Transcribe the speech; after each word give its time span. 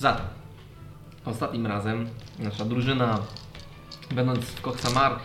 Zatem, 0.00 0.26
ostatnim 1.24 1.66
razem 1.66 2.08
nasza 2.38 2.64
drużyna, 2.64 3.18
będąc 4.14 4.44
w 4.44 4.60
Koksamar, 4.60 5.12
e, 5.12 5.16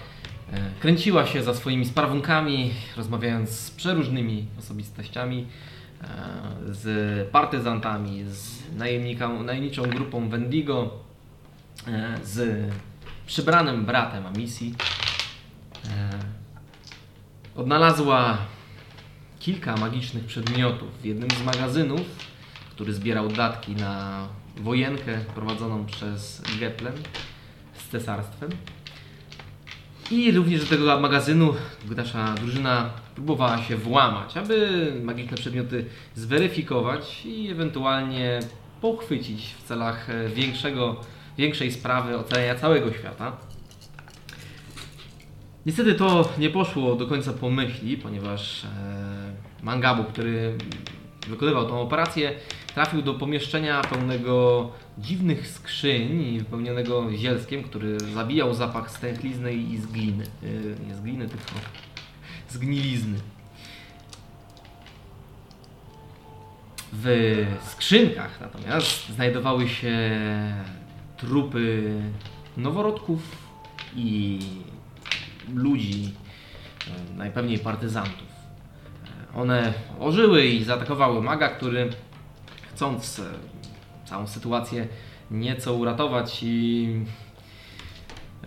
kręciła 0.79 1.25
się 1.25 1.43
za 1.43 1.53
swoimi 1.53 1.85
sprawunkami, 1.85 2.71
rozmawiając 2.97 3.49
z 3.49 3.71
przeróżnymi 3.71 4.45
osobistościami, 4.59 5.47
e, 6.01 6.07
z 6.73 7.29
partyzantami, 7.29 8.23
z 8.27 8.61
najemniczą 9.45 9.89
grupą 9.89 10.29
Wendigo, 10.29 10.93
e, 11.87 12.19
z 12.23 12.69
przybranym 13.25 13.85
bratem 13.85 14.25
Amisji. 14.25 14.75
Odnalazła 17.55 18.37
kilka 19.39 19.77
magicznych 19.77 20.25
przedmiotów 20.25 21.01
w 21.01 21.05
jednym 21.05 21.29
z 21.29 21.43
magazynów, 21.43 22.01
który 22.69 22.93
zbierał 22.93 23.27
datki 23.27 23.75
na 23.75 24.27
wojenkę 24.57 25.17
prowadzoną 25.35 25.85
przez 25.85 26.41
Geplen 26.59 26.93
z 27.73 27.87
cesarstwem. 27.87 28.49
I 30.11 30.31
również 30.31 30.61
do 30.61 30.67
tego 30.77 30.99
magazynu 30.99 31.53
nasza 31.97 32.33
drużyna 32.33 32.89
próbowała 33.15 33.63
się 33.63 33.77
włamać, 33.77 34.37
aby 34.37 34.91
magiczne 35.03 35.37
przedmioty 35.37 35.85
zweryfikować 36.15 37.25
i 37.25 37.49
ewentualnie 37.49 38.39
pochwycić 38.81 39.53
w 39.53 39.63
celach 39.63 40.09
e, 40.09 40.29
większego, 40.29 41.01
większej 41.37 41.71
sprawy 41.71 42.17
ocalenia 42.17 42.55
całego 42.55 42.93
świata. 42.93 43.37
Niestety 45.65 45.95
to 45.95 46.29
nie 46.37 46.49
poszło 46.49 46.95
do 46.95 47.07
końca 47.07 47.33
po 47.33 47.49
myśli, 47.49 47.97
ponieważ 47.97 48.63
e, 48.63 48.67
Mangabu, 49.63 50.03
który 50.03 50.57
wykonywał 51.27 51.67
tą 51.67 51.81
operację, 51.81 52.33
trafił 52.75 53.01
do 53.01 53.13
pomieszczenia 53.13 53.81
pełnego 53.81 54.71
dziwnych 54.97 55.47
skrzyń, 55.47 56.39
wypełnionego 56.39 57.13
zielskiem, 57.13 57.63
który 57.63 57.99
zabijał 57.99 58.53
zapach 58.53 58.91
stęchlizny 58.91 59.53
i 59.53 59.77
z 59.77 59.85
gliny. 59.85 60.23
E, 60.43 60.87
nie 60.87 60.95
z 60.95 61.01
gliny, 61.01 61.27
tylko 61.27 61.51
z 62.49 62.57
gnilizny. 62.57 63.17
W 66.93 67.45
skrzynkach 67.61 68.41
natomiast 68.41 69.09
znajdowały 69.09 69.69
się 69.69 70.11
trupy 71.17 71.93
noworodków 72.57 73.21
i 73.95 74.39
ludzi, 75.53 76.13
e, 76.87 77.17
najpewniej 77.17 77.59
partyzantów. 77.59 78.27
E, 79.33 79.37
One 79.37 79.73
ożyły 79.99 80.45
i 80.45 80.63
zaatakowały 80.63 81.21
maga, 81.21 81.49
który 81.49 81.89
chcąc 82.75 83.19
e, 83.19 83.23
całą 84.05 84.27
sytuację 84.27 84.87
nieco 85.31 85.73
uratować 85.73 86.39
i 86.43 86.87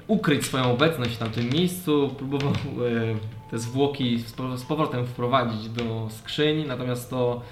ukryć 0.06 0.44
swoją 0.44 0.72
obecność 0.72 1.14
w 1.14 1.18
tamtym 1.18 1.50
miejscu, 1.50 2.14
próbował 2.18 2.52
e, 2.52 3.50
te 3.50 3.58
zwłoki 3.58 4.18
z 4.18 4.32
pow- 4.32 4.58
z 4.58 4.64
powrotem 4.64 5.06
wprowadzić 5.06 5.68
do 5.68 6.08
skrzyń, 6.10 6.64
natomiast 6.66 7.10
to 7.10 7.42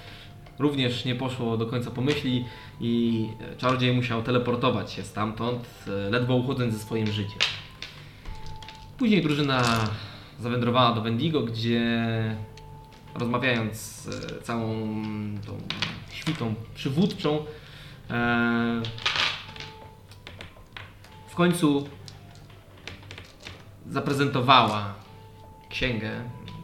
również 0.59 1.05
nie 1.05 1.15
poszło 1.15 1.57
do 1.57 1.65
końca 1.65 1.91
po 1.91 2.01
myśli 2.01 2.45
i 2.81 3.25
czarodziej 3.57 3.95
musiał 3.95 4.23
teleportować 4.23 4.91
się 4.91 5.03
stamtąd, 5.03 5.67
e, 5.87 6.09
ledwo 6.09 6.35
uchodząc 6.35 6.73
ze 6.73 6.79
swoim 6.79 7.07
życiem. 7.07 7.39
Później 8.97 9.21
drużyna 9.21 9.63
zawędrowała 10.39 10.95
do 10.95 11.01
Wendigo, 11.01 11.41
gdzie 11.41 11.81
rozmawiając 13.15 13.75
z 13.77 14.43
całą 14.43 14.67
tą 15.45 15.57
świtą 16.27 16.55
przywódczą, 16.75 17.45
e, 18.09 18.81
w 21.29 21.35
końcu 21.35 21.89
zaprezentowała 23.89 24.93
księgę, 25.69 26.11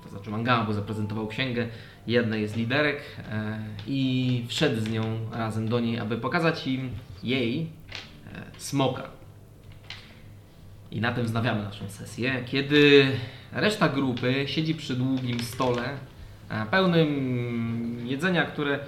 to 0.03 0.09
znaczy 0.09 0.29
Mangabu 0.29 0.74
zaprezentował 0.74 1.28
księgę 1.28 1.68
jednej 2.07 2.47
z 2.47 2.56
liderek 2.56 3.01
e, 3.31 3.59
i 3.88 4.46
wszedł 4.47 4.81
z 4.81 4.90
nią 4.90 5.03
razem 5.31 5.69
do 5.69 5.80
niej, 5.80 6.00
aby 6.00 6.18
pokazać 6.18 6.68
im 6.68 6.91
jej 7.24 7.62
e, 7.62 8.41
smoka. 8.57 9.03
I 10.91 11.01
na 11.01 11.12
tym 11.13 11.25
wznawiamy 11.25 11.63
naszą 11.63 11.90
sesję, 11.90 12.44
kiedy 12.45 13.12
reszta 13.51 13.90
grupy 13.90 14.44
siedzi 14.47 14.75
przy 14.75 14.95
długim 14.95 15.40
stole 15.40 15.97
pełnym 16.72 18.07
jedzenia, 18.07 18.45
które 18.45 18.80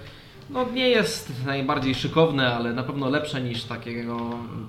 no, 0.50 0.66
nie 0.72 0.90
jest 0.90 1.46
najbardziej 1.46 1.96
szykowne, 1.96 2.56
ale 2.56 2.74
na 2.74 2.84
pewno 2.84 3.10
lepsze 3.10 3.42
niż 3.42 3.64
takiego 3.64 4.18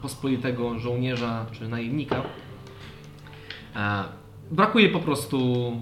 pospolitego 0.02 0.78
żołnierza 0.78 1.46
czy 1.52 1.68
najemnika. 1.68 2.22
E, 3.76 4.04
Brakuje 4.50 4.88
po 4.88 5.00
prostu 5.00 5.72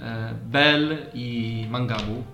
e, 0.00 0.34
Bel 0.44 0.98
i 1.14 1.66
Mangabu. 1.70 2.24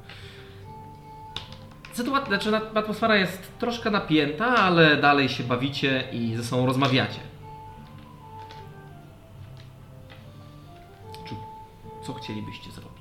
Sytuacja, 1.93 2.27
znaczy 2.28 2.50
na- 2.50 2.81
atmosfera 2.81 3.17
jest 3.17 3.59
troszkę 3.59 3.91
napięta, 3.91 4.47
ale 4.47 4.97
dalej 4.97 5.29
się 5.29 5.44
bawicie 5.44 6.05
i 6.12 6.37
ze 6.37 6.44
sobą 6.44 6.67
rozmawiacie. 6.67 7.21
Czy, 11.29 11.34
co 12.06 12.12
chcielibyście 12.15 12.71
zrobić? 12.71 12.92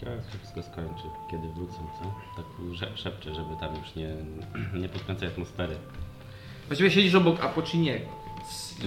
Ciekawe, 0.00 0.16
jak 0.16 0.24
się 0.32 0.38
wszystko 0.38 0.62
skończy, 0.62 1.04
kiedy 1.30 1.48
wrócą, 1.48 1.74
co? 1.74 2.14
Tak 2.36 2.46
szep- 2.80 2.96
szepczę, 2.96 3.34
żeby 3.34 3.56
tam 3.60 3.74
już 3.76 3.94
nie, 3.94 4.14
nie 4.80 4.88
podkręcać 4.88 5.28
atmosfery. 5.28 5.76
Właściwie 6.66 6.90
siedzisz 6.90 7.14
obok 7.14 7.44
Apociniego. 7.44 8.06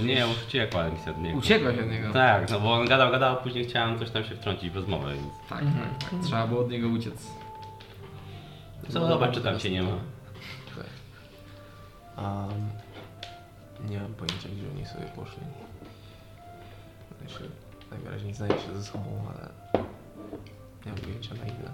Nie, 0.04 0.26
uciekłem 0.28 0.94
mi 0.94 1.00
od 1.12 1.22
niego. 1.22 1.38
Uciekłeś 1.38 1.80
od 1.80 1.90
niego? 1.90 2.14
Tak, 2.14 2.50
no 2.50 2.60
bo 2.60 2.74
on 2.74 2.88
gadał, 2.88 3.12
gadał, 3.12 3.34
a 3.34 3.36
później 3.36 3.66
chciałem 3.66 4.00
coś 4.00 4.10
tam 4.12 4.24
się 4.24 4.36
wtrącić 4.36 4.70
w 4.70 4.76
rozmowę, 4.76 5.14
więc... 5.14 5.28
Tak, 5.50 5.60
tak, 5.60 6.10
tak. 6.12 6.20
Trzeba 6.24 6.48
było 6.48 6.62
od 6.62 6.70
niego 6.70 6.88
uciec. 6.88 7.28
Co, 8.90 9.08
zobacz, 9.08 9.34
czy 9.34 9.42
tam 9.42 9.60
się 9.60 9.70
nie 9.70 9.84
ma. 9.84 9.92
A 12.16 12.48
nie 13.90 14.00
mam 14.00 14.14
pojęcia, 14.14 14.50
gdzie 14.50 14.70
oni 14.76 14.86
sobie 14.86 15.06
poszli. 15.06 15.44
Znaczy, 17.22 17.50
najwyraźniej 17.92 18.34
znają 18.34 18.54
się 18.54 18.74
ze 18.76 18.84
sobą, 18.84 19.26
ale 19.36 19.49
nie 20.90 20.96
mam 20.96 21.02
pojęcia 21.02 21.36
na 21.36 21.46
ile. 21.46 21.72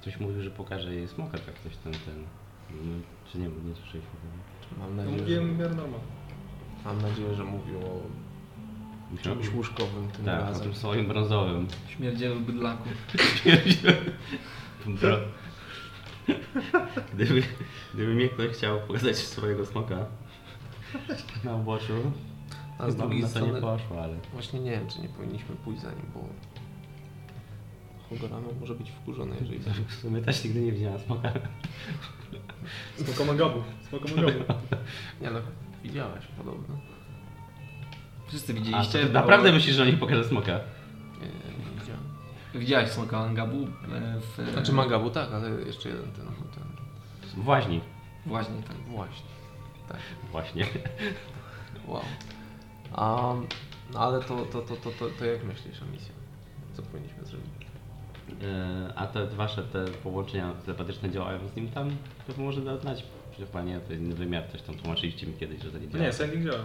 Ktoś 0.00 0.20
mówił, 0.20 0.42
że 0.42 0.50
pokaże 0.50 0.94
jej 0.94 1.08
smoka, 1.08 1.38
tak 1.38 1.54
coś 1.64 1.76
tam, 1.76 1.92
ten... 1.92 2.24
No, 2.70 2.98
czy 3.32 3.38
nie, 3.38 3.44
nie 3.44 3.74
słyszeliśmy 3.74 4.10
tego. 4.10 4.80
Mam 4.80 4.96
No 4.96 5.02
nadzieję, 5.02 5.40
mówiłem 5.40 5.58
że, 5.76 5.76
mam 6.84 7.02
nadzieję, 7.02 7.34
że 7.34 7.44
mówił 7.44 7.78
o 7.78 8.00
Musiał 9.10 9.34
czymś 9.34 9.54
łóżkowym 9.54 10.10
tym 10.10 10.24
Tak, 10.24 10.40
o 10.40 10.44
razem. 10.44 10.62
tym 10.62 10.74
swoim 10.74 11.06
brązowym. 11.08 11.66
Śmierdzielu 11.88 12.40
bydlaku. 12.40 12.88
Gdyby, 17.14 17.42
gdyby 17.94 18.14
mnie 18.14 18.28
ktoś 18.28 18.48
chciał 18.50 18.80
pokazać 18.80 19.16
swojego 19.16 19.66
smoka 19.66 20.06
na 21.44 21.56
uboczu, 21.56 22.12
A 22.78 22.90
z 22.90 22.96
drugiej 22.96 23.20
to 23.20 23.26
nie 23.26 23.30
strony, 23.30 23.60
poszło, 23.60 24.02
ale... 24.02 24.14
właśnie 24.32 24.60
nie 24.60 24.70
wiem, 24.70 24.88
czy 24.88 25.00
nie 25.00 25.08
powinniśmy 25.08 25.56
pójść 25.56 25.82
za 25.82 25.90
nim, 25.90 26.06
bo 26.14 26.20
Hogorano 28.12 28.48
może 28.60 28.74
być 28.74 28.90
wkurzony, 28.90 29.36
jeżeli 29.40 29.58
W 29.88 29.94
sumie 29.94 30.22
też 30.22 30.44
nigdy 30.44 30.60
nie 30.60 30.72
widziałem 30.72 30.98
smoka. 31.00 31.32
Smoko 32.96 33.24
Mangabu. 33.24 33.62
Smoko 33.88 34.08
Mangabu. 34.08 34.44
Nie 35.20 35.30
no, 35.30 35.40
widziałeś 35.82 36.24
podobno. 36.38 36.76
Wszyscy 38.28 38.52
A, 38.52 38.56
widzieliście. 38.56 39.06
to 39.06 39.12
naprawdę 39.12 39.52
myślisz, 39.52 39.76
że 39.76 39.82
on 39.82 39.88
nie 39.88 39.96
pokaże 39.96 40.24
smoka? 40.24 40.60
Nie, 41.20 41.26
nie, 41.26 41.64
nie 41.74 41.80
widziałem. 41.80 42.02
Widziałeś 42.54 42.90
smoka 42.90 43.18
Angabu 43.18 43.62
e, 43.62 44.20
w... 44.20 44.52
Znaczy 44.52 44.72
Magabu 44.72 45.10
tak, 45.10 45.32
ale 45.32 45.50
jeszcze 45.50 45.88
jeden 45.88 46.12
ten, 46.12 46.26
ten 46.26 47.42
Właśnie. 47.42 47.80
Właśnie 48.26 48.62
tak. 48.62 48.76
właśnie. 48.76 49.26
Tak. 49.88 49.98
Właśnie. 50.30 50.66
Wow. 51.86 52.02
A, 52.92 53.34
no 53.92 54.00
ale 54.00 54.20
to, 54.20 54.36
to, 54.46 54.60
to, 54.60 54.76
to, 54.76 54.90
to, 54.90 55.06
to 55.18 55.24
jak 55.24 55.44
myślisz 55.44 55.82
o 55.82 55.84
misji? 55.84 56.12
Co 56.72 56.82
powinniśmy 56.82 57.24
zrobić? 57.24 57.51
E, 58.42 58.92
A 58.96 59.06
te 59.06 59.26
wasze 59.26 59.62
te 59.62 59.84
połączenia 59.84 60.52
telepatyczne 60.64 61.10
działają 61.10 61.48
z 61.48 61.56
nim 61.56 61.68
tam? 61.70 61.90
To 62.26 62.42
może 62.42 62.60
dać 62.60 62.80
znać. 62.80 63.04
Przecież 63.30 63.48
panie, 63.50 63.80
to 63.86 63.92
jest 63.92 64.04
inny 64.04 64.14
wymiar, 64.14 64.44
coś 64.52 64.62
tam 64.62 64.74
tłumaczyliście 64.74 65.26
mi 65.26 65.34
kiedyś, 65.34 65.62
że 65.62 65.70
to 65.70 65.78
nie 65.78 65.86
No 65.86 65.92
działa. 65.92 66.04
nie, 66.04 66.12
sending 66.12 66.44
działa. 66.44 66.64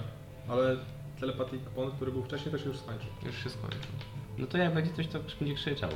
Ale 0.50 0.78
telepatii 1.20 1.58
kupon, 1.60 1.92
który 1.92 2.12
był 2.12 2.24
wcześniej, 2.24 2.52
to 2.52 2.58
się 2.58 2.66
już 2.66 2.78
skończył. 2.78 3.10
Już 3.26 3.44
się 3.44 3.50
skończył. 3.50 3.82
No 4.38 4.48
to 4.48 4.58
jak 4.58 4.74
będzie 4.74 4.94
coś, 4.94 5.08
to 5.08 5.20
będzie 5.40 5.56
krzyczał. 5.56 5.90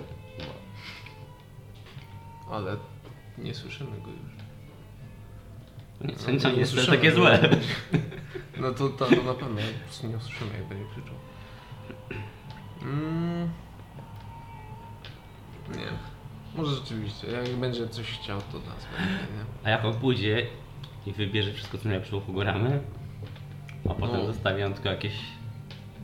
Ale 2.51 2.77
nie 3.37 3.53
słyszymy 3.55 3.91
go 3.91 4.07
już. 4.11 4.31
To 5.99 6.07
nie, 6.07 6.13
No, 6.35 6.41
to 6.41 6.47
nie, 6.49 6.53
nie 6.53 6.59
jest 6.59 6.87
takie 6.89 7.11
złe. 7.11 7.49
No 8.59 8.71
to, 8.71 8.89
to, 8.89 9.05
to 9.05 9.15
na 9.23 9.33
pewno 9.33 9.33
po 9.33 9.83
prostu 9.85 10.07
nie 10.07 10.17
usłyszymy, 10.17 10.51
jak 10.53 10.65
będzie 10.67 10.85
krzyczał. 10.85 11.15
Mm. 12.81 13.49
Nie. 15.77 15.87
Może 16.55 16.75
rzeczywiście, 16.75 17.27
jak 17.31 17.49
będzie 17.49 17.87
coś 17.89 18.05
chciał, 18.11 18.41
to 18.41 18.57
nas 18.59 18.87
będzie, 18.97 19.13
nie? 19.13 19.45
A 19.63 19.69
jak 19.69 19.85
on 19.85 19.93
pójdzie 19.93 20.47
i 21.05 21.11
wybierze 21.11 21.53
wszystko, 21.53 21.77
co 21.77 21.89
najlepsze 21.89 22.17
u 22.17 22.21
Hogoramy, 22.21 22.81
a 23.89 23.93
potem 23.93 24.17
No. 24.17 24.25
zostawi 24.25 24.63
tylko 24.73 24.89
jakieś... 24.89 25.13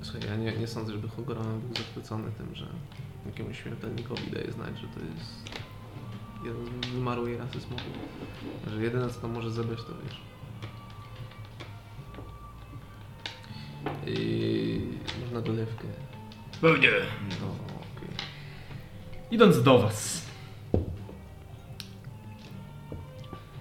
Słuchaj, 0.01 0.29
ja 0.29 0.35
nie, 0.35 0.51
nie 0.57 0.67
sądzę, 0.67 0.91
żeby 0.91 1.07
Hogorama 1.09 1.49
był 1.49 1.75
zachwycony 1.75 2.31
tym, 2.31 2.55
że 2.55 2.65
jakiemuś 3.25 3.63
śmiertelnikowi 3.63 4.31
daje 4.31 4.51
znać, 4.51 4.79
że 4.79 4.87
to 4.87 4.99
jest 4.99 5.49
jeden 6.45 6.83
z 6.83 6.87
wymarłej 6.87 7.37
rasy 7.37 7.61
smoków. 7.61 7.87
Że 8.67 8.83
jedyne 8.83 9.09
co 9.09 9.19
to 9.21 9.27
może 9.27 9.51
zebrać 9.51 9.79
to 9.79 9.93
wiesz. 10.03 10.21
I 14.07 14.79
można 15.21 15.41
dolewkę. 15.41 15.87
Pewnie. 16.61 16.89
No. 17.41 17.66
Idąc 19.31 19.63
do 19.63 19.79
was. 19.79 20.27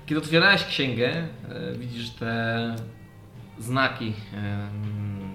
Kiedy 0.06 0.20
otwierałeś 0.20 0.64
księgę, 0.64 1.08
e, 1.48 1.72
widzisz 1.78 2.10
te 2.10 2.76
znaki 3.58 4.12
e, 4.34 4.68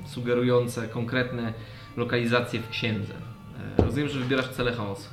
sugerujące 0.06 0.88
konkretne 0.88 1.54
lokalizacje 1.98 2.60
w 2.60 2.69
księdze. 2.69 3.13
E, 3.80 3.83
rozumiem, 3.83 4.10
że 4.10 4.19
wybierasz 4.19 4.50
cele 4.50 4.74
chaosu. 4.74 5.10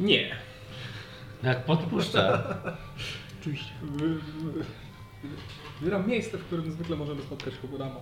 Nie. 0.00 0.36
Jak 1.42 1.64
podpuszcza. 1.64 2.42
Oczywiście. 3.40 3.70
Wy- 3.82 4.14
wy- 4.14 4.64
Wybieram 5.80 6.08
miejsce, 6.08 6.38
w 6.38 6.44
którym 6.44 6.72
zwykle 6.72 6.96
możemy 6.96 7.22
spotkać 7.22 7.54
Hogurama. 7.62 8.00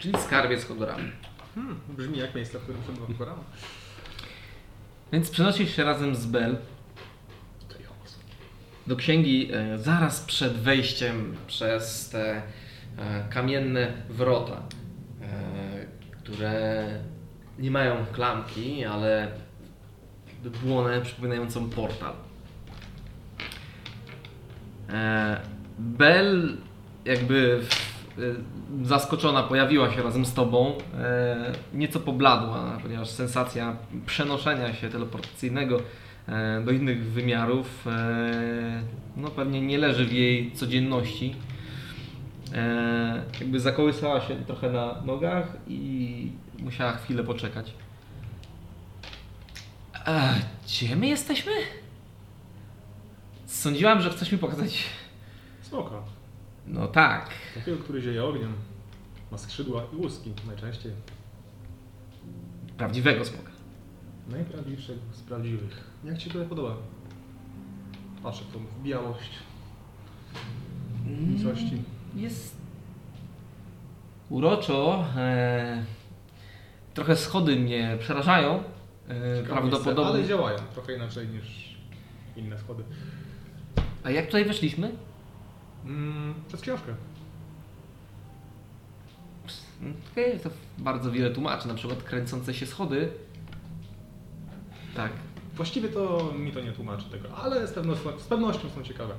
Czyli 0.00 0.14
skarbiec 0.18 0.64
Hodorami. 0.64 1.12
Hmm, 1.54 1.80
brzmi 1.88 2.18
jak 2.18 2.34
miejsce, 2.34 2.58
w 2.58 2.62
którym 2.62 2.82
przebywa 2.82 3.06
Hogurama. 3.06 3.44
Więc 5.12 5.30
przenosisz 5.30 5.76
się 5.76 5.84
razem 5.84 6.14
z 6.14 6.26
Bel 6.26 6.56
do 8.90 8.96
księgi 8.96 9.50
e, 9.52 9.78
zaraz 9.78 10.20
przed 10.20 10.52
wejściem 10.52 11.36
przez 11.46 12.08
te 12.08 12.36
e, 12.36 12.42
kamienne 13.30 13.92
wrota, 14.08 14.56
e, 14.56 15.26
które 16.10 16.86
nie 17.58 17.70
mają 17.70 18.06
klamki, 18.12 18.84
ale 18.84 19.28
błonę 20.62 21.00
przypominającą 21.00 21.70
portal. 21.70 22.12
Bel 25.78 26.56
jakby 27.04 27.60
w, 27.62 27.89
zaskoczona 28.82 29.42
pojawiła 29.42 29.90
się 29.90 30.02
razem 30.02 30.26
z 30.26 30.34
tobą, 30.34 30.72
e, 30.98 31.52
nieco 31.74 32.00
pobladła, 32.00 32.78
ponieważ 32.82 33.10
sensacja 33.10 33.76
przenoszenia 34.06 34.74
się 34.74 34.88
teleportacyjnego 34.88 35.80
e, 36.28 36.62
do 36.64 36.70
innych 36.70 37.04
wymiarów 37.04 37.84
no 39.16 39.28
pewnie 39.28 39.60
nie 39.60 39.78
leży 39.78 40.06
w 40.06 40.12
jej 40.12 40.52
codzienności. 40.52 41.34
Jakby 43.40 43.60
zakołysała 43.60 44.20
się 44.20 44.36
trochę 44.36 44.70
na 44.70 45.02
nogach 45.04 45.56
i 45.68 46.32
musiała 46.58 46.92
chwilę 46.92 47.24
poczekać. 47.24 47.72
A, 50.06 50.34
gdzie 50.64 50.96
my 50.96 51.06
jesteśmy? 51.06 51.52
Sądziłam, 53.46 54.00
że 54.00 54.10
chcesz 54.10 54.32
mi 54.32 54.38
pokazać. 54.38 54.84
Smoka. 55.62 56.19
No 56.72 56.88
tak. 56.88 57.30
Takiego, 57.54 57.78
który 57.78 58.02
zieje 58.02 58.24
ogniem. 58.24 58.52
Ma 59.32 59.38
skrzydła 59.38 59.82
i 59.92 59.96
łuski 59.96 60.32
najczęściej. 60.46 60.92
Prawdziwego 62.78 63.24
smoka. 63.24 63.50
Najprawdziwszych 64.28 64.98
z 65.12 65.20
prawdziwych. 65.20 65.84
Jak 66.04 66.18
Ci 66.18 66.24
się 66.24 66.30
tutaj 66.30 66.48
podoba? 66.48 66.76
Patrzę 68.22 68.44
w 68.44 68.52
tą 68.52 68.58
białość, 68.84 69.30
nicości. 71.06 71.82
Jest 72.14 72.56
uroczo. 74.28 75.04
E, 75.16 75.84
trochę 76.94 77.16
schody 77.16 77.56
mnie 77.56 77.96
przerażają. 78.00 78.62
E, 79.08 79.42
prawdopodobnie. 79.42 80.12
Ale 80.12 80.24
działają 80.24 80.58
trochę 80.74 80.96
inaczej 80.96 81.28
niż 81.28 81.76
inne 82.36 82.58
schody. 82.58 82.82
A 84.04 84.10
jak 84.10 84.26
tutaj 84.26 84.44
weszliśmy? 84.44 84.92
Mm, 85.84 86.34
przez 86.48 86.60
książkę. 86.60 86.94
Okej, 90.12 90.40
to 90.40 90.50
bardzo 90.78 91.12
wiele 91.12 91.30
tłumaczy, 91.30 91.68
na 91.68 91.74
przykład 91.74 92.02
kręcące 92.02 92.54
się 92.54 92.66
schody. 92.66 93.08
Tak. 94.96 95.12
Właściwie 95.54 95.88
to 95.88 96.32
mi 96.38 96.52
to 96.52 96.60
nie 96.60 96.72
tłumaczy 96.72 97.10
tego, 97.10 97.36
ale 97.36 97.66
z 97.66 97.72
pewnością, 97.72 98.18
z 98.18 98.24
pewnością 98.24 98.70
są 98.70 98.82
ciekawe. 98.82 99.14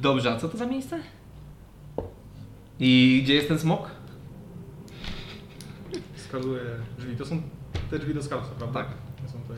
Dobrze, 0.00 0.32
a 0.32 0.36
co 0.36 0.48
to 0.48 0.58
za 0.58 0.66
miejsce? 0.66 1.00
I 2.80 3.20
gdzie 3.24 3.34
jest 3.34 3.48
ten 3.48 3.58
smok? 3.58 3.90
Wskazuje 6.14 6.62
drzwi. 6.98 7.16
To 7.16 7.26
są 7.26 7.42
te 7.90 7.98
drzwi 7.98 8.14
do 8.14 8.22
skarbca, 8.22 8.50
prawda? 8.58 8.84
Tak. 8.84 8.92
Nie 9.22 9.28
są 9.28 9.38
to 9.48 9.54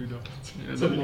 drzwi 0.00 0.08
do... 0.08 0.18
wiadomo. 0.66 1.02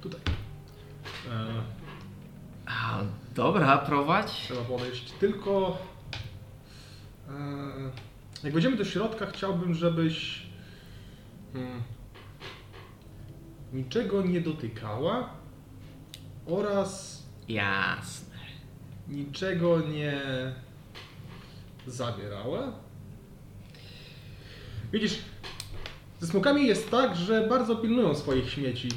Tutaj. 0.00 0.20
E, 1.30 1.62
A, 2.66 3.00
dobra, 3.34 3.78
prowadź. 3.78 4.32
trzeba 4.32 4.60
podejść. 4.60 5.12
Tylko... 5.12 5.78
E, 7.28 7.32
jak 8.44 8.52
wejdziemy 8.52 8.76
do 8.76 8.84
środka, 8.84 9.26
chciałbym, 9.26 9.74
żebyś... 9.74 10.46
Hmm, 11.52 11.82
niczego 13.72 14.22
nie 14.22 14.40
dotykała 14.40 15.30
oraz 16.46 17.22
Jasne. 17.48 18.36
niczego 19.08 19.80
nie 19.80 20.20
zabierała. 21.86 22.72
Widzisz, 24.92 25.18
ze 26.20 26.26
smokami 26.26 26.66
jest 26.66 26.90
tak, 26.90 27.16
że 27.16 27.46
bardzo 27.48 27.76
pilnują 27.76 28.14
swoich 28.14 28.50
śmieci 28.50 28.88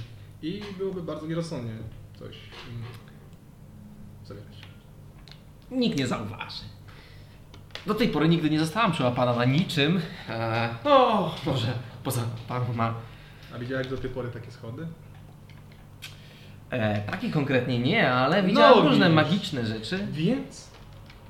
i 0.42 0.62
byłoby 0.78 1.02
bardzo 1.04 1.28
nierozsądnie 1.28 1.74
coś 2.20 2.36
im 2.72 2.84
zabierać. 4.26 4.58
Nikt 5.72 5.98
nie 6.00 6.08
zauważy. 6.08 6.64
Do 7.86 7.94
tej 7.94 8.08
pory 8.10 8.30
nigdy 8.30 8.50
nie 8.50 8.60
zostałam 8.60 8.92
przełapana 8.92 9.34
na 9.36 9.46
niczym. 9.46 10.02
E, 10.30 10.70
no, 10.86 11.36
może 11.46 11.74
poza 12.04 12.22
paroma. 12.48 12.94
A 13.56 13.60
widziałeś 13.60 13.88
do 13.88 13.98
tej 13.98 14.10
pory 14.10 14.30
takie 14.30 14.52
schody? 14.52 14.88
E, 16.70 17.02
takie 17.12 17.32
konkretnie 17.32 17.80
nie, 17.80 18.12
ale 18.12 18.44
widziałam 18.44 18.84
No, 18.84 18.90
różne 18.90 19.06
widzisz. 19.10 19.16
magiczne 19.16 19.66
rzeczy. 19.66 20.08
Więc 20.12 20.70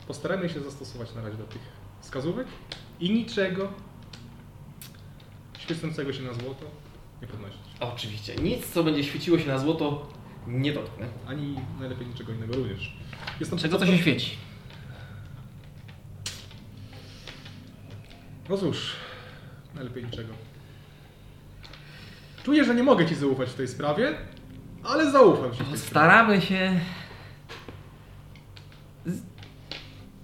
postaramy 0.07 0.49
się 0.49 0.59
zastosować 0.59 1.15
na 1.15 1.21
razie 1.21 1.37
do 1.37 1.43
tych 1.43 1.61
wskazówek 2.01 2.47
i 2.99 3.13
niczego 3.13 3.69
świecącego 5.63 6.13
się 6.13 6.21
na 6.21 6.33
złoto 6.33 6.65
nie 7.21 7.27
podnosić. 7.27 7.59
Oczywiście. 7.79 8.35
Nic, 8.35 8.69
co 8.69 8.83
będzie 8.83 9.03
świeciło 9.03 9.39
się 9.39 9.47
na 9.47 9.59
złoto, 9.59 10.07
nie 10.47 10.73
dotknę. 10.73 11.05
Ani 11.27 11.55
najlepiej 11.79 12.07
niczego 12.07 12.33
innego 12.33 12.55
również. 12.55 12.97
Jestem 13.39 13.59
Czego 13.59 13.79
to 13.79 13.85
się 13.85 13.97
świeci? 13.97 14.37
No 18.49 18.57
cóż, 18.57 18.91
najlepiej 19.75 20.03
niczego. 20.03 20.33
Czuję, 22.43 22.63
że 22.63 22.75
nie 22.75 22.83
mogę 22.83 23.05
Ci 23.05 23.15
zaufać 23.15 23.49
w 23.49 23.53
tej 23.53 23.67
sprawie, 23.67 24.15
ale 24.83 25.11
zaufam 25.11 25.51
Ci. 25.53 25.77
Staramy 25.77 26.41
się. 26.41 26.79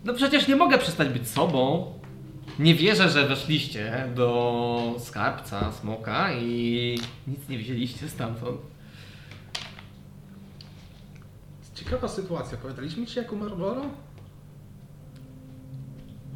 No 0.04 0.14
przecież 0.14 0.48
nie 0.48 0.56
mogę 0.56 0.78
przestać 0.78 1.10
być 1.10 1.28
sobą. 1.28 1.94
Nie 2.60 2.76
wierzę, 2.76 3.10
że 3.10 3.28
weszliście 3.28 4.08
do 4.16 4.96
skarbca 5.00 5.72
smoka 5.72 6.34
i 6.34 7.00
nic 7.28 7.50
nie 7.50 7.58
wzięliście 7.58 8.10
stamtąd. 8.10 8.62
Ciekawa 11.76 12.08
sytuacja. 12.08 12.58
Pamiętaliśmy 12.58 13.06
Ci 13.06 13.20
jak 13.20 13.34
umarł? 13.34 13.56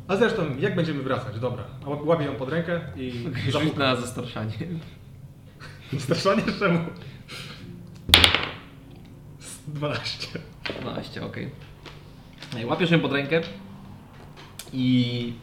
A 0.07 0.15
zresztą, 0.15 0.57
jak 0.59 0.75
będziemy 0.75 1.03
wracać? 1.03 1.39
Dobra, 1.39 1.63
Łap- 1.85 2.05
łapię 2.05 2.25
ją 2.25 2.35
pod 2.35 2.49
rękę 2.49 2.81
i 2.95 3.11
Rzuć 3.11 3.53
zapukam. 3.53 3.79
na 3.79 3.95
zastraszanie. 3.95 4.53
Straszanie 5.99 6.43
czemu? 6.59 6.79
12. 9.67 10.39
12, 10.81 11.25
okej. 11.25 11.49
Okay. 12.51 12.65
Łapiesz 12.65 12.91
ją 12.91 12.99
pod 12.99 13.11
rękę 13.11 13.41
i 14.73 15.33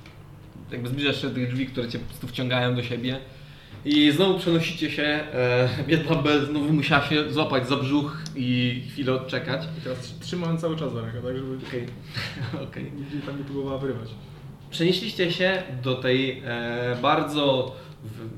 jakby 0.73 0.89
zbliżasz 0.89 1.23
się 1.23 1.29
do 1.29 1.35
tych 1.35 1.49
drzwi, 1.49 1.67
które 1.67 1.89
cię 1.89 1.99
po 1.99 2.07
prostu 2.07 2.27
wciągają 2.29 2.75
do 2.75 2.83
siebie 2.83 3.21
I 3.85 4.11
znowu 4.11 4.39
przenosicie 4.39 4.91
się, 4.91 5.03
e, 5.03 5.69
biedna 5.87 6.17
Bel 6.17 6.47
znowu 6.47 6.73
musiała 6.73 7.07
się 7.07 7.33
złapać 7.33 7.69
za 7.69 7.77
brzuch 7.77 8.23
i 8.37 8.83
chwilę 8.93 9.13
odczekać. 9.13 9.63
I 9.79 9.81
teraz 9.81 10.19
trzymałem 10.21 10.59
cały 10.59 10.77
czas 10.77 10.93
za 10.93 11.01
rękę, 11.01 11.23
tak 11.23 11.37
żeby 11.37 11.57
Okej, 11.67 11.87
okej. 12.69 12.93
nigdzie 12.93 13.27
tam 13.27 13.39
nie 13.39 13.45
próbowała 13.45 13.79
wyrywać. 13.79 14.09
Przenieśliście 14.71 15.33
się 15.33 15.63
do 15.83 15.95
tej 15.95 16.43
e, 16.45 16.97
bardzo 17.03 17.77
w, 18.05 18.29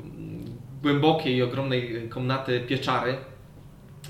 głębokiej 0.83 1.37
i 1.37 1.43
ogromnej 1.43 2.09
komnaty 2.09 2.61
pieczary, 2.61 3.17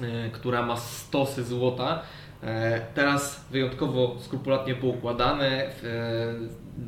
e, 0.03 0.31
która 0.31 0.67
ma 0.67 0.77
stosy 0.77 1.45
złota. 1.45 2.03
E, 2.43 2.81
teraz 2.95 3.45
wyjątkowo 3.51 4.17
skrupulatnie 4.21 4.75
poukładane, 4.75 5.49
e, 5.49 5.73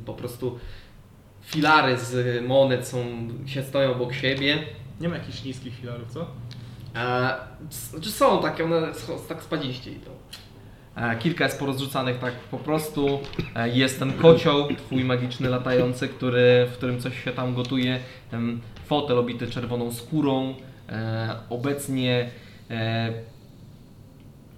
po 0.07 0.15
prostu 0.15 0.59
filary 1.47 1.99
z 1.99 2.43
monet 2.47 2.89
są, 2.89 3.05
się 3.47 3.63
stoją 3.63 3.93
obok 3.93 4.15
siebie. 4.15 4.59
Nie 5.01 5.09
ma 5.09 5.17
jakichś 5.17 5.45
niskich 5.45 5.75
filarów, 5.81 6.11
co? 6.11 6.27
E, 6.97 7.35
znaczy 7.71 8.11
są 8.11 8.43
takie, 8.43 8.65
one 8.65 8.93
tak 9.29 9.43
spadziście 9.43 9.91
idą. 9.91 10.11
E, 10.97 11.17
kilka 11.17 11.45
jest 11.45 11.59
porozrzucanych 11.59 12.19
tak 12.19 12.35
po 12.35 12.59
prostu. 12.59 13.21
E, 13.57 13.69
jest 13.69 13.99
ten 13.99 14.13
kocioł, 14.13 14.69
twój 14.77 15.05
magiczny 15.05 15.49
latający, 15.49 16.09
który, 16.09 16.67
w 16.73 16.77
którym 16.77 17.01
coś 17.01 17.25
się 17.25 17.33
tam 17.33 17.55
gotuje. 17.55 18.01
Ten 18.31 18.61
fotel 18.87 19.19
obity 19.19 19.47
czerwoną 19.47 19.93
skórą. 19.93 20.55
E, 20.89 21.37
obecnie 21.51 22.31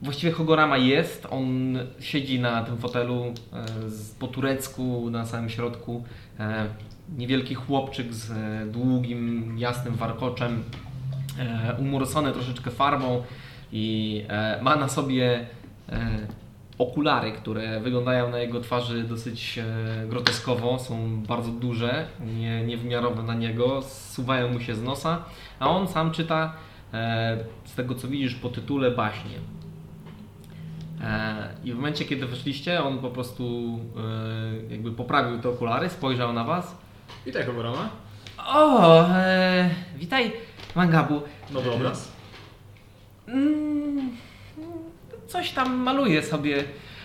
właściwie 0.02 0.32
Hogorama 0.32 0.76
jest. 0.76 1.26
On 1.30 1.78
siedzi 2.00 2.40
na 2.40 2.62
tym 2.62 2.78
fotelu 2.78 3.24
e, 3.24 3.32
po 4.18 4.26
turecku 4.26 5.10
na 5.10 5.26
samym 5.26 5.50
środku. 5.50 6.04
E, 6.40 6.66
niewielki 7.18 7.54
chłopczyk 7.54 8.14
z 8.14 8.30
e, 8.30 8.66
długim, 8.66 9.54
jasnym 9.58 9.94
warkoczem 9.94 10.62
umorosone 11.78 12.32
troszeczkę 12.32 12.70
farbą 12.70 13.22
i 13.72 14.24
ma 14.62 14.76
na 14.76 14.88
sobie 14.88 15.46
okulary, 16.78 17.32
które 17.32 17.80
wyglądają 17.80 18.30
na 18.30 18.38
jego 18.38 18.60
twarzy 18.60 19.02
dosyć 19.02 19.60
groteskowo, 20.08 20.78
są 20.78 21.22
bardzo 21.22 21.50
duże, 21.50 22.06
nie, 22.38 22.64
niewymiarowe 22.64 23.22
na 23.22 23.34
niego, 23.34 23.82
zsuwają 23.82 24.52
mu 24.52 24.60
się 24.60 24.74
z 24.74 24.82
nosa, 24.82 25.24
a 25.60 25.70
on 25.70 25.88
sam 25.88 26.10
czyta 26.10 26.52
z 27.64 27.74
tego 27.74 27.94
co 27.94 28.08
widzisz 28.08 28.34
po 28.34 28.48
tytule 28.48 28.90
baśnie. 28.90 29.38
E, 31.02 31.48
I 31.64 31.72
w 31.72 31.76
momencie 31.76 32.04
kiedy 32.04 32.26
weszliście, 32.26 32.82
on 32.82 32.98
po 32.98 33.10
prostu 33.10 33.78
e, 34.68 34.72
jakby 34.72 34.92
poprawił 34.92 35.38
te 35.38 35.48
okulary, 35.48 35.88
spojrzał 35.88 36.32
na 36.32 36.44
was. 36.44 36.76
I 37.26 37.32
tak 37.32 37.48
Ogorama. 37.48 37.88
O, 38.46 39.04
e, 39.08 39.70
witaj 39.96 40.32
Mangabu. 40.74 41.22
Nowy 41.50 41.72
obraz. 41.72 42.12
Mm, 43.28 44.10
coś 45.26 45.50
tam 45.50 45.74
maluję 45.76 46.22
sobie, 46.22 46.64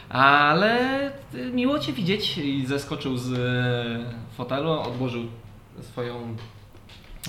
ale 0.09 1.11
miło 1.53 1.79
Cię 1.79 1.93
widzieć. 1.93 2.37
I 2.37 2.65
zeskoczył 2.65 3.17
z 3.17 3.33
e, 3.33 4.35
fotelu, 4.37 4.71
odłożył 4.71 5.23
swoją 5.81 6.35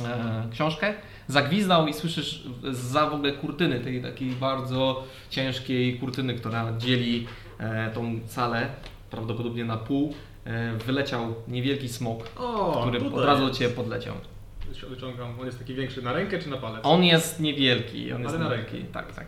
e, 0.04 0.48
książkę, 0.52 0.94
zagwizdał 1.28 1.86
i 1.88 1.92
słyszysz 1.94 2.42
za 2.70 3.10
w 3.10 3.14
ogóle 3.14 3.32
kurtyny, 3.32 3.80
tej 3.80 4.02
takiej 4.02 4.30
bardzo 4.30 5.04
ciężkiej 5.30 5.98
kurtyny, 5.98 6.34
która 6.34 6.72
dzieli 6.78 7.26
e, 7.58 7.90
tą 7.90 8.20
salę 8.26 8.68
prawdopodobnie 9.10 9.64
na 9.64 9.76
pół. 9.76 10.14
E, 10.44 10.72
wyleciał 10.86 11.34
niewielki 11.48 11.88
smok, 11.88 12.24
O, 12.36 12.80
który 12.80 12.98
tutaj 13.00 13.18
od 13.18 13.24
razu 13.26 13.46
jest. 13.46 13.58
Ciebie 13.58 13.74
podleciał. 13.74 14.14
Wyciągam, 14.90 15.40
on 15.40 15.46
jest 15.46 15.58
taki 15.58 15.74
większy 15.74 16.02
na 16.02 16.12
rękę 16.12 16.38
czy 16.38 16.48
na 16.50 16.56
palec? 16.56 16.80
On 16.82 17.04
jest 17.04 17.40
niewielki, 17.40 18.12
on 18.12 18.22
jest 18.22 18.34
Ale 18.34 18.44
na 18.44 18.50
niewielki. 18.50 18.76
rękę. 18.76 18.92
Tak, 18.92 19.12
tak. 19.12 19.26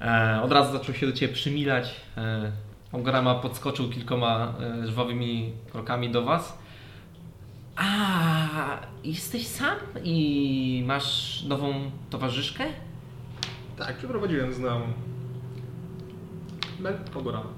E, 0.00 0.42
od 0.42 0.52
razu 0.52 0.72
zaczął 0.72 0.94
się 0.94 1.06
do 1.06 1.12
Ciebie 1.12 1.34
przymilać. 1.34 1.94
E, 2.16 2.52
Ograma 2.92 3.34
podskoczył 3.34 3.90
kilkoma 3.90 4.54
e, 4.82 4.86
żwawymi 4.86 5.52
krokami 5.72 6.10
do 6.10 6.22
Was. 6.22 6.58
A, 7.76 8.78
jesteś 9.04 9.46
sam 9.46 9.76
i 10.04 10.84
masz 10.86 11.42
nową 11.48 11.90
towarzyszkę? 12.10 12.64
Tak, 13.78 13.96
przyprowadziłem 13.96 14.54
znajomą. 14.54 14.86
Bel, 16.80 16.98
Ogorama. 17.14 17.48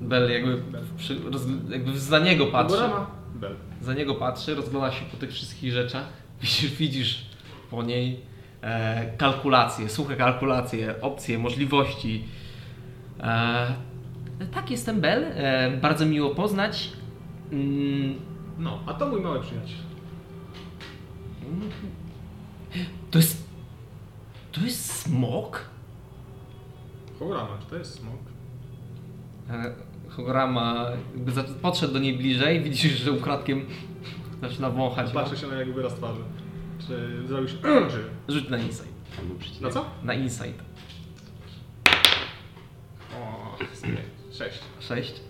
Bel 0.00 0.32
jakby, 0.32 0.62
przy, 0.96 1.18
roz, 1.30 1.42
jakby 1.68 1.98
za 1.98 2.18
niego 2.18 2.46
patrzy. 2.46 2.76
Ogorama, 2.76 3.06
Bel. 3.34 3.56
Za 3.82 3.94
niego 3.94 4.14
patrzy, 4.14 4.54
rozgląda 4.54 4.92
się 4.92 5.04
po 5.04 5.16
tych 5.16 5.32
wszystkich 5.32 5.72
rzeczach. 5.72 6.04
Widzisz, 6.42 6.70
widzisz 6.70 7.26
po 7.70 7.82
niej 7.82 8.20
e, 8.62 9.16
kalkulacje, 9.16 9.88
suche 9.88 10.16
kalkulacje, 10.16 11.00
opcje, 11.00 11.38
możliwości. 11.38 12.24
E, 13.20 13.74
tak, 14.54 14.70
jestem 14.70 15.00
Bel. 15.00 15.24
E, 15.24 15.70
bardzo 15.76 16.06
miło 16.06 16.34
poznać. 16.34 16.90
Mm, 17.52 18.14
No, 18.58 18.78
a 18.86 18.94
to 18.94 19.08
mój 19.08 19.20
mały 19.20 19.40
przyjaciel. 19.40 19.76
to 23.10 23.18
jest. 23.18 23.44
To 24.52 24.60
jest 24.60 24.92
smok? 25.00 25.64
Ogorama, 27.20 27.58
czy 27.60 27.66
to 27.66 27.76
jest 27.76 27.94
smok? 27.94 28.20
E, 29.50 29.74
Hograma 30.10 30.86
jakby 31.14 31.32
za- 31.32 31.44
podszedł 31.44 31.92
do 31.92 31.98
niej 31.98 32.18
bliżej. 32.18 32.60
Widzisz, 32.62 32.92
że 32.92 33.12
ukradkiem 33.12 33.66
zaczyna 34.42 34.70
wąchać. 34.70 35.06
ją. 35.08 35.14
Patrzę 35.14 35.36
się 35.36 35.46
na 35.46 35.60
jego 35.60 35.72
wyraz 35.72 35.94
twarzy. 35.94 36.20
Czy 36.86 37.22
zrobisz... 37.28 37.54
czy... 37.92 38.32
Rzuć 38.32 38.48
na 38.48 38.58
insight. 38.58 38.88
Na 39.60 39.70
co? 39.70 39.84
Na 40.02 40.14
insight. 40.14 40.64
O, 43.20 43.56
sześć. 44.32 44.58
6. 44.80 45.20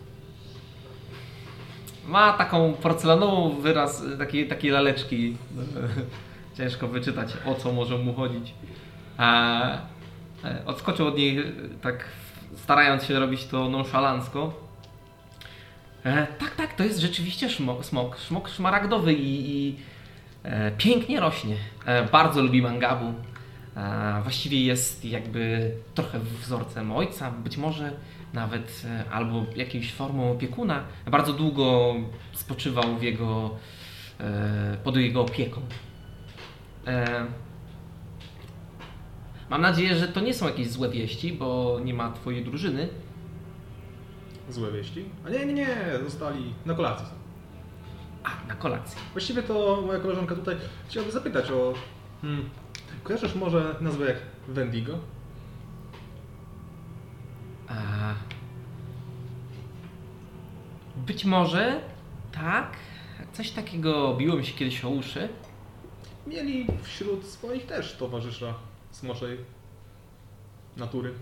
Ma 2.09 2.33
taką 2.33 2.73
porcelanową 2.73 3.61
wyraz, 3.61 4.03
takiej, 4.19 4.49
takiej 4.49 4.71
laleczki. 4.71 5.37
Ciężko 6.59 6.89
wyczytać, 6.89 7.33
o 7.47 7.55
co 7.55 7.73
może 7.73 7.99
mu 7.99 8.15
chodzić. 8.15 8.55
E, 9.19 9.23
e, 10.45 10.63
odskoczył 10.67 11.07
od 11.07 11.17
niej, 11.17 11.45
tak 11.83 12.05
starając 12.57 13.05
się 13.05 13.19
robić 13.19 13.47
to 13.47 13.69
nonszalancko. 13.69 14.53
E, 16.05 16.27
tak, 16.27 16.55
tak, 16.57 16.75
to 16.75 16.85
jest 16.85 16.99
rzeczywiście 16.99 17.51
szmok, 17.51 17.85
smok. 17.85 18.19
Szmok 18.19 18.49
szmaragdowy 18.49 19.15
i, 19.15 19.51
i 19.51 19.77
pięknie 20.79 21.21
rośnie. 21.21 21.57
Bardzo 22.13 22.43
lubi 22.43 22.63
mangabu. 22.63 23.15
Właściwie 24.23 24.65
jest 24.65 25.05
jakby 25.05 25.71
trochę 25.95 26.19
wzorcem 26.19 26.93
ojca, 26.93 27.31
być 27.31 27.57
może 27.57 27.93
nawet 28.35 28.83
e, 28.85 29.11
albo 29.11 29.45
jakąś 29.57 29.93
formą 29.93 30.33
opiekuna. 30.33 30.85
Bardzo 31.11 31.33
długo 31.33 31.95
spoczywał 32.33 32.97
w 32.97 33.03
jego, 33.03 33.51
e, 34.21 34.77
pod 34.85 34.97
jego 34.97 35.21
opieką. 35.21 35.61
E, 36.87 37.27
mam 39.51 39.63
nadzieję, 39.63 39.97
że 39.97 40.09
to 40.09 40.21
nie 40.21 40.35
są 40.35 40.47
jakieś 40.47 40.71
złe 40.71 40.89
wieści, 40.89 41.33
bo 41.33 41.81
nie 41.85 41.95
ma 41.95 42.13
twojej 42.13 42.45
drużyny. 42.45 42.89
Złe 44.51 44.73
wieści? 44.73 45.05
A 45.27 45.31
nie, 45.31 45.47
nie, 45.47 45.55
nie, 45.55 45.77
zostali 46.05 46.55
na 46.67 46.75
kolacji. 46.75 47.07
są. 47.07 47.13
A, 48.25 48.49
na 48.49 48.55
kolację. 48.55 49.01
Właściwie 49.13 49.43
to 49.43 49.83
moja 49.87 49.99
koleżanka 49.99 50.35
tutaj 50.35 50.57
chciałaby 50.89 51.13
zapytać 51.13 51.51
o... 51.51 51.75
Hmm, 52.23 52.49
kojarzysz 53.03 53.35
może 53.35 53.75
nazwę 53.81 54.07
jak 54.07 54.17
Wendigo? 54.49 54.99
Być 60.97 61.25
może 61.25 61.81
tak. 62.33 62.77
Coś 63.33 63.51
takiego 63.51 64.17
biło 64.17 64.37
mi 64.37 64.47
się 64.47 64.53
kiedyś 64.53 64.85
o 64.85 64.89
uszy. 64.89 65.29
Mieli 66.27 66.67
wśród 66.83 67.27
swoich 67.27 67.67
też 67.67 67.97
towarzysza 67.97 68.55
smoczej 68.91 69.39
natury. 70.77 71.15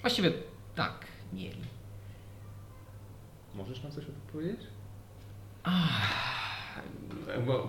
Właściwie 0.00 0.32
tak, 0.74 1.06
mieli. 1.32 1.62
Możesz 3.54 3.82
nam 3.82 3.92
coś 3.92 4.04
o 4.04 4.06
tym 4.06 4.20
powiedzieć? 4.32 4.60
Bo 5.64 5.70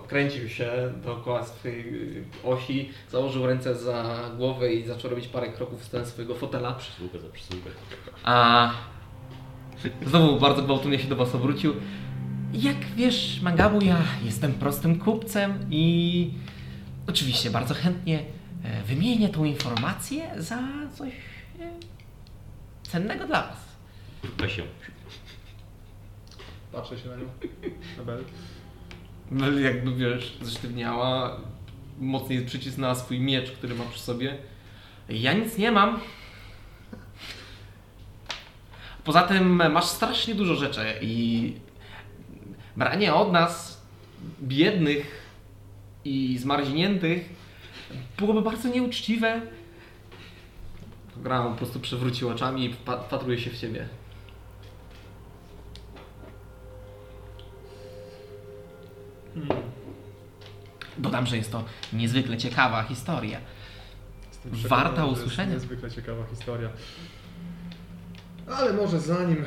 Kręcił 0.08 0.48
się 0.48 0.92
dookoła 1.04 1.44
swojej 1.44 2.24
osi, 2.44 2.90
założył 3.10 3.46
ręce 3.46 3.74
za 3.74 4.30
głowę 4.36 4.72
i 4.72 4.86
zaczął 4.86 5.10
robić 5.10 5.28
parę 5.28 5.48
kroków 5.48 5.80
w 5.80 5.84
stronę 5.84 6.06
swojego 6.06 6.34
fotela. 6.34 6.74
Przysługę 6.74 7.18
za 7.18 7.28
przysługę. 7.28 7.70
A 8.24 8.70
znowu 10.06 10.40
bardzo 10.40 10.62
gwałtownie 10.62 10.98
się 10.98 11.08
do 11.08 11.16
Was 11.16 11.34
obrócił. 11.34 11.74
Jak 12.52 12.76
wiesz, 12.96 13.40
Mangabu, 13.42 13.84
ja 13.84 13.96
jestem 14.24 14.52
prostym 14.52 14.98
kupcem 14.98 15.66
i 15.70 16.30
oczywiście 17.08 17.50
bardzo 17.50 17.74
chętnie 17.74 18.22
e, 18.64 18.82
wymienię 18.82 19.28
tą 19.28 19.44
informację 19.44 20.30
za 20.36 20.58
coś 20.94 21.12
e, 21.60 21.70
cennego 22.82 23.26
dla 23.26 23.42
Was. 23.42 23.58
Weź 24.38 24.58
ją. 24.58 24.64
Patrzę 26.72 26.98
się 26.98 27.08
na 27.08 27.16
nią. 27.16 27.24
Na. 28.06 28.12
Mel 29.30 29.62
jakby 29.62 29.94
wiesz, 29.94 30.36
zesztywniała, 30.42 31.40
mocniej 31.98 32.46
przycisnęła 32.46 32.94
swój 32.94 33.20
miecz, 33.20 33.50
który 33.50 33.74
ma 33.74 33.84
przy 33.84 34.00
sobie. 34.00 34.36
Ja 35.08 35.32
nic 35.32 35.58
nie 35.58 35.72
mam. 35.72 36.00
Poza 39.04 39.22
tym 39.22 39.72
masz 39.72 39.84
strasznie 39.84 40.34
dużo 40.34 40.54
rzeczy 40.54 40.80
i 41.00 41.52
branie 42.76 43.14
od 43.14 43.32
nas, 43.32 43.82
biednych 44.42 45.28
i 46.04 46.38
zmarzniętych, 46.38 47.28
byłoby 48.18 48.42
bardzo 48.42 48.68
nieuczciwe. 48.68 49.40
Grama 51.16 51.50
po 51.50 51.56
prostu 51.56 51.80
przewrócił 51.80 52.28
oczami 52.28 52.64
i 52.64 53.40
się 53.40 53.50
w 53.50 53.58
ciebie. 53.58 53.88
Hmm. 59.34 59.62
Dodam, 60.98 61.26
że 61.26 61.36
jest 61.36 61.52
to 61.52 61.64
niezwykle 61.92 62.36
ciekawa 62.36 62.82
historia. 62.82 63.40
Warta 64.44 65.06
usłyszenia. 65.06 65.54
Niezwykle 65.54 65.90
ciekawa 65.90 66.26
historia. 66.26 66.68
Ale 68.46 68.72
może 68.72 69.00
zanim... 69.00 69.44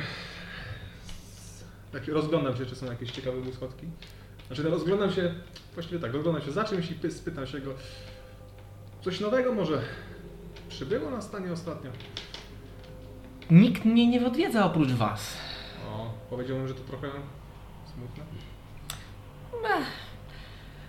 Tak 1.91 2.07
rozglądam 2.07 2.57
się, 2.57 2.65
czy 2.65 2.75
są 2.75 2.85
jakieś 2.85 3.11
ciekawe 3.11 3.41
błyskotki. 3.41 3.88
Znaczy, 4.47 4.63
rozglądam 4.63 5.11
się... 5.11 5.33
Właściwie 5.73 6.00
tak, 6.00 6.13
rozglądam 6.13 6.43
się 6.43 6.51
za 6.51 6.63
czymś 6.63 6.91
i 6.91 6.95
py- 6.95 7.11
spytam 7.11 7.47
się 7.47 7.59
go... 7.59 7.73
Coś 9.01 9.19
nowego 9.19 9.53
może 9.53 9.81
przybyło 10.69 11.09
na 11.09 11.21
stanie 11.21 11.51
ostatnio? 11.51 11.91
Nikt 13.51 13.85
mnie 13.85 14.07
nie 14.07 14.27
odwiedza 14.27 14.65
oprócz 14.65 14.89
was. 14.91 15.38
O, 15.89 16.13
powiedziałbym, 16.29 16.67
że 16.67 16.73
to 16.73 16.83
trochę 16.83 17.07
smutne. 17.93 18.23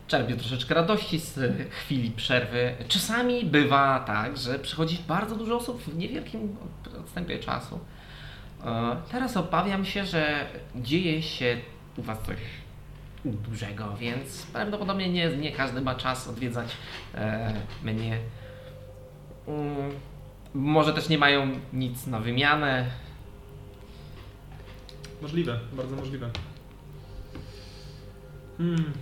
Czerpię 0.08 0.36
troszeczkę 0.36 0.74
radości 0.74 1.18
z 1.18 1.38
chwili 1.70 2.10
przerwy. 2.10 2.74
Czasami 2.88 3.44
bywa 3.44 4.00
tak, 4.00 4.36
że 4.38 4.58
przychodzi 4.58 4.98
bardzo 5.08 5.36
dużo 5.36 5.56
osób 5.56 5.82
w 5.82 5.96
niewielkim 5.96 6.56
odstępie 7.00 7.38
czasu. 7.38 7.80
E, 8.64 8.96
Teraz 9.10 9.36
obawiam 9.36 9.84
się, 9.84 10.06
że 10.06 10.46
dzieje 10.76 11.22
się 11.22 11.56
u 11.96 12.02
was 12.02 12.18
coś 12.26 12.36
dużego, 13.24 13.96
więc 13.96 14.46
prawdopodobnie 14.46 15.08
nie, 15.08 15.28
nie 15.36 15.52
każdy 15.52 15.80
ma 15.80 15.94
czas 15.94 16.28
odwiedzać 16.28 16.68
e, 17.14 17.54
mnie. 17.82 18.18
Mm, 19.48 19.90
Może 20.54 20.92
też 20.92 21.08
nie 21.08 21.18
mają 21.18 21.50
nic 21.72 22.06
na 22.06 22.20
wymianę. 22.20 22.86
Możliwe, 25.22 25.58
bardzo 25.72 25.96
możliwe. 25.96 26.30
Hmm. 28.62 28.92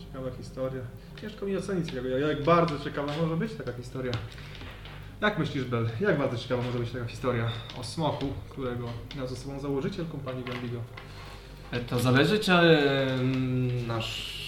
Ciekawa 0.00 0.30
historia. 0.36 0.82
Ciężko 1.20 1.46
mi 1.46 1.56
ocenić 1.56 1.92
tego, 1.92 2.08
jak 2.08 2.44
bardzo 2.44 2.84
ciekawa 2.84 3.12
może 3.22 3.36
być 3.36 3.52
taka 3.54 3.72
historia. 3.72 4.12
Jak 5.20 5.38
myślisz, 5.38 5.64
Bel, 5.64 5.88
jak 6.00 6.18
bardzo 6.18 6.38
ciekawa 6.38 6.62
może 6.62 6.78
być 6.78 6.90
taka 6.90 7.04
historia 7.06 7.48
o 7.80 7.84
smoku, 7.84 8.26
którego 8.50 8.88
miał 9.16 9.28
ze 9.28 9.36
sobą 9.36 9.60
założyciel 9.60 10.06
kompanii 10.06 10.44
Wendigo? 10.44 10.80
E, 11.70 11.80
To 11.80 11.98
zależy, 11.98 12.38
czy 12.38 12.52
e, 12.52 13.06
nasz 13.86 14.40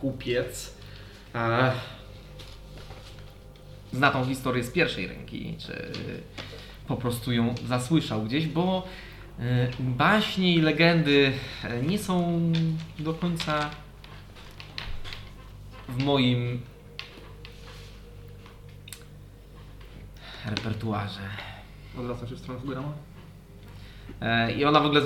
kupiec 0.00 0.74
e, 1.34 1.72
zna 3.92 4.10
tą 4.10 4.24
historię 4.24 4.64
z 4.64 4.70
pierwszej 4.70 5.06
ręki, 5.06 5.56
czy 5.58 5.92
po 6.88 6.96
prostu 6.96 7.32
ją 7.32 7.54
zasłyszał 7.68 8.22
gdzieś, 8.22 8.46
bo 8.46 8.88
baśnie 9.80 10.54
i 10.54 10.60
legendy 10.60 11.32
e, 11.64 11.82
nie 11.82 11.98
są 11.98 12.42
do 12.98 13.14
końca 13.14 13.70
w 15.88 16.04
moim 16.04 16.60
repertuarze. 20.46 21.20
Odwracam 21.98 22.28
się 22.28 22.34
w 22.34 22.38
stronę 22.38 22.60
Fugurama. 22.60 22.92
E, 24.20 24.52
I 24.52 24.64
ona 24.64 24.80
w 24.80 24.86
ogóle 24.86 25.00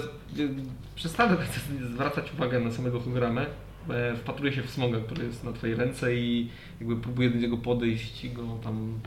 przestanę 0.94 1.36
zwracać 1.94 2.32
uwagę 2.32 2.60
na 2.60 2.70
samego 2.70 3.00
Fugramę. 3.00 3.46
E, 3.90 4.16
Wpatruje 4.16 4.52
się 4.52 4.62
w 4.62 4.70
smoga, 4.70 5.00
który 5.00 5.26
jest 5.26 5.44
na 5.44 5.52
twojej 5.52 5.76
ręce 5.76 6.16
i 6.16 6.50
jakby 6.80 6.96
próbuje 6.96 7.30
do 7.30 7.38
niego 7.38 7.56
podejść 7.56 8.24
i 8.24 8.30
go 8.30 8.42
tam 8.64 9.00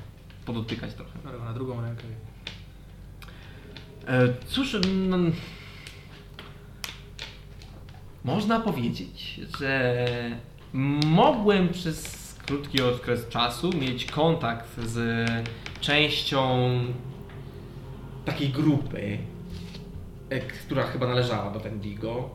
podotykać 0.45 0.93
trochę. 0.93 1.19
Na 1.45 1.53
drugą 1.53 1.81
rękę. 1.81 2.03
E, 4.07 4.33
Cóż, 4.47 4.77
no, 5.07 5.17
można 8.23 8.59
powiedzieć, 8.59 9.41
że 9.59 10.05
mogłem 11.05 11.69
przez 11.69 12.15
krótki 12.45 12.81
okres 12.81 13.29
czasu 13.29 13.69
mieć 13.81 14.05
kontakt 14.05 14.79
z 14.81 15.29
częścią 15.81 16.69
takiej 18.25 18.49
grupy, 18.49 19.17
e, 20.29 20.39
która 20.39 20.83
chyba 20.83 21.07
należała 21.07 21.51
do 21.51 21.59
Wendigo 21.59 22.29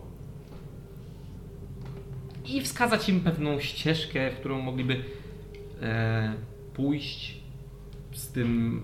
i 2.46 2.60
wskazać 2.60 3.08
im 3.08 3.20
pewną 3.20 3.60
ścieżkę, 3.60 4.30
w 4.30 4.34
którą 4.34 4.60
mogliby 4.60 5.04
e, 5.82 6.34
pójść 6.74 7.40
z 8.12 8.28
tym 8.28 8.82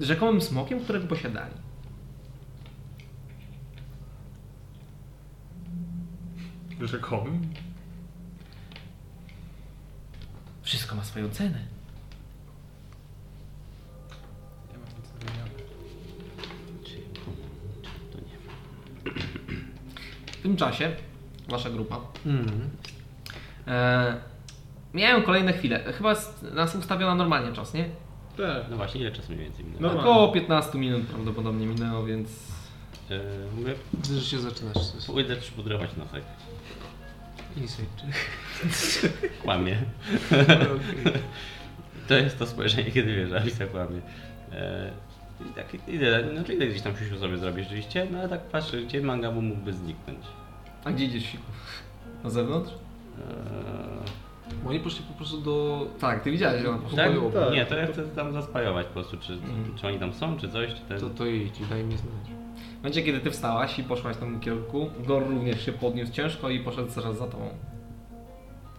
rzekomym 0.00 0.40
smokiem, 0.40 0.80
którego 0.80 1.06
posiadali. 1.06 1.65
Rzekomym? 6.80 7.40
Wszystko 10.62 10.96
ma 10.96 11.04
swoją 11.04 11.28
cenę. 11.30 11.58
Nie 14.72 14.78
mam 14.78 14.88
nic 14.98 15.10
do 15.12 15.18
wymiany. 15.26 15.50
Czy, 16.84 16.96
to 18.12 18.18
nie 18.18 18.36
W 20.32 20.42
tym 20.42 20.56
czasie 20.56 20.96
wasza 21.48 21.70
grupa 21.70 22.00
Mm. 22.26 22.70
e, 23.66 24.16
miałem 24.94 25.22
kolejne 25.22 25.52
chwile. 25.52 25.92
Chyba 25.92 26.14
nas 26.54 26.74
ustawiona 26.76 27.14
normalnie 27.14 27.52
czas, 27.52 27.74
nie? 27.74 27.84
Tak. 28.36 28.70
No 28.70 28.76
właśnie, 28.76 29.00
ile 29.00 29.12
czasu 29.12 29.32
mniej 29.32 29.44
więcej 29.44 29.64
minęło? 29.64 29.82
No. 29.82 29.88
Normalnie. 29.88 30.10
Około 30.12 30.32
15 30.32 30.78
minut 30.78 31.02
prawdopodobnie 31.06 31.66
minęło, 31.66 32.04
więc 32.04 32.28
E, 33.10 33.20
mówię, 33.56 33.74
Widzę, 33.94 34.14
że 34.20 34.26
się 34.26 34.38
zaczynasz 34.40 34.74
coś. 34.74 35.06
pójdę 35.06 35.36
przypudrować 35.36 35.90
nosek. 35.96 36.24
Insight. 37.56 38.02
Kłamie. 39.42 39.76
To 42.08 42.14
jest 42.14 42.38
to 42.38 42.46
spojrzenie, 42.46 42.90
kiedy 42.90 43.14
wiesz, 43.14 43.28
że 43.28 43.40
Alicja 43.40 43.66
kłamie. 43.66 44.00
E, 44.52 44.90
I 45.40 45.54
tak 45.54 45.88
idę, 45.88 46.28
znaczy 46.34 46.54
idę 46.54 46.66
gdzieś 46.66 46.82
tam 46.82 46.96
siusiu 46.96 47.18
sobie 47.18 47.38
zrobić 47.38 47.64
rzeczywiście, 47.64 48.06
no 48.10 48.18
ale 48.18 48.28
tak 48.28 48.40
patrzę, 48.40 48.82
gdzie 48.82 49.00
Mangabu 49.02 49.42
mógłby 49.42 49.72
zniknąć. 49.72 50.18
A 50.84 50.90
gdzie 50.92 51.04
idziesz 51.04 51.24
siku? 51.24 51.42
Na 52.24 52.30
zewnątrz? 52.30 52.70
Eee, 52.72 54.66
Oni 54.68 54.80
poszli 54.80 55.04
po 55.04 55.14
prostu 55.14 55.40
do... 55.40 55.86
Tak, 56.00 56.22
ty 56.22 56.30
widziałeś, 56.30 56.62
że 56.62 56.68
ona 56.70 56.78
poszła. 56.78 56.96
tak? 56.98 57.12
Tak. 57.34 57.52
Nie, 57.52 57.66
to 57.66 57.76
ja 57.76 57.86
chcę 57.86 58.02
tam 58.08 58.32
zaspajować 58.32 58.86
po 58.86 58.92
prostu, 58.92 59.16
czy, 59.16 59.32
Mhm. 59.32 59.74
czy 59.76 59.86
oni 59.86 59.98
tam 59.98 60.14
są, 60.14 60.36
czy 60.38 60.48
coś, 60.48 60.74
czy 60.74 60.80
ten... 60.80 61.00
To, 61.00 61.10
to 61.10 61.26
idź 61.26 61.60
i 61.60 61.64
daj 61.64 61.84
mi 61.84 61.96
znać. 61.96 62.36
W 62.86 62.88
momencie, 62.88 63.02
kiedy 63.02 63.20
ty 63.20 63.30
wstałaś 63.30 63.78
i 63.78 63.84
poszłaś 63.84 64.16
w 64.16 64.18
tym 64.18 64.40
kierunku, 64.40 64.90
Gor 65.06 65.26
również 65.28 65.66
się 65.66 65.72
podniósł 65.72 66.12
ciężko 66.12 66.50
i 66.50 66.60
poszedł 66.60 66.90
zaraz 66.90 67.18
za 67.18 67.26
tobą. 67.26 67.48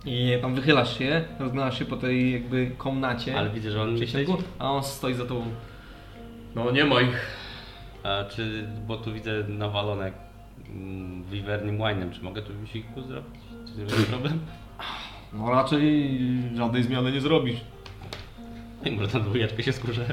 I 0.06 0.38
tam 0.42 0.56
wychylasz 0.56 0.98
się, 0.98 1.26
rozglądasz 1.40 1.80
się 1.80 1.86
po 1.86 1.98
tej 1.98 2.34
jakby 2.34 2.72
komnacie, 2.78 3.40
Ale 3.40 3.50
widzę, 3.50 3.72
że 3.72 3.82
on 3.82 3.96
przejściu, 3.96 4.38
a 4.60 4.72
on 4.72 4.84
stoi 4.84 5.14
za 5.14 5.26
tobą. 5.26 5.46
No 6.56 6.72
nie 6.72 6.86
ma 6.86 7.02
ich. 7.02 7.38
A 8.04 8.24
czy, 8.30 8.68
bo 8.88 8.98
tu 8.98 9.14
widzę 9.14 9.44
nawalone 9.48 10.12
mm, 10.70 11.24
wiwernym 11.24 11.82
łajnem, 11.82 12.12
czy 12.12 12.24
mogę 12.24 12.42
tu 12.42 12.54
siku 12.66 13.02
zrobić? 13.02 13.42
Czy 13.68 13.74
to 13.74 13.96
jest 13.96 14.10
problem? 14.12 14.40
No 15.34 15.52
raczej 15.52 16.20
żadnej 16.56 16.84
zmiany 16.84 17.12
nie 17.12 17.22
zrobisz. 17.22 17.60
I 18.86 18.92
może 18.92 19.20
na 19.20 19.26
dwójeczkę 19.26 19.64
się 19.64 19.74
skurzę. 19.74 20.06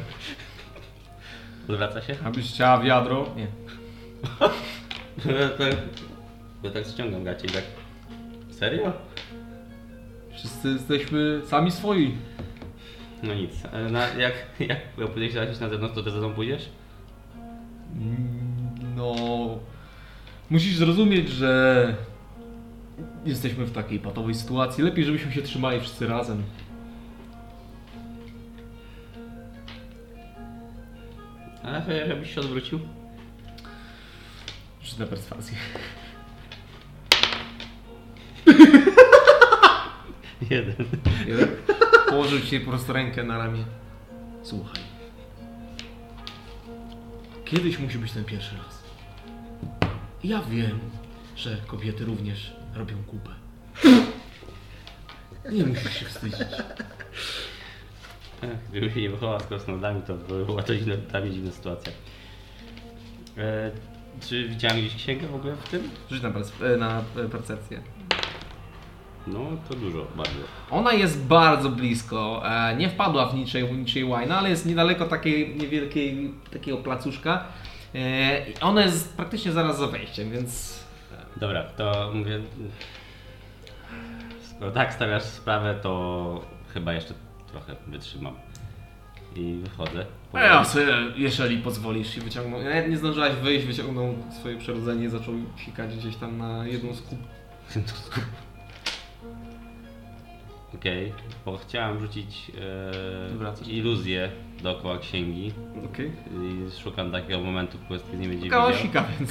Odwraca 1.68 2.02
się? 2.02 2.16
Abyś 2.24 2.52
chciała 2.52 2.78
wiadro? 2.80 3.26
Nie. 3.36 3.63
Ja 5.40 5.48
tak, 5.58 5.76
ja 6.62 6.70
tak 6.70 6.86
ściągam 6.86 7.24
gacie 7.24 7.46
i 7.46 7.50
tak... 7.50 7.64
Serio? 8.50 8.92
Wszyscy 10.32 10.68
jesteśmy 10.68 11.40
sami 11.46 11.70
swoi. 11.70 12.14
No 13.22 13.34
nic. 13.34 13.50
E, 13.72 13.90
Na, 13.90 14.08
jak, 14.08 14.32
jak 14.60 14.78
pójdziesz 15.12 15.32
się 15.32 15.60
na 15.60 15.68
zewnątrz, 15.68 15.94
to 15.94 16.02
ty 16.02 16.10
ze 16.10 16.18
mną 16.18 16.34
pójdziesz? 16.34 16.68
Mm, 17.94 18.96
No. 18.96 19.14
Musisz 20.50 20.76
zrozumieć, 20.76 21.28
że 21.28 21.94
jesteśmy 23.26 23.64
w 23.64 23.72
takiej 23.72 23.98
patowej 23.98 24.34
sytuacji. 24.34 24.84
Lepiej, 24.84 25.04
żebyśmy 25.04 25.32
się 25.32 25.42
trzymali 25.42 25.80
wszyscy 25.80 26.06
razem. 26.06 26.42
Ale 31.62 32.06
żebyś 32.08 32.34
się 32.34 32.40
odwrócił? 32.40 32.80
Rzuć 34.84 34.98
na 34.98 35.06
perswazję. 35.06 35.56
Jeden. 40.50 40.74
Jeden. 41.26 41.48
Położył 42.08 42.40
ci 42.40 42.60
po 42.60 42.70
prostu 42.70 42.92
rękę 42.92 43.24
na 43.24 43.38
ramię. 43.38 43.64
Słuchaj. 44.42 44.82
Kiedyś 47.44 47.78
musi 47.78 47.98
być 47.98 48.12
ten 48.12 48.24
pierwszy 48.24 48.56
raz. 48.56 48.84
Ja 50.24 50.42
wiem, 50.42 50.80
że 51.36 51.56
kobiety 51.66 52.04
również 52.04 52.56
robią 52.74 52.96
kupę. 53.04 53.30
Nie 55.52 55.64
musisz 55.64 56.00
się 56.00 56.06
wstydzić. 56.06 56.40
Ech, 58.42 58.68
Gdybym 58.70 58.90
się 58.90 59.00
nie 59.00 59.10
wychował 59.10 59.40
z 59.40 59.42
krasnoludami, 59.42 60.02
to 60.02 60.14
by 60.14 60.44
była 60.44 60.62
to 60.62 60.76
dziwna, 60.76 60.96
dla 60.96 61.20
mnie 61.20 61.30
dziwna 61.30 61.50
sytuacja. 61.52 61.92
E, 63.38 63.70
czy 64.20 64.48
widziałem 64.48 64.78
gdzieś 64.78 64.96
księgę 64.96 65.26
w 65.26 65.34
ogóle 65.34 65.56
w 65.56 65.68
tym? 65.68 65.90
Rzuć 66.10 66.22
na, 66.22 66.28
e, 66.28 66.76
na 66.76 67.02
e, 67.16 67.28
percepcję. 67.28 67.82
No, 69.26 69.40
to 69.68 69.74
dużo, 69.74 70.06
bardzo. 70.16 70.38
Ona 70.70 70.92
jest 70.92 71.24
bardzo 71.24 71.68
blisko. 71.68 72.42
E, 72.44 72.76
nie 72.76 72.88
wpadła 72.88 73.26
w 73.26 73.34
niczej, 73.34 73.72
niczej 73.72 74.04
łajna, 74.04 74.38
ale 74.38 74.50
jest 74.50 74.66
niedaleko 74.66 75.06
takiej 75.06 75.56
niewielkiej 75.56 76.34
takiego 76.52 76.76
placuszka. 76.76 77.44
E, 77.94 78.50
i 78.50 78.54
ona 78.60 78.82
jest 78.82 79.16
praktycznie 79.16 79.52
zaraz 79.52 79.78
za 79.78 79.86
wejściem, 79.86 80.30
więc 80.30 80.84
Dobra, 81.36 81.64
to 81.64 82.10
mówię. 82.14 82.40
Skoro 84.56 84.70
tak 84.70 84.94
stawiasz 84.94 85.22
sprawę, 85.22 85.74
to 85.82 86.44
chyba 86.74 86.92
jeszcze 86.92 87.14
trochę 87.46 87.76
wytrzymam. 87.86 88.34
I 89.36 89.60
wychodzę. 89.62 90.06
A 90.34 90.40
ja 90.40 90.64
sobie, 90.64 90.86
jeżeli 91.16 91.58
pozwolisz, 91.58 92.16
i 92.16 92.20
wyciągnął. 92.20 92.62
Nawet 92.62 92.88
nie 92.90 92.96
zdążyłaś 92.96 93.32
wyjść, 93.34 93.66
wyciągnął 93.66 94.14
swoje 94.40 94.56
przyrodzenie 94.58 95.04
i 95.04 95.08
zaczął 95.08 95.34
sikać 95.64 95.96
gdzieś 95.96 96.16
tam 96.16 96.38
na 96.38 96.66
jedną 96.66 96.94
z 96.94 97.02
kup. 97.02 97.18
Okej, 100.74 101.12
bo 101.44 101.56
chciałem 101.58 102.00
rzucić 102.00 102.50
e, 103.66 103.70
iluzję 103.70 104.30
dookoła 104.62 104.98
księgi 104.98 105.52
Okej. 105.92 106.12
i 106.42 106.80
szukam 106.82 107.12
takiego 107.12 107.40
momentu, 107.40 107.78
w 107.78 107.80
którym 108.00 108.20
nie 108.20 108.28
będzie 108.28 108.48
Kała 108.48 108.66
widział. 108.66 108.82
sika, 108.82 109.04
więc. 109.18 109.30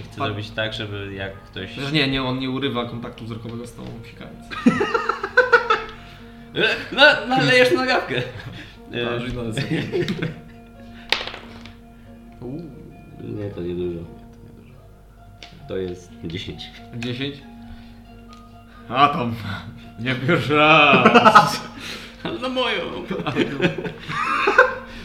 I 0.00 0.02
chcę 0.02 0.16
Pan- 0.18 0.26
zrobić 0.28 0.50
tak, 0.50 0.72
żeby 0.72 1.14
jak 1.14 1.34
ktoś... 1.42 1.70
Przecież 1.70 1.92
nie, 1.92 2.08
nie, 2.08 2.22
on 2.22 2.38
nie 2.38 2.50
urywa 2.50 2.84
kontaktu 2.88 3.24
wzrokowego 3.24 3.66
z 3.66 3.72
tobą 3.74 3.88
sikając. 4.10 4.46
E, 6.56 6.76
No, 6.92 7.26
nalejesz 7.36 7.72
na 7.72 7.86
gawkę! 7.86 8.22
Tak, 8.92 9.00
E, 9.00 9.20
na. 9.20 9.52
Uuu, 12.46 12.62
nie, 13.20 13.50
to 13.50 13.60
nie 13.62 13.74
dużo. 13.74 14.00
To 15.68 15.76
jest 15.76 16.10
10. 16.24 16.70
10. 16.96 17.36
A 18.88 19.08
tam. 19.08 19.34
Nie 20.00 20.14
pierwszy 20.14 20.56
raz. 20.56 21.60
No 22.42 22.48
moją! 22.48 22.82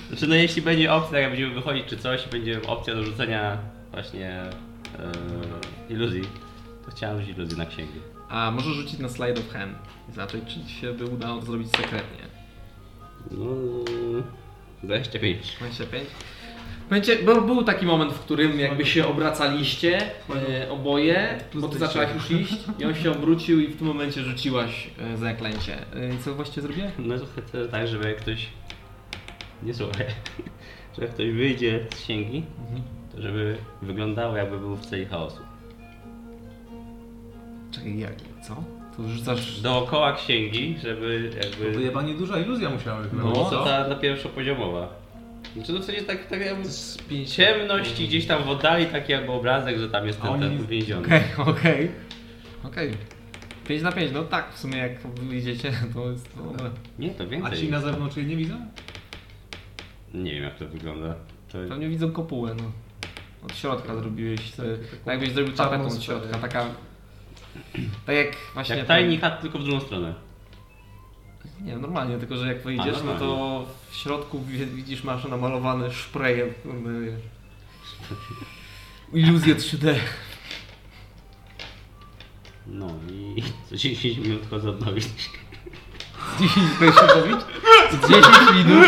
Znaczy 0.09 0.27
no 0.27 0.35
jeśli 0.35 0.61
będzie 0.61 0.93
opcja, 0.93 1.19
jak 1.19 1.29
będziemy 1.31 1.53
wychodzić 1.53 1.85
czy 1.85 1.97
coś, 1.97 2.27
będzie 2.27 2.61
opcja 2.67 2.95
do 2.95 3.03
rzucenia 3.03 3.57
właśnie 3.91 4.29
e, 4.29 4.49
iluzji, 5.89 6.21
to 6.85 6.91
chciałem 6.91 7.19
rzucić 7.21 7.37
iluzję 7.37 7.57
na 7.57 7.65
księgę. 7.65 7.91
A 8.29 8.51
może 8.51 8.73
rzucić 8.73 8.99
na 8.99 9.09
slide 9.09 9.41
of 9.41 9.49
hand. 9.53 9.77
I 10.09 10.11
zobaczyć, 10.11 10.41
czy 10.47 10.65
ci 10.65 10.73
się 10.73 10.93
by 10.93 11.05
udało 11.05 11.39
to 11.39 11.45
zrobić 11.45 11.67
sekretnie. 11.71 12.30
No... 13.31 13.45
25. 14.83 15.55
25. 15.59 16.07
Będzie, 16.89 17.15
bo 17.23 17.41
był 17.41 17.63
taki 17.63 17.85
moment, 17.85 18.13
w 18.13 18.19
którym 18.19 18.59
jakby 18.59 18.85
się 18.85 19.07
obracaliście 19.07 20.01
e, 20.49 20.69
oboje, 20.69 21.37
bo 21.53 21.67
ty 21.67 21.79
zaczęłaś 21.79 22.09
już 22.13 22.31
iść 22.31 22.57
i 22.79 22.85
on 22.85 22.95
się 22.95 23.11
obrócił 23.11 23.59
i 23.59 23.67
w 23.67 23.77
tym 23.77 23.87
momencie 23.87 24.21
rzuciłaś 24.21 24.89
e, 24.99 25.17
zaklęcie. 25.17 25.77
E, 25.95 26.15
I 26.15 26.17
co 26.17 26.35
właściwie 26.35 26.61
zrobię? 26.61 26.91
No 26.99 27.19
to 27.19 27.25
chcę 27.41 27.67
tak, 27.67 27.87
żeby 27.87 28.07
jak 28.07 28.17
ktoś... 28.17 28.47
Nie 29.63 29.73
słuchaj. 29.73 30.05
Że 30.97 31.01
jak 31.01 31.11
ktoś 31.11 31.31
wyjdzie 31.31 31.87
z 31.93 31.95
księgi, 31.95 32.43
to 33.15 33.21
żeby 33.21 33.57
wyglądało 33.81 34.37
jakby 34.37 34.59
był 34.59 34.75
w 34.75 34.85
celi 34.85 35.05
chaosu. 35.05 35.41
Czekaj, 37.71 37.99
jak? 37.99 38.13
Co? 38.47 38.80
To 38.97 39.07
rzucasz... 39.09 39.61
Dookoła 39.61 40.13
księgi, 40.13 40.75
żeby 40.83 41.29
To 41.31 41.37
jakby... 41.47 41.71
wyjebanie 41.71 42.13
duża 42.13 42.39
iluzja 42.39 42.69
musiała 42.69 43.01
być. 43.01 43.11
No, 43.13 43.23
No, 43.23 43.33
co? 43.33 43.49
to 43.49 43.63
ta, 43.65 43.85
ta 43.89 43.95
pierwszopoziomowa. 43.95 44.89
Znaczy 45.55 45.73
no 45.73 45.79
w 45.79 45.83
sensie 45.85 46.01
tak, 46.01 46.27
tak 46.27 46.41
jakby 46.45 46.69
ciemność 47.27 47.99
i 47.99 48.07
gdzieś 48.07 48.25
tam 48.27 48.43
w 48.43 48.49
oddali 48.49 48.85
taki 48.85 49.11
jakby 49.11 49.31
obrazek, 49.31 49.77
że 49.79 49.89
tam 49.89 50.07
jest 50.07 50.19
A 50.23 50.27
ten, 50.27 50.39
ten 50.39 50.57
nie- 50.57 50.63
uwięziony. 50.63 51.05
Okej, 51.07 51.21
okej. 51.37 51.91
Okej. 52.63 52.91
5 53.67 53.81
na 53.83 53.91
5, 53.91 54.11
no 54.13 54.23
tak, 54.23 54.53
w 54.53 54.59
sumie 54.59 54.77
jak 54.77 55.01
wyjdziecie, 55.01 55.71
to 55.93 56.11
jest 56.11 56.35
to 56.35 56.43
dobre. 56.43 56.69
Nie, 56.99 57.09
to 57.09 57.23
A 57.23 57.27
więcej. 57.27 57.57
ci 57.59 57.69
na 57.71 57.79
zewnątrz 57.79 58.17
jej 58.17 58.25
nie 58.25 58.35
widzą? 58.35 58.55
Nie 60.13 60.31
wiem 60.31 60.43
jak 60.43 60.55
to 60.57 60.65
wygląda. 60.67 61.15
To... 61.51 61.57
Pewnie 61.69 61.89
widzą 61.89 62.11
kopułę, 62.11 62.55
no. 62.57 62.71
Od 63.45 63.55
środka 63.55 63.95
zrobiłeś, 63.95 64.51
te, 64.51 64.63
taką 64.63 64.77
tak 65.05 65.13
jakbyś 65.13 65.31
zrobił 65.31 65.53
tapetą 65.53 65.85
od 65.87 66.03
środka, 66.03 66.37
taka... 66.37 66.65
Tak 68.05 68.15
jak 68.15 68.27
właśnie... 68.53 68.75
Jak 68.75 68.87
ten- 68.87 69.03
tiny 69.09 69.17
hat, 69.21 69.41
tylko 69.41 69.59
w 69.59 69.63
drugą 69.63 69.79
stronę. 69.79 70.13
Nie, 71.61 71.75
normalnie, 71.77 72.17
tylko 72.17 72.37
że 72.37 72.47
jak 72.47 72.63
wyjdziesz, 72.63 72.97
A, 73.01 73.03
no 73.03 73.19
to 73.19 73.65
w 73.89 73.95
środku 73.95 74.39
wi- 74.41 74.65
widzisz, 74.65 75.03
masz 75.03 75.23
namalowane 75.25 75.91
szpreje. 75.91 76.47
kurde, 76.63 76.89
wiesz. 77.01 77.19
Iluzję 79.13 79.55
3D. 79.55 79.95
No 82.67 82.87
i 83.11 83.43
co 83.69 83.75
10 83.77 84.17
minut 84.17 84.49
chodzę 84.49 84.69
odnowić. 84.69 85.05
10 86.39 86.69
to 86.79 86.85
się 86.91 87.07
robić? 87.21 87.41
Co 87.91 88.07
10 88.07 88.25
minut, 88.55 88.85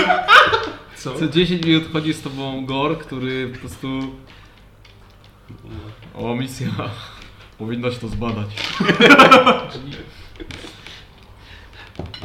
Co? 0.95 1.13
co 1.19 1.27
10 1.27 1.65
minut 1.65 1.91
chodzi 1.93 2.13
z 2.13 2.21
tobą 2.21 2.65
Gor, 2.65 2.99
który 2.99 3.47
po 3.47 3.59
prostu... 3.59 4.15
O, 6.15 6.35
misja. 6.35 6.67
Powinnaś 7.57 7.97
to 7.97 8.07
zbadać. 8.07 8.47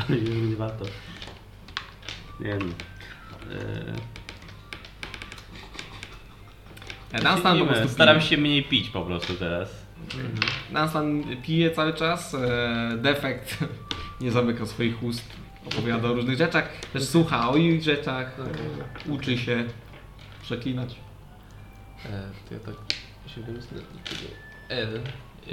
Ale 0.08 0.18
już 0.18 0.50
nie 0.50 0.56
warto. 0.56 0.84
Nie 2.40 2.46
wiem. 2.50 2.74
Eee, 7.12 7.22
Dunstan 7.22 7.58
po 7.58 7.66
prostu 7.66 7.88
Staram 7.88 8.16
pije. 8.18 8.28
się 8.30 8.36
mniej 8.38 8.64
pić 8.64 8.90
po 8.90 9.02
prostu 9.02 9.34
teraz. 9.34 9.68
Dunstan 10.70 11.24
pije 11.42 11.70
cały 11.70 11.94
czas. 11.94 12.34
E, 12.34 12.96
defekt 12.96 13.58
nie 14.20 14.30
zamyka 14.32 14.66
swoich 14.66 15.02
ust. 15.02 15.24
Opowiada 15.66 16.08
o 16.08 16.14
różnych 16.14 16.38
rzeczach. 16.38 16.68
Też 16.92 17.04
słucha 17.04 17.48
o 17.48 17.56
ich 17.56 17.82
rzeczach. 17.82 18.36
E, 19.06 19.10
uczy 19.10 19.38
się 19.38 19.64
przeklinać. 20.42 20.96
E, 22.06 22.22
to 22.48 22.54
ja 22.54 22.60
tak 22.60 22.74
się 23.34 23.42
tego. 23.42 23.58
Ed, 24.68 24.88
e, 24.94 25.52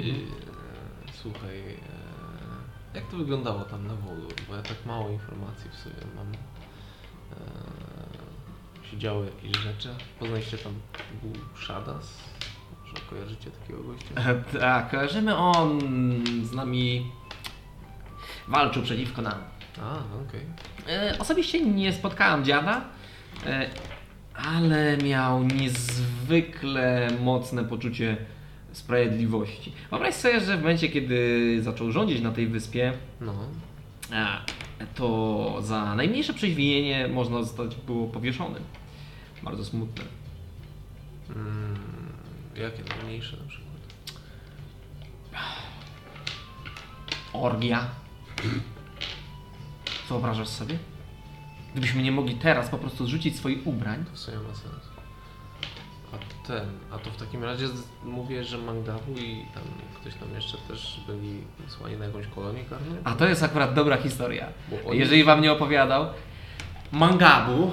słuchaj, 1.22 1.58
e, 1.58 2.94
jak 2.94 3.10
to 3.10 3.16
wyglądało 3.16 3.64
tam 3.64 3.86
na 3.86 3.94
Wolu? 3.94 4.28
Bo 4.48 4.56
ja 4.56 4.62
tak 4.62 4.86
mało 4.86 5.10
informacji 5.10 5.70
w 5.70 5.74
sobie 5.74 6.06
mam. 6.16 6.26
E, 6.32 7.86
się 8.90 8.98
działy 8.98 9.26
jakieś 9.26 9.62
rzeczy. 9.62 9.88
Poznaliście 10.18 10.58
tam 10.58 10.72
był 11.22 11.32
Shadas? 11.62 12.18
Może 12.80 13.06
kojarzycie 13.10 13.50
takiego 13.50 13.82
gościa? 13.82 14.14
E, 14.16 14.58
tak, 14.60 14.90
kojarzymy 14.90 15.36
on 15.36 15.80
z 16.44 16.52
nami 16.52 17.10
walczył 18.48 18.82
przeciwko 18.82 19.22
nam. 19.22 19.38
A, 19.82 19.94
okej. 20.28 20.40
E, 20.88 21.18
osobiście 21.18 21.64
nie 21.64 21.92
spotkałem 21.92 22.44
dziada, 22.44 22.84
e, 23.46 23.70
ale 24.34 24.96
miał 24.96 25.42
niezwykle 25.42 27.08
mocne 27.20 27.64
poczucie 27.64 28.16
sprawiedliwości. 28.76 29.72
Wyobraź 29.90 30.14
sobie, 30.14 30.40
że 30.40 30.56
w 30.56 30.60
momencie, 30.60 30.88
kiedy 30.88 31.58
zaczął 31.62 31.92
rządzić 31.92 32.20
na 32.20 32.30
tej 32.32 32.46
wyspie, 32.46 32.92
No. 33.20 33.34
to 34.94 35.58
za 35.62 35.94
najmniejsze 35.94 36.34
przeźwinienie 36.34 37.08
można 37.08 37.42
zostać 37.42 37.74
było 37.76 38.06
powieszonym. 38.06 38.62
Bardzo 39.42 39.64
smutne. 39.64 40.04
Mm, 41.36 41.76
jakie 42.56 42.82
najmniejsze 42.96 43.36
na 43.36 43.48
przykład? 43.48 43.66
Orgia. 47.32 47.86
Wyobrażasz 50.08 50.48
sobie? 50.48 50.78
Gdybyśmy 51.72 52.02
nie 52.02 52.12
mogli 52.12 52.34
teraz 52.34 52.68
po 52.68 52.78
prostu 52.78 53.06
zrzucić 53.06 53.36
swoich 53.36 53.66
ubrań, 53.66 54.04
To 54.04 54.12
w 54.12 54.18
sumie 54.18 54.36
ma 54.36 54.54
sens. 54.54 54.85
A 56.46 56.48
ten, 56.48 56.68
a 56.92 56.98
to 56.98 57.10
w 57.10 57.16
takim 57.16 57.44
razie 57.44 57.66
mówię, 58.04 58.44
że 58.44 58.58
Mangabu 58.58 59.12
i 59.18 59.44
tam 59.54 59.62
ktoś 60.00 60.14
tam 60.14 60.28
jeszcze 60.34 60.58
też 60.58 61.00
byli 61.06 61.40
wysłani 61.58 61.96
na 61.96 62.04
jakąś 62.04 62.26
kolonię 62.26 62.64
karną? 62.64 62.96
A 63.04 63.12
to 63.14 63.28
jest 63.28 63.42
akurat 63.42 63.74
dobra 63.74 63.96
historia. 63.96 64.46
Oni- 64.86 64.98
Jeżeli 64.98 65.24
wam 65.24 65.40
nie 65.42 65.52
opowiadał, 65.52 66.06
Mangabu 66.92 67.70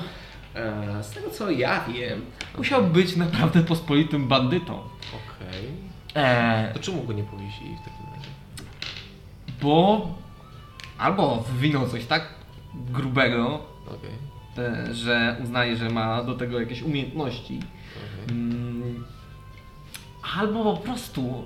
E, 0.55 1.03
z 1.03 1.09
tego 1.11 1.29
co 1.29 1.51
ja 1.51 1.85
wiem, 1.85 2.25
musiał 2.57 2.83
być 2.83 3.15
naprawdę 3.15 3.63
pospolitym 3.63 4.27
bandytą. 4.27 4.73
Okej. 5.09 5.69
E, 6.15 6.71
To 6.73 6.79
czemu 6.79 7.03
go 7.03 7.13
nie 7.13 7.23
powiesili 7.23 7.75
w 7.75 7.79
takim 7.79 8.05
razie? 8.15 8.29
bo 9.61 10.07
albo 10.97 11.43
wywinął 11.53 11.87
coś 11.87 12.05
tak 12.05 12.27
grubego, 12.75 13.59
Okej. 13.87 14.11
e, 14.89 14.93
że 14.93 15.35
uznaje, 15.43 15.75
że 15.77 15.89
ma 15.89 16.23
do 16.23 16.33
tego 16.35 16.59
jakieś 16.59 16.81
umiejętności. 16.81 17.59
Mm, 18.29 19.03
Albo 20.37 20.75
po 20.75 20.81
prostu 20.81 21.45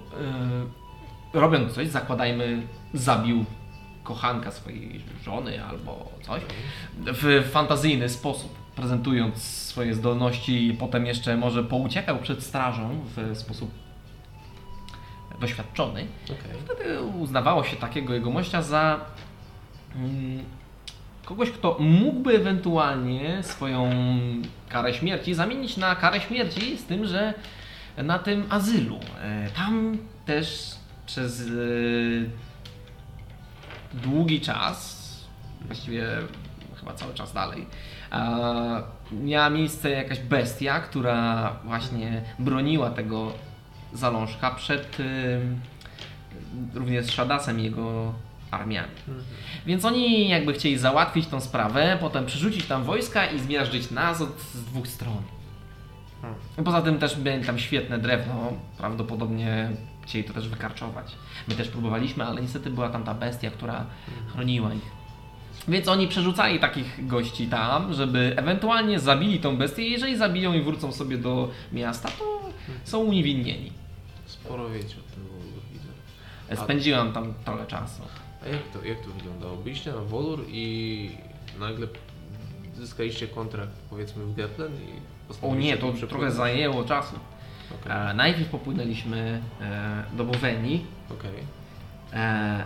e, 1.34 1.40
robiąc 1.40 1.74
coś, 1.74 1.88
zakładajmy, 1.88 2.68
zabił 2.94 3.46
kochanka 4.04 4.52
swojej 4.52 5.02
żony 5.24 5.66
albo 5.66 6.12
coś 6.22 6.42
w 7.06 7.50
fantazyjny 7.52 8.10
sposób, 8.10 8.56
prezentując 8.76 9.38
swoje 9.44 9.94
zdolności 9.94 10.68
i 10.68 10.74
potem 10.74 11.06
jeszcze 11.06 11.38
może 11.38 11.64
pouciekał 11.64 12.18
przed 12.18 12.44
strażą 12.44 13.00
w 13.16 13.38
sposób 13.38 13.72
doświadczony. 15.40 16.08
Okej. 16.26 16.62
Wtedy 16.66 17.02
uznawało 17.02 17.64
się 17.64 17.76
takiego 17.78 18.14
jegomościa 18.14 18.62
za 18.62 19.00
mm, 19.96 20.44
kogoś, 21.28 21.52
kto 21.52 21.78
mógłby 21.80 22.36
ewentualnie 22.36 23.44
swoją 23.44 23.90
karę 24.70 24.94
śmierci 24.94 25.34
zamienić 25.34 25.78
na 25.78 25.96
karę 25.96 26.22
śmierci, 26.22 26.78
z 26.78 26.86
tym, 26.86 27.06
że 27.06 27.34
na 27.98 28.20
tym 28.20 28.46
azylu. 28.50 29.00
E, 29.22 29.50
Tam 29.56 29.98
też 30.26 30.76
przez 31.06 31.42
e, 31.42 31.52
długi 33.94 34.42
czas, 34.42 35.08
właściwie 35.62 36.08
chyba 36.80 36.94
cały 36.94 37.14
czas 37.14 37.34
dalej, 37.34 37.66
e, 38.12 38.84
miała 39.12 39.50
miejsce 39.50 39.90
jakaś 39.90 40.20
bestia, 40.20 40.80
która 40.80 41.54
właśnie 41.66 42.22
broniła 42.40 42.90
tego 42.90 43.32
zalążka 43.94 44.52
przed 44.52 45.00
em, 45.00 45.60
również 46.74 47.06
Shadasem 47.06 47.60
jego 47.60 48.14
armiami. 48.52 48.92
Więc 49.66 49.86
oni 49.86 50.30
jakby 50.30 50.54
chcieli 50.54 50.78
załatwić 50.78 51.28
tą 51.28 51.42
sprawę, 51.42 51.98
potem 52.02 52.26
przerzucić 52.26 52.66
tam 52.66 52.84
wojska 52.84 53.26
i 53.26 53.40
zmiażdżyć 53.40 53.92
nas 53.92 54.22
od 54.22 54.40
z 54.40 54.64
dwóch 54.64 54.88
stron. 54.88 55.22
Poza 56.66 56.82
tym 56.82 57.00
też 57.00 57.18
mieli 57.18 57.46
tam 57.46 57.60
świetne 57.60 57.98
drewno, 57.98 58.54
prawdopodobnie 58.78 59.70
chcieli 60.02 60.24
to 60.24 60.34
też 60.34 60.50
wykarczować. 60.50 61.16
My 61.48 61.56
też 61.56 61.68
próbowaliśmy, 61.68 62.26
ale 62.26 62.42
niestety 62.42 62.70
była 62.70 62.90
tam 62.90 63.04
ta 63.04 63.14
bestia, 63.14 63.52
która 63.52 63.86
chroniła 64.34 64.74
ich. 64.74 64.98
Więc 65.68 65.88
oni 65.88 66.08
przerzucali 66.08 66.60
takich 66.60 67.08
gości 67.08 67.48
tam, 67.48 67.94
żeby 67.94 68.34
ewentualnie 68.38 69.00
zabili 69.00 69.40
tą 69.40 69.58
bestię 69.58 69.84
i 69.84 69.92
jeżeli 69.92 70.18
zabiją 70.18 70.54
i 70.54 70.62
wrócą 70.62 70.92
sobie 70.92 71.18
do 71.18 71.52
miasta, 71.72 72.10
to 72.20 72.40
są 72.84 73.00
uniewinnieni. 73.00 73.72
Sporo 74.26 74.70
wiecie 74.70 74.96
o 74.96 75.16
tym 75.16 75.24
Wolur, 75.24 75.64
widzę. 75.74 76.64
Spędziłam 76.64 77.14
tam 77.14 77.34
trochę 77.46 77.66
czasu. 77.66 78.02
A 78.44 78.48
jak 78.48 78.62
to, 78.74 78.86
jak 78.86 79.00
to 79.02 79.10
wyglądało? 79.12 79.56
Byliście 79.58 79.92
na 79.92 80.02
Wolur 80.02 80.46
i 80.50 81.10
nagle 81.60 81.88
zyskaliście 82.76 83.28
kontrakt 83.28 83.72
powiedzmy 83.90 84.26
w 84.26 84.36
Geplen 84.36 84.72
i 84.74 84.88
O 85.46 85.56
nie, 85.56 85.72
to 85.72 85.78
przepłynąć? 85.78 86.10
trochę 86.10 86.32
zajęło 86.32 86.84
czasu. 86.84 87.16
Okej, 87.82 87.92
E, 88.12 88.14
najpierw 88.14 88.50
popłynęliśmy 88.50 89.42
e, 89.62 90.04
do 90.18 90.24
Bowenii, 90.26 90.86
okej. 91.12 91.32
e, 92.14 92.64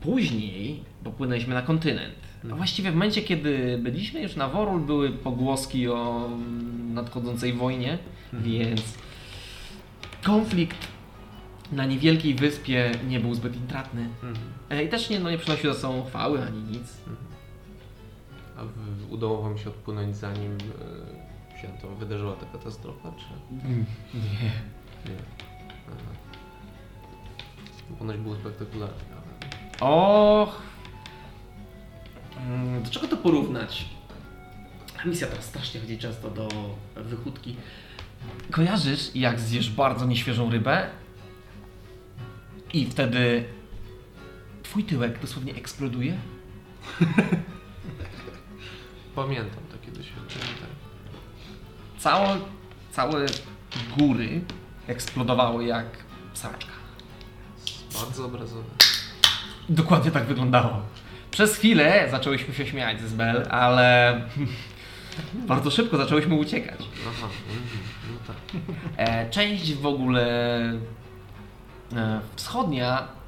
później 0.00 0.82
popłynęliśmy 1.04 1.54
na 1.54 1.62
kontynent. 1.62 2.14
A 2.52 2.54
właściwie 2.54 2.90
w 2.90 2.94
momencie, 2.94 3.22
kiedy 3.22 3.78
byliśmy 3.82 4.22
już 4.22 4.36
na 4.36 4.48
Worul, 4.48 4.80
były 4.80 5.10
pogłoski 5.10 5.88
o 5.88 6.26
mm, 6.26 6.94
nadchodzącej 6.94 7.52
wojnie, 7.52 7.98
więc 8.32 8.82
konflikt 10.24 10.88
na 11.72 11.84
niewielkiej 11.84 12.34
wyspie 12.34 12.90
nie 13.08 13.20
był 13.20 13.34
zbyt 13.34 13.56
intratny. 13.56 14.00
Mhm. 14.22 14.36
E, 14.70 14.84
I 14.84 14.88
też 14.88 15.10
nie, 15.10 15.20
no, 15.20 15.30
nie 15.30 15.38
przynosił 15.38 15.74
ze 15.74 15.80
sobą 15.80 16.04
chwały 16.04 16.42
ani 16.46 16.62
nic. 16.62 16.96
A 18.58 18.64
w, 18.64 19.12
udało 19.12 19.42
wam 19.42 19.58
się 19.58 19.68
odpłynąć 19.70 20.16
zanim 20.16 20.58
e, 21.56 21.60
się 21.62 21.68
to 21.82 21.88
wydarzyła 21.88 22.36
ta 22.36 22.46
katastrofa, 22.58 23.12
czy 23.18 23.56
Nie. 23.68 23.74
nie? 23.74 25.20
Aha. 25.88 26.10
Ponoć 27.98 28.16
było 28.16 28.36
spektakularnie, 28.36 28.94
ale... 29.12 29.90
Och. 29.90 30.62
Mm, 32.46 32.82
Do 32.82 32.90
czego 32.90 33.08
to 33.08 33.16
porównać? 33.16 33.84
Misja 35.04 35.26
teraz 35.26 35.44
strasznie 35.44 35.80
chodzi 35.80 35.98
często 35.98 36.30
do 36.30 36.48
wychódki. 36.96 37.56
Kojarzysz, 38.50 39.10
jak 39.16 39.40
zjesz 39.40 39.70
bardzo 39.70 40.06
nieświeżą 40.06 40.50
rybę 40.50 40.86
i 42.72 42.86
wtedy 42.86 43.44
twój 44.70 44.84
tyłek 44.84 45.18
dosłownie 45.18 45.54
eksploduje? 45.54 46.18
Pamiętam 49.14 49.64
takie 49.72 49.90
doświadczenie, 49.90 50.44
tak. 50.44 50.70
Całe, 51.98 52.40
całe 52.92 53.26
góry 53.98 54.40
eksplodowały 54.86 55.64
jak 55.64 55.86
sraczka. 56.34 56.72
Bardzo 57.94 58.24
obrazowe. 58.24 58.70
Dokładnie 59.68 60.10
tak 60.10 60.26
wyglądało. 60.26 60.82
Przez 61.30 61.56
chwilę 61.56 62.08
zaczęłyśmy 62.10 62.54
się 62.54 62.66
śmiać 62.66 63.00
z 63.00 63.12
Bel, 63.12 63.46
ale 63.50 64.20
bardzo 65.48 65.70
szybko 65.70 65.96
zaczęłyśmy 65.96 66.34
uciekać. 66.34 66.80
Aha, 67.08 67.28
mhm, 67.48 67.82
no 68.12 68.18
tak. 68.26 68.36
E, 68.96 69.30
część 69.30 69.74
w 69.74 69.86
ogóle 69.86 70.24
e, 71.92 72.20
wschodnia 72.36 73.19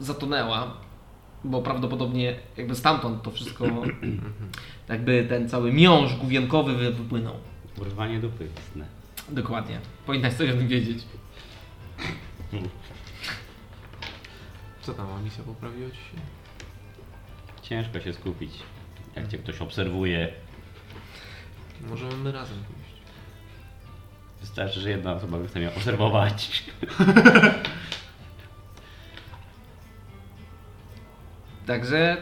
zatonęła, 0.00 0.76
bo 1.44 1.62
prawdopodobnie 1.62 2.34
jakby 2.56 2.74
stamtąd 2.74 3.22
to 3.22 3.30
wszystko, 3.30 3.64
jakby 4.88 5.26
ten 5.28 5.48
cały 5.48 5.72
miąższ 5.72 6.14
główienkowy 6.14 6.74
wy- 6.76 6.92
wypłynął. 6.92 7.34
Urwanie 7.80 8.20
dupy. 8.20 8.48
Ne. 8.76 8.84
Dokładnie. 9.28 9.80
Powinnaś 10.06 10.34
coś 10.34 10.50
o 10.50 10.52
tym 10.52 10.68
wiedzieć. 10.68 11.04
Co 14.82 14.94
tam, 14.94 15.06
a 15.12 15.22
misja 15.22 15.44
poprawiła 15.44 15.90
ci 15.90 15.96
się? 15.96 16.20
Ciężko 17.62 18.00
się 18.00 18.12
skupić, 18.12 18.50
jak 19.16 19.28
cię 19.28 19.38
ktoś 19.38 19.60
obserwuje. 19.60 20.32
Możemy 21.88 22.16
my 22.16 22.32
razem 22.32 22.56
pójść. 22.58 22.94
Wystarczy, 24.40 24.80
że 24.80 24.90
jedna 24.90 25.12
osoba 25.12 25.38
chce 25.48 25.58
mnie 25.58 25.68
obserwować. 25.68 26.62
Także 31.66 32.16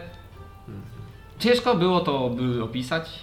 ciężko 1.39 1.75
było 1.75 2.01
to 2.01 2.31
by 2.31 2.65
opisać. 2.65 3.19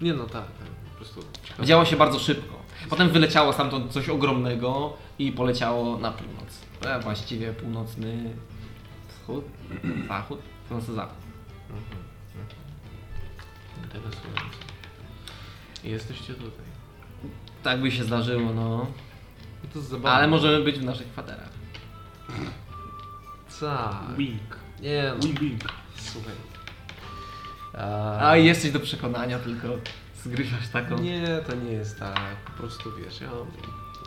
Nie 0.00 0.14
no 0.14 0.24
tak, 0.24 0.32
tak. 0.32 0.68
po 0.90 0.96
prostu. 0.96 1.20
Działo 1.62 1.84
się 1.84 1.96
bardzo 1.96 2.18
szybko. 2.18 2.58
Potem 2.90 3.08
wyleciało 3.08 3.52
stamtąd 3.52 3.92
coś 3.92 4.08
ogromnego 4.08 4.96
i 5.18 5.32
poleciało 5.32 5.98
na 5.98 6.12
północ. 6.12 6.60
E, 6.86 7.00
właściwie 7.00 7.52
północny 7.52 8.34
wschód, 9.08 9.44
zachód, 10.08 10.40
północny 10.68 10.94
zachód. 10.94 11.16
Interesujące. 13.84 14.42
I 15.84 15.90
jesteście 15.90 16.34
tutaj. 16.34 16.68
Tak 17.62 17.80
by 17.80 17.90
się 17.90 18.04
zdarzyło, 18.04 18.52
no. 18.52 18.86
No 19.64 19.70
to 19.72 19.78
jest 19.78 19.90
zabawne. 19.90 20.10
Ale 20.10 20.28
możemy 20.28 20.64
być 20.64 20.78
w 20.78 20.84
naszych 20.84 21.12
kwaterach. 21.12 21.50
Tak. 23.60 24.16
Wink. 24.16 24.67
Nie 24.80 25.12
no, 25.14 25.26
Wink, 25.26 25.40
wink. 25.40 25.60
słuchaj. 25.96 26.34
A 28.20 28.36
jesteś 28.36 28.70
do 28.70 28.80
przekonania, 28.80 29.38
tylko 29.38 29.68
zgrywasz 30.24 30.68
taką. 30.68 30.98
Nie, 30.98 31.40
to 31.46 31.54
nie 31.54 31.72
jest 31.72 31.98
tak. 31.98 32.36
Po 32.46 32.52
prostu 32.52 32.90
wiesz, 32.96 33.20
ja 33.20 33.28
mam 33.30 33.46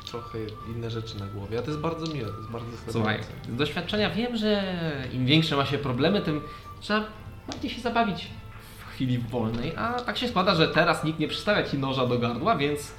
trochę 0.05 0.39
inne 0.75 0.89
rzeczy 0.89 1.19
na 1.19 1.25
głowie. 1.25 1.59
A 1.59 1.61
to 1.61 1.67
jest 1.67 1.79
bardzo 1.81 2.13
miłe, 2.13 2.29
to 2.29 2.37
jest 2.37 2.49
bardzo 2.49 2.67
Słuchaj, 2.91 3.19
z 3.53 3.55
doświadczenia 3.55 4.09
wiem, 4.09 4.37
że 4.37 4.63
im 5.13 5.25
większe 5.25 5.55
ma 5.55 5.65
się 5.65 5.77
problemy, 5.77 6.21
tym 6.21 6.41
trzeba 6.79 7.03
bardziej 7.47 7.71
się 7.71 7.81
zabawić 7.81 8.27
w 8.79 8.93
chwili 8.93 9.17
wolnej. 9.17 9.75
A 9.77 9.93
tak 9.93 10.17
się 10.17 10.27
składa, 10.27 10.55
że 10.55 10.67
teraz 10.67 11.03
nikt 11.03 11.19
nie 11.19 11.27
przystawia 11.27 11.63
ci 11.63 11.77
noża 11.77 12.07
do 12.07 12.19
gardła, 12.19 12.55
więc 12.55 12.91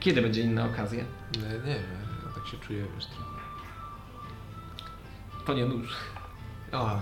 kiedy 0.00 0.22
będzie 0.22 0.42
inna 0.42 0.64
okazja? 0.64 1.04
Nie, 1.36 1.42
nie 1.42 1.48
wiem, 1.74 1.82
ja 2.26 2.32
tak 2.34 2.46
się 2.46 2.56
czuję, 2.66 2.84
wiesz, 2.94 3.06
trochę. 3.06 3.30
To 5.46 5.54
nie 5.54 5.66
nóż. 5.66 5.96
A, 6.76 7.00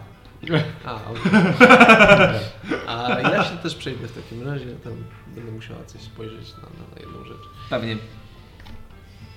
a 0.84 0.94
okej. 1.10 2.40
A 2.86 3.20
ja 3.20 3.44
się 3.44 3.56
też 3.56 3.74
przejdę 3.74 4.06
w 4.08 4.12
takim 4.22 4.48
razie, 4.48 4.66
tam 4.66 4.92
będę 5.26 5.52
musiała 5.52 5.84
coś 5.84 6.00
spojrzeć 6.00 6.52
na, 6.56 6.62
na, 6.62 7.00
jedną 7.00 7.24
rzecz. 7.24 7.42
Pewnie. 7.70 7.96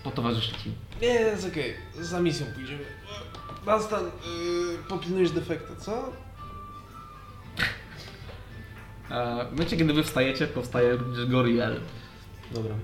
Potowarzyszę 0.03 0.51
ci. 0.63 0.71
Nie, 1.01 1.07
jest 1.07 1.47
okej, 1.47 1.73
za 1.99 2.19
misją 2.19 2.45
pójdziemy. 2.55 2.85
Dunstan, 3.65 4.03
yy, 4.05 4.77
popilnujesz 4.89 5.31
defekta, 5.31 5.75
co? 5.75 5.91
E, 9.09 9.45
W 9.45 9.51
momencie, 9.51 9.77
kiedy 9.77 9.93
wy 9.93 10.03
wstajecie, 10.03 10.47
powstaje 10.47 10.95
również 10.95 11.25
Goriel. 11.25 11.79
Dobra. 12.51 12.75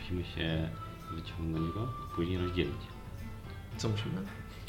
Musimy 0.00 0.24
się 0.24 0.68
wyciągnąć 1.10 1.74
go, 1.74 1.88
później 2.16 2.38
rozdzielić. 2.38 2.80
Co 3.76 3.88
musimy? 3.88 4.14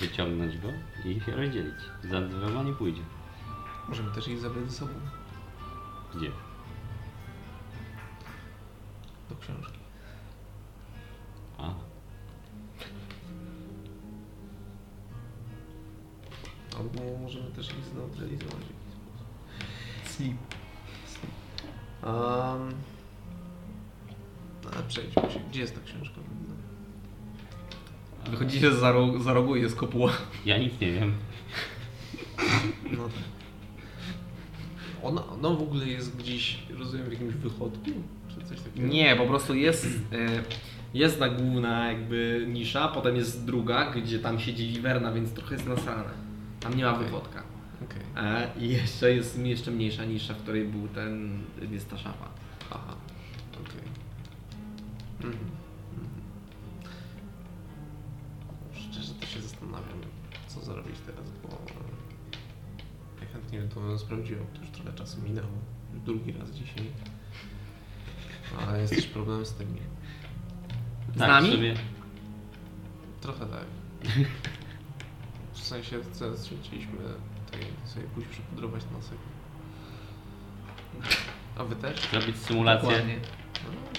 Wyciągnąć 0.04 0.58
go 0.58 0.68
i 1.06 1.22
się 1.22 1.36
rozdzielić. 1.36 1.76
Za 2.04 2.22
dwoma 2.22 2.64
nie 2.64 2.74
pójdzie. 2.74 3.02
Możemy 3.90 4.12
też 4.12 4.28
ich 4.28 4.40
zabrać 4.40 4.72
ze 4.72 4.78
sobą. 4.78 4.94
Gdzie? 6.16 6.32
Do 9.30 9.36
książki. 9.36 9.80
A, 11.58 11.74
Albo 16.78 17.18
możemy 17.22 17.52
też 17.52 17.70
ich 17.70 17.86
zneutralizować. 17.86 18.66
Sleep. 20.06 20.38
Um, 22.04 22.74
a 24.80 24.82
przejdźmy 24.88 25.32
się. 25.32 25.40
Gdzie 25.50 25.62
jest 25.62 25.76
ta 25.76 25.82
książka? 25.82 26.23
Wychodzicie 28.30 28.72
za, 28.72 28.92
ro 28.92 29.20
za 29.20 29.34
rogu 29.34 29.56
i 29.56 29.62
jest 29.62 29.76
kopuła. 29.76 30.12
ja 30.46 30.58
nic 30.58 30.80
nie 30.82 30.92
wiem. 30.92 31.14
No 32.92 33.04
tak. 33.04 33.24
Ona, 35.04 35.28
ona 35.28 35.50
w 35.50 35.62
ogóle 35.62 35.88
jest 35.88 36.18
gdzieś, 36.18 36.60
rozumiem, 36.78 37.10
w 37.10 37.12
jakimś 37.12 37.34
wychodku? 37.34 37.90
Czy 38.30 38.46
coś 38.46 38.62
takiego? 38.62 38.88
Nie, 38.88 39.16
po 39.16 39.26
prostu 39.26 39.56
jest, 39.56 39.86
e, 39.86 40.44
jest 40.94 41.20
ta 41.20 41.30
główna 41.30 41.92
jakby 41.92 42.46
nisza, 42.50 42.88
potem 42.88 43.16
jest 43.16 43.46
druga, 43.46 43.92
gdzie 43.92 44.20
tam 44.20 44.40
siedzi 44.40 44.68
wiwerna, 44.68 45.12
więc 45.12 45.34
trochę 45.34 45.56
jest 45.56 45.68
nasrane. 45.68 46.10
Tam 46.60 46.78
nie 46.78 46.84
ma 46.84 46.94
Okej. 46.94 47.06
wychodka. 47.06 47.44
Okej. 47.84 48.02
A 48.16 48.60
i 48.60 48.70
jeszcze 48.70 49.14
jest 49.14 49.40
jeszcze 49.40 49.72
mniejsza 49.72 50.06
nisza, 50.06 50.34
w 50.34 50.38
której 50.38 50.66
był 50.66 50.88
ten, 50.88 51.40
jest 51.72 51.90
ta 51.90 51.98
szafa. 51.98 52.30
Aha. 52.72 52.96
Okej. 53.54 53.82
Mhm. 55.18 55.34
Mhm. 55.34 55.53
Zrobić 60.74 60.96
teraz, 61.06 61.32
bo 61.44 61.50
ja 63.22 63.28
chętnie 63.34 63.60
bym 63.60 63.70
to 63.70 64.00
sprawdziłem. 64.00 64.46
To 64.54 64.62
już 64.62 64.70
trochę 64.70 64.94
czasu 64.94 65.22
minęło. 65.22 65.48
Już 65.94 66.04
drugi 66.04 66.32
raz 66.32 66.52
dzisiaj. 66.52 66.86
Ale 68.68 68.82
jest 68.82 68.96
też 68.96 69.06
problem 69.08 69.46
z 69.46 69.54
tymi. 69.54 69.80
Z 71.16 71.20
Tak, 71.20 71.28
nami? 71.28 71.50
w 71.50 71.54
sumie 71.54 71.76
Trochę 73.22 73.46
tak. 73.46 73.66
W 75.54 75.60
sensie 75.60 76.00
teraz 76.20 76.50
chcieliśmy 76.62 76.98
tutaj 77.46 77.62
sobie 77.86 78.06
pójść 78.06 78.30
przypudrować 78.30 78.84
nosek. 78.94 79.18
A 81.58 81.64
wy 81.64 81.76
też? 81.76 82.10
zrobić 82.12 82.38
symulację. 82.38 82.90
Dokładnie. 82.90 83.18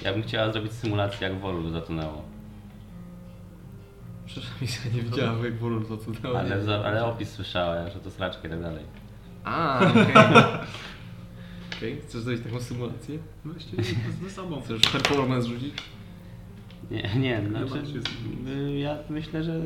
Ja 0.03 0.13
bym 0.13 0.23
chciała 0.23 0.53
zrobić 0.53 0.73
symulację 0.73 1.29
jak 1.29 1.41
Wolu 1.41 1.71
zatonęło. 1.71 2.34
Przecież 4.27 4.51
misja 4.61 4.91
nie 4.95 5.03
widziała, 5.03 5.39
Worul 5.61 5.87
to 5.87 5.97
cudownie. 5.97 6.39
Ale, 6.41 6.63
za- 6.65 6.85
ale 6.85 7.05
opis 7.05 7.31
słyszała, 7.31 7.91
że 7.91 8.01
to 8.01 8.11
sraczka 8.11 8.49
i 8.49 8.51
tak 8.51 8.61
dalej. 8.63 8.85
A, 9.45 9.81
okej. 9.91 10.15
Okej, 11.77 12.01
chcesz 12.09 12.21
zrobić 12.23 12.43
taką 12.45 12.61
symulację? 12.61 13.19
Weźcie 13.45 13.77
ze 14.23 14.31
sobą. 14.31 14.61
Chcesz 14.65 14.81
performance 14.81 15.49
rzucić? 15.49 15.75
Nie, 16.91 17.11
nie, 17.17 17.43
znaczy 17.49 17.85
z- 18.03 18.49
y, 18.49 18.79
ja 18.79 18.97
myślę, 19.11 19.45
że 19.45 19.61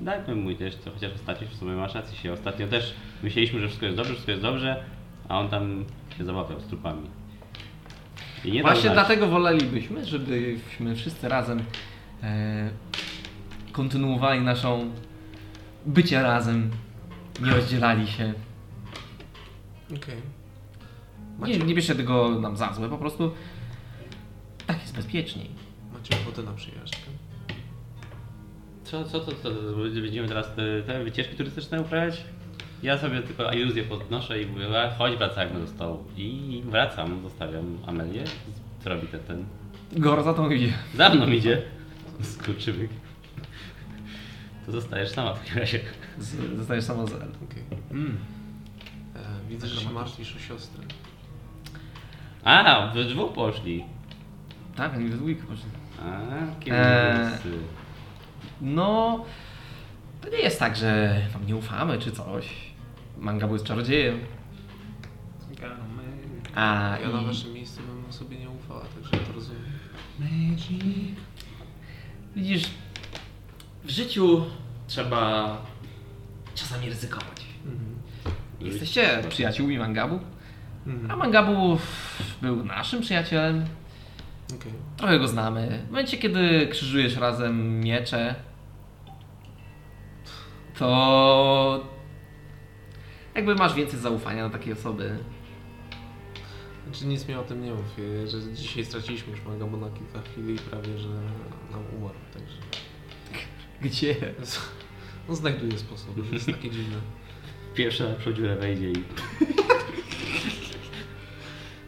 dajmy 0.00 0.34
mu 0.34 0.54
też, 0.54 0.76
to 0.76 0.90
chociaż 0.90 1.12
ostatnio 1.14 1.48
w 1.48 1.54
sumie 1.54 1.72
masz 1.72 1.94
rację 1.94 2.16
się. 2.18 2.32
Ostatnio 2.32 2.66
też 2.68 2.94
myśleliśmy, 3.22 3.60
że 3.60 3.66
wszystko 3.66 3.86
jest 3.86 3.96
dobrze, 3.96 4.12
wszystko 4.12 4.30
jest 4.30 4.42
dobrze, 4.42 4.84
a 5.28 5.38
on 5.40 5.48
tam 5.48 5.84
się 6.18 6.24
zabawiał 6.24 6.60
z 6.60 6.64
trupami. 6.66 7.02
I 8.44 8.52
nie 8.52 8.62
dał 8.62 8.66
Właśnie 8.72 8.82
znać. 8.90 8.94
dlatego 8.94 9.26
wolelibyśmy, 9.28 10.04
żebyśmy 10.06 10.96
wszyscy 10.96 11.28
razem 11.28 11.62
e, 12.22 12.70
kontynuowali 13.72 14.40
naszą 14.40 14.90
bycie 15.86 16.22
razem, 16.22 16.70
nie 17.42 17.50
rozdzielali 17.50 18.06
się. 18.06 18.34
Okej. 19.96 20.16
Nie, 20.16 21.38
Macie, 21.38 21.58
nie 21.58 21.74
bierzcie 21.74 21.94
tego 21.94 22.40
nam 22.40 22.56
za 22.56 22.72
złe, 22.72 22.88
po 22.88 22.98
prostu 22.98 23.32
tak 24.66 24.80
jest 24.80 24.96
bezpieczniej. 24.96 25.50
macie 25.92 26.16
ochotę 26.22 26.42
na 26.42 26.52
przyjaźń? 26.52 26.96
Co, 28.84 29.04
co 29.04 29.20
to, 29.20 29.32
to, 29.32 29.50
będziemy 29.94 30.28
teraz 30.28 30.54
te, 30.54 30.82
te 30.82 31.04
wycieczki 31.04 31.36
turystyczne 31.36 31.80
uprawiać? 31.80 32.24
Ja 32.82 32.98
sobie 32.98 33.22
tylko 33.22 33.52
iluzję 33.52 33.82
podnoszę 33.82 34.42
i 34.42 34.46
mówię, 34.46 34.64
chodź 34.98 35.16
wracajmy 35.16 35.60
do 35.60 35.66
stołu. 35.66 36.04
I 36.16 36.62
wracam, 36.66 37.22
zostawiam 37.22 37.78
Amelię. 37.86 38.24
Co 38.84 38.90
robi 38.90 39.06
ten, 39.06 39.20
ten? 39.20 39.44
Gor 39.92 40.22
za 40.24 40.34
tą 40.34 40.50
idzie. 40.50 40.72
Za 40.94 41.08
mną 41.08 41.26
idzie. 41.26 41.62
Skurczybyk. 42.22 42.90
To 44.66 44.72
zostajesz 44.72 45.10
sama 45.10 45.34
w 45.34 45.38
takim 45.38 45.58
razie. 45.58 45.80
Z- 46.18 46.56
Zostajesz 46.56 46.84
sama 46.84 47.06
z 47.06 47.12
El. 47.12 47.32
Okej. 47.50 47.62
Mm. 47.90 48.18
E, 49.16 49.48
Widzę, 49.48 49.66
że 49.66 49.80
się 49.80 49.90
martwisz 49.90 50.36
o 50.36 50.38
siostrę. 50.38 50.84
A, 52.44 52.90
wy 52.94 53.04
dwóch 53.04 53.32
poszli. 53.32 53.84
Tak, 54.76 54.94
oni 54.96 55.08
we 55.08 55.16
dwójkę 55.16 55.42
poszli. 55.46 55.64
A, 56.02 56.20
Eee. 56.20 56.60
kierowcy. 56.60 57.58
No, 58.60 59.24
to 60.20 60.28
nie 60.28 60.38
jest 60.38 60.58
tak, 60.58 60.76
że 60.76 61.20
wam 61.32 61.46
nie 61.46 61.56
ufamy 61.56 61.98
czy 61.98 62.12
coś. 62.12 62.48
Mangabu 63.18 63.52
jest 63.52 63.64
czarodziejem. 63.64 64.18
A 66.54 66.96
Ja 67.02 67.08
na 67.08 67.22
i... 67.22 67.26
waszym 67.26 67.52
miejscu 67.52 67.80
bym 67.82 68.12
sobie 68.12 68.38
nie 68.38 68.50
ufała, 68.50 68.80
także 68.80 69.26
to 69.26 69.32
rozumiem. 69.32 69.62
Widzisz, 72.36 72.64
w 73.84 73.90
życiu 73.90 74.44
trzeba 74.86 75.56
czasami 76.54 76.88
ryzykować. 76.88 77.46
Mhm. 77.66 77.94
Jesteście 78.60 79.22
przyjaciółmi 79.28 79.78
Mangabu, 79.78 80.20
a 80.86 80.88
Mhm. 80.88 81.18
Mangabu 81.18 81.78
był 82.42 82.64
naszym 82.64 83.00
przyjacielem. 83.00 83.64
Okej. 84.54 84.72
Trochę 84.96 85.18
go 85.18 85.28
znamy. 85.28 85.82
W 85.86 85.90
momencie, 85.90 86.18
kiedy 86.18 86.68
krzyżujesz 86.70 87.16
razem 87.16 87.80
miecze, 87.80 88.34
to 90.78 91.86
jakby 93.34 93.54
masz 93.54 93.74
więcej 93.74 94.00
zaufania 94.00 94.48
do 94.48 94.58
takiej 94.58 94.72
osoby. 94.72 95.18
Znaczy 96.84 97.06
nic 97.06 97.28
mi 97.28 97.34
o 97.34 97.42
tym 97.42 97.64
nie 97.64 97.70
mów, 97.74 97.84
że 98.26 98.52
dzisiaj 98.54 98.84
straciliśmy 98.84 99.30
już 99.30 99.44
Magabo 99.44 99.76
na 99.76 99.90
kilka 99.90 100.30
chwil 100.30 100.54
i 100.54 100.58
prawie, 100.58 100.98
że 100.98 101.08
nam 101.72 101.82
umarł, 101.98 102.18
także... 102.34 102.56
Gdzie? 103.82 104.16
No 105.28 105.34
znajduje 105.34 105.78
sposób, 105.78 106.28
to 106.28 106.34
jest 106.34 106.46
takie 106.46 106.70
dziwne. 106.70 106.96
Pierwsza 107.74 108.08
na 108.08 108.14
przodzie 108.14 108.56
wejdzie 108.56 108.90
i 108.90 108.94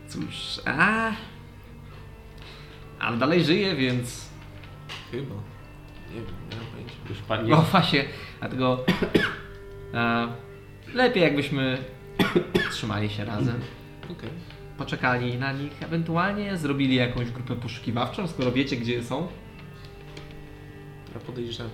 Cóż, 0.09 0.61
a... 0.65 1.13
Ale 2.99 3.17
dalej 3.17 3.45
żyje, 3.45 3.77
więc... 3.77 4.29
Chyba. 5.11 5.35
Nie 6.11 6.15
wiem, 6.15 6.25
nie 6.51 6.57
mam 6.57 6.67
pojęcia. 6.67 6.95
już 7.09 7.19
padnie. 7.19 7.51
No 7.51 7.63
właśnie, 7.63 8.05
dlatego... 8.41 8.85
A, 9.95 10.29
lepiej 10.95 11.23
jakbyśmy 11.23 11.79
trzymali 12.71 13.11
się 13.11 13.25
razem. 13.25 13.61
Okej. 14.05 14.31
Poczekali 14.79 15.39
na 15.39 15.53
nich, 15.53 15.83
ewentualnie 15.83 16.57
zrobili 16.57 16.95
jakąś 16.95 17.31
grupę 17.31 17.57
poszukiwawczą, 17.57 18.29
skoro 18.29 18.53
wiecie 18.53 18.77
gdzie 18.77 19.03
są. 19.03 19.29
Podejrzewam. 21.27 21.71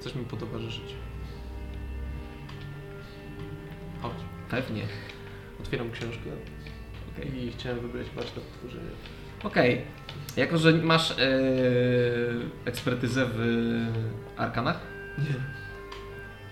Chcesz 0.00 0.14
mi 0.14 0.24
potowarzyszyć? 0.24 0.94
Chodź. 4.02 4.12
Pewnie. 4.50 4.82
Otwieram 5.60 5.90
książkę 5.90 6.30
Okej. 7.12 7.44
i 7.44 7.52
chciałem 7.52 7.80
wybrać 7.80 8.06
warsztat 8.10 8.44
tworzenia. 8.58 8.90
Okej. 9.42 9.82
Jako, 10.36 10.58
że 10.58 10.72
masz 10.72 11.10
e, 11.10 11.14
ekspertyzę 12.64 13.26
w 13.34 13.38
arkanach, 14.36 14.80
Nie. 15.18 15.34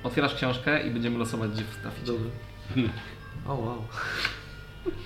otwierasz 0.02 0.34
książkę 0.34 0.86
i 0.86 0.90
będziemy 0.90 1.18
losować, 1.18 1.50
gdzie 1.50 1.64
wstawić. 1.64 2.02
Dobra. 2.06 2.30
O 3.46 3.54
wow. 3.54 3.82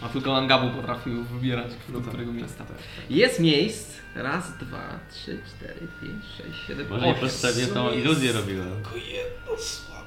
A 0.02 0.08
tylko 0.08 0.32
Mangabu 0.32 0.70
potrafił 0.70 1.24
wybierać, 1.24 1.72
No 1.88 1.92
do 1.92 2.00
tak, 2.00 2.08
którego 2.08 2.30
tak, 2.30 2.40
miejsca. 2.40 2.58
tak, 2.58 2.68
tak. 2.68 2.78
Jest 3.10 3.40
miejsc. 3.40 3.96
Raz, 4.14 4.58
dwa, 4.58 4.98
trzy, 5.12 5.38
cztery, 5.46 5.88
pięć, 6.00 6.24
sześć, 6.36 6.66
siedem, 6.66 6.88
Może 6.88 7.06
osiem. 7.06 7.20
podstawnie 7.20 7.66
tą 7.66 7.92
iluzję 7.92 8.32
robiła. 8.32 8.64
Tylko 8.64 8.96
jedno 8.96 9.56
słabe. 9.62 10.06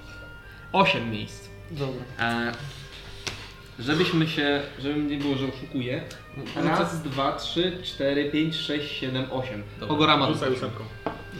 Osiem 0.71 1.11
miejsc. 1.11 1.49
Dobra. 1.71 2.01
E, 2.19 2.51
żebyśmy 3.79 4.27
się, 4.27 4.61
żeby 4.79 4.99
nie 4.99 5.17
było, 5.17 5.35
że 5.35 5.45
oszukuję. 5.47 6.03
Raz, 6.55 7.01
dwa, 7.01 7.31
trzy, 7.35 7.77
cztery, 7.83 8.31
pięć, 8.31 8.55
sześć, 8.55 8.97
siedem, 8.99 9.31
osiem. 9.31 9.63
Dobra. 9.79 9.95
Ogorama 9.95 10.27
rzucaj. 10.27 10.53
ósemką. 10.53 10.83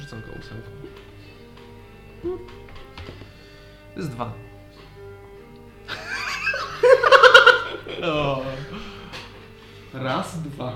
Rzucam 0.02 0.22
go 0.22 0.28
ósemką. 0.28 0.70
To 3.94 4.00
jest 4.00 4.12
dwa. 4.12 4.34
Raz, 9.94 10.42
dwa. 10.42 10.74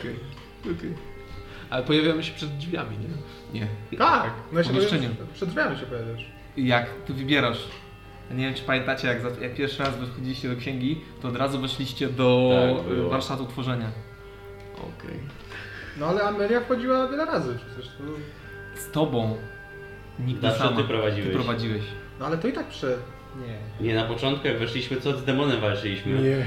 Okej, 0.00 0.16
okej. 0.64 0.94
Ale 1.70 1.82
pojawiamy 1.82 2.24
się 2.24 2.34
przed 2.34 2.56
drzwiami, 2.56 2.96
nie? 2.98 3.60
Nie. 3.60 3.96
Tak! 3.98 4.30
No 4.52 4.62
się 4.62 4.70
przed 5.34 5.48
drzwiami 5.48 5.78
się 5.78 5.86
pojawiasz. 5.86 6.30
Jak 6.56 6.90
ty 7.06 7.14
wybierasz. 7.14 7.64
Ja 8.30 8.36
Nie 8.36 8.44
wiem, 8.44 8.54
czy 8.54 8.62
pamiętacie, 8.62 9.08
jak, 9.08 9.20
za- 9.20 9.40
jak 9.40 9.54
pierwszy 9.54 9.82
raz 9.82 9.96
wychodziliście 9.96 10.48
do 10.48 10.56
księgi, 10.60 11.00
to 11.22 11.28
od 11.28 11.36
razu 11.36 11.60
weszliście 11.60 12.08
do 12.08 12.50
Tak, 12.84 12.92
y, 12.92 13.08
warsztatu 13.08 13.46
tworzenia. 13.46 13.90
Okej. 14.74 15.18
No 15.96 16.06
ale 16.06 16.22
Amelia 16.22 16.60
wchodziła 16.60 17.08
wiele 17.08 17.24
razy 17.24 17.56
przecież. 17.66 17.92
To... 17.92 18.02
Z 18.80 18.90
tobą. 18.90 19.36
Nigdy 20.18 20.42
Zawsze 20.48 20.64
sama. 20.64 20.76
ty 20.76 20.84
prowadziłeś. 20.84 21.28
Ty 21.28 21.34
prowadziłeś. 21.34 21.82
No 22.20 22.26
ale 22.26 22.38
to 22.38 22.48
i 22.48 22.52
tak 22.52 22.66
prze... 22.68 22.96
Nie. 23.46 23.86
Nie, 23.88 23.94
na 23.94 24.04
początku 24.04 24.48
jak 24.48 24.58
weszliśmy, 24.58 25.00
co 25.00 25.18
z 25.18 25.24
demonem 25.24 25.60
walczyliśmy, 25.60 26.44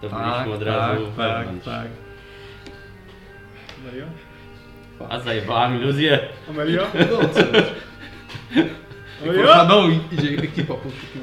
to 0.00 0.08
byliśmy 0.08 0.52
od 0.54 0.62
razu 0.62 1.10
wewnątrz. 1.10 1.64
tak. 1.64 1.86
Amelia? 3.82 4.06
A 5.08 5.20
zajebałam 5.20 5.76
iluzję. 5.76 6.18
Amelia? 6.50 6.82
No, 7.10 7.28
co? 7.28 7.40
Amelia? 9.24 9.46
Halloween. 9.54 10.00
Idzie 10.12 10.28
ekipa. 10.28 10.74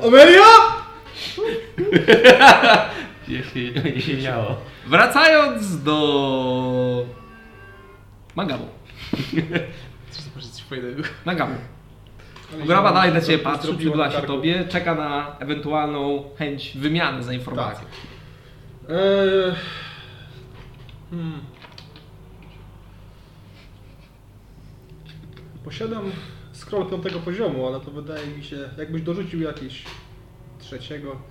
Amelia? 0.03 0.43
Nie 3.27 3.43
się, 3.43 3.59
nie 3.95 4.01
się 4.01 4.17
działo. 4.21 4.57
Wracając 4.87 5.83
do... 5.83 7.05
Mangabu. 8.35 8.65
Chcesz 10.11 10.23
zobaczyć 10.23 10.49
coś 10.51 10.63
fajnego? 10.63 11.03
Mangabu. 11.25 11.53
Graba 12.65 12.93
dalej 12.93 13.13
na 13.13 13.21
ciebie 13.21 13.39
patrzy, 13.39 13.73
na 13.95 14.11
się 14.11 14.21
tobie, 14.21 14.65
czeka 14.69 14.95
na 14.95 15.35
ewentualną 15.39 16.23
chęć 16.37 16.77
wymiany 16.77 17.23
za 17.23 17.33
informację. 17.33 17.85
Eee... 18.89 19.55
Hmm. 21.09 21.41
Posiadam 25.65 26.11
scroll 26.53 26.89
piątego 26.89 27.19
poziomu, 27.19 27.67
ale 27.67 27.79
to 27.79 27.91
wydaje 27.91 28.27
mi 28.27 28.43
się, 28.43 28.69
jakbyś 28.77 29.01
dorzucił 29.01 29.41
jakiś 29.41 29.83
trzeciego, 30.59 31.21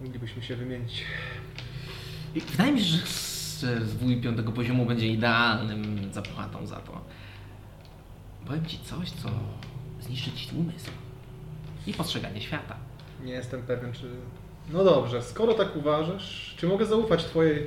moglibyśmy 0.00 0.42
się 0.42 0.56
wymienić. 0.56 1.04
I 2.34 2.40
Wydaje 2.40 2.72
mi 2.72 2.80
się, 2.80 2.84
że 2.84 2.98
że 3.62 3.86
zwój 3.86 4.20
piątego 4.20 4.52
poziomu 4.52 4.86
będzie 4.86 5.06
idealnym 5.06 6.12
zapłatą 6.12 6.66
za 6.66 6.76
to. 6.76 7.00
Powiem 8.46 8.66
ci 8.66 8.78
coś, 8.78 9.10
co 9.10 9.28
zniszczy 10.00 10.32
ci 10.32 10.56
umysł 10.56 10.90
i 11.86 11.94
postrzeganie 11.94 12.40
świata. 12.40 12.76
Nie 13.24 13.32
jestem 13.32 13.62
pewien, 13.62 13.92
czy... 13.92 14.10
No 14.72 14.84
dobrze, 14.84 15.22
skoro 15.22 15.54
tak 15.54 15.76
uważasz, 15.76 16.54
czy 16.56 16.66
mogę 16.66 16.86
zaufać 16.86 17.24
twojej 17.24 17.66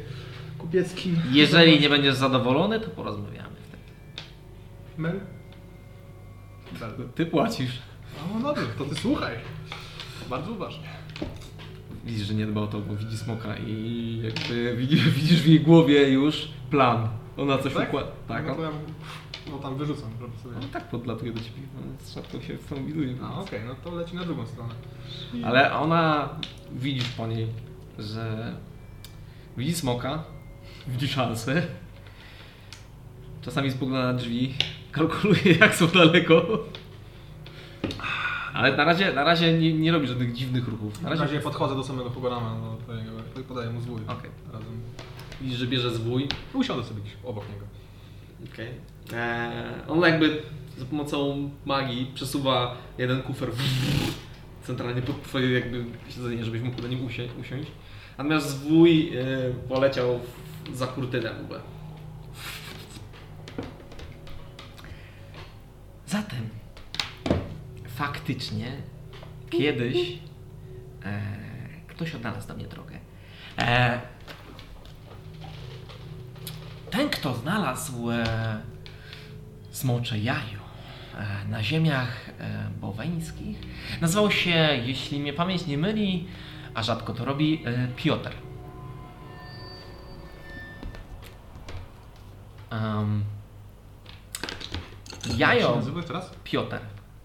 kupieckim... 0.57 1.21
Jeżeli 1.31 1.79
nie 1.79 1.89
będziesz 1.89 2.15
zadowolony, 2.15 2.79
to 2.79 2.89
porozmawiamy 2.89 3.55
wtedy. 3.67 3.83
Mel? 4.97 5.19
Ty 7.15 7.25
płacisz. 7.25 7.71
No 8.33 8.53
dobrze, 8.53 8.67
to 8.77 8.85
ty 8.85 8.95
słuchaj. 8.95 9.35
Bardzo 10.29 10.51
uważnie. 10.51 10.87
Widzisz, 12.05 12.27
że 12.27 12.33
nie 12.33 12.45
dba 12.45 12.61
o 12.61 12.67
to, 12.67 12.79
bo 12.79 12.95
widzi 12.95 13.17
smoka 13.17 13.57
i 13.57 14.21
jakby 14.23 14.75
widzisz, 14.75 15.09
widzisz 15.09 15.41
w 15.41 15.47
jej 15.47 15.59
głowie 15.59 16.09
już 16.09 16.47
plan. 16.69 17.07
Ona 17.37 17.57
coś 17.57 17.73
Tak? 17.73 17.87
układa. 17.89 18.07
Tak, 18.27 18.47
no, 18.47 18.55
to 18.55 18.61
ja, 18.61 18.69
no 19.51 19.57
tam 19.57 19.75
wyrzucam, 19.77 20.09
żeby 20.21 20.37
sobie... 20.43 20.55
on 20.55 20.69
tak 20.69 20.89
podlatuje 20.89 21.31
do 21.31 21.39
ciebie, 21.39 21.61
no, 21.75 21.81
z 21.99 22.13
szatką 22.13 22.41
się 22.41 22.57
widuje. 22.87 23.15
A, 23.23 23.39
okej, 23.41 23.59
no 23.67 23.75
to 23.83 23.95
leci 23.95 24.15
na 24.15 24.23
drugą 24.23 24.45
stronę. 24.45 24.73
Ale 25.45 25.73
ona, 25.73 26.29
widzisz 26.71 27.09
po 27.09 27.27
niej, 27.27 27.47
że 27.99 28.53
widzi 29.57 29.73
smoka, 29.73 30.23
widzi 30.87 31.07
szansę. 31.07 31.61
Czasami 33.41 33.71
spogląda 33.71 34.03
na 34.11 34.13
drzwi, 34.13 34.53
kalkuluje 34.91 35.53
jak 35.59 35.75
są 35.75 35.87
daleko. 35.87 36.45
Ale 38.53 38.77
na 38.77 38.85
razie, 38.85 39.13
na 39.13 39.23
razie 39.23 39.59
nie, 39.59 39.73
nie 39.73 39.91
robi 39.91 40.07
żadnych 40.07 40.33
dziwnych 40.33 40.67
ruchów. 40.67 41.01
Na 41.01 41.09
razie 41.09 41.39
podchodzę 41.39 41.75
do 41.75 41.83
samego 41.83 42.09
Pogorama, 42.09 42.55
no, 42.61 42.77
podaję 43.47 43.69
mu 43.69 43.81
zwój. 43.81 44.01
Okej. 44.07 44.29
Razem. 44.53 44.81
Widzisz, 45.41 45.59
że 45.59 45.67
bierze 45.67 45.95
zwój. 45.95 46.27
Usiądę 46.53 46.83
sobie 46.83 47.01
gdzieś 47.01 47.13
obok 47.23 47.43
niego. 47.49 47.65
Okej. 48.53 48.69
Eee, 49.13 49.87
on 49.87 50.01
jakby 50.01 50.41
za 50.77 50.85
pomocą 50.85 51.49
magii 51.65 52.11
przesuwa 52.13 52.77
jeden 52.97 53.21
kufer 53.21 53.49
centralnie 54.67 55.01
pod 55.01 55.23
twoje 55.23 55.51
jakby 55.51 55.85
siedzenie, 56.09 56.45
żebyś 56.45 56.61
mógł 56.61 56.81
na 56.81 56.87
nim 56.87 57.05
usię, 57.05 57.27
usiąść. 57.41 57.71
Natomiast 58.17 58.49
zwój 58.49 59.17
e, 59.17 59.23
poleciał 59.69 60.19
w, 60.71 60.75
za 60.77 60.87
kurtynę 60.87 61.33
w 61.33 61.43
ogóle. 61.45 61.59
Zatem 66.07 66.49
faktycznie 67.87 68.71
kiedyś 69.49 70.19
e, 71.05 71.21
ktoś 71.87 72.15
odnalazł 72.15 72.47
do 72.47 72.55
mnie 72.55 72.67
drogę. 72.67 72.99
E, 73.57 74.01
ten, 76.95 77.09
kto 77.09 77.33
znalazł 77.33 78.11
e, 78.11 78.25
smocze 79.71 80.19
jajo 80.19 80.59
e, 81.17 81.47
na 81.49 81.63
ziemiach 81.63 82.29
e, 82.29 82.69
boweńskich, 82.81 83.57
nazywał 84.01 84.31
się, 84.31 84.79
jeśli 84.85 85.19
mnie 85.19 85.33
pamięć 85.33 85.65
nie 85.65 85.77
myli, 85.77 86.27
a 86.73 86.83
rzadko 86.83 87.13
to 87.13 87.25
robi, 87.25 87.63
e, 87.65 87.87
Piotr. 87.95 88.31
Um, 92.71 93.23
Jak 95.25 95.33
się 95.33 95.39
jajo 95.39 95.75
nazywa 95.75 96.03
teraz? 96.03 96.31
Piotr. 96.43 96.79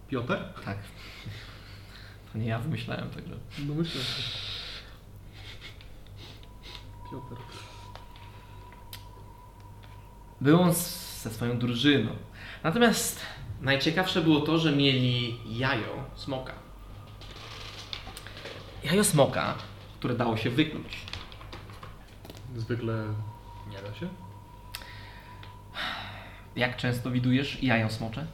Piotr? 0.09 0.39
Tak. 0.65 0.79
To 2.33 2.39
nie 2.39 2.47
ja 2.47 2.59
wymyślałem 2.59 3.11
także. 3.11 3.35
No 3.67 3.75
myślę. 3.75 4.01
Piotr. 7.11 7.70
Był 10.41 10.61
on 10.61 10.75
z- 10.75 11.23
ze 11.23 11.31
swoją 11.31 11.59
drużyną. 11.59 12.11
Natomiast 12.63 13.21
najciekawsze 13.61 14.21
było 14.21 14.41
to, 14.41 14.59
że 14.59 14.73
mieli 14.73 15.37
jajo 15.59 16.05
smoka. 16.15 16.53
Jajo 18.85 19.05
smoka, 19.05 19.55
które 19.99 20.15
dało 20.15 20.37
się 20.37 20.51
wykluć. 20.51 20.97
Zwykle 22.57 23.05
nie 23.71 23.79
da 23.91 23.95
się. 23.95 24.09
Jak 26.57 26.77
często 26.77 27.11
widujesz 27.11 27.63
jajo 27.63 27.91
smocze? 27.91 28.27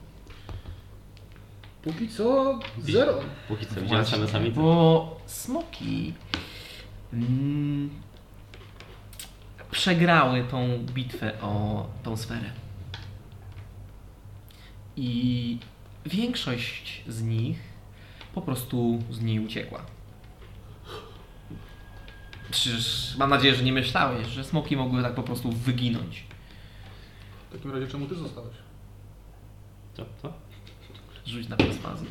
Póki 1.83 2.09
co 2.09 2.59
zero. 2.79 3.21
Póki 3.49 3.67
co 3.67 3.81
widziałem 3.81 4.07
same 4.07 4.29
samice. 4.29 4.61
Bo 4.61 5.21
smoki 5.27 6.15
mm, 7.13 7.91
przegrały 9.77 10.45
tą 10.45 10.79
bitwę 10.79 11.41
o 11.41 11.87
tą 12.03 12.17
sferę. 12.17 12.51
I 14.97 15.59
większość 16.07 17.03
z 17.09 17.23
nich 17.23 17.59
po 18.35 18.43
prostu 18.43 19.03
z 19.11 19.21
niej 19.21 19.41
uciekła. 19.41 19.83
Przecież 22.51 23.15
mam 23.19 23.31
nadzieję, 23.31 23.55
że 23.55 23.65
nie 23.65 23.73
myślałeś, 23.73 24.27
że 24.29 24.45
smoki 24.45 24.77
mogły 24.77 25.03
tak 25.03 25.15
po 25.15 25.23
prostu 25.23 25.53
wyginąć. 25.53 26.25
W 27.51 27.53
takim 27.53 27.73
razie 27.73 27.87
czemu 27.87 28.07
ty 28.07 28.15
zostałeś? 28.15 28.57
Co? 29.95 30.05
Co? 30.23 30.33
Rzuć 31.27 31.49
na 31.49 31.57
perswazję. 31.57 32.09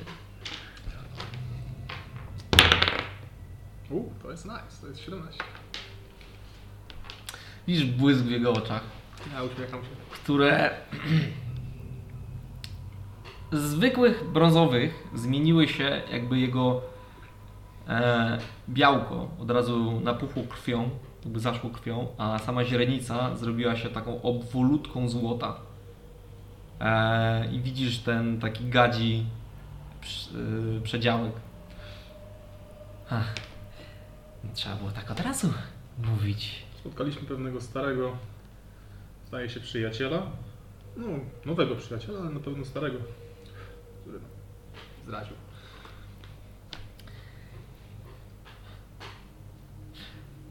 U, 3.89 4.09
to 4.23 4.31
jest 4.31 4.45
nice, 4.45 4.81
to 4.81 4.87
jest 4.87 5.01
17. 5.01 5.43
Widzisz 7.67 7.85
błysk 7.85 8.21
w 8.21 8.31
jego 8.31 8.53
oczach. 8.53 8.83
Ja 9.33 9.43
uśmiecham 9.43 9.81
się. 9.81 9.89
które 10.11 10.69
z 13.51 13.59
zwykłych 13.59 14.23
brązowych 14.33 15.07
zmieniły 15.15 15.67
się 15.67 16.01
jakby 16.11 16.39
jego 16.39 16.81
e, 17.87 18.37
białko 18.69 19.29
od 19.39 19.51
razu 19.51 20.01
napuchło 20.03 20.43
krwią, 20.43 20.89
jakby 21.23 21.39
zaszło 21.39 21.69
krwią, 21.69 22.07
a 22.17 22.39
sama 22.39 22.65
źrenica 22.65 23.35
zrobiła 23.35 23.75
się 23.75 23.89
taką 23.89 24.21
obwolutką 24.21 25.09
złota. 25.09 25.55
E, 26.81 27.51
I 27.51 27.59
widzisz 27.59 27.99
ten 27.99 28.39
taki 28.39 28.69
gadzi 28.69 29.25
y, 30.77 30.81
przedziałek. 30.81 31.33
Ach, 33.09 33.35
trzeba 34.53 34.75
było 34.75 34.91
tak 34.91 35.11
od 35.11 35.19
razu 35.19 35.53
mówić. 36.03 36.64
Spotkaliśmy 36.85 37.21
pewnego 37.21 37.61
starego, 37.61 38.17
zdaje 39.27 39.49
się 39.49 39.59
przyjaciela. 39.59 40.31
No, 40.97 41.07
nowego 41.45 41.75
przyjaciela, 41.75 42.19
ale 42.19 42.29
na 42.29 42.39
pewno 42.39 42.65
starego, 42.65 42.97
który 44.01 44.19
zdradził. 45.03 45.35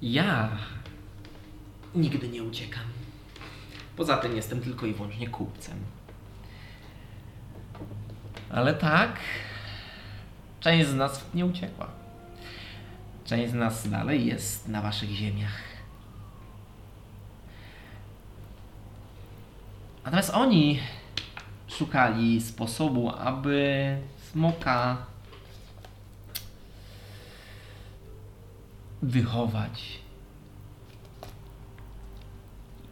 Ja 0.03 0.59
nigdy 1.95 2.29
nie 2.29 2.43
uciekam. 2.43 2.85
Poza 3.97 4.17
tym 4.17 4.37
jestem 4.37 4.61
tylko 4.61 4.87
i 4.87 4.95
wyłącznie 4.95 5.29
kupcem. 5.29 5.79
Ale 8.51 8.75
tak, 8.75 9.21
część 10.61 10.89
z 10.89 10.95
nas 10.95 11.25
nie 11.35 11.47
uciekła. 11.47 11.91
Część 13.25 13.51
z 13.51 13.55
nas 13.55 13.89
dalej 13.89 14.27
jest 14.27 14.69
na 14.69 14.83
waszych 14.83 15.11
ziemiach. 15.11 15.74
Natomiast 20.05 20.31
oni 20.31 20.81
szukali 21.69 22.41
sposobu, 22.41 23.11
aby 23.11 23.99
smoka 24.31 24.97
wychować. 29.03 29.99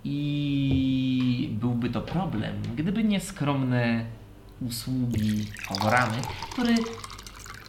I 0.05 1.49
byłby 1.61 1.91
to 1.91 2.01
problem, 2.01 2.63
gdyby 2.77 3.05
nie 3.05 3.21
skromne 3.21 4.07
usługi 4.61 5.47
Hogoramy, 5.67 6.17
który 6.53 6.75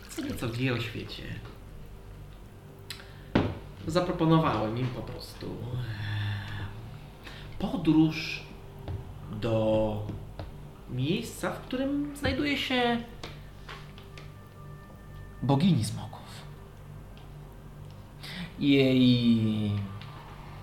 co 0.10 0.22
nieco 0.22 0.50
wie 0.50 0.74
o 0.74 0.80
świecie. 0.80 1.24
Zaproponowałem 3.88 4.78
im 4.78 4.88
po 4.88 5.02
prostu 5.02 5.56
podróż 7.60 8.43
do 9.34 10.08
miejsca, 10.90 11.52
w 11.52 11.60
którym 11.60 12.16
znajduje 12.16 12.58
się 12.58 12.98
bogini 15.42 15.86
smoków. 15.86 16.24
Jej 18.60 19.72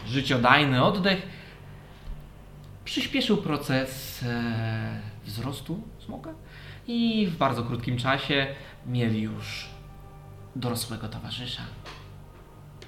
życiodajny 0.06 0.84
oddech 0.84 1.22
przyspieszył 2.84 3.36
proces 3.36 4.22
e, 4.22 5.00
wzrostu 5.24 5.82
smoka 5.98 6.34
i 6.86 7.26
w 7.26 7.36
bardzo 7.36 7.62
krótkim 7.62 7.96
czasie 7.96 8.46
mieli 8.86 9.22
już 9.22 9.68
dorosłego 10.56 11.08
towarzysza. 11.08 11.62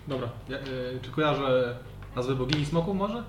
Dobra, 0.09 0.29
ja, 0.49 0.57
y, 0.57 1.01
czy 1.03 1.11
kojarzę 1.11 1.77
nazwę 2.17 2.35
bogini 2.35 2.67
smoków 2.67 2.97
może? 2.97 3.25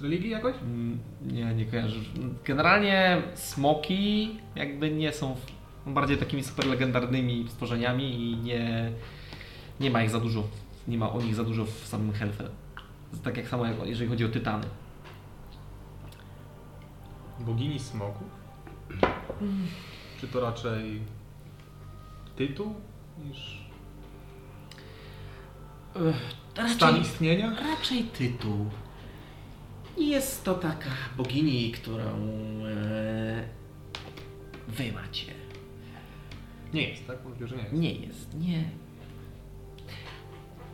Religii 0.00 0.30
jakoś? 0.30 0.54
Mm, 0.62 0.98
Nie, 1.22 1.44
nie 1.54 1.66
kojarzę. 1.66 2.00
Generalnie 2.44 3.22
smoki 3.34 4.30
jakby 4.56 4.90
nie 4.90 5.12
są 5.12 5.36
bardziej 5.86 6.16
takimi 6.18 6.42
super 6.44 6.66
legendarnymi 6.66 7.46
stworzeniami 7.48 8.14
i 8.30 8.36
nie, 8.36 8.92
nie 9.80 9.90
ma 9.90 10.02
ich 10.02 10.10
za 10.10 10.20
dużo, 10.20 10.42
nie 10.88 10.98
ma 10.98 11.12
o 11.12 11.20
nich 11.22 11.34
za 11.34 11.44
dużo 11.44 11.64
w 11.64 11.70
samym 11.86 12.12
Hellfell. 12.12 12.50
Tak 13.24 13.36
jak 13.36 13.48
samo 13.48 13.64
jeżeli 13.84 14.10
chodzi 14.10 14.24
o 14.24 14.28
tytany. 14.28 14.66
Bogini 17.40 17.78
smoków? 17.78 18.26
Czy 20.20 20.28
to 20.28 20.40
raczej 20.40 21.00
tytuł 22.36 22.74
niż 23.24 23.60
Ech, 25.96 26.16
stan 26.52 26.66
Raczej, 26.94 27.00
istnienia? 27.02 27.50
raczej 27.60 28.02
tytuł. 28.04 28.66
I 29.96 30.08
Jest 30.08 30.44
to 30.44 30.54
taka 30.54 30.90
bogini, 31.16 31.72
którą 31.72 32.04
e, 32.04 33.44
wy 34.68 34.92
macie. 34.92 35.32
Nie 36.74 36.88
jest, 36.88 37.06
tak? 37.06 37.24
Mówię, 37.24 37.46
że 37.46 37.56
nie 37.56 37.62
jest. 37.62 37.72
Nie 37.72 37.94
jest, 37.94 38.34
nie. 38.34 38.70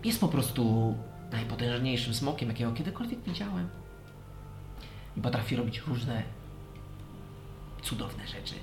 Jest 0.04 0.20
po 0.20 0.28
prostu 0.28 0.94
najpotężniejszym 1.32 2.14
smokiem, 2.14 2.48
jakiego 2.48 2.72
kiedykolwiek 2.72 3.20
widziałem. 3.22 3.68
I 5.16 5.20
potrafi 5.20 5.56
robić 5.56 5.78
różne 5.78 6.22
cudowne 7.82 8.26
rzeczy. 8.26 8.54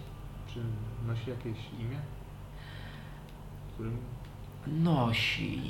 Czy 0.53 0.59
nosi 1.07 1.29
jakieś 1.29 1.57
imię? 1.79 1.97
Którym... 3.73 3.97
Nosi, 4.67 5.61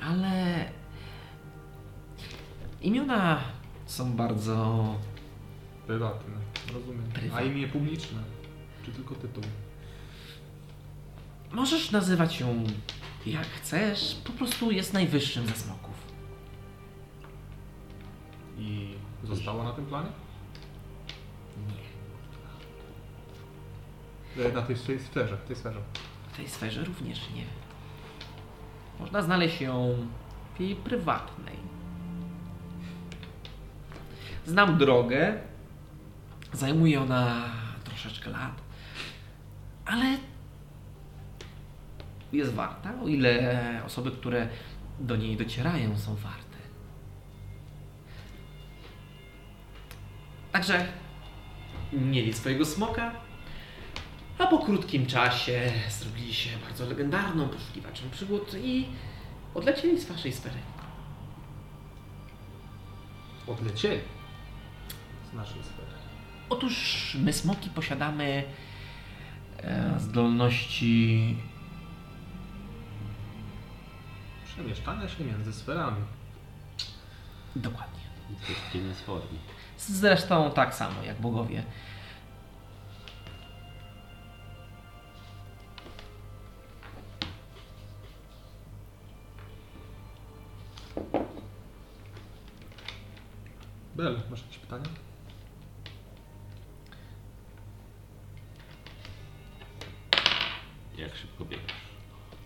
ale 0.00 0.64
imiona 2.80 3.40
są 3.86 4.12
bardzo. 4.12 4.84
Prywatny, 5.86 6.34
rozumiem. 6.72 7.04
A 7.10 7.18
Prywatny. 7.18 7.46
imię 7.46 7.68
publiczne? 7.68 8.20
Czy 8.84 8.92
tylko 8.92 9.14
tytuł? 9.14 9.44
Możesz 11.52 11.90
nazywać 11.90 12.40
ją 12.40 12.64
jak 13.26 13.46
chcesz, 13.46 14.14
po 14.24 14.32
prostu 14.32 14.70
jest 14.70 14.92
najwyższym 14.92 15.46
ze 15.46 15.54
smoków. 15.54 15.92
I 18.58 18.94
została 19.24 19.64
na 19.64 19.72
tym 19.72 19.86
planie? 19.86 20.08
Nie. 24.36 24.44
E, 24.44 24.52
Na 24.52 24.62
tej 24.62 24.76
tej 24.76 25.00
sferze, 25.00 25.36
tej 25.36 25.56
sferze. 25.56 25.80
W 26.32 26.36
tej 26.36 26.48
sferze 26.48 26.84
również 26.84 27.30
nie. 27.34 27.44
Można 29.00 29.22
znaleźć 29.22 29.60
ją 29.60 29.96
w 30.56 30.60
jej 30.60 30.76
prywatnej. 30.76 31.56
Znam 34.46 34.78
drogę. 34.78 35.40
Zajmuje 36.52 37.00
ona 37.00 37.44
troszeczkę 37.84 38.30
lat. 38.30 38.60
Ale 39.86 40.16
jest 42.32 42.54
warta, 42.54 42.92
o 43.04 43.08
ile 43.08 43.82
osoby, 43.86 44.10
które 44.10 44.48
do 45.00 45.16
niej 45.16 45.36
docierają, 45.36 45.98
są 45.98 46.14
warte. 46.14 46.42
Także 50.52 50.86
mieli 51.92 52.32
swojego 52.32 52.64
smoka, 52.64 53.12
a 54.38 54.46
po 54.46 54.58
krótkim 54.58 55.06
czasie 55.06 55.72
zrobili 55.90 56.34
się 56.34 56.50
bardzo 56.68 56.86
legendarną 56.86 57.48
poszukiwaczem 57.48 58.10
przygód 58.10 58.54
i 58.54 58.86
odlecieli 59.54 60.00
z 60.00 60.04
waszej 60.04 60.32
sfery. 60.32 60.58
Odlecieli 63.46 64.21
z 65.32 65.34
naszej 65.34 65.62
sfery. 65.62 65.88
Otóż 66.48 67.16
my 67.20 67.32
smoki 67.32 67.70
posiadamy 67.70 68.44
e, 69.62 70.00
zdolności 70.00 71.36
Przemieszczania 74.44 75.08
się 75.08 75.24
między 75.24 75.52
sferami. 75.52 76.04
dokładnie. 77.56 78.00
Zresztą 79.78 80.50
tak 80.50 80.74
samo 80.74 81.02
jak 81.02 81.20
bogowie. 81.20 81.62
Bel, 93.96 94.20
masz 94.30 94.42
jakieś 94.42 94.58
pytania? 94.58 94.84
Jak 100.98 101.16
szybko 101.16 101.44
biegasz. 101.44 101.72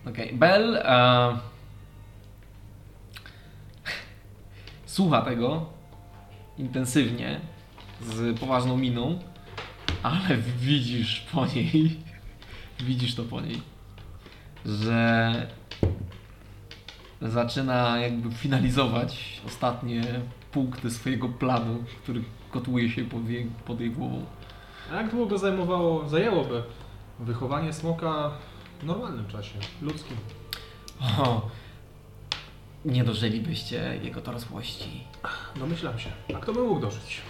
Okej, 0.05 0.33
Bell 0.33 0.75
e, 0.75 1.37
słucha 4.85 5.21
tego 5.21 5.65
intensywnie, 6.57 7.41
z 8.01 8.39
poważną 8.39 8.77
miną, 8.77 9.19
ale 10.03 10.37
widzisz 10.37 11.19
po 11.31 11.45
niej, 11.45 11.99
widzisz 12.79 13.15
to 13.15 13.23
po 13.23 13.41
niej, 13.41 13.61
że 14.65 15.33
zaczyna 17.21 17.99
jakby 17.99 18.31
finalizować 18.31 19.41
ostatnie 19.45 20.01
punkty 20.51 20.91
swojego 20.91 21.29
planu, 21.29 21.83
który 22.03 22.23
kotłuje 22.51 22.89
się 22.89 23.05
pod 23.05 23.29
jej, 23.29 23.45
pod 23.65 23.79
jej 23.79 23.91
głową. 23.91 24.25
A 24.91 24.95
jak 24.95 25.11
długo 25.11 25.37
zajmowało, 25.37 26.09
zajęłoby 26.09 26.63
wychowanie 27.19 27.73
smoka 27.73 28.31
w 28.79 28.83
normalnym 28.83 29.27
czasie, 29.27 29.59
ludzkim? 29.81 30.17
O, 31.19 31.49
nie 32.85 33.03
dożylibyście 33.03 33.99
jego 34.03 34.21
dorosłości. 34.21 35.03
Domyślam 35.55 35.99
się. 35.99 36.09
A 36.35 36.39
kto 36.39 36.53
by 36.53 36.63
mógł 36.63 36.81
dożyć? 36.81 37.21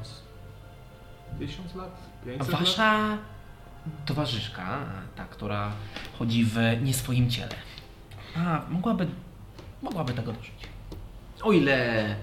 O, 0.00 0.04
z 0.04 0.22
1000 1.38 1.74
lat? 1.74 2.02
500 2.24 2.48
lat? 2.48 2.60
Wasza 2.60 3.18
towarzyszka, 4.06 4.78
ta, 5.16 5.24
która 5.24 5.72
chodzi 6.18 6.44
w 6.44 6.56
nie 6.82 6.94
swoim 6.94 7.30
ciele, 7.30 7.54
a 8.36 8.62
mogłaby, 8.68 9.06
mogłaby 9.82 10.12
tego 10.14 10.32
dożyć. 10.32 10.68
O 11.42 11.52
ile 11.52 12.16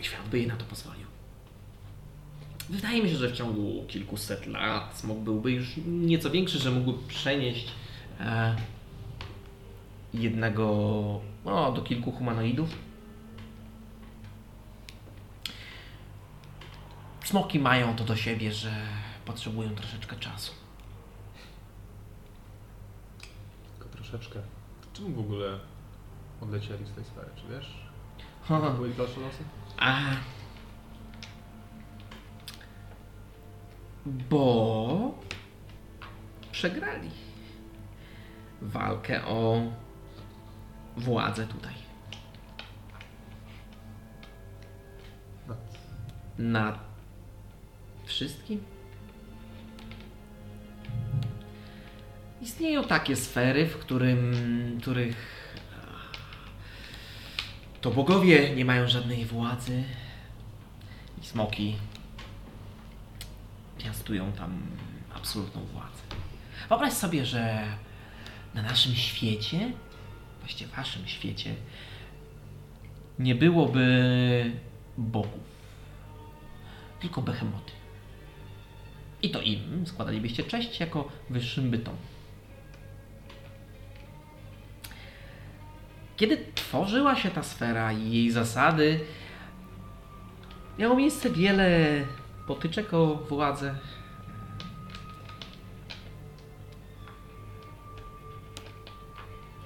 świat 0.00 0.28
by 0.28 0.38
jej 0.38 0.46
na 0.46 0.56
to 0.56 0.64
pozwolił. 0.64 1.09
Wydaje 2.70 3.02
mi 3.02 3.10
się, 3.10 3.16
że 3.16 3.28
w 3.28 3.32
ciągu 3.32 3.84
kilkuset 3.88 4.46
lat 4.46 4.98
smok 4.98 5.18
byłby 5.18 5.52
już 5.52 5.76
nieco 5.86 6.30
większy, 6.30 6.58
że 6.58 6.70
mógłby 6.70 7.08
przenieść 7.08 7.68
e, 8.20 8.56
jednego, 10.14 11.20
no, 11.44 11.72
do 11.72 11.82
kilku 11.82 12.12
humanoidów. 12.12 12.68
Smoki 17.24 17.58
mają 17.58 17.96
to 17.96 18.04
do 18.04 18.16
siebie, 18.16 18.52
że 18.52 18.72
potrzebują 19.24 19.74
troszeczkę 19.74 20.16
czasu. 20.16 20.52
Tylko 23.78 23.96
troszeczkę. 23.96 24.40
Czemu 24.92 25.10
w 25.10 25.18
ogóle 25.18 25.58
odlecieli 26.40 26.86
z 26.86 26.92
tej 26.92 27.04
sfery, 27.04 27.30
czy 27.36 27.42
wiesz? 27.54 27.74
Były 28.76 28.90
dalsze 28.90 29.20
losy? 29.20 29.44
A. 29.76 30.00
Bo 34.06 35.18
przegrali 36.52 37.10
walkę 38.62 39.24
o 39.24 39.62
władzę 40.96 41.46
tutaj. 41.46 41.74
Nad 46.38 46.78
wszystkim. 48.04 48.64
Istnieją 52.40 52.84
takie 52.84 53.16
sfery, 53.16 53.66
w 53.66 53.78
którym, 53.78 54.32
których 54.80 55.40
to 57.80 57.90
bogowie 57.90 58.56
nie 58.56 58.64
mają 58.64 58.88
żadnej 58.88 59.24
władzy 59.24 59.84
i 61.22 61.26
smoki 61.26 61.76
piastują 63.84 64.32
tam 64.32 64.62
absolutną 65.14 65.60
władzę. 65.64 66.02
Wyobraź 66.68 66.92
sobie, 66.92 67.26
że 67.26 67.64
na 68.54 68.62
naszym 68.62 68.94
świecie, 68.94 69.72
właściwie 70.40 70.70
waszym 70.76 71.06
świecie, 71.06 71.54
nie 73.18 73.34
byłoby 73.34 74.52
bogów, 74.98 75.40
tylko 77.00 77.22
behemoty. 77.22 77.72
I 79.22 79.30
to 79.30 79.40
im 79.40 79.86
składalibyście 79.86 80.44
cześć 80.44 80.80
jako 80.80 81.08
wyższym 81.30 81.70
bytom. 81.70 81.96
Kiedy 86.16 86.46
tworzyła 86.54 87.16
się 87.16 87.30
ta 87.30 87.42
sfera 87.42 87.92
i 87.92 88.12
jej 88.12 88.30
zasady, 88.30 89.00
miało 90.78 90.96
miejsce 90.96 91.30
wiele 91.30 92.00
potyczek 92.46 92.94
o 92.94 93.14
władzę. 93.14 93.74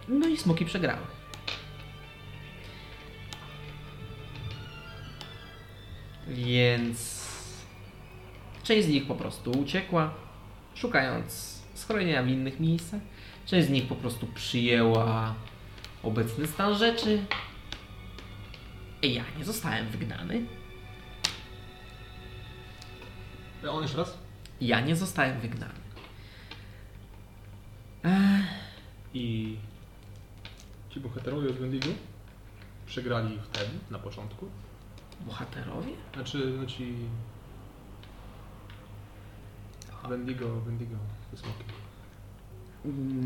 No 0.09 0.29
i 0.29 0.37
smoki 0.37 0.65
przegrały. 0.65 1.07
Więc 6.29 7.25
część 8.63 8.87
z 8.87 8.91
nich 8.91 9.07
po 9.07 9.15
prostu 9.15 9.51
uciekła, 9.51 10.15
szukając 10.75 11.63
schronienia 11.75 12.23
w 12.23 12.29
innych 12.29 12.61
miejscach. 12.61 13.01
Część 13.47 13.67
z 13.67 13.71
nich 13.71 13.89
po 13.89 13.95
prostu 13.95 14.27
przyjęła 14.27 15.35
obecny 16.03 16.47
stan 16.47 16.75
rzeczy. 16.75 17.25
Ja 19.03 19.25
nie 19.39 19.45
zostałem 19.45 19.89
wygnany. 19.89 20.47
On 23.71 23.83
jeszcze 23.83 23.99
raz? 23.99 24.19
Ja 24.61 24.81
nie 24.81 24.97
zostałem 24.97 25.41
wygnany. 25.41 25.75
I 29.15 29.57
ci 30.91 31.01
bohaterowie 31.01 31.49
z 31.53 31.57
Wendigo 31.57 31.89
przegrali 32.87 33.39
wtedy, 33.43 33.71
na 33.91 33.99
początku. 33.99 34.47
Bohaterowie? 35.21 35.93
Znaczy, 36.15 36.53
no 36.61 36.67
ci... 36.67 36.95
Wendigo, 40.09 40.61
Wendigo, 40.61 40.97
smoki. 41.35 41.65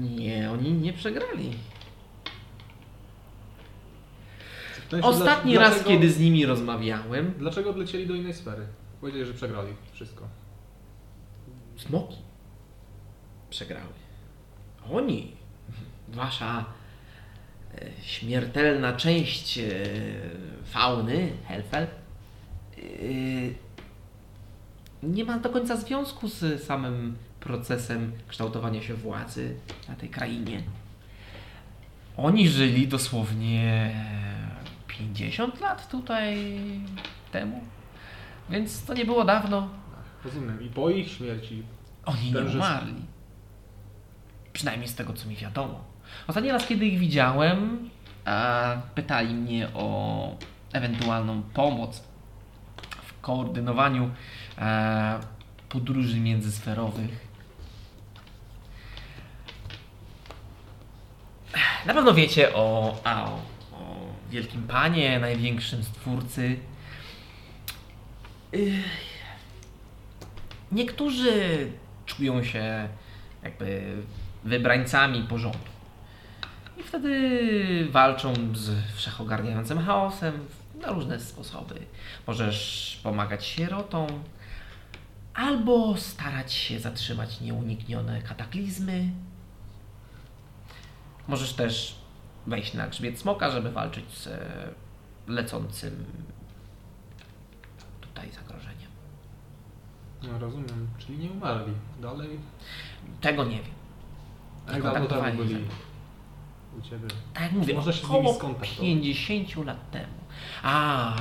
Nie, 0.00 0.50
oni 0.50 0.72
nie 0.72 0.92
przegrali. 0.92 1.54
Ostatni 5.02 5.58
raz, 5.58 5.70
dlaczego- 5.74 5.88
kiedy 5.90 6.10
z 6.10 6.18
nimi 6.20 6.46
rozmawiałem, 6.46 7.34
Dlaczego 7.38 7.70
odlecieli 7.70 8.06
do 8.06 8.14
innej 8.14 8.34
sfery? 8.34 8.66
Powiedzieli, 9.00 9.26
że 9.26 9.34
przegrali 9.34 9.72
wszystko. 9.92 10.28
smoki 11.76 12.16
przegrały. 13.50 13.92
Oni, 14.90 15.32
wasza 16.08 16.64
e, 17.74 18.02
śmiertelna 18.02 18.92
część 18.92 19.58
e, 19.58 19.70
fauny, 20.64 21.32
Helfel, 21.46 21.84
e, 21.84 21.88
nie 25.02 25.24
ma 25.24 25.38
do 25.38 25.50
końca 25.50 25.76
związku 25.76 26.28
z 26.28 26.64
samym 26.64 27.16
procesem 27.40 28.12
kształtowania 28.28 28.82
się 28.82 28.94
władzy 28.94 29.54
na 29.88 29.94
tej 29.94 30.08
krainie. 30.08 30.62
Oni 32.16 32.48
żyli 32.48 32.88
dosłownie 32.88 33.94
50 34.86 35.60
lat 35.60 35.90
tutaj 35.90 36.36
temu, 37.32 37.60
więc 38.50 38.84
to 38.84 38.94
nie 38.94 39.04
było 39.04 39.24
dawno. 39.24 39.68
Rozumiem. 40.24 40.62
I 40.62 40.68
po 40.68 40.90
ich 40.90 41.12
śmierci 41.12 41.62
Oni 42.04 42.32
nie 42.32 42.40
umarli. 42.40 42.94
Przynajmniej 44.52 44.88
z 44.88 44.94
tego, 44.94 45.12
co 45.12 45.28
mi 45.28 45.36
wiadomo. 45.36 45.84
Ostatni 46.26 46.50
raz, 46.50 46.66
kiedy 46.66 46.86
ich 46.86 46.98
widziałem, 46.98 47.90
a 48.24 48.76
pytali 48.94 49.34
mnie 49.34 49.68
o 49.74 50.36
ewentualną 50.72 51.42
pomoc 51.42 52.02
w 53.02 53.20
koordynowaniu 53.20 54.10
e, 54.58 55.20
podróży 55.68 56.20
międzysferowych. 56.20 57.28
Na 61.86 61.94
pewno 61.94 62.14
wiecie 62.14 62.54
o, 62.54 62.96
a, 63.04 63.24
o, 63.24 63.34
o 63.72 63.96
Wielkim 64.30 64.62
Panie, 64.62 65.18
największym 65.18 65.84
stwórcy. 65.84 66.58
Niektórzy 70.72 71.70
czują 72.06 72.44
się 72.44 72.88
jakby 73.42 73.96
wybrańcami 74.44 75.22
porządku. 75.22 75.68
I 76.76 76.82
wtedy 76.82 77.88
walczą 77.90 78.34
z 78.54 78.94
wszechogarniającym 78.94 79.78
chaosem 79.78 80.46
na 80.80 80.92
różne 80.92 81.20
sposoby. 81.20 81.74
Możesz 82.26 83.00
pomagać 83.02 83.46
sierotom, 83.46 84.06
albo 85.34 85.96
starać 85.96 86.52
się 86.52 86.80
zatrzymać 86.80 87.40
nieuniknione 87.40 88.22
kataklizmy. 88.22 89.08
Możesz 91.28 91.52
też 91.52 91.98
wejść 92.46 92.74
na 92.74 92.88
grzbiet 92.88 93.18
smoka, 93.18 93.50
żeby 93.50 93.70
walczyć 93.70 94.10
z 94.10 94.26
e, 94.26 94.40
lecącym 95.26 96.04
tutaj 98.18 98.32
zagrożeniem. 98.32 98.90
No 100.22 100.38
rozumiem, 100.38 100.88
czyli 100.98 101.18
nie 101.18 101.30
umarli. 101.30 101.72
Dalej. 102.02 102.38
Tego 103.20 103.44
nie 103.44 103.56
wiem. 103.56 103.74
A 104.66 104.72
jak 104.72 104.82
dawno 104.82 105.32
byli 105.36 105.56
u 106.78 106.82
ciebie? 106.82 107.08
Tak 107.34 107.42
jak 107.42 107.52
mówię, 107.52 107.74
Można 107.74 107.92
się 107.92 108.00
z 108.00 108.04
około 108.04 108.22
nimi 108.22 108.34
skontaktować. 108.34 108.78
50 108.78 109.66
lat 109.66 109.90
temu. 109.90 110.12
A 110.62 111.16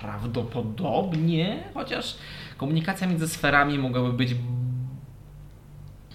prawdopodobnie, 0.00 1.64
chociaż 1.74 2.16
komunikacja 2.56 3.06
między 3.06 3.28
sferami 3.28 3.78
mogłaby 3.78 4.12
być 4.12 4.34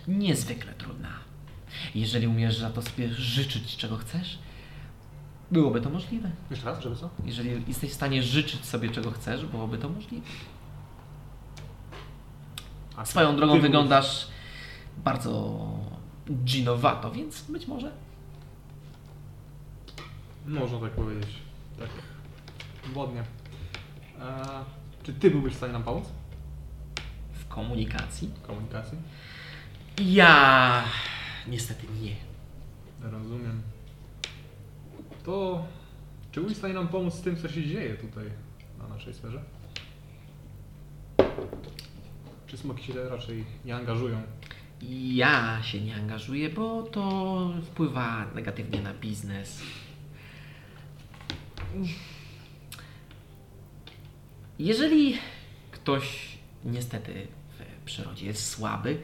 niezwykle 0.07 0.73
trudna. 0.73 1.09
Jeżeli 1.95 2.27
umiesz 2.27 2.57
za 2.57 2.69
to 2.69 2.81
sobie 2.81 3.09
życzyć, 3.09 3.77
czego 3.77 3.97
chcesz, 3.97 4.39
byłoby 5.51 5.81
to 5.81 5.89
możliwe. 5.89 6.31
Jeszcze 6.51 6.65
raz, 6.65 6.83
żeby 6.83 6.95
co? 6.95 7.09
Jeżeli 7.25 7.63
jesteś 7.67 7.91
w 7.91 7.93
stanie 7.93 8.23
życzyć 8.23 8.65
sobie, 8.65 8.89
czego 8.89 9.11
chcesz, 9.11 9.45
byłoby 9.45 9.77
to 9.77 9.89
możliwe. 9.89 10.27
A 12.95 13.05
Swoją 13.05 13.35
drogą 13.35 13.53
mówisz- 13.53 13.61
wyglądasz 13.61 14.27
bardzo 14.97 15.59
dżinowato, 16.45 17.11
więc 17.11 17.41
być 17.41 17.67
może 17.67 17.91
Można 20.47 20.79
tak 20.79 20.91
powiedzieć. 20.91 21.29
Tak. 21.79 21.89
Wodnie. 22.93 23.23
A, 24.21 24.45
czy 25.03 25.13
ty 25.13 25.31
byłbyś 25.31 25.53
w 25.53 25.57
stanie 25.57 25.73
nam 25.73 25.83
pomóc 25.83 26.05
w 27.33 27.47
komunikacji. 27.47 28.27
w 28.27 28.47
komunikacji? 28.47 28.97
Ja 29.99 30.83
niestety 31.47 31.83
nie. 32.01 32.15
Rozumiem. 33.11 33.61
To 35.25 35.65
czy 36.31 36.39
byłbyś 36.39 36.55
w 36.55 36.59
stanie 36.59 36.73
nam 36.73 36.87
pomóc 36.87 37.13
z 37.13 37.21
tym, 37.21 37.37
co 37.37 37.49
się 37.49 37.63
dzieje 37.63 37.95
tutaj 37.95 38.25
na 38.79 38.87
naszej 38.87 39.13
sferze? 39.13 39.43
Czy 42.47 42.57
smoki 42.57 42.83
się 42.83 43.09
raczej 43.09 43.45
nie 43.65 43.75
angażują? 43.75 44.21
Ja 45.13 45.59
się 45.63 45.81
nie 45.81 45.95
angażuję, 45.95 46.49
bo 46.49 46.83
to 46.83 47.51
wpływa 47.63 48.25
negatywnie 48.35 48.81
na 48.81 48.93
biznes. 48.93 49.61
Jeżeli 54.59 55.17
ktoś 55.71 56.37
niestety 56.65 57.27
w 57.81 57.85
przyrodzie 57.85 58.25
jest 58.25 58.49
słaby, 58.49 59.01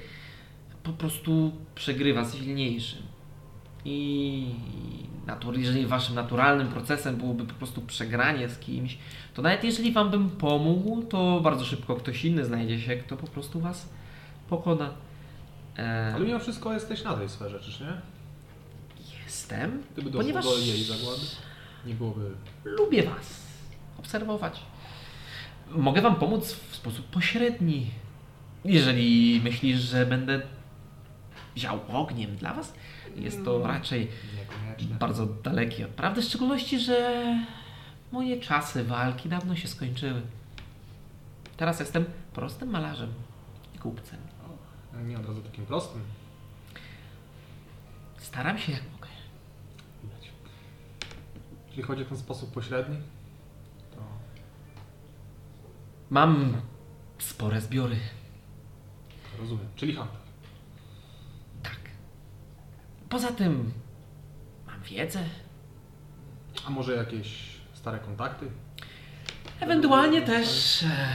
po 0.84 0.94
prostu 0.94 1.52
przegrywa 1.76 2.26
z 2.26 2.36
silniejszym. 2.36 3.11
I 3.86 4.46
natur- 5.28 5.60
jeżeli 5.60 5.86
waszym 5.86 6.16
naturalnym 6.16 6.68
procesem 6.68 7.16
byłoby 7.16 7.46
po 7.46 7.54
prostu 7.54 7.82
przegranie 7.82 8.50
z 8.50 8.60
kimś, 8.60 8.98
to 9.34 9.42
nawet 9.42 9.64
jeżeli 9.64 9.92
wam 9.92 10.10
bym 10.10 10.30
pomógł, 10.30 11.04
to 11.04 11.40
bardzo 11.44 11.66
szybko 11.66 11.96
ktoś 11.96 12.26
inny 12.26 12.46
znajdzie 12.46 12.80
się, 12.80 12.96
kto 12.96 13.18
po 13.18 13.28
prostu 13.28 13.60
was 13.60 13.90
pokona. 14.50 14.90
E, 15.78 16.12
Ale 16.16 16.26
mimo 16.26 16.40
wszystko 16.40 16.74
jesteś 16.74 17.04
na 17.04 17.14
tej 17.14 17.30
sferze, 17.30 17.60
czyż 17.60 17.80
nie? 17.80 17.94
jestem, 19.26 19.84
Gdyby 19.94 20.10
doszło 20.10 20.22
ponieważ 20.22 20.46
do 20.46 20.58
jej 20.58 20.84
zagłady, 20.84 21.22
nie 21.86 21.94
byłoby... 21.94 22.32
lubię 22.66 23.04
was 23.04 23.42
obserwować. 24.00 24.60
Mogę 25.72 26.02
wam 26.02 26.16
pomóc 26.16 26.54
w 26.54 26.76
sposób 26.76 27.06
pośredni. 27.06 27.92
Jeżeli 28.66 29.42
myślisz, 29.44 29.80
że 29.80 30.06
będę 30.06 30.42
ział 31.58 31.80
ogniem 31.88 32.36
dla 32.36 32.54
was, 32.54 32.74
jest 33.16 33.46
to 33.46 33.68
raczej 33.68 34.08
Niekoniecznie. 34.40 34.96
bardzo 34.96 35.26
dalekie 35.26 35.86
od 35.86 35.92
prawdy, 35.92 36.22
w 36.22 36.26
szczególności, 36.26 36.80
że 36.80 37.26
moje 38.12 38.40
czasy 38.40 38.84
walki 38.84 39.30
dawno 39.30 39.56
się 39.56 39.68
skończyły. 39.68 40.22
Teraz 41.58 41.80
jestem 41.80 42.06
prostym 42.34 42.70
malarzem 42.70 43.14
i 43.76 43.78
kupcem. 43.80 44.20
O, 44.96 45.00
Nie 45.02 45.18
od 45.20 45.26
razu 45.26 45.42
takim 45.42 45.66
prostym. 45.66 46.02
Staram 48.18 48.58
się 48.58 48.72
jak 48.72 48.82
mogę. 48.94 49.08
Widać. 50.04 50.30
Jeśli 51.68 51.84
chodzi 51.84 52.02
o 52.02 52.06
ten 52.06 52.18
sposób 52.18 52.54
pośredni, 52.54 52.98
to 53.92 53.98
Mam 56.10 56.62
spore 57.20 57.62
zbiory. 57.62 57.96
rozumiem. 59.40 59.66
Czyli 59.76 59.96
handel. 59.96 60.21
Poza 63.12 63.32
tym 63.32 63.72
mam 64.68 64.82
wiedzę. 64.82 65.20
A 66.68 66.70
może 66.70 66.96
jakieś 66.96 67.58
stare 67.74 68.00
kontakty? 68.00 68.52
Ewentualnie 69.60 70.22
też. 70.22 70.84
E, 70.84 71.08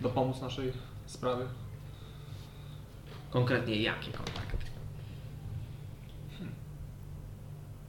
Dopomóc 0.00 0.40
naszej 0.40 0.72
sprawy? 1.06 1.46
konkretnie 3.30 3.76
jakie 3.76 4.12
kontakty? 4.12 4.56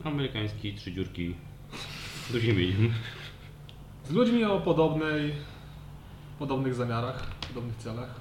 Amerykański, 0.03 0.75
trzy 0.75 0.91
dziurki, 0.93 1.35
medium. 2.33 2.93
Z 4.05 4.11
ludźmi 4.11 4.43
o 4.43 4.61
podobnej, 4.61 5.35
podobnych 6.39 6.73
zamiarach, 6.73 7.27
podobnych 7.47 7.75
celach. 7.75 8.15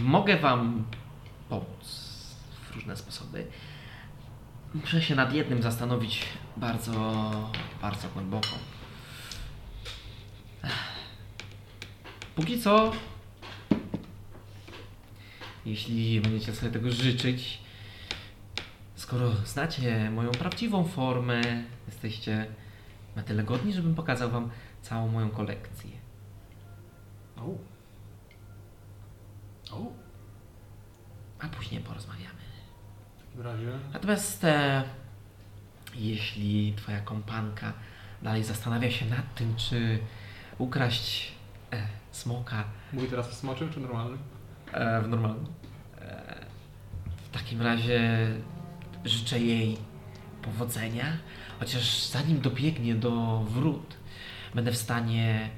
Mogę 0.00 0.36
Wam 0.36 0.84
pomóc 1.48 2.06
w 2.70 2.74
różne 2.74 2.96
sposoby. 2.96 3.46
Muszę 4.74 5.02
się 5.02 5.14
nad 5.14 5.32
jednym 5.32 5.62
zastanowić 5.62 6.22
bardzo, 6.56 7.32
bardzo 7.82 8.08
głęboko. 8.08 8.48
Póki 12.36 12.60
co, 12.60 12.92
jeśli 15.66 16.20
będziecie 16.20 16.54
sobie 16.54 16.72
tego 16.72 16.90
życzyć, 16.90 17.58
skoro 18.96 19.30
znacie 19.32 20.10
moją 20.10 20.30
prawdziwą 20.30 20.84
formę, 20.84 21.42
jesteście 21.86 22.46
na 23.16 23.22
tyle 23.22 23.42
godni, 23.42 23.72
żebym 23.72 23.94
pokazał 23.94 24.30
Wam 24.30 24.50
całą 24.82 25.08
moją 25.08 25.30
kolekcję. 25.30 25.90
O. 27.36 27.42
O. 29.70 30.05
A 31.40 31.46
później 31.48 31.80
porozmawiamy. 31.80 32.26
W 33.18 33.26
takim 33.26 33.42
razie 33.42 33.78
Natomiast 33.92 34.44
e, 34.44 34.82
jeśli 35.94 36.74
twoja 36.76 37.00
kompanka 37.00 37.72
dalej 38.22 38.44
zastanawia 38.44 38.90
się 38.90 39.06
nad 39.06 39.34
tym, 39.34 39.56
czy 39.56 39.98
ukraść 40.58 41.32
e, 41.72 41.86
smoka 42.12 42.64
mówi 42.92 43.08
teraz 43.08 43.28
w 43.28 43.34
smoczym 43.34 43.72
czy 43.72 43.80
normalnym? 43.80 44.18
e, 44.72 45.02
w 45.02 45.08
normalnym, 45.08 45.46
e, 46.00 46.46
w 47.24 47.30
takim 47.30 47.62
razie 47.62 48.28
życzę 49.04 49.40
jej 49.40 49.78
powodzenia, 50.42 51.18
chociaż 51.58 52.06
zanim 52.06 52.40
dobiegnie 52.40 52.94
do 52.94 53.44
wrót, 53.50 53.96
będę 54.54 54.72
w 54.72 54.76
stanie 54.76 55.50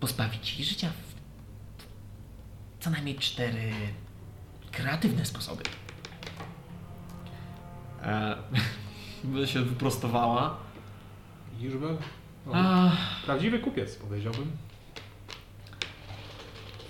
pozbawić 0.00 0.58
jej 0.58 0.64
życia 0.68 0.90
w 0.90 1.10
co 2.82 2.90
najmniej 2.90 3.14
cztery 3.14 3.72
kreatywne 4.72 5.24
sposoby. 5.26 5.62
E, 8.02 8.36
by 9.24 9.46
się 9.46 9.62
wyprostowała. 9.62 10.56
Iżbel? 11.60 11.96
O, 12.48 12.54
A, 12.54 12.90
Prawdziwy 13.24 13.58
kupiec, 13.58 13.96
powiedziałbym. 13.96 14.52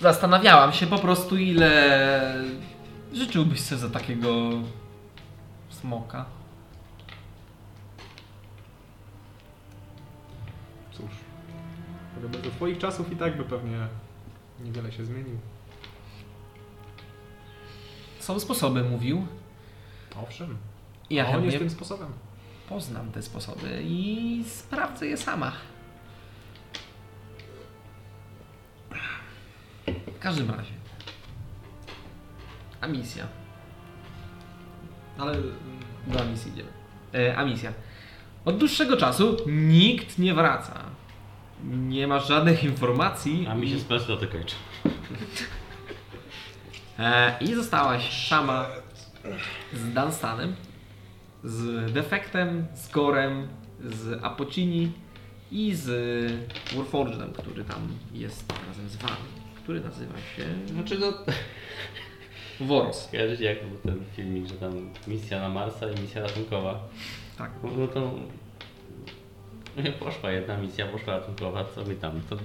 zastanawiałam 0.00 0.72
się 0.72 0.86
po 0.86 0.98
prostu, 0.98 1.36
ile 1.36 2.44
życzyłbyś 3.12 3.60
sobie 3.60 3.80
za 3.80 3.90
takiego 3.90 4.50
smoka. 5.70 6.24
Cóż, 10.92 11.10
do 12.42 12.50
twoich 12.50 12.78
czasów 12.78 13.12
i 13.12 13.16
tak 13.16 13.36
by 13.36 13.44
pewnie 13.44 13.78
niewiele 14.64 14.92
się 14.92 15.04
zmienił. 15.04 15.38
Są 18.20 18.40
sposoby, 18.40 18.82
mówił. 18.84 19.26
Owszem, 20.22 20.56
Ja 21.10 21.26
a 21.26 21.36
on 21.36 21.44
jest 21.44 21.58
tym 21.58 21.70
sposobem. 21.70 22.08
poznam 22.68 23.12
te 23.12 23.22
sposoby 23.22 23.82
i 23.84 24.44
sprawdzę 24.46 25.06
je 25.06 25.16
sama. 25.16 25.52
W 29.86 30.18
każdym 30.20 30.50
razie. 30.50 30.72
A 32.80 32.86
misja. 32.86 33.26
Ale 35.18 35.36
Do 36.06 36.24
misji 36.24 36.52
idziemy. 36.52 36.68
E, 37.14 37.36
a 37.36 37.44
misja. 37.44 37.72
Od 38.44 38.58
dłuższego 38.58 38.96
czasu 38.96 39.36
nikt 39.46 40.18
nie 40.18 40.34
wraca. 40.34 40.80
Nie 41.64 42.06
masz 42.06 42.28
żadnych 42.28 42.64
informacji. 42.64 43.46
A 43.50 43.54
mi 43.54 43.66
i- 43.66 43.70
się 43.70 43.78
splash 43.80 44.06
to 44.06 44.16
kończy. 44.32 44.56
E, 47.00 47.36
I 47.40 47.54
zostałaś 47.54 48.28
sama 48.28 48.66
z 49.72 49.94
Dunstanem, 49.94 50.54
z 51.44 51.92
Defektem, 51.92 52.66
z 52.74 52.90
Gorem, 52.90 53.48
z 53.84 54.24
Apocini 54.24 54.92
i 55.52 55.74
z 55.74 55.88
Warforgedem, 56.76 57.32
który 57.32 57.64
tam 57.64 57.88
jest 58.12 58.52
razem 58.68 58.88
z 58.88 58.96
wami, 58.96 59.14
który 59.62 59.80
nazywa 59.80 60.16
się 60.18 60.72
Znaczy 60.74 60.98
no, 60.98 61.12
Woros. 62.60 63.08
kojarzycie 63.10 63.44
jak 63.44 63.66
był 63.68 63.78
ten 63.78 64.04
filmik, 64.16 64.48
że 64.48 64.54
tam 64.54 64.90
misja 65.06 65.40
na 65.40 65.48
Marsa 65.48 65.90
i 65.90 66.00
misja 66.00 66.22
ratunkowa. 66.22 66.88
Tak. 67.38 67.50
No, 67.62 67.70
no 67.76 67.86
to 67.86 68.12
poszła 70.04 70.30
jedna 70.30 70.56
misja, 70.56 70.86
poszła 70.86 71.18
ratunkowa, 71.18 71.64
co 71.64 71.84
my 71.84 71.94
tam, 71.94 72.20
to... 72.30 72.36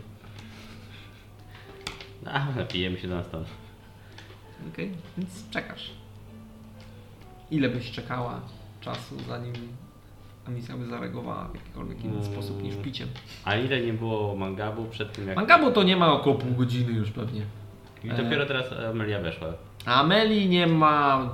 A, 2.26 2.46
napijemy 2.56 3.00
się 3.00 3.08
na 3.08 3.24
stan. 3.24 3.46
Okej, 4.74 4.92
więc 5.18 5.50
czekasz. 5.50 5.92
Ile 7.52 7.70
byś 7.70 7.92
czekała 7.92 8.42
czasu, 8.82 9.16
zanim 9.28 9.54
misja 10.48 10.78
by 10.78 10.86
zareagowała 10.86 11.48
w 11.48 11.56
jakikolwiek 11.56 12.04
inny 12.04 12.14
Mm. 12.20 12.26
sposób 12.34 12.64
niż 12.64 12.76
piciem? 12.76 13.08
A 13.46 13.56
ile 13.56 13.82
nie 13.82 13.94
było 13.94 14.36
mangabu 14.36 14.86
przed 14.86 15.14
tym 15.14 15.28
jak... 15.28 15.36
Mangabu 15.36 15.72
to 15.72 15.84
nie 15.84 15.98
ma 15.98 16.14
około 16.14 16.36
pół 16.36 16.52
godziny 16.52 16.92
już 16.92 17.12
pewnie. 17.12 17.42
I 18.04 18.10
dopiero 18.10 18.46
teraz 18.46 18.66
Amelia 18.90 19.20
weszła. 19.22 19.48
A 19.86 20.02
Ameli 20.02 20.50
nie 20.50 20.68
ma 20.68 21.30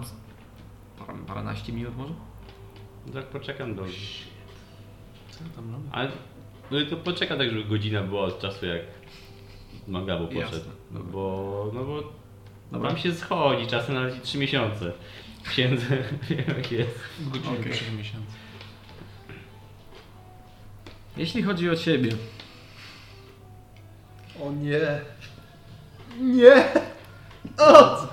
par, 0.99 1.15
paręnaście 1.28 1.74
minut 1.74 1.97
może? 1.97 2.13
Tak 3.13 3.26
poczekam 3.26 3.76
do... 3.76 3.84
Co 5.32 5.39
tam 5.55 5.72
robię? 5.72 5.89
Ale 5.91 6.11
no 6.72 6.80
i 6.80 6.88
to 6.88 6.97
poczekam 6.97 7.38
tak, 7.38 7.49
żeby 7.49 7.63
godzina 7.65 8.01
była 8.01 8.22
od 8.22 8.39
czasu 8.39 8.65
jak 8.65 8.82
mangabu 9.88 10.28
poszedł. 10.28 10.41
Jasne, 10.41 10.72
dobra. 10.91 11.11
Bo, 11.11 11.72
no 11.74 11.84
bo 11.84 12.03
Dobra. 12.72 12.89
tam 12.89 12.97
się 12.99 13.13
schodzi, 13.15 13.67
czasem 13.67 13.95
nawet 13.95 14.17
i 14.17 14.22
3 14.22 14.38
miesiące. 14.38 14.91
Księdze, 15.49 15.86
wiem 16.30 16.45
jak 16.47 16.72
jest. 16.72 16.99
W 17.19 17.30
godzinie 17.30 17.59
Okej. 17.59 17.72
okay. 17.72 17.91
miesięcy. 17.97 18.32
Jeśli 21.17 21.43
chodzi 21.43 21.69
o 21.69 21.76
ciebie, 21.76 22.11
O 24.41 24.51
nie. 24.51 24.80
Nie! 26.19 26.63
Go. 27.57 28.07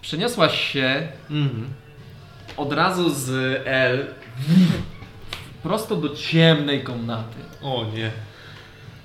Przeniosłaś 0.00 0.72
się 0.72 1.08
Mhm. 1.30 1.68
od 2.56 2.72
razu 2.72 3.10
z 3.10 3.30
L 3.66 4.14
prosto 5.62 5.96
do 5.96 6.08
ciemnej 6.16 6.84
komnaty. 6.84 7.36
O 7.62 7.84
nie. 7.94 8.10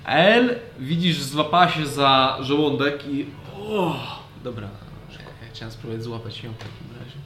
L 0.06 0.58
widzisz, 0.78 1.22
złapała 1.22 1.68
się 1.68 1.86
za 1.86 2.38
żołądek 2.40 3.06
i 3.08 3.26
o, 3.66 3.96
Dobra, 4.44 4.68
ja 5.42 5.48
chciałem 5.52 5.72
spróbować 5.72 6.02
złapać 6.04 6.44
ją 6.44 6.52
w 6.52 6.58
takim 6.58 6.98
razie. 6.98 7.16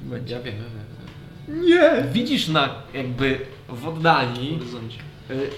będzie. 0.00 0.34
Ja 0.34 0.40
wiem. 0.42 0.54
Nie! 1.48 2.12
Widzisz 2.12 2.48
na 2.48 2.74
jakby 2.94 3.40
w 3.68 3.76
W 3.80 3.88
oddali 3.88 4.52
horyzoncie. 4.58 4.98
y, 5.30 5.50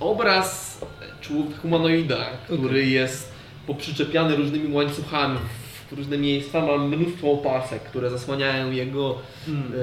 obraz 0.00 0.80
człowieka 1.20 1.58
humanoida, 1.62 2.24
który 2.44 2.86
jest 2.86 3.32
poprzyczepiany 3.66 4.36
różnymi 4.36 4.74
łańcuchami 4.74 5.38
w 5.90 5.92
różne 5.92 6.18
miejsca, 6.18 6.66
ma 6.66 6.76
mnóstwo 6.78 7.32
opasek, 7.32 7.82
które 7.82 8.10
zasłaniają 8.10 8.70
jego 8.70 9.18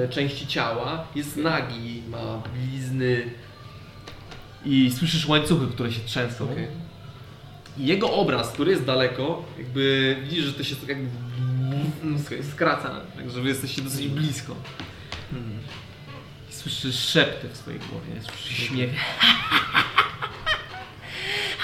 e, 0.04 0.08
części 0.08 0.46
ciała. 0.46 1.04
Jest 1.14 1.36
nagi, 1.36 2.02
ma 2.10 2.42
blizny 2.54 3.30
i 4.64 4.90
słyszysz 4.98 5.28
łańcuchy, 5.28 5.66
które 5.66 5.92
się 5.92 6.00
trzęsą. 6.06 6.44
Okej. 6.52 6.66
I 7.78 7.86
jego 7.86 8.12
obraz, 8.12 8.52
który 8.52 8.70
jest 8.70 8.84
daleko, 8.84 9.44
jakby 9.58 10.16
widzisz, 10.22 10.44
że 10.44 10.52
to 10.52 10.64
się 10.64 10.76
tak 10.76 10.88
jakby 10.88 11.08
sk- 12.18 12.50
skraca, 12.52 13.00
także 13.16 13.40
wy 13.40 13.48
jesteście 13.48 13.82
dosyć 13.82 14.08
blisko. 14.08 14.56
Mhm. 15.32 15.58
I 16.50 16.54
słyszysz 16.54 16.98
szepty 16.98 17.48
w 17.48 17.56
swojej 17.56 17.80
głowie, 17.80 18.22
słyszysz 18.22 18.66
śmiech. 18.66 18.90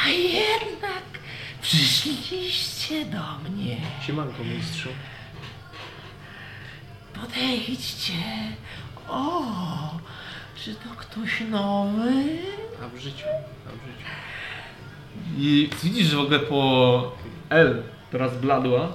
A 0.05 0.09
jednak 0.09 1.03
przyszliście 1.63 3.05
do 3.05 3.51
mnie. 3.51 3.77
Siemanko, 4.07 4.45
mistrzu. 4.45 4.89
Podejdźcie. 7.15 8.13
O, 9.09 9.43
czy 10.65 10.75
to 10.75 10.89
ktoś 10.97 11.41
nowy? 11.51 12.13
A 12.85 12.89
w 12.89 12.99
życiu, 13.01 13.25
a 13.67 13.71
w 13.71 13.87
życiu. 13.87 14.11
I 15.39 15.69
widzisz, 15.85 16.07
że 16.07 16.17
w 16.17 16.21
ogóle 16.21 16.39
po 16.39 17.13
L 17.51 17.83
teraz 18.11 18.39
bladła, 18.39 18.89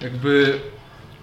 jakby 0.00 0.60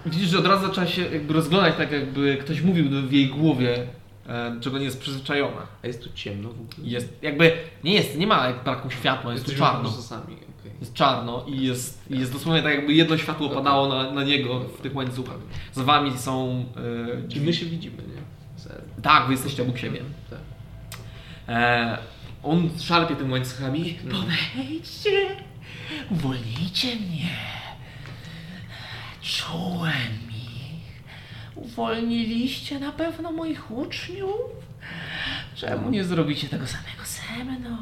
widzisz, 0.06 0.28
że 0.28 0.38
od 0.38 0.46
razu 0.46 0.66
zaczęła 0.66 0.86
się 0.86 1.02
jakby 1.02 1.34
rozglądać 1.34 1.74
tak 1.76 1.92
jakby 1.92 2.36
ktoś 2.36 2.62
mówił 2.62 2.84
w 3.08 3.12
jej 3.12 3.28
głowie, 3.28 3.86
e, 4.28 4.56
czego 4.60 4.78
nie 4.78 4.84
jest 4.84 5.00
przyzwyczajona. 5.00 5.66
A 5.84 5.86
jest 5.86 6.02
tu 6.02 6.08
ciemno 6.14 6.48
w 6.48 6.52
ogóle? 6.52 6.88
Jest 6.88 7.22
jakby, 7.22 7.52
nie 7.84 7.94
jest, 7.94 8.18
nie 8.18 8.26
ma 8.26 8.46
jak 8.46 8.64
braku 8.64 8.90
światła, 8.90 9.32
jest 9.32 9.44
tu 9.44 9.50
Jesteśmy 9.50 9.72
czarno. 9.74 9.90
sami. 9.90 10.36
Jest 10.80 10.94
czarno 10.94 11.44
i 11.48 11.62
jest, 11.62 12.10
i 12.10 12.18
jest 12.18 12.32
dosłownie 12.32 12.62
tak 12.62 12.74
jakby 12.74 12.92
jedno 12.92 13.16
światło 13.18 13.48
padało 13.48 13.88
na, 13.88 14.10
na 14.12 14.24
niego 14.24 14.60
w 14.60 14.80
tych 14.80 14.94
łańcuchach. 14.96 15.36
Za 15.72 15.84
wami 15.84 16.18
są 16.18 16.64
e, 17.32 17.36
I 17.36 17.40
my 17.40 17.52
się 17.52 17.66
widzimy, 17.66 17.96
nie? 17.96 18.22
Serio. 18.60 18.80
Tak, 19.02 19.26
wy 19.26 19.32
jesteście 19.32 19.62
obok 19.62 19.78
siebie. 19.78 20.00
Tak. 20.30 20.38
E, 21.48 21.98
on 22.42 22.70
szarpie 22.80 23.16
tym 23.16 23.32
łańcuchami. 23.32 23.98
Mhm. 24.04 24.10
Podejdźcie, 24.56 25.36
uwolnijcie 26.10 26.96
mnie. 26.96 27.28
Czułem 29.22 30.30
ich. 30.30 31.02
Uwolniliście 31.54 32.80
na 32.80 32.92
pewno 32.92 33.32
moich 33.32 33.70
uczniów? 33.70 34.40
Czemu 35.54 35.90
nie 35.90 36.04
zrobicie 36.04 36.48
tego 36.48 36.66
samego 36.66 37.02
ze 37.04 37.44
mną? 37.44 37.76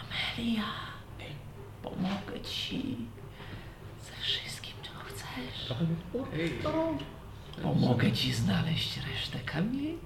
Amelia, 0.00 0.64
pomogę 1.82 2.40
ci 2.44 2.96
ze 4.02 4.22
wszystkim, 4.22 4.72
czego 4.82 4.98
chcesz. 5.00 5.72
Pomogę 7.62 8.12
ci 8.12 8.32
znaleźć 8.32 8.96
resztę 9.12 9.38
kamieni. 9.44 9.98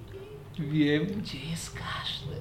Wiem, 0.59 1.05
gdzie 1.05 1.37
jest 1.51 1.73
każdy. 1.79 2.35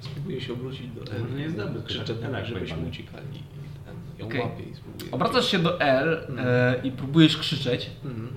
spróbuję 0.00 0.40
się 0.40 0.52
obrócić 0.52 0.86
do 0.88 1.04
To 1.04 1.12
nie 1.36 1.50
tak, 1.50 1.72
do 1.72 2.14
tak, 2.32 2.46
żebyśmy 2.46 2.76
uciekali. 2.88 3.26
I 3.38 3.40
ten, 3.84 4.30
ją 4.38 4.40
łapię 4.40 4.62
i 4.64 4.74
spróbuję. 4.74 5.10
Obracasz 5.10 5.50
się 5.50 5.58
do 5.58 5.80
L 5.80 6.26
e, 6.38 6.74
i 6.84 6.90
próbujesz 6.90 7.36
krzyczeć, 7.36 7.90
Mhm. 8.04 8.28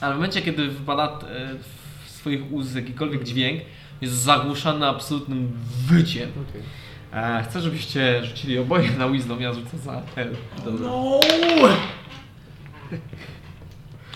ale 0.00 0.12
w 0.14 0.16
momencie, 0.16 0.42
kiedy 0.42 0.68
wypada 0.68 1.18
e, 1.28 1.54
w 2.04 2.10
swoich 2.10 2.52
ust 2.52 2.76
jakikolwiek 2.76 3.24
dźwięk, 3.24 3.60
jest 4.00 4.14
zagłuszany 4.14 4.86
absolutnym 4.86 5.52
wyciem. 5.86 6.30
Okej. 6.50 6.62
E, 7.12 7.42
chcę, 7.42 7.60
żebyście 7.60 8.24
rzucili 8.24 8.58
oboje 8.58 8.90
na 8.98 9.08
Wisdom, 9.08 9.40
ja 9.40 9.52
rzucę 9.52 9.78
za 9.78 10.02
L. 10.16 10.36
Dobra. 10.64 10.86
No! 10.86 11.20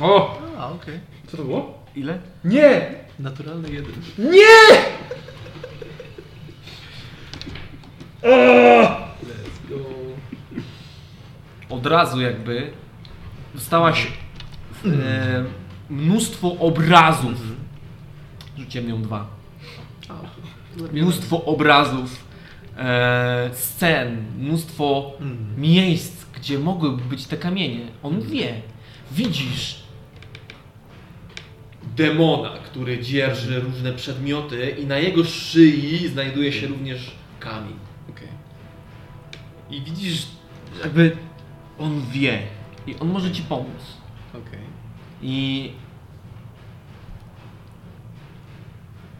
O! 0.00 0.38
A, 0.58 0.70
okej. 0.72 1.00
Co 1.26 1.36
to 1.36 1.42
było? 1.44 1.84
Ile? 1.96 2.18
Nie! 2.44 2.94
Naturalny 3.22 3.70
jeden. 3.70 3.92
Nie! 4.18 4.80
Let's 8.22 9.68
go. 9.68 9.76
Od 11.68 11.86
razu 11.86 12.20
jakby 12.20 12.70
dostałaś 13.54 14.06
e, 14.86 15.44
mnóstwo 15.90 16.56
obrazów. 16.58 17.32
Rzuciłem 18.58 18.88
ją 18.88 19.02
dwa. 19.02 19.26
Mnóstwo 20.92 21.44
obrazów, 21.44 22.24
e, 22.76 23.50
scen, 23.52 24.24
mnóstwo 24.38 25.12
Mhm. 25.20 25.60
miejsc, 25.60 26.24
gdzie 26.34 26.58
mogłyby 26.58 27.02
być 27.04 27.26
te 27.26 27.36
kamienie. 27.36 27.86
On 28.02 28.20
wie. 28.20 28.62
Widzisz 29.12 29.82
demona, 31.96 32.50
który 32.64 32.98
dzierży 33.02 33.60
różne 33.60 33.92
przedmioty 33.92 34.70
i 34.70 34.86
na 34.86 34.98
jego 34.98 35.24
szyi 35.24 36.08
znajduje 36.08 36.52
się 36.52 36.66
również 36.66 37.10
kamień. 37.40 37.74
Okej. 38.10 38.28
I 39.70 39.80
widzisz, 39.82 40.26
jakby 40.82 41.16
on 41.78 42.02
wie 42.12 42.42
i 42.86 42.96
on 43.00 43.08
może 43.08 43.30
ci 43.32 43.42
pomóc. 43.42 43.82
Okej. 44.30 44.60
I 45.22 45.72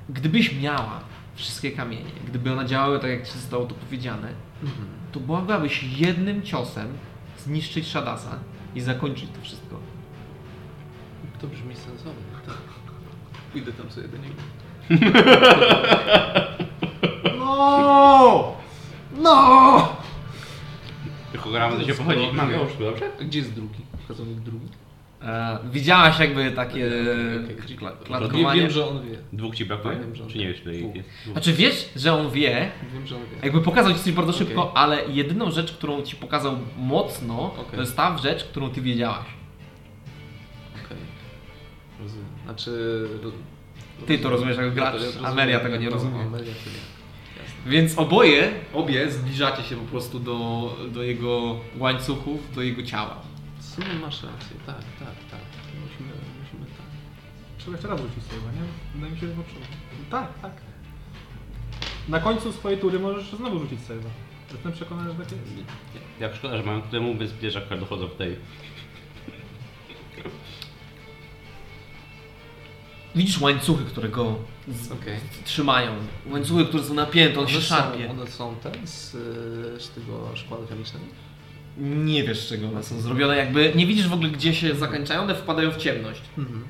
gdybyś 0.09 0.61
miała 0.61 1.01
wszystkie 1.35 1.71
kamienie, 1.73 2.11
gdyby 2.29 2.53
one 2.53 2.67
działały 2.67 2.99
tak, 3.01 3.11
jak 3.11 3.27
ci 3.27 3.33
zostało 3.33 3.67
to 3.67 3.75
powiedziane, 3.75 4.29
Mhm. 4.63 4.87
to 5.13 5.21
mogłabyś 5.21 5.83
jednym 5.83 6.43
ciosem 6.43 6.89
zniszczyć 7.39 7.87
Shadasa 7.89 8.39
i 8.75 8.81
zakończyć 8.81 9.29
to 9.37 9.43
wszystko. 9.43 9.79
To 11.41 11.47
brzmi. 11.47 11.70
Pójdę 13.53 13.73
tam 13.73 13.91
sobie 13.91 14.09
do 14.09 14.17
niego. 14.17 14.35
No! 17.39 18.57
No! 19.23 19.97
Tylko 21.33 21.51
gramy, 21.51 21.77
to 21.81 21.87
się 21.87 21.95
pochodzi. 21.95 22.21
Mam 22.33 22.51
już, 22.51 22.77
dobrze? 22.81 23.11
A 23.21 23.25
gdzie 23.25 23.39
jest 23.39 23.53
drugi? 23.55 23.81
Pracownik 24.07 24.39
drugi? 24.39 24.67
E, 25.23 25.59
widziałaś 25.73 26.19
jakby 26.19 26.51
takie 26.51 26.87
Okej, 26.87 27.57
okej. 27.57 27.77
kla- 27.79 27.81
Wiem, 27.97 28.05
klatkowanie. 28.05 28.61
wiem, 28.61 28.71
że 28.71 28.89
on 28.89 29.03
wie. 29.03 29.19
Dwóch 29.33 29.55
ci 29.55 29.65
brakuje? 29.65 29.97
Wiem, 29.99 30.15
że 30.17 30.23
on- 30.23 30.29
Czy 30.31 30.39
nie 30.39 30.49
wiesz, 30.49 30.63
ile 30.63 30.75
jest? 30.75 30.93
Dwóch. 30.93 31.33
Znaczy 31.33 31.53
wiesz, 31.53 31.89
że 31.97 32.13
on 32.15 32.31
wie, 32.31 32.71
Wiem, 32.95 33.07
że 33.07 33.17
on 33.17 33.23
wie. 33.23 33.29
jakby 33.43 33.61
pokazał 33.61 33.93
ci 33.93 33.99
coś 34.01 34.13
bardzo 34.13 34.33
szybko, 34.33 34.63
Okej. 34.63 34.73
ale 34.75 35.07
jedyną 35.09 35.51
rzecz, 35.51 35.73
którą 35.73 36.03
ci 36.03 36.17
pokazał 36.17 36.57
mocno, 36.77 37.51
to 37.75 37.81
jest 37.81 37.97
ta 37.97 38.19
rzecz, 38.19 38.45
którą 38.45 38.71
ty 38.71 38.81
wiedziałaś. 38.81 39.27
Znaczy... 42.51 43.09
Ty 44.07 44.19
to 44.19 44.31
rozumiesz 44.31 44.57
jako 44.57 44.71
gracz, 44.71 44.93
rozumiem, 44.93 45.27
Amelia 45.27 45.61
tego 45.61 45.77
nie 45.77 45.87
no, 45.87 45.93
rozumie. 45.93 46.21
Amelia 46.21 46.55
to 46.55 46.71
nie. 46.71 47.71
Więc 47.73 47.99
oboje, 47.99 48.53
obie 48.73 49.11
zbliżacie 49.11 49.63
się 49.63 49.77
po 49.77 49.85
prostu 49.85 50.21
do, 50.21 50.71
do 50.93 51.03
jego 51.03 51.61
łańcuchów, 51.79 52.55
do 52.55 52.63
jego 52.63 52.83
ciała. 52.83 53.17
W 53.59 53.65
sumie 53.65 53.95
masz 54.01 54.23
rację, 54.23 54.57
tak, 54.67 54.77
tak, 54.77 55.15
tak. 55.31 55.41
Musimy, 55.83 56.13
musimy 56.43 56.67
tak. 56.67 56.87
Trzeba 57.59 57.73
jeszcze 57.73 57.89
raz 57.89 58.01
rzucić 58.01 58.25
sobie, 58.25 58.41
nie? 58.41 58.95
Wydaje 58.95 59.13
mi 59.13 59.21
się, 59.21 59.27
że. 59.27 59.35
Tak, 60.11 60.39
tak. 60.43 60.53
Na 62.09 62.21
końcu 62.21 62.53
swojej 62.53 62.79
tury 62.79 62.99
możesz 62.99 63.31
znowu 63.31 63.59
rzucić 63.59 63.81
save'a. 63.81 64.11
Jestem 64.53 64.73
przekonany, 64.73 65.11
że 65.11 65.17
tak 65.17 65.33
jest. 65.33 65.43
Jak 66.21 66.35
szkoda, 66.35 66.57
że 66.57 66.63
mam 66.63 66.83
temu 66.83 67.15
bez 67.15 67.43
jak 67.43 67.81
dochodzą 67.81 68.09
w 68.09 68.15
tej. 68.15 68.37
Widzisz 73.15 73.41
łańcuchy, 73.41 73.85
które 73.85 74.09
go 74.09 74.37
z, 74.69 74.93
Okej. 74.93 75.17
trzymają. 75.45 75.93
Łańcuchy, 76.31 76.65
które 76.65 76.83
są 76.85 76.95
napięte, 76.95 77.41
on 77.41 77.49
się 77.49 77.55
One 77.57 77.65
szarpie. 77.65 78.07
są, 78.07 78.11
one 78.11 78.27
są 78.31 78.55
te 78.63 78.73
z, 78.87 79.11
z 79.83 79.91
tego 79.91 80.29
szkła 80.35 80.59
chemicznego? 80.69 81.05
Nie 81.79 82.25
wiesz, 82.25 82.41
z 82.41 82.49
czego 82.49 82.69
one 82.69 82.83
są 82.83 83.01
zrobione. 83.01 83.37
Jakby 83.37 83.73
nie 83.75 83.87
widzisz 83.87 84.09
w 84.09 84.13
ogóle, 84.13 84.29
gdzie 84.31 84.55
się 84.55 84.75
zakończają, 84.75 85.21
one 85.23 85.35
wpadają 85.35 85.71
w 85.71 85.77
ciemność. 85.77 86.21
Mhm. 86.39 86.65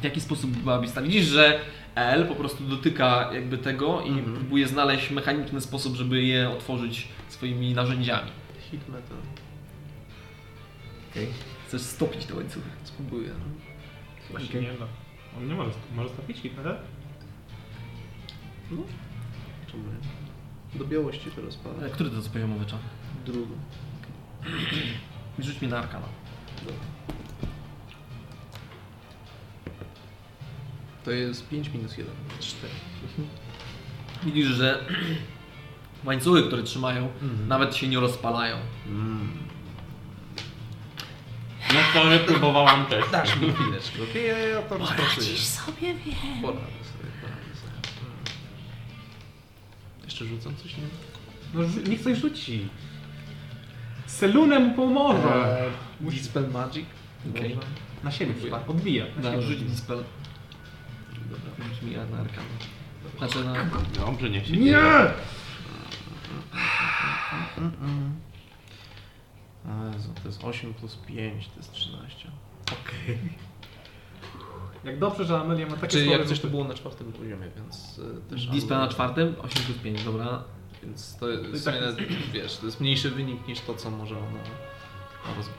W 0.00 0.04
jaki 0.04 0.20
sposób 0.20 0.50
była 0.50 0.78
bista? 0.80 1.02
Widzisz, 1.02 1.24
że 1.26 1.60
L 1.94 2.26
po 2.26 2.34
prostu 2.34 2.64
dotyka 2.64 3.30
jakby 3.34 3.58
tego 3.58 4.00
i 4.00 4.08
Mhm. 4.08 4.34
próbuje 4.36 4.68
znaleźć 4.68 5.10
mechaniczny 5.10 5.60
sposób, 5.60 5.94
żeby 5.96 6.22
je 6.22 6.50
otworzyć 6.50 7.08
swoimi 7.28 7.74
narzędziami. 7.74 8.30
Hit 8.70 8.88
metal. 8.88 9.16
Okay. 11.10 11.26
Chcesz 11.68 11.82
stopić 11.82 12.24
te 12.24 12.34
łańcuchy. 12.34 12.68
Spróbuję. 12.84 13.28
No. 13.28 13.44
Chyba 14.28 14.40
się 14.40 14.46
Okej. 14.48 14.62
nie 14.62 14.68
da. 14.68 14.86
On 15.38 15.48
nie 15.48 15.54
może, 15.54 15.70
może 15.94 16.08
stopić 16.08 16.38
hit 16.38 16.56
metal? 16.56 16.76
no. 18.70 18.82
Czemu 19.70 19.82
nie? 19.82 20.78
Do 20.78 20.84
białości 20.84 21.30
to 21.30 21.42
rozpada. 21.42 21.86
E, 21.86 21.90
Który 21.90 22.10
to 22.10 22.16
jest 22.16 22.30
poziomowy 22.32 22.66
czar? 22.66 22.78
Drugi. 23.26 23.52
Rzuć 25.38 25.60
mi 25.60 25.68
na 25.68 25.78
arkana. 25.78 26.06
Dobra. 26.58 26.74
To 31.04 31.10
jest 31.10 31.48
5 31.48 31.68
minus 31.68 31.98
1. 31.98 32.14
4. 32.40 32.72
Widzisz, 34.24 34.46
że 34.46 34.84
łańcuchy, 36.04 36.42
które 36.42 36.62
trzymają, 36.62 37.08
Mhm. 37.22 37.48
nawet 37.48 37.76
się 37.76 37.88
nie 37.88 38.00
rozpalają. 38.00 38.56
Mm. 38.86 39.28
No 41.74 41.80
to 41.94 42.10
nie 42.10 42.18
próbowałam 42.18 42.86
też. 42.86 43.04
Dasz 43.12 43.36
mi 43.40 43.52
chwileczkę, 43.52 43.98
okej? 44.10 44.26
Ja, 44.28 44.38
ja 44.38 44.62
to 44.62 44.78
rozpracuję. 44.78 45.38
sobie 45.38 45.94
wiem. 45.94 46.42
Poradzę 46.42 46.60
sobie, 46.60 47.10
poradzę 47.20 47.54
sobie. 47.60 47.72
Mm. 47.72 48.24
Jeszcze 50.04 50.24
rzucam 50.24 50.56
coś 50.56 50.76
nie? 50.76 50.82
No 51.54 51.62
rzu- 51.62 51.88
niech 51.90 52.00
coś 52.02 52.18
rzuci. 52.18 52.68
Selune 54.06 54.58
mu 54.60 54.74
pomoże. 54.76 55.58
Eee, 55.60 56.10
Dispel 56.10 56.48
Magic? 56.50 56.86
Okej. 57.30 57.54
Może? 57.54 57.66
Na 58.04 58.10
siebie 58.10 58.34
chyba, 58.42 58.66
odbija. 58.66 59.04
Na 59.16 59.22
Da, 59.22 59.30
siebie. 59.30 59.42
rzuć 59.42 59.62
dispel. 59.62 60.04
Dobra. 61.30 61.66
Rzuć 61.68 61.82
mi 61.82 61.90
na 61.96 62.02
arkana. 62.02 62.46
Znaczy 63.18 63.44
na... 63.44 63.54
Dobrze, 64.06 64.30
niech 64.30 64.46
się 64.46 64.52
Nie! 64.52 64.58
dzieje. 64.58 65.10
Jezu, 69.94 70.08
to 70.22 70.28
jest 70.28 70.44
8 70.44 70.74
plus 70.74 70.96
5, 70.96 71.48
to 71.48 71.56
jest 71.56 71.72
13. 71.72 72.30
Okej. 72.72 73.18
Jak 74.84 74.98
dobrze, 74.98 75.24
że 75.24 75.40
Amelia 75.40 75.66
ma 75.66 75.76
takie 75.76 75.88
Czyli 75.88 76.04
słabe 76.04 76.18
jak 76.18 76.28
coś 76.28 76.38
to 76.38 76.42
rzuty. 76.42 76.50
było 76.50 76.64
na 76.64 76.74
czwartym 76.74 77.12
poziomie, 77.12 77.50
więc 77.56 77.98
y, 77.98 78.30
też... 78.30 78.46
Dispel 78.46 78.78
na 78.78 78.88
czwartym, 78.88 79.34
8 79.42 79.64
plus 79.64 79.78
5, 79.78 80.04
dobra. 80.04 80.42
Więc 80.82 81.16
to 81.16 81.28
jest, 81.28 81.64
tak 81.64 81.74
tak 81.96 82.06
wiesz, 82.32 82.56
to 82.56 82.66
jest 82.66 82.80
mniejszy 82.80 83.10
wynik 83.10 83.48
niż 83.48 83.60
to, 83.60 83.74
co 83.74 83.90
może 83.90 84.16
ono 84.18 84.38
rozbić. 85.36 85.56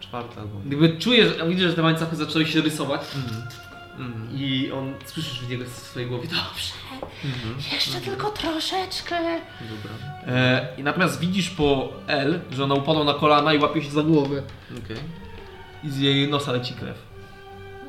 Czwarte 0.00 0.40
albo... 0.40 0.58
Gdyby 0.58 0.98
czujesz, 0.98 1.32
widzisz, 1.48 1.70
że 1.70 1.74
te 1.74 1.82
łańcuchy 1.82 2.16
zaczęły 2.16 2.46
się 2.46 2.60
rysować 2.60 3.00
Mhm. 3.98 4.12
Mhm. 4.22 4.38
i 4.38 4.72
on, 4.72 4.94
słyszysz 5.04 5.40
w 5.40 5.50
niego 5.50 5.64
w 5.64 5.68
swojej 5.68 6.08
głowie, 6.08 6.28
dobrze, 6.28 6.72
Mhm. 7.24 7.54
jeszcze 7.72 8.00
tylko 8.00 8.30
troszeczkę. 8.30 9.16
Dobra. 9.60 9.92
E, 10.26 10.68
I 10.78 10.82
natomiast 10.82 11.20
widzisz 11.20 11.50
po 11.50 11.92
L, 12.06 12.40
że 12.50 12.64
ona 12.64 12.74
upadła 12.74 13.04
na 13.04 13.14
kolana 13.14 13.54
i 13.54 13.58
łapie 13.58 13.82
się 13.82 13.90
za 13.90 14.02
głowę 14.02 14.42
Okej. 14.84 14.96
i 15.84 15.90
z 15.90 15.98
jej 15.98 16.28
nosa 16.30 16.52
leci 16.52 16.74
krew. 16.74 17.02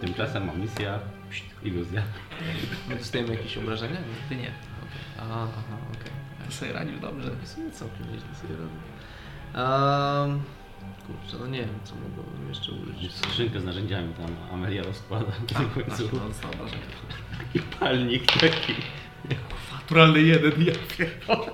Tymczasem 0.01 0.45
ma 0.45 0.53
misja, 0.53 0.99
iluzja. 1.63 2.01
My 2.89 2.95
dostajemy 2.95 3.31
jakieś 3.35 3.57
obrażenia? 3.57 3.99
Nie? 3.99 4.29
Ty 4.29 4.35
nie. 4.35 4.51
Okej. 4.51 5.01
Aha, 5.19 5.47
aha, 5.57 5.77
okej. 5.91 6.11
Ty 6.49 6.53
sobie 6.55 6.73
radzisz 6.73 6.99
dobrze. 6.99 7.31
W 7.43 7.47
sumie 7.47 7.71
całkiem 7.71 8.01
nieźle 8.13 8.35
sobie 8.41 8.55
robię. 8.55 8.77
Um, 9.55 10.41
kurczę, 11.07 11.37
no 11.39 11.47
nie 11.47 11.59
wiem, 11.59 11.79
co 11.83 11.95
mogłabym 11.95 12.49
jeszcze 12.49 12.71
użyć. 12.71 13.11
Skrzynkę 13.13 13.59
z 13.61 13.63
narzędziami 13.63 14.13
tam 14.13 14.35
Amelia 14.53 14.83
rozkłada 14.83 15.25
na 15.25 15.59
Masz, 15.61 15.73
końcu. 15.73 16.09
no, 16.13 16.27
dostała 16.27 16.53
obrażenia. 16.53 16.83
I 17.53 17.59
palnik 17.59 18.25
taki. 18.39 18.73
Naturalny 19.73 20.21
jeden, 20.21 20.51
ja 20.65 20.73
pierdolę. 20.97 21.51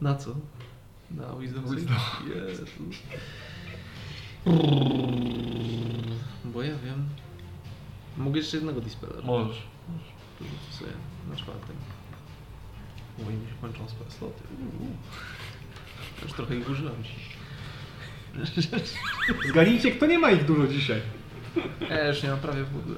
Na 0.00 0.14
co? 0.14 0.34
Na 1.10 1.36
Wisdom 1.36 1.64
save? 1.68 1.76
Wisdom. 1.76 1.96
Jezu. 2.34 2.66
Bo 6.44 6.62
ja 6.62 6.74
wiem. 6.84 7.08
Mogę 8.16 8.38
jeszcze 8.38 8.56
jednego 8.56 8.80
dispela. 8.80 9.22
Możesz. 9.24 9.62
To 10.38 10.44
rzucę 10.44 10.78
sobie 10.78 10.90
na 11.30 11.36
czwartym. 11.36 11.76
Oj, 13.28 13.34
mi 13.34 13.46
się 13.46 13.54
kończą 13.60 13.86
sloty. 14.18 14.42
Uuu. 14.60 14.96
Już 16.22 16.32
trochę 16.32 16.56
ich 16.56 16.70
użyłem 16.70 16.94
dzisiaj. 17.04 17.36
Zgadnijcie, 19.50 19.90
kto 19.90 20.06
nie 20.06 20.18
ma 20.18 20.30
ich 20.30 20.44
dużo 20.44 20.66
dzisiaj. 20.66 21.00
Ja 21.90 22.08
już 22.08 22.22
nie 22.22 22.28
mam 22.28 22.38
prawie 22.38 22.64
w 22.64 22.76
ogóle. 22.76 22.96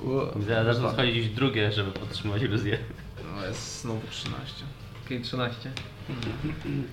Ło, 0.00 0.34
Zaraz 0.46 0.92
schodzić 0.92 1.28
drugie, 1.28 1.72
żeby 1.72 1.90
podtrzymać 1.90 2.42
iluzję. 2.42 2.78
No 3.36 3.46
jest 3.46 3.80
znowu 3.80 4.00
13. 4.10 4.64
Okej, 5.06 5.20
13. 5.22 5.70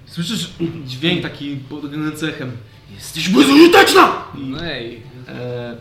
Słyszysz 0.05 0.49
dźwięk 0.85 1.21
taki 1.21 1.55
podgnęcy 1.55 2.29
echem. 2.29 2.51
Jesteś 2.95 3.29
bezużyteczna! 3.29 4.25
No 4.35 4.65
ej, 4.65 5.01
e, 5.27 5.75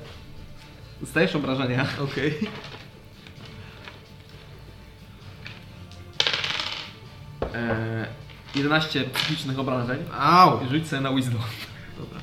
zdajesz 1.02 1.36
obrażenia. 1.36 1.86
okej. 2.04 2.34
E, 7.54 8.06
11 8.54 9.04
psychicznych 9.04 9.58
obrażeń. 9.58 9.98
Au! 10.12 10.64
I 10.64 10.68
Rzuć 10.68 10.88
sobie 10.88 11.02
na 11.02 11.12
wisdom. 11.14 11.40
Dobra. 11.98 12.20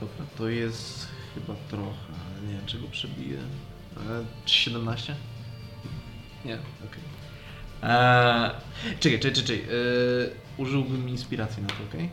Dobra, 0.00 0.24
to 0.38 0.48
jest 0.48 1.08
chyba 1.34 1.54
trochę, 1.70 2.12
ale 2.36 2.46
nie 2.48 2.54
wiem 2.56 2.66
czego 2.66 2.88
przebiję. 2.88 3.38
E, 3.96 4.24
17? 4.46 5.16
Nie, 6.44 6.54
okej. 6.54 7.02
E, 7.82 8.50
Czekaj, 9.00 9.20
czekaj, 9.20 9.42
czekaj. 9.44 9.62
E, 9.62 9.66
użyłbym 10.56 11.08
inspiracji 11.08 11.62
na 11.62 11.68
to, 11.68 11.74
okej? 11.90 12.08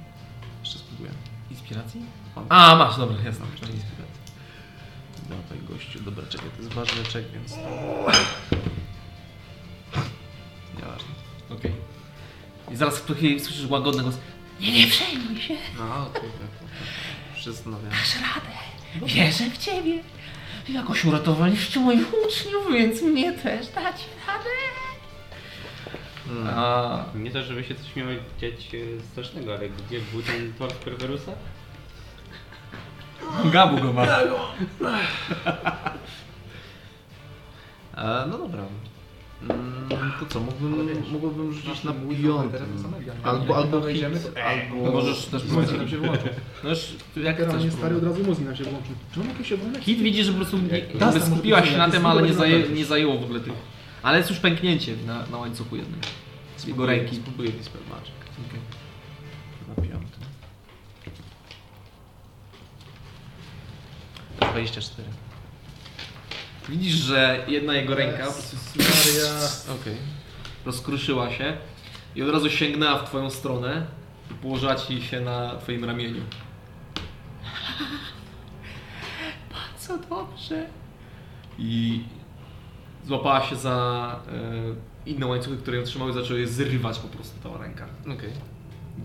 Jeszcze 0.59 0.79
spróbuję. 0.79 1.09
inspiracji? 1.51 2.01
Mam. 2.35 2.45
A, 2.49 2.75
masz, 2.75 2.97
dobra, 2.97 3.15
jasne. 3.25 3.45
Jeszcze 3.51 3.65
inspiracji. 3.65 4.21
Dawaj 5.29 5.65
gościu, 5.69 5.99
dobra, 5.99 6.23
czekaj, 6.29 6.49
to 6.55 6.61
jest 6.61 6.73
ważny 6.73 7.03
czek, 7.03 7.25
więc... 7.33 7.53
Nieważne. 10.77 11.09
Okej. 11.49 11.71
I 12.71 12.75
zaraz 12.75 12.97
w 12.99 13.15
chwili 13.15 13.39
słyszysz 13.39 13.69
łagodny 13.69 14.03
głos. 14.03 14.17
Nie, 14.59 14.71
nie 14.71 14.87
przejmuj 14.87 15.41
się, 15.41 15.53
No, 15.77 16.07
okej, 16.07 16.21
tak. 16.21 16.69
Przystanawiam. 17.35 17.89
dasz 17.89 18.15
radę. 18.15 18.57
Wierzę 19.13 19.43
w 19.49 19.57
ciebie. 19.57 20.03
Jakoś 20.69 21.05
uratowaliście 21.05 21.79
moich 21.79 22.07
uczniów, 22.07 22.73
więc 22.73 23.01
mnie 23.01 23.33
też 23.33 23.67
dacie 23.67 24.05
radę. 24.27 24.49
Mm. 26.29 26.47
A, 26.57 27.05
Nie 27.15 27.31
to, 27.31 27.43
żeby 27.43 27.63
się 27.63 27.75
coś 27.75 27.95
miało 27.95 28.09
dziać 28.41 28.53
e, 28.75 29.03
strasznego, 29.11 29.53
ale 29.55 29.69
gdzie 29.69 29.99
był 30.11 30.21
ten 30.21 30.53
tort 30.53 30.75
Perverusa? 30.75 31.31
Gabu 33.53 33.77
go 33.81 33.93
ma. 33.93 34.05
E, 37.97 38.25
no 38.27 38.37
dobra. 38.37 38.63
Mm, 39.49 40.11
to 40.19 40.25
co, 40.25 40.39
mógłbym, 40.39 41.03
mógłbym 41.11 41.53
rzucić 41.53 41.83
na 41.83 41.93
teraz 42.51 42.67
Amelia. 42.85 43.13
Albo, 43.23 43.57
albo 43.57 43.77
hit, 43.77 43.85
wejdziemy. 43.85 44.19
albo... 44.45 44.91
Możesz 44.91 45.25
też 45.25 45.43
Mózg 45.51 45.77
nam 45.77 45.89
się. 45.89 45.97
No 46.63 46.69
już, 46.69 46.93
jak 47.15 47.39
Jak 47.39 47.49
chcesz. 47.49 47.63
nie 47.63 47.71
stary, 47.71 47.95
od 47.95 48.03
razu 48.03 48.23
mózg 48.23 48.41
nam 48.41 48.55
się 48.55 48.63
włączył. 48.63 48.95
Czy 49.13 49.21
on 49.21 49.27
jakieś 49.27 49.51
obronek? 49.51 49.81
Hit 49.83 49.99
widzi, 49.99 50.23
że 50.23 50.31
po 50.31 50.37
prostu 50.37 50.57
nie, 50.57 50.77
jakby 50.77 51.21
skupiła 51.21 51.65
się 51.65 51.77
na 51.77 51.89
tym, 51.89 52.05
ale 52.05 52.21
nie, 52.21 52.69
nie 52.75 52.85
zajęło 52.85 53.17
w 53.17 53.23
ogóle 53.23 53.39
tych. 53.39 53.53
Ale 54.03 54.17
jest 54.17 54.29
już 54.29 54.39
pęknięcie 54.39 54.95
na, 55.07 55.25
na 55.27 55.37
łańcuchu 55.37 55.75
jednym. 55.75 55.99
Z 56.57 56.65
jego 56.67 56.85
ręki. 56.85 57.15
Spróbuję 57.15 57.51
Dispel 57.51 57.81
Magic. 57.89 58.11
Na 59.67 59.75
piątym. 59.75 60.21
24. 64.39 65.07
Widzisz, 66.69 66.93
że 66.95 67.45
jedna 67.47 67.73
jego 67.73 67.95
ręka 67.95 68.25
Maria. 68.77 69.49
Okej. 69.81 69.95
rozkruszyła 70.65 71.31
się 71.31 71.57
i 72.15 72.23
od 72.23 72.29
razu 72.29 72.49
sięgnęła 72.49 72.97
w 72.99 73.05
twoją 73.07 73.29
stronę 73.29 73.85
i 74.31 74.33
położyła 74.33 74.75
ci 74.75 75.01
się 75.01 75.21
na 75.21 75.55
twoim 75.55 75.85
ramieniu. 75.85 76.21
Bardzo 79.53 79.97
dobrze. 80.09 80.65
I 81.59 82.03
złapała 83.05 83.41
się 83.45 83.55
za 83.55 84.19
e, 85.05 85.09
inne 85.09 85.25
łańcuchy, 85.25 85.57
które 85.57 85.77
ją 85.77 85.83
trzymały, 85.83 86.13
zaczęły 86.13 86.39
je 86.39 86.47
zrywać 86.47 86.99
po 86.99 87.07
prostu 87.07 87.49
ta 87.49 87.57
ręka. 87.63 87.85
Okej. 88.03 88.29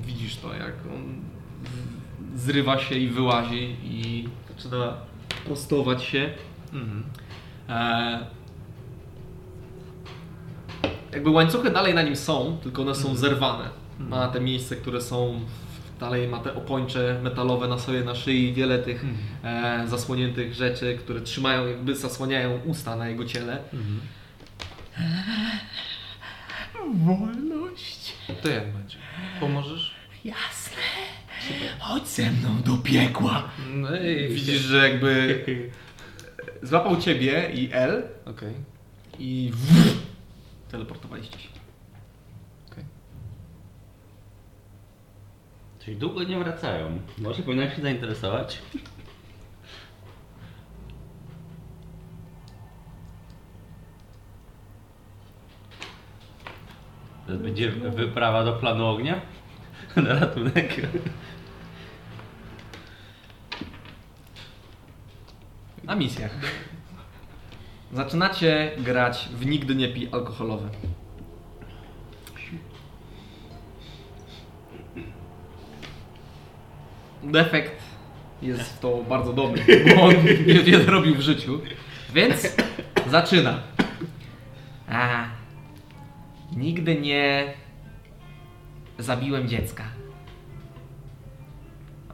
Widzisz 0.07 0.37
to, 0.37 0.55
jak 0.55 0.73
on 0.95 1.15
z- 2.35 2.41
zrywa 2.43 2.79
się 2.79 2.95
i 2.95 3.09
wyłazi 3.09 3.77
i 3.85 4.29
zaczyna 4.57 4.95
prostować 5.45 6.03
się. 6.05 6.31
Mhm. 6.73 7.03
E, 7.69 8.19
jakby 11.13 11.31
łańcuchy 11.31 11.71
dalej 11.71 11.95
na 11.95 12.03
nim 12.03 12.17
są, 12.17 12.59
tylko 12.63 12.83
one 12.83 12.95
są 12.95 13.17
zerwane. 13.17 13.69
Na 13.99 14.29
te 14.29 14.41
miejsca, 14.41 14.77
które 14.77 15.01
są 15.01 15.41
dalej 16.01 16.29
ma 16.29 16.39
te 16.39 16.55
opończe 16.55 17.21
metalowe 17.23 17.69
na 17.69 17.79
sobie 17.79 18.05
na 18.05 18.15
szyi, 18.15 18.53
wiele 18.53 18.79
tych 18.79 19.05
e, 19.45 19.85
zasłoniętych 19.87 20.55
rzeczy, 20.55 20.99
które 20.99 21.21
trzymają, 21.21 21.67
jakby 21.67 21.97
zasłaniają 21.97 22.61
usta 22.65 22.97
na 22.97 23.09
jego 23.09 23.25
ciele. 23.25 23.59
Wolność. 26.95 28.13
To 28.43 28.49
jak 28.49 28.73
będzie? 28.73 28.97
Pomożesz? 29.41 29.95
Jasne. 30.25 30.83
Chodź 31.79 32.09
ze 32.09 32.31
mną 32.31 32.63
do 32.65 32.77
piekła. 32.77 33.49
No 33.75 33.97
i 33.97 34.29
Widzisz, 34.29 34.61
że 34.61 34.89
jakby 34.89 35.41
złapał 36.67 36.97
ciebie 36.97 37.51
i 37.55 37.69
L 37.73 38.09
Okej. 38.27 38.55
i 39.19 39.53
teleportowaliście 40.71 41.39
się. 41.39 41.49
Czyli 45.87 45.99
długo 45.99 46.23
nie 46.23 46.39
wracają. 46.39 46.99
Może 47.19 47.43
powinien 47.43 47.71
się 47.71 47.83
zainteresować? 47.83 48.63
To 57.27 57.33
będzie 57.33 57.71
wyprawa 57.71 58.45
do 58.45 58.53
planu 58.53 58.87
ognia? 58.87 59.21
Na 59.97 60.19
ratunek. 60.19 60.87
Na 65.87 65.95
misjach. 65.95 66.31
Zaczynacie 67.93 68.71
grać 68.79 69.29
w 69.33 69.47
nigdy 69.47 69.75
nie 69.75 69.89
pij 69.89 70.09
alkoholowe. 70.13 70.69
Defekt 77.23 77.83
jest 78.43 78.81
to 78.81 79.05
bardzo 79.09 79.33
dobry, 79.33 79.63
bo 79.97 80.03
on 80.03 80.15
niewiele 80.47 80.85
robił 80.85 81.15
w 81.15 81.21
życiu. 81.21 81.61
Więc 82.15 82.57
zaczyna. 83.11 83.63
A, 84.89 85.25
nigdy 86.57 87.01
nie 87.01 87.55
zabiłem 88.99 89.49
dziecka. 89.49 89.85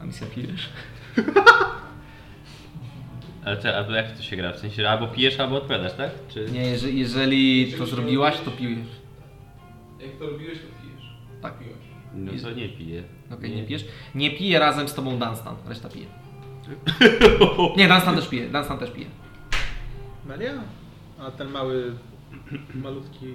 A 0.01 0.05
misja 0.05 0.27
pijesz? 0.27 0.69
Ale, 3.45 3.57
czy, 3.57 3.75
albo 3.75 3.91
jak 3.91 4.17
to 4.17 4.23
się 4.23 4.35
gra? 4.35 4.53
W 4.53 4.59
sensie 4.59 4.89
albo 4.89 5.07
pijesz, 5.07 5.39
albo 5.39 5.55
odpowiadasz, 5.55 5.93
tak? 5.93 6.11
Czy... 6.27 6.51
Nie, 6.51 6.61
jeżeli, 6.61 6.99
jeżeli 6.99 7.73
to 7.77 7.85
zrobiłaś, 7.85 8.37
to 8.45 8.51
pijesz. 8.51 8.87
Jak 9.99 10.11
to 10.11 10.29
robiłeś, 10.29 10.57
to 10.57 10.81
pijesz. 10.81 11.09
Tak. 11.41 11.53
No 12.13 12.31
to 12.41 12.51
nie 12.51 12.69
piję. 12.69 13.03
Okej, 13.31 13.55
nie 13.55 13.63
pijesz. 13.63 13.85
Nie 14.15 14.31
pije 14.31 14.59
razem 14.59 14.87
z 14.87 14.93
tobą 14.93 15.19
Dunstan, 15.19 15.55
reszta 15.67 15.89
pije. 15.89 16.05
Nie, 17.77 17.87
Dunstan 17.87 18.15
też 18.15 18.27
pije, 18.27 18.49
Dunstan 18.49 18.77
też 18.79 18.91
pije. 18.91 19.07
Maria? 20.25 20.53
A 21.19 21.31
ten 21.31 21.49
mały, 21.49 21.93
malutki 22.75 23.25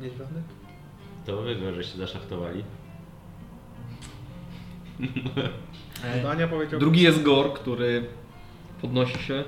niedźwiadek? 0.00 0.44
To 1.26 1.42
wy 1.42 1.56
go, 1.56 1.74
że 1.74 1.84
się 1.84 1.98
zaszachtowali. 1.98 2.64
Dania 6.22 6.48
powiedział... 6.48 6.80
Drugi 6.80 7.02
jest 7.02 7.22
Gor, 7.22 7.52
który 7.52 8.06
podnosi 8.80 9.18
się. 9.22 9.44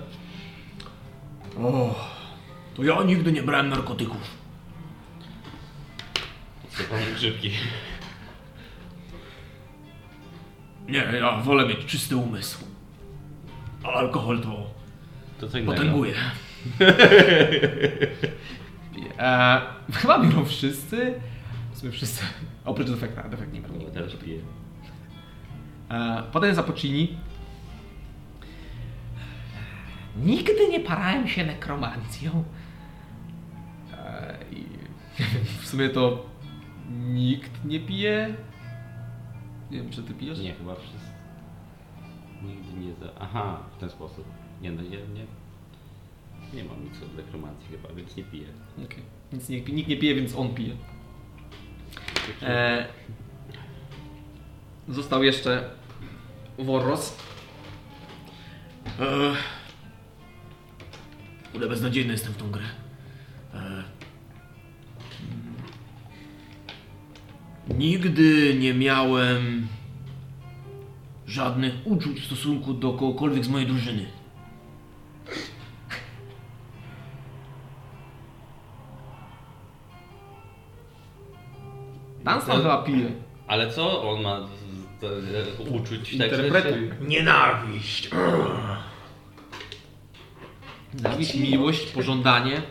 O, 1.59 1.95
to 2.75 2.85
ja 2.85 3.03
nigdy 3.03 3.33
nie 3.33 3.43
brałem 3.43 3.69
narkotyków. 3.69 4.21
To 6.79 6.85
pan 6.91 6.99
grzybki. 7.15 7.51
Nie, 10.89 10.99
ja 10.99 11.41
wolę 11.41 11.69
mieć 11.69 11.85
czysty 11.87 12.17
umysł. 12.17 12.59
A 13.85 13.89
alkohol 13.89 14.41
to 14.41 14.71
To 15.41 15.49
co 15.49 15.59
innego. 15.59 15.73
potęguje. 15.77 16.15
e, 19.19 19.61
chyba 19.93 20.19
biorą 20.19 20.45
wszyscy. 20.45 21.15
W 21.73 21.79
sumie 21.79 21.93
wszyscy. 21.93 22.25
Oprócz 22.65 22.91
defekta, 22.91 23.29
defekt 23.29 23.53
nie 23.53 23.61
brał. 23.61 23.73
No, 23.79 23.91
teraz 23.91 24.13
piję. 24.13 24.41
E, 25.91 26.23
potem 26.33 26.55
Zapocini. 26.55 27.17
Nigdy 30.25 30.69
nie 30.69 30.81
parałem 30.81 31.29
się 31.29 31.47
nekromancją. 31.47 32.45
I 34.53 34.65
w 35.63 35.67
sumie 35.67 35.89
to 35.89 36.27
nikt 36.91 37.65
nie 37.65 37.81
pije. 37.81 38.35
Nie 39.71 39.79
wiem, 39.79 39.91
czy 39.91 40.03
ty 40.03 40.15
pijesz? 40.15 40.39
Nie, 40.39 40.55
chyba 40.55 40.75
wszyscy. 40.75 41.09
Nigdy 42.43 42.87
nie 42.87 42.95
za... 42.95 43.13
Aha, 43.21 43.63
w 43.77 43.81
ten 43.81 43.91
sposób. 43.91 44.25
Nie 44.63 44.73
no, 44.73 44.83
nie, 44.83 44.89
nie. 44.89 45.27
Nie 46.55 46.65
mam 46.65 46.85
nic 46.85 47.03
od 47.03 47.17
nekromancji 47.17 47.69
chyba, 47.71 47.95
więc 47.95 48.17
nie 48.17 48.25
piję. 48.25 48.47
Okej. 48.85 49.03
Nic 49.33 49.49
nie, 49.49 49.61
nikt 49.61 49.89
nie 49.89 49.97
pije, 49.97 50.15
więc 50.15 50.35
on 50.35 50.55
pije. 50.55 50.77
E, 52.43 52.87
został 54.89 55.23
jeszcze 55.23 55.71
Worros. 56.59 57.19
E, 59.01 59.35
kurde, 61.53 61.69
beznadziejny 61.69 62.13
jestem 62.13 62.33
w 62.33 62.37
tą 62.37 62.51
grę. 62.51 62.65
E, 63.55 63.59
mm. 63.59 63.85
nigdy 67.79 68.55
nie 68.59 68.75
miałem 68.75 69.69
żadnych 71.27 71.75
uczuć 71.85 72.21
w 72.21 72.27
stosunku 72.27 72.75
do 72.75 72.93
kogokolwiek 72.93 73.45
z 73.45 73.49
mojej 73.49 73.67
drużyny. 73.67 74.07
Dunstan 82.25 82.57
chyba 82.57 82.83
pije. 82.83 83.13
Ale 83.47 83.71
co 83.71 84.11
on 84.11 84.23
ma 84.23 84.41
z, 84.41 84.51
z, 85.01 85.57
z, 85.57 85.61
uczuć? 85.61 86.19
tak, 86.19 86.35
że 86.35 86.47
Interpretuj. 86.47 86.91
Nienawiść. 87.09 88.11
Nienawiść, 90.99 91.35
miłość, 91.35 91.93
pożądanie. 91.93 92.63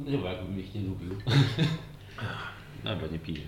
Nie 0.00 0.18
bo 0.18 0.28
jakbym 0.28 0.60
ich 0.60 0.74
nie 0.74 0.80
lubił. 0.80 1.10
Dobra, 2.84 3.06
nie 3.12 3.18
piję. 3.18 3.40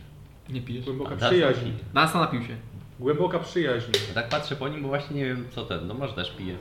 Nie 0.48 0.60
pijesz. 0.60 0.84
Głęboka 0.84 1.14
A, 1.14 1.16
przyjaźń. 1.16 1.70
Dunstan 1.94 2.20
napił 2.20 2.42
się. 2.42 2.56
Głęboka 3.00 3.38
przyjaźń. 3.38 3.90
Tak 4.14 4.28
patrzę 4.28 4.56
po 4.56 4.68
nim, 4.68 4.82
bo 4.82 4.88
właśnie 4.88 5.16
nie 5.16 5.24
wiem 5.24 5.46
co 5.50 5.64
ten. 5.64 5.86
No 5.86 5.94
może 5.94 6.12
też 6.12 6.30
pije. 6.30 6.56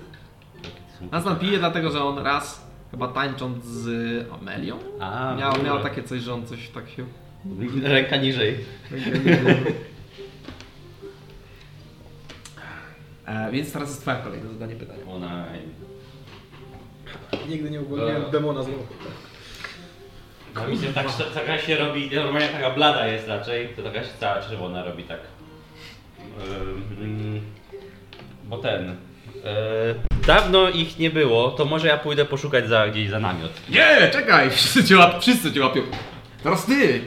Dunstan 1.02 1.40
pije 1.40 1.58
dlatego, 1.60 1.92
że 1.92 2.04
on 2.04 2.18
raz, 2.18 2.68
chyba 2.92 3.08
tańcząc 3.08 3.66
z 3.66 3.88
Amelią, 4.32 4.80
A, 5.00 5.36
miał, 5.36 5.64
miał 5.64 5.84
takie 5.84 6.04
coś, 6.04 6.22
że 6.22 6.34
on 6.34 6.48
coś 6.48 6.70
tak 6.70 6.90
się... 6.90 7.06
Ręka 7.84 8.18
niżej. 8.18 8.58
E, 13.26 13.52
więc 13.52 13.74
teraz 13.74 13.90
jest 13.90 14.02
twoja 14.02 14.18
kolej 14.18 14.42
do 14.42 14.54
zadania 14.54 14.76
pytania. 14.76 15.04
Ona... 15.12 15.46
Nigdy 17.50 17.70
nie 17.72 17.82
uwolniłem 17.82 18.22
No. 18.24 18.30
demona 18.30 18.64
z 18.64 18.68
łoku. 18.68 18.94
No 20.56 20.68
mi 20.68 20.78
się 20.78 20.94
tak, 20.94 21.08
taka 21.34 21.58
się 21.60 21.78
robi, 21.78 22.10
normalnie 22.16 22.48
taka 22.50 22.70
blada 22.72 23.08
jest 23.08 23.28
raczej, 23.28 23.68
to 23.76 23.84
taka 23.84 24.04
się 24.04 24.10
cała 24.20 24.42
czerwona 24.42 24.84
robi 24.84 25.04
tak. 25.04 25.20
Ym, 27.02 27.42
bo 28.44 28.58
ten... 28.58 28.96
Yy, 29.36 30.22
dawno 30.28 30.70
ich 30.70 31.00
nie 31.00 31.10
było, 31.10 31.52
to 31.52 31.66
może 31.66 31.88
ja 31.88 31.98
pójdę 31.98 32.26
poszukać 32.26 32.68
za, 32.68 32.88
gdzieś 32.88 33.10
za 33.10 33.20
namiot. 33.20 33.52
Nie, 33.70 34.10
czekaj! 34.14 34.50
Wszyscy 34.50 34.84
cię, 34.84 34.98
łap, 34.98 35.22
wszyscy 35.22 35.54
cię 35.54 35.62
łapią. 35.62 35.82
Teraz 36.44 36.66
ty! 36.66 37.02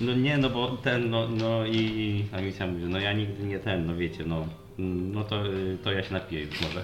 No 0.00 0.14
nie, 0.14 0.38
no 0.38 0.50
bo 0.50 0.68
ten, 0.68 1.10
no, 1.10 1.28
no 1.28 1.66
i 1.66 2.24
Alicja 2.32 2.66
mówi, 2.66 2.84
no 2.84 3.00
ja 3.00 3.12
nigdy 3.12 3.44
nie 3.44 3.58
ten, 3.58 3.86
no 3.86 3.96
wiecie, 3.96 4.24
no, 4.26 4.46
no 4.78 5.24
to, 5.24 5.42
to 5.84 5.92
ja 5.92 6.02
się 6.02 6.12
napiję 6.12 6.42
już 6.42 6.60
może. 6.60 6.82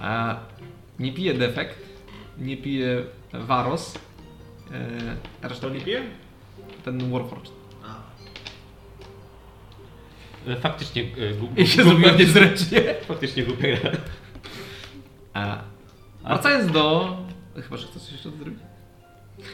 A 0.00 0.36
nie 0.98 1.12
pije 1.12 1.34
defekt, 1.34 1.78
nie 2.38 2.56
pije 2.56 3.02
Varos. 3.32 3.98
E, 5.42 5.48
reszta 5.48 5.66
To 5.68 5.74
nie 5.74 5.80
pije? 5.80 6.02
Ten 6.84 7.10
Warforged. 7.10 7.52
E, 10.46 10.56
Faktycznie, 10.56 11.02
y, 11.02 11.34
gu, 11.34 11.48
I 11.62 11.66
się 11.66 11.84
zrobiłem 11.84 12.18
niezręcznie. 12.18 12.80
faktycznie 13.08 13.42
głupia 13.42 13.76
gra. 13.76 13.90
A 15.34 15.62
wracając 16.24 16.72
do... 16.72 17.16
Chyba, 17.54 17.76
że 17.76 17.86
chcesz 17.86 18.02
coś 18.02 18.12
jeszcze 18.12 18.30
zrobić? 18.30 18.58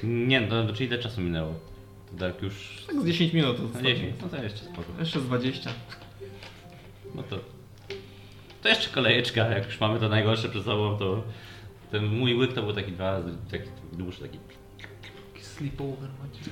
Nie, 0.03 0.41
no, 0.41 0.65
no 0.65 0.73
czyli 0.73 0.87
ile 0.87 0.99
czasu 0.99 1.21
minęło? 1.21 1.55
To 2.11 2.17
tak 2.19 2.43
już... 2.43 2.85
Tak 2.87 3.01
z 3.01 3.07
10 3.07 3.33
minut. 3.33 3.57
To 3.57 3.63
No 3.63 3.69
zostało. 3.69 3.95
10, 3.95 4.15
no 4.23 4.29
to 4.29 4.43
jeszcze 4.43 4.59
spoko. 4.65 4.83
Jeszcze 4.99 5.21
z 5.21 5.25
20. 5.25 5.71
No 7.15 7.23
to 7.23 7.39
to 8.63 8.69
jeszcze 8.69 8.91
kolejeczka, 8.91 9.47
jak 9.47 9.67
już 9.67 9.81
mamy 9.81 10.01
to 10.01 10.09
najgorsze 10.09 10.49
przed 10.49 10.65
sobą, 10.65 10.99
to 10.99 11.23
ten 11.91 12.07
mój 12.07 12.35
łyk 12.35 12.53
to 12.53 12.63
był 12.63 12.73
taki 12.73 12.93
dwa 12.93 13.11
razy, 13.11 13.35
taki 13.51 13.69
dłuższy, 13.93 14.21
taki... 14.23 14.39
Sleepover 15.41 16.09
macie. 16.23 16.51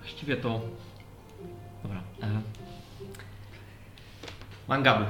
Właściwie 0.00 0.36
to... 0.36 0.60
Dobra. 1.82 2.02
E... 2.22 2.40
Mangabu. 4.68 5.04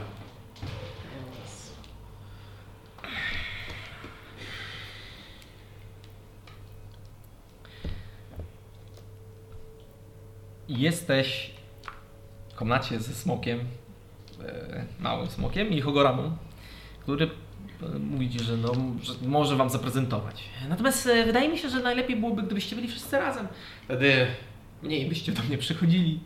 Jesteś 10.70 11.50
w 12.48 12.54
komnacie 12.54 13.00
ze 13.00 13.14
smokiem, 13.14 13.60
e, 14.44 14.84
małym 15.00 15.28
smokiem 15.28 15.68
i 15.68 15.80
Hogoramą, 15.80 16.36
który 17.00 17.30
e, 17.82 17.98
mówi 17.98 18.30
ci, 18.30 18.40
że, 18.44 18.56
no, 18.56 18.72
że 19.02 19.12
może 19.28 19.56
wam 19.56 19.70
zaprezentować. 19.70 20.44
Natomiast 20.68 21.06
e, 21.06 21.24
wydaje 21.24 21.48
mi 21.48 21.58
się, 21.58 21.68
że 21.68 21.80
najlepiej 21.80 22.16
byłoby, 22.16 22.42
gdybyście 22.42 22.76
byli 22.76 22.88
wszyscy 22.88 23.18
razem. 23.18 23.48
Wtedy 23.84 24.26
mniej 24.82 25.08
byście 25.08 25.32
do 25.32 25.42
mnie 25.42 25.58
przychodzili. 25.58 26.20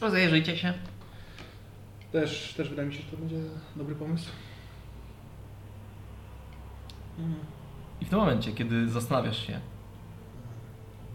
Rozejrzyjcie 0.00 0.56
się. 0.56 0.74
Też, 2.12 2.54
też 2.56 2.68
wydaje 2.68 2.88
mi 2.88 2.94
się, 2.94 3.02
że 3.02 3.10
to 3.10 3.16
będzie 3.16 3.36
dobry 3.76 3.94
pomysł. 3.94 4.30
Mm. 7.18 7.34
I 8.00 8.04
w 8.04 8.08
tym 8.08 8.18
momencie, 8.18 8.52
kiedy 8.52 8.88
zastanawiasz 8.88 9.46
się, 9.46 9.60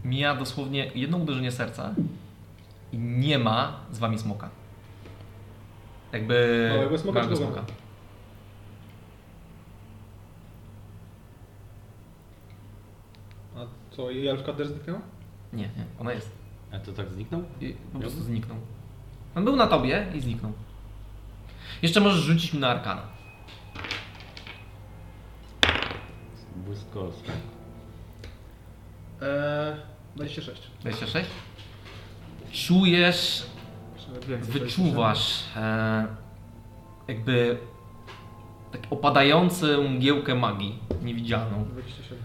mija 0.05 0.35
dosłownie 0.35 0.91
jedno 0.95 1.17
uderzenie 1.17 1.51
serca 1.51 1.95
i 2.93 2.97
nie 2.97 3.39
ma 3.39 3.79
z 3.91 3.99
wami 3.99 4.19
smoka. 4.19 4.49
Jakby. 6.11 6.69
Małego 6.75 6.97
smoka 6.97 7.19
małego 7.19 7.35
dużego? 7.35 7.53
smoka. 7.53 7.73
A 13.55 13.59
co, 13.95 14.11
i 14.11 14.27
Elfka 14.27 14.53
też 14.53 14.67
zniknęła? 14.67 15.01
Nie, 15.53 15.63
nie, 15.63 15.85
ona 15.99 16.13
jest. 16.13 16.31
A 16.71 16.79
to 16.79 16.91
tak 16.91 17.11
zniknął? 17.13 17.43
I 17.61 17.75
po 17.93 17.99
prostu 17.99 18.21
zniknął. 18.21 18.57
On 19.35 19.45
był 19.45 19.55
na 19.55 19.67
tobie 19.67 20.07
i 20.15 20.21
zniknął. 20.21 20.51
Jeszcze 21.81 21.99
możesz 21.99 22.21
rzucić 22.21 22.53
mi 22.53 22.59
na 22.59 22.67
arkana. 22.67 23.01
Błyskowski. 26.55 27.31
Eee, 29.21 29.75
26. 30.15 30.71
26. 30.81 31.29
Czujesz, 32.53 33.45
wyczuwasz 34.41 35.43
e, 35.55 36.07
jakby 37.07 37.57
tak 38.71 38.81
opadającą 38.89 39.89
mgiełkę 39.89 40.35
magii 40.35 40.79
niewidzialną. 41.01 41.65
27. 41.65 42.17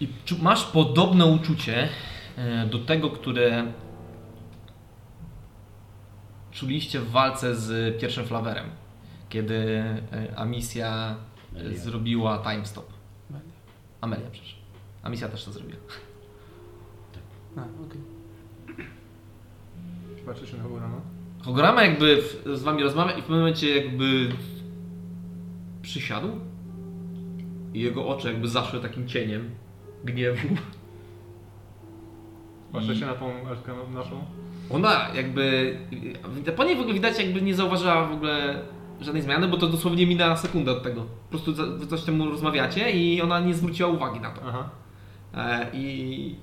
I 0.00 0.08
masz 0.42 0.64
podobne 0.64 1.26
uczucie 1.26 1.88
e, 2.36 2.66
do 2.66 2.78
tego, 2.78 3.10
które 3.10 3.66
czuliście 6.50 7.00
w 7.00 7.10
walce 7.10 7.56
z 7.56 8.00
pierwszym 8.00 8.26
flawerem, 8.26 8.66
kiedy 9.28 9.54
e, 10.12 10.36
Amisja 10.36 11.16
Amelia. 11.54 11.78
zrobiła 11.78 12.38
time 12.38 12.66
stop. 12.66 12.92
Amelia, 14.00 14.30
przepraszam. 14.30 14.58
Amisja 15.02 15.28
też 15.28 15.44
to 15.44 15.52
zrobiła. 15.52 15.80
A, 17.56 17.60
okej. 17.60 18.15
Patrzę 20.26 20.46
się 20.46 20.56
na 20.56 20.62
Hogorama. 20.62 21.00
Hogorama 21.44 21.82
jakby 21.82 22.22
w, 22.22 22.58
z 22.58 22.62
wami 22.62 22.82
rozmawia 22.82 23.12
i 23.12 23.16
w 23.16 23.24
pewnym 23.24 23.38
momencie 23.38 23.76
jakby 23.76 24.28
przysiadł 25.82 26.28
i 27.74 27.80
jego 27.80 28.08
oczy 28.08 28.28
jakby 28.28 28.48
zaszły 28.48 28.80
takim 28.80 29.08
cieniem 29.08 29.50
gniewu. 30.04 30.48
Patrzę 32.72 32.96
się 32.96 33.06
na 33.06 33.14
tą 33.14 33.48
Elfkę 33.48 33.72
naszą. 33.94 34.24
Ona 34.70 35.08
jakby. 35.14 35.76
Po 36.56 36.64
niej 36.64 36.76
w 36.76 36.80
ogóle 36.80 36.94
widać, 36.94 37.18
jakby 37.18 37.42
nie 37.42 37.54
zauważyła 37.54 38.06
w 38.06 38.12
ogóle 38.12 38.62
żadnej 39.00 39.22
zmiany, 39.22 39.48
bo 39.48 39.56
to 39.56 39.66
dosłownie 39.66 40.06
minęła 40.06 40.36
sekunda 40.36 40.72
od 40.72 40.82
tego. 40.82 41.00
Po 41.02 41.30
prostu 41.30 41.54
wy 41.78 41.86
coś 41.86 42.02
temu 42.02 42.30
rozmawiacie 42.30 42.90
i 42.90 43.22
ona 43.22 43.40
nie 43.40 43.54
zwróciła 43.54 43.88
uwagi 43.88 44.20
na 44.20 44.30
to. 44.30 44.40
Aha. 44.46 44.70
E, 45.34 45.66
I 45.72 46.34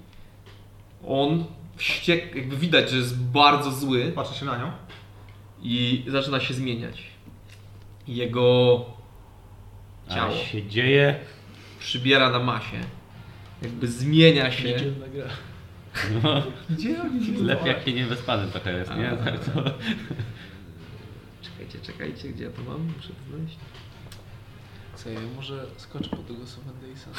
on 1.08 1.44
wściek, 1.76 2.36
jakby 2.36 2.58
widać, 2.58 2.90
że 2.90 2.98
jest 2.98 3.20
bardzo 3.22 3.72
zły 3.72 4.12
Patrzę 4.16 4.36
się 4.36 4.46
na 4.46 4.58
nią. 4.58 4.72
i 5.62 6.04
zaczyna 6.08 6.40
się 6.40 6.54
zmieniać. 6.54 7.04
I 8.08 8.16
Jego 8.16 8.86
ciało 10.10 10.34
A 10.34 10.46
się 10.46 10.68
dzieje. 10.68 11.20
przybiera 11.80 12.30
na 12.30 12.40
masie. 12.40 12.80
Jakby 13.62 13.88
zmienia 13.88 14.52
się. 14.52 14.68
Niedzielna 14.68 15.08
gra. 15.08 15.26
No, 16.24 16.44
Gdzie 16.70 17.02
oni 17.02 17.38
lepiej 17.38 17.68
jak 17.68 17.86
się 17.86 17.94
nie 17.94 18.06
wyspany 18.06 18.52
trochę 18.52 18.78
jest, 18.78 18.96
nie? 18.96 19.10
A. 19.10 19.16
Tak 19.18 19.40
to... 19.46 19.52
Czekajcie, 21.42 21.80
czekajcie, 21.86 22.30
gdzie 22.30 22.44
ja 22.44 22.50
to 22.50 22.62
mam? 22.62 22.82
Muszę 22.98 23.10
to 23.10 23.30
znaleźć. 23.30 23.56
Słuchaj, 25.04 25.24
może 25.36 25.66
skoczę 25.78 26.10
po 26.10 26.18
tego 26.18 26.40
Sovendejsa. 26.48 27.10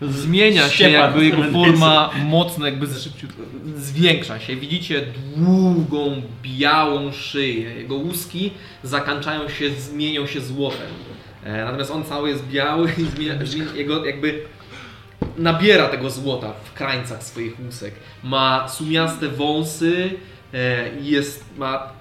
Zmienia 0.22 0.68
się 0.68 0.90
jakby 0.90 1.24
jego 1.24 1.44
forma 1.44 2.10
mocno 2.24 2.66
jakby 2.66 2.86
z, 2.86 3.08
zwiększa 3.76 4.40
się. 4.40 4.56
Widzicie 4.56 5.06
długą, 5.36 6.22
białą 6.42 7.12
szyję. 7.12 7.74
Jego 7.74 7.94
łuski 7.94 8.50
zakończają 8.82 9.48
się, 9.48 9.70
zmienią 9.70 10.26
się 10.26 10.40
złotem. 10.40 10.88
E, 11.44 11.64
natomiast 11.64 11.90
on 11.90 12.04
cały 12.04 12.28
jest 12.28 12.46
biały 12.46 12.92
i 12.98 13.04
zmienia, 13.04 13.46
zmienia, 13.46 13.72
jego 13.74 14.04
jakby 14.04 14.42
nabiera 15.38 15.88
tego 15.88 16.10
złota 16.10 16.52
w 16.64 16.72
krańcach 16.72 17.22
swoich 17.22 17.60
łusek. 17.60 17.94
Ma 18.22 18.68
sumiaste 18.68 19.28
wąsy 19.28 20.10
e, 20.54 20.98
i 21.00 21.06
jest, 21.06 21.44
ma 21.58 21.95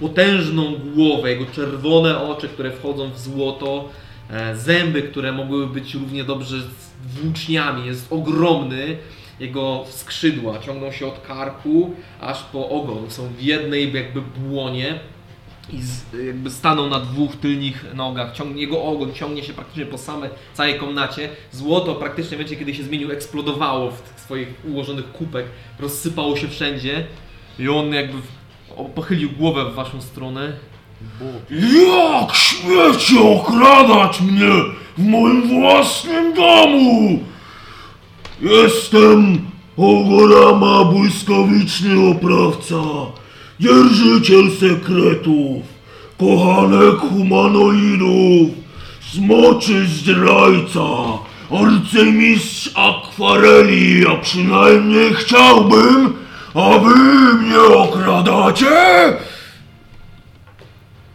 potężną 0.00 0.74
głowę, 0.94 1.30
jego 1.30 1.46
czerwone 1.46 2.22
oczy, 2.22 2.48
które 2.48 2.70
wchodzą 2.70 3.10
w 3.10 3.18
złoto, 3.18 3.88
e, 4.30 4.56
zęby, 4.56 5.02
które 5.02 5.32
mogłyby 5.32 5.80
być 5.80 5.94
równie 5.94 6.24
dobrze 6.24 6.56
włóczniami, 7.06 7.86
jest 7.86 8.12
ogromny. 8.12 8.96
Jego 9.40 9.84
skrzydła 9.88 10.58
ciągną 10.58 10.92
się 10.92 11.06
od 11.06 11.20
karku 11.20 11.94
aż 12.20 12.42
po 12.42 12.68
ogon, 12.68 13.10
są 13.10 13.28
w 13.28 13.42
jednej 13.42 13.92
jakby 13.92 14.22
błonie 14.22 15.00
i 15.72 15.82
z, 15.82 16.04
jakby 16.26 16.50
staną 16.50 16.88
na 16.88 17.00
dwóch 17.00 17.36
tylnych 17.36 17.94
nogach. 17.94 18.32
Ciągnie, 18.32 18.62
jego 18.62 18.82
ogon 18.82 19.12
ciągnie 19.14 19.42
się 19.42 19.52
praktycznie 19.52 19.86
po 19.86 19.98
same, 19.98 20.30
całej 20.54 20.78
komnacie. 20.78 21.28
Złoto 21.52 21.94
praktycznie, 21.94 22.36
wiecie, 22.36 22.56
kiedy 22.56 22.74
się 22.74 22.82
zmienił, 22.82 23.12
eksplodowało 23.12 23.90
w 23.90 24.02
tych 24.02 24.20
swoich 24.20 24.48
ułożonych 24.64 25.12
kubek, 25.12 25.46
rozsypało 25.78 26.36
się 26.36 26.48
wszędzie 26.48 27.06
i 27.58 27.68
on 27.68 27.94
jakby 27.94 28.18
w, 28.18 28.26
pochylił 28.94 29.30
głowę 29.38 29.64
w 29.70 29.74
waszą 29.74 30.00
stronę. 30.00 30.52
Jak 31.50 32.34
śmiecie 32.34 33.20
okradać 33.20 34.20
mnie 34.20 34.50
w 34.98 35.04
moim 35.06 35.60
własnym 35.60 36.34
domu? 36.34 37.18
Jestem 38.42 39.38
Ogorama, 39.76 40.84
błyskawiczny 40.84 42.10
oprawca, 42.10 42.82
dzierżyciel 43.60 44.50
sekretów, 44.50 45.62
kochanek 46.18 46.96
humanoidów, 46.96 48.50
smoczy 49.12 49.86
zdrajca, 49.86 50.88
arcymistrz 51.50 52.70
akwareli, 52.74 54.06
a 54.06 54.16
przynajmniej 54.16 55.14
chciałbym, 55.14 56.12
a 56.54 56.78
wy 56.78 56.94
mnie 57.34 57.60
okradacie? 57.60 58.66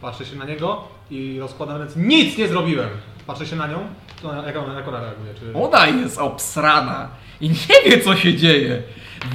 Patrzę 0.02 0.26
się 0.26 0.36
na 0.36 0.46
niego 0.46 0.84
i 1.12 1.40
rozkładam 1.40 1.78
ręce. 1.78 2.00
Nic 2.00 2.38
nie 2.38 2.48
zrobiłem! 2.48 2.90
Patrzę 3.28 3.46
się 3.46 3.56
na 3.56 3.68
nią. 3.68 3.80
To 4.22 4.30
ona, 4.30 4.48
jak, 4.48 4.58
ona, 4.58 4.74
jak 4.74 4.88
ona 4.88 5.00
reaguje? 5.00 5.34
Czy... 5.34 5.60
Ona 5.60 5.88
jest 5.88 6.18
obsrana 6.18 7.10
i 7.42 7.50
nie 7.50 7.82
wie 7.86 8.02
co 8.02 8.16
się 8.16 8.34
dzieje. 8.36 8.84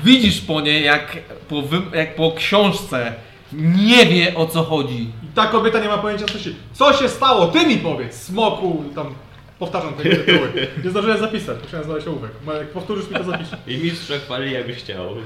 Widzisz 0.05 0.41
po 0.41 0.61
niej 0.61 0.85
jak 0.85 1.19
po, 1.49 1.63
wy, 1.63 1.83
jak 1.95 2.17
po 2.17 2.33
książce 2.33 3.15
nie 3.53 4.07
wie 4.07 4.35
o 4.35 4.47
co 4.47 4.63
chodzi. 4.63 5.03
I 5.03 5.27
ta 5.35 5.47
kobieta 5.47 5.81
nie 5.81 5.89
ma 5.89 5.99
pojęcia 5.99 6.27
co 6.27 6.39
się... 6.39 6.51
Co 6.73 6.93
się 6.93 7.09
stało? 7.09 7.47
Ty 7.47 7.67
mi 7.67 7.77
powiedz! 7.77 8.15
Smoku, 8.15 8.85
tam... 8.95 9.15
Powtarzam 9.63 9.95
te 9.95 10.03
tytuły. 10.03 10.69
Nie 10.85 10.91
zdążyłem 10.91 11.19
zapisać, 11.19 11.57
musiałem 11.63 11.85
znaleźć 11.87 12.07
ołówek. 12.07 12.31
Jak 12.59 12.71
powtórzysz 12.71 13.11
mi 13.11 13.17
to 13.17 13.25
zapiszę. 13.25 13.57
I 13.67 13.77
mistrz 13.79 14.11
chwali 14.25 14.53
jakbyś 14.53 14.77
chciał. 14.77 15.17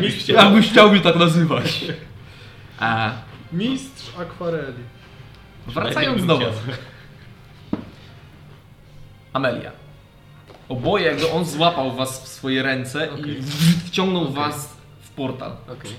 Mistrz- 0.00 0.18
chciał. 0.18 0.36
Jakbyś 0.36 0.70
chciał 0.70 0.90
mnie 0.92 1.00
tak 1.00 1.16
nazywać. 1.16 1.84
A 2.78 3.12
Mistrz 3.52 4.06
akwareli. 4.20 4.82
wracając 5.66 6.26
do 6.26 6.38
was. 6.38 6.54
Amelia. 9.32 9.70
Oboje 10.68 11.06
jakby 11.06 11.30
on 11.30 11.44
złapał 11.44 11.92
was 11.92 12.24
w 12.24 12.28
swoje 12.28 12.62
ręce 12.62 13.06
i 13.06 13.20
Okej. 13.20 13.36
wciągnął 13.86 14.32
was 14.32 14.76
w 15.02 15.10
portal. 15.10 15.52
Okej. 15.68 15.90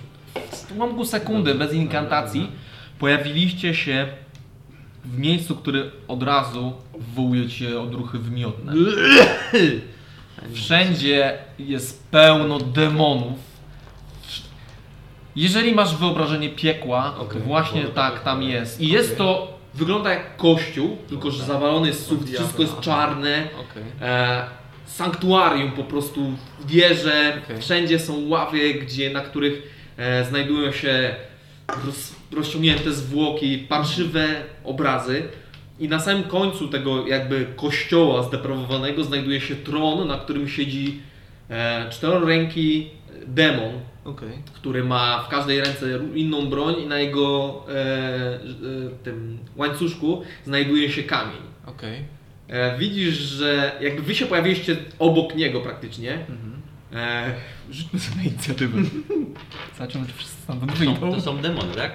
W 0.51 0.77
ułamku 0.77 1.05
sekundy, 1.05 1.55
bez 1.55 1.73
inkantacji, 1.73 2.51
pojawiliście 2.99 3.75
się 3.75 4.07
w 5.05 5.19
miejscu, 5.19 5.55
które 5.55 5.83
od 6.07 6.23
razu 6.23 6.73
wywołuje 6.99 7.49
cię 7.49 7.79
odruchy 7.79 8.19
wymiotne. 8.19 8.73
Wszędzie 10.53 11.37
jest 11.59 12.07
pełno 12.11 12.59
demonów. 12.59 13.37
Jeżeli 15.35 15.75
masz 15.75 15.95
wyobrażenie 15.95 16.49
piekła, 16.49 17.13
to 17.17 17.21
Okej. 17.21 17.41
właśnie 17.41 17.83
tak 17.83 18.23
tam 18.23 18.43
jest. 18.43 18.81
I 18.81 18.87
jest 18.87 19.17
to, 19.17 19.57
wygląda 19.73 20.09
jak 20.09 20.37
kościół, 20.37 20.97
tylko 21.09 21.31
że 21.31 21.43
zawalony 21.43 21.87
jest 21.87 22.05
sufit, 22.05 22.35
wszystko 22.35 22.61
jest 22.61 22.79
czarne. 22.79 23.47
Okej. 23.71 23.83
E, 24.01 24.45
sanktuarium 24.85 25.71
po 25.71 25.83
prostu, 25.83 26.31
wieże, 26.65 27.41
wszędzie 27.59 27.99
są 27.99 28.27
ławy, 28.27 28.73
gdzie, 28.73 29.09
na 29.09 29.21
których 29.21 29.63
e, 29.97 30.25
znajdują 30.25 30.71
się 30.71 31.15
roz, 31.85 32.14
rozciągnięte 32.31 32.91
zwłoki, 32.91 33.57
parszywe 33.57 34.27
obrazy. 34.63 35.23
I 35.79 35.87
na 35.87 35.99
samym 35.99 36.23
końcu 36.23 36.67
tego 36.67 37.07
jakby 37.07 37.45
kościoła 37.55 38.23
zdeprawowanego 38.23 39.03
znajduje 39.03 39.41
się 39.41 39.55
tron, 39.55 40.07
na 40.07 40.17
którym 40.17 40.47
siedzi 40.49 40.99
e, 41.49 41.89
czteroręki 41.89 42.89
demon, 43.27 43.71
Okej. 44.05 44.29
który 44.53 44.83
ma 44.83 45.23
w 45.23 45.27
każdej 45.29 45.59
ręce 45.61 45.99
inną 46.15 46.49
broń 46.49 46.75
i 46.83 46.87
na 46.87 46.99
jego 46.99 47.63
e, 47.69 47.73
e, 47.75 48.39
tym 49.03 49.37
łańcuszku 49.55 50.21
znajduje 50.45 50.91
się 50.91 51.03
kamień. 51.03 51.41
Okej. 51.65 51.99
E, 52.47 52.77
widzisz, 52.77 53.17
że 53.17 53.71
jakby 53.81 54.01
wy 54.01 54.15
się 54.15 54.25
pojawiliście 54.25 54.77
obok 54.99 55.35
niego 55.35 55.61
praktycznie. 55.61 56.13
Mhm. 56.13 56.55
E, 56.93 57.33
rzućmy 57.71 57.99
sobie 57.99 58.23
inicjatywę. 58.23 58.77
Zobaczymy, 59.77 60.07
czy 60.07 60.13
wszyscy 60.13 60.41
stamtąd 60.41 60.71
To, 60.71 60.77
wyjdą. 60.77 60.95
to 61.11 61.21
są 61.21 61.37
demony, 61.37 61.73
tak? 61.75 61.91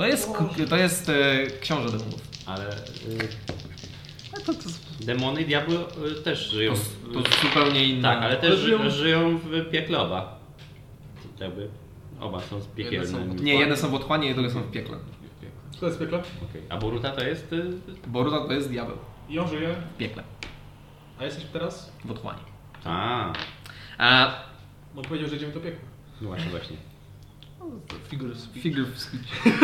To 0.00 0.06
jest, 0.06 0.28
to 0.68 0.76
jest 0.76 1.08
e, 1.08 1.46
książę 1.60 1.90
demonów. 1.90 2.20
Ale 2.46 2.68
y, 2.70 3.28
demony 5.04 5.42
i 5.42 5.46
diabły 5.46 5.76
y, 6.18 6.22
też 6.22 6.50
żyją. 6.50 6.72
To, 6.72 6.78
w- 6.78 7.12
to 7.24 7.30
zupełnie 7.48 7.84
inna. 7.84 8.14
tak, 8.14 8.22
ale 8.22 8.36
też 8.36 8.58
żyją- 8.60 8.90
żyją, 8.90 9.38
w 9.38 9.70
piekle 9.70 9.98
oba. 9.98 10.38
To 11.38 11.44
Jakby 11.44 11.68
oba 12.20 12.40
są 12.40 12.60
z 12.60 12.64
Jedne 12.66 12.74
piekielnym. 12.84 13.38
są- 13.38 13.44
Nie, 13.44 13.54
jedne 13.54 13.76
są 13.76 13.90
w 13.90 13.94
otchłani, 13.94 14.30
a 14.30 14.34
drugie 14.34 14.50
są 14.50 14.62
w 14.62 14.70
piekle. 14.70 14.96
Co 15.80 15.86
jest 15.86 15.98
piekle? 15.98 16.18
Okej. 16.18 16.62
A 16.68 16.76
Boruta 16.76 17.10
to 17.10 17.24
jest. 17.24 17.52
y, 17.52 17.70
Boruta 18.06 18.40
to 18.46 18.52
jest 18.52 18.68
diabeł. 18.68 18.96
I 19.28 19.38
on 19.38 19.48
żyje. 19.48 19.74
W 19.94 19.96
piekle. 19.96 20.22
A 21.18 21.24
jesteś 21.24 21.44
teraz? 21.52 21.92
W 22.04 22.10
otchłani. 22.10 22.40
A, 22.84 23.32
A 23.98 24.32
Bo 24.94 25.02
powiedział, 25.02 25.28
że 25.30 25.36
idziemy 25.36 25.52
do 25.52 25.60
piekła. 25.60 25.88
no 26.20 26.28
właśnie, 26.28 26.50
właśnie. 26.50 26.76
Figure 28.08 28.32
of 28.32 28.38
speech. 28.38 28.62
figure 28.62 28.82
of 28.82 28.98
speech. 28.98 29.56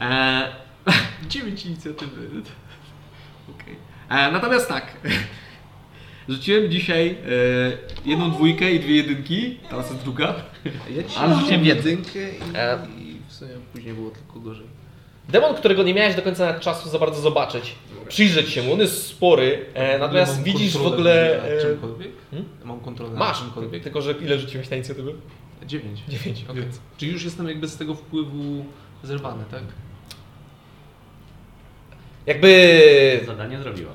e, 0.00 0.52
9 1.28 1.66
inicjatywy. 1.66 2.28
Okej. 3.54 3.76
E, 4.08 4.32
Natomiast 4.32 4.68
tak. 4.68 4.86
Rzuciłem 6.28 6.70
dzisiaj 6.70 7.10
e, 7.10 7.18
jedną 8.10 8.30
dwójkę 8.30 8.72
i 8.72 8.80
dwie 8.80 8.96
jedynki, 8.96 9.58
teraz 9.70 9.90
jest 9.90 10.02
druga. 10.02 10.34
Ja 10.96 11.02
ci 11.02 11.16
Ale 11.18 11.34
rzuciłem 11.36 11.64
jedynkę. 11.64 12.18
i, 12.30 12.34
E. 12.54 12.78
i 12.98 13.16
w 13.28 13.32
sumie 13.32 13.50
później 13.72 13.94
było 13.94 14.10
tylko 14.10 14.40
gorzej. 14.40 14.66
Demon, 15.28 15.54
którego 15.54 15.82
nie 15.82 15.94
miałeś 15.94 16.14
do 16.16 16.22
końca 16.22 16.46
nawet 16.46 16.62
czasu 16.62 16.88
za 16.88 16.98
bardzo 16.98 17.20
zobaczyć. 17.20 17.74
Przyjrzeć 18.08 18.48
się 18.50 18.62
mu, 18.62 18.72
on 18.72 18.80
jest 18.80 19.06
spory, 19.06 19.64
e, 19.74 19.98
natomiast 19.98 20.34
Mam 20.34 20.44
widzisz 20.44 20.70
w 20.74 20.82
kontrolę 20.82 20.94
ogóle... 20.94 21.36
nad 21.42 21.58
E, 21.58 21.62
czymkolwiek? 21.62 22.08
hmm? 22.30 22.48
Mam 22.64 22.80
kontrolę 22.80 23.10
nad 23.10 23.18
masz, 23.18 23.38
czymkolwiek? 23.40 23.82
tylko 23.82 24.02
że 24.02 24.12
ile 24.12 24.38
rzuciłeś 24.38 24.70
na 24.70 24.76
inicjatywę? 24.76 25.12
9. 25.66 26.02
9. 26.08 26.44
Okej. 26.48 26.64
Czyli 26.96 27.12
już 27.12 27.24
jestem 27.24 27.48
jakby 27.48 27.68
z 27.68 27.76
tego 27.76 27.94
wpływu 27.94 28.64
zerwany, 29.02 29.44
tak? 29.50 29.62
Jakby... 32.26 33.20
Zadanie 33.26 33.58
zrobiła. 33.58 33.92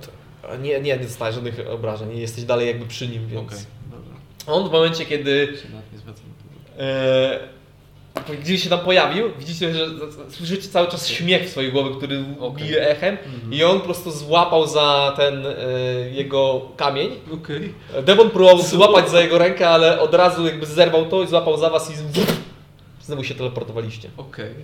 Nie, 0.61 0.81
nie, 0.81 0.97
nie 0.97 0.97
dostajesz 0.97 1.35
żadnych 1.35 1.59
obrażeń, 1.69 2.09
nie 2.09 2.21
jesteś 2.21 2.43
dalej 2.43 2.67
jakby 2.67 2.85
przy 2.85 3.07
nim, 3.07 3.27
więc... 3.27 3.47
Okej, 3.47 3.65
dobra. 3.91 4.13
On 4.47 4.69
w 4.69 4.71
momencie, 4.71 5.05
kiedy 5.05 5.57
Się 5.63 5.69
nawet 5.69 5.93
nie 5.93 5.99
zwracam 5.99 6.25
e, 6.77 7.39
gdzie 8.41 8.57
się 8.57 8.69
tam 8.69 8.80
pojawił, 8.80 9.31
widzicie, 9.39 9.73
że 9.73 9.85
słyszycie 10.30 10.69
cały 10.69 10.88
czas 10.88 11.07
śmiech 11.07 11.43
w 11.43 11.49
swojej 11.49 11.72
głowie, 11.72 11.95
który 11.98 12.23
Okej. 12.39 12.64
bije 12.64 12.89
echem 12.89 13.18
i 13.52 13.64
on 13.64 13.80
po 13.80 13.85
prostu 13.85 14.11
złapał 14.11 14.68
za 14.68 15.14
ten 15.18 15.45
e, 15.45 15.53
jego 16.11 16.61
kamień. 16.77 17.10
Okej. 17.34 17.73
Demon 18.03 18.30
próbował 18.30 18.61
złapać 18.61 19.10
za 19.10 19.22
jego 19.22 19.38
rękę, 19.38 19.69
ale 19.69 19.99
od 19.99 20.14
razu 20.14 20.45
jakby 20.45 20.65
zerwał 20.65 21.06
to 21.06 21.23
i 21.23 21.27
złapał 21.27 21.57
za 21.57 21.69
was 21.69 21.91
i 21.91 21.93
znowu 23.02 23.23
się 23.23 23.35
teleportowaliście. 23.35 24.10
Okej. 24.18 24.56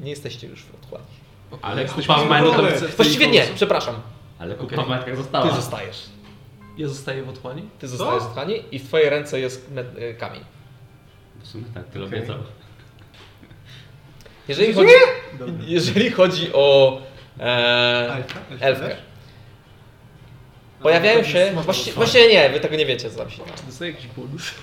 Nie 0.00 0.10
jesteście 0.10 0.46
już 0.46 0.62
w 0.62 0.74
otchłani. 0.82 1.04
Okej. 1.50 1.60
Ale 1.62 1.84
kupa 1.84 2.18
w 2.18 2.56
dole. 2.56 2.72
Właściwie 2.96 3.26
nie, 3.26 3.46
przepraszam. 3.54 3.94
Ale 4.38 4.54
kupa 4.54 4.74
Okej. 4.74 4.84
w 4.84 4.88
majtkach 4.88 5.10
Ty 5.10 5.16
została. 5.16 5.50
zostajesz. 5.50 6.02
Ja 6.78 6.88
zostaję 6.88 7.22
w 7.22 7.28
otchłani? 7.28 7.62
Ty 7.78 7.88
zostajesz 7.88 8.22
w 8.22 8.26
otchłani 8.26 8.54
i 8.72 8.78
w 8.78 8.86
twojej 8.86 9.10
ręce 9.10 9.40
jest 9.40 9.70
e, 9.98 10.14
kamień. 10.14 10.40
W 11.44 11.48
sumie 11.48 11.64
tak, 11.74 11.88
tyle 11.88 12.04
Okej. 12.04 12.18
obiecał. 12.18 12.38
Jeżeli 14.48 14.74
chodzi, 14.74 14.92
jeżeli 15.60 16.10
chodzi 16.10 16.52
o 16.52 16.98
e, 17.40 18.14
Elfka? 18.14 18.40
elfkę, 18.60 18.96
pojawiają 20.82 21.20
A, 21.20 21.24
się... 21.24 21.52
Właści, 21.64 21.92
właściwie 21.92 22.28
nie, 22.28 22.50
wy 22.50 22.60
tego 22.60 22.76
nie 22.76 22.86
wiecie, 22.86 23.10
co 23.10 23.18
tam 23.18 23.30
się 23.30 23.36
dzieje. 23.36 23.56
Czy 23.56 23.62
dostaję 23.66 23.90
jakiś 23.90 24.06
bonus? 24.06 24.50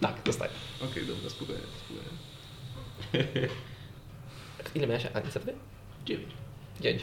Tak, 0.00 0.14
dostaję. 0.24 0.50
Okej, 0.90 1.06
dobra, 1.06 1.30
spokojnie, 1.30 1.62
spokojnie. 1.84 3.48
Ile 4.74 4.86
miałeś 4.86 5.06
a, 5.14 5.20
inicjatywy? 5.20 5.54
9. 6.04 6.28
9. 6.80 7.02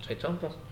Czekaj, 0.00 0.16
czemu 0.16 0.38
to? 0.38 0.67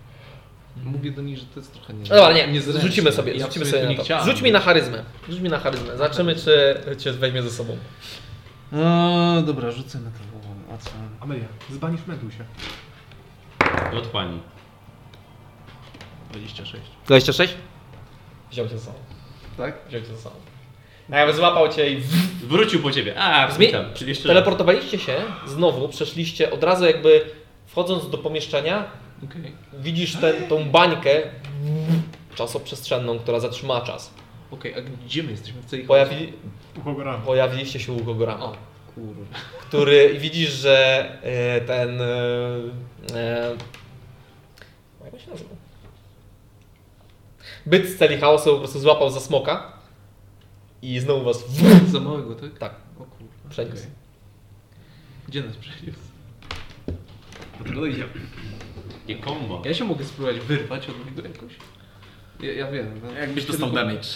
Mówię 0.83 1.11
do 1.11 1.21
nich, 1.21 1.37
że 1.37 1.45
to 1.45 1.59
jest 1.59 1.73
trochę 1.73 1.93
nie 1.93 1.99
No 2.09 2.15
dobra, 2.15 2.33
nie, 2.33 2.47
niezręczne. 2.47 2.81
rzucimy 2.89 3.11
sobie, 3.11 3.33
Ja 3.33 3.45
rzucimy 3.45 3.65
sobie 3.65 3.83
na 3.89 3.95
to. 3.95 4.03
chciałem. 4.03 4.25
Rzuć 4.25 4.41
mi 4.41 4.51
na 4.51 4.59
charyzmę. 4.59 5.03
Rzuć 5.29 5.39
mi 5.39 5.49
na 5.49 5.59
charyzmę. 5.59 5.97
Zobaczymy, 5.97 6.35
czy 6.35 6.81
cię 6.97 7.11
weźmie 7.11 7.41
ze 7.43 7.51
sobą. 7.51 7.77
No 8.71 9.41
dobra, 9.41 9.71
rzucę 9.71 9.99
na 9.99 10.09
to. 10.11 10.17
A 10.73 10.77
co? 10.77 10.89
Amelia, 11.19 11.45
zbanisz 11.69 12.01
Medusie. 12.07 12.43
Do 13.91 13.97
otchłani. 13.97 14.39
26. 16.31 16.83
26? 17.05 17.53
Wziął 18.51 18.67
cię 18.67 18.77
ze 18.77 18.85
sobą. 18.85 18.97
Tak? 19.57 19.75
Wziął 19.89 20.01
cię 20.01 20.07
ze 20.07 20.17
sobą. 20.17 20.35
A 21.11 21.17
jakby 21.17 21.33
złapał 21.35 21.69
cię 21.69 21.89
i 21.91 22.01
Wrócił 22.43 22.81
po 22.81 22.91
ciebie. 22.91 23.19
A, 23.21 23.47
Zmi- 23.51 23.59
witam. 23.59 23.85
Teleportowaliście 24.23 24.99
się 24.99 25.15
znowu, 25.47 25.89
przeszliście 25.89 26.51
od 26.51 26.63
razu 26.63 26.85
jakby 26.85 27.25
wchodząc 27.65 28.09
do 28.09 28.17
pomieszczenia, 28.17 28.83
Okej. 29.23 29.51
widzisz 29.79 30.15
ten, 30.15 30.47
tą 30.47 30.69
bańkę 30.69 31.21
czasoprzestrzenną, 32.35 33.19
która 33.19 33.39
zatrzymała 33.39 33.81
czas. 33.81 34.13
Okej, 34.51 34.75
a 34.75 34.81
gdzie 34.81 35.23
my 35.23 35.31
jesteśmy? 35.31 35.61
W 35.61 35.65
tej 35.69 35.83
Pojawi, 35.83 36.33
Uchogoram. 36.77 37.21
pojawiliście 37.21 37.79
się 37.79 37.93
u 37.93 38.03
Gogorama. 38.03 38.43
O, 38.45 38.55
kurwa. 38.95 39.25
który 39.61 40.11
i 40.15 40.19
widzisz, 40.19 40.49
że 40.49 41.05
e, 41.23 41.61
ten. 41.61 42.01
E, 42.01 42.05
e, 43.13 43.55
jak 45.11 45.21
się 45.21 45.31
nazywa? 45.31 45.49
Byt 47.65 47.85
z 47.87 47.97
celi 47.97 48.17
chaosu 48.17 48.51
po 48.53 48.57
prostu 48.59 48.79
złapał 48.79 49.09
za 49.09 49.19
smoka 49.19 49.73
i 50.81 50.99
znowu 50.99 51.23
was 51.25 51.43
Za 51.91 51.99
małego, 51.99 52.35
tak? 52.35 52.57
tak 52.57 52.71
O 52.99 53.03
kurwa. 53.03 53.49
przeniósł. 53.49 53.77
Okej. 53.77 53.91
Gdzie 55.27 55.43
nas 55.43 55.55
przeniósł? 55.57 55.99
Tego 57.63 57.79
dojdziemy. 57.79 58.09
Nie 59.07 59.15
kombo. 59.15 59.61
Ja 59.65 59.73
się 59.73 59.85
mogę 59.85 60.05
spróbować 60.05 60.39
wyrwać 60.39 60.89
od 60.89 61.05
niego 61.05 61.27
jakoś? 61.27 61.53
Ja, 62.39 62.53
ja 62.53 62.71
wiem. 62.71 63.01
no. 63.03 63.11
Jakbyś 63.11 63.45
dostał 63.45 63.69
Tylko- 63.69 63.83
damage. 63.85 64.07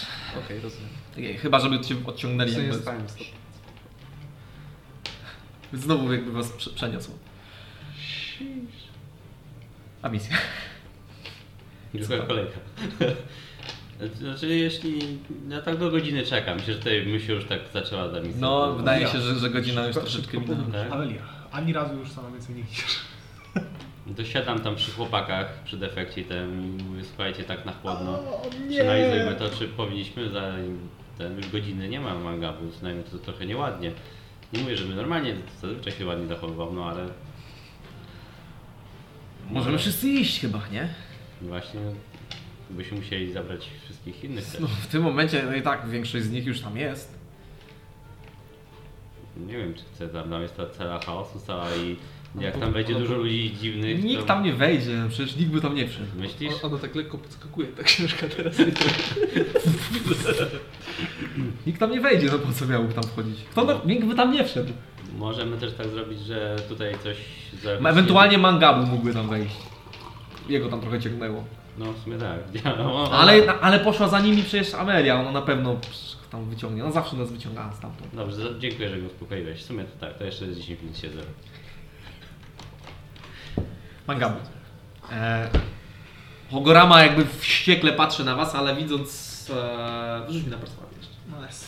Okej, 0.44 0.60
rozumiem. 0.60 0.88
Okej, 1.12 1.36
Chyba, 1.38 1.60
żeby 1.60 1.80
cię 1.80 1.94
odciągnęli 2.06 2.52
jakby. 2.52 2.74
stop. 2.74 2.94
Znowu 5.72 6.12
jakby 6.12 6.32
was 6.32 6.52
prze- 6.52 6.70
przeniosło. 6.70 7.14
A 10.02 10.08
misja. 10.08 10.36
Druga 11.94 12.18
kolejka. 12.18 12.58
Znaczy, 14.18 14.46
jeśli 14.46 15.18
ja 15.48 15.60
tak 15.62 15.76
do 15.78 15.90
godziny 15.90 16.26
czekam, 16.26 16.56
myślę, 16.58 16.72
że 16.72 16.78
tutaj 16.78 17.06
myśl 17.06 17.32
już 17.32 17.44
tak 17.44 17.60
zaczęła 17.72 18.08
za 18.08 18.20
misję. 18.20 18.40
No, 18.40 18.72
wydaje 18.74 19.06
się, 19.08 19.20
że, 19.20 19.34
że 19.38 19.50
godzina 19.50 19.86
już 19.86 19.96
troszeczkę 19.96 20.40
minęła. 20.40 20.62
Tak? 20.72 20.92
Amelia, 20.92 21.22
ani 21.52 21.72
razu 21.72 21.94
już 21.98 22.10
sama 22.10 22.30
więcej 22.30 22.54
nie 22.54 22.60
idziesz. 22.62 22.96
To 24.16 24.24
siadam 24.24 24.60
tam 24.60 24.76
przy 24.76 24.90
chłopakach, 24.90 25.62
przy 25.64 25.76
defekcie 25.76 26.24
tym 26.24 26.78
i 26.80 26.82
mówię, 26.84 27.02
słuchajcie, 27.04 27.44
tak 27.44 27.64
na 27.64 27.72
chłodno. 27.72 28.18
Przeanalizujmy 28.70 29.34
to, 29.34 29.50
czy 29.50 29.68
powinniśmy 29.68 30.30
za 30.30 30.52
ten 31.18 31.36
już 31.36 31.48
godziny 31.48 31.88
nie 31.88 32.00
ma 32.00 32.14
mangabu, 32.14 32.68
przynajmniej 32.68 33.04
to 33.04 33.18
trochę 33.18 33.46
nieładnie. 33.46 33.92
Nie 34.52 34.60
mówię, 34.60 34.76
żeby 34.76 34.94
normalnie, 34.94 35.36
zazwyczaj 35.60 35.92
się 35.92 36.06
ładnie 36.06 36.26
zachowywał, 36.26 36.72
no 36.72 36.84
ale 36.84 37.08
Możemy 39.50 39.78
wszyscy 39.78 40.08
iść 40.08 40.40
chyba, 40.40 40.60
nie? 40.72 40.88
właśnie 41.42 41.80
byśmy 42.70 42.98
musieli 42.98 43.32
zabrać 43.32 43.68
wszystkich 43.84 44.24
innych 44.24 44.46
też. 44.46 44.60
No, 44.60 44.66
w 44.66 44.86
tym 44.86 45.02
momencie 45.02 45.42
no 45.46 45.54
i 45.54 45.62
tak 45.62 45.88
większość 45.88 46.24
z 46.24 46.30
nich 46.30 46.46
już 46.46 46.60
tam 46.60 46.76
jest. 46.76 47.18
Nie 49.36 49.56
wiem, 49.56 49.74
czy 49.74 49.82
chce 49.94 50.08
tam, 50.08 50.30
tam 50.30 50.42
jest 50.42 50.56
ta 50.56 50.66
cela 50.66 50.98
chaosu 50.98 51.40
cała 51.46 51.74
i 51.76 51.96
jak 52.40 52.58
tam 52.58 52.72
będzie 52.72 52.94
dużo 52.94 53.14
ludzi 53.14 53.54
dziwnych, 53.60 54.04
Nikt 54.04 54.20
to... 54.20 54.26
tam 54.26 54.42
nie 54.44 54.52
wejdzie, 54.52 55.06
przecież 55.08 55.36
nikt 55.36 55.50
by 55.50 55.60
tam 55.60 55.74
nie 55.74 55.88
wszedł. 55.88 56.06
Myślisz? 56.18 56.52
O- 56.64 56.66
Ona 56.66 56.78
tak 56.78 56.94
lekko 56.94 57.18
podskakuje, 57.18 57.66
ta 57.68 57.82
książka 57.82 58.26
teraz. 58.36 58.54
Nikt 61.66 61.80
tam 61.80 61.90
nie 61.90 62.00
wejdzie, 62.00 62.26
no 62.32 62.38
po 62.38 62.52
co 62.52 62.66
miałby 62.66 62.94
tam 62.94 63.04
wchodzić? 63.04 63.36
Kto 63.50 63.64
tam, 63.66 63.80
nikt 63.86 64.04
by 64.06 64.14
tam 64.14 64.32
nie 64.32 64.44
wszedł. 64.44 64.72
Możemy 65.18 65.56
też 65.58 65.72
tak 65.74 65.88
zrobić, 65.88 66.20
że 66.20 66.56
tutaj 66.68 66.94
coś... 67.02 67.16
za- 67.62 67.80
Ma- 67.80 67.90
Ewentualnie 67.90 68.38
Mangabu 68.38 68.86
mógłby 68.86 69.14
tam 69.14 69.28
wejść. 69.28 69.54
Jego 70.48 70.68
tam 70.68 70.80
trochę 70.80 71.00
ciągnęło. 71.00 71.44
No 71.78 71.92
w 71.92 71.98
sumie 72.04 72.18
tak. 72.18 72.38
No, 72.78 73.08
Ale, 73.20 73.60
ale 73.60 73.80
poszła 73.80 74.08
za 74.08 74.20
nimi 74.20 74.42
przecież 74.42 74.74
Amelia, 74.74 75.20
ona 75.20 75.32
na 75.32 75.42
pewno 75.42 75.76
tam 76.30 76.50
wyciągnie. 76.50 76.82
Ona 76.84 76.92
zawsze 76.92 77.16
nas 77.16 77.32
wyciągała 77.32 77.72
stamtąd. 77.72 78.14
Dobrze, 78.14 78.54
dziękuję, 78.60 78.88
że 78.88 78.98
go 79.00 79.06
uspokoiłeś. 79.06 79.58
W 79.60 79.62
sumie 79.66 79.84
to 79.84 80.06
tak, 80.06 80.18
to 80.18 80.24
jeszcze 80.24 80.52
z 80.54 80.58
10 80.58 80.80
minut 80.82 80.98
siedzę. 80.98 81.20
Mangabu. 84.06 84.40
E, 85.12 85.50
Hogorama 86.50 87.02
jakby 87.02 87.26
wściekle 87.26 87.92
patrzy 87.92 88.24
na 88.24 88.36
was, 88.36 88.54
ale 88.54 88.76
widząc... 88.76 89.32
E, 89.50 90.26
wrzuć 90.28 90.44
mi 90.44 90.50
na 90.50 90.56
perswazję 90.58 90.98
jeszcze. 90.98 91.14
Nice. 91.46 91.66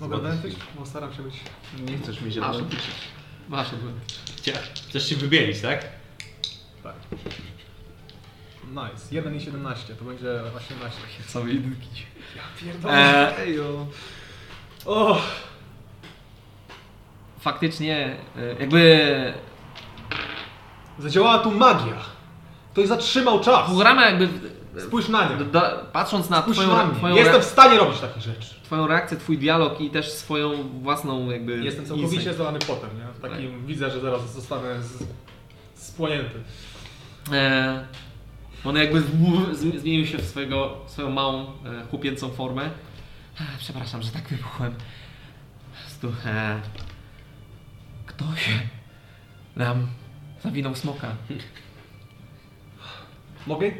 Mogę 0.00 0.16
odetchnąć? 0.16 0.54
Bo 0.78 0.86
staram 0.86 1.14
się 1.14 1.22
być... 1.22 1.34
Nie 1.90 1.98
chcesz 1.98 2.20
mi 2.20 2.32
się 2.32 2.40
Masz. 2.40 2.56
Masz 3.48 3.72
odbyt. 3.72 3.94
Chcesz 4.88 5.08
się 5.08 5.16
wybielić, 5.16 5.60
tak? 5.60 5.84
Tak. 6.82 6.94
Nice. 8.70 9.14
1 9.14 9.36
i 9.36 9.40
17, 9.40 9.94
to 9.94 10.04
będzie 10.04 10.40
18. 10.56 11.00
Same 11.26 11.50
jedynki. 11.52 12.02
Ja 12.36 12.42
pierdolę. 12.60 12.94
E, 12.94 13.38
Ejo. 13.38 13.86
O! 14.86 15.20
faktycznie, 17.46 18.16
e, 18.36 18.60
jakby... 18.60 19.34
Zadziałała 20.98 21.38
tu 21.38 21.50
magia. 21.50 21.96
Ktoś 22.72 22.88
zatrzymał 22.88 23.40
czas. 23.40 23.68
Hogorama 23.68 24.06
jakby... 24.06 24.28
Spójrz 24.80 25.08
na 25.08 25.24
nią. 25.24 25.30
Patrząc 25.92 26.30
na 26.30 26.42
Spójrz 26.42 26.58
twoją, 26.58 26.76
na 26.76 26.86
mnie. 26.86 26.96
twoją, 26.96 27.14
Jestem 27.16 27.40
w 27.42 27.44
stanie 27.44 27.78
robić 27.78 28.00
takie 28.00 28.20
rzeczy. 28.20 28.54
twoją 28.62 28.86
reakcję, 28.86 29.16
twój 29.16 29.38
dialog 29.38 29.80
i 29.80 29.90
też 29.90 30.12
swoją 30.12 30.68
własną 30.82 31.30
jakby... 31.30 31.64
Jestem 31.64 31.86
całkowicie 31.86 32.16
insight. 32.16 32.38
zalany 32.38 32.58
potem, 32.58 32.90
nie? 32.98 33.04
W 33.18 33.20
takim 33.20 33.66
widzę, 33.66 33.90
że 33.90 34.00
zaraz 34.00 34.32
zostanę 34.34 34.82
z... 34.82 35.04
spłonięty. 35.74 36.40
E, 37.32 37.84
on 38.64 38.76
jakby 38.76 39.02
zmienił 39.78 40.06
się 40.06 40.18
w 40.18 40.24
swojego, 40.24 40.76
swoją 40.86 41.10
małą, 41.10 41.42
e, 41.42 41.86
chłopięcą 41.90 42.30
formę. 42.30 42.62
E, 43.40 43.44
przepraszam, 43.58 44.02
że 44.02 44.10
tak 44.10 44.28
wybuchłem. 44.28 44.74
Prostu, 45.80 46.12
e, 46.28 46.60
ktoś 48.06 48.48
nam 49.56 49.86
zawinął 50.42 50.74
smoka. 50.74 51.14
Mogę 53.46 53.70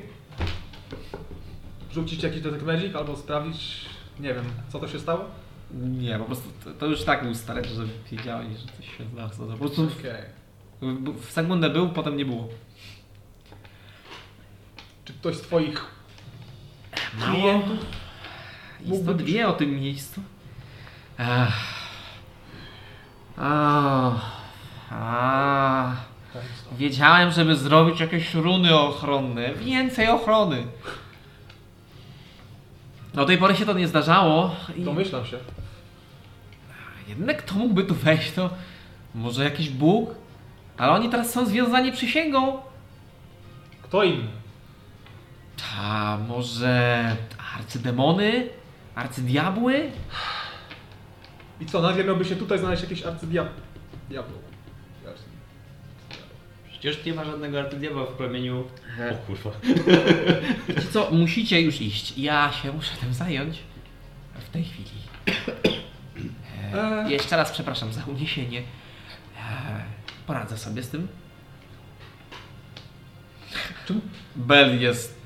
rzucić 1.93 2.23
jakiś 2.23 2.41
detect 2.41 2.65
magic 2.65 2.95
albo 2.97 3.17
sprawdzić, 3.17 3.87
nie 4.21 4.35
wiem, 4.35 4.45
co 4.69 4.79
to 4.79 4.89
się 4.89 5.01
stało? 5.01 5.25
Nie, 5.75 6.19
po 6.19 6.25
prostu 6.25 6.49
to, 6.65 6.71
to 6.73 6.87
już 6.87 7.05
tak 7.05 7.23
był 7.25 7.35
stary, 7.35 7.65
że 7.65 7.83
wiedziałeś, 8.11 8.49
że 8.59 8.67
coś 8.77 8.97
się 8.99 9.05
zdarza. 9.13 9.53
Po 9.53 9.59
prostu 9.59 9.83
Okej. 10.01 10.23
w, 10.81 11.27
w 11.27 11.31
sekundę 11.33 11.71
był, 11.71 11.89
potem 11.89 12.17
nie 12.17 12.25
było. 12.25 12.49
Czy 15.05 15.13
ktoś 15.13 15.37
z 15.37 15.41
twoich 15.41 15.85
Mało. 17.19 17.63
Mógłby- 18.85 19.25
wie 19.25 19.49
o 19.49 19.53
tym 19.53 19.81
miejscu. 19.81 20.21
Ech. 21.19 21.55
Ach. 23.37 24.36
Ach. 24.91 25.97
Wiedziałem, 26.73 27.31
żeby 27.31 27.57
zrobić 27.57 28.01
jakieś 28.01 28.35
runy 28.35 28.79
ochronne. 28.79 29.55
Więcej 29.55 30.09
ochrony. 30.09 30.67
Do 33.15 33.25
tej 33.25 33.39
pory 33.39 33.57
się 33.57 33.67
to 33.67 33.73
nie 33.73 33.89
zdarzało. 33.89 34.57
I 34.77 34.83
Domyślam 34.83 35.27
się. 35.27 35.39
jednak 37.09 37.37
kto 37.43 37.55
mógłby 37.55 37.85
tu 37.85 37.95
wejść, 37.95 38.33
to 38.33 38.51
może 39.15 39.45
jakiś 39.45 39.71
Bóg? 39.71 40.11
Ale 40.79 40.93
oni 40.93 41.09
teraz 41.09 41.31
są 41.33 41.47
związani 41.47 41.93
przysięgą. 41.93 42.59
Kto 43.83 44.05
inny? 44.05 44.29
A 45.81 46.19
może 46.29 47.17
arcydemony? 47.57 48.49
Arcydiabły? 48.95 49.91
I 51.61 51.67
co, 51.67 51.83
nagle 51.83 52.05
miałby 52.05 52.25
się 52.25 52.37
tutaj 52.37 52.59
znaleźć 52.59 52.83
jakiś 52.83 53.03
arcydiabeł? 53.03 53.53
Przecież 56.87 57.05
nie 57.05 57.15
ma 57.15 57.25
żadnego 57.25 57.61
arcydiabła 57.61 58.07
w 58.07 58.13
plemieniu... 58.13 58.65
O 59.13 59.27
kurwa. 59.27 59.51
Wiecie 60.69 60.89
co, 60.93 61.11
musicie 61.11 61.61
już 61.61 61.81
iść. 61.81 62.19
Ja 62.19 62.53
się 62.53 62.73
muszę 62.73 62.97
tym 63.01 63.15
zająć 63.15 63.59
w 64.35 64.51
tej 64.51 64.65
chwili. 64.65 64.91
E, 66.75 67.11
jeszcze 67.11 67.37
raz 67.37 67.53
przepraszam 67.53 67.93
za 67.93 68.05
uniesienie. 68.05 68.63
E, 69.39 69.85
poradzę 70.27 70.59
sobie 70.59 70.83
z 70.83 70.89
tym. 70.89 71.09
Czemu? 73.87 74.01
Bel 74.37 74.81
jest... 74.81 75.21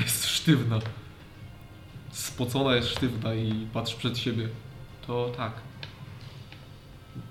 jest 0.00 0.26
sztywna. 0.26 0.78
Spocona 2.10 2.76
jest 2.76 2.88
sztywna 2.88 3.34
i 3.34 3.66
patrzy 3.72 3.96
przed 3.96 4.18
siebie. 4.18 4.48
To 5.06 5.32
tak. 5.36 5.52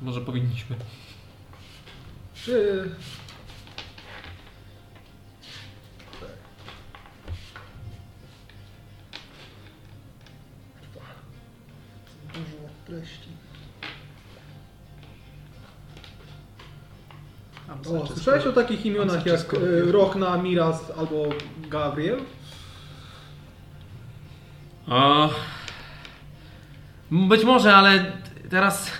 Może 0.01 0.21
powinniśmy. 0.21 0.75
Czy... 2.45 2.89
Dużo 12.33 12.69
treści. 12.87 13.29
O, 17.85 18.07
słyszałeś 18.07 18.45
o 18.45 18.53
takich 18.53 18.85
imionach 18.85 19.25
jak 19.25 19.53
e, 19.53 19.91
Rochna, 19.91 20.37
Miraz 20.37 20.91
albo 20.97 21.29
Gabriel? 21.69 22.19
O, 24.87 25.29
być 27.11 27.43
może, 27.43 27.75
ale 27.75 28.11
teraz 28.49 28.91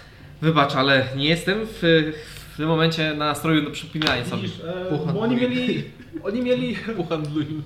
wybacz, 0.42 0.76
ale 0.76 1.08
nie 1.16 1.30
jestem 1.30 1.60
w, 1.66 2.12
w 2.54 2.58
tym 2.58 2.68
momencie 2.68 3.14
na 3.14 3.26
nastroju 3.26 3.62
do 3.62 3.72
przypinania 3.72 4.26
sobie. 4.26 4.42
Widzisz, 4.42 4.60
e, 4.60 5.14
bo 5.14 5.22
oni 5.22 5.36
mieli... 5.36 5.84
Oni 6.24 6.42
mieli... 6.42 6.78
Uhandlujmy. 6.98 7.62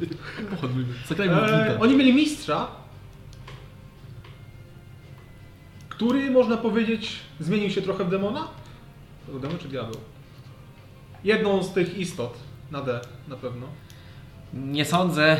Zagrajmy 1.07 1.35
w 1.35 1.39
E, 1.39 1.79
oni 1.79 1.95
mieli 1.95 2.13
mistrza, 2.13 2.67
który 5.89 6.31
można 6.31 6.57
powiedzieć 6.57 7.19
zmienił 7.39 7.69
się 7.69 7.81
trochę 7.81 8.03
w 8.03 8.09
demona. 8.09 8.47
To 9.27 9.39
demon 9.39 9.57
czy 9.57 9.67
diabeł? 9.67 9.95
Jedną 11.23 11.63
z 11.63 11.73
tych 11.73 11.97
istot 11.97 12.37
na 12.71 12.81
D 12.81 13.01
na 13.27 13.35
pewno. 13.35 13.67
Nie 14.53 14.85
sądzę. 14.85 15.37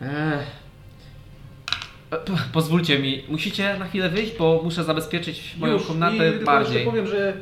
Ech. 0.00 0.67
P- 2.10 2.20
Pozwólcie 2.52 2.98
mi, 2.98 3.24
musicie 3.28 3.76
na 3.78 3.86
chwilę 3.86 4.08
wyjść, 4.08 4.32
bo 4.38 4.60
muszę 4.64 4.84
zabezpieczyć 4.84 5.54
moją 5.58 5.72
Już, 5.74 5.86
komnatę 5.86 6.36
i 6.36 6.44
bardziej. 6.44 6.84
powiem, 6.84 7.06
że 7.06 7.36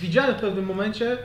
widziałem 0.00 0.34
w 0.34 0.40
pewnym 0.40 0.66
momencie 0.66 1.18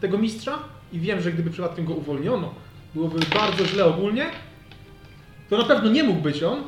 tego 0.00 0.18
mistrza 0.18 0.58
i 0.92 1.00
wiem, 1.00 1.20
że 1.22 1.32
gdyby 1.32 1.50
przypadkiem 1.50 1.84
go 1.84 1.94
uwolniono, 1.94 2.54
byłoby 2.94 3.18
bardzo 3.34 3.66
źle 3.66 3.84
ogólnie. 3.84 4.26
To 5.50 5.58
na 5.58 5.64
pewno 5.64 5.90
nie 5.90 6.04
mógł 6.04 6.20
być 6.20 6.42
on. 6.42 6.62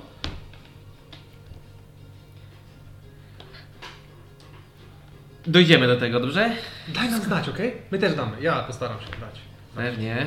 Dojdziemy 5.47 5.87
do 5.87 5.97
tego, 5.97 6.21
dobrze? 6.21 6.51
Daj 6.89 7.11
nam 7.11 7.23
znać, 7.23 7.49
okej? 7.49 7.73
My 7.91 7.99
też 7.99 8.15
damy. 8.15 8.43
Ja 8.43 8.63
postaram 8.63 9.01
się 9.01 9.07
dać. 9.21 9.41
Pewnie. 9.75 10.27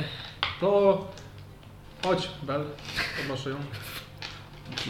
To 0.60 1.08
chodź, 2.04 2.28
Bel. 2.42 2.64
Podnoszę 3.18 3.50
ją. 3.50 3.56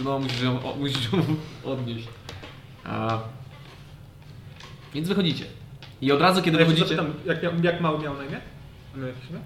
No, 0.04 0.18
musisz 0.18 0.42
ją, 0.42 0.62
o, 0.72 0.76
musisz 0.76 1.12
ją 1.12 1.18
odnieść. 1.72 2.08
A... 2.84 3.18
Więc 4.94 5.08
wychodzicie. 5.08 5.44
I 6.00 6.12
od 6.12 6.20
razu, 6.20 6.42
kiedy 6.42 6.58
Ja 6.58 6.64
wychodzicie... 6.64 6.96
zapytam, 6.96 7.14
jak, 7.26 7.42
jak, 7.42 7.64
jak 7.64 7.80
mały 7.80 7.98
miał 7.98 8.16
na 8.16 8.24
imię? 8.24 8.40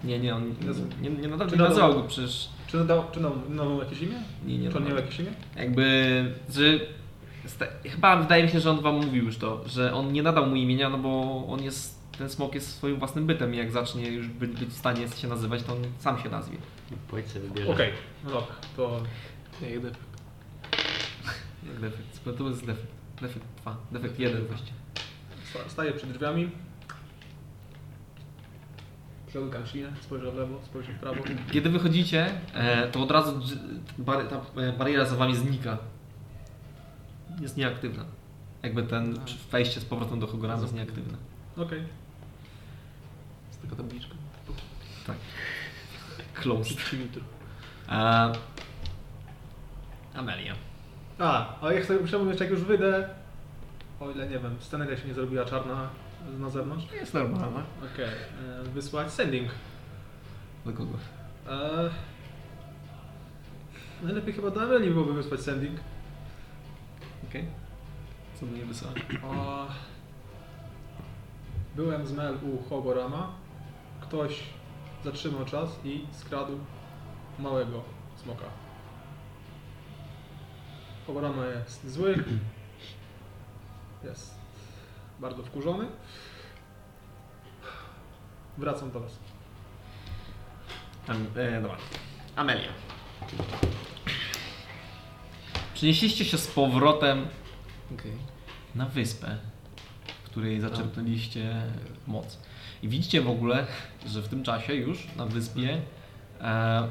Nie, 0.04 0.18
nie, 0.18 0.34
on 0.34 0.54
nie, 1.02 1.10
nie, 1.10 1.28
nadal, 1.28 1.48
nie 1.48 1.52
nadal- 1.56 1.68
nazywał 1.68 1.94
go 1.94 2.02
przecież... 2.02 2.48
Czy 2.66 2.76
nadał, 2.76 3.04
czy 3.12 3.20
nadał, 3.20 3.38
nadał 3.48 3.78
jakieś 3.78 4.00
imię? 4.02 4.16
Nie, 4.46 4.58
nie 4.58 4.70
Czy 4.70 4.76
on 4.78 4.84
miał 4.84 4.96
jakieś 4.96 5.18
imię? 5.20 5.30
Jakby, 5.56 6.24
że... 6.54 6.62
sta- 7.46 7.66
Chyba 7.84 8.16
wydaje 8.16 8.44
mi 8.44 8.50
się, 8.50 8.60
że 8.60 8.70
on 8.70 8.80
wam 8.80 8.94
mówił 8.94 9.24
już 9.24 9.36
to, 9.38 9.64
że 9.68 9.94
on 9.94 10.12
nie 10.12 10.22
nadał 10.22 10.46
mu 10.46 10.56
imienia, 10.56 10.88
no 10.90 10.98
bo 10.98 11.44
on 11.48 11.62
jest... 11.62 12.00
Ten 12.18 12.28
smok 12.30 12.54
jest 12.54 12.76
swoim 12.76 12.96
własnym 12.98 13.26
bytem 13.26 13.54
i 13.54 13.56
jak 13.58 13.70
zacznie 13.72 14.08
już 14.10 14.26
być, 14.28 14.50
być 14.50 14.68
w 14.68 14.76
stanie 14.76 15.08
się 15.08 15.28
nazywać, 15.28 15.62
to 15.62 15.72
on 15.72 15.78
sam 15.98 16.18
się 16.22 16.28
nazwie. 16.28 16.56
Pojď 17.10 17.26
se 17.28 17.40
wybierze. 17.40 17.72
Okej, 17.72 17.92
no 18.24 18.30
dobra, 18.30 18.54
to 18.76 19.00
Ja 19.62 19.74
idę. 19.74 19.90
Jak 21.66 21.81
defekt? 21.81 22.39
To 22.39 22.49
jest 22.49 22.66
defekt. 22.66 22.93
Defekt 23.20 23.47
2. 23.62 23.77
Defekt 23.93 24.19
1 24.19 24.47
właściwie. 24.47 24.73
Sta- 25.51 25.69
Staję 25.69 25.93
przed 25.93 26.11
drzwiami. 26.12 26.51
Przełykam 29.27 29.66
ślinę, 29.66 29.93
spojrzę 30.01 30.31
w 30.31 30.35
lewo, 30.35 30.61
spojrzę 30.65 30.93
w 30.93 30.99
prawo. 30.99 31.23
Kiedy 31.53 31.70
wychodzicie, 31.70 32.41
e, 32.55 32.89
to 32.89 33.03
od 33.03 33.11
razu 33.11 33.41
bar, 33.99 34.27
ta 34.28 34.61
e, 34.62 34.73
bariera 34.73 35.05
za 35.05 35.16
wami 35.16 35.37
znika. 35.37 35.78
Jest 37.41 37.57
nieaktywna. 37.57 38.05
Jakby 38.62 38.82
ten 38.82 39.19
wejście 39.53 39.81
z 39.81 39.85
powrotem 39.85 40.20
do 40.20 40.27
Hogorama 40.27 40.62
jest 40.62 40.74
nieaktywne. 40.74 41.19
Okej. 41.57 41.82
Jest 43.49 43.61
tylko 43.61 43.77
tabliczka. 43.77 44.15
Tak. 45.07 45.16
Closed. 46.35 46.77
Przywitr. 46.77 47.20
E, 47.89 48.32
Amelia. 50.15 50.55
A, 51.20 51.55
ale 51.60 51.74
ja 51.74 51.80
chcę, 51.80 52.06
chciałbym 52.06 52.28
jeszcze 52.28 52.44
jak 52.44 52.51
już 52.51 52.62
wyjdę, 52.62 53.09
o 54.01 54.10
ile 54.10 54.28
nie 54.28 54.38
wiem, 54.38 54.56
sceneria 54.60 54.97
się 54.97 55.09
nie 55.09 55.14
zrobiła 55.14 55.44
czarna 55.44 55.88
na 56.38 56.51
zewnątrz. 56.51 56.92
Jest 56.92 57.14
normalna. 57.14 57.62
Okej, 57.94 58.05
e, 58.06 58.62
wysłać 58.62 59.12
sending. 59.12 59.51
Do 60.66 60.72
kogo? 60.72 60.98
E, 61.48 61.90
najlepiej 64.02 64.34
chyba 64.34 64.51
do 64.51 64.62
Amelii 64.62 64.90
byłoby 64.90 65.12
wysłać 65.12 65.40
sending. 65.40 65.80
Okej. 67.28 67.44
Co 68.40 68.47
do 68.47 68.52
niej 68.52 68.64
wysłać? 68.64 68.97
O, 69.24 69.66
byłem 71.76 72.06
z 72.06 72.12
Mel 72.12 72.38
u 72.42 72.68
Hogorama. 72.68 73.32
Ktoś 74.01 74.42
zatrzymał 75.05 75.44
czas 75.44 75.68
i 75.84 76.06
skradł 76.12 76.59
małego 77.38 77.82
smoka. 78.16 78.44
Hogorama 81.11 81.47
jest 81.47 81.91
zły. 81.91 82.24
Jest 84.05 84.35
bardzo 85.20 85.43
wkurzony. 85.43 85.87
Wracam 88.59 88.91
do 88.91 89.01
Was. 89.01 89.19
Am, 91.09 91.27
e, 91.37 91.62
dobra. 91.62 91.77
Amelia. 92.37 92.69
Przenieśliście 95.74 96.24
się 96.24 96.39
z 96.39 96.47
powrotem 96.47 97.27
Okej. 97.95 98.12
na 98.74 98.87
wyspę, 98.87 99.37
w 100.24 100.31
której 100.31 100.61
zaczerpnęliście 100.61 101.62
moc. 102.07 102.39
I 102.82 102.89
widzicie 102.89 103.20
w 103.20 103.31
ogóle, 103.31 103.66
że 104.07 104.23
w 104.23 104.28
tym 104.28 104.43
czasie 104.43 104.74
już 104.74 105.07
na 105.16 105.27
wyspie 105.27 105.81
e, 106.41 106.89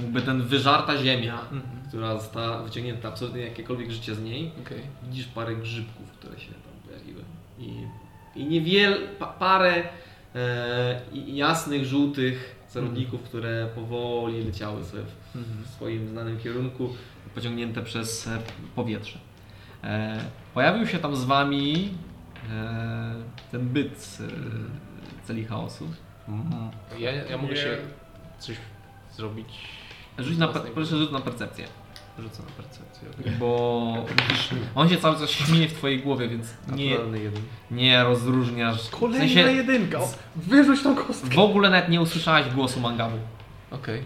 jakby 0.00 0.22
ten 0.22 0.42
wyżarta 0.42 0.96
ziemia, 1.02 1.40
Mhm. 1.40 1.62
która 1.88 2.16
została 2.16 2.62
wyciągnięta 2.62 3.08
absolutnie 3.08 3.40
jakiekolwiek 3.40 3.90
życie 3.90 4.14
z 4.14 4.22
niej, 4.22 4.50
Okej. 4.66 4.82
widzisz 5.02 5.26
parę 5.26 5.56
grzybków, 5.56 6.10
które 6.12 6.38
się 6.40 6.52
tam 6.52 6.72
pojawiły. 6.86 7.22
I, 7.58 7.72
i 8.40 8.44
niewiel, 8.46 8.98
pa, 9.18 9.26
parę 9.26 9.82
e, 10.34 11.00
jasnych, 11.26 11.84
żółtych 11.84 12.56
zarodników, 12.70 13.22
które 13.22 13.68
powoli 13.74 14.44
leciały 14.44 14.84
sobie 14.84 15.02
w, 15.02 15.36
Mhm. 15.36 15.64
w 15.64 15.68
swoim 15.68 16.08
znanym 16.08 16.38
kierunku, 16.38 16.88
pociągnięte 17.34 17.82
przez 17.82 18.26
e, 18.26 18.38
powietrze. 18.76 19.18
E, 19.84 20.20
pojawił 20.54 20.86
się 20.86 20.98
tam 20.98 21.16
z 21.16 21.24
wami 21.24 21.90
e, 22.50 23.14
ten 23.52 23.68
byt 23.68 23.98
z 23.98 24.20
e, 24.20 24.24
celi 25.24 25.44
chaosu. 25.44 25.88
Mhm. 26.28 26.70
Ja, 26.98 27.12
ja 27.12 27.38
mogę 27.38 27.56
się 27.56 27.76
coś 28.38 28.56
zrobić. 29.16 29.48
Rzuć 30.18 30.38
na, 30.38 30.48
proszę 30.48 30.98
rzuć 30.98 31.10
na 31.10 31.20
percepcję. 31.20 31.66
Rzucę 32.18 32.42
na 32.42 32.62
percepcję. 32.62 33.08
bo 33.38 33.94
widzisz, 34.28 34.48
on 34.74 34.88
się 34.88 34.96
cały 34.96 35.16
czas 35.18 35.30
śmieje 35.30 35.68
w 35.68 35.74
twojej 35.74 36.00
głowie, 36.00 36.28
więc 36.28 36.46
nie, 36.68 36.98
nie 37.70 38.04
rozróżniasz. 38.04 38.90
Kolejna 38.90 39.26
w 39.26 39.28
sensie, 39.28 39.52
jedynka! 39.52 39.98
O, 39.98 40.08
wyrzuć 40.36 40.82
tą 40.82 40.96
kostkę! 40.96 41.34
w 41.34 41.38
ogóle 41.38 41.70
nawet 41.70 41.88
nie 41.88 42.00
usłyszałeś 42.00 42.48
głosu 42.54 42.80
Mangabu. 42.80 43.18
Okej. 43.70 44.02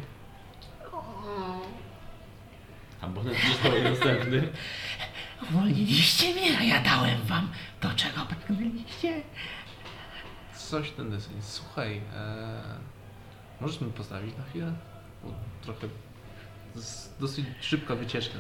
Abonent 3.01 3.37
został 3.49 3.73
następny. 3.83 4.49
Uwolniliście 5.51 6.33
mnie, 6.35 6.59
a 6.59 6.63
ja 6.63 6.83
dałem 6.83 7.21
wam 7.23 7.49
to, 7.81 7.89
czego 7.97 8.21
pragnęliście. 8.21 9.23
Coś 10.57 10.91
ten 10.91 11.11
deseń. 11.11 11.35
Słuchaj, 11.41 12.01
e, 12.17 12.61
możesz 13.61 13.81
mnie 13.81 13.93
postawić 13.93 14.37
na 14.39 14.45
chwilę? 14.45 14.73
Bo 15.25 15.31
trochę. 15.63 15.89
To 16.73 16.78
jest 16.78 17.16
dosyć 17.20 17.44
szybka 17.61 17.94
wycieczka. 17.94 18.39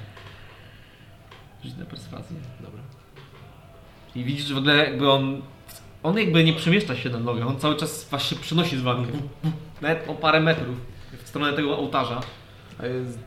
Rzuć 1.64 1.74
na 1.76 1.84
perswazję. 1.86 2.36
Dobra. 2.60 2.80
I 4.16 4.24
widzisz, 4.24 4.44
że 4.46 4.54
w 4.54 4.58
ogóle 4.58 4.76
jakby 4.76 5.10
on. 5.10 5.42
On 6.02 6.18
jakby 6.18 6.44
nie 6.44 6.52
przemieszcza 6.52 6.96
się 6.96 7.10
na 7.10 7.18
nogę, 7.18 7.46
on 7.46 7.58
cały 7.60 7.76
czas 7.76 8.08
właśnie 8.10 8.38
przynosi 8.38 8.76
z 8.78 8.80
wami. 8.80 9.06
Nawet 9.80 10.08
o 10.08 10.14
parę 10.14 10.40
metrów 10.40 10.76
w 11.24 11.28
stronę 11.28 11.52
tego 11.52 11.78
ołtarza. 11.78 12.20
A 12.78 12.86
jest. 12.86 13.18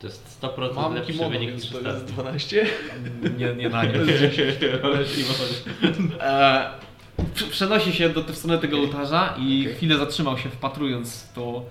To 0.00 0.06
jest 0.06 0.40
100% 0.42 0.74
Mam 0.74 0.94
lepszy 0.94 1.12
kimono, 1.12 1.30
wynik 1.30 1.54
niż 1.54 1.70
to 1.70 1.80
jest 1.80 1.86
ostatni. 1.86 2.12
12. 2.12 2.66
Nie, 3.38 3.54
nie 3.54 3.68
na 3.68 3.84
nie. 3.84 3.92
E, 6.20 6.70
pr- 7.34 7.50
przenosi 7.50 7.92
się 7.92 8.08
do, 8.08 8.22
w 8.22 8.36
stronę 8.36 8.58
tego 8.58 8.78
ołtarza 8.78 9.34
i 9.38 9.60
Okej. 9.62 9.74
chwilę 9.74 9.98
zatrzymał 9.98 10.38
się 10.38 10.48
wpatrując 10.50 11.22
w 11.22 11.32
to. 11.32 11.64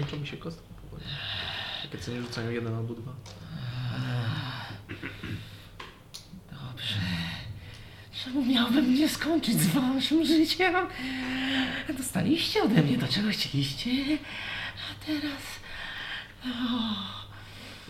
Kończą 0.00 0.16
mi 0.16 0.26
się 0.26 0.36
kostki 0.36 0.68
powoli. 0.82 1.04
Takie 1.82 1.98
co 1.98 2.10
nie 2.10 2.22
rzucają 2.22 2.50
jeden 2.50 2.74
albo 2.74 2.94
dwa. 2.94 3.12
Dobrze. 6.50 6.94
Czemu 8.24 8.44
miałbym 8.44 8.94
nie 8.94 9.08
skończyć 9.08 9.60
z 9.60 9.66
waszym 9.66 10.26
życiem? 10.26 10.74
Dostaliście 11.98 12.62
ode 12.62 12.82
mnie 12.82 12.98
to, 12.98 13.08
czego 13.08 13.30
chcieliście, 13.30 13.90
a 14.74 15.06
teraz... 15.06 15.42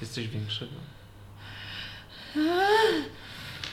Jest 0.01 0.15
coś 0.15 0.29
większego. 0.29 0.73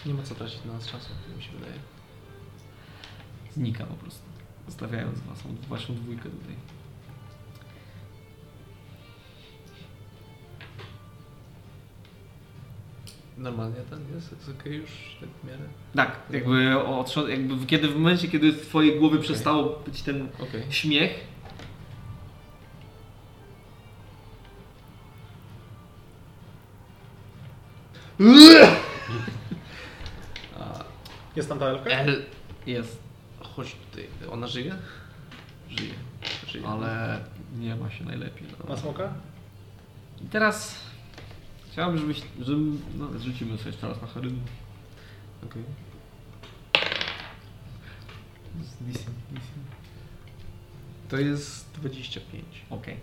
Nie 0.05 0.13
ma 0.13 0.23
co 0.23 0.35
tracić 0.35 0.65
na 0.65 0.73
nas 0.73 0.85
czasu, 0.85 1.09
tak 1.27 1.37
mi 1.37 1.43
się 1.43 1.51
wydaje. 1.51 1.79
Znika 3.53 3.85
po 3.85 3.95
prostu. 3.95 4.23
Zostawiając 4.67 5.19
was, 5.19 5.39
waszą 5.69 5.95
dwójkę 5.95 6.23
tutaj. 6.23 6.55
Normalnie 13.37 13.81
ten 13.89 13.99
jest, 14.15 14.31
jest 14.31 14.49
okej 14.59 14.73
już 14.73 15.17
tak 15.19 15.29
w 15.29 15.47
miarę. 15.47 15.63
Tak, 15.95 16.19
jakby, 16.29 16.75
jakby 17.29 17.65
kiedy 17.65 17.87
w 17.87 17.95
momencie, 17.95 18.27
kiedy 18.27 18.51
w 18.51 18.67
twojej 18.67 18.99
głowie 18.99 19.19
przestało 19.19 19.81
być 19.85 20.01
ten 20.01 20.27
Okej. 20.39 20.63
śmiech, 20.69 21.33
Jest 31.35 31.49
tam 31.49 31.59
ta 31.59 31.65
elfka? 31.65 31.89
El, 31.89 32.25
jest, 32.67 32.97
chodź 33.39 33.75
tutaj. 33.75 34.07
Ona 34.31 34.47
żyje? 34.47 34.75
Żyje. 35.69 35.93
Żyje. 36.47 36.67
ale 36.67 37.19
nie 37.59 37.75
ma 37.75 37.91
się 37.91 38.05
najlepiej. 38.05 38.47
No. 38.59 38.69
Ma 38.69 38.77
smoka? 38.77 39.13
I 40.21 40.25
teraz 40.25 40.75
chciałbym, 41.73 41.97
żebyś, 41.99 42.21
żebym, 42.41 42.81
no, 42.97 43.19
rzucimy 43.19 43.57
sobie 43.57 43.69
jeszcze 43.71 43.87
raz 43.87 44.01
na 44.01 44.07
charyzmę. 44.07 44.39
Okej. 45.45 45.63
DC. 48.81 48.99
To 51.09 51.17
jest 51.17 51.71
25. 51.75 52.43
Okej. 52.69 52.97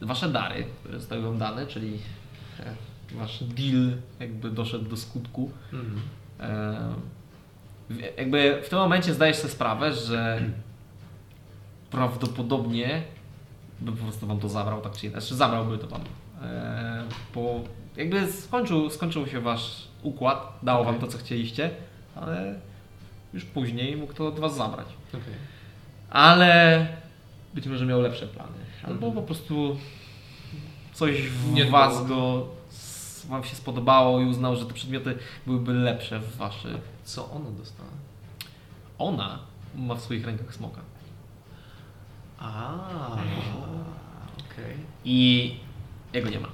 Wasze 0.00 0.28
dary, 0.28 0.66
które 0.80 0.98
zostały 1.00 1.22
wam 1.22 1.38
dane, 1.38 1.66
czyli 1.66 1.98
e, 2.60 2.74
wasz 3.14 3.44
deal 3.44 3.92
jakby 4.20 4.50
doszedł 4.50 4.84
do 4.84 4.96
skutku. 4.96 5.50
Mhm. 5.72 6.00
E, 6.40 6.94
w- 7.90 8.18
jakby 8.18 8.60
w 8.64 8.68
tym 8.68 8.78
momencie 8.78 9.14
zdajesz 9.14 9.36
sobie 9.36 9.48
sprawę, 9.52 9.92
że 9.94 10.42
prawdopodobnie 11.90 13.02
by 13.80 13.92
po 13.92 14.04
prostu 14.04 14.26
wam 14.26 14.38
to 14.40 14.48
zabrał, 14.48 14.80
tak 14.80 14.92
czy 14.92 15.06
inaczej. 15.06 15.20
Znaczy 15.22 15.34
zabrałby 15.34 15.78
to 15.78 15.86
wam. 15.86 16.00
E, 16.42 17.04
bo 17.34 17.60
jakby 17.96 18.32
skończył, 18.32 18.90
skończył 18.90 19.26
się 19.26 19.40
wasz 19.40 19.88
układ, 20.02 20.58
dało 20.62 20.84
wam 20.84 20.98
to, 20.98 21.06
co 21.06 21.18
chcieliście, 21.18 21.70
ale 22.14 22.60
już 23.34 23.44
później 23.44 23.96
mógł 23.96 24.12
to 24.12 24.26
od 24.26 24.40
was 24.40 24.56
zabrać. 24.56 24.86
Okej. 25.08 25.34
Ale 26.10 26.86
być 27.54 27.66
może 27.66 27.86
miał 27.86 28.00
lepsze 28.00 28.26
plany. 28.26 28.52
Albo 28.82 29.06
Mhm. 29.06 29.12
po 29.12 29.22
prostu 29.22 29.76
coś 30.92 31.22
w 31.22 31.52
Nie 31.52 31.64
was 31.64 32.06
go 32.06 32.46
wam 33.28 33.44
się 33.44 33.56
spodobało 33.56 34.20
i 34.20 34.24
uznał, 34.24 34.56
że 34.56 34.66
te 34.66 34.74
przedmioty 34.74 35.18
byłyby 35.46 35.72
lepsze 35.72 36.20
w 36.20 36.36
waszych. 36.36 36.80
Co 37.04 37.30
ona 37.30 37.50
dostała? 37.50 37.88
Ona 38.98 39.38
ma 39.76 39.94
w 39.94 40.00
swoich 40.00 40.26
rękach 40.26 40.54
smoka. 40.54 40.80
A, 42.40 42.74
okej. 44.38 44.76
I 45.04 45.54
jego 46.12 46.30
nie 46.30 46.40
ma. 46.40 46.48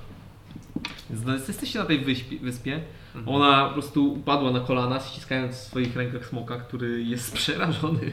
Więc 1.11 1.25
no, 1.25 1.33
jesteście 1.35 1.79
na 1.79 1.85
tej 1.85 2.01
wyspie, 2.05 2.39
wyspie. 2.39 2.83
Ona 3.27 3.67
po 3.67 3.73
prostu 3.73 4.13
upadła 4.13 4.51
na 4.51 4.61
kolana, 4.61 5.01
ściskając 5.01 5.57
w 5.57 5.61
swoich 5.61 5.97
rękach 5.97 6.27
smoka, 6.27 6.57
który 6.57 7.03
jest 7.03 7.35
przerażony. 7.39 8.13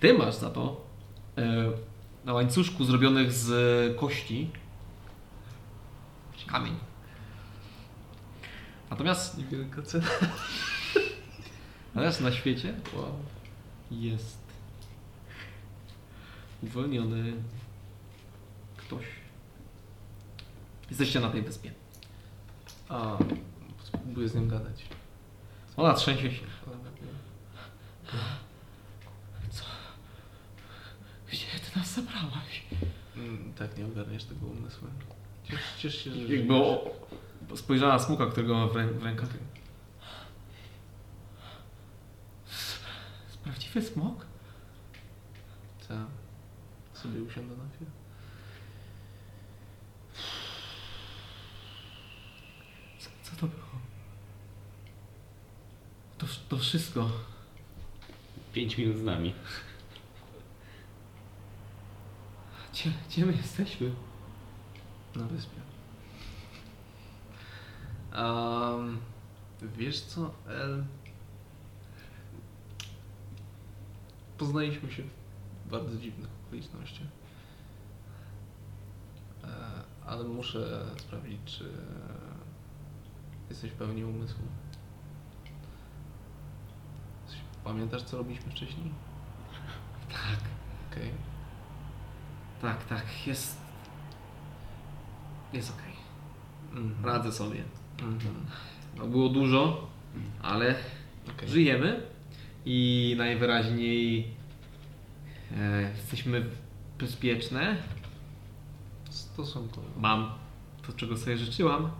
Ty 0.00 0.14
masz 0.14 0.34
za 0.34 0.50
to 0.50 0.84
e, 1.38 1.70
na 2.24 2.32
łańcuszku 2.32 2.84
zrobionych 2.84 3.32
z 3.32 3.96
kości 3.96 4.50
kamień. 6.46 6.74
Natomiast, 8.90 9.38
Niewielka 9.38 9.82
cena. 9.82 10.06
natomiast 11.94 12.20
na 12.20 12.32
świecie 12.32 12.74
Wow. 12.96 13.12
jest 13.90 14.37
uwolniony 16.62 17.32
ktoś. 18.76 19.04
Jesteście 20.88 21.20
na 21.20 21.30
tej 21.30 21.42
wyspie. 21.42 21.72
A, 22.88 23.18
spróbuję 23.84 24.28
z 24.28 24.34
nim 24.34 24.48
gadać. 24.48 24.84
Ona 25.76 25.94
trzęsie 25.94 26.30
się. 26.30 26.42
Gdzie 31.32 31.46
ty 31.46 31.78
nas 31.78 31.94
zabrałaś? 31.94 32.64
Mm, 33.16 33.52
tak, 33.54 33.78
nie 33.78 33.86
ogarniasz 33.86 34.24
tego 34.24 34.46
umysłem. 34.46 34.92
Ciesz, 35.44 35.60
ciesz 35.78 36.04
się, 36.04 36.10
że 36.10 36.34
Jakby 36.34 36.54
o, 36.54 36.84
spojrzała 37.56 37.92
na 37.92 37.98
smuka, 37.98 38.26
którego 38.26 38.54
ma 38.54 38.66
w, 38.66 38.76
rę, 38.76 38.86
w 38.86 39.02
rękach. 39.04 39.28
Prawdziwy 43.44 43.82
smok? 43.82 44.26
Co? 45.88 45.94
Sobie 47.02 47.22
usiądę 47.22 47.56
na 47.56 47.64
chwilę. 47.74 47.90
Co, 52.98 53.10
co 53.22 53.36
to 53.36 53.46
było? 53.46 53.80
To, 56.18 56.26
to 56.48 56.58
wszystko. 56.58 57.10
5 58.52 58.78
minut 58.78 58.96
z 58.96 59.02
nami. 59.02 59.34
Gdzie, 62.72 62.92
gdzie 63.08 63.26
my 63.26 63.32
jesteśmy? 63.32 63.94
Na 65.16 65.24
wyspie. 65.24 65.60
Um, 68.14 68.98
wiesz 69.62 70.00
co, 70.00 70.34
El? 70.48 70.84
Poznaliśmy 74.38 74.92
się 74.92 75.02
bardzo 75.70 75.96
dziwnych 75.96 76.37
okolicznościach. 76.48 77.06
E, 79.44 79.48
ale 80.06 80.24
muszę 80.24 80.86
sprawdzić, 80.98 81.38
czy 81.44 81.72
jesteś 83.50 83.70
w 83.70 83.74
pełni 83.74 84.04
umysłu. 84.04 84.42
Pamiętasz, 87.64 88.02
co 88.02 88.16
robiliśmy 88.18 88.52
wcześniej? 88.52 88.90
Tak, 90.08 90.40
Okej. 90.92 91.10
tak, 92.62 92.84
tak, 92.84 93.26
jest. 93.26 93.60
Jest 95.52 95.70
okej. 95.70 95.92
Mhm. 96.72 97.04
Radzę 97.04 97.32
sobie. 97.32 97.62
Mhm. 98.02 98.34
No, 98.96 99.06
było 99.06 99.28
dużo, 99.28 99.88
ale 100.42 100.74
Okej. 101.36 101.48
żyjemy 101.48 102.02
i 102.64 103.14
najwyraźniej 103.18 104.34
jesteśmy 105.96 106.44
bezpieczne. 106.98 107.76
Stosunkowo. 109.10 109.88
Mam 109.96 110.30
to, 110.86 110.92
czego 110.92 111.16
sobie 111.16 111.38
życzyłam. 111.38 111.90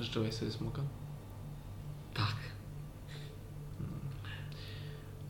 Życzyłeś 0.00 0.34
sobie 0.34 0.50
smoka? 0.50 0.82
Tak. 2.14 2.34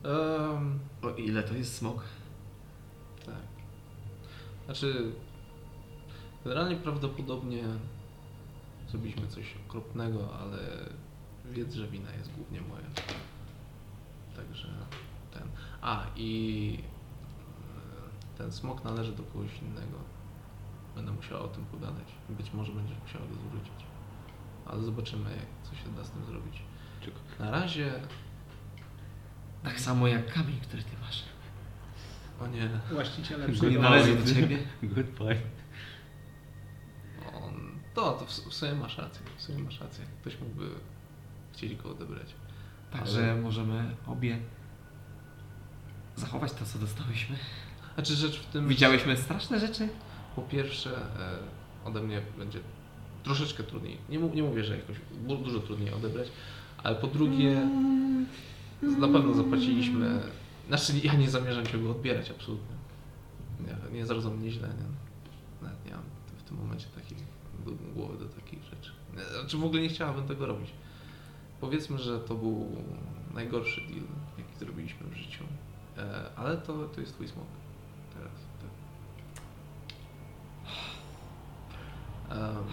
Um, 0.03 0.79
O 1.01 1.09
ile 1.09 1.43
to 1.43 1.53
jest 1.53 1.77
smok? 1.77 2.03
tak. 3.25 3.35
Znaczy, 4.65 5.11
generalnie 6.43 6.75
prawdopodobnie 6.75 7.63
zrobiliśmy 8.89 9.27
coś 9.27 9.45
okropnego, 9.67 10.37
ale 10.39 10.59
wiedz, 11.51 11.73
że 11.73 11.87
wina 11.87 12.13
jest 12.13 12.31
głównie 12.31 12.61
moja. 12.61 12.87
Także. 14.35 14.67
A 15.81 16.05
i 16.15 16.83
e, 18.35 18.37
ten 18.37 18.51
smok 18.51 18.83
należy 18.83 19.11
do 19.11 19.23
kogoś 19.23 19.61
innego. 19.61 19.97
Będę 20.95 21.11
musiał 21.11 21.43
o 21.43 21.47
tym 21.47 21.65
pogadać. 21.65 22.07
Być 22.29 22.53
może 22.53 22.71
będziesz 22.71 22.97
musiał 22.99 23.21
go 23.21 23.35
zwrócić. 23.35 23.85
Ale 24.65 24.83
zobaczymy, 24.83 25.29
jak, 25.29 25.69
co 25.69 25.75
się 25.75 25.95
da 25.95 26.03
z 26.03 26.11
tym 26.11 26.25
zrobić. 26.25 26.61
Na 27.39 27.51
razie. 27.51 27.91
Tak 29.63 29.79
samo 29.79 30.07
jak 30.07 30.33
kamień, 30.33 30.59
który 30.59 30.83
ty 30.83 30.97
masz. 31.01 31.23
O 32.41 32.47
nie. 32.47 32.69
Właściciele 32.91 33.47
nie 33.47 33.79
należy 33.79 34.15
do 34.15 34.33
ciebie. 34.33 34.57
Good 34.83 35.07
point. 35.07 35.41
On, 37.33 37.53
to, 37.93 38.13
to 38.13 38.25
w, 38.25 38.29
w 38.29 38.53
sumie 38.53 38.73
masz 38.73 38.97
rację. 38.97 39.21
W 39.37 39.41
sumie 39.41 39.63
masz 39.63 39.81
rację. 39.81 40.05
Ktoś 40.21 40.39
mógłby 40.39 40.69
chcieli 41.53 41.77
go 41.77 41.89
odebrać. 41.89 42.35
Także 42.91 43.35
możemy 43.35 43.95
obie 44.07 44.39
zachować 46.19 46.51
to, 46.51 46.65
co 46.65 46.79
dostałyśmy. 46.79 47.35
Znaczy 47.95 48.15
rzecz 48.15 48.39
w 48.39 48.45
tym, 48.45 48.67
Widziałyśmy 48.67 49.17
straszne 49.17 49.59
rzeczy. 49.59 49.89
po 50.35 50.41
pierwsze 50.41 50.97
e, 50.97 51.87
ode 51.87 52.01
mnie 52.01 52.21
będzie 52.37 52.59
troszeczkę 53.23 53.63
trudniej. 53.63 53.97
Nie, 54.09 54.17
nie 54.17 54.43
mówię, 54.43 54.63
że 54.63 54.77
jakoś 54.77 54.97
dużo 55.27 55.59
trudniej 55.59 55.93
odebrać, 55.93 56.27
ale 56.83 56.95
po 56.95 57.07
drugie 57.07 57.67
na 58.81 59.07
pewno 59.07 59.33
zapłaciliśmy. 59.33 60.21
Znaczy 60.67 60.93
ja 61.03 61.13
nie 61.13 61.29
zamierzam 61.29 61.65
cię 61.65 61.77
go 61.77 61.91
odbierać 61.91 62.31
absolutnie. 62.31 62.75
Nie, 63.59 63.97
nie 63.97 64.05
zrozum 64.05 64.37
mnie 64.37 64.51
źle. 64.51 64.67
Nie? 64.67 64.85
Nawet 65.67 65.85
nie 65.85 65.91
mam 65.91 66.03
w 66.37 66.43
tym 66.43 66.57
momencie 66.57 66.85
takiej 66.95 67.17
głowy 67.95 68.17
do 68.17 68.25
takich 68.25 68.63
rzeczy. 68.63 68.91
Znaczy 69.39 69.57
w 69.57 69.63
ogóle 69.63 69.81
nie 69.81 69.89
chciałabym 69.89 70.27
tego 70.27 70.45
robić. 70.45 70.69
Powiedzmy, 71.61 71.97
że 71.97 72.19
to 72.19 72.35
był 72.35 72.71
najgorszy 73.33 73.81
deal, 73.81 74.03
jaki 74.37 74.59
zrobiliśmy 74.59 75.07
w 75.09 75.13
życiu. 75.15 75.43
E, 75.99 76.29
ale 76.35 76.57
to, 76.57 76.73
to 76.87 77.01
jest 77.01 77.13
twój 77.13 77.27
smok. 77.27 77.45
Teraz. 78.13 78.31
Tak. 82.29 82.37
Em, 82.37 82.63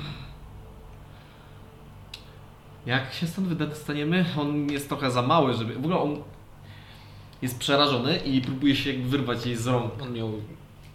Jak 2.86 3.12
się 3.12 3.26
stąd 3.26 3.48
wydostaniemy, 3.48 4.24
on 4.38 4.70
jest 4.70 4.88
trochę 4.88 5.10
za 5.10 5.22
mały, 5.22 5.54
żeby... 5.54 5.74
W 5.74 5.78
ogóle 5.78 5.98
on 5.98 6.22
jest 7.42 7.58
przerażony 7.58 8.16
i 8.16 8.40
próbuje 8.40 8.76
się 8.76 8.92
jakby 8.92 9.08
wyrwać 9.08 9.46
jej 9.46 9.56
z 9.56 9.66
rąk. 9.66 10.02
on 10.02 10.12
miał 10.12 10.32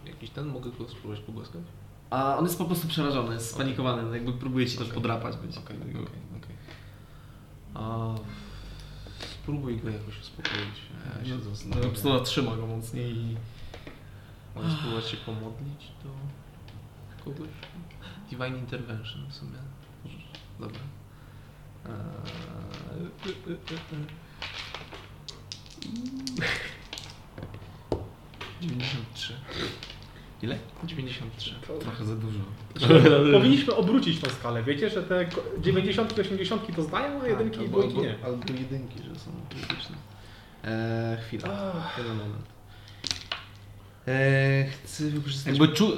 jakiś 0.06 0.30
ten, 0.30 0.46
mogę 0.46 0.70
go 0.70 0.88
spróbować 0.88 1.20
pogłaskać? 1.20 1.62
A 2.10 2.36
on 2.38 2.44
jest 2.44 2.58
po 2.58 2.64
prostu 2.64 2.88
przerażony, 2.88 3.40
spanikowany, 3.40 4.16
jakby 4.16 4.32
próbuje 4.32 4.66
ci 4.66 4.72
też 4.78 4.86
Okej. 4.86 4.94
podrapać. 4.94 5.34
Okej, 5.34 5.76
okej, 5.76 5.76
okej. 6.36 6.56
Spróbuj 9.42 9.80
go 9.80 9.90
jakoś 9.90 10.20
uspokoić. 10.20 10.76
Ja 11.18 11.24
się 11.24 11.34
No, 11.34 11.38
po 11.38 11.44
zastanawiam. 11.50 11.90
prostu 11.90 12.20
trzyma 12.20 12.56
go 12.56 12.66
mocniej 12.66 13.16
i... 13.16 13.36
Mogę 14.54 14.70
spróbować 14.70 15.08
się 15.10 15.16
pomodlić 15.16 15.88
do 16.04 16.10
kogoś? 17.24 17.48
Divine 18.30 18.58
Intervention 18.58 19.26
w 19.30 19.34
sumie. 19.34 19.58
Dobra. 20.60 20.80
Eee, 21.86 21.92
y, 23.26 23.50
y, 23.50 23.52
y, 23.52 23.56
y. 23.56 24.06
93. 28.62 29.34
Ile? 30.42 30.58
93. 30.84 31.54
Trochę 31.80 32.04
za 32.04 32.14
dużo. 32.16 32.38
Powinniśmy 33.38 33.74
obrócić 33.74 34.20
tą 34.20 34.30
skalę. 34.30 34.62
Wiecie, 34.62 34.90
że 34.90 35.02
te 35.02 35.26
90 35.60 36.18
i 36.18 36.20
80 36.20 36.76
to 36.76 36.82
zdają, 36.82 37.22
a 37.22 37.26
jedynki 37.28 37.56
i 37.60 37.60
albo, 37.64 37.78
dwójki 37.82 37.98
nie. 38.00 38.16
albo 38.24 38.52
jedynki, 38.60 38.98
że 38.98 39.20
są 39.20 39.30
krytyczne. 39.50 39.96
Eee, 40.64 41.16
chwila, 41.26 41.72
jeden 41.98 42.16
moment. 42.16 42.46
Eee, 44.06 44.70
chcę 44.84 45.04
wykorzystać... 45.10 45.58
Jakby 45.58 45.74
czu... 45.74 45.92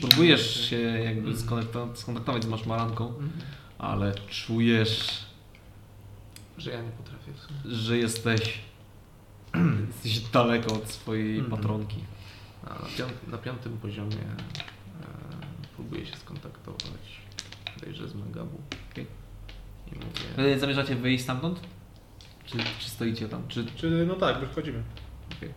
Próbujesz 0.00 0.70
się 0.70 0.76
jakby 0.80 1.36
skonektować, 1.36 1.98
skontaktować 1.98 2.44
z 2.44 2.46
maszmaranką, 2.46 3.06
Mhm. 3.08 3.30
ale 3.78 4.14
czujesz, 4.28 5.24
Że 6.58 6.70
ja 6.70 6.82
nie 6.82 6.90
potrafię 6.90 7.32
w 7.32 7.38
sumie. 7.40 7.74
że 7.76 7.98
jesteś... 7.98 8.60
jesteś 10.04 10.18
daleko 10.20 10.74
od 10.74 10.88
swojej 10.90 11.38
Mhm. 11.38 11.50
patronki. 11.56 11.96
A 12.66 12.68
na, 12.68 12.88
piąt, 12.98 13.28
na 13.28 13.38
piątym 13.38 13.78
poziomie 13.78 14.16
e, 14.16 15.06
próbuję 15.76 16.06
się 16.06 16.16
skontaktować 16.16 17.20
bodajże 17.74 18.08
z 18.08 18.14
Magabu. 18.14 18.60
Okej. 18.92 19.06
I 19.92 19.94
mówię... 19.94 20.52
Wy 20.54 20.58
Zamierzacie 20.58 20.94
wyjść 20.94 21.24
stamtąd? 21.24 21.60
Czy, 22.44 22.58
czy 22.78 22.90
stoicie 22.90 23.28
tam? 23.28 23.42
Czy... 23.48 23.66
Czy 23.76 24.06
no 24.08 24.14
tak, 24.14 24.40
wychodzimy. 24.40 24.82
Okej. 25.36 25.50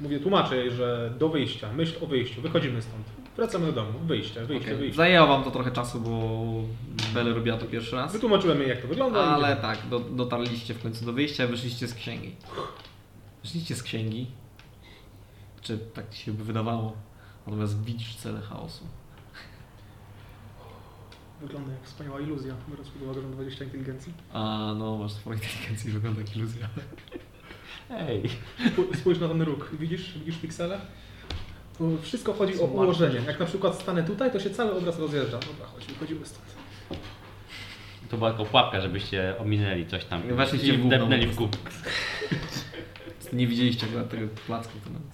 mówię, 0.00 0.20
tłumaczę 0.20 0.56
jej, 0.56 0.70
że 0.70 1.14
do 1.18 1.28
wyjścia, 1.28 1.72
myśl 1.72 2.04
o 2.04 2.06
wyjściu, 2.06 2.42
wychodzimy 2.42 2.82
stąd. 2.82 3.04
Wracamy 3.36 3.66
do 3.66 3.72
domu, 3.72 3.98
wyjście, 3.98 4.44
wyjście, 4.44 4.66
Okej. 4.66 4.78
wyjście. 4.78 4.96
Zajęło 4.96 5.26
wam 5.26 5.44
to 5.44 5.50
trochę 5.50 5.70
czasu, 5.70 6.00
bo 6.00 6.10
Belle 7.14 7.34
robiła 7.34 7.58
to 7.58 7.66
pierwszy 7.66 7.96
raz. 7.96 8.12
Wytłumaczyłem 8.12 8.60
jej, 8.60 8.68
jak 8.68 8.82
to 8.82 8.88
wygląda. 8.88 9.24
Ale 9.24 9.46
idziemy. 9.46 9.62
tak, 9.62 9.88
do, 9.88 10.00
dotarliście 10.00 10.74
w 10.74 10.82
końcu 10.82 11.04
do 11.04 11.12
wyjścia, 11.12 11.46
wyszliście 11.46 11.88
z 11.88 11.94
księgi. 11.94 12.36
Wyszliście 13.42 13.74
z 13.76 13.82
księgi. 13.82 14.26
Czy 15.62 15.78
tak 15.78 16.10
ci 16.10 16.22
się 16.22 16.32
by 16.32 16.44
wydawało? 16.44 16.96
Natomiast 17.46 17.82
widzisz 17.84 18.16
cele 18.16 18.40
chaosu. 18.40 18.84
Wygląda 21.40 21.72
jak 21.72 21.84
wspaniała 21.84 22.20
iluzja, 22.20 22.54
biorąc 22.70 22.88
pod 22.88 23.02
uwagę, 23.02 23.20
że 23.20 23.26
mam 23.26 23.32
20 23.36 23.64
inteligencji. 23.64 24.12
A 24.32 24.74
no, 24.78 24.96
masz 24.98 25.12
swoją 25.12 25.36
inteligencję, 25.36 25.92
wygląda 25.92 26.20
jak 26.20 26.36
iluzja. 26.36 26.68
Ej. 27.90 28.22
Spó- 28.66 28.96
Spójrz 28.96 29.18
na 29.20 29.28
ten 29.28 29.42
róg. 29.42 29.70
Widzisz, 29.72 30.18
widzisz 30.18 30.36
piksele? 30.36 30.80
Tu 31.78 31.98
wszystko 32.02 32.32
chodzi 32.32 32.54
o 32.54 32.56
Są 32.56 32.64
ułożenie. 32.64 33.20
Jak 33.26 33.40
na 33.40 33.46
przykład 33.46 33.74
stanę 33.80 34.02
tutaj, 34.02 34.32
to 34.32 34.40
się 34.40 34.50
cały 34.50 34.72
obraz 34.78 34.98
rozjeżdża. 34.98 35.38
Dobra, 35.38 35.66
chodź, 35.66 35.86
wychodzimy 35.86 36.26
stąd. 36.26 36.46
To 38.10 38.16
była 38.18 38.30
tylko 38.30 38.44
pułapka, 38.44 38.80
żebyście 38.80 39.34
ominęli 39.38 39.86
coś 39.86 40.04
tam. 40.04 40.22
Weszliście 40.22 40.74
I 40.74 40.78
wdepnęli 40.78 41.26
w 41.26 41.34
górę. 41.34 41.50
Nie 43.32 43.46
widzieliście 43.46 43.86
akurat 43.86 44.10
tego 44.10 44.28
placku. 44.46 44.72
To 44.84 44.90
nawet. 44.90 45.09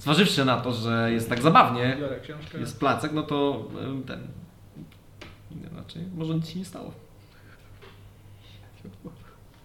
Zważywszy 0.00 0.44
na 0.44 0.60
to, 0.60 0.72
że 0.72 1.12
jest 1.12 1.28
tak 1.28 1.42
zabawnie, 1.42 1.96
jest 2.60 2.80
placek, 2.80 3.12
no 3.12 3.22
to 3.22 3.68
ten... 4.06 4.26
Inaczej, 5.50 6.02
może 6.14 6.34
nic 6.34 6.48
się 6.48 6.58
nie 6.58 6.64
stało. 6.64 6.92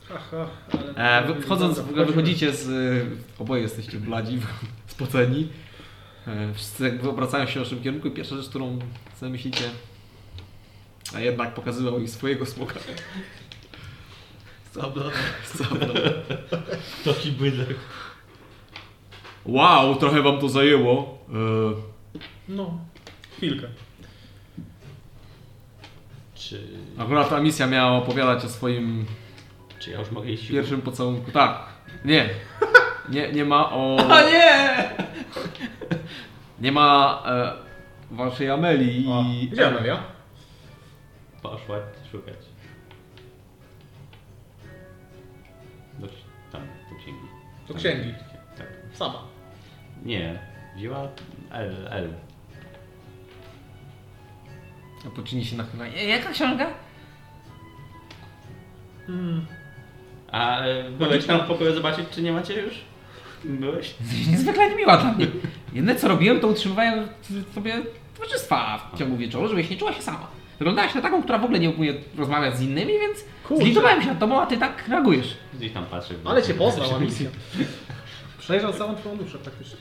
Haha, 0.07 0.47
ale... 0.95 1.27
E, 1.35 1.41
wchodząc, 1.41 1.79
w 1.79 1.89
ogóle 1.89 2.05
wychodzicie 2.05 2.53
z... 2.53 2.67
y, 2.69 3.05
Oboje 3.39 3.61
jesteście 3.61 3.97
bladzi, 3.97 4.39
spoceni. 4.87 5.49
E, 6.27 6.53
wszyscy 6.53 6.83
jakby 6.83 7.09
obracają 7.09 7.45
się 7.45 7.59
w 7.59 7.63
naszym 7.63 7.83
kierunku 7.83 8.07
i 8.07 8.11
pierwsza 8.11 8.35
rzecz, 8.35 8.49
którą 8.49 8.79
sobie 9.19 9.31
myślicie, 9.31 9.69
a 11.15 11.19
jednak 11.19 11.53
pokazywał 11.53 12.01
ich 12.01 12.09
swojego 12.09 12.45
smoka. 12.45 12.79
Zabla. 14.73 15.03
Zabra. 15.57 15.93
Taki 17.05 17.31
bydlek. 17.31 17.77
Wow, 19.45 19.95
trochę 19.95 20.21
wam 20.21 20.39
to 20.39 20.49
zajęło. 20.49 21.17
E, 21.29 21.35
No, 22.49 22.77
chwilkę. 23.37 23.67
Czy, 26.35 26.67
akurat 26.97 27.29
ta 27.29 27.39
misja 27.41 27.67
miała 27.67 27.97
opowiadać 27.97 28.45
o 28.45 28.49
swoim 28.49 29.05
czy 29.79 29.91
ja 29.91 29.99
już 29.99 30.11
mogę 30.11 30.29
iść? 30.29 30.47
pierwszym 30.47 30.81
pocałunku. 30.81 31.31
Tak. 31.31 31.59
Nie. 32.05 32.29
Nie, 33.09 33.31
nie 33.31 33.45
ma 33.45 33.71
o... 33.71 33.95
O 34.15 34.29
nie! 34.29 34.89
Nie 36.59 36.71
ma 36.71 37.23
e, 37.25 37.51
waszej 38.15 38.49
Ameli 38.49 39.05
O, 39.09 39.21
i... 39.21 39.47
gdzie 39.47 39.67
Amelia? 39.67 40.03
Poszła 41.41 41.77
szukać. 42.11 42.35
Do, 45.99 46.07
tam, 46.51 46.61
do 46.89 46.95
księgi. 46.99 47.19
Do 47.67 47.73
Tam, 47.73 47.77
księgi. 47.77 48.13
Tak. 48.57 48.67
Sama. 48.93 49.34
Nie, 50.05 50.39
wzięła 50.75 51.07
L, 51.51 51.87
L. 51.91 52.13
A 55.07 55.15
to 55.15 55.23
czyni 55.23 55.45
się 55.45 55.55
nachylanie. 55.57 55.97
E, 55.97 56.05
Jaka 56.05 56.31
książka? 56.31 56.67
Hmm. 59.07 59.45
A 60.31 60.59
e, 60.61 60.89
byłeś 60.89 61.25
tam 61.25 61.39
w 61.39 61.43
pokoju 61.47 61.75
zobaczyć, 61.75 62.05
czy 62.11 62.21
nie 62.21 62.31
macie 62.31 62.61
już? 62.61 62.73
Byłeś? 63.43 63.95
Jesteś 64.01 64.27
niezwykle 64.31 64.69
niemiła 64.69 64.97
dla 64.97 65.13
mnie. 65.13 65.27
Jedyne 65.73 65.95
co 65.95 66.07
robiłem, 66.07 66.39
to 66.39 66.47
utrzymywałem 66.47 67.07
sobie 67.55 67.73
towarzystwa 68.17 68.89
w 68.93 68.99
ciągu 68.99 69.17
wieczoru, 69.17 69.47
żebyś 69.47 69.69
nie 69.69 69.77
czuła 69.77 69.93
się 69.93 70.01
sama. 70.01 70.27
Wyglądałaś 70.59 70.95
na 70.95 71.01
taką, 71.01 71.23
która 71.23 71.37
w 71.37 71.43
ogóle 71.43 71.59
nie 71.59 71.69
umie 71.69 71.93
rozmawiać 72.17 72.57
z 72.57 72.61
innymi, 72.61 72.93
więc 72.99 73.17
Kurczę. 73.47 73.63
zlitowałem 73.63 74.01
się 74.01 74.07
nad 74.07 74.19
tobą, 74.19 74.41
a 74.41 74.45
ty 74.45 74.57
tak 74.57 74.87
reagujesz. 74.87 75.37
Gdzieś 75.53 75.71
tam 75.71 75.85
patrzę. 75.85 76.13
Ale 76.25 76.43
cię 76.43 76.53
poznał, 76.53 76.99
misja. 77.01 77.29
Przejrzał 78.45 78.73
całą 78.73 78.95
twoją 78.95 79.17
duszę 79.17 79.37
praktycznie. 79.37 79.77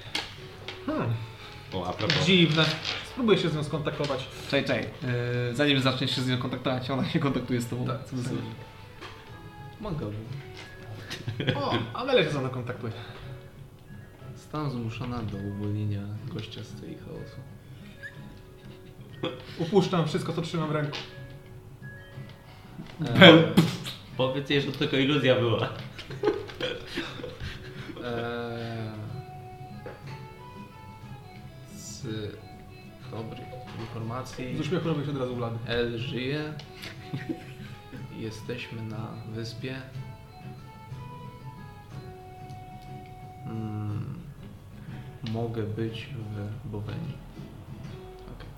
Hmm. 0.86 1.12
O, 1.72 1.86
a 1.86 1.92
propos. 1.92 2.26
Dziwne. 2.26 2.64
Spróbuję 3.10 3.38
się 3.38 3.48
z 3.48 3.54
nią 3.54 3.64
skontaktować. 3.64 4.26
Czekaj, 4.50 4.64
czekaj. 4.64 5.10
E, 5.50 5.54
zanim 5.54 5.80
zaczniesz 5.80 6.16
się 6.16 6.22
z 6.22 6.28
nią 6.28 6.38
kontaktować, 6.38 6.90
ona 6.90 7.08
się 7.08 7.18
kontaktuje 7.18 7.60
z 7.60 7.66
tobą. 7.66 7.86
Tak. 7.86 8.04
Co 8.04 8.16
to 8.16 8.22
znaczy? 8.22 8.36
Mogę. 9.80 10.06
O, 11.56 11.74
Amelia 11.94 12.24
się 12.24 12.30
ze 12.30 12.40
mną 12.40 12.48
kontaktuje. 12.48 12.92
Zostałam 14.36 14.70
zmuszona 14.70 15.22
do 15.22 15.38
uwolnienia 15.38 16.02
gościa 16.34 16.62
z 16.62 16.80
tej 16.80 16.98
chaosu. 16.98 17.36
Upuszczam 19.58 20.08
wszystko, 20.08 20.32
co 20.32 20.42
trzymam 20.42 20.68
w 20.68 20.72
ręku. 20.72 20.96
Powiedz 24.16 24.50
jej, 24.50 24.60
że 24.60 24.72
to 24.72 24.78
tylko 24.78 24.96
iluzja 24.96 25.34
była. 25.34 25.68
Eee, 28.04 28.90
z 31.76 32.02
dobrych 33.10 33.48
informacji 33.80 34.56
Z 34.56 34.60
uśmiechu 34.60 34.88
robię 34.88 35.04
się 35.04 35.10
od 35.10 35.16
razu 35.16 35.36
blady. 35.36 35.56
El 35.66 35.98
żyje. 35.98 36.52
Jesteśmy 38.16 38.82
na 38.82 39.08
wyspie. 39.32 39.74
Mm, 43.46 44.14
mogę 45.32 45.62
być 45.62 46.08
w 46.64 46.68
Bowenii. 46.68 47.18
Okej. 48.34 48.48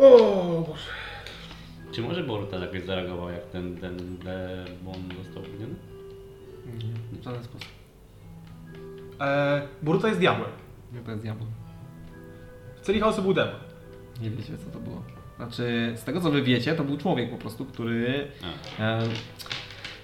O 0.00 0.64
Boże. 0.68 0.95
Czy 1.96 2.02
może 2.02 2.22
Boruta 2.22 2.56
jakoś 2.56 2.84
zareagował, 2.84 3.30
jak 3.30 3.46
ten, 3.46 3.76
ten 3.76 3.96
demon 4.18 5.24
został 5.24 5.42
ubójny? 5.42 5.74
W 7.12 7.24
żaden 7.24 7.44
sposób. 7.44 7.68
Eee, 9.20 9.62
Boruto 9.82 10.06
jest 10.06 10.20
diabłem. 10.20 10.50
Nie 10.92 11.00
to 11.00 11.10
jest 11.10 11.22
diabeł. 11.22 11.46
W 12.76 12.80
celi 12.80 13.00
chaosu 13.00 13.22
był 13.22 13.34
demon. 13.34 13.54
Nie 14.22 14.30
wiecie 14.30 14.52
co 14.64 14.70
to 14.70 14.78
było. 14.78 15.02
Znaczy, 15.36 15.92
z 15.96 16.04
tego 16.04 16.20
co 16.20 16.30
wy 16.30 16.42
wiecie, 16.42 16.74
to 16.74 16.84
był 16.84 16.96
człowiek 16.96 17.30
po 17.30 17.36
prostu, 17.36 17.64
który... 17.64 18.28
E, 18.78 19.02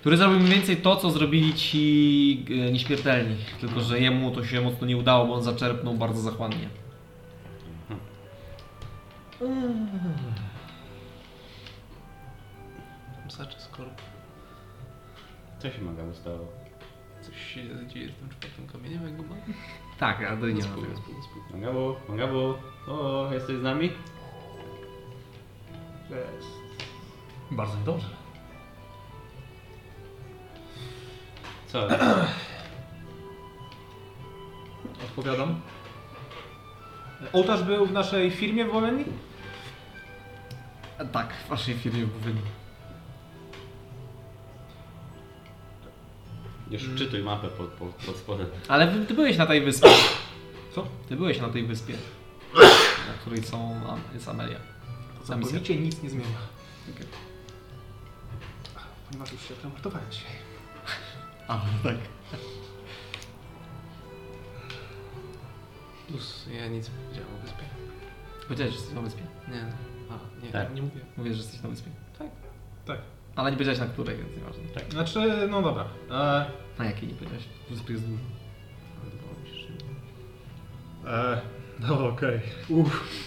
który 0.01 0.17
zrobił 0.17 0.39
mniej 0.41 0.53
więcej 0.53 0.77
to, 0.77 0.97
co 0.97 1.11
zrobili 1.11 1.55
ci 1.55 2.45
e, 2.51 2.73
nieśmiertelni. 2.73 3.37
Tylko, 3.61 3.81
że 3.81 4.01
jemu 4.01 4.31
to 4.31 4.45
się 4.45 4.61
mocno 4.61 4.87
nie 4.87 4.97
udało, 4.97 5.27
bo 5.27 5.35
on 5.35 5.43
zaczerpnął 5.43 5.95
bardzo 5.95 6.21
zachłannie. 6.21 6.69
Co 15.63 15.71
się 15.71 15.83
maga 15.83 16.15
stało? 16.15 16.49
Coś 17.21 17.55
się 17.55 17.61
dzieje 17.87 18.09
z 18.13 18.15
tym 18.17 18.29
czwartym 18.31 18.67
kamieniem, 18.67 19.03
jak 19.05 19.17
go 19.17 19.23
mam? 19.23 19.39
Tak, 19.99 20.23
ale 20.23 20.37
to 20.37 20.47
nie 20.47 20.55
ma 20.65 20.75
tego. 20.75 20.87
o, 22.89 23.29
jesteś 23.33 23.57
z 23.57 23.63
nami? 23.63 23.93
Jest. 26.11 26.49
Bardzo 27.51 27.77
dobrze. 27.77 28.09
Co? 31.67 31.89
Odpowiadam. 35.05 35.61
Ołtarz 37.33 37.63
był 37.63 37.87
w 37.87 37.93
naszej 37.93 38.31
firmie 38.31 38.65
w 38.65 38.73
Bowenii? 38.73 39.05
E, 40.99 41.07
Tak, 41.07 41.33
w 41.35 41.49
waszej 41.49 41.75
firmie 41.75 42.07
mówili. 42.07 42.41
Już 46.71 46.83
wczytuj 46.83 47.23
mapę 47.23 47.49
pod, 47.49 47.69
pod, 47.69 47.89
pod 47.95 48.17
spodem. 48.17 48.47
Ale 48.69 49.05
ty 49.05 49.15
byłeś 49.15 49.37
na 49.37 49.47
tej 49.47 49.61
wyspie. 49.65 49.89
Co? 50.75 50.87
Ty 51.09 51.17
byłeś 51.17 51.41
na 51.41 51.49
tej 51.49 51.67
wyspie, 51.67 51.95
na 53.09 53.15
której 53.21 53.43
są, 53.43 53.81
jest 54.15 54.29
Amelia. 54.29 54.59
Całkowicie 55.25 55.77
nic 55.77 56.03
nie 56.03 56.11
zmienia. 56.11 56.39
Okej. 56.95 57.07
Ponieważ 59.07 59.33
już 59.33 59.49
się 59.49 59.55
teleportowałem 59.55 60.11
dzisiaj. 60.11 60.31
A, 61.49 61.61
tak. 61.83 61.97
Plus, 66.09 66.47
ja 66.59 66.67
nic 66.69 66.89
nie 66.89 66.95
powiedziałem 67.05 67.35
o 67.35 67.43
wyspie. 67.43 67.65
Powiedziałeś, 68.43 68.73
że 68.73 68.79
jesteś 68.79 68.95
na 68.97 69.03
wyspie. 69.03 69.23
Nie, 69.49 69.63
a, 70.11 70.45
nie, 70.47 70.53
Tak. 70.53 70.75
nie 70.75 70.83
mówię. 70.83 71.01
Mówisz, 71.17 71.33
że 71.37 71.43
jesteś 71.43 71.63
na 71.63 71.69
wyspie. 71.69 71.91
Tak. 72.87 72.99
Ale 73.37 73.51
nie 73.51 73.57
powiedziałeś 73.57 73.81
na 73.81 73.87
której, 73.87 74.17
więc 74.17 74.37
nieważne. 74.37 74.65
Tak. 74.75 74.93
Znaczy, 74.93 75.49
no 75.51 75.63
dobra. 75.63 75.85
Eee, 76.11 76.45
Na 76.79 76.85
jakiej 76.85 77.09
nie 77.09 77.15
powiedziałeś? 77.15 77.45
Wyspy 77.71 77.93
jest 77.93 78.05
dużo. 78.05 78.23
Nie. 81.05 81.11
eee, 81.13 81.39
no 81.81 82.09
okej. 82.09 82.41
Uff. 82.69 83.23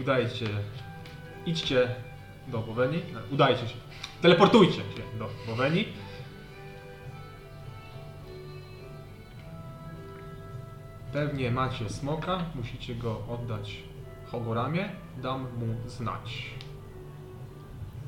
Udaje 0.00 0.28
ci 0.30 0.38
się 0.38 0.46
idźcie 1.46 1.94
do 2.48 2.58
Boweni, 2.58 3.00
no, 3.12 3.20
udajcie 3.30 3.68
się, 3.68 3.74
teleportujcie 4.22 4.74
się 4.74 5.18
do 5.18 5.28
Boweni. 5.46 5.84
Pewnie 11.12 11.50
macie 11.50 11.88
smoka, 11.90 12.38
musicie 12.54 12.94
go 12.94 13.26
oddać 13.28 13.76
Hogoramie, 14.34 14.88
dam 15.22 15.40
mu 15.42 15.88
znać. 15.88 16.50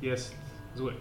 Jest 0.01 0.35
zły. 0.75 0.93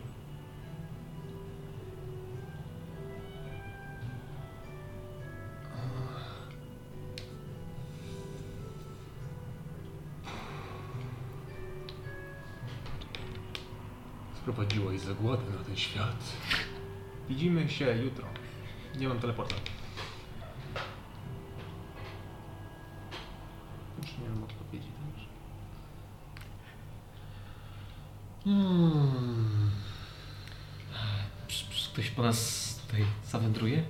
Sprowadziłeś 14.35 15.01
zagładę 15.01 15.43
na 15.59 15.65
ten 15.65 15.77
świat. 15.77 16.37
Widzimy 17.29 17.69
się 17.69 17.97
jutro. 17.97 18.27
Nie 18.99 19.09
mam 19.09 19.19
teleporta. 19.19 19.55
Już 24.03 24.19
nie 24.19 24.29
mam 24.29 24.43
odpowiedzi. 24.43 24.89
Dobrze. 25.07 25.27
Psz, 31.49 31.89
Ktoś 31.93 32.11
po 32.11 32.23
nas 32.23 32.75
tutaj 32.87 33.05
zawędruje? 33.25 33.83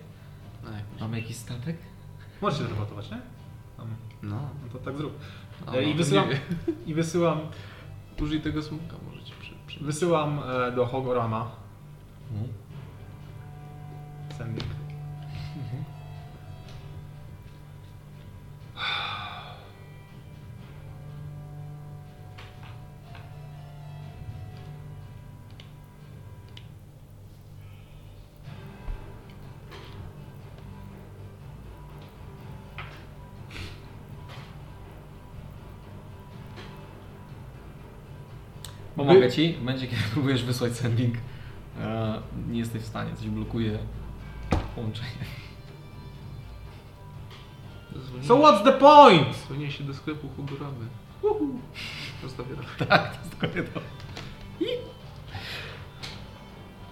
No, 0.65 0.71
jak 0.71 0.85
Mamy 1.01 1.21
jakiś 1.21 1.37
statek? 1.37 1.77
Możecie 2.43 2.65
teleportować, 2.65 3.11
nie? 3.11 3.19
Tam. 3.77 3.89
No. 4.23 4.37
No 4.37 4.69
to 4.73 4.79
tak 4.79 4.97
zrób. 4.97 5.19
E, 5.75 5.83
I 5.83 5.91
no, 5.91 5.97
wysyłam, 5.97 6.29
nie 6.29 6.35
wiem. 6.35 6.77
i 6.87 6.95
wysyłam, 6.95 7.41
Użyj 8.21 8.41
tego 8.41 8.63
smoka, 8.63 8.97
możecie 9.11 9.33
przy, 9.41 9.53
przy... 9.67 9.85
wysyłam 9.85 10.41
e, 10.69 10.73
do 10.73 10.87
Hogorama 10.87 11.51
Mhm. 12.33 12.53
sending. 14.39 14.65
Pomogę 39.07 39.33
ci. 39.33 39.53
W 39.53 39.59
momencie, 39.59 39.87
kiedy 39.87 40.03
próbujesz 40.13 40.45
wysłać 40.45 40.73
sending, 40.73 41.15
e, 41.81 42.21
nie 42.51 42.59
jesteś 42.59 42.83
w 42.83 42.87
stanie, 42.87 43.17
coś 43.17 43.29
blokuje 43.29 43.79
połączenie. 44.75 45.27
So 48.23 48.37
what's 48.37 48.65
the 48.65 48.73
point? 48.73 49.37
dzwonię 49.47 49.71
się 49.71 49.85
do 49.85 49.95
sklepu 49.95 50.29
Huguramy. 50.37 50.87
Rozstawię 52.23 52.55
Tak, 52.89 53.17
to 53.17 53.19
jest 53.19 53.31
dokładnie 53.31 53.63
to. 53.63 53.81
I... 54.61 54.67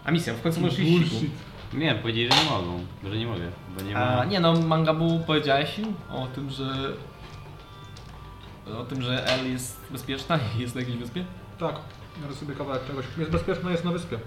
A 0.04 0.10
misja, 0.10 0.34
w 0.34 0.42
końcu 0.42 0.60
możesz 0.60 0.78
iść 0.78 1.12
siku. 1.12 1.32
Nie 1.72 1.80
wiem, 1.80 1.98
powiedzieli, 1.98 2.30
że 2.32 2.44
nie 2.44 2.50
mogą, 2.50 2.80
że 3.04 3.18
nie 3.18 3.26
mogę, 3.26 3.50
bo 3.78 3.84
nie 3.84 3.94
ma... 3.94 4.20
A, 4.20 4.24
nie 4.24 4.40
no, 4.40 4.60
Mangabu 4.60 5.20
powiedziałeś 5.26 5.78
im 5.78 5.94
o 6.10 6.26
tym, 6.26 6.50
że... 6.50 6.92
O 8.78 8.84
tym, 8.84 9.02
że 9.02 9.26
L 9.26 9.50
jest 9.50 9.80
bezpieczna 9.90 10.38
i 10.56 10.60
jest 10.60 10.74
na 10.74 10.80
jakiejś 10.80 10.98
wyspie? 10.98 11.24
Tak, 11.58 11.74
biorę 12.22 12.34
sobie 12.34 12.54
kawałek 12.54 12.86
czegoś. 12.86 13.04
Jest 13.18 13.30
bezpieczne, 13.30 13.70
jest 13.70 13.84
na 13.84 13.92
wyspie. 13.92 14.18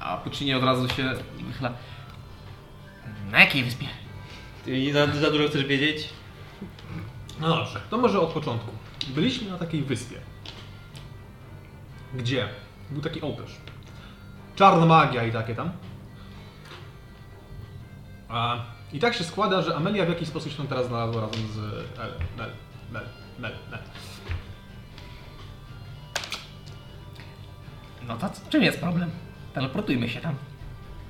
A 0.00 0.16
Puccini 0.16 0.54
od 0.54 0.64
razu 0.64 0.88
się 0.88 1.14
wychyla. 1.46 1.72
Na 3.30 3.40
jakiej 3.40 3.64
wyspie? 3.64 3.86
Ty 4.64 4.92
za, 4.92 5.06
za 5.06 5.30
dużo 5.30 5.48
chcesz 5.48 5.64
wiedzieć? 5.64 6.08
No 7.40 7.48
dobrze, 7.48 7.80
to 7.90 7.98
może 7.98 8.20
od 8.20 8.32
początku. 8.32 8.70
Byliśmy 9.08 9.50
na 9.50 9.58
takiej 9.58 9.82
wyspie, 9.82 10.16
gdzie 12.14 12.48
był 12.90 13.02
taki 13.02 13.22
ołtarz. 13.22 13.56
Czarna 14.56 14.86
magia 14.86 15.24
i 15.24 15.32
takie 15.32 15.54
tam. 15.54 15.72
A, 18.28 18.56
I 18.92 18.98
tak 18.98 19.14
się 19.14 19.24
składa, 19.24 19.62
że 19.62 19.76
Amelia 19.76 20.06
w 20.06 20.08
jakiś 20.08 20.28
sposób 20.28 20.50
się 20.50 20.56
tam 20.58 20.66
teraz 20.66 20.86
znalazła 20.86 21.20
razem 21.20 21.48
z 21.48 21.58
El, 21.98 22.12
Mel, 22.36 22.50
Mel, 22.92 23.06
Mel, 23.38 23.52
No 28.12 28.28
to 28.28 28.50
czym 28.50 28.62
jest 28.62 28.80
problem? 28.80 29.10
Teleportujmy 29.54 30.08
się 30.08 30.20
tam. 30.20 30.34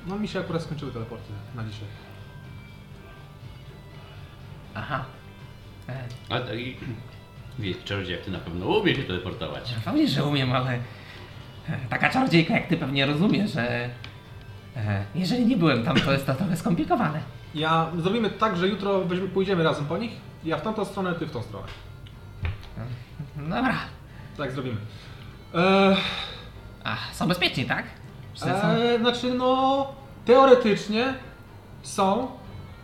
No 0.06 0.18
mi 0.18 0.28
się 0.28 0.40
akurat 0.40 0.62
skończyły 0.62 0.92
teleporty 0.92 1.32
na 1.54 1.64
dzisiaj. 1.64 1.88
Aha. 4.74 5.04
E, 5.88 6.04
A 6.28 6.40
tak 6.40 6.58
i... 6.58 6.76
Wiesz, 7.58 7.76
czarodziej, 7.84 8.16
jak 8.16 8.24
ty 8.24 8.30
na 8.30 8.38
pewno 8.38 8.66
umiesz 8.66 8.96
się 8.96 9.02
teleportować. 9.04 9.74
pewnie, 9.84 10.08
że 10.08 10.24
umiem, 10.24 10.52
ale 10.52 10.72
e, 10.74 10.80
taka 11.90 12.10
czarodziejka 12.10 12.54
jak 12.54 12.66
ty 12.66 12.76
pewnie 12.76 13.06
rozumie, 13.06 13.48
że 13.48 13.90
e, 14.76 15.04
jeżeli 15.14 15.46
nie 15.46 15.56
byłem 15.56 15.84
tam, 15.84 15.96
to 16.00 16.12
jest 16.12 16.26
to 16.26 16.34
trochę 16.34 16.56
skomplikowane. 16.56 17.20
Ja 17.54 17.90
zrobimy 17.98 18.30
tak, 18.30 18.56
że 18.56 18.68
jutro 18.68 19.04
weźmy, 19.04 19.28
pójdziemy 19.28 19.64
razem 19.64 19.86
po 19.86 19.98
nich. 19.98 20.12
Ja 20.44 20.56
w 20.56 20.62
tamtą 20.62 20.84
stronę, 20.84 21.14
ty 21.14 21.26
w 21.26 21.30
tą 21.30 21.42
stronę. 21.42 21.66
Dobra. 23.36 23.74
Tak 24.36 24.52
zrobimy. 24.52 24.76
Eee, 25.54 25.96
A, 26.84 26.96
są 27.12 27.28
bezpieczni, 27.28 27.64
tak? 27.64 27.84
Są? 28.34 28.46
Eee, 28.46 28.98
znaczy, 28.98 29.34
no, 29.34 29.86
teoretycznie 30.24 31.14
są 31.82 32.28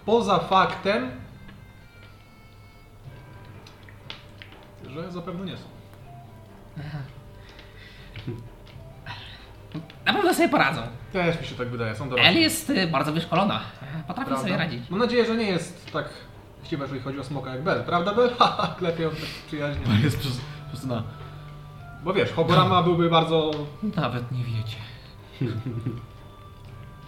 poza 0.07 0.39
faktem, 0.39 1.11
że 4.89 5.13
zapewne 5.13 5.45
nie 5.45 5.57
są. 5.57 5.65
Na 10.07 10.15
pewno 10.15 10.35
sobie 10.35 10.49
poradzą. 10.49 10.83
Też 11.13 11.41
mi 11.41 11.47
się 11.47 11.55
tak 11.55 11.69
wydaje, 11.69 11.95
są 11.95 12.09
dorośli. 12.09 12.29
El 12.31 12.39
jest 12.39 12.71
y, 12.71 12.87
bardzo 12.87 13.13
wyszkolona. 13.13 13.61
E, 13.83 14.03
Potrafi 14.07 14.29
Prawda? 14.29 14.37
sobie 14.37 14.57
radzić. 14.57 14.91
Mam 14.91 14.99
nadzieję, 14.99 15.27
że 15.27 15.37
nie 15.37 15.47
jest 15.47 15.93
tak 15.93 16.09
chciwa, 16.65 16.85
jeżeli 16.85 17.01
chodzi 17.01 17.19
o 17.19 17.25
smoka 17.25 17.51
jak 17.51 17.63
Bell. 17.63 17.85
Prawda, 17.85 18.15
Bell? 18.15 18.31
Haha, 18.39 18.67
tak 18.67 18.95
przyjaźnie. 19.47 19.87
To 19.87 19.93
jest 20.05 20.19
przez, 20.19 20.41
przez 20.73 20.85
na... 20.85 21.03
Bo 22.05 22.13
wiesz, 22.13 22.33
Hogorama 22.33 22.83
byłby 22.83 23.11
bardzo... 23.11 23.51
Nawet 23.97 24.33
nie 24.33 24.45
wiecie. 24.45 24.77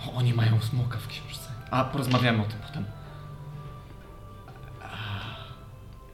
O, 0.07 0.13
oni 0.13 0.35
mają 0.35 0.61
smoka 0.61 0.99
w 0.99 1.07
książce. 1.07 1.51
A 1.71 1.85
porozmawiamy 1.85 2.43
o 2.43 2.45
tym 2.45 2.59
potem. 2.67 2.85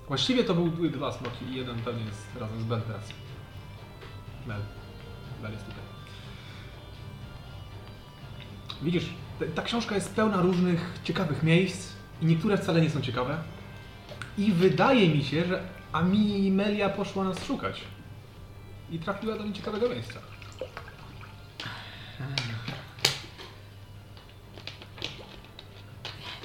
Właściwie 0.09 0.44
to 0.44 0.55
były 0.55 0.90
dwa 0.90 1.12
smoki 1.12 1.44
i 1.44 1.55
jeden 1.55 1.77
pewnie 1.77 2.05
jest 2.05 2.27
razem 2.40 2.61
z 2.61 2.65
Bell 2.65 2.82
teraz. 2.82 3.12
Bell. 4.47 4.61
Bell 5.43 5.53
jest 5.53 5.65
tutaj. 5.65 5.81
Widzisz, 8.82 9.05
ta 9.55 9.62
książka 9.62 9.94
jest 9.94 10.15
pełna 10.15 10.40
różnych 10.40 10.98
ciekawych 11.05 11.43
miejsc 11.43 11.93
i 12.23 12.27
niektóre 12.27 12.59
wcale 12.59 12.81
nie 12.81 12.90
są 12.90 13.01
ciekawe. 13.01 13.39
I 14.39 14.53
wydaje 14.53 15.09
mi 15.09 15.24
się, 15.24 15.44
że 15.44 15.62
Amimelia 15.93 16.89
poszła 16.89 17.24
nas 17.24 17.44
szukać. 17.44 17.82
I 18.90 18.98
trafiła 18.98 19.36
do 19.38 19.44
nieciekawego 19.44 19.88
miejsca. 19.88 20.20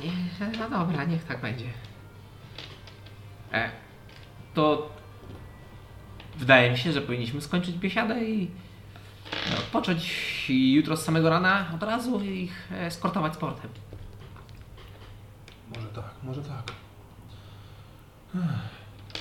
Nie, 0.03 0.59
No 0.59 0.69
dobra, 0.69 1.03
niech 1.03 1.23
tak 1.23 1.41
będzie. 1.41 1.65
E, 3.53 3.71
to 4.53 4.89
wydaje 6.37 6.71
mi 6.71 6.77
się, 6.77 6.91
że 6.91 7.01
powinniśmy 7.01 7.41
skończyć 7.41 7.77
biesiadę 7.77 8.23
i 8.25 8.51
no, 9.51 9.57
począć 9.71 10.45
jutro 10.49 10.97
z 10.97 11.05
samego 11.05 11.29
rana 11.29 11.65
od 11.75 11.83
razu 11.83 12.23
ich 12.23 12.71
eskortować 12.71 13.33
sportem. 13.33 13.71
Może 15.75 15.87
tak, 15.87 16.13
może 16.23 16.41
tak. 16.41 16.71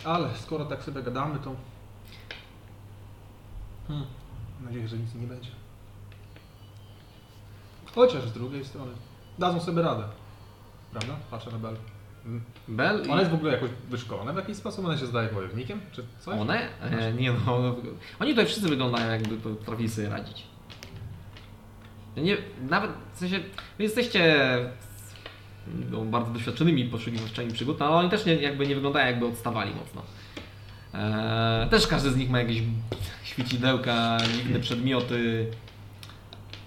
Ale 0.05 0.29
skoro 0.37 0.65
tak 0.65 0.83
sobie 0.83 1.03
gadamy, 1.03 1.39
to... 1.39 1.55
Hmm. 3.91 4.07
Mam 4.57 4.65
nadzieję, 4.65 4.89
że 4.89 4.97
nic 4.97 5.15
nie 5.15 5.27
będzie. 5.27 5.51
Chociaż 7.95 8.25
z 8.29 8.33
drugiej 8.33 8.65
strony 8.65 8.93
dadzą 9.39 9.61
sobie 9.61 9.83
radę. 9.83 10.05
Prawda? 10.93 11.17
Patrzę 11.31 11.51
na 11.51 11.59
Bel. 11.59 11.77
Mm. 12.27 12.43
Bel 12.69 13.07
i... 13.07 13.11
Ona 13.11 13.21
jest 13.21 13.31
w 13.31 13.35
ogóle 13.35 13.53
jakoś 13.53 13.71
wyszkolona 13.89 14.33
w 14.33 14.37
jakiś 14.37 14.57
sposób? 14.57 14.85
Ona 14.85 14.99
się 14.99 15.07
zdaje 15.07 15.29
wojownikiem? 15.29 15.81
Czy 15.93 16.05
coś? 16.21 16.41
One? 16.41 16.81
E, 16.81 17.13
nie 17.13 17.33
no, 17.33 17.77
oni 18.21 18.31
tutaj 18.31 18.47
wszyscy 18.47 18.69
wyglądają 18.69 19.11
jakby 19.11 19.37
potrafili 19.37 19.89
sobie 19.89 20.09
radzić. 20.09 20.43
Nie, 22.17 22.37
nawet 22.69 22.91
w 23.15 23.19
sensie, 23.19 23.41
wy 23.79 23.85
jesteście 23.85 24.47
no, 25.91 26.05
bardzo 26.05 26.33
doświadczonymi 26.33 26.85
poszukiwaczami 26.85 27.53
przygód, 27.53 27.81
no, 27.81 27.87
ale 27.87 27.95
oni 27.97 28.11
też 28.11 28.27
nie, 28.27 28.35
jakby 28.35 28.67
nie 28.67 28.75
wyglądają 28.75 29.07
jakby 29.07 29.27
odstawali 29.27 29.75
mocno. 29.75 30.03
E, 30.95 31.69
też 31.71 31.87
każdy 31.87 32.11
z 32.11 32.17
nich 32.17 32.31
ma 32.31 32.39
jakieś 32.39 32.63
świecidełka, 33.25 34.19
dziwne 34.37 34.61
przedmioty. 34.61 35.47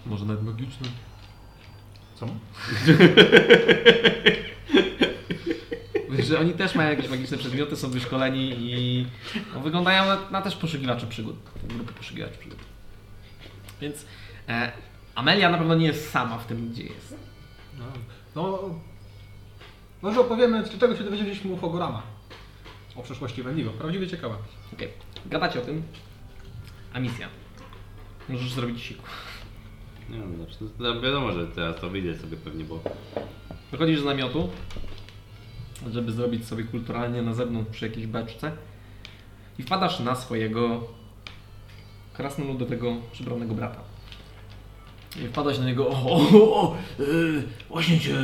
Może 0.05 0.25
nawet 0.25 0.43
magiczne. 0.43 0.87
Co? 2.15 2.27
Wiesz, 6.09 6.27
że 6.27 6.39
oni 6.39 6.53
też 6.53 6.75
mają 6.75 6.89
jakieś 6.89 7.09
magiczne 7.09 7.37
przedmioty, 7.37 7.75
są 7.75 7.89
wyszkoleni 7.89 8.55
i 8.59 9.05
no, 9.53 9.59
wyglądają 9.59 10.05
na, 10.05 10.29
na 10.29 10.41
też 10.41 10.55
poszukiwaczy 10.55 11.07
przygód. 11.07 11.35
Grupy 11.63 11.93
poszukiwaczy 11.93 12.37
przygód. 12.37 12.59
Więc 13.81 14.05
e, 14.49 14.71
Amelia 15.15 15.49
na 15.49 15.57
pewno 15.57 15.75
nie 15.75 15.85
jest 15.85 16.11
sama 16.11 16.37
w 16.37 16.45
tym, 16.45 16.69
gdzie 16.69 16.83
jest. 16.83 17.15
No, 17.79 17.85
no 18.35 18.69
może 20.01 20.19
opowiemy, 20.19 20.65
z 20.65 20.79
czego 20.79 20.97
się 20.97 21.03
dowiedzieliśmy 21.03 21.51
u 21.51 21.57
Fogorama. 21.57 22.12
O 22.95 23.03
przeszłości 23.03 23.43
Wendigo. 23.43 23.69
Prawdziwie 23.69 24.07
ciekawe. 24.07 24.35
Okej, 24.73 24.89
gadacie 25.25 25.61
o 25.61 25.65
tym. 25.65 25.83
A 26.93 26.99
misja. 26.99 27.27
Możesz 28.29 28.53
zrobić 28.53 28.81
siku. 28.81 29.03
Nie 30.09 30.17
wiem, 30.17 30.35
znaczy, 30.35 30.57
no, 30.79 31.01
wiadomo, 31.01 31.31
że 31.31 31.47
teraz 31.47 31.81
to 31.81 31.89
wyjdę 31.89 32.17
sobie 32.17 32.37
pewnie, 32.37 32.63
bo 32.63 32.79
Wychodzisz 33.73 33.99
z 33.99 34.05
namiotu, 34.05 34.49
żeby 35.91 36.11
zrobić 36.11 36.45
sobie 36.45 36.63
kulturalnie 36.63 37.21
na 37.21 37.33
zewnątrz 37.33 37.71
przy 37.71 37.87
jakiejś 37.87 38.07
beczce 38.07 38.51
i 39.59 39.63
wpadasz 39.63 39.99
na 39.99 40.15
swojego 40.15 40.87
krasnoludowego 42.13 42.95
przybranego 43.11 43.53
brata. 43.53 43.79
I 45.23 45.27
wpadłeś 45.27 45.59
na 45.59 45.65
niego, 45.65 45.87
o, 45.87 45.93
o, 45.93 46.17
o, 46.33 46.61
o 46.61 46.77
yy, 46.99 47.43
właśnie 47.69 47.99
cię, 47.99 48.15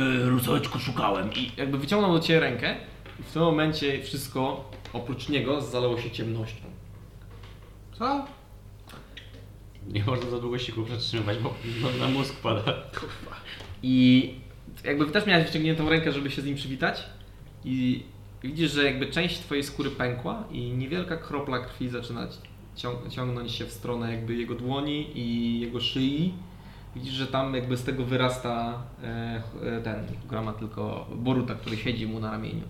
szukałem. 0.78 1.32
I 1.34 1.52
jakby 1.56 1.78
wyciągnął 1.78 2.12
do 2.12 2.20
ciebie 2.20 2.40
rękę 2.40 2.76
i 3.20 3.22
w 3.22 3.32
tym 3.32 3.42
momencie 3.42 4.02
wszystko 4.02 4.70
oprócz 4.92 5.28
niego 5.28 5.60
zalało 5.60 6.00
się 6.00 6.10
ciemnością. 6.10 6.64
Co? 7.98 8.24
nie 9.88 10.04
można 10.04 10.30
za 10.30 10.38
długo 10.38 10.58
siku 10.58 10.82
przetrzymywać, 10.82 11.38
bo 11.38 11.54
no, 11.82 12.06
na 12.06 12.12
mózg 12.12 12.34
pada. 12.42 12.62
I 13.82 14.34
jakby 14.84 15.06
też 15.06 15.26
miałeś 15.26 15.46
wyciągniętą 15.46 15.88
rękę, 15.88 16.12
żeby 16.12 16.30
się 16.30 16.42
z 16.42 16.44
nim 16.44 16.54
przywitać 16.54 17.02
i 17.64 18.02
widzisz, 18.42 18.72
że 18.72 18.84
jakby 18.84 19.06
część 19.06 19.38
twojej 19.38 19.64
skóry 19.64 19.90
pękła 19.90 20.44
i 20.50 20.70
niewielka 20.70 21.16
kropla 21.16 21.58
krwi 21.58 21.88
zaczyna 21.88 22.28
ciąg- 22.76 23.10
ciągnąć 23.10 23.52
się 23.52 23.64
w 23.64 23.72
stronę 23.72 24.14
jakby 24.14 24.34
jego 24.34 24.54
dłoni 24.54 25.18
i 25.18 25.60
jego 25.60 25.80
szyi. 25.80 26.34
Widzisz, 26.96 27.12
że 27.12 27.26
tam 27.26 27.54
jakby 27.54 27.76
z 27.76 27.84
tego 27.84 28.04
wyrasta 28.04 28.82
e, 29.02 29.42
ten, 29.84 30.06
grama 30.28 30.52
tylko 30.52 31.06
Boruta, 31.14 31.54
który 31.54 31.76
siedzi 31.76 32.06
mu 32.06 32.20
na 32.20 32.30
ramieniu. 32.30 32.62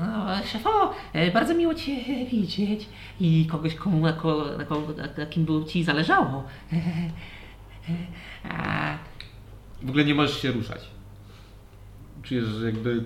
No, 0.00 0.44
szefo, 0.44 0.94
e, 1.12 1.30
bardzo 1.30 1.54
miło 1.54 1.74
Cię 1.74 2.26
widzieć 2.30 2.88
i 3.20 3.46
kogoś, 3.50 3.74
komu, 3.74 4.00
na, 4.00 4.12
ko, 4.12 4.44
na, 4.58 4.64
ko, 4.64 4.82
na 5.18 5.26
kim 5.26 5.44
było 5.44 5.64
Ci 5.64 5.84
zależało. 5.84 6.44
A, 8.50 8.98
W 9.82 9.88
ogóle 9.88 10.04
nie 10.04 10.14
możesz 10.14 10.42
się 10.42 10.52
ruszać. 10.52 10.80
Czujesz, 12.22 12.44
że 12.44 12.66
jakby. 12.66 13.04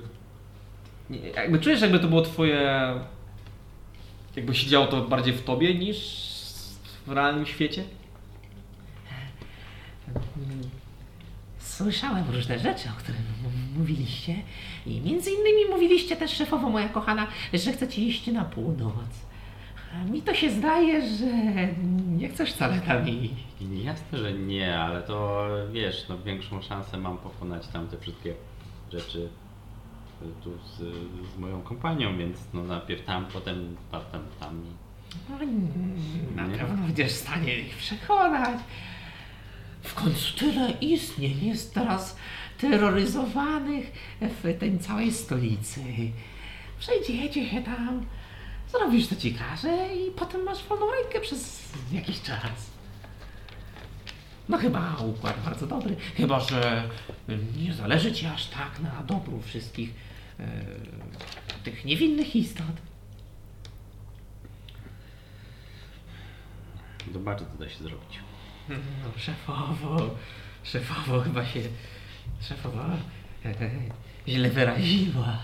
Jakby 1.34 1.58
czujesz, 1.58 1.80
jakby 1.80 1.98
to 1.98 2.08
było 2.08 2.22
twoje. 2.22 2.94
Jakby 4.36 4.54
się 4.54 4.66
działo 4.66 4.86
to 4.86 5.00
bardziej 5.02 5.34
w 5.34 5.44
tobie 5.44 5.74
niż 5.74 5.96
w 7.06 7.12
realnym 7.12 7.46
świecie. 7.46 7.84
Słyszałem 11.58 12.24
różne 12.30 12.58
rzeczy, 12.58 12.88
o 12.88 12.98
których 12.98 13.20
mówiliście 13.76 14.34
i 14.86 15.00
między 15.00 15.30
innymi 15.30 15.70
mówiliście 15.70 16.16
też 16.16 16.30
szefowo 16.36 16.68
moja 16.70 16.88
kochana, 16.88 17.26
że 17.54 17.72
chcecie 17.72 18.02
iść 18.02 18.26
na 18.26 18.44
północ. 18.44 18.94
A 19.94 20.04
mi 20.04 20.22
to 20.22 20.34
się 20.34 20.50
zdaje, 20.50 21.02
że 21.16 21.26
nie 22.18 22.28
chcesz 22.28 22.52
wcale 22.52 22.80
tam 22.80 23.08
iść. 23.08 23.34
Jasne, 23.84 24.18
że 24.18 24.32
nie, 24.32 24.78
ale 24.78 25.02
to 25.02 25.46
wiesz, 25.72 26.04
no 26.08 26.18
większą 26.18 26.62
szansę 26.62 26.96
mam 26.98 27.18
pokonać 27.18 27.68
tam 27.68 27.88
te 27.88 27.98
wszystkie 27.98 28.34
rzeczy 28.92 29.28
y, 30.22 30.24
tu 30.44 30.50
z, 30.66 30.76
z 31.34 31.38
moją 31.38 31.62
kompanią, 31.62 32.18
więc 32.18 32.38
no 32.54 32.62
najpierw 32.62 33.04
tam, 33.04 33.26
potem 33.32 33.76
potem 33.90 34.20
tam 34.40 34.62
i 34.66 34.90
No, 35.30 35.36
Na 36.36 36.46
Nie. 36.46 36.58
pewno 36.58 36.86
będziesz 36.86 37.12
w 37.12 37.16
stanie 37.16 37.58
ich 37.58 37.76
przekonać. 37.76 38.58
W 39.82 39.94
końcu 39.94 40.36
tyle 40.38 40.70
istnień 40.70 41.44
jest 41.46 41.74
teraz 41.74 42.16
terroryzowanych 42.60 43.92
w 44.20 44.58
tej 44.58 44.78
całej 44.78 45.12
stolicy. 45.12 45.80
Przejdziecie 46.78 47.48
się 47.48 47.62
tam, 47.62 48.06
zrobisz 48.70 49.06
co 49.06 49.16
ci 49.16 49.34
każe 49.34 49.88
i 49.94 50.10
potem 50.10 50.42
masz 50.42 50.64
wolną 50.64 50.86
rękę 50.90 51.20
przez 51.20 51.72
jakiś 51.92 52.22
czas. 52.22 52.70
No 54.48 54.58
chyba 54.58 54.96
układ 54.96 55.44
bardzo 55.44 55.66
dobry, 55.66 55.96
chyba 56.16 56.40
że 56.40 56.88
nie 57.56 57.74
zależy 57.74 58.12
ci 58.12 58.26
aż 58.26 58.46
tak 58.46 58.80
na 58.80 59.02
dobru 59.02 59.42
wszystkich 59.42 59.94
e, 60.40 60.46
tych 61.64 61.84
niewinnych 61.84 62.36
istot. 62.36 62.66
zobaczę 67.12 67.44
co 67.52 67.64
da 67.64 67.70
się 67.70 67.84
zrobić. 67.84 68.18
No, 68.68 68.76
szefowo, 69.16 70.10
szefowo 70.62 71.20
chyba 71.20 71.46
się, 71.46 71.60
szefowa 72.40 72.96
źle 74.28 74.50
wyraziła. 74.50 75.38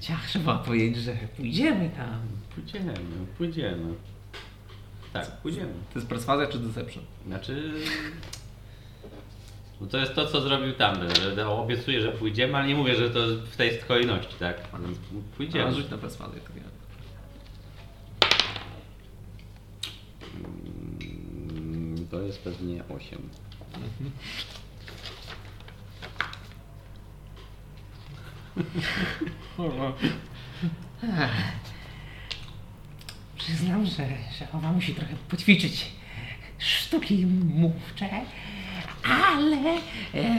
Ciach, 0.00 0.26
trzeba 0.28 0.58
powiedzieć, 0.58 1.02
że 1.02 1.12
pójdziemy 1.36 1.90
tam. 1.90 2.20
Pójdziemy, 2.54 2.94
pójdziemy. 3.38 3.94
Tak, 5.12 5.30
pójdziemy. 5.40 5.72
To 5.92 5.98
jest 5.98 6.08
perswazja 6.08 6.46
czy 6.46 6.58
deception? 6.58 7.04
Znaczy... 7.26 7.72
No 9.80 9.86
to 9.86 9.98
jest 9.98 10.14
to, 10.14 10.26
co 10.26 10.40
zrobił 10.40 10.72
tam, 10.72 10.96
że 11.34 11.48
obiecuję, 11.48 12.00
że 12.00 12.12
pójdziemy, 12.12 12.56
ale 12.56 12.66
nie 12.68 12.74
mówię, 12.74 12.96
że 12.96 13.10
to 13.10 13.20
w 13.52 13.56
tej 13.56 13.78
kolejności, 13.88 14.34
tak? 14.38 14.56
Więc 14.84 14.98
A, 14.98 15.36
pójdziemy. 15.36 15.74
rzuć 15.74 15.90
na 15.90 15.98
perswazję. 15.98 16.40
To 16.40 16.52
ja. 16.56 16.62
Mm, 20.36 22.06
To 22.10 22.20
jest 22.22 22.38
pewnie 22.38 22.82
8. 22.88 23.18
Ach, 23.74 23.80
Przyznam, 33.36 33.86
że 33.86 34.06
szefowa 34.38 34.72
musi 34.72 34.94
trochę 34.94 35.14
poćwiczyć 35.28 35.86
sztuki 36.58 37.26
mówcze, 37.54 38.08
ale 39.02 39.56
e, 40.14 40.36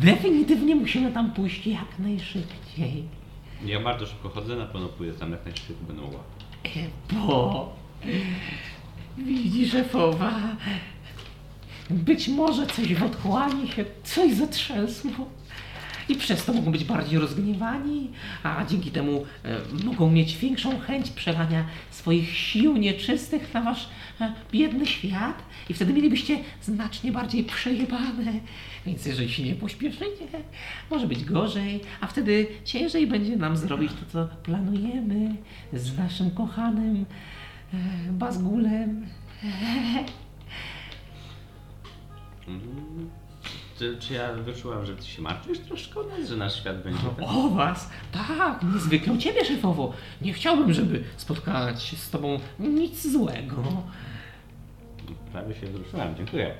definitywnie 0.00 0.74
musimy 0.76 1.12
tam 1.12 1.32
pójść 1.32 1.66
jak 1.66 1.98
najszybciej. 1.98 3.04
Ja 3.64 3.80
bardzo 3.80 4.06
szybko 4.06 4.28
chodzę, 4.28 4.56
na 4.56 4.66
pewno 4.66 4.88
pójdę 4.88 5.12
tam 5.18 5.32
jak 5.32 5.44
najszybciej 5.44 5.76
będę 5.86 6.02
mogła. 6.02 6.20
E, 6.64 6.68
Bo 7.12 7.76
widzi 9.18 9.68
szefowa, 9.68 10.32
być 11.90 12.28
może 12.28 12.66
coś 12.66 12.94
w 12.94 13.02
otchłani 13.02 13.68
się 13.72 13.84
coś 14.04 14.34
zatrzęsło. 14.34 15.10
I 16.08 16.14
przez 16.14 16.44
to 16.44 16.52
mogą 16.52 16.72
być 16.72 16.84
bardziej 16.84 17.18
rozgniewani, 17.18 18.10
a 18.42 18.64
dzięki 18.64 18.90
temu 18.90 19.26
e, 19.44 19.84
mogą 19.84 20.10
mieć 20.10 20.36
większą 20.36 20.80
chęć 20.80 21.10
przelania 21.10 21.64
swoich 21.90 22.36
sił 22.36 22.76
nieczystych 22.76 23.54
na 23.54 23.62
wasz 23.62 23.88
e, 24.20 24.32
biedny 24.52 24.86
świat. 24.86 25.42
I 25.68 25.74
wtedy 25.74 25.92
mielibyście 25.92 26.38
znacznie 26.62 27.12
bardziej 27.12 27.44
przejebane. 27.44 28.32
Więc 28.86 29.06
jeżeli 29.06 29.32
się 29.32 29.42
nie 29.42 29.54
pośpieszycie, 29.54 30.26
może 30.90 31.06
być 31.06 31.24
gorzej, 31.24 31.80
a 32.00 32.06
wtedy 32.06 32.46
ciężej 32.64 33.06
będzie 33.06 33.36
nam 33.36 33.56
zrobić 33.56 33.92
to, 33.92 34.12
co 34.12 34.34
planujemy 34.42 35.34
z 35.72 35.98
naszym 35.98 36.30
kochanym 36.30 37.06
e, 37.74 37.76
Bazgulem. 38.12 39.06
Mm. 42.48 43.27
Czy, 43.78 43.96
czy 44.00 44.14
ja 44.14 44.32
wyczułam, 44.32 44.86
że 44.86 44.96
ty 44.96 45.06
się 45.06 45.22
martwisz 45.22 45.58
troszkę 45.58 46.00
o 46.00 46.02
nas, 46.02 46.28
że 46.28 46.36
nasz 46.36 46.60
świat 46.60 46.82
będzie 46.82 47.02
tak? 47.02 47.28
O 47.28 47.48
was? 47.50 47.90
Tak, 48.12 48.62
niezwykle 48.74 49.12
o 49.12 49.16
ciebie, 49.16 49.44
szefowo. 49.44 49.92
Nie 50.22 50.32
chciałbym, 50.32 50.72
żeby 50.72 51.04
spotkać 51.16 51.82
się 51.82 51.96
z 51.96 52.10
tobą 52.10 52.40
nic 52.58 53.12
złego. 53.12 53.62
Prawie 55.32 55.54
się 55.54 55.66
wzruszyłem, 55.66 56.16
dziękuję. 56.16 56.54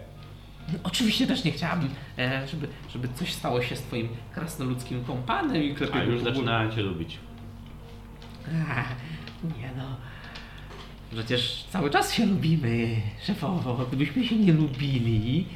Oczywiście 0.82 1.26
też 1.26 1.44
nie 1.44 1.52
chciałabym, 1.52 1.88
e, 2.18 2.48
żeby, 2.48 2.68
żeby 2.92 3.08
coś 3.08 3.32
stało 3.32 3.62
się 3.62 3.76
z 3.76 3.82
twoim 3.82 4.08
krasnoludzkim 4.34 5.04
kompanem 5.04 5.62
i 5.62 5.72
A 5.72 5.74
klepił 5.74 6.12
już 6.12 6.22
zaczynałem 6.22 6.72
cię 6.72 6.82
lubić. 6.82 7.18
Ach, 8.70 8.88
Nie 9.44 9.70
no. 9.76 9.96
Przecież 11.12 11.64
cały 11.70 11.90
czas 11.90 12.14
się 12.14 12.26
lubimy, 12.26 12.88
szefowo. 13.26 13.86
Gdybyśmy 13.86 14.24
się 14.26 14.36
nie 14.36 14.52
lubili, 14.52 15.46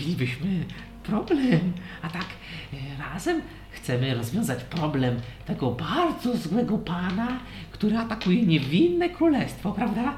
mielibyśmy 0.00 0.64
problem. 1.02 1.72
A 2.02 2.08
tak 2.08 2.26
e, 2.72 2.76
razem 3.02 3.42
chcemy 3.70 4.14
rozwiązać 4.14 4.64
problem 4.64 5.16
tego 5.46 5.70
bardzo 5.70 6.36
złego 6.36 6.78
pana, 6.78 7.40
który 7.70 7.98
atakuje 7.98 8.46
niewinne 8.46 9.08
królestwo, 9.08 9.72
prawda? 9.72 10.14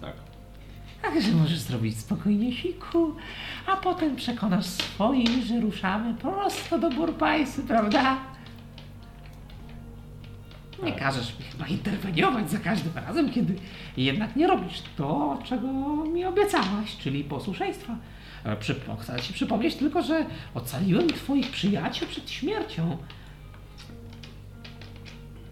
Tak. 0.00 0.14
Także 1.02 1.32
możesz 1.32 1.58
zrobić 1.58 1.98
spokojnie 1.98 2.52
siku, 2.52 3.14
a 3.66 3.76
potem 3.76 4.16
przekonasz 4.16 4.66
swoich, 4.66 5.44
że 5.44 5.60
ruszamy 5.60 6.14
prosto 6.14 6.78
do 6.78 6.90
Burbajsy, 6.90 7.62
prawda? 7.62 8.35
Nie 10.82 10.92
każesz 10.92 11.38
mi 11.38 11.44
chyba 11.44 11.66
interweniować 11.66 12.50
za 12.50 12.58
każdym 12.58 12.92
razem, 12.94 13.32
kiedy 13.32 13.54
jednak 13.96 14.36
nie 14.36 14.46
robisz 14.46 14.82
to, 14.96 15.38
czego 15.44 15.66
mi 16.04 16.24
obiecałaś, 16.24 16.96
czyli 16.96 17.24
posłuszeństwa. 17.24 17.96
E, 18.44 18.56
chcę 19.00 19.20
ci 19.20 19.32
przypomnieć 19.32 19.74
tylko, 19.74 20.02
że 20.02 20.26
ocaliłem 20.54 21.08
twoich 21.08 21.50
przyjaciół 21.50 22.08
przed 22.08 22.30
śmiercią. 22.30 22.96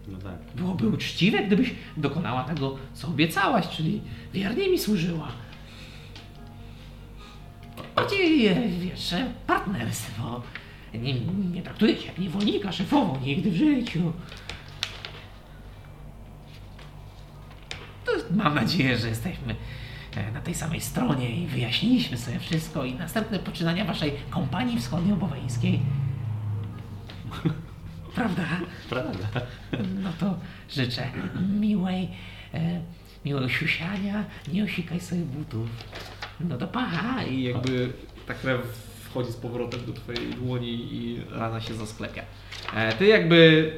No 0.07 0.17
tak. 0.17 0.37
Byłoby 0.55 0.87
uczciwe, 0.87 1.43
gdybyś 1.43 1.71
dokonała 1.97 2.43
tego, 2.43 2.77
co 2.93 3.07
obiecałaś, 3.07 3.67
czyli 3.67 4.01
wiernie 4.33 4.69
mi 4.69 4.79
służyła. 4.79 5.31
Bardziej, 7.95 8.47
e, 8.47 8.67
wiesz, 8.67 9.13
e, 9.13 9.31
partnerstwo. 9.47 10.41
Nie, 10.93 11.13
nie 11.53 11.61
traktuję 11.61 11.97
cię 11.97 12.07
jak 12.07 12.17
niewolnika 12.17 12.71
szefową 12.71 13.19
nigdy 13.21 13.51
w 13.51 13.55
życiu. 13.55 14.13
Mam 18.31 18.55
nadzieję, 18.55 18.97
że 18.97 19.09
jesteśmy 19.09 19.55
e, 20.15 20.31
na 20.31 20.41
tej 20.41 20.55
samej 20.55 20.81
stronie 20.81 21.43
i 21.43 21.47
wyjaśniliśmy 21.47 22.17
sobie 22.17 22.39
wszystko 22.39 22.85
i 22.85 22.93
następne 22.93 23.39
poczynania 23.39 23.85
waszej 23.85 24.13
kompanii 24.29 24.79
wschodnioboweńskiej. 24.79 25.79
Prawda? 28.15 28.43
Prawda. 28.89 29.27
No 30.03 30.09
to 30.19 30.39
życzę 30.69 31.07
miłej, 31.59 32.09
e, 32.53 32.81
miłego 33.25 33.49
siusiania, 33.49 34.25
nie 34.53 34.63
osikaj 34.63 34.99
sobie 34.99 35.21
butów. 35.21 35.69
No 36.39 36.57
to 36.57 36.67
pa! 36.67 37.23
I 37.29 37.43
jakby 37.43 37.93
ta 38.27 38.33
krew 38.33 38.61
wchodzi 39.03 39.31
z 39.31 39.35
powrotem 39.35 39.85
do 39.85 39.93
twojej 39.93 40.29
dłoni 40.29 40.93
i 40.93 41.21
rana 41.31 41.61
się 41.61 41.73
zasklepia. 41.73 42.23
E, 42.73 42.93
ty 42.93 43.05
jakby 43.05 43.71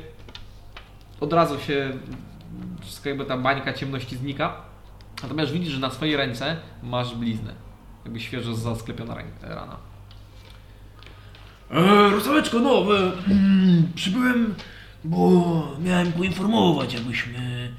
od 1.19 1.33
razu 1.33 1.59
się 1.59 1.91
wszystko 2.81 3.09
jakby 3.09 3.25
ta 3.25 3.37
bańka 3.37 3.73
ciemności 3.73 4.17
znika. 4.17 4.61
Natomiast 5.23 5.51
widzisz, 5.51 5.73
że 5.73 5.79
na 5.79 5.89
swojej 5.89 6.17
ręce 6.17 6.57
masz 6.83 7.15
bliznę. 7.15 7.53
Jakby 8.05 8.19
świeżo 8.19 8.55
zasklepiona 8.55 9.15
rana. 9.41 9.77
E, 11.71 12.09
Rosołeczko, 12.09 12.59
no, 12.59 12.97
e, 12.97 13.11
mm, 13.27 13.91
przybyłem, 13.95 14.55
bo 15.03 15.77
miałem 15.79 16.11
poinformować, 16.11 16.95
abyśmy 16.95 17.71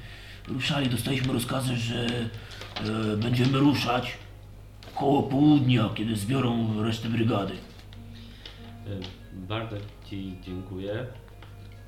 ruszali. 0.47 0.89
Dostaliśmy 0.89 1.33
rozkazy, 1.33 1.75
że 1.75 2.05
e, 2.05 3.17
będziemy 3.17 3.57
ruszać 3.57 4.17
koło 4.95 5.23
południa, 5.23 5.89
kiedy 5.95 6.15
zbiorą 6.15 6.83
resztę 6.83 7.09
brygady. 7.09 7.53
Y, 7.53 7.57
Bardzo 9.33 9.75
Ci 10.05 10.35
dziękuję. 10.41 11.05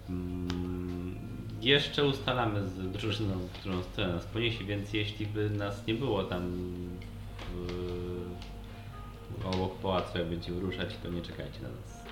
Mm, 0.10 1.31
Jeszcze 1.62 2.06
ustalamy 2.06 2.68
z 2.68 2.92
drużyną, 2.92 3.34
w 3.34 3.52
którą 3.60 3.84
stronę 3.84 4.14
nas 4.14 4.26
poniesie, 4.26 4.64
więc 4.66 4.94
jeśli 4.94 5.26
by 5.26 5.50
nas 5.50 5.88
nie 5.88 5.94
było 5.94 6.24
tam 6.24 6.52
w, 7.56 9.46
obok 9.46 9.76
pałacu, 9.76 10.18
jak 10.18 10.28
będziemy 10.28 10.60
ruszać, 10.60 10.90
to 11.04 11.10
nie 11.10 11.22
czekajcie 11.22 11.60
na 11.62 11.70
nas. 11.70 12.06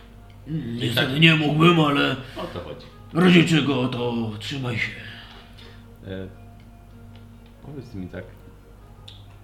Mm, 0.47 0.77
Niestety 0.77 1.19
nie 1.19 1.35
mógłbym, 1.35 1.79
ale 1.79 2.11
O 2.37 2.43
to 2.53 2.59
chodzi. 2.59 2.85
w 3.13 3.17
razie 3.17 3.43
czego 3.43 3.87
to 3.87 4.13
trzymaj 4.39 4.77
się. 4.77 4.91
E, 6.07 6.27
powiedz 7.65 7.93
mi 7.93 8.07
tak, 8.07 8.23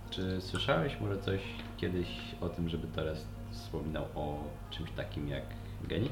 czy 0.10 0.42
słyszałeś 0.42 0.94
może 1.02 1.22
coś 1.22 1.40
kiedyś 1.78 2.08
o 2.42 2.50
tym, 2.50 2.70
żeby 2.70 2.88
Torres 2.88 3.26
wspominał 3.52 4.06
o 4.16 4.44
czymś 4.72 4.92
takim 4.92 5.28
jak 5.28 5.44
Genix? 5.88 6.12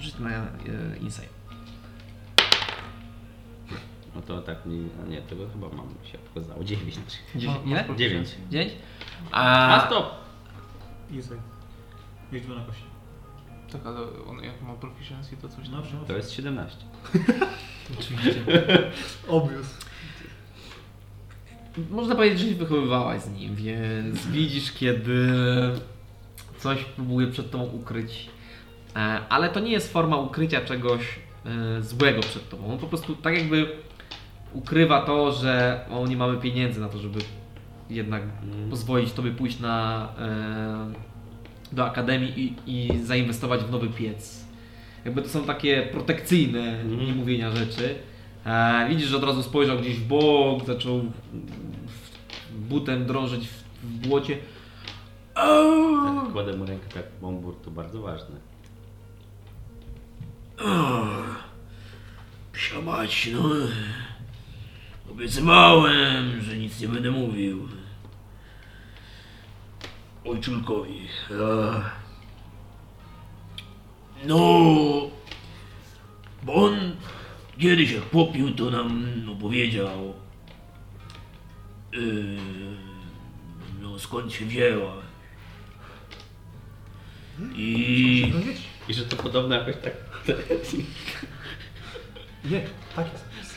Rzuć 0.00 0.18
na 0.18 0.28
e, 0.30 0.46
insight. 1.00 1.40
No 4.14 4.22
to 4.22 4.42
tak, 4.42 4.66
nie, 4.66 4.78
a 5.04 5.06
nie, 5.08 5.22
tego 5.22 5.48
chyba 5.52 5.68
mam 5.68 5.88
się 6.12 6.18
pokazało. 6.18 6.64
9. 6.64 6.98
Dziesięć, 7.36 7.56
ile? 7.66 7.96
9. 7.96 8.28
9? 8.50 8.72
A 9.32 9.74
A, 9.82 9.86
stop! 9.86 10.14
Insight. 11.10 11.38
Liczba 12.32 12.54
na 12.54 12.64
kości. 12.64 12.82
Tak, 13.72 13.80
ale 13.86 13.98
on 14.28 14.44
jak 14.44 14.62
ma 14.62 14.74
proficiency 14.74 15.36
to 15.36 15.48
coś 15.48 15.68
No, 15.68 15.82
tam. 15.82 15.90
no. 16.00 16.04
To 16.06 16.16
jest 16.16 16.32
17. 16.32 16.76
oczywiście. 18.00 18.44
Obvious. 19.28 19.66
Można 21.90 22.14
powiedzieć, 22.14 22.40
że 22.40 22.46
się 22.48 22.54
wychowywałaś 22.54 23.20
z 23.22 23.30
nim, 23.30 23.54
więc 23.54 24.26
widzisz, 24.26 24.72
kiedy 24.72 25.28
coś 26.58 26.84
próbuje 26.84 27.26
przed 27.26 27.50
tobą 27.50 27.64
ukryć. 27.64 28.30
E, 28.96 28.98
Ale 29.28 29.48
to 29.48 29.60
nie 29.60 29.72
jest 29.72 29.92
forma 29.92 30.16
ukrycia 30.16 30.60
czegoś 30.60 31.00
e, 31.78 31.82
złego 31.82 32.20
przed 32.20 32.48
tobą. 32.48 32.72
On 32.72 32.78
po 32.78 32.86
prostu 32.86 33.14
tak 33.16 33.34
jakby 33.38 33.72
ukrywa 34.52 35.00
to, 35.00 35.32
że 35.32 35.80
o, 35.90 36.06
nie 36.06 36.16
mamy 36.16 36.36
pieniędzy 36.38 36.80
na 36.80 36.88
to, 36.88 36.98
żeby 36.98 37.18
jednak 37.90 38.22
Mm. 38.22 38.70
pozwolić 38.70 39.12
tobie 39.12 39.30
pójść 39.30 39.60
na, 39.60 40.08
e, 40.18 41.74
do 41.74 41.84
akademii 41.86 42.40
i, 42.40 42.54
i 42.66 42.98
zainwestować 43.04 43.60
w 43.60 43.70
nowy 43.70 43.88
piec. 43.88 44.44
Jakby 45.04 45.22
to 45.22 45.28
są 45.28 45.44
takie 45.44 45.82
protekcyjne 45.92 46.80
Mhm. 46.80 47.06
niemówienia 47.06 47.50
rzeczy. 47.50 47.94
E, 48.46 48.86
widzisz, 48.88 49.08
że 49.08 49.16
od 49.16 49.24
razu 49.24 49.42
spojrzał 49.42 49.78
gdzieś 49.78 49.96
w 49.96 50.06
bok, 50.06 50.64
zaczął 50.66 50.94
mm, 50.98 51.12
butem 52.68 53.06
drążyć 53.06 53.48
w, 53.48 53.62
w 53.82 54.08
błocie. 54.08 54.38
Jak 56.16 56.32
kładę 56.32 56.56
mu 56.56 56.66
rękę 56.66 56.86
jak 56.96 57.04
bombur, 57.20 57.56
to 57.64 57.70
bardzo 57.70 58.02
ważne. 58.02 58.49
Psia 62.52 62.80
mać, 62.80 63.28
no. 63.32 63.42
Obiecywałem, 65.10 66.40
że 66.40 66.56
nic 66.56 66.80
nie 66.80 66.88
będę 66.88 67.10
mówił. 67.10 67.68
Ojczulkowi. 70.24 71.08
A. 71.30 71.90
No. 74.24 74.36
Bo 76.42 76.54
on 76.54 76.96
kiedyś 77.58 77.92
jak 77.92 78.02
popił, 78.02 78.54
to 78.54 78.70
nam 78.70 79.06
opowiedział. 79.32 80.14
Yy, 81.92 82.36
no 83.80 83.98
skąd 83.98 84.32
się 84.32 84.46
wzięła. 84.46 84.92
I. 87.54 88.32
I 88.88 88.94
że 88.94 89.04
to 89.04 89.16
podobno 89.16 89.54
jakoś 89.54 89.76
tak... 89.76 90.09
Nie, 92.44 92.60
tak 92.96 93.06
jest. 93.38 93.54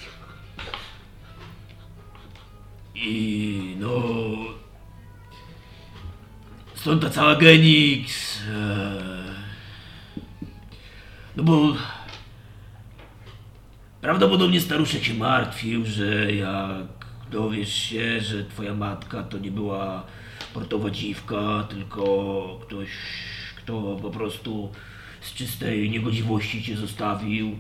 I 2.95 3.76
no. 3.80 4.02
Stąd 6.76 7.02
ta 7.02 7.10
cała 7.10 7.35
Genix. 7.35 8.40
e, 8.49 9.34
No 11.35 11.44
bo. 11.44 11.73
Prawdopodobnie 14.02 14.61
staruszek 14.61 15.03
się 15.03 15.14
martwił, 15.14 15.85
że 15.85 16.31
jak 16.34 16.88
dowiesz 17.31 17.73
się, 17.73 18.22
że 18.22 18.45
twoja 18.45 18.73
matka 18.73 19.23
to 19.23 19.38
nie 19.38 19.52
była 19.52 20.03
portowa 20.53 20.90
dziwka, 20.90 21.68
tylko 21.69 22.60
ktoś, 22.64 22.90
kto 23.57 23.99
po 24.02 24.10
prostu 24.10 24.72
z 25.24 25.34
czystej 25.34 25.90
niegodziwości 25.90 26.64
cię 26.64 26.78
zostawił, 26.78 27.58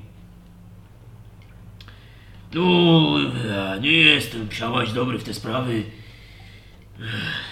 no, 2.53 3.15
ja 3.47 3.77
nie 3.77 3.91
jestem 3.91 4.47
psiałaś 4.47 4.91
dobry 4.91 5.19
w 5.19 5.23
te 5.23 5.33
sprawy. 5.33 5.83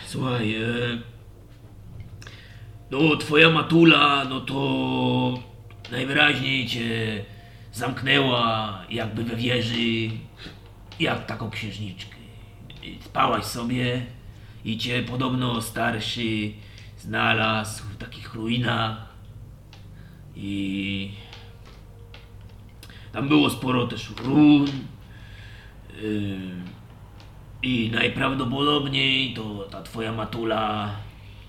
Słuchaj, 0.08 0.56
e, 0.56 0.68
no 2.92 3.18
twoja 3.18 3.50
matula, 3.50 4.26
no 4.30 4.42
to 4.42 5.40
najwyraźniej 5.92 6.68
cię 6.68 7.24
zamknęła 7.74 8.80
jakby 8.90 9.24
we 9.24 9.36
wieży, 9.36 10.10
jak 11.00 11.26
taką 11.26 11.50
księżniczkę. 11.50 12.16
Spałaś 13.06 13.44
sobie 13.44 14.06
i 14.66 14.78
cię 14.78 15.04
podobno 15.04 15.62
starszy 15.62 16.52
znalazł 16.98 17.84
w 17.84 17.98
takich 17.98 18.34
ruinach 18.34 19.11
i 20.36 21.12
Tam 23.12 23.28
było 23.28 23.49
sporo 23.49 23.88
też 23.88 24.12
run. 24.24 24.68
Yy, 26.02 26.40
I 27.64 27.91
najprawdopodobniej 27.94 29.34
to 29.34 29.68
ta 29.72 29.82
twoja 29.82 30.12
matula, 30.12 30.95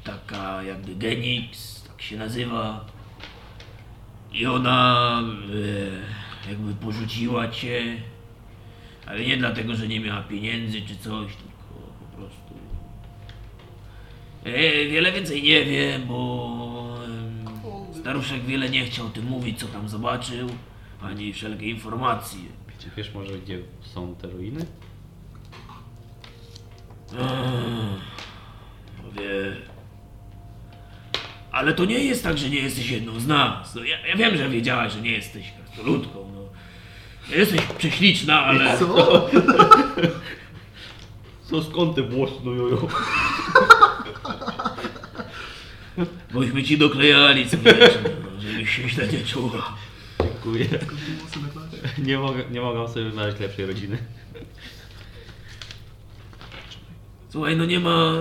taka 0.04 0.62
jakby 0.62 0.94
Genix, 0.94 1.82
tak 1.88 2.02
się 2.02 2.16
nazywa. 2.16 2.84
I 4.32 4.46
ona 4.46 5.20
e, 6.46 6.50
jakby 6.50 6.74
porzuciła 6.74 7.48
cię, 7.48 7.96
ale 9.06 9.20
nie 9.24 9.36
dlatego, 9.36 9.74
że 9.74 9.88
nie 9.88 10.00
miała 10.00 10.22
pieniędzy 10.22 10.82
czy 10.82 10.96
coś, 10.96 11.36
tylko 11.36 11.92
po 12.00 12.16
prostu. 12.16 12.54
E, 14.44 14.88
wiele 14.88 15.12
więcej 15.12 15.42
nie 15.42 15.64
wiem, 15.64 16.06
bo 16.06 16.91
staruszek 18.02 18.44
wiele 18.44 18.68
nie 18.68 18.84
chciał 18.84 19.06
o 19.06 19.10
tym 19.10 19.24
mówić, 19.24 19.58
co 19.58 19.66
tam 19.66 19.88
zobaczył, 19.88 20.48
ani 21.02 21.32
wszelkie 21.32 21.70
informacje. 21.70 22.40
Czy 22.78 22.90
wiesz 22.96 23.14
może 23.14 23.38
gdzie 23.38 23.58
są 23.80 24.14
te 24.14 24.28
ruiny? 24.28 24.66
Wie. 29.12 29.56
Ale 31.52 31.74
to 31.74 31.84
nie 31.84 31.98
jest 31.98 32.24
tak, 32.24 32.38
że 32.38 32.50
nie 32.50 32.58
jesteś 32.58 32.90
jedną 32.90 33.20
z 33.20 33.26
nas. 33.26 33.74
No, 33.74 33.84
ja, 33.84 34.06
ja 34.06 34.16
wiem, 34.16 34.36
że 34.36 34.48
wiedziałaś, 34.48 34.92
że 34.92 35.00
nie 35.00 35.12
jesteś 35.12 35.52
krasnoludką. 35.52 36.32
No. 36.34 36.42
Jesteś 37.36 37.60
prześliczna, 37.60 38.44
ale... 38.44 38.78
Co? 38.78 38.86
Co 41.50 41.62
skąd 41.62 41.96
te 41.96 42.02
włosy 42.02 42.34
no 42.44 42.52
jojo? 42.52 42.88
Bośmy 46.32 46.62
ci 46.64 46.78
doklejali 46.78 47.48
co 47.48 47.56
no, 47.56 48.40
żebyś 48.40 48.70
się 48.76 48.88
źle 48.88 49.08
nie 49.08 49.24
czuła. 49.24 49.76
Dziękuję. 50.22 50.66
Nie 51.98 52.18
mogę, 52.18 52.44
nie 52.50 52.60
mogę 52.60 52.88
sobie 52.88 53.10
znaleźć 53.10 53.40
lepszej 53.40 53.66
rodziny. 53.66 53.98
Słuchaj, 57.30 57.56
no 57.56 57.64
nie 57.64 57.80
ma 57.80 58.12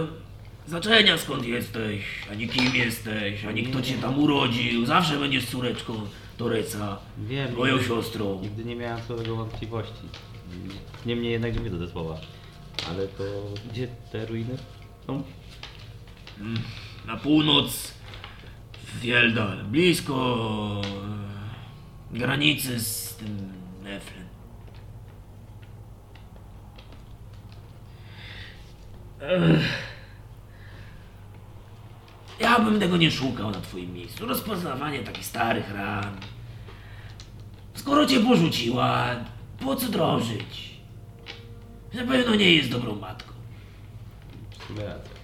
znaczenia 0.67 1.17
skąd 1.17 1.45
jesteś, 1.45 2.01
ani 2.31 2.47
kim 2.49 2.75
jesteś, 2.75 3.45
ani 3.45 3.63
kto 3.63 3.81
cię 3.81 3.93
tam 3.93 4.19
urodził. 4.19 4.85
Zawsze 4.85 5.19
będziesz 5.19 5.45
córeczką 5.45 5.93
Toreca, 6.37 6.97
Wiem, 7.17 7.55
moją 7.55 7.73
nigdy- 7.75 7.87
siostrą. 7.87 8.39
Nigdy 8.41 8.65
nie 8.65 8.75
miałem 8.75 8.99
co 9.07 9.15
do 9.15 9.23
tego 9.23 9.35
wątpliwości. 9.35 10.03
Niemniej 11.05 11.31
jednak 11.31 11.55
nie 11.55 11.63
wiedzę 11.63 11.79
te 11.79 11.87
słowa. 11.91 12.19
Ale 12.89 13.07
to 13.07 13.23
gdzie 13.71 13.87
te 14.11 14.25
ruiny 14.25 14.57
są? 15.07 15.23
Na 17.05 17.17
północ 17.17 17.93
Fjeldal, 18.99 19.63
blisko 19.63 20.81
e, 22.13 22.17
granicy 22.17 22.79
z 22.79 23.15
tym 23.15 23.53
Neflen. 23.83 24.25
Ech. 29.21 29.91
Ja 32.39 32.59
bym 32.59 32.79
tego 32.79 32.97
nie 32.97 33.11
szukał 33.11 33.51
na 33.51 33.61
twoim 33.61 33.93
miejscu. 33.93 34.25
Rozpoznawanie 34.25 34.99
takich 34.99 35.25
starych 35.25 35.73
ran. 35.73 36.17
Skoro 37.73 38.05
cię 38.05 38.19
porzuciła, 38.19 39.15
po 39.59 39.75
co 39.75 39.89
drążyć? 39.89 40.71
Na 41.93 42.03
pewno 42.03 42.35
nie 42.35 42.51
jest 42.55 42.69
dobrą 42.69 42.95
matką. 42.95 43.33
Racja. 44.69 45.20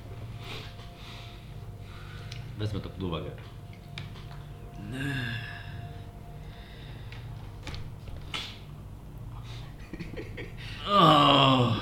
Wezmę 2.58 2.80
to 2.80 2.90
pod 2.90 3.04
uwagę. 3.04 3.32
O, 10.90 11.76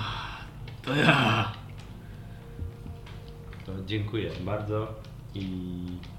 to 0.82 0.96
ja. 0.96 1.52
To 3.66 3.72
dziękuję 3.86 4.32
bardzo 4.42 4.94
i 5.36 5.48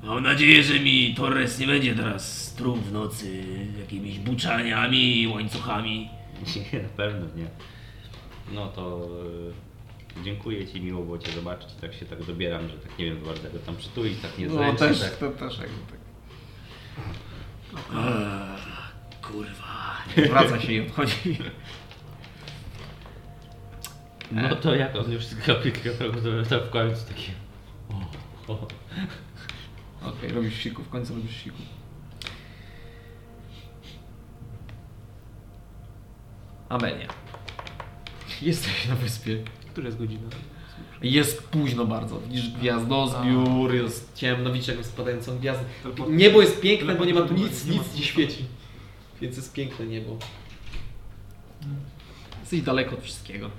Mam 0.02 0.22
nadzieję, 0.22 0.62
że 0.62 0.80
mi 0.80 1.14
Torres 1.14 1.58
nie 1.58 1.66
będzie 1.66 1.94
teraz 1.94 2.42
struł 2.44 2.76
w 2.76 2.92
nocy 2.92 3.44
jakimiś 3.80 4.18
buczaniami 4.18 5.22
i 5.22 5.28
łańcuchami. 5.28 6.08
nie, 6.72 6.82
na 6.82 6.88
pewno 6.88 7.26
nie. 7.36 7.46
No 8.52 8.68
to 8.68 9.08
dziękuję 10.24 10.66
Ci, 10.66 10.80
miło 10.80 11.02
było 11.04 11.18
Cię 11.18 11.32
zobaczyć. 11.32 11.68
Tak 11.80 11.94
się 11.94 12.06
tak 12.06 12.22
dobieram, 12.24 12.68
że 12.68 12.78
tak 12.78 12.98
nie 12.98 13.04
wiem 13.04 13.24
bardzo 13.24 13.50
go 13.50 13.58
tam 13.58 13.76
przytulić, 13.76 14.20
tak 14.22 14.38
nie 14.38 14.46
No 14.46 14.54
zręcznie, 14.54 14.88
też, 14.88 15.00
tak. 15.00 15.16
to 15.16 15.30
też 15.30 15.58
jakby 15.58 15.76
tak. 15.90 16.00
Ach, 17.94 18.92
kurwa. 19.22 19.96
Wraca 20.28 20.60
się 20.60 20.72
i 20.72 20.80
odchodzi. 20.80 21.38
No 24.32 24.56
to 24.56 24.74
jak 24.74 24.96
on 24.96 25.12
już 25.12 25.24
skropi 25.24 25.72
kroku, 25.72 26.16
to, 26.48 26.60
w 26.60 26.70
końcu 26.70 27.06
takie... 27.08 27.32
O, 28.48 28.52
o. 28.52 28.68
Okej, 30.08 30.32
robisz 30.32 30.58
siku, 30.58 30.82
w 30.82 30.88
końcu 30.88 31.14
robisz 31.14 31.36
siku. 31.36 31.56
Amelia. 36.68 37.08
Jesteś 38.42 38.88
na 38.88 38.94
wyspie. 38.94 39.44
Która 39.76 39.86
jest 39.86 39.98
godzina? 39.98 40.28
Jest 41.02 41.48
późno 41.48 41.86
bardzo. 41.86 42.20
Widzisz 42.20 42.50
gwiazdozbiór, 42.50 43.74
jest 43.74 44.14
ciemno, 44.14 44.52
widzisz 44.52 44.68
jakąś 44.68 44.86
spadającą 44.86 45.38
gwiazdę. 45.38 45.64
Niebo 46.10 46.40
jest 46.40 46.60
piękne, 46.60 46.94
bo 46.94 47.04
nie 47.04 47.14
ma 47.14 47.22
tu 47.22 47.34
nic, 47.34 47.66
nic 47.66 47.94
nie 47.94 48.02
świeci. 48.02 48.44
Więc 49.20 49.36
jest 49.36 49.52
piękne 49.52 49.86
niebo. 49.86 50.18
Jesteś 52.40 52.62
daleko 52.62 52.96
od 52.96 53.02
wszystkiego. 53.02 53.50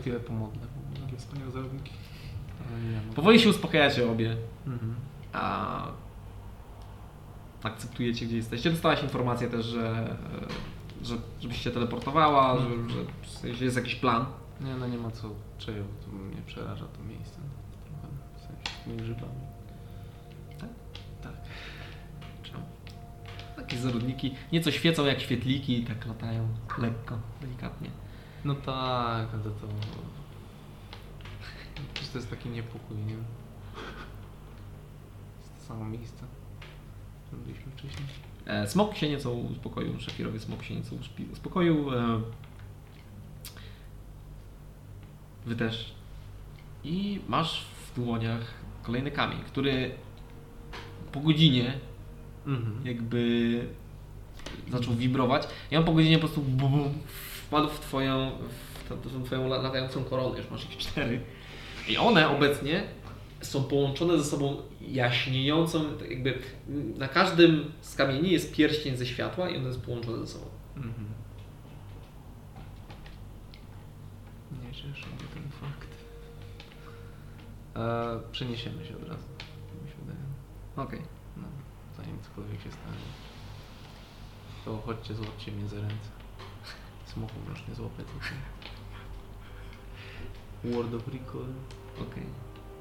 Chwilę 0.00 0.20
pomodlę. 0.20 0.60
Jakie 1.04 1.16
wspaniałe 1.16 1.50
mam. 1.54 3.14
Powoli 3.14 3.40
się 3.40 3.48
uspokajacie 3.48 4.10
obie. 4.10 4.36
Mhm. 4.66 4.94
a 5.32 5.86
akceptujecie, 7.62 8.26
gdzie 8.26 8.36
jesteście. 8.36 8.70
Dostałaś 8.70 9.02
informację 9.02 9.50
też, 9.50 9.66
że, 9.66 10.16
e, 11.02 11.04
że 11.04 11.16
żebyś 11.40 11.62
się 11.62 11.70
teleportowała, 11.70 12.58
że, 12.88 13.54
że 13.54 13.64
jest 13.64 13.76
jakiś 13.76 13.94
plan. 13.94 14.26
Nie, 14.60 14.74
no 14.74 14.86
nie 14.86 14.98
ma 14.98 15.10
co 15.10 15.30
czeju, 15.58 15.84
to 16.04 16.12
mnie 16.12 16.42
przeraża 16.46 16.84
to 16.86 17.02
miejsce. 17.02 17.38
Trochę, 17.84 18.08
w 18.36 18.40
sensie 18.40 19.02
grzybami. 19.02 19.40
Tak. 21.22 21.32
Czemu? 22.42 22.62
Takie 23.56 23.76
zarodniki 23.78 24.34
nieco 24.52 24.70
świecą 24.70 25.04
jak 25.04 25.20
świetliki 25.20 25.78
i 25.80 25.84
tak 25.84 26.06
latają 26.06 26.48
lekko, 26.78 27.18
delikatnie. 27.40 27.90
No 28.44 28.54
tak, 28.54 29.28
ale 29.34 29.42
to... 29.42 29.50
Przecież 31.94 32.10
to 32.12 32.18
jest 32.18 32.30
taki 32.30 32.48
niepokój, 32.48 32.96
nie? 32.96 33.14
Jest 35.38 35.58
to 35.58 35.64
samo 35.66 35.84
miejsce, 35.84 36.24
byliśmy 37.32 37.72
wcześniej. 37.72 38.06
E, 38.46 38.66
Smok 38.66 38.96
się 38.96 39.08
nieco 39.08 39.32
uspokoił, 39.32 40.00
szafirowy 40.00 40.40
smok 40.40 40.62
się 40.62 40.74
nieco 40.74 40.96
uspokoił. 41.32 41.94
E, 41.94 42.20
wy 45.46 45.56
też. 45.56 45.94
I 46.84 47.20
masz 47.28 47.64
w 47.86 48.00
dłoniach 48.00 48.40
kolejny 48.82 49.10
kamień, 49.10 49.38
który 49.46 49.90
po 51.12 51.20
godzinie 51.20 51.72
Mhm. 52.46 52.86
jakby 52.86 53.60
zaczął 54.72 54.94
wibrować. 54.94 55.48
I 55.70 55.76
on 55.76 55.84
po 55.84 55.92
godzinie 55.92 56.16
po 56.18 56.20
prostu 56.20 56.40
bu, 56.40 56.68
bu, 56.68 56.84
wpadł 57.46 57.68
w 57.68 57.80
twoją, 57.80 58.30
w 58.84 59.12
tą 59.12 59.24
twoją 59.24 59.46
la- 59.46 59.62
latającą 59.62 60.04
koronę, 60.04 60.38
już 60.38 60.50
masz 60.50 60.64
ich 60.64 60.76
cztery. 60.76 61.20
I 61.88 61.96
one 61.96 62.28
obecnie 62.28 62.82
są 63.40 63.64
połączone 63.64 64.18
ze 64.18 64.24
sobą 64.24 64.56
jaśniejącą, 64.88 65.84
tak 65.98 66.10
jakby 66.10 66.38
na 66.98 67.08
każdym 67.08 67.72
z 67.80 67.94
kamieni 67.94 68.30
jest 68.30 68.54
pierścień 68.54 68.96
ze 68.96 69.06
światła 69.06 69.50
i 69.50 69.56
one 69.56 69.72
są 69.74 69.80
połączone 69.80 70.18
ze 70.18 70.26
sobą. 70.26 70.46
Mhm. 70.76 70.94
E, 77.76 78.20
przeniesiemy 78.32 78.84
się 78.86 78.96
od 78.96 79.02
razu, 79.02 79.24
mi 79.84 79.90
się 79.90 79.96
wydaje. 80.00 80.24
Okej. 80.76 81.00
No, 81.36 81.42
zanim 81.96 82.18
cokolwiek 82.22 82.62
się 82.62 82.70
stanie. 82.70 83.04
To 84.64 84.82
chodźcie, 84.86 85.14
złapcie 85.14 85.52
mnie 85.52 85.68
za 85.68 85.76
ręce. 85.76 86.10
Smoku 87.06 87.34
już 87.50 87.68
nie 87.68 87.74
złapę 87.74 88.02
tylko. 88.02 88.26
Word 90.64 90.94
of 90.94 91.08
Recall. 91.08 91.52
okej. 92.10 92.22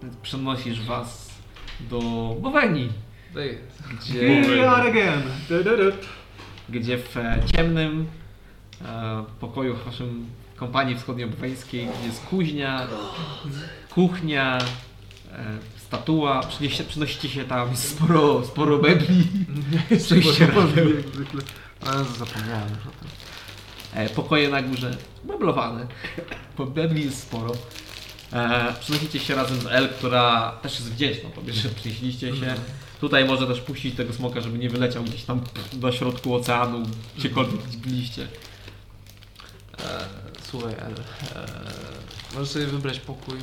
Więc 0.04 0.18
Przenosisz 0.18 0.86
was 0.86 1.32
do 1.80 2.00
Bowenii, 2.42 2.92
gdzie... 3.94 4.20
Here 4.20 4.48
we 4.48 4.72
are 4.72 4.90
again! 4.90 5.22
Gdzie 6.70 6.98
w 6.98 7.18
e, 7.18 7.40
ciemnym 7.46 8.08
e, 8.86 9.24
pokoju 9.40 9.76
waszym 9.86 10.26
kompanii 10.64 10.96
wschodnioboweńskiej 10.96 11.88
jest 12.06 12.26
kuźnia, 12.26 12.88
kuchnia, 13.90 14.58
e, 15.32 15.58
statua, 15.78 16.42
przynieście, 16.42 16.84
przynosicie 16.84 17.30
się 17.30 17.44
tam 17.44 17.72
jest 17.72 17.90
sporo, 17.90 18.46
sporo 18.46 18.78
mebli, 18.78 19.28
przejście. 20.06 20.48
Ale 21.86 22.04
zapomniałem 22.04 22.70
już 22.70 22.88
o 22.88 22.92
tym. 23.00 23.10
E, 23.94 24.10
pokoje 24.10 24.50
na 24.50 24.62
górze 24.62 24.98
meblowane. 25.26 25.88
Bo 26.58 26.66
mebli 26.66 27.06
jest 27.06 27.22
sporo. 27.22 27.52
E, 28.34 28.74
przenosicie 28.80 29.20
się 29.20 29.36
razem 29.36 29.58
z 29.62 29.66
El, 29.66 29.90
która 29.90 30.52
też 30.62 30.74
jest 30.74 30.94
wdzięczna 30.94 31.30
tobie, 31.30 31.54
że 31.54 31.70
przenieśliście 31.70 32.36
się. 32.36 32.56
Tutaj 33.02 33.26
może 33.26 33.48
też 33.48 33.62
puścić 33.62 33.96
tego 33.96 34.14
smoka, 34.14 34.42
żeby 34.42 34.58
nie 34.58 34.70
wyleciał 34.70 35.04
gdzieś 35.04 35.24
tam 35.24 35.42
do 35.74 35.92
środku 35.92 36.36
oceanu, 36.36 36.84
gdziekolwiek 37.18 37.62
byliście. 37.62 38.28
E, 39.80 40.06
słuchaj, 40.42 40.76
ale 40.80 40.96
e, 40.96 41.48
możesz 42.34 42.50
sobie 42.50 42.66
wybrać 42.68 43.00
pokój 43.00 43.40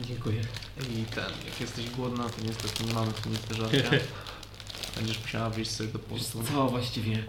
Dziękuję. 0.00 0.40
i 0.80 1.04
ten, 1.04 1.24
jak 1.46 1.60
jesteś 1.60 1.90
głodna, 1.90 2.24
to 2.24 2.44
niestety 2.44 2.84
nie 2.84 2.94
mamy 2.94 3.12
tu 3.12 3.28
nic 3.28 3.46
do 3.46 3.54
żarcia. 3.54 3.90
Będziesz 4.96 5.20
musiała 5.22 5.50
wyjść 5.50 5.70
sobie 5.70 5.88
do 5.92 5.98
Wiesz 6.14 6.26
co 6.26 6.68
właściwie? 6.68 7.24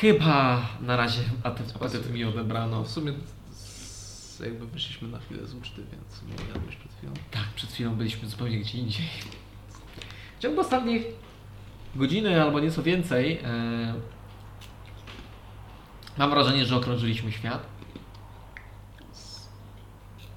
Chyba 0.00 0.68
na 0.80 0.96
razie 0.96 1.20
apetyt, 1.42 1.76
apetyt 1.76 2.10
mi 2.10 2.24
odebrano. 2.24 2.76
No 2.76 2.84
w 2.84 2.90
sumie 2.90 3.12
z, 3.52 4.40
jakby 4.40 4.66
wyszliśmy 4.66 5.08
na 5.08 5.18
chwilę 5.18 5.46
z 5.46 5.54
uczty, 5.54 5.82
więc 5.92 6.38
nie 6.38 6.54
jadłeś 6.54 6.76
przed 6.76 6.92
chwilą. 6.98 7.12
Tak, 7.30 7.48
przed 7.54 7.72
chwilą 7.72 7.94
byliśmy 7.94 8.28
zupełnie 8.28 8.58
gdzie 8.58 8.78
indziej. 8.78 9.06
W 10.38 10.42
ciągu 10.42 10.60
ostatnich 10.60 11.02
godziny 11.94 12.42
albo 12.42 12.60
nieco 12.60 12.82
więcej 12.82 13.38
e, 13.44 13.94
mam 16.18 16.30
wrażenie, 16.30 16.66
że 16.66 16.76
okrążyliśmy 16.76 17.32
świat. 17.32 17.66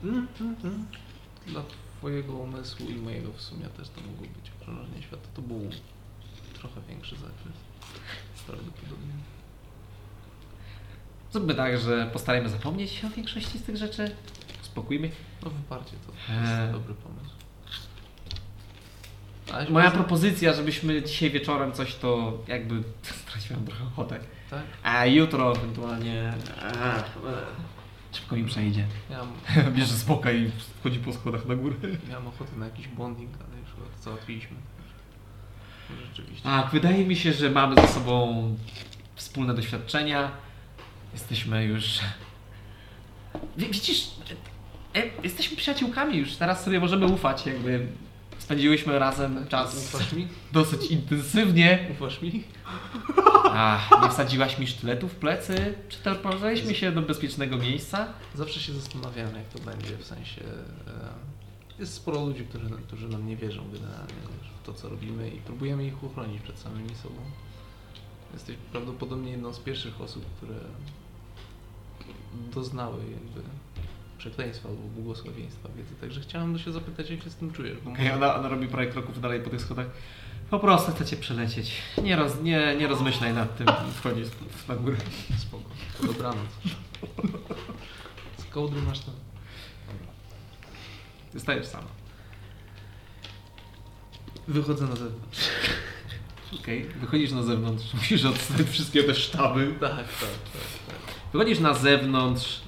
Mm, 0.04 0.28
mm, 0.42 0.56
mm. 0.64 0.88
Dla 1.48 1.62
twojego 1.98 2.34
umysłu 2.34 2.90
i 2.90 2.96
mojego 2.96 3.34
w 3.34 3.42
sumie 3.42 3.66
też 3.66 3.90
to 3.90 4.02
mogło 4.02 4.28
być 4.28 4.52
okrążenie 4.62 5.02
świata. 5.02 5.28
To 5.34 5.42
był 5.42 5.70
trochę 6.54 6.82
większy 6.90 7.16
zakres. 7.16 7.54
Prawdopodobnie. 8.46 9.14
Zróbmy 11.32 11.56
tak, 11.56 11.80
że 11.80 12.10
postarajmy 12.14 12.50
zapomnieć 12.50 12.92
się 12.92 13.08
o 13.08 13.10
większości 13.10 13.58
z 13.60 13.64
tych 13.64 13.78
rzeczy. 13.78 14.16
Spokójmy. 14.62 15.12
No 15.44 15.50
wyparcie 15.50 15.92
to 16.08 16.34
Eee. 16.34 16.62
jest 16.62 16.72
dobry 16.72 16.94
pomysł. 16.94 17.36
Moja 19.74 19.92
propozycja, 19.92 20.54
żebyśmy 20.54 21.04
dzisiaj 21.04 21.32
wieczorem 21.32 21.72
coś 21.72 21.96
to 21.96 22.40
jakby 22.48 22.84
straciłem 23.28 23.66
trochę 23.66 23.84
ochotę. 23.84 24.20
Tak? 24.56 24.64
A 24.94 25.06
jutro 25.06 25.52
ewentualnie 25.56 26.34
a, 26.82 26.94
szybko 28.16 28.36
mi 28.36 28.46
przejdzie. 28.46 28.86
Miałem, 29.10 29.28
Bierze 29.76 29.94
smoka 29.94 30.32
i 30.32 30.52
wchodzi 30.80 31.00
po 31.00 31.14
schodach 31.14 31.46
na 31.46 31.56
górę. 31.56 31.76
miałem 32.10 32.28
ochotę 32.28 32.56
na 32.58 32.66
jakiś 32.66 32.88
bonding, 32.88 33.32
ale 33.50 33.60
już 33.60 33.70
go 33.70 34.02
załatwiliśmy. 34.04 34.58
No 35.90 35.96
Rzeczywiście. 36.08 36.44
Tak, 36.44 36.70
wydaje 36.72 37.06
mi 37.06 37.16
się, 37.16 37.34
że 37.34 37.50
mamy 37.50 37.76
ze 37.82 37.88
sobą 37.88 38.44
wspólne 39.16 39.54
doświadczenia. 39.54 40.32
Jesteśmy 41.14 41.64
już. 41.66 42.00
Wi- 43.58 43.66
Widzisz, 43.72 44.08
e, 44.96 45.00
e, 45.00 45.10
jesteśmy 45.24 45.58
przyjaciółkami 45.58 46.18
już. 46.18 46.36
Teraz 46.36 46.64
sobie 46.64 46.80
możemy 46.80 47.06
ufać, 47.06 47.46
jakby 47.46 47.88
spędziłyśmy 48.46 49.00
razem 49.00 49.48
czas 49.48 49.94
Ufasz 49.94 50.14
mi? 50.14 50.28
dosyć 50.52 50.92
intensywnie. 50.92 51.88
Ufasz 51.92 52.22
mi? 52.22 52.44
A, 53.52 53.90
nie 54.04 54.10
wsadziłaś 54.10 54.60
mi 54.60 54.68
sztyletu 54.68 55.08
w 55.08 55.16
plecy? 55.16 55.74
Przetelepowaliśmy 55.90 56.76
się 56.76 56.92
do 56.92 57.02
bezpiecznego 57.02 57.58
miejsca? 57.58 58.08
Zawsze 58.36 58.60
się 58.60 58.74
zastanawiałem, 58.74 59.36
jak 59.36 59.48
to 59.50 59.60
będzie, 59.60 59.98
w 59.98 60.06
sensie... 60.06 60.42
E, 60.42 61.80
jest 61.80 61.94
sporo 61.94 62.26
ludzi, 62.26 62.46
którzy, 62.46 62.70
którzy 62.88 63.08
nam 63.08 63.28
nie 63.28 63.38
wierzą 63.38 63.64
generalnie 63.74 64.14
w 64.62 64.66
to, 64.66 64.74
co 64.74 64.90
robimy 64.90 65.30
i 65.30 65.38
próbujemy 65.38 65.88
ich 65.88 66.04
uchronić 66.04 66.42
przed 66.42 66.60
samymi 66.60 66.96
sobą. 66.96 67.22
Jesteś 68.34 68.56
prawdopodobnie 68.72 69.32
jedną 69.32 69.54
z 69.54 69.60
pierwszych 69.60 70.02
osób, 70.02 70.26
które 70.38 70.56
doznały 72.54 72.98
jakby 72.98 73.42
przekleństwa 74.26 74.70
albo 74.70 74.82
błogosławieństwa 74.82 75.70
wiedzy. 75.76 75.96
Także 76.02 76.22
chciałem 76.22 76.54
do 76.54 76.60
się 76.60 76.72
zapytać, 76.72 77.10
jak 77.10 77.24
się 77.24 77.30
z 77.30 77.36
tym 77.36 77.52
czujesz. 77.52 77.78
Okej, 77.86 78.12
ona, 78.12 78.36
ona 78.36 78.50
robi 78.50 78.68
parę 78.68 78.88
kroków 78.88 79.22
dalej 79.22 79.42
po 79.42 79.50
tych 79.50 79.62
schodach. 79.62 79.88
Po 80.50 80.60
prostu 80.60 80.92
chcecie 80.92 81.18
przelecieć. 81.18 81.72
Nie, 82.04 82.16
roz, 82.16 82.42
nie, 82.42 82.76
nie 82.80 82.88
rozmyślaj 82.88 83.34
nad 83.34 83.58
tym, 83.58 83.68
wchodzisz 83.96 84.28
na 84.68 84.76
górę. 84.76 84.98
Spoko. 85.38 85.70
Dobranoc. 86.04 86.48
Z 88.38 88.46
kołdry 88.46 88.82
masz 88.82 89.00
tam. 89.00 89.16
Zostajesz 91.34 91.66
sama. 91.66 91.88
Wychodzę 94.48 94.86
na 94.88 94.96
zewnątrz. 94.96 95.40
Okej, 96.60 96.84
wychodzisz 96.84 97.32
na 97.32 97.44
zewnątrz, 97.44 97.94
musisz 97.94 98.26
odstać 98.26 98.68
wszystkie 98.68 99.04
te 99.04 99.16
sztaby. 99.16 99.76
Tak, 99.80 99.92
tak, 99.92 100.08
tak, 100.10 100.62
tak. 100.88 100.96
Wychodzisz 101.34 101.60
na 101.60 101.74
zewnątrz 101.74 102.66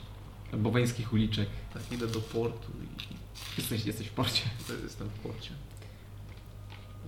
boweńskich 0.53 1.13
uliczek. 1.13 1.49
Tak, 1.73 1.91
idę 1.91 2.07
do 2.07 2.19
portu 2.19 2.71
i 2.83 3.15
Jesteś, 3.57 3.85
jesteś 3.85 4.07
w 4.07 4.11
porcie. 4.11 4.41
jestem 4.83 5.07
w 5.09 5.19
porcie. 5.19 5.49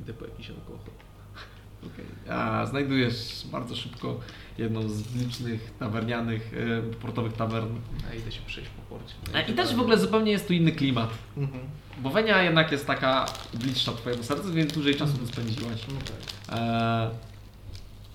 Idę 0.01 0.13
po 0.13 0.25
jakiś 0.25 0.49
alkohol. 0.49 0.79
Okej. 1.93 2.05
A 2.29 2.65
znajdujesz 2.65 3.43
bardzo 3.51 3.75
szybko 3.75 4.19
jedną 4.57 4.89
z 4.89 5.15
licznych 5.15 5.71
tawernianych, 5.79 6.51
e, 6.53 6.93
portowych 6.95 7.33
tawern. 7.33 7.75
A 8.11 8.13
idę 8.13 8.31
się 8.31 8.41
przejść 8.45 8.69
po 8.69 8.81
porcie. 8.95 9.13
A, 9.33 9.41
I 9.41 9.53
też 9.53 9.75
w 9.75 9.79
ogóle 9.79 9.97
zupełnie 9.97 10.31
jest 10.31 10.47
tu 10.47 10.53
inny 10.53 10.71
klimat. 10.71 11.09
Mhm. 11.37 11.63
Bowenia 11.97 12.43
jednak 12.43 12.71
jest 12.71 12.87
taka 12.87 13.25
bliższa 13.53 13.93
twojemu 13.93 14.23
sercu, 14.23 14.53
więc 14.53 14.73
dłużej 14.73 14.95
czasu 14.95 15.17
tu 15.17 15.27
spędziłaś. 15.27 15.81
No 15.93 15.99
tak. 15.99 16.59
Eee, 16.59 17.09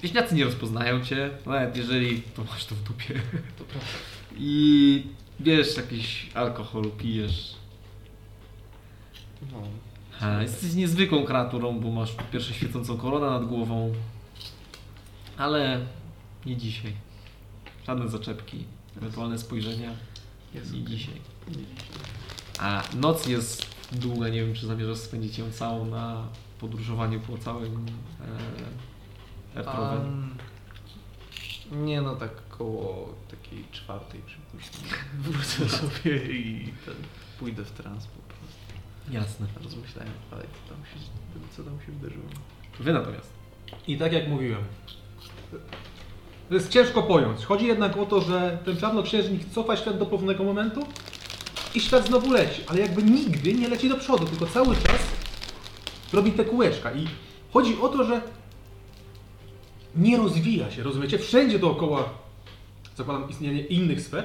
wieśniacy 0.03 0.35
nie 0.35 0.45
rozpoznają 0.45 1.05
cię, 1.05 1.31
nawet 1.47 1.77
jeżeli 1.77 2.23
to 2.23 2.45
masz 2.45 2.65
to 2.65 2.75
w 2.75 2.83
dupie. 2.83 3.15
To 3.59 3.65
prawda. 3.65 3.89
I 4.37 5.07
wiesz, 5.41 5.77
jakiś 5.77 6.31
alkohol 6.35 6.91
pijesz. 6.99 7.55
No. 9.53 9.63
A, 10.21 10.43
jesteś 10.43 10.75
niezwykłą 10.75 11.25
kreaturą, 11.25 11.81
bo 11.81 11.91
masz 11.91 12.13
po 12.13 12.23
pierwsze 12.23 12.55
świecącą 12.55 12.97
koronę 12.97 13.27
nad 13.27 13.47
głową, 13.47 13.93
ale 15.37 15.81
nie 16.47 16.57
dzisiaj. 16.57 16.93
Żadne 17.87 18.09
zaczepki, 18.09 18.65
ewentualne 18.97 19.39
spojrzenia. 19.39 19.91
Jest 20.55 20.73
nie 20.73 20.83
okej. 20.83 20.97
dzisiaj. 20.97 21.15
A 22.59 22.83
noc 22.97 23.27
jest 23.27 23.67
długa, 23.93 24.29
nie 24.29 24.45
wiem 24.45 24.55
czy 24.55 24.67
zamierzasz 24.67 24.99
spędzić 24.99 25.39
ją 25.39 25.51
całą 25.51 25.85
na 25.87 26.29
podróżowaniu 26.61 27.21
po 27.21 27.39
całym 27.39 27.87
e, 29.55 29.59
Ertrowen. 29.59 30.01
Um, 30.01 30.35
nie 31.87 32.03
no, 32.03 32.17
tak 32.17 32.31
koło 32.59 33.15
takiej 33.31 33.65
czwartej 33.73 34.21
przypuśćmy. 34.27 34.89
Wrócę 35.25 35.69
sobie 35.69 36.17
i 36.17 36.73
ten, 36.87 36.95
pójdę 37.39 37.65
w 37.65 37.71
trans 37.71 38.07
po 38.07 38.23
prostu. 38.23 38.65
Jasne. 39.11 39.47
Rozmyślałem, 39.63 40.13
ale 40.31 40.43
co 40.43 40.75
tam 40.75 40.85
się, 40.85 41.07
co 41.57 41.63
tam 41.63 41.79
się 41.87 41.93
wydarzyło. 41.93 42.25
Wy 42.81 42.93
natomiast. 42.93 43.33
I 43.89 43.99
tak 43.99 44.13
jak 44.13 44.29
mówiłem, 44.29 44.65
to 46.49 46.55
jest 46.55 46.69
ciężko 46.69 47.03
pojąć. 47.03 47.45
Chodzi 47.45 47.67
jednak 47.67 47.97
o 47.97 48.07
to, 48.07 48.21
że 48.21 48.59
ten 48.65 48.77
czarnoksiężnik 48.77 49.51
cofa 49.51 49.77
świat 49.77 49.99
do 49.99 50.07
pewnego 50.07 50.45
momentu 50.45 50.87
i 51.75 51.81
świat 51.81 52.07
znowu 52.07 52.33
leci, 52.33 52.63
ale 52.67 52.81
jakby 52.81 53.03
nigdy 53.03 53.55
nie 53.55 53.69
leci 53.69 53.89
do 53.89 53.97
przodu, 53.97 54.27
tylko 54.27 54.47
cały 54.47 54.77
czas 54.77 55.01
robi 56.13 56.33
te 56.33 56.45
kółeczka. 56.45 56.93
I 56.93 57.07
chodzi 57.53 57.81
o 57.81 57.89
to, 57.89 58.05
że 58.05 58.21
nie 59.97 60.17
rozwija 60.17 60.71
się, 60.71 60.83
rozumiecie? 60.83 61.19
Wszędzie 61.19 61.59
dookoła, 61.59 62.24
zakładam 62.97 63.31
istnienie 63.31 63.61
innych 63.61 64.01
sfer, 64.01 64.25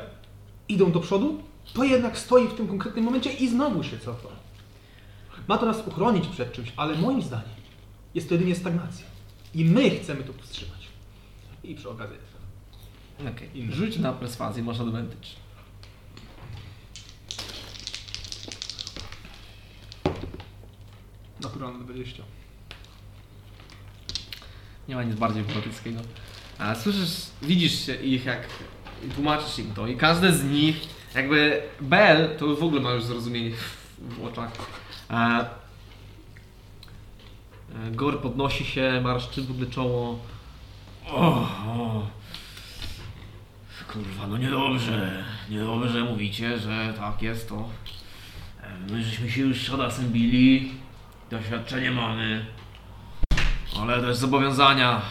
idą 0.69 0.91
do 0.91 0.99
przodu, 0.99 1.43
to 1.73 1.83
jednak 1.83 2.17
stoi 2.17 2.47
w 2.47 2.53
tym 2.53 2.67
konkretnym 2.67 3.05
momencie 3.05 3.33
i 3.33 3.49
znowu 3.49 3.83
się 3.83 3.99
cofa. 3.99 4.29
Ma 5.47 5.57
to 5.57 5.65
nas 5.65 5.87
uchronić 5.87 6.27
przed 6.27 6.51
czymś, 6.51 6.73
ale 6.77 6.97
moim 6.97 7.21
zdaniem 7.21 7.59
jest 8.15 8.29
to 8.29 8.35
jedynie 8.35 8.55
stagnacja. 8.55 9.05
I 9.55 9.65
my 9.65 9.89
chcemy 9.89 10.23
to 10.23 10.33
powstrzymać. 10.33 10.87
I 11.63 11.75
przy 11.75 11.89
okazji. 11.89 12.17
Okej. 13.19 13.71
Rzuć 13.71 13.97
na 13.97 14.13
perswazję, 14.13 14.63
masz 14.63 14.79
advantage. 14.79 15.27
Naturalne 21.41 21.85
20. 21.85 22.23
Nie 24.87 24.95
ma 24.95 25.03
nic 25.03 25.15
bardziej 25.15 25.43
poetyckiego. 25.43 25.99
A 26.60 26.76
słyszysz, 26.76 27.26
widzisz 27.41 27.86
się 27.86 27.95
ich 27.95 28.26
jak 28.26 28.48
tłumaczysz 29.15 29.60
im 29.60 29.73
to 29.73 29.88
i 29.88 29.98
każde 29.98 30.34
z 30.34 30.44
nich, 30.44 30.76
jakby 31.15 31.61
Bell, 31.81 32.38
to 32.38 32.56
w 32.56 32.64
ogóle 32.64 32.81
ma 32.81 32.91
już 32.91 33.03
zrozumienie 33.03 33.52
w, 33.99 34.26
oczach. 34.26 34.52
A, 35.10 35.41
e, 35.41 35.45
Gor 37.91 38.22
podnosi 38.22 38.65
się, 38.65 39.02
marszczy 39.03 39.41
w 39.41 39.52
ogóle 39.52 39.68
czoło. 39.68 40.19
O, 41.07 41.27
o. 41.68 42.07
Kurwa, 43.94 44.27
no 44.27 44.38
niedobrze. 44.38 45.23
Niedobrze 45.49 46.03
mówicie, 46.03 46.60
że 46.60 46.94
tak 46.98 47.22
jest 47.22 47.49
to. 47.49 47.69
E, 48.64 48.91
My 48.91 49.03
żeśmy 49.03 49.31
się 49.31 49.41
już 49.41 49.57
z 49.57 49.64
Shadasem 49.64 50.10
bili. 50.10 50.72
Doświadczenie 51.31 51.91
mamy. 51.91 52.45
Ale 53.80 54.02
też 54.02 54.18
zobowiązania. 54.18 55.02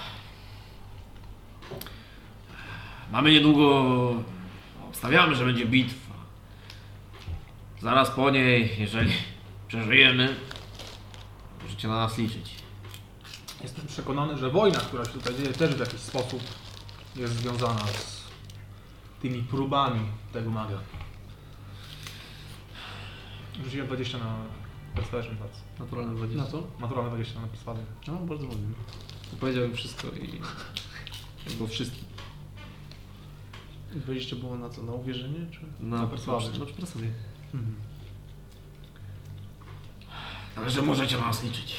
Mamy 3.12 3.32
niedługo. 3.32 4.14
Obstawiamy, 4.88 5.34
że 5.34 5.44
będzie 5.44 5.66
bitwa. 5.66 6.14
Zaraz 7.80 8.10
po 8.10 8.30
niej, 8.30 8.76
jeżeli 8.78 9.12
przeżyjemy, 9.68 10.36
możecie 11.62 11.88
na 11.88 11.94
nas 11.94 12.18
liczyć. 12.18 12.54
Jestem 13.62 13.86
przekonany, 13.86 14.38
że 14.38 14.50
wojna, 14.50 14.78
która 14.78 15.04
się 15.04 15.10
tutaj 15.10 15.36
dzieje, 15.36 15.48
też 15.48 15.74
w 15.74 15.80
jakiś 15.80 16.00
sposób 16.00 16.42
jest 17.16 17.34
związana 17.34 17.86
z 17.86 18.22
tymi 19.22 19.42
próbami 19.42 20.00
tego 20.32 20.50
maga. 20.50 20.78
Rzuciłem 23.64 23.86
20 23.86 24.18
na 24.18 24.36
bardzo. 25.12 25.58
Naturalne 25.78 26.14
20. 26.14 26.38
Na 26.44 26.50
co? 26.50 26.62
Naturalne 26.80 27.10
20 27.10 27.40
na 27.40 27.46
Persuasion. 27.46 27.84
No, 28.06 28.14
bardzo 28.14 28.46
ładnie. 28.46 28.66
Powiedziałem 29.40 29.74
wszystko 29.74 30.08
i... 30.08 30.40
Było 31.56 31.68
wszystkim. 31.68 32.04
20 33.94 34.36
było 34.36 34.56
na 34.58 34.68
co? 34.70 34.82
Na 34.82 34.92
uwierzenie? 34.92 35.46
Czy 35.50 35.60
Na 35.80 36.06
perswazję? 36.06 36.58
Na 36.58 36.66
perswazję. 36.66 37.10
Mhm. 37.54 37.74
Także 40.54 40.82
możecie 40.82 41.18
na 41.18 41.26
nas 41.26 41.44
liczyć. 41.44 41.76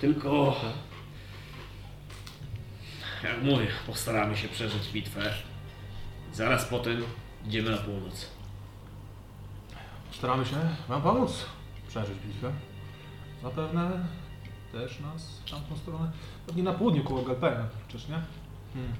Tylko. 0.00 0.56
Jak 3.22 3.42
mówię, 3.42 3.66
postaramy 3.86 4.36
się 4.36 4.48
przeżyć 4.48 4.88
bitwę. 4.92 5.34
Zaraz 6.32 6.64
potem 6.64 7.02
idziemy 7.46 7.70
na 7.70 7.76
północ. 7.76 8.26
Staramy 10.10 10.46
się 10.46 10.56
Wam 10.88 11.02
pomóc 11.02 11.44
przeżyć 11.88 12.18
bitwę. 12.26 12.52
Zapewne 13.42 14.06
też 14.72 15.00
nas 15.00 15.40
w 15.46 15.50
tamtą 15.50 15.76
stronę. 15.76 16.12
Pewnie 16.46 16.62
na 16.62 16.72
południu 16.72 17.04
koło 17.04 17.22
Galpena, 17.22 17.68
przecież 17.88 18.08
nie? 18.08 18.22
Hmm. 18.74 18.92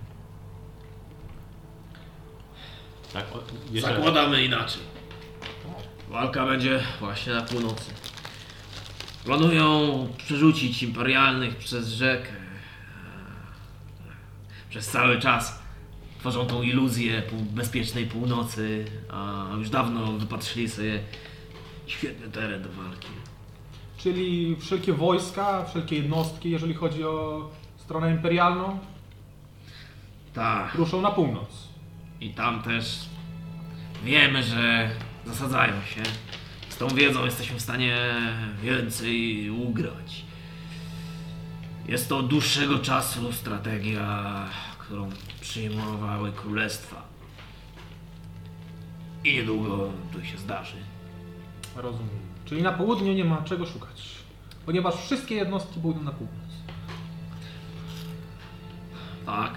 Tak, 3.14 3.24
o, 3.36 3.38
jeszcze 3.72 3.94
Zakładamy 3.94 4.44
inaczej. 4.44 4.82
Walka 6.08 6.46
będzie 6.46 6.80
właśnie 7.00 7.32
na 7.32 7.42
północy. 7.42 7.90
Planują 9.24 10.08
przerzucić 10.16 10.82
imperialnych 10.82 11.56
przez 11.56 11.88
rzekę. 11.88 12.32
Przez 14.70 14.86
cały 14.86 15.20
czas 15.20 15.62
tworzą 16.20 16.46
tą 16.46 16.62
iluzję 16.62 17.22
pół 17.22 17.38
bezpiecznej 17.40 18.06
północy, 18.06 18.84
a 19.10 19.46
już 19.58 19.70
dawno 19.70 20.12
wypatrzyli 20.12 20.68
sobie 20.68 21.00
świetny 21.86 22.28
teren 22.30 22.62
do 22.62 22.68
walki. 22.68 23.08
Czyli 23.96 24.56
wszelkie 24.60 24.92
wojska, 24.92 25.64
wszelkie 25.64 25.96
jednostki, 25.96 26.50
jeżeli 26.50 26.74
chodzi 26.74 27.04
o 27.04 27.48
stronę 27.76 28.10
imperialną, 28.10 28.78
Tak. 30.34 30.74
ruszą 30.74 31.00
na 31.00 31.10
północ. 31.10 31.63
I 32.24 32.30
tam 32.30 32.62
też 32.62 33.00
wiemy, 34.04 34.42
że 34.42 34.90
zasadzają 35.26 35.72
się. 35.72 36.02
Z 36.68 36.76
tą 36.76 36.88
wiedzą 36.88 37.24
jesteśmy 37.24 37.58
w 37.58 37.62
stanie 37.62 37.96
więcej 38.62 39.50
ugrać. 39.50 40.24
Jest 41.88 42.08
to 42.08 42.18
od 42.18 42.28
dłuższego 42.28 42.78
czasu 42.78 43.32
strategia, 43.32 44.34
którą 44.78 45.10
przyjmowały 45.40 46.32
królestwa. 46.32 47.02
I 49.24 49.32
niedługo 49.32 49.92
to 50.12 50.24
się 50.24 50.38
zdarzy. 50.38 50.76
Rozumiem. 51.76 52.24
Czyli 52.44 52.62
na 52.62 52.72
południu 52.72 53.12
nie 53.12 53.24
ma 53.24 53.42
czego 53.42 53.66
szukać. 53.66 54.02
Ponieważ 54.66 54.94
wszystkie 54.94 55.34
jednostki 55.34 55.80
pójdą 55.80 56.02
na 56.02 56.12
północ. 56.12 56.50
Tak. 59.26 59.54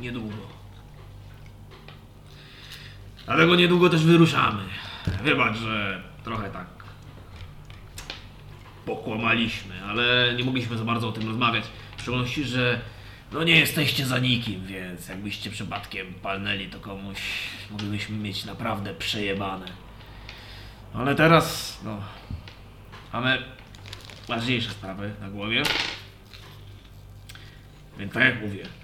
Niedługo. 0.00 0.59
Dlatego 3.30 3.56
niedługo 3.56 3.90
też 3.90 4.04
wyruszamy. 4.04 4.62
Wybacz, 5.24 5.56
że 5.56 6.02
trochę 6.24 6.50
tak 6.50 6.66
pokłamaliśmy, 8.86 9.84
ale 9.84 10.34
nie 10.36 10.44
mogliśmy 10.44 10.78
za 10.78 10.84
bardzo 10.84 11.08
o 11.08 11.12
tym 11.12 11.28
rozmawiać. 11.28 11.64
W 11.96 12.02
szczególności, 12.02 12.44
że 12.44 12.80
no 13.32 13.42
nie 13.42 13.60
jesteście 13.60 14.06
za 14.06 14.18
nikim, 14.18 14.66
więc 14.66 15.08
jakbyście 15.08 15.50
przypadkiem 15.50 16.14
palnęli 16.22 16.66
to 16.66 16.80
komuś, 16.80 17.18
moglibyśmy 17.70 18.16
mieć 18.16 18.44
naprawdę 18.44 18.94
przejebane. 18.94 19.66
Ale 20.94 21.14
teraz, 21.14 21.78
no, 21.84 22.00
mamy 23.12 23.42
ważniejsze 24.28 24.70
sprawy 24.70 25.14
na 25.20 25.28
głowie. 25.28 25.62
Więc 27.98 28.12
tak 28.12 28.24
jak 28.24 28.42
mówię. 28.42 28.79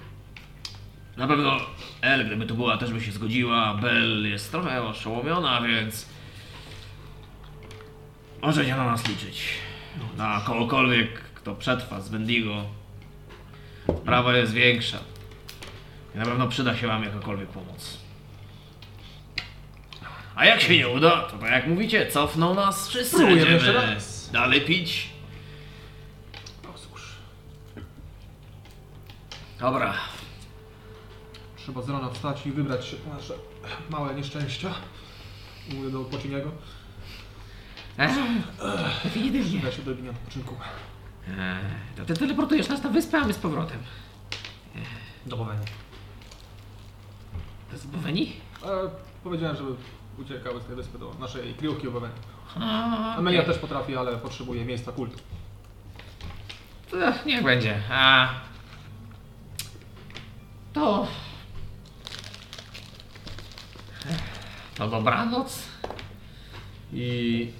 Na 1.16 1.26
pewno 1.26 1.60
El, 2.00 2.26
gdyby 2.26 2.46
to 2.46 2.54
była, 2.54 2.76
też 2.78 2.92
by 2.92 3.00
się 3.00 3.12
zgodziła. 3.12 3.74
Bell 3.74 4.26
jest 4.30 4.50
trochę 4.50 4.82
oszołomiona, 4.82 5.60
więc 5.62 6.06
możecie 8.42 8.76
na 8.76 8.84
nas 8.84 9.08
liczyć. 9.08 9.48
Na 10.16 10.40
kogokolwiek, 10.46 11.20
kto 11.20 11.54
przetrwa 11.54 12.00
z 12.00 12.08
Bendigo. 12.08 12.64
Sprawa 14.02 14.36
jest 14.36 14.52
większa. 14.52 14.98
I 16.14 16.18
na 16.18 16.24
pewno 16.24 16.48
przyda 16.48 16.76
się 16.76 16.86
wam 16.86 17.04
jakakolwiek 17.04 17.48
pomoc. 17.48 17.98
A 20.34 20.44
jak 20.44 20.60
się 20.60 20.78
nie 20.78 20.88
uda, 20.88 21.10
to 21.22 21.38
tak 21.38 21.50
jak 21.50 21.66
mówicie, 21.66 22.06
cofną 22.06 22.54
nas 22.54 22.88
wszyscy. 22.88 23.16
Spróbujemy 23.16 23.50
Będziemy 23.50 23.72
raz. 23.72 24.30
dalej 24.30 24.60
pić. 24.60 25.08
No 26.64 26.70
cóż, 26.72 27.02
Dobra, 29.60 29.94
trzeba 31.66 31.82
z 31.82 31.88
rana 31.88 32.10
wstać 32.10 32.46
i 32.46 32.52
wybrać 32.52 32.86
się 32.86 32.96
na 33.08 33.14
nasze 33.14 33.34
małe 33.90 34.14
nieszczęścia. 34.14 34.74
Mówię 35.74 35.90
do 35.90 36.00
Pociniego. 36.04 36.50
Ech, 37.98 38.10
definitywnie. 39.04 39.60
Da 39.60 39.72
się 39.72 39.82
do 39.82 39.94
dnia 39.94 40.10
odpoczynku. 40.10 40.54
Ech, 41.28 41.96
to 41.96 42.04
ty 42.04 42.14
teleportujesz 42.14 42.68
nas 42.68 42.82
na 42.82 42.90
wyspę, 42.90 43.18
a 43.18 43.26
my 43.26 43.32
z 43.32 43.38
powrotem. 43.38 43.78
Do 45.26 45.36
Boweni. 45.36 45.64
To 47.68 47.72
jest 47.72 47.88
Boweni? 47.88 48.32
E, 48.64 48.68
powiedziałem, 49.24 49.56
żeby 49.56 49.70
uciekały 50.18 50.60
z 50.60 50.64
tej 50.64 50.76
wyspy 50.76 50.98
do 50.98 51.14
naszej 51.20 51.54
kryjówki 51.54 51.88
Boweni. 51.88 52.14
A, 52.60 53.16
Amelia 53.16 53.40
okej. 53.40 53.52
też 53.52 53.60
potrafi, 53.60 53.96
ale 53.96 54.16
potrzebuje 54.16 54.64
miejsca 54.64 54.92
kultu. 54.92 55.18
To 56.90 56.96
niech 57.26 57.44
będzie. 57.44 57.82
A... 57.90 58.28
To... 60.72 61.06
To 64.78 64.88
dobranoc. 64.88 65.62
I 66.92 67.50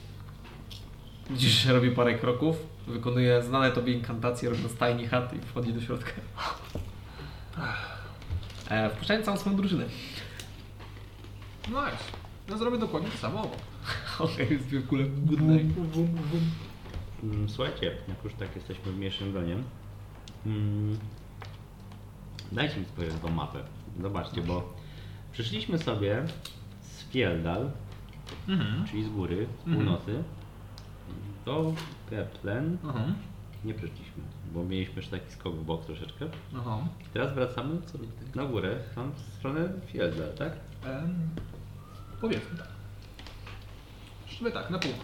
widzisz, 1.31 1.53
że 1.53 1.73
robi 1.73 1.91
parę 1.91 2.15
kroków, 2.15 2.57
wykonuje 2.87 3.43
znane 3.43 3.73
tobie 3.73 3.93
inkantacje, 3.93 4.51
robi 4.51 4.63
na 4.63 4.69
stajni 4.69 5.07
chat 5.07 5.35
i 5.35 5.41
wchodzi 5.41 5.73
do 5.73 5.81
środka. 5.81 6.13
E, 8.71 8.91
wpuszczając 8.91 9.27
całą 9.27 9.37
swoją 9.37 9.57
drużynę. 9.57 9.85
Nice. 11.69 12.05
Ja 12.49 12.57
zrobię 12.57 12.79
dokładnie 12.79 13.11
to 13.11 13.19
samo. 13.19 13.51
Okej, 14.19 14.59
zbił 14.59 14.83
kulę. 14.83 15.05
Good 15.05 15.41
night. 15.41 15.79
Mm, 17.23 17.49
Słuchajcie, 17.49 17.97
jak 18.09 18.25
już 18.25 18.35
tak 18.35 18.57
jesteśmy 18.57 18.93
w 18.93 18.97
mniejszym 18.97 19.33
gronie, 19.33 19.57
mm, 20.47 20.99
dajcie 22.53 22.77
mi 22.77 22.87
spojrzeć 22.87 23.21
tą 23.23 23.29
mapę. 23.29 23.59
Zobaczcie, 24.01 24.43
bo 24.43 24.73
przyszliśmy 25.33 25.79
sobie 25.79 26.25
z 27.17 27.19
Fieldal, 27.19 27.71
czyli 28.91 29.05
z 29.05 29.09
góry, 29.09 29.47
z 29.61 29.75
północy, 29.75 30.23
do 31.45 31.75
Keplen. 32.11 32.79
Mhm. 32.85 33.15
Nie 33.65 33.75
przyszliśmy, 33.75 34.23
bo 34.55 34.65
mieliśmy 34.65 34.97
jeszcze 34.97 35.19
taki 35.19 35.33
skok 35.33 35.55
w 35.55 35.65
bok 35.65 35.85
troszeczkę. 35.85 36.27
Teraz 37.13 37.35
wracamy 37.35 37.79
co, 37.87 37.99
na 38.35 38.45
górę, 38.45 38.79
tam 38.95 39.13
w 39.13 39.35
stronę 39.39 39.69
Fieldal, 39.87 40.33
tak? 40.39 40.53
Powiedzmy 42.21 42.59
tak. 42.59 42.69
Szliśmy 44.27 44.53
tak, 44.53 44.71
na 44.71 44.79
północ. 44.79 45.01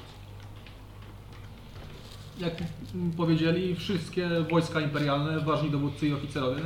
Jak 2.39 2.55
powiedzieli, 3.17 3.75
wszystkie 3.75 4.29
wojska 4.51 4.81
imperialne, 4.81 5.41
ważni 5.41 5.71
dowódcy 5.71 6.09
i 6.09 6.13
oficerowie, 6.13 6.63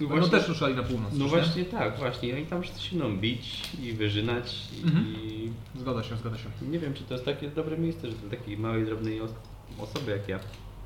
no 0.00 0.08
właśnie- 0.08 0.30
też 0.30 0.48
ruszali 0.48 0.74
na 0.74 0.82
północ. 0.82 1.12
No 1.12 1.24
nie? 1.24 1.30
właśnie 1.30 1.64
tak, 1.64 1.98
właśnie. 1.98 2.34
Oni 2.34 2.46
tam 2.46 2.64
się 2.64 2.98
będą 2.98 3.16
bić 3.16 3.62
i 3.82 3.92
wyżynać 3.92 4.56
Mhm. 4.84 5.06
i 5.16 5.50
Zgadza 5.76 6.02
się, 6.02 6.16
zgadza 6.16 6.38
się. 6.38 6.48
Nie 6.70 6.78
wiem, 6.78 6.94
czy 6.94 7.04
to 7.04 7.14
jest 7.14 7.24
takie 7.24 7.48
dobre 7.50 7.78
miejsce, 7.78 8.10
że 8.10 8.16
dla 8.16 8.30
takiej 8.30 8.58
małej, 8.58 8.84
drobnej 8.84 9.20
os- 9.20 9.34
osoby 9.78 10.10
jak 10.10 10.28
ja. 10.28 10.38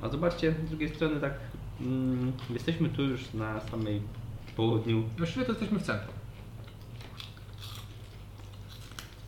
A 0.02 0.08
zobaczcie, 0.08 0.54
z 0.66 0.68
drugiej 0.68 0.88
strony 0.94 1.20
tak, 1.20 1.34
mm, 1.80 2.32
jesteśmy 2.50 2.88
tu 2.88 3.02
już 3.02 3.32
na 3.34 3.60
samej 3.60 4.00
południu 4.56 5.02
Właściwie 5.18 5.44
to 5.46 5.52
jesteśmy 5.52 5.78
w 5.78 5.82
centrum. 5.82 6.14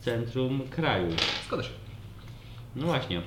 centrum 0.00 0.62
kraju. 0.70 1.08
Zgadza 1.46 1.62
się. 1.62 1.70
No 2.76 2.86
właśnie, 2.86 3.22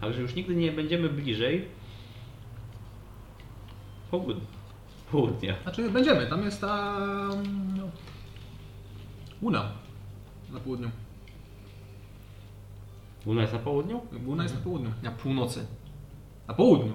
ale 0.00 0.12
że 0.14 0.20
już 0.22 0.34
nigdy 0.34 0.54
nie 0.56 0.72
będziemy 0.72 1.08
bliżej 1.08 1.64
południa. 4.10 4.57
Południa. 5.12 5.54
Znaczy 5.62 5.90
będziemy, 5.90 6.26
tam 6.26 6.42
jest 6.44 6.60
ta... 6.60 6.98
No, 7.76 7.84
Una. 9.40 9.64
Na 10.52 10.60
południu. 10.60 10.90
Una 13.26 13.40
jest 13.40 13.52
na 13.52 13.58
południu? 13.58 14.00
Una 14.26 14.42
jest 14.42 14.54
na 14.54 14.60
południu. 14.60 14.90
Na 15.02 15.10
północy. 15.10 15.66
Na 16.48 16.54
południu. 16.54 16.92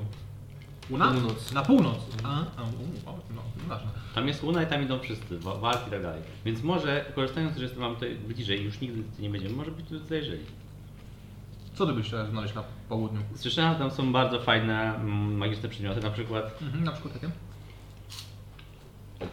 Una? 0.89 1.11
Północ. 1.11 1.51
Na 1.51 1.61
północ. 1.61 1.97
A, 2.23 2.29
a 2.57 2.63
u, 2.63 3.09
o, 3.09 3.19
no, 3.35 3.41
nieważne. 3.63 3.89
Tam 4.15 4.27
jest 4.27 4.43
Una 4.43 4.63
i 4.63 4.67
tam 4.67 4.81
idą 4.83 4.99
wszyscy, 4.99 5.39
wa- 5.39 5.55
walki 5.57 5.87
i 5.87 5.91
tak 5.91 6.01
dalej. 6.01 6.21
Więc 6.45 6.63
może, 6.63 7.05
korzystając, 7.15 7.57
że 7.57 7.69
mam 7.77 7.93
tutaj 7.93 8.15
bliżej 8.15 8.63
już 8.63 8.81
nigdy 8.81 9.03
nie 9.19 9.29
będziemy, 9.29 9.55
może 9.55 9.71
byśmy 9.71 9.99
tu 9.99 10.05
zajrzeli. 10.05 10.43
Co 11.73 11.85
ty 11.85 11.93
byś 11.93 12.07
chciał 12.07 12.27
znaleźć 12.27 12.55
na 12.55 12.63
południu? 12.89 13.21
Słyszałem, 13.35 13.73
że 13.73 13.79
tam 13.79 13.91
są 13.91 14.11
bardzo 14.13 14.39
fajne 14.39 14.95
mm, 14.95 15.37
magiczne 15.37 15.69
przedmioty, 15.69 16.01
na 16.01 16.09
przykład 16.11 16.61
Mhm, 16.61 16.83
na 16.83 16.91
przykład 16.91 17.13
takie? 17.13 17.29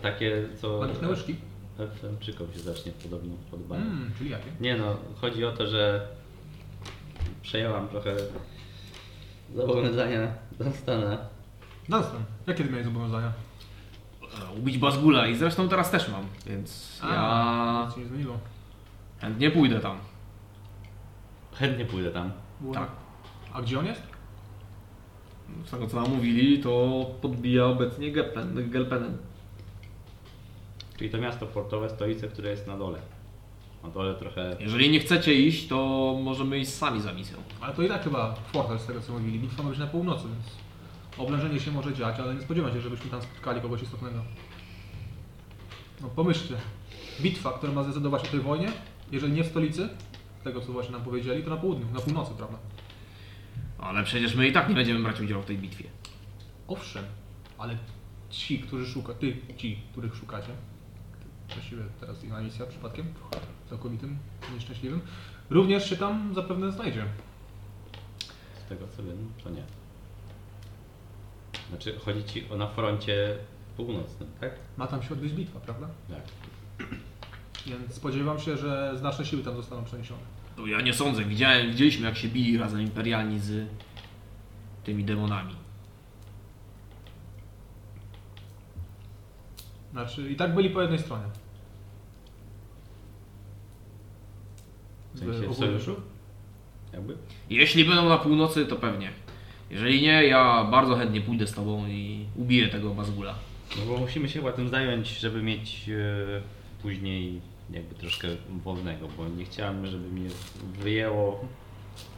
Takie, 0.03 0.49
co 0.61 0.79
Magiczne 0.81 1.09
łyżki? 1.09 1.37
FM-czykom 1.79 2.53
się 2.53 2.59
zacznie 2.59 2.93
podobno 2.93 3.35
podobają. 3.51 3.83
Mm, 3.83 4.11
czyli 4.19 4.31
jakie? 4.31 4.51
Nie 4.61 4.77
no, 4.77 4.97
chodzi 5.21 5.45
o 5.45 5.53
to, 5.53 5.67
że 5.67 6.07
przejęłam 7.43 7.89
trochę 7.89 8.17
zobowiązania 9.55 10.29
Dunstana. 10.59 11.19
Dunstan, 11.89 12.23
jakie 12.47 12.65
ty 12.65 12.71
miałeś 12.71 12.85
zobowiązania? 12.87 13.33
E, 14.23 14.59
Ubić 14.59 14.79
Bazgula 14.79 15.27
i 15.27 15.37
zresztą 15.37 15.69
teraz 15.69 15.91
też 15.91 16.09
mam, 16.09 16.27
więc 16.47 17.01
ja 17.03 17.83
Nic 17.87 17.95
się 17.95 18.01
nie 18.01 18.07
zmieniło. 18.07 18.39
chętnie 19.21 19.51
pójdę 19.51 19.81
tam. 19.81 19.99
Chętnie 21.55 21.85
pójdę 21.85 22.11
tam. 22.11 22.33
Było- 22.61 22.75
Tak. 22.75 22.89
A 23.53 23.63
gdzie 23.63 23.79
on 23.79 23.87
jest? 23.87 24.03
Z 25.67 25.71
tego 25.71 25.87
co 25.87 26.01
nam 26.03 26.11
mówili, 26.11 26.59
to 26.63 27.07
podbija 27.23 27.65
obecnie 27.67 28.13
Gelpen, 28.13 28.71
Gelpenen. 28.71 29.17
Czyli 31.01 31.11
to 31.11 31.19
miasto 31.19 31.47
portowe, 31.47 31.91
stolice, 31.91 32.29
które 32.29 32.51
jest 32.51 32.67
na 32.67 32.77
dole. 32.77 32.99
Na 33.83 33.89
dole 33.91 34.15
trochę... 34.15 34.57
Jeżeli 34.61 34.91
nie 34.91 35.01
chcecie 35.01 35.35
iść, 35.35 35.69
to 35.69 35.77
możemy 36.23 36.59
iść 36.59 36.71
sami 36.71 37.01
za 37.01 37.13
misją. 37.13 37.39
Ale 37.61 37.75
to 37.75 37.83
i 37.83 37.89
tak 37.89 38.05
chyba 38.05 38.35
portal 38.53 38.79
z 38.79 38.87
tego 38.87 39.01
co 39.01 39.13
mówili. 39.13 39.39
Bitwa 39.39 39.63
ma 39.63 39.69
być 39.71 39.79
na 39.79 39.87
północy, 39.87 40.25
więc 40.29 40.47
oblężenie 41.19 41.61
się 41.61 41.71
może 41.71 41.95
dziać, 41.95 42.21
ale 42.21 42.35
nie 42.35 42.41
spodziewam 42.41 42.73
się, 42.73 42.81
żebyśmy 42.81 43.11
tam 43.11 43.23
spotkali 43.23 43.61
kogoś 43.61 43.83
istotnego. 43.83 44.23
No 46.01 46.09
pomyślcie. 46.09 46.55
Bitwa, 47.21 47.53
która 47.53 47.73
ma 47.73 47.83
zdecydować 47.83 48.25
o 48.25 48.31
tej 48.31 48.41
wojnie, 48.41 48.69
jeżeli 49.13 49.33
nie 49.33 49.45
w 49.45 49.47
stolicy, 49.47 49.89
z 50.41 50.45
tego 50.45 50.61
co 50.61 50.73
właśnie 50.73 50.93
nam 50.93 51.03
powiedzieli, 51.03 51.43
to 51.43 51.51
na 51.51 51.57
południu, 51.57 51.87
na 51.95 52.01
północy, 52.01 52.33
prawda? 52.37 52.59
Ale 53.79 54.05
przecież 54.05 54.35
my 54.35 54.49
i 54.49 54.53
tak 54.53 54.69
nie 54.69 54.75
będziemy 54.75 55.01
brać 55.01 55.21
udziału 55.21 55.43
w 55.43 55.47
tej 55.47 55.59
bitwie. 55.59 55.85
Owszem, 56.69 57.05
ale 57.59 57.77
ci, 58.31 58.59
którzy 58.59 58.93
szuka, 58.93 59.15
ty, 59.15 59.37
ci, 59.57 59.79
których 59.93 60.15
szukacie, 60.15 60.51
właściwie 61.55 61.83
teraz 62.01 62.25
inna 62.25 62.41
misja 62.41 62.67
przypadkiem, 62.67 63.15
całkowitym, 63.71 64.19
nieszczęśliwym, 64.55 65.01
również 65.51 65.91
się 65.91 65.97
tam 65.97 66.35
zapewne 66.35 66.73
znajdzie. 66.73 67.05
Z 68.67 68.69
tego 68.69 68.89
co 68.97 69.03
wiem, 69.03 69.33
to 69.45 69.51
nie. 69.51 69.63
Znaczy, 71.69 71.99
chodzi 72.05 72.25
ci 72.25 72.51
o 72.51 72.57
na 72.57 72.67
froncie 72.67 73.39
północnym, 73.77 74.29
tak? 74.41 74.53
Ma 74.77 74.87
tam 74.87 75.03
się 75.03 75.15
odbyć 75.15 75.33
bitwa, 75.33 75.61
prawda? 75.61 75.89
Tak. 76.09 76.23
Więc 77.67 77.95
spodziewam 77.95 78.39
się, 78.39 78.57
że 78.57 78.93
znaczne 78.99 79.25
siły 79.25 79.43
tam 79.43 79.57
zostaną 79.57 79.85
przeniesione. 79.85 80.21
To 80.57 80.67
ja 80.67 80.81
nie 80.81 80.95
sądzę. 80.95 81.25
Widziałem, 81.25 81.71
widzieliśmy 81.71 82.07
jak 82.07 82.17
się 82.17 82.29
bili 82.29 82.59
razem 82.59 82.81
imperialni 82.81 83.39
z 83.39 83.69
tymi 84.85 85.05
demonami. 85.05 85.55
Znaczy, 89.93 90.31
i 90.31 90.37
tak 90.37 90.55
byli 90.55 90.71
po 90.71 90.83
jednej 90.83 90.99
stronie. 90.99 91.25
W 95.15 95.19
sensie 95.19 95.49
w 95.49 95.55
sojuszu? 95.55 95.97
Jakby? 96.93 97.17
Jeśli 97.51 97.85
będą 97.85 98.09
na 98.09 98.19
północy, 98.19 98.67
to 98.67 98.77
pewnie. 98.77 99.11
Jeżeli 99.71 100.03
nie, 100.03 100.25
ja 100.25 100.65
bardzo 100.65 100.97
chętnie 100.97 101.21
pójdę 101.21 101.47
z 101.47 101.53
tobą 101.53 101.87
i 101.87 102.25
ubiję 102.37 102.69
tego 102.69 102.95
Bazgula. 102.95 103.35
No 103.79 103.87
bo 103.87 103.99
musimy 103.99 104.29
się 104.29 104.39
chyba 104.39 104.53
tym 104.53 104.69
zająć, 104.69 105.09
żeby 105.19 105.43
mieć 105.43 105.89
e, 105.89 106.43
później 106.83 107.41
jakby 107.71 107.95
troszkę 107.95 108.29
wolnego, 108.65 109.09
bo 109.17 109.29
nie 109.29 109.45
chciałem, 109.45 109.87
żeby 109.87 110.09
mnie 110.09 110.29
wyjęło 110.83 111.45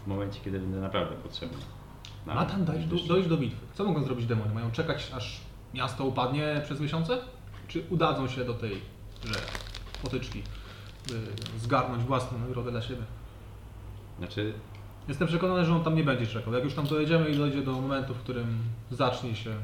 w 0.04 0.08
momencie, 0.08 0.40
kiedy 0.44 0.58
będę 0.58 0.80
naprawdę 0.80 1.16
potrzebny. 1.16 1.58
No, 2.26 2.34
Ma 2.34 2.46
tam 2.46 2.64
dojść 2.64 2.86
do, 2.86 2.96
dojść 2.96 3.28
do 3.28 3.36
bitwy. 3.36 3.66
Co 3.74 3.84
mogą 3.84 4.04
zrobić 4.04 4.26
demony? 4.26 4.54
Mają 4.54 4.70
czekać, 4.70 5.10
aż 5.14 5.40
miasto 5.74 6.04
upadnie 6.04 6.60
przez 6.64 6.80
miesiące? 6.80 7.18
Czy 7.68 7.82
udadzą 7.90 8.28
się 8.28 8.44
do 8.44 8.54
tej, 8.54 8.72
że 9.24 9.34
potyczki, 10.02 10.42
zgarnąć 11.58 12.04
własną 12.04 12.38
nagrodę 12.38 12.70
dla 12.70 12.82
siebie? 12.82 13.02
Znaczy, 14.18 14.54
Jestem 15.08 15.28
przekonany, 15.28 15.64
że 15.64 15.74
on 15.74 15.84
tam 15.84 15.94
nie 15.94 16.04
będzie 16.04 16.26
czekał. 16.26 16.54
Jak 16.54 16.64
już 16.64 16.74
tam 16.74 16.86
dojedziemy 16.86 17.28
i 17.28 17.36
dojdzie 17.36 17.62
do 17.62 17.72
momentu, 17.72 18.14
w 18.14 18.18
którym 18.18 18.58
zacznie 18.90 19.36
się 19.36 19.56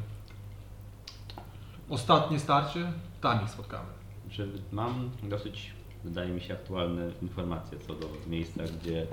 ostatnie 1.88 2.38
starcie, 2.38 2.92
tam 3.20 3.44
ich 3.44 3.50
spotkamy. 3.50 3.88
że 4.30 4.46
mam 4.72 5.10
dosyć, 5.22 5.72
wydaje 6.04 6.30
mi 6.30 6.40
się, 6.40 6.54
aktualne 6.54 7.10
informacje 7.22 7.78
co 7.78 7.94
do 7.94 8.08
miejsca, 8.26 8.62
gdzie 8.80 9.06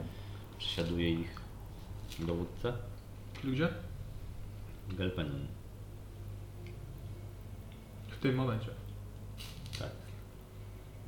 przesiaduje 0.57 1.09
ich 1.09 1.41
dowódca 2.19 2.73
Czyli 3.41 3.53
gdzie? 3.53 3.69
Gelpenin. 4.89 5.47
W 8.09 8.17
tym 8.17 8.35
momencie. 8.35 8.69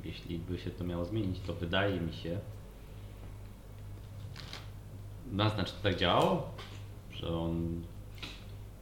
Jeśli 0.04 0.38
by 0.38 0.58
się 0.58 0.70
to 0.70 0.84
miało 0.84 1.04
zmienić, 1.04 1.40
to 1.46 1.54
wydaje 1.54 2.00
mi 2.00 2.12
się. 2.12 2.38
Naznacz, 5.32 5.72
to 5.72 5.82
tak 5.82 5.96
działało? 5.96 6.50
Że 7.12 7.28
on, 7.28 7.82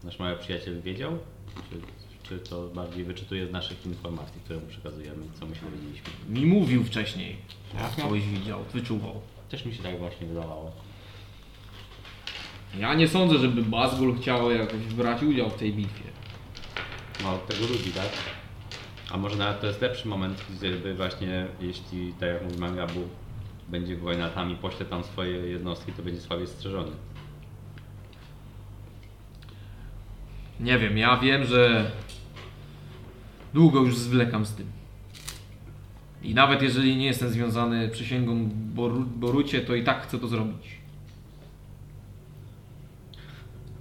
nasz 0.04 0.18
mały 0.18 0.36
przyjaciel 0.36 0.82
wiedział? 0.82 1.18
Czy, 1.70 1.80
czy 2.22 2.38
to 2.38 2.68
bardziej 2.68 3.04
wyczytuje 3.04 3.46
z 3.46 3.52
naszych 3.52 3.86
informacji, 3.86 4.40
które 4.44 4.60
mu 4.60 4.66
przekazujemy, 4.66 5.26
co 5.40 5.46
my 5.46 5.54
się 5.54 5.60
dowiedzieliśmy? 5.62 6.10
Mi 6.28 6.46
mówił 6.46 6.84
wcześniej, 6.84 7.36
Jak 7.74 8.08
coś 8.08 8.26
widział, 8.26 8.64
wyczuwał. 8.72 9.20
Też 9.48 9.64
mi 9.64 9.74
się 9.74 9.82
tak 9.82 9.98
właśnie 9.98 10.26
wydawało. 10.26 10.72
Ja 12.78 12.94
nie 12.94 13.08
sądzę, 13.08 13.38
żeby 13.38 13.62
Bazgul 13.62 14.18
chciał 14.20 14.50
jakoś 14.50 14.80
brać 14.80 15.22
udział 15.22 15.50
w 15.50 15.54
tej 15.54 15.72
bitwie. 15.72 16.04
Ma 17.22 17.34
od 17.34 17.46
tego 17.46 17.66
ludzi, 17.66 17.90
tak? 17.92 18.08
A 19.10 19.16
może 19.16 19.36
nawet 19.36 19.60
to 19.60 19.66
jest 19.66 19.80
lepszy 19.80 20.08
moment, 20.08 20.44
żeby 20.62 20.94
właśnie, 20.94 21.46
jeśli, 21.60 22.12
tak 22.12 22.28
jak 22.28 22.44
mówi 22.44 22.58
Mangabu, 22.58 23.00
będzie 23.68 23.96
wojna 23.96 24.28
tam 24.28 24.50
i 24.50 24.56
pośle 24.56 24.86
tam 24.86 25.04
swoje 25.04 25.36
jednostki, 25.36 25.92
to 25.92 26.02
będzie 26.02 26.20
słabiej 26.20 26.46
strzeżony. 26.46 26.92
Nie 30.60 30.78
wiem, 30.78 30.98
ja 30.98 31.16
wiem, 31.16 31.44
że 31.44 31.90
długo 33.54 33.80
już 33.80 33.96
zwlekam 33.96 34.46
z 34.46 34.54
tym. 34.54 34.66
I 36.22 36.34
nawet 36.34 36.62
jeżeli 36.62 36.96
nie 36.96 37.06
jestem 37.06 37.28
związany 37.28 37.88
przysięgą 37.88 38.48
Boru, 38.52 39.00
Borucie, 39.00 39.60
to 39.60 39.74
i 39.74 39.84
tak 39.84 40.02
chcę 40.02 40.18
to 40.18 40.28
zrobić. 40.28 40.76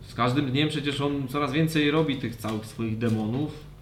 Z 0.02 0.14
każdym 0.14 0.52
dniem 0.52 0.70
przecież 0.70 1.02
on 1.02 1.28
coraz 1.28 1.52
więcej 1.52 1.92
robi 1.92 2.16
tych 2.16 2.36
całych 2.36 2.66
swoich 2.66 2.98
demonów. 2.98 3.75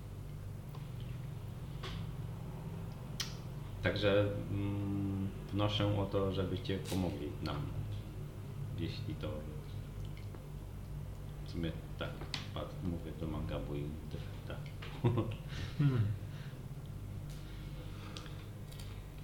Także 3.84 4.26
mm, 4.52 5.28
wnoszę 5.54 5.98
o 6.00 6.06
to, 6.06 6.34
żebyście 6.34 6.78
pomogli 6.78 7.30
nam. 7.44 7.56
Jeśli 8.78 9.16
to. 9.16 9.28
W 11.46 11.52
sumie 11.52 11.72
tak, 12.00 12.10
pat- 12.54 12.84
mówię 12.84 13.12
do 13.20 13.28
Mangabu 13.28 13.76
i 13.76 13.84
tak. 14.48 14.58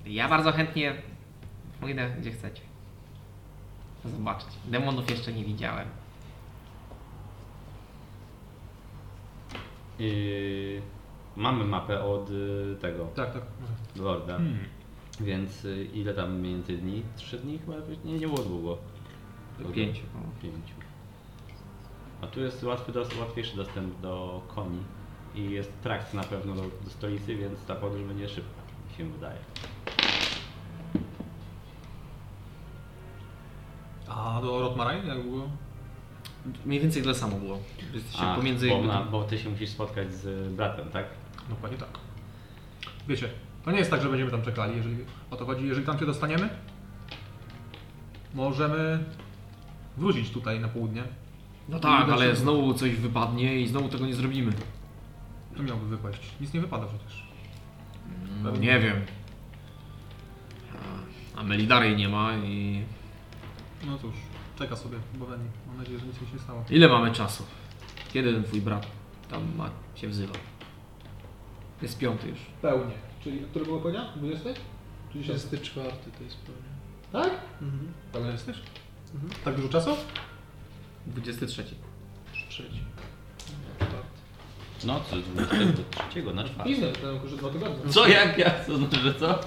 Ja 0.05 0.29
bardzo 0.29 0.51
chętnie 0.51 0.95
pójdę 1.79 2.15
gdzie 2.19 2.31
chcecie. 2.31 2.61
Zobaczyć. 4.05 4.47
Demonów 4.65 5.09
jeszcze 5.09 5.33
nie 5.33 5.45
widziałem. 5.45 5.87
Yy, 9.99 10.81
mamy 11.39 11.65
mapę 11.65 12.03
od 12.03 12.29
y, 12.29 12.75
tego 12.81 13.07
Tak, 13.15 13.33
tak. 13.33 13.43
Lorda. 13.95 14.37
Hmm. 14.37 14.57
Więc 15.19 15.65
y, 15.65 15.87
ile 15.93 16.13
tam 16.13 16.43
więcej 16.43 16.77
dni? 16.77 17.03
Trzy 17.15 17.37
dni 17.37 17.59
chyba? 17.59 17.73
Nie, 18.05 18.13
nie 18.13 18.27
było 18.27 18.37
długo. 18.37 18.77
Długo? 19.59 19.73
Pięciu. 19.73 20.01
Pięciu. 20.41 20.73
A 22.21 22.27
tu 22.27 22.39
jest 22.39 22.63
łatwy, 22.63 22.91
łatwiejszy 23.19 23.55
dostęp 23.55 24.01
do 24.01 24.41
koni 24.47 24.79
i 25.35 25.51
jest 25.51 25.81
trakt 25.81 26.13
na 26.13 26.23
pewno 26.23 26.55
do, 26.55 26.61
do 26.61 26.89
stolicy, 26.89 27.35
więc 27.35 27.65
ta 27.65 27.75
podróż 27.75 28.03
będzie 28.03 28.29
szybka, 28.29 28.61
mi 28.89 28.97
się 28.97 29.11
wydaje. 29.13 29.39
A 34.07 34.41
do 34.41 34.59
Rotmarine 34.59 35.07
jak 35.07 35.23
było? 35.23 35.49
Mniej 36.65 36.79
więcej 36.79 37.01
tyle 37.01 37.15
samo 37.15 37.35
było. 37.35 37.59
Jesteście 37.93 38.21
A, 38.21 38.35
pomiędzy 38.35 38.69
bo, 38.69 38.75
jakby 38.75 39.11
bo 39.11 39.23
ty 39.23 39.37
się 39.39 39.49
musisz 39.49 39.69
spotkać 39.69 40.13
z 40.13 40.53
bratem, 40.53 40.89
tak? 40.89 41.05
Dokładnie 41.49 41.77
tak. 41.77 41.89
Wiecie, 43.07 43.29
to 43.65 43.71
nie 43.71 43.77
jest 43.79 43.91
tak, 43.91 44.01
że 44.01 44.09
będziemy 44.09 44.31
tam 44.31 44.41
czekali, 44.41 44.77
jeżeli 44.77 44.97
o 45.31 45.35
to 45.35 45.45
chodzi. 45.45 45.67
Jeżeli 45.67 45.85
tam 45.85 45.99
się 45.99 46.05
dostaniemy, 46.05 46.49
możemy 48.33 49.03
wrócić 49.97 50.29
tutaj 50.31 50.59
na 50.59 50.67
południe. 50.67 51.03
No 51.69 51.79
tak, 51.79 52.09
ale 52.09 52.35
znowu 52.35 52.73
coś 52.73 52.95
wypadnie 52.95 53.59
i 53.61 53.67
znowu 53.67 53.89
tego 53.89 54.05
nie 54.05 54.13
zrobimy. 54.15 54.51
To 55.57 55.63
miałoby 55.63 55.87
wypaść. 55.87 56.31
Nic 56.41 56.53
nie 56.53 56.61
wypada 56.61 56.85
przecież. 56.87 57.23
No, 58.43 58.51
nie 58.51 58.79
wiem. 58.79 59.01
A- 61.35 61.43
Melidary 61.43 61.95
nie 61.95 62.09
ma 62.09 62.37
i... 62.37 62.83
No 63.87 63.97
cóż, 63.97 64.13
czeka 64.57 64.75
sobie 64.75 64.97
Boweni. 65.13 65.43
Mam 65.67 65.77
nadzieję, 65.77 65.99
że 65.99 66.05
nic 66.05 66.21
mi 66.21 66.27
się 66.27 66.33
nie 66.33 66.39
stało. 66.39 66.65
Ile 66.69 66.87
mamy 66.87 67.11
czasu? 67.11 67.43
Kiedy 68.13 68.33
ten 68.33 68.43
twój 68.43 68.61
brat 68.61 68.87
tam 69.29 69.55
ma, 69.55 69.69
się 69.95 70.07
wzywa? 70.07 70.33
Jest 71.81 71.97
piąty 71.97 72.27
już. 72.29 72.39
Pełnie. 72.61 72.93
Czyli, 73.23 73.39
który 73.39 73.65
było 73.65 73.79
powiedział? 73.79 74.05
20? 74.15 74.49
Czy 75.13 75.19
10? 75.19 75.39
24 75.39 75.89
to 76.17 76.23
jest 76.23 76.37
pewnie. 76.37 76.61
Tak? 77.11 77.31
Pełny 78.13 78.31
jesteś? 78.31 78.57
Tak 79.45 79.55
dużo 79.55 79.69
czasu? 79.69 79.89
23. 81.07 81.63
Trzeci. 82.49 82.79
No, 84.83 84.99
co, 85.09 85.15
23 85.17 86.23
na 86.33 86.43
czwartek. 86.43 86.67
Biznes, 86.67 86.93
to 86.93 87.11
tylko, 87.11 87.27
że 87.27 87.37
dwa 87.37 87.49
tygodnie. 87.49 87.91
Co, 87.93 88.07
jak 88.07 88.37
ja? 88.37 88.49
To 88.49 88.77
znaczy, 88.77 88.95
że 88.99 89.13
co? 89.13 89.39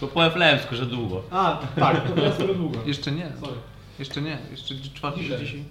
To 0.00 0.06
po 0.08 0.26
eflemsku, 0.26 0.76
że 0.76 0.86
długo. 0.86 1.22
A, 1.30 1.60
tak, 1.76 2.14
to 2.14 2.20
jest 2.20 2.42
długo. 2.56 2.78
Jeszcze 2.86 3.12
nie. 3.12 3.32
Sorry. 3.40 3.56
Jeszcze 3.98 4.22
nie. 4.22 4.38
Jeszcze 4.50 4.74
czwarty 4.94 5.20
Dzisiaj. 5.20 5.38
dzisiaj. 5.38 5.64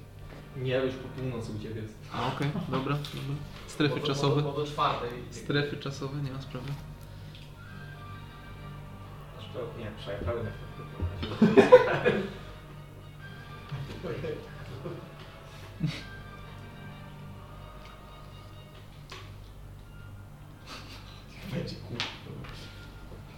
Nie, 0.57 0.75
już 0.75 0.93
po 0.95 1.07
północy 1.07 1.51
u 1.51 1.63
Ciebie 1.63 1.81
jest. 1.81 1.93
A, 2.13 2.27
Okej, 2.27 2.47
dobra, 2.69 2.97
dobra. 3.13 3.35
Strefy 3.78 4.02
czasowe. 4.02 4.41
do 4.41 4.66
czwartej. 4.66 5.10
Strefy 5.32 5.78
czasowe, 5.78 6.22
nie 6.22 6.32
ma 6.32 6.41
sprawy. 6.41 6.72
Nie, 9.80 9.91
pełne. 10.26 10.52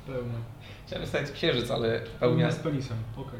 Pełne. 0.07 0.33
Chciałem 0.87 1.07
stać 1.07 1.31
księżyc, 1.31 1.71
ale 1.71 1.99
Pełnia 1.99 2.19
pełnia... 2.19 2.51
z 2.51 2.59
penisem, 2.59 2.97
okej. 3.17 3.39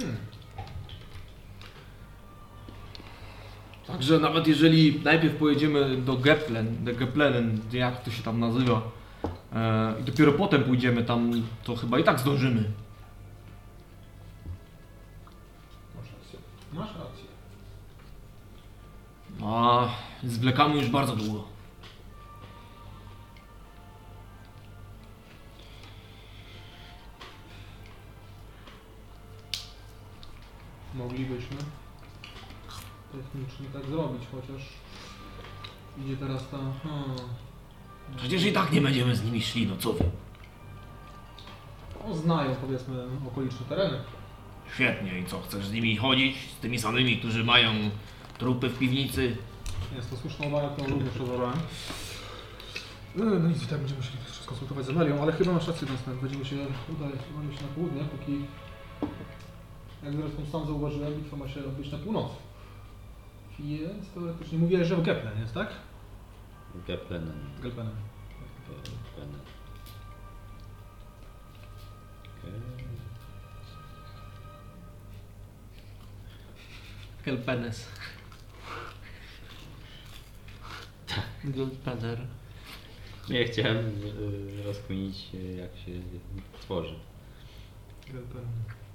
Hmm. 0.00 0.16
Także 3.86 4.18
nawet 4.18 4.46
jeżeli 4.46 5.00
najpierw 5.04 5.36
pojedziemy 5.36 5.96
do 5.96 6.16
Geplen, 6.16 6.84
do 6.84 6.94
Geplenen, 6.94 7.60
jak 7.72 8.04
to 8.04 8.10
się 8.10 8.22
tam 8.22 8.40
nazywa, 8.40 8.82
e, 9.52 9.94
i 10.00 10.04
dopiero 10.04 10.32
potem 10.32 10.64
pójdziemy 10.64 11.04
tam, 11.04 11.42
to 11.64 11.76
chyba 11.76 11.98
i 11.98 12.04
tak 12.04 12.20
zdążymy. 12.20 12.64
Masz 15.94 16.08
rację. 16.12 16.38
Masz 16.72 16.88
rację. 16.88 17.24
A 19.44 19.88
zwlekamy 20.24 20.76
już 20.76 20.88
bardzo 20.88 21.16
długo. 21.16 21.53
Moglibyśmy 30.94 31.56
technicznie 33.12 33.66
tak 33.72 33.86
zrobić, 33.86 34.22
chociaż 34.32 34.62
idzie 36.04 36.16
teraz 36.16 36.48
ta... 36.48 36.58
Hmm. 36.58 37.16
Przecież 38.16 38.44
i 38.44 38.52
tak 38.52 38.72
nie 38.72 38.80
będziemy 38.80 39.16
z 39.16 39.24
nimi 39.24 39.42
szli, 39.42 39.66
no 39.66 39.76
co 39.76 39.92
wy? 39.92 40.04
No, 42.08 42.14
znają 42.14 42.54
powiedzmy 42.54 42.94
okoliczne 43.28 43.66
tereny. 43.68 43.98
Świetnie, 44.74 45.18
i 45.18 45.24
co, 45.24 45.40
chcesz 45.40 45.66
z 45.66 45.72
nimi 45.72 45.96
chodzić? 45.96 46.36
Z 46.58 46.60
tymi 46.60 46.78
samymi, 46.78 47.18
którzy 47.18 47.44
mają 47.44 47.72
trupy 48.38 48.68
w 48.68 48.78
piwnicy? 48.78 49.36
Jest 49.96 50.10
to 50.10 50.16
słuszna 50.16 50.46
uwaga, 50.46 50.68
którą 50.68 50.88
również 50.88 51.16
rozważałem. 51.16 51.58
No, 53.16 53.24
no 53.24 53.48
nic, 53.48 53.62
i 53.62 53.66
tak 53.66 53.78
będziemy 53.78 54.00
musieli 54.00 54.18
to 54.18 54.34
skonsultować 54.42 54.86
z 54.86 54.88
Amelią, 54.88 55.22
ale 55.22 55.32
chyba 55.32 55.52
masz 55.52 55.68
rację, 55.68 55.88
Dunstan. 55.88 56.18
Będziemy 56.18 56.44
się 56.44 56.56
udać 56.56 56.70
udać 56.88 57.58
się 57.58 57.62
na 57.62 57.68
południe, 57.74 58.04
póki... 58.04 58.44
Jak 60.04 60.14
zresztą 60.14 60.46
sam 60.52 60.66
zauważyłem, 60.66 61.14
bitwa 61.14 61.36
ma 61.36 61.48
się 61.48 61.60
odbyć 61.60 61.92
na 61.92 61.98
północy. 61.98 62.34
Więc 63.58 64.10
teoretycznie 64.14 64.58
mówiłeś, 64.58 64.88
że 64.88 64.96
w 64.96 65.02
Geplen 65.02 65.40
jest, 65.40 65.54
tak? 65.54 65.68
Geplenen. 66.86 67.40
Gelpenem. 67.62 67.94
Geplenen. 69.16 69.40
Okej. 72.38 72.52
Kelpenes. 77.24 77.88
Goldpeder. 81.44 82.26
Nie 83.30 83.44
chciałem 83.44 83.76
y, 83.76 84.62
rozkminić 84.64 85.28
jak 85.56 85.76
się 85.76 85.92
tworzy. 86.60 86.94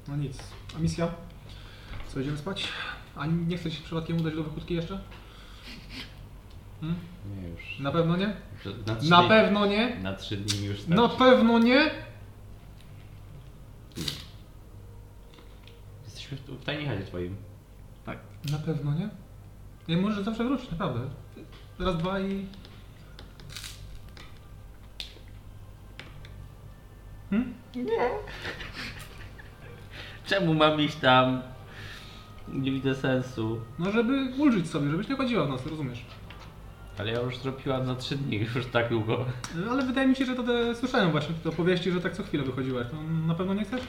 No 0.09 0.15
nic. 0.15 0.37
A 0.75 0.79
misja? 0.79 1.07
Co, 2.07 2.19
idziemy 2.19 2.37
spać? 2.37 2.67
A 3.15 3.25
nie 3.25 3.57
chcesz 3.57 3.73
się 3.73 3.83
przypadkiem 3.83 4.17
udać 4.17 4.35
do 4.35 4.43
Wykutki 4.43 4.73
jeszcze? 4.73 4.99
Hmm? 6.81 6.99
Nie 7.35 7.49
już. 7.49 7.79
Na 7.79 7.91
pewno 7.91 8.17
nie? 8.17 8.27
Na 8.87 8.95
trzy, 8.95 9.09
Na 9.09 9.23
pewno 9.23 9.65
nie? 9.65 9.95
Na 9.99 10.15
trzy 10.15 10.37
dni 10.37 10.65
już 10.65 10.87
Na 10.87 10.95
starczy. 10.95 11.17
pewno 11.17 11.59
nie? 11.59 11.91
Jesteśmy 16.05 16.37
tu 16.37 16.55
w 16.55 16.63
tajnichadzie 16.63 17.05
twoim. 17.05 17.35
Na 18.51 18.57
pewno 18.57 18.93
nie? 18.93 19.09
Nie, 19.87 19.97
możesz 19.97 20.25
zawsze 20.25 20.43
wrócić, 20.43 20.71
naprawdę. 20.71 20.99
Raz, 21.79 21.97
dwa 21.97 22.19
i... 22.19 22.45
Hmm? 27.29 27.53
Czemu 30.29 30.53
mam 30.53 30.81
iść 30.81 30.95
tam? 30.95 31.41
Nie 32.47 32.71
widzę 32.71 32.95
sensu. 32.95 33.59
No, 33.79 33.91
żeby 33.91 34.31
ulżyć 34.37 34.69
sobie, 34.69 34.89
żebyś 34.89 35.07
nie 35.07 35.15
chodziła 35.15 35.45
w 35.45 35.49
nas, 35.49 35.65
rozumiesz? 35.65 36.05
Ale 36.99 37.11
ja 37.11 37.21
już 37.21 37.37
zrobiłam 37.37 37.85
na 37.85 37.95
trzy 37.95 38.17
dni, 38.17 38.37
już 38.55 38.65
tak 38.65 38.89
długo. 38.89 39.25
No, 39.55 39.71
Ale 39.71 39.85
wydaje 39.85 40.07
mi 40.07 40.15
się, 40.15 40.25
że 40.25 40.35
to 40.35 40.43
te, 40.43 40.75
słyszałem 40.75 41.11
właśnie 41.11 41.35
te 41.43 41.49
opowieści, 41.49 41.91
że 41.91 42.01
tak 42.01 42.13
co 42.13 42.23
chwilę 42.23 42.43
wychodziłaś. 42.43 42.87
No, 42.93 43.27
na 43.27 43.35
pewno 43.35 43.53
nie 43.53 43.65
chcesz? 43.65 43.81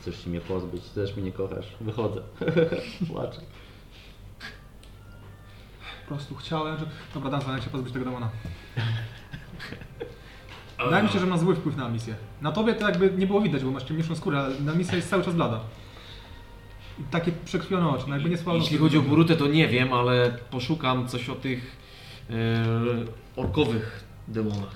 Chcesz 0.00 0.24
się 0.24 0.30
mnie 0.30 0.40
pozbyć, 0.40 0.84
też 0.84 1.16
mnie 1.16 1.24
nie 1.24 1.32
kochasz. 1.32 1.66
Wychodzę. 1.80 2.20
Płaczę. 3.12 3.40
Po 6.02 6.08
prostu 6.08 6.34
chciałem, 6.34 6.78
że... 6.78 6.86
Dobra, 7.14 7.30
Dan, 7.30 7.54
jak 7.54 7.62
się 7.62 7.70
pozbyć 7.70 7.92
tego 7.92 8.04
demona. 8.04 8.28
Wydaje 10.84 11.02
mi 11.02 11.08
się, 11.08 11.18
że 11.18 11.26
ma 11.26 11.38
zły 11.38 11.56
wpływ 11.56 11.76
na 11.76 11.88
misję. 11.88 12.14
Na 12.42 12.52
tobie 12.52 12.74
to 12.74 12.88
jakby 12.88 13.10
nie 13.10 13.26
było 13.26 13.40
widać, 13.40 13.64
bo 13.64 13.70
masz 13.70 13.84
ciemniejszą 13.84 14.16
skórę, 14.16 14.38
ale 14.38 14.60
na 14.60 14.74
misja 14.74 14.96
jest 14.96 15.10
cały 15.10 15.24
czas 15.24 15.34
blada. 15.34 15.60
I 16.98 17.02
takie 17.10 17.32
przekrwione 17.44 17.88
oczy, 17.88 18.04
no 18.08 18.14
jakby 18.14 18.30
nie 18.30 18.36
spalone. 18.38 18.62
Jeśli 18.64 18.78
chodzi 18.78 18.98
o 18.98 19.02
Burutę, 19.02 19.36
to 19.36 19.46
nie 19.46 19.68
wiem, 19.68 19.92
ale 19.92 20.38
poszukam 20.50 21.08
coś 21.08 21.28
o 21.28 21.34
tych 21.34 21.76
e, 22.30 22.34
orkowych 23.36 24.04
demonach. 24.28 24.74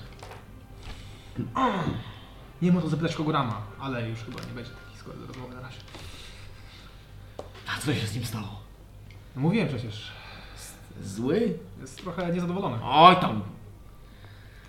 Nie 2.61 2.71
ma 2.71 2.81
to 2.81 2.89
zapytać 2.89 3.15
Kogorama, 3.15 3.61
ale 3.79 4.09
już 4.09 4.19
chyba 4.19 4.39
nie 4.41 4.53
będzie 4.55 4.71
takiej 4.71 4.91
historii 4.93 5.21
do 5.21 5.27
rozmowy 5.27 5.55
na 5.55 5.61
razie. 5.61 5.77
A 7.67 7.79
co 7.81 7.93
się 7.93 8.07
z 8.07 8.15
nim 8.15 8.25
stało? 8.25 8.59
No 9.35 9.41
mówiłem 9.41 9.67
przecież, 9.67 10.11
Zły? 11.03 11.57
jest 11.81 12.01
trochę 12.01 12.33
niezadowolony. 12.33 12.77
Oj 12.83 13.15
tam, 13.15 13.41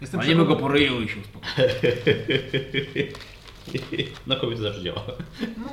Jestem 0.00 0.20
walimy 0.20 0.44
go 0.44 0.56
przekonany- 0.56 0.60
po 0.60 0.68
ryju 0.68 1.00
i 1.00 1.08
się 1.08 1.20
uspokoi. 1.20 1.50
Na 4.26 4.36
kobiety 4.36 4.62
zawsze 4.62 4.82
działa. 4.82 5.02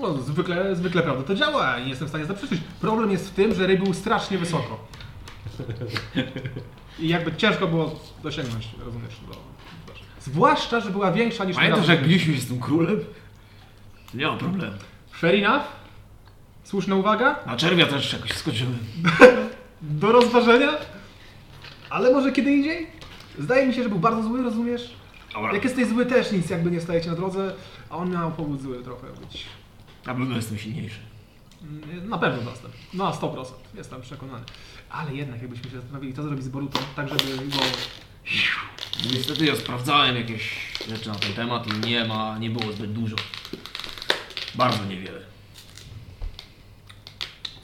No, 0.01 0.17
zwykle, 0.17 0.76
zwykle 0.76 1.01
prawda 1.01 1.24
to 1.24 1.35
działa 1.35 1.77
i 1.77 1.84
nie 1.84 1.90
jestem 1.90 2.08
w 2.08 2.09
stanie 2.11 2.26
zaprzeczyć. 2.26 2.61
Problem 2.82 3.11
jest 3.11 3.30
w 3.30 3.34
tym, 3.34 3.56
że 3.56 3.67
ryj 3.67 3.77
był 3.77 3.93
strasznie 3.93 4.38
wysoko. 4.38 4.88
I 7.00 7.08
jakby 7.08 7.35
ciężko 7.35 7.67
było 7.67 8.00
dosięgnąć, 8.24 8.67
rozumiesz, 8.85 9.16
do... 9.30 9.35
Zwłaszcza, 10.22 10.80
że 10.80 10.90
była 10.90 11.11
większa 11.11 11.45
niż 11.45 11.56
Pamiętasz 11.56 11.85
teraz. 11.85 12.00
jak 12.00 12.08
biliśmy 12.08 12.35
się 12.35 12.42
z 12.42 12.48
tym 12.48 12.59
królem? 12.59 13.00
Nie 14.14 14.27
ma 14.27 14.38
problemu. 14.38 14.77
Fair 15.11 15.45
enough. 15.45 15.64
Słuszna 16.64 16.95
uwaga. 16.95 17.40
Na 17.45 17.58
czerwia 17.58 17.85
też 17.85 18.14
jakoś 18.14 18.32
skoczyłem. 18.32 18.77
Do 19.82 20.11
rozważenia. 20.11 20.72
Ale 21.90 22.11
może 22.11 22.32
kiedy 22.32 22.51
indziej? 22.51 22.88
Zdaje 23.40 23.67
mi 23.67 23.74
się, 23.74 23.84
że 23.84 23.90
był 23.90 24.00
bardzo 24.00 24.24
zły, 24.24 24.43
rozumiesz? 24.43 24.93
Dobra. 25.38 25.54
Jak 25.54 25.64
jesteś 25.64 25.88
zły 25.88 26.06
też 26.06 26.32
nic 26.32 26.50
jakby 26.50 26.72
nie 26.72 26.82
staje 26.82 27.02
ci 27.02 27.08
na 27.10 27.16
drodze, 27.16 27.54
a 27.90 27.98
on 27.98 28.12
miał 28.12 28.32
powód 28.32 28.62
zły 28.62 28.84
trochę 28.84 29.08
być. 29.08 29.44
Na 30.06 30.14
pewno 30.16 30.36
jestem 30.36 30.58
silniejszy. 30.58 31.00
Mm, 31.62 32.10
Na 32.10 32.18
pewno 32.18 32.52
dostęp. 32.52 32.74
Na 32.94 33.12
100%. 33.12 33.46
Jestem 33.76 34.02
przekonany. 34.02 34.46
Ale 34.90 35.16
jednak 35.16 35.42
jakbyśmy 35.42 35.70
się 35.72 35.76
zastanowili, 35.82 36.14
co 36.14 36.24
zrobić 36.24 36.44
z 36.44 36.48
Borutą, 36.50 36.80
tak 36.96 37.10
żeby 37.10 37.38
go... 37.38 37.58
Niestety 39.14 39.46
ja 39.46 39.56
sprawdzałem 39.56 40.16
jakieś 40.16 40.74
rzeczy 40.90 41.10
na 41.10 41.16
ten 41.16 41.34
temat 41.34 41.68
i 41.68 41.88
nie 41.88 42.06
ma, 42.06 42.38
nie 42.38 42.50
było 42.50 42.72
zbyt 42.72 42.94
dużo. 42.94 43.16
Bardzo 44.56 44.86
niewiele. 44.86 45.22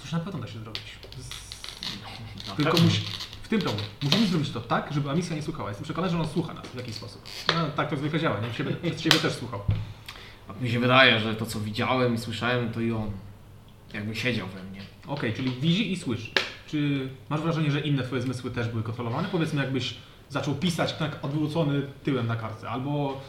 Cóż 0.02 0.12
na 0.12 0.20
pewno 0.20 0.40
da 0.40 0.48
się 0.48 0.60
zrobić. 0.60 0.84
Z... 1.20 2.48
Na 2.48 2.56
Tylko 2.56 2.78
musi... 2.78 3.02
W 3.54 3.56
tym 3.56 3.66
domu. 3.66 3.80
Musimy 4.04 4.28
zrobić 4.28 4.50
to 4.50 4.62
tak, 4.62 4.94
żeby 4.94 5.10
Amisja 5.10 5.36
nie 5.36 5.42
słuchała. 5.42 5.70
Jestem 5.70 5.84
przekonany, 5.84 6.14
że 6.14 6.20
on 6.20 6.28
słucha 6.28 6.54
nas 6.54 6.68
w 6.68 6.76
jakiś 6.78 6.96
sposób. 6.96 7.22
No, 7.48 7.70
tak 7.76 7.90
to 7.90 7.98
zwykle 7.98 8.20
działa. 8.20 8.40
Nie? 8.40 8.52
Ciebie, 8.52 8.76
przez 8.92 9.02
ciebie 9.02 9.18
też 9.18 9.34
słuchał. 9.34 9.60
Tak 10.48 10.62
mi 10.62 10.70
się 10.70 10.80
wydaje, 10.80 11.20
że 11.20 11.36
to 11.36 11.46
co 11.46 11.60
widziałem 11.60 12.16
i 12.16 12.18
słyszałem 12.18 12.72
to 12.72 12.82
i 12.82 12.92
on. 12.92 13.12
Jakby 13.94 14.16
siedział 14.16 14.48
we 14.48 14.64
mnie. 14.64 14.82
Okej, 15.08 15.34
czyli 15.34 15.52
widzi 15.52 15.92
i 15.92 15.98
słyszy. 15.98 16.32
Czy 16.68 17.10
masz 17.30 17.42
wrażenie, 17.42 17.72
że 17.72 17.80
inne 17.80 18.04
twoje 18.04 18.22
zmysły 18.22 18.52
też 18.52 18.68
były 18.68 18.84
kontrolowane? 18.84 19.28
Powiedzmy, 19.32 19.62
jakbyś 19.62 19.96
zaczął 20.30 20.56
pisać 20.56 20.94
tak 20.94 21.20
odwrócony 21.22 21.82
tyłem 22.04 22.28
na 22.28 22.36
kartce, 22.36 22.70
albo 22.70 23.22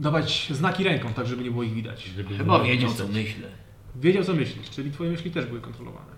dawać 0.00 0.48
znaki 0.50 0.84
ręką, 0.84 1.12
tak 1.12 1.26
żeby 1.26 1.44
nie 1.44 1.50
było 1.50 1.62
ich 1.62 1.74
widać. 1.74 2.04
Żeby 2.04 2.36
Chyba 2.36 2.62
wiedział 2.62 2.94
co 2.94 3.08
myślę. 3.08 3.48
Wiedział, 3.96 4.24
co 4.24 4.34
myślisz, 4.34 4.70
czyli 4.70 4.90
twoje 4.90 5.10
myśli 5.10 5.30
też 5.30 5.46
były 5.46 5.60
kontrolowane. 5.60 6.13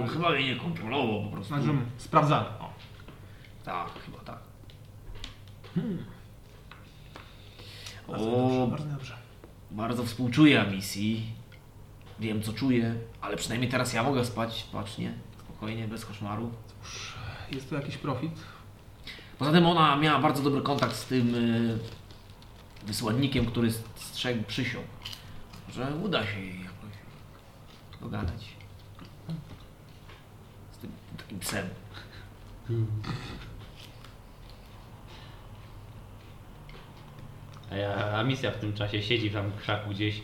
On 0.00 0.08
chyba 0.08 0.30
mnie 0.30 0.46
nie 0.54 0.56
kontrolował 0.60 1.22
po 1.24 1.30
prostu. 1.30 1.54
Znaczy, 1.54 1.78
sprawdzane. 1.96 2.46
O. 2.60 2.70
Tak, 3.64 3.88
chyba 4.04 4.18
tak. 4.18 4.38
Bardzo 8.08 8.24
dobrze, 8.30 8.62
O, 8.62 8.66
bardzo 8.66 8.86
dobrze. 8.88 9.16
bardzo 9.70 10.04
współczuję 10.04 10.64
misji. 10.72 11.26
Wiem 12.20 12.42
co 12.42 12.52
czuję, 12.52 12.94
ale 13.20 13.36
przynajmniej 13.36 13.70
teraz 13.70 13.92
ja 13.92 14.02
mogę 14.02 14.24
spać 14.24 14.54
spacznie, 14.54 15.14
spokojnie, 15.44 15.88
bez 15.88 16.04
koszmaru. 16.06 16.50
Jest 17.52 17.68
tu 17.68 17.74
jakiś 17.74 17.96
profit? 17.96 18.32
Poza 19.38 19.52
tym 19.52 19.66
ona 19.66 19.96
miała 19.96 20.20
bardzo 20.20 20.42
dobry 20.42 20.62
kontakt 20.62 20.96
z 20.96 21.04
tym 21.04 21.34
y, 21.34 21.78
wysłannikiem, 22.86 23.46
który 23.46 23.72
strzegł 23.96 24.42
przysiąg. 24.44 24.86
Że 25.72 25.92
uda 26.04 26.26
się 26.26 26.40
jej 26.40 26.58
jakoś 26.60 26.90
dogadać. 28.00 28.55
Takim 31.26 31.38
psem. 31.40 31.66
A, 37.70 37.74
ja, 37.76 38.18
a 38.18 38.22
misja 38.22 38.50
w 38.50 38.58
tym 38.58 38.72
czasie 38.72 39.02
siedzi 39.02 39.30
tam 39.30 39.50
w 39.50 39.60
krzaku 39.60 39.90
gdzieś. 39.90 40.22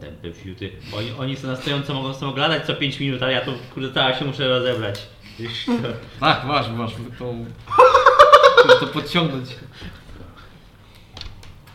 Tępy 0.00 0.32
fiuty. 0.34 0.72
Oni, 0.96 1.10
oni 1.12 1.36
są 1.36 1.48
na 1.48 1.56
stojąco 1.56 1.94
mogą 1.94 2.14
sobie 2.14 2.26
oglądać 2.32 2.66
co 2.66 2.74
5 2.74 3.00
minut, 3.00 3.22
a 3.22 3.30
ja 3.30 3.40
tu 3.44 3.52
kurde 3.74 3.92
cała 3.94 4.14
się 4.14 4.24
muszę 4.24 4.48
rozebrać. 4.48 5.06
To- 5.66 5.72
Tak, 6.20 6.44
masz, 6.44 6.68
masz 6.70 6.92
tą... 7.18 7.46
to 8.80 8.86
podciągnąć. 8.86 9.48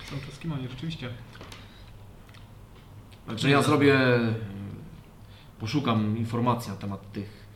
Są 0.10 0.16
czeski 0.30 0.48
manie, 0.48 0.68
rzeczywiście. 0.70 1.10
Znaczy 3.28 3.50
ja 3.50 3.62
zrobię... 3.62 3.98
Poszukam 5.60 6.18
informacji 6.18 6.72
na 6.72 6.78
temat 6.78 7.12
tych 7.12 7.47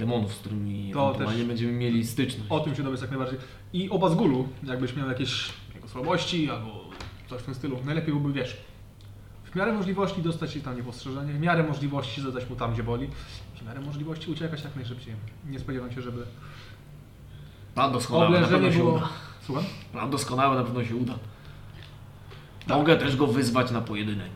demonów, 0.00 0.34
z 0.34 0.38
którymi 0.38 0.90
To 0.92 1.10
ewentualnie 1.10 1.44
będziemy 1.44 1.72
mieli 1.72 2.06
styczność. 2.06 2.50
O 2.50 2.60
tym 2.60 2.74
się 2.74 2.82
dowiesz 2.82 3.00
jak 3.00 3.10
najbardziej. 3.10 3.38
I 3.72 3.90
o 3.90 3.98
Bazgulu, 3.98 4.48
jakbyś 4.62 4.96
miał 4.96 5.08
jakieś 5.08 5.52
jego 5.74 5.88
słabości 5.88 6.50
albo 6.50 6.84
coś 7.28 7.40
w 7.40 7.44
tym 7.44 7.54
stylu, 7.54 7.78
najlepiej 7.84 8.12
byłby, 8.14 8.32
wiesz, 8.32 8.56
w 9.44 9.54
miarę 9.54 9.72
możliwości 9.72 10.22
dostać 10.22 10.52
się 10.52 10.60
tam 10.60 10.76
niepostrzeżenie, 10.76 11.32
w 11.32 11.40
miarę 11.40 11.62
możliwości 11.62 12.20
zadać 12.20 12.50
mu 12.50 12.56
tam, 12.56 12.72
gdzie 12.72 12.82
boli, 12.82 13.08
w 13.54 13.66
miarę 13.66 13.80
możliwości 13.80 14.30
uciekać 14.30 14.64
jak 14.64 14.76
najszybciej. 14.76 15.14
Nie 15.50 15.58
spodziewam 15.58 15.92
się, 15.92 16.02
żeby 16.02 16.26
Plan 17.74 17.92
doskonały 17.92 18.40
na 18.40 18.46
pewno 18.46 18.72
się 18.72 18.78
było... 18.78 18.94
uda. 18.94 19.08
Słucham? 19.46 19.64
Plan 19.92 20.10
doskonały 20.10 20.56
na 20.56 20.64
pewno 20.64 20.84
się 20.84 20.96
uda. 20.96 21.14
Mogę 22.66 22.96
też 22.96 23.16
go 23.16 23.26
wyzwać 23.26 23.70
na 23.70 23.80
pojedynek. 23.80 24.30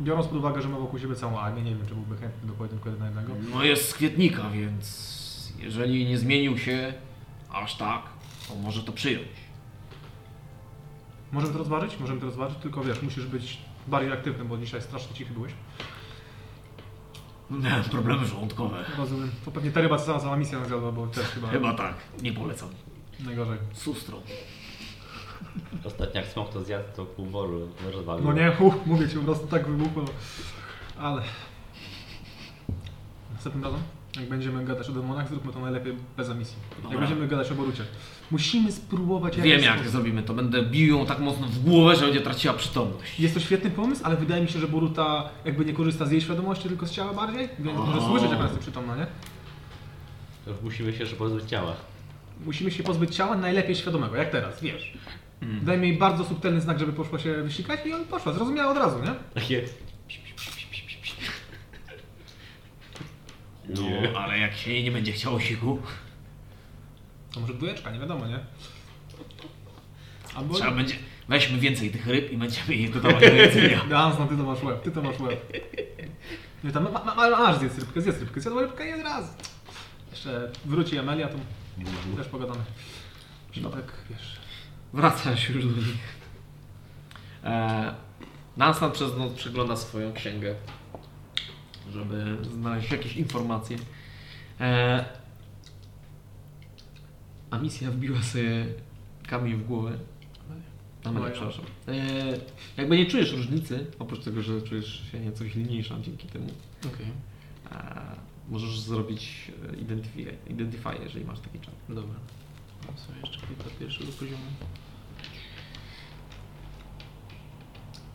Biorąc 0.00 0.26
pod 0.26 0.36
uwagę, 0.38 0.62
że 0.62 0.68
ma 0.68 0.78
wokół 0.78 0.98
siebie 0.98 1.14
całą 1.14 1.38
armię, 1.38 1.62
nie 1.62 1.74
wiem, 1.74 1.86
czy 1.88 1.94
byłby 1.94 2.16
chętny 2.16 2.48
do 2.48 2.54
pojedynku 2.54 2.88
jeden 2.88 3.00
na 3.00 3.06
jednego. 3.20 3.32
No 3.54 3.64
jest 3.64 3.88
z 3.88 3.94
kwietnika, 3.94 4.50
więc 4.50 5.52
jeżeli 5.58 6.06
nie 6.06 6.18
zmienił 6.18 6.58
się 6.58 6.94
aż 7.52 7.76
tak, 7.76 8.02
to 8.48 8.54
może 8.54 8.82
to 8.82 8.92
przyjąć. 8.92 9.28
Możemy 11.32 11.52
to 11.52 11.58
rozważyć? 11.58 11.98
Możemy 12.00 12.20
to 12.20 12.26
rozważyć, 12.26 12.58
tylko 12.58 12.84
wiesz, 12.84 13.02
musisz 13.02 13.26
być 13.26 13.58
bardziej 13.86 14.12
aktywny, 14.12 14.44
bo 14.44 14.58
dzisiaj 14.58 14.82
strasznie 14.82 15.16
cichy 15.16 15.34
byłeś. 15.34 15.52
Miałem 17.50 17.84
problemy 17.84 18.26
żołądkowe. 18.26 18.84
Rozumiem. 18.98 19.30
To 19.44 19.50
pewnie 19.50 19.70
ta 19.70 19.80
ryba 19.80 19.98
cała, 19.98 20.20
cała 20.20 20.36
misja 20.36 20.64
zjadła, 20.64 20.92
bo 20.92 21.06
też 21.06 21.26
chyba, 21.26 21.48
Chyba 21.48 21.74
tak, 21.74 21.94
nie 22.22 22.32
polecam. 22.32 22.68
najgorzej. 23.24 23.58
Sustrą. 23.72 24.20
Ostatnio 25.84 26.20
jak 26.20 26.30
smok 26.30 26.52
to 26.52 26.64
zjadł, 26.64 26.84
to 26.96 27.04
pół 27.04 27.26
woru 27.26 27.68
rozwalił. 27.92 28.24
No 28.24 28.32
nie, 28.32 28.52
uff, 28.60 28.86
mówię 28.86 29.08
ci, 29.08 29.16
po 29.16 29.22
prostu 29.22 29.46
tak 29.46 29.66
wybuchło. 29.68 30.04
Ale... 30.98 31.22
Następnym 33.32 33.64
razem, 33.64 33.80
jak 34.16 34.28
będziemy 34.28 34.64
gadać 34.64 34.88
o 34.88 34.92
demonach, 34.92 35.28
zróbmy 35.28 35.52
to 35.52 35.60
najlepiej 35.60 35.94
bez 36.16 36.28
emisji. 36.30 36.56
Jak 36.72 36.82
Dobra. 36.82 36.98
będziemy 36.98 37.28
gadać 37.28 37.52
o 37.52 37.54
Borucie. 37.54 37.82
Musimy 38.30 38.72
spróbować... 38.72 39.32
w 39.36 39.36
Wiem 39.36 39.46
jakiś 39.46 39.66
jak 39.66 39.74
sposób- 39.74 39.92
zrobimy 39.92 40.22
to. 40.22 40.34
Będę 40.34 40.62
bił 40.62 40.98
ją 40.98 41.06
tak 41.06 41.18
mocno 41.18 41.46
w 41.46 41.58
głowę, 41.58 41.96
że 41.96 42.04
będzie 42.04 42.20
traciła 42.20 42.54
przytomność. 42.54 43.20
Jest 43.20 43.34
to 43.34 43.40
świetny 43.40 43.70
pomysł, 43.70 44.02
ale 44.04 44.16
wydaje 44.16 44.42
mi 44.42 44.48
się, 44.48 44.58
że 44.58 44.68
Boruta 44.68 45.28
jakby 45.44 45.64
nie 45.64 45.72
korzysta 45.72 46.06
z 46.06 46.10
jej 46.10 46.20
świadomości, 46.20 46.68
tylko 46.68 46.86
z 46.86 46.90
ciała 46.90 47.12
bardziej, 47.14 47.48
więc 47.58 47.78
może 47.78 47.98
O. 47.98 48.08
słyszeć, 48.08 48.30
jak 48.30 48.38
ona 48.40 48.48
jest 48.48 48.60
przytomna, 48.60 48.96
nie? 48.96 49.06
To 50.44 50.50
już 50.50 50.60
musimy 50.60 50.92
się 50.92 50.98
jeszcze 50.98 51.16
pozbyć 51.16 51.44
ciała. 51.44 51.72
Musimy 52.46 52.70
się 52.70 52.82
pozbyć 52.82 53.16
ciała 53.16 53.36
najlepiej 53.36 53.76
świadomego, 53.76 54.16
jak 54.16 54.30
teraz, 54.30 54.62
wiesz. 54.62 54.92
Mm. 55.42 55.64
Dajmy 55.64 55.86
jej 55.86 55.98
bardzo 55.98 56.24
subtelny 56.24 56.60
znak, 56.60 56.78
żeby 56.78 56.92
poszła 56.92 57.18
się 57.18 57.42
wysikać 57.42 57.86
i 57.86 57.92
on 57.92 58.04
poszła, 58.04 58.32
zrozumiała 58.32 58.72
od 58.72 58.78
razu, 58.78 59.02
nie? 59.02 59.14
Takie... 59.34 59.64
No, 63.68 64.18
ale 64.20 64.38
jak 64.38 64.54
się 64.54 64.72
jej 64.72 64.84
nie 64.84 64.90
będzie 64.90 65.12
chciało 65.12 65.40
siku, 65.40 65.82
To 67.32 67.40
może 67.40 67.54
dwójeczka, 67.54 67.90
nie 67.90 67.98
wiadomo, 67.98 68.26
nie? 68.26 68.38
Albo... 70.34 70.54
trzeba 70.54 70.70
będzie... 70.70 70.94
Weźmy 71.28 71.58
więcej 71.58 71.90
tych 71.90 72.06
ryb 72.06 72.32
i 72.32 72.36
będziemy 72.36 72.74
jej 72.74 72.90
dodawać 72.90 73.20
do 73.20 73.34
jedzenia. 73.34 73.84
Dans, 73.90 74.18
no 74.18 74.26
ty 74.26 74.36
to 74.36 74.42
masz 74.42 74.62
łeb, 74.62 74.82
ty 74.82 74.90
to 74.90 75.02
masz 75.02 75.20
łeb. 75.20 75.58
Nie, 76.64 76.72
tam 76.72 76.84
ma, 76.84 76.90
ma, 76.90 77.14
ma, 77.14 77.30
masz 77.30 77.58
zjedz 77.58 77.78
rybkę, 77.78 78.00
zjedz 78.00 78.20
rybkę, 78.20 78.40
zjadła 78.40 78.62
rybkę 78.62 78.86
jeden 78.86 79.00
raz. 79.00 79.36
Jeszcze 80.10 80.50
wróci 80.64 80.98
Amelia, 80.98 81.28
to 81.28 81.36
też 82.16 82.26
pogadamy. 82.28 82.60
No 83.62 83.70
tak, 83.70 83.92
wiesz. 84.10 84.39
Wracasz 84.92 85.48
już 85.50 85.66
do 85.66 85.76
nich. 85.76 86.20
E, 87.44 87.94
przez 88.92 89.16
noc 89.16 89.32
przegląda 89.32 89.76
swoją 89.76 90.12
księgę, 90.12 90.54
żeby 91.92 92.36
znaleźć 92.42 92.90
jakieś 92.90 93.16
informacje. 93.16 93.78
E, 94.60 95.04
a 97.50 97.58
misja 97.58 97.90
wbiła 97.90 98.22
sobie 98.22 98.66
kamień 99.28 99.54
w 99.56 99.66
głowę. 99.66 99.98
Amelia, 101.04 101.20
Moja. 101.20 101.32
przepraszam. 101.32 101.64
E, 101.88 101.94
jakby 102.76 102.96
nie 102.98 103.06
czujesz 103.06 103.32
różnicy, 103.32 103.86
oprócz 103.98 104.24
tego, 104.24 104.42
że 104.42 104.62
czujesz 104.62 105.10
się 105.12 105.20
nieco 105.20 105.48
silniejsza 105.48 105.94
dzięki 106.00 106.26
temu. 106.28 106.48
Okej, 106.86 107.06
E, 107.72 108.00
możesz 108.48 108.80
zrobić 108.80 109.50
identify, 109.82 110.36
identify, 110.48 110.90
jeżeli 111.04 111.24
masz 111.24 111.40
taki 111.40 111.60
czas. 111.60 111.74
dobra. 111.88 112.14
Mam 112.86 112.98
sobie 112.98 113.18
jeszcze 113.20 113.46
kilka 113.46 113.64
pierwszego 113.80 114.12
poziomu. 114.12 114.42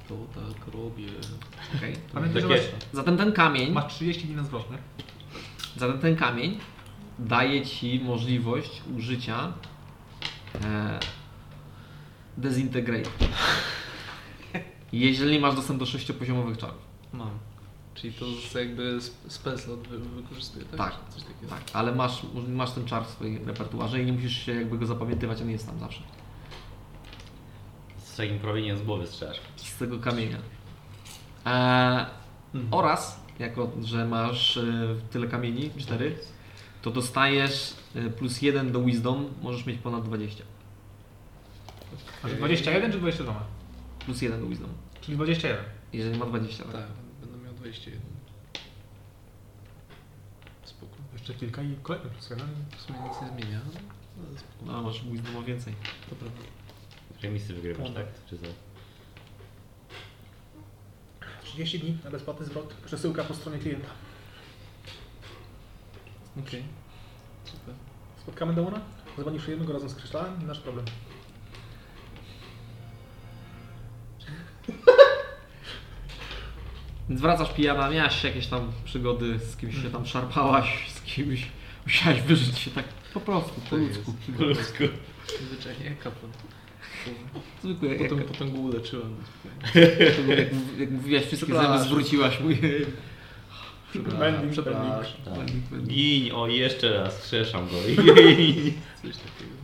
To 0.07 0.15
tak 0.35 0.73
robię. 0.73 1.07
Okay. 1.77 1.93
Pamiętaj, 2.13 2.41
że 2.41 2.47
Takie- 2.47 2.61
masz, 2.61 2.71
Zatem 2.93 3.17
ten 3.17 3.31
kamień 3.31 3.71
masz 3.71 3.93
30 3.93 4.23
dni 4.27 4.35
na 4.35 4.43
zwrot, 4.43 4.71
nie? 4.71 4.77
Zatem 5.77 5.99
ten 5.99 6.15
kamień 6.15 6.59
daje 7.19 7.65
ci 7.65 7.99
możliwość 8.03 8.81
użycia 8.97 9.53
e, 10.65 10.99
Dezintegrate. 12.37 13.09
Jeżeli 14.93 15.39
masz 15.39 15.55
dostęp 15.55 15.79
do 15.79 15.85
sześciopoziomowych 15.85 16.57
czarów. 16.57 16.81
Mam. 17.13 17.29
Czyli 17.95 18.13
to 18.13 18.25
jakby 18.59 18.97
sp- 19.07 19.25
spell 19.27 19.59
slot 19.59 19.87
wy, 19.87 19.99
wykorzystuję, 19.99 20.65
tak? 20.65 20.77
Tak, 20.77 20.93
Coś 21.09 21.23
takiego. 21.23 21.47
Tak, 21.49 21.61
ale 21.73 21.95
masz, 21.95 22.21
masz 22.47 22.71
ten 22.71 22.85
czar 22.85 23.05
w 23.05 23.09
swoim 23.09 23.47
repertuarze 23.47 24.01
i 24.01 24.05
nie 24.05 24.13
musisz 24.13 24.45
się 24.45 24.53
jakby 24.55 24.77
go 24.77 24.85
zapamiętywać, 24.85 25.41
on 25.41 25.49
jest 25.49 25.65
tam 25.67 25.79
zawsze. 25.79 26.01
Z 28.15 28.17
takim 28.17 28.39
promieniem 28.39 28.77
z 28.77 28.81
głowy 28.81 29.07
strzelasz. 29.07 29.41
Z 29.55 29.77
tego 29.77 29.99
kamienia. 29.99 30.37
E, 31.45 32.05
Oraz, 32.71 33.19
jako 33.39 33.71
że 33.83 34.05
masz 34.05 34.57
e, 34.57 34.63
tyle 35.11 35.27
kamieni, 35.27 35.71
cztery, 35.77 36.17
to 36.81 36.91
dostajesz 36.91 37.73
e, 37.95 38.09
plus 38.09 38.41
jeden 38.41 38.71
do 38.71 38.83
Wisdom, 38.83 39.29
możesz 39.41 39.65
mieć 39.65 39.79
ponad 39.79 40.03
20. 40.03 40.43
Masz 42.23 42.33
21 42.33 42.91
czy 42.91 42.99
22 42.99 43.33
ma? 43.33 43.43
Plus 44.05 44.21
jeden 44.21 44.41
do 44.41 44.47
wisdom. 44.47 44.69
Czyli 45.01 45.17
21. 45.17 45.63
Jeżeli 45.93 46.19
ma 46.19 46.25
20, 46.25 46.63
tak? 46.63 46.73
Tak, 46.73 46.87
będę 47.21 47.45
miał 47.45 47.53
21. 47.53 48.01
Spoko. 50.63 50.95
Jeszcze 51.13 51.33
kilka 51.33 51.61
i 51.61 51.75
kolejny 51.83 52.09
plus 52.09 52.29
jeden. 52.29 52.47
W 52.77 52.81
sumie 52.81 52.99
nic 52.99 53.21
nie 53.21 53.27
zmienia. 53.27 53.59
No, 54.65 54.77
a 54.77 54.81
masz 54.81 55.03
wisdom 55.05 55.45
więcej. 55.45 55.73
To 56.09 56.15
prawda. 56.15 56.41
Remisy 57.25 57.53
wygrywasz, 57.53 57.91
tak? 57.91 58.05
Czy 58.29 58.37
co? 58.37 58.45
30 61.43 61.79
dni 61.79 61.97
na 62.03 62.11
bezpłatny 62.11 62.45
zwrot. 62.45 62.73
Przesyłka 62.85 63.23
po 63.23 63.33
stronie 63.33 63.59
klienta. 63.59 63.87
Okej. 66.39 66.63
Super. 67.43 67.75
Spotkamy 68.17 68.53
demona? 68.53 68.81
Dzwonisz 69.19 69.47
jednego 69.47 69.73
razem 69.73 69.89
z 69.89 69.95
kryształem? 69.95 70.39
Nie 70.39 70.45
nasz 70.45 70.59
problem. 70.59 70.85
Więc 77.09 77.21
wracasz 77.21 77.53
pijana, 77.53 77.89
miałaś 77.89 78.23
jakieś 78.23 78.47
tam 78.47 78.71
przygody, 78.83 79.39
z 79.39 79.57
kimś 79.57 79.81
się 79.81 79.91
tam 79.91 80.05
szarpałaś, 80.05 80.91
z 80.91 81.01
kimś 81.01 81.47
musiałaś 81.85 82.21
wyżyć 82.21 82.59
się 82.59 82.71
tak 82.71 82.85
po 83.13 83.19
prostu, 83.19 83.61
po 83.69 83.75
ludzku. 83.75 84.13
Po 84.37 84.43
ludzku. 84.43 84.83
Zwyczajnie 85.51 85.85
jak 85.85 85.99
kapłan. 87.05 87.41
Zwykłe, 87.63 87.95
jak, 87.95 88.09
Potem, 88.09 88.27
potem 88.27 88.51
go 88.51 88.57
uleczyłem. 88.57 89.15
jak, 90.29 90.79
jak 90.79 90.91
mówiłaś 90.91 91.25
wszystkie 91.25 91.53
zęby, 91.53 91.79
zwróciłaś 91.79 92.39
mój... 92.39 92.57
Bending, 94.19 94.51
Przepraszam. 94.51 95.03
Tak. 95.25 95.81
Gin, 95.87 96.33
o 96.35 96.47
jeszcze 96.47 96.93
raz, 97.03 97.19
skrzeszam 97.23 97.65
go. 97.65 97.71
Coś 99.01 99.17
takiego. 99.25 99.55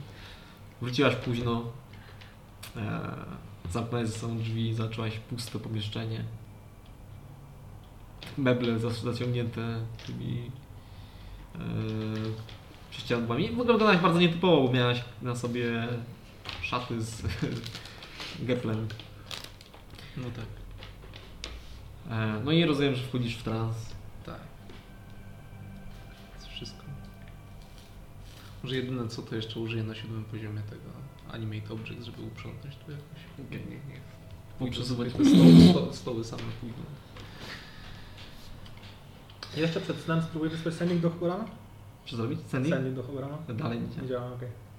Wróciłaś 0.82 1.16
późno, 1.16 1.72
e, 2.77 3.01
zamknąłeś 3.72 4.08
ze 4.09 4.19
sobą 4.19 4.38
drzwi, 4.38 4.74
zaczęłaś 4.74 5.14
puste 5.30 5.59
pomieszczenie. 5.59 6.24
Meble 8.38 8.80
zaciągnięte 8.80 9.80
tymi 10.08 10.51
e, 11.56 11.59
prześcieradłami. 12.91 13.48
W 13.48 13.51
ogóle 13.51 13.64
wyglądałaś 13.64 13.98
bardzo 13.98 14.19
nietypowo, 14.19 14.67
bo 14.67 14.74
miałaś 14.74 15.03
na 15.22 15.35
sobie 15.35 15.88
szaty 16.72 17.01
z 17.01 17.22
Geplen. 18.48 18.88
No 20.17 20.24
tak. 20.24 20.45
E, 22.09 22.41
no 22.43 22.51
i 22.51 22.66
rozumiem, 22.66 22.95
że 22.95 23.03
wchodzisz 23.03 23.38
w 23.38 23.43
trans. 23.43 23.75
Tak. 24.25 24.40
To 26.41 26.48
wszystko. 26.50 26.83
Może 28.64 28.75
jedyne 28.75 29.08
co 29.08 29.22
to 29.22 29.35
jeszcze 29.35 29.59
użyję 29.59 29.83
na 29.83 29.95
siódmym 29.95 30.24
poziomie 30.25 30.61
tego 30.61 30.90
Animate 31.32 31.74
Object, 31.74 32.03
żeby 32.03 32.22
uprzątnąć 32.22 32.75
tu 32.75 32.91
jakoś. 32.91 33.50
Nie, 33.51 33.58
nie, 33.58 33.66
nie. 33.66 34.01
Pójdę 34.59 34.75
Przesuwać 34.75 35.14
te 35.14 35.25
stoły, 35.25 35.69
sto, 35.69 35.93
stoły 35.93 36.24
same 36.24 36.43
pójdą. 36.61 36.82
Jeszcze 39.58 39.82
przed 39.82 39.98
snem 39.98 40.22
spróbuję 40.22 40.51
wysłać 40.51 40.74
sending 40.74 41.01
do 41.01 41.09
Hogorama? 41.09 41.45
Co 42.08 42.16
zrobić? 42.17 42.40
Sandy? 42.48 42.69
Sending 42.69 42.95
do 42.95 43.03
Hogorama? 43.03 43.38
Dalej 43.50 43.80
nie 43.80 43.90
działa. 43.90 44.01
Nie 44.01 44.08
działa, 44.08 44.33
okej. 44.33 44.70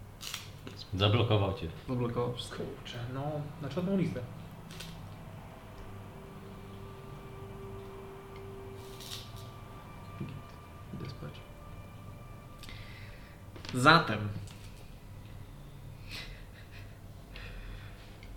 Zablokował 0.95 1.55
cię. 1.55 1.69
Zablokował 1.89 2.35
wszystko. 2.35 2.57
Kurczę, 2.57 2.99
no, 3.15 3.23
na 3.63 3.69
czarną 3.69 3.97
listę. 3.97 4.21
Idę 10.95 11.11
spać. 11.11 11.33
Zatem 13.75 14.29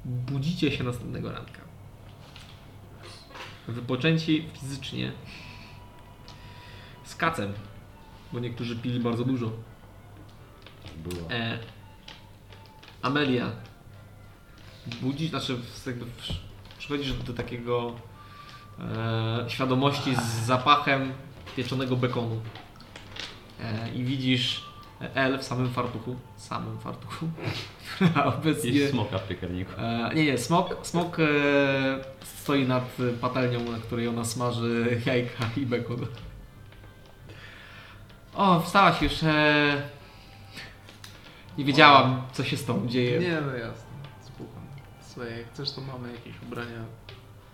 budzicie 0.05 0.71
się 0.71 0.83
następnego 0.83 1.31
ranka. 1.31 1.61
Wypoczęci 3.67 4.49
fizycznie 4.53 5.11
z 7.03 7.15
kacem, 7.15 7.53
bo 8.33 8.39
niektórzy 8.39 8.75
pili 8.75 8.99
bardzo 8.99 9.25
dużo. 9.25 9.51
Było. 10.97 11.31
E, 11.31 11.59
Amelia 13.05 13.51
budzi, 15.01 15.27
znaczy 15.27 15.57
jakby 15.85 16.05
przy- 16.05 16.33
przychodzisz 16.77 17.13
do 17.13 17.33
takiego 17.33 17.93
e, 18.79 19.45
świadomości 19.47 20.15
z 20.15 20.45
zapachem 20.45 21.13
pieczonego 21.55 21.95
bekonu 21.95 22.41
e, 23.59 23.89
i 23.93 24.03
widzisz 24.03 24.63
El 25.15 25.39
w 25.39 25.43
samym 25.43 25.69
fartuchu, 25.69 26.15
samym 26.37 26.79
fartuchu, 26.79 27.27
obecnie... 28.37 28.71
Jest 28.71 28.91
smoka 28.93 29.17
w 29.17 29.27
piekarniku. 29.27 29.71
E, 29.77 30.11
nie, 30.15 30.25
nie, 30.25 30.37
smok, 30.37 30.87
smok 30.87 31.17
e, 31.19 31.23
stoi 32.21 32.67
nad 32.67 32.97
patelnią, 33.21 33.71
na 33.71 33.77
której 33.77 34.07
ona 34.07 34.25
smaży 34.25 35.01
jajka 35.05 35.49
i 35.57 35.65
bekon. 35.65 36.05
O, 38.35 38.59
wstałaś 38.59 39.01
już. 39.01 39.23
E, 39.23 39.95
nie 41.57 41.65
wiedziałam, 41.65 42.21
co 42.33 42.43
się 42.43 42.57
z 42.57 42.65
tobą 42.65 42.87
dzieje. 42.87 43.19
Nie, 43.19 43.41
no 43.41 43.53
jasne. 43.53 43.85
Spoko. 44.21 44.49
Słuchaj, 45.13 45.37
jak 45.37 45.47
chcesz 45.53 45.71
to 45.71 45.81
mamy 45.81 46.11
jakieś 46.13 46.33
ubrania 46.43 46.79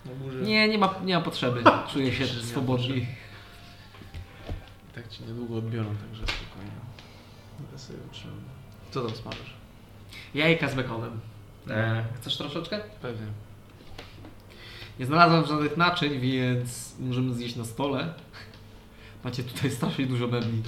na 0.06 0.12
górze. 0.14 0.40
Nie, 0.40 0.68
nie 0.68 0.78
ma, 0.78 0.94
nie 1.04 1.14
ma 1.14 1.20
potrzeby. 1.24 1.62
Czuję 1.92 2.12
się 2.12 2.26
Że 2.26 2.34
nie 2.36 2.42
ma 2.42 2.48
swobodnie. 2.48 2.86
potrzeby. 2.88 3.06
I 4.90 4.94
tak 4.94 5.08
ci 5.08 5.22
niedługo 5.22 5.56
odbiorą, 5.56 5.86
także 5.96 6.22
spokojnie. 6.26 6.72
Ja 7.72 7.78
sobie 7.78 7.98
utrzymam. 8.10 8.36
Co 8.90 9.00
tam 9.06 9.16
smażysz? 9.16 9.54
Jajka 10.34 10.68
z 10.68 10.74
bekonem. 10.74 11.20
E, 11.70 12.04
chcesz 12.20 12.36
troszeczkę? 12.36 12.80
Pewnie. 13.02 13.26
Nie 14.98 15.06
znalazłem 15.06 15.46
żadnych 15.46 15.76
naczyń, 15.76 16.20
więc 16.20 16.94
możemy 17.00 17.34
zjeść 17.34 17.56
na 17.56 17.64
stole. 17.64 18.14
Macie 19.24 19.42
tutaj 19.42 19.70
strasznie 19.70 20.06
dużo 20.06 20.26
mebli. 20.28 20.62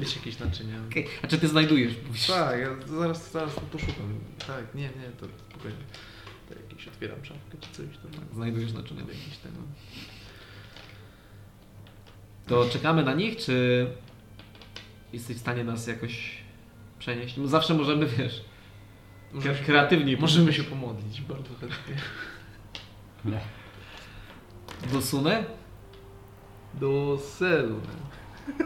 Wiesz 0.00 0.16
jakieś 0.16 0.38
naczynia? 0.38 0.76
Okay. 0.90 1.04
A 1.22 1.26
czy 1.26 1.38
ty 1.38 1.48
znajdujesz? 1.48 1.94
Mówisz, 2.06 2.26
Tak, 2.26 2.60
ja 2.60 2.68
zaraz, 2.98 3.32
zaraz 3.32 3.54
to 3.54 3.60
poszukam. 3.60 4.18
Tak, 4.46 4.74
nie, 4.74 4.82
nie, 4.82 5.10
to 5.20 5.26
spokojnie. 5.50 5.76
To 6.48 6.54
jakieś 6.54 6.88
otwieram 6.88 7.24
szafkę 7.24 7.56
czy 7.60 7.70
coś, 7.70 7.86
to 8.02 8.08
tak. 8.18 8.34
Znajdujesz 8.34 8.72
naczynia. 8.72 9.00
Jakiś 9.00 9.36
tego. 9.42 9.56
To 12.46 12.68
czekamy 12.68 13.02
na 13.02 13.14
nich, 13.14 13.36
czy 13.36 13.86
jesteś 15.12 15.36
w 15.36 15.40
stanie 15.40 15.64
nas 15.64 15.86
jakoś 15.86 16.38
przenieść? 16.98 17.36
No 17.36 17.48
zawsze 17.48 17.74
możemy, 17.74 18.06
wiesz, 18.06 18.44
Możemy 19.32 19.54
kre- 19.54 19.58
się, 19.58 19.64
kreatywnie. 19.64 20.16
możemy 20.16 20.52
się 20.52 20.64
pomodlić, 20.64 21.20
bardzo 21.20 21.50
chętnie. 21.60 21.96
Do 24.92 25.02
Sunę? 25.02 25.44
Do 26.80 27.18
celu. 27.38 27.80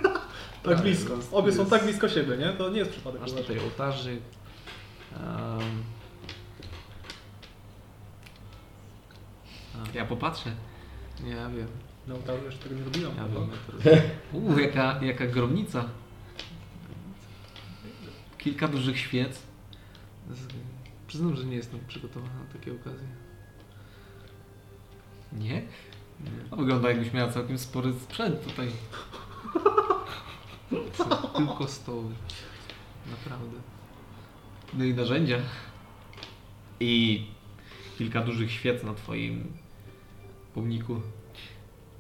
Tak 0.02 0.22
Tak, 0.62 0.80
blisko. 0.82 1.14
jest- 1.16 1.28
Obie 1.34 1.52
są 1.52 1.58
jest- 1.58 1.70
tak 1.70 1.84
blisko 1.84 2.08
siebie, 2.08 2.36
nie? 2.36 2.48
To 2.48 2.70
nie 2.70 2.78
jest 2.78 2.90
przypadek. 2.90 3.20
Masz 3.20 3.32
tutaj 3.32 3.58
ołtarzyk. 3.58 4.20
Um, 5.16 5.82
Ja 9.94 10.04
popatrzę. 10.04 10.50
nie, 11.24 11.30
ja 11.30 11.48
wiem. 11.48 11.68
No, 12.06 12.16
tam 12.16 12.36
jeszcze 12.44 12.62
tego 12.62 12.74
nie 12.74 12.84
robiłem. 12.84 13.16
Ja 13.16 13.28
wiem, 13.28 13.48
ja 13.84 14.02
Uuu, 14.40 14.58
jaka, 14.58 14.98
jaka 15.04 15.26
gromnica. 15.26 15.84
Kilka 18.38 18.68
dużych 18.68 18.98
świec. 18.98 19.42
Przyznam, 21.06 21.36
że 21.36 21.44
nie 21.44 21.56
jestem 21.56 21.80
przygotowany 21.88 22.32
na 22.34 22.52
takie 22.52 22.72
okazje. 22.72 23.08
Nie? 25.32 25.62
No, 26.50 26.56
wygląda 26.56 26.88
jakbyś 26.88 27.12
miała 27.12 27.32
całkiem 27.32 27.58
spory 27.58 27.92
sprzęt 27.92 28.44
tutaj. 28.44 28.68
Tylko 31.36 31.68
stoły. 31.68 32.10
Naprawdę. 33.10 33.56
No 34.74 34.84
i 34.84 34.94
narzędzia. 34.94 35.38
I 36.80 37.26
kilka 37.98 38.20
dużych 38.20 38.52
świec 38.52 38.82
na 38.82 38.94
twoim 38.94 39.52
pomniku. 40.55 41.00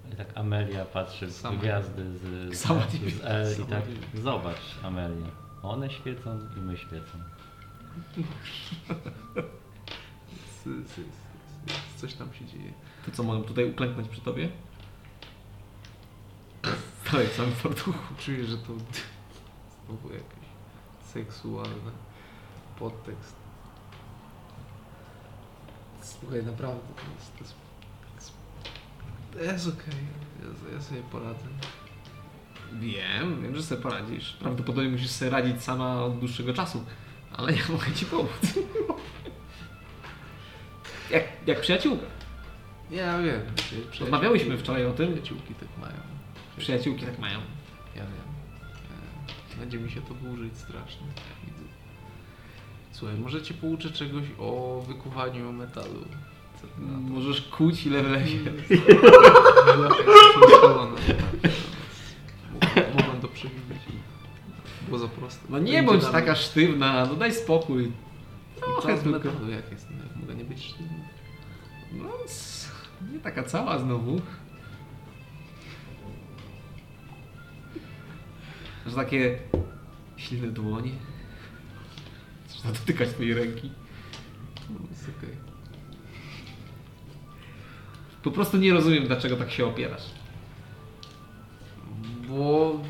Ale 0.06 0.16
tak 0.16 0.38
Amelia 0.38 0.84
patrzy 0.84 1.26
w 1.26 1.32
Sama. 1.32 1.56
gwiazdy 1.56 2.04
z, 2.18 2.54
z, 2.54 2.60
Sama 2.60 2.86
z 2.90 3.24
L 3.24 3.62
i 3.62 3.66
tak 3.66 3.82
zobacz 4.14 4.78
Amelia. 4.82 5.26
One 5.62 5.90
świecą 5.90 6.38
i 6.56 6.60
my 6.60 6.76
świecą. 6.76 7.18
Coś 11.96 12.14
tam 12.14 12.34
się 12.34 12.46
dzieje. 12.46 12.72
To 13.10 13.16
co, 13.16 13.22
mogę 13.22 13.48
tutaj 13.48 13.70
uklęknąć 13.70 14.08
przy 14.08 14.20
tobie? 14.20 14.48
Stałeś 17.06 17.28
w 17.28 17.36
samym 17.36 17.52
fartuchu. 17.52 18.14
Czuję, 18.18 18.44
że 18.44 18.58
to 18.58 18.72
znowu 19.86 20.08
jakiś 20.08 20.48
seksualny 21.12 21.90
podtekst. 22.78 23.36
Słuchaj, 26.02 26.44
naprawdę 26.44 26.80
to 26.96 27.02
jest... 27.14 27.36
To 27.38 27.44
jest, 28.14 28.32
to 29.32 29.38
jest 29.38 29.68
okej, 29.68 30.00
ja, 30.42 30.74
ja 30.74 30.82
sobie 30.82 31.02
poradzę. 31.02 31.48
Wiem, 32.72 33.42
wiem, 33.42 33.56
że 33.56 33.62
sobie 33.62 33.82
poradzisz. 33.82 34.32
Prawdopodobnie 34.32 34.90
musisz 34.90 35.10
sobie 35.10 35.30
radzić 35.30 35.62
sama 35.62 36.04
od 36.04 36.18
dłuższego 36.18 36.54
czasu. 36.54 36.84
Ale 37.32 37.52
ja 37.52 37.62
mogę 37.68 37.92
ci 37.92 38.06
pomóc. 38.06 38.30
Jak, 41.10 41.24
jak 41.46 41.60
przyjaciółka. 41.60 42.17
Ja 42.90 43.18
wiem. 43.22 43.40
Rozmawiałyśmy 44.00 44.58
wczoraj 44.58 44.86
o 44.86 44.92
tym. 44.92 45.08
Przyjaciółki 45.12 45.54
tak 45.54 45.68
mają. 45.80 46.00
Przyjaciółki 46.58 47.06
tak 47.06 47.18
mają. 47.18 47.38
Ja 47.96 48.02
wiem. 48.02 48.12
E, 49.54 49.60
Będzie 49.60 49.78
mi 49.78 49.90
się 49.90 50.00
to 50.00 50.14
burzyć 50.14 50.56
strasznie. 50.58 51.06
Słuchaj, 52.92 53.16
może 53.16 53.42
cię 53.42 53.54
pouczę 53.54 53.90
czegoś 53.90 54.24
o 54.38 54.82
wykuwaniu 54.88 55.52
metalu. 55.52 56.04
Możesz 57.00 57.42
kuć 57.42 57.86
ile 57.86 58.02
wlezie. 58.02 58.38
Mogłem 62.94 63.20
to 63.20 63.28
przewidzieć. 63.28 63.78
Było 64.86 64.98
za 64.98 65.08
proste. 65.08 65.46
No 65.48 65.58
nie 65.58 65.82
bądź 65.82 66.04
taka 66.04 66.34
sztywna, 66.34 67.06
no 67.06 67.14
daj 67.14 67.32
spokój. 67.32 67.92
Z 68.82 68.82
tylko. 69.02 69.10
metalu? 69.10 69.50
Jak 69.50 69.70
jest? 69.72 69.86
No, 69.90 69.96
jak 70.04 70.16
mogę 70.16 70.34
nie 70.34 70.44
być 70.44 70.64
sztywny? 70.64 71.08
No, 71.92 72.08
nie 73.18 73.24
taka 73.24 73.42
cała 73.42 73.78
znowu. 73.78 74.20
Masz 78.86 78.94
takie 78.94 79.38
silne 80.16 80.48
dłonie. 80.48 80.92
Można 82.54 82.72
dotykać 82.72 83.08
twojej 83.08 83.34
ręki. 83.34 83.70
No, 84.70 84.76
jest 84.90 85.10
okej. 85.18 85.36
Po 88.22 88.30
prostu 88.30 88.56
nie 88.56 88.72
rozumiem, 88.72 89.06
dlaczego 89.06 89.36
tak 89.36 89.50
się 89.50 89.66
opierasz. 89.66 90.10
Bo 92.28 92.80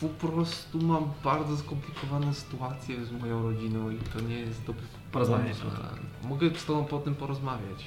po 0.00 0.08
prostu 0.08 0.82
mam 0.82 1.12
bardzo 1.24 1.56
skomplikowaną 1.56 2.34
sytuację 2.34 3.04
z 3.04 3.12
moją 3.12 3.42
rodziną 3.42 3.90
i 3.90 3.96
to 3.96 4.20
nie 4.20 4.38
jest 4.38 4.64
dobry 4.64 4.82
Porozmawiać 5.12 5.56
pomysł 5.56 5.82
o 5.82 5.94
tym. 5.94 6.28
Mogę 6.28 6.58
z 6.58 6.64
tobą 6.64 6.84
po 6.84 6.98
tym 6.98 7.14
porozmawiać. 7.14 7.84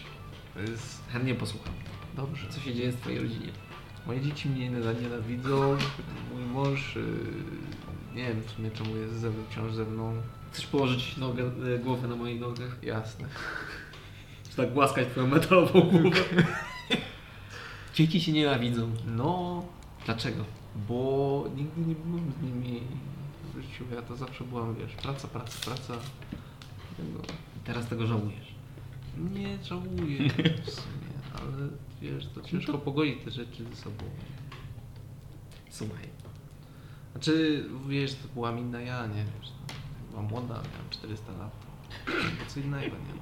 To 0.57 0.71
jest 0.71 1.01
Chętnie 1.11 1.35
posłucham. 1.35 1.73
dobrze. 2.15 2.47
Co 2.49 2.59
się 2.59 2.73
dzieje 2.75 2.91
w 2.91 2.95
twojej 3.01 3.19
rodzinie? 3.19 3.49
Moje 4.07 4.21
dzieci 4.21 4.49
mnie 4.49 4.69
nienawid- 4.71 5.01
nienawidzą, 5.01 5.77
mój 6.33 6.43
mąż, 6.45 6.95
yy, 6.95 7.03
nie 8.15 8.27
wiem 8.27 8.41
w 8.41 8.51
sumie 8.51 8.71
czemu 8.71 8.95
jest 8.95 9.13
ze, 9.13 9.31
wciąż 9.49 9.73
ze 9.73 9.85
mną. 9.85 10.13
Chcesz 10.51 10.67
położyć 10.67 11.17
nogę, 11.17 11.43
e, 11.75 11.79
głowę 11.79 12.07
na 12.07 12.15
mojej 12.15 12.39
nogach? 12.39 12.83
Jasne. 12.83 13.27
Czy 14.49 14.55
tak 14.55 14.73
głaskać 14.73 15.07
twoją 15.07 15.27
metalową 15.27 15.81
głowę? 15.81 16.09
Dzieci 17.95 18.21
się 18.21 18.31
nienawidzą. 18.31 18.91
No, 19.07 19.63
Dlaczego? 20.05 20.43
bo 20.87 21.43
nigdy 21.55 21.81
nie 21.81 21.95
byłem 21.95 22.31
z 22.39 22.43
nimi 22.43 22.81
w 23.53 23.61
życiu. 23.61 23.83
Ja 23.95 24.01
to 24.01 24.15
zawsze 24.15 24.43
byłam, 24.43 24.75
wiesz, 24.75 24.93
praca, 24.93 25.27
praca, 25.27 25.59
praca. 25.65 25.93
Teraz 27.63 27.87
tego 27.87 28.07
żałujesz. 28.07 28.46
Nie 29.17 29.63
żałuję 29.63 30.29
w 30.65 30.69
sumie, 30.69 31.13
ale 31.33 31.67
wiesz, 32.01 32.27
to 32.35 32.41
ciężko 32.41 32.77
pogodzić 32.77 33.23
te 33.23 33.31
rzeczy 33.31 33.65
ze 33.65 33.75
sobą. 33.75 34.03
Słuchaj. 35.69 36.09
Znaczy, 37.11 37.65
wiesz, 37.87 38.13
to 38.13 38.27
byłam 38.33 38.59
inna 38.59 38.81
ja, 38.81 39.07
nie 39.07 39.25
wiesz. 39.25 39.51
No, 39.67 39.73
byłam 40.09 40.25
młoda, 40.25 40.53
miałam 40.53 40.89
400 40.89 41.31
lat. 41.31 41.51
To 42.05 42.53
co 42.53 42.59
innego, 42.59 42.95
nie? 42.95 43.21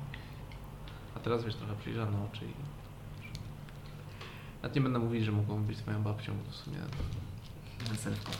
A 1.15 1.19
teraz 1.19 1.43
wiesz, 1.45 1.55
trochę 1.55 1.75
przyjrzane 1.75 2.25
oczy 2.25 2.45
i... 2.45 2.53
Nawet 4.61 4.75
nie 4.75 4.81
będę 4.81 4.99
mówić, 4.99 5.25
że 5.25 5.31
mogą 5.31 5.63
być 5.63 5.85
moją 5.87 6.03
babcią, 6.03 6.33
bo 6.45 6.51
w 6.51 6.55
sumie... 6.55 6.77
Selfko. 7.97 8.31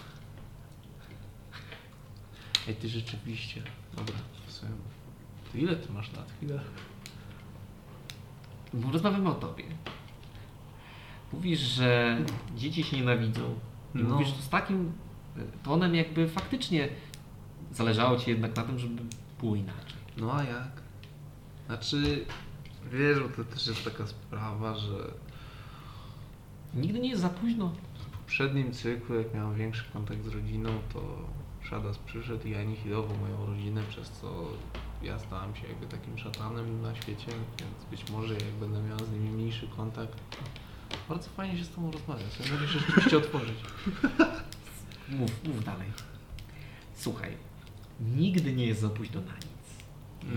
Ej, 2.67 2.75
ty 2.75 2.90
rzeczywiście... 2.90 3.61
Dobra, 3.95 4.16
w 4.48 4.51
sumie... 4.51 4.72
Ty 5.51 5.59
ile 5.59 5.75
ty 5.75 5.93
masz 5.93 6.14
lat? 6.14 6.32
Chwilę. 6.38 6.59
Bo 8.76 8.92
rozmawiamy 8.92 9.30
o 9.30 9.34
tobie. 9.34 9.64
Mówisz, 11.34 11.60
że 11.60 12.18
dzieci 12.56 12.84
się 12.84 12.98
nienawidzą. 12.98 13.42
I 13.95 13.98
No. 13.98 14.10
mówisz 14.10 14.32
to 14.32 14.42
z 14.42 14.50
takim 14.50 14.92
e, 15.38 15.42
tonem, 15.64 15.95
jakby 15.95 16.28
faktycznie 16.30 16.90
zależało 17.72 18.18
ci 18.18 18.30
jednak 18.30 18.56
na 18.56 18.64
tym, 18.64 18.80
żeby 18.80 19.02
było 19.40 19.56
inaczej. 19.56 19.98
No 20.18 20.34
a 20.34 20.44
jak? 20.44 20.72
Znaczy... 21.68 22.26
Wiesz, 22.92 23.20
bo 23.20 23.30
to 23.30 23.44
też 23.44 23.68
jest 23.68 23.84
taka 23.86 24.08
sprawa, 24.08 24.76
że... 24.76 25.12
Nigdy 26.74 27.00
nie 27.00 27.10
jest 27.10 27.22
za 27.22 27.30
późno. 27.30 27.72
W 28.00 28.18
poprzednim 28.18 28.72
cyklu, 28.72 29.16
jak 29.16 29.34
miałem 29.34 29.56
większy 29.56 29.84
kontakt 29.94 30.24
z 30.24 30.28
rodziną, 30.28 30.70
to 30.94 31.02
Szadas 31.64 31.98
przyszedł 31.98 32.48
i 32.48 32.56
anihilował 32.56 33.18
moją 33.18 33.45
rodzinę, 33.45 33.82
przez 33.90 34.10
co 34.10 34.48
ja 35.06 35.19
stałem 35.19 35.56
się 35.56 35.67
jakby 35.67 35.88
takim 35.88 36.17
szatanem 36.17 36.82
na 36.82 36.95
świecie, 36.95 37.27
więc 37.59 37.85
być 37.92 38.11
może 38.11 38.34
jak 38.34 38.43
będę 38.43 38.82
miał 38.82 39.00
z 39.00 39.11
nimi 39.11 39.30
mniejszy 39.30 39.67
kontakt, 39.67 40.19
bardzo 41.09 41.30
fajnie 41.30 41.58
się 41.58 41.64
z 41.64 41.69
tobą 41.69 41.92
rozmawiać. 41.92 42.27
Ja 42.45 42.53
mogę 42.53 42.67
się 42.67 42.80
rzeczywiście 42.80 43.17
otworzyć. 43.17 43.58
Mów, 45.09 45.43
mów 45.43 45.64
dalej. 45.64 45.88
Słuchaj, 46.95 47.38
nigdy 48.00 48.53
nie 48.53 48.66
jest 48.66 48.82
za 48.82 48.90
późno 48.90 49.22
na 49.22 49.34
nic. 49.34 49.45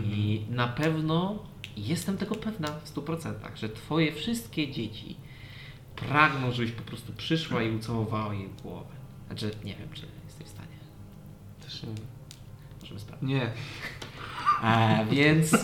I 0.04 0.44
na 0.50 0.68
pewno 0.68 1.38
jestem 1.76 2.16
tego 2.16 2.34
pewna 2.34 2.68
w 2.68 2.94
100%, 2.94 3.34
że 3.54 3.68
twoje 3.68 4.12
wszystkie 4.12 4.72
dzieci 4.72 5.16
pragną, 5.96 6.52
żebyś 6.52 6.72
po 6.72 6.82
prostu 6.82 7.12
przyszła 7.12 7.62
i 7.62 7.76
ucałowała 7.76 8.34
jej 8.34 8.48
głowę. 8.62 8.94
Znaczy, 9.26 9.50
nie 9.64 9.74
wiem, 9.74 9.88
czy 9.92 10.06
jesteś 10.26 10.46
w 10.46 10.50
stanie. 10.50 10.78
Też 11.60 11.82
nie. 11.82 11.88
Możemy 12.80 13.00
sprawdzić. 13.00 13.28
Nie. 13.28 13.52
A, 14.62 15.04
więc... 15.10 15.54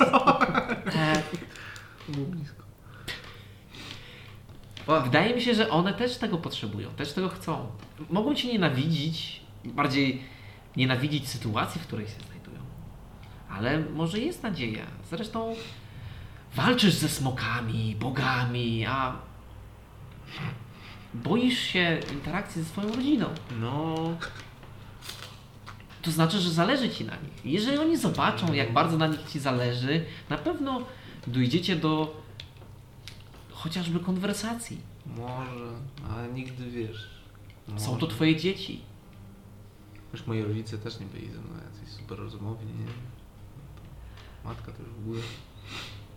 E. 4.88 5.00
Wydaje 5.04 5.34
mi 5.34 5.42
się, 5.42 5.54
że 5.54 5.70
one 5.70 5.94
też 5.94 6.16
tego 6.16 6.38
potrzebują, 6.38 6.90
też 6.90 7.12
tego 7.12 7.28
chcą. 7.28 7.66
Mogą 8.10 8.34
cię 8.34 8.52
nienawidzić, 8.52 9.40
bardziej 9.64 10.22
nienawidzić 10.76 11.28
sytuacji, 11.28 11.80
w 11.80 11.86
której 11.86 12.06
się 12.06 12.12
znajdują. 12.12 12.58
Ale 13.50 13.80
może 13.80 14.18
jest 14.18 14.42
nadzieja. 14.42 14.84
Zresztą 15.10 15.54
walczysz 16.54 16.94
ze 16.94 17.08
smokami, 17.08 17.96
bogami, 18.00 18.86
a 18.86 19.16
boisz 21.14 21.58
się 21.58 22.00
interakcji 22.12 22.62
ze 22.62 22.68
swoją 22.68 22.88
rodziną. 22.88 23.26
No, 23.60 23.94
To 26.04 26.10
znaczy, 26.10 26.40
że 26.40 26.50
zależy 26.50 26.90
ci 26.90 27.04
na 27.04 27.12
nich. 27.16 27.44
Jeżeli 27.44 27.78
oni 27.78 27.96
zobaczą, 27.96 28.52
jak 28.52 28.72
bardzo 28.72 28.98
na 28.98 29.06
nich 29.06 29.22
ci 29.28 29.40
zależy, 29.40 30.04
na 30.30 30.38
pewno 30.38 30.86
dojdziecie 31.26 31.76
do 31.76 32.20
chociażby 33.52 34.00
konwersacji. 34.00 34.80
może, 35.06 35.68
ale 36.10 36.32
nigdy 36.32 36.70
wiesz. 36.70 37.10
Są 37.76 37.86
może. 37.92 38.00
to 38.00 38.06
twoje 38.06 38.36
dzieci. 38.36 38.80
Wiesz, 40.12 40.26
moi 40.26 40.42
rodzice 40.42 40.78
też 40.78 41.00
nie 41.00 41.06
byli 41.06 41.30
ze 41.30 41.38
mną 41.38 41.54
jacyś 41.72 41.94
super 41.94 42.18
rozmowni, 42.18 42.72
nie? 42.72 42.86
Matka 44.44 44.72
też 44.72 44.86
w 44.86 44.98
ogóle. 44.98 45.20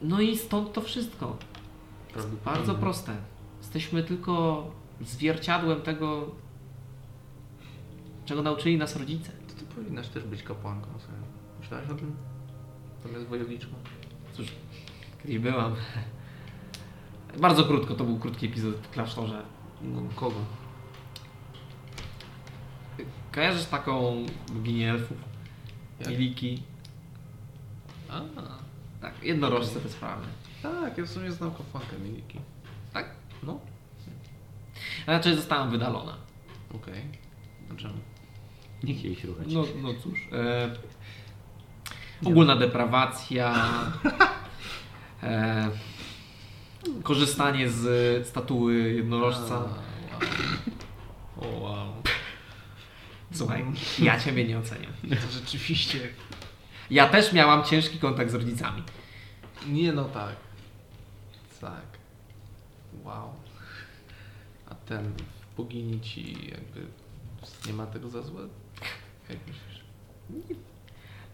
No 0.01 0.21
i 0.21 0.37
stąd 0.37 0.73
to 0.73 0.81
wszystko. 0.81 1.37
Bardzo 2.45 2.75
proste. 2.75 3.15
Jesteśmy 3.61 4.03
tylko 4.03 4.65
zwierciadłem 5.01 5.81
tego, 5.81 6.35
czego 8.25 8.41
nauczyli 8.41 8.77
nas 8.77 8.95
rodzice. 8.95 9.31
Powinnaś 9.77 10.07
też 10.07 10.23
być 10.23 10.43
kapłanką 10.43 10.87
sobie. 10.99 11.17
Myślałeś 11.59 11.89
o 11.89 11.93
tym? 11.95 12.15
Zamiast 13.03 13.25
wojowniczką? 13.27 13.71
Cóż, 14.33 14.47
kiedyś 15.21 15.39
byłam. 15.39 15.75
Bardzo 17.41 17.63
krótko, 17.63 17.95
to 17.95 18.03
był 18.03 18.19
krótki 18.19 18.45
epizod 18.45 18.75
w 18.75 18.89
klasztorze. 18.89 19.41
No, 19.81 20.01
kogo? 20.15 20.39
Kojarzysz 23.31 23.65
taką 23.65 24.25
boginię 24.53 24.91
elfów? 24.91 25.17
Miliki? 26.07 26.63
A, 28.09 28.21
Tak, 29.01 29.23
jednorożce 29.23 29.79
te 29.79 29.89
sprawy. 29.89 30.25
tak, 30.63 30.97
ja 30.97 31.03
w 31.05 31.09
sumie 31.09 31.31
znam 31.31 31.51
kapłankę 31.51 31.97
Miliki. 31.99 32.39
Tak? 32.93 33.09
No, 33.43 33.59
Znaczy 35.05 35.35
zostałam 35.35 35.69
wydalona. 35.71 36.13
okej. 36.75 37.03
A 37.71 37.75
czemu? 37.75 37.93
Nie 38.83 38.95
chcieli 38.95 39.15
się 39.15 39.27
ruchać. 39.27 39.47
No, 39.47 39.65
no 39.81 39.93
cóż. 40.03 40.19
E, 40.31 40.75
ogólna 42.25 42.55
deprawacja. 42.55 43.55
E, 45.23 45.69
korzystanie 47.03 47.69
z 47.69 48.27
statuły 48.27 48.93
jednorożca. 48.93 49.59
Wow. 49.59 49.69
O 51.41 51.59
wow. 51.59 51.93
Słuchaj, 53.33 53.65
ja 53.99 54.19
ciebie 54.19 54.45
nie 54.47 54.59
oceniam. 54.59 54.91
To 55.09 55.31
rzeczywiście. 55.39 55.99
Ja 56.89 57.09
też 57.09 57.33
miałam 57.33 57.63
ciężki 57.63 57.99
kontakt 57.99 58.31
z 58.31 58.33
rodzicami. 58.33 58.83
Nie 59.67 59.93
no 59.93 60.05
tak. 60.05 60.35
Tak. 61.61 61.85
Wow. 63.03 63.33
A 64.69 64.75
ten 64.75 65.13
w 65.13 65.57
bogini 65.57 66.01
ci 66.01 66.49
jakby 66.49 66.87
nie 67.67 67.73
ma 67.73 67.85
tego 67.85 68.09
za 68.09 68.21
złe? 68.21 68.41
Jak 69.29 69.37
myślisz? 69.47 69.83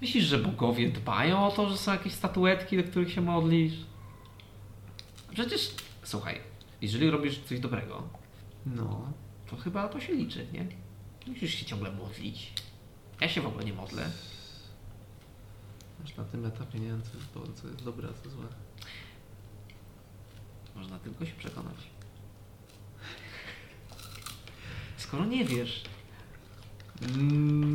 Myślisz, 0.02 0.24
że 0.26 0.38
bogowie 0.38 0.90
dbają 0.92 1.48
o 1.48 1.52
to, 1.52 1.70
że 1.70 1.78
są 1.78 1.92
jakieś 1.92 2.14
statuetki, 2.14 2.78
do 2.78 2.84
których 2.84 3.12
się 3.14 3.22
modlisz? 3.22 3.74
Przecież, 5.34 5.72
słuchaj, 6.04 6.42
jeżeli 6.82 7.10
robisz 7.10 7.40
coś 7.40 7.60
dobrego, 7.60 8.08
No. 8.66 9.12
to 9.50 9.56
chyba 9.58 9.88
to 9.88 10.00
się 10.00 10.14
liczy, 10.14 10.48
nie? 10.54 10.68
Musisz 11.28 11.54
się 11.56 11.66
ciągle 11.66 11.92
modlić. 11.92 12.54
Ja 13.22 13.30
się 13.30 13.42
w 13.42 13.46
ogóle 13.48 13.66
nie 13.66 13.74
modlę. 13.74 14.10
Aż 16.04 16.16
na 16.16 16.24
tym 16.24 16.46
etapie 16.46 16.80
nie 16.80 16.88
wiem, 16.88 17.02
co 17.02 17.18
jest, 17.18 17.34
do- 17.34 17.62
co 17.62 17.68
jest 17.68 17.84
dobre, 17.84 18.10
a 18.10 18.24
co 18.24 18.30
złe. 18.30 18.46
Można 20.76 21.00
tylko 21.00 21.26
się 21.26 21.34
przekonać. 21.34 21.76
Skoro 24.98 25.26
nie 25.26 25.46
wiesz, 25.46 25.84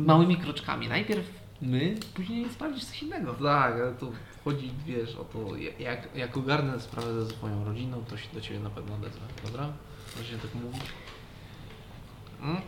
małymi 0.05 0.37
kroczkami. 0.37 0.87
Najpierw 0.87 1.39
my, 1.61 1.95
później 2.13 2.49
sprawdzisz 2.49 2.85
coś 2.85 3.03
innego. 3.03 3.33
Tak, 3.33 3.73
ale 3.73 3.91
to 3.91 4.11
chodzi, 4.43 4.71
wiesz, 4.85 5.15
o 5.15 5.23
to, 5.23 5.55
jak, 5.79 6.15
jak 6.15 6.37
ogarnę 6.37 6.79
sprawę 6.79 7.25
ze 7.25 7.31
swoją 7.31 7.65
rodziną, 7.65 8.03
to 8.09 8.17
się 8.17 8.27
do 8.33 8.41
Ciebie 8.41 8.59
na 8.59 8.69
pewno 8.69 8.95
odezwę, 8.95 9.25
dobra? 9.45 9.73
Możecie 10.17 10.37
tak 10.37 10.55
mówić? 10.55 10.81
Mm? 12.41 12.61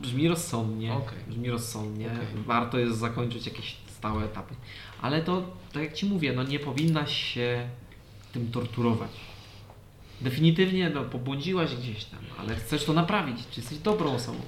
Brzmi 0.00 0.28
rozsądnie. 0.28 0.92
Okej. 0.92 1.18
Brzmi 1.28 1.50
rozsądnie. 1.50 2.06
Okej. 2.06 2.42
Warto 2.46 2.78
jest 2.78 2.98
zakończyć 2.98 3.46
jakieś 3.46 3.76
stałe 3.86 4.24
etapy. 4.24 4.54
Ale 5.02 5.22
to, 5.22 5.42
tak 5.72 5.82
jak 5.82 5.92
Ci 5.92 6.06
mówię, 6.06 6.32
no 6.32 6.42
nie 6.42 6.58
powinnaś 6.58 7.16
się 7.16 7.68
tym 8.32 8.50
torturować. 8.50 9.10
Definitywnie 10.20 10.90
no, 10.90 11.04
pobłądziłaś 11.04 11.76
gdzieś 11.76 12.04
tam, 12.04 12.20
ale 12.38 12.56
chcesz 12.56 12.84
to 12.84 12.92
naprawić. 12.92 13.38
Czy 13.50 13.60
jesteś 13.60 13.78
dobrą 13.78 14.14
osobą? 14.14 14.38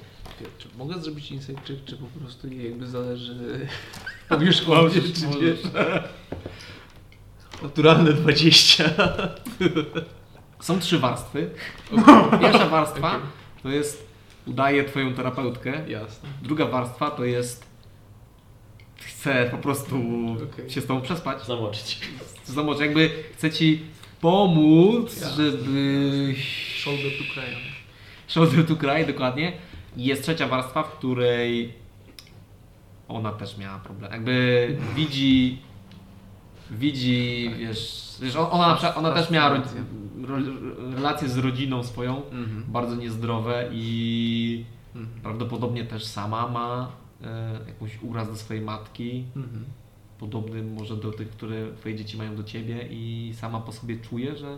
Czy 0.57 0.67
mogę 0.77 0.99
zrobić 0.99 1.31
insight 1.31 1.67
check, 1.67 1.85
czy 1.85 1.97
po 1.97 2.19
prostu 2.19 2.47
jakby 2.47 2.87
zależy 2.87 3.67
powierzchownie, 4.29 5.01
czy 5.01 5.25
możesz. 5.27 5.41
wiesz? 5.41 5.59
Naturalne 7.63 8.13
20. 8.13 8.89
Są 10.59 10.79
trzy 10.79 10.99
warstwy. 10.99 11.49
Pierwsza 12.41 12.69
warstwa 12.69 13.19
to 13.63 13.69
jest 13.69 14.07
udaje 14.47 14.83
Twoją 14.83 15.13
terapeutkę. 15.13 15.89
Jasne. 15.89 16.29
Druga 16.41 16.65
warstwa 16.65 17.11
to 17.11 17.25
jest 17.25 17.65
chcę 18.95 19.47
po 19.51 19.57
prostu 19.57 19.95
Okej. 20.53 20.69
się 20.69 20.81
z 20.81 20.85
Tobą 20.85 21.01
przespać. 21.01 21.45
Zamoczyć. 21.45 21.99
Zobacz, 22.45 22.79
jakby 22.79 23.09
chcę 23.37 23.51
Ci 23.51 23.81
pomóc, 24.21 25.21
Jasne. 25.21 25.35
żebyś... 25.51 26.75
Shoulder 26.83 27.11
to 27.11 27.33
cry. 27.33 27.43
Shoulder 28.27 28.65
to 28.65 28.75
cry, 28.75 29.05
dokładnie. 29.07 29.53
I 29.97 30.05
jest 30.05 30.21
trzecia 30.23 30.47
warstwa, 30.47 30.83
w 30.83 30.91
której 30.97 31.73
ona 33.07 33.31
też 33.31 33.57
miała 33.57 33.79
problem. 33.79 34.11
Jakby 34.11 34.77
widzi, 34.95 35.61
widzi, 36.71 37.49
wiesz, 37.57 38.15
wiesz 38.21 38.35
ona, 38.35 38.95
ona 38.95 39.11
też 39.11 39.29
miała 39.31 39.49
ro, 39.49 39.61
ro, 40.27 40.35
relacje 40.95 41.29
z 41.29 41.37
rodziną 41.37 41.83
swoją, 41.83 42.15
Mhm. 42.25 42.63
bardzo 42.67 42.95
niezdrowe 42.95 43.69
i 43.73 44.65
Mhm. 44.95 45.21
prawdopodobnie 45.21 45.83
też 45.85 46.05
sama 46.05 46.47
ma 46.47 46.91
e, 47.23 47.59
jakąś 47.67 48.03
uraz 48.03 48.27
do 48.29 48.35
swojej 48.35 48.63
matki, 48.63 49.23
Mhm. 49.35 49.65
podobny 50.19 50.63
może 50.63 50.97
do 50.97 51.11
tych, 51.11 51.29
które 51.29 51.73
twoje 51.79 51.95
dzieci 51.95 52.17
mają 52.17 52.35
do 52.35 52.43
ciebie 52.43 52.87
i 52.91 53.33
sama 53.37 53.59
po 53.59 53.71
sobie 53.71 53.97
czuje, 53.99 54.37
że 54.37 54.57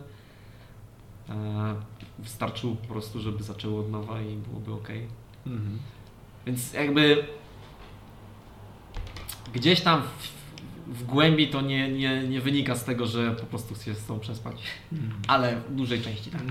e, 1.29 1.75
wystarczyło 2.19 2.75
po 2.75 2.87
prostu, 2.87 3.19
żeby 3.19 3.43
zaczęło 3.43 3.79
od 3.79 3.91
nowa 3.91 4.21
i 4.21 4.35
byłoby 4.35 4.73
ok. 4.73 4.87
Mhm. 5.51 5.79
Więc 6.45 6.73
jakby 6.73 7.25
gdzieś 9.53 9.81
tam 9.81 10.01
w, 10.03 10.97
w 10.99 11.03
głębi 11.03 11.47
to 11.47 11.61
nie, 11.61 11.91
nie, 11.91 12.27
nie 12.27 12.41
wynika 12.41 12.75
z 12.75 12.83
tego, 12.83 13.05
że 13.07 13.31
po 13.31 13.45
prostu 13.45 13.75
chcesz 13.75 13.97
z 13.97 14.05
tą 14.05 14.19
przespać, 14.19 14.63
Mhm. 14.93 15.21
ale 15.27 15.55
w 15.55 15.75
dużej 15.75 16.01
części 16.01 16.29
tak. 16.31 16.41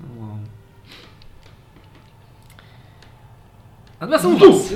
No. 0.00 0.38
Natomiast 4.00 4.24
u 4.24 4.38
was, 4.38 4.74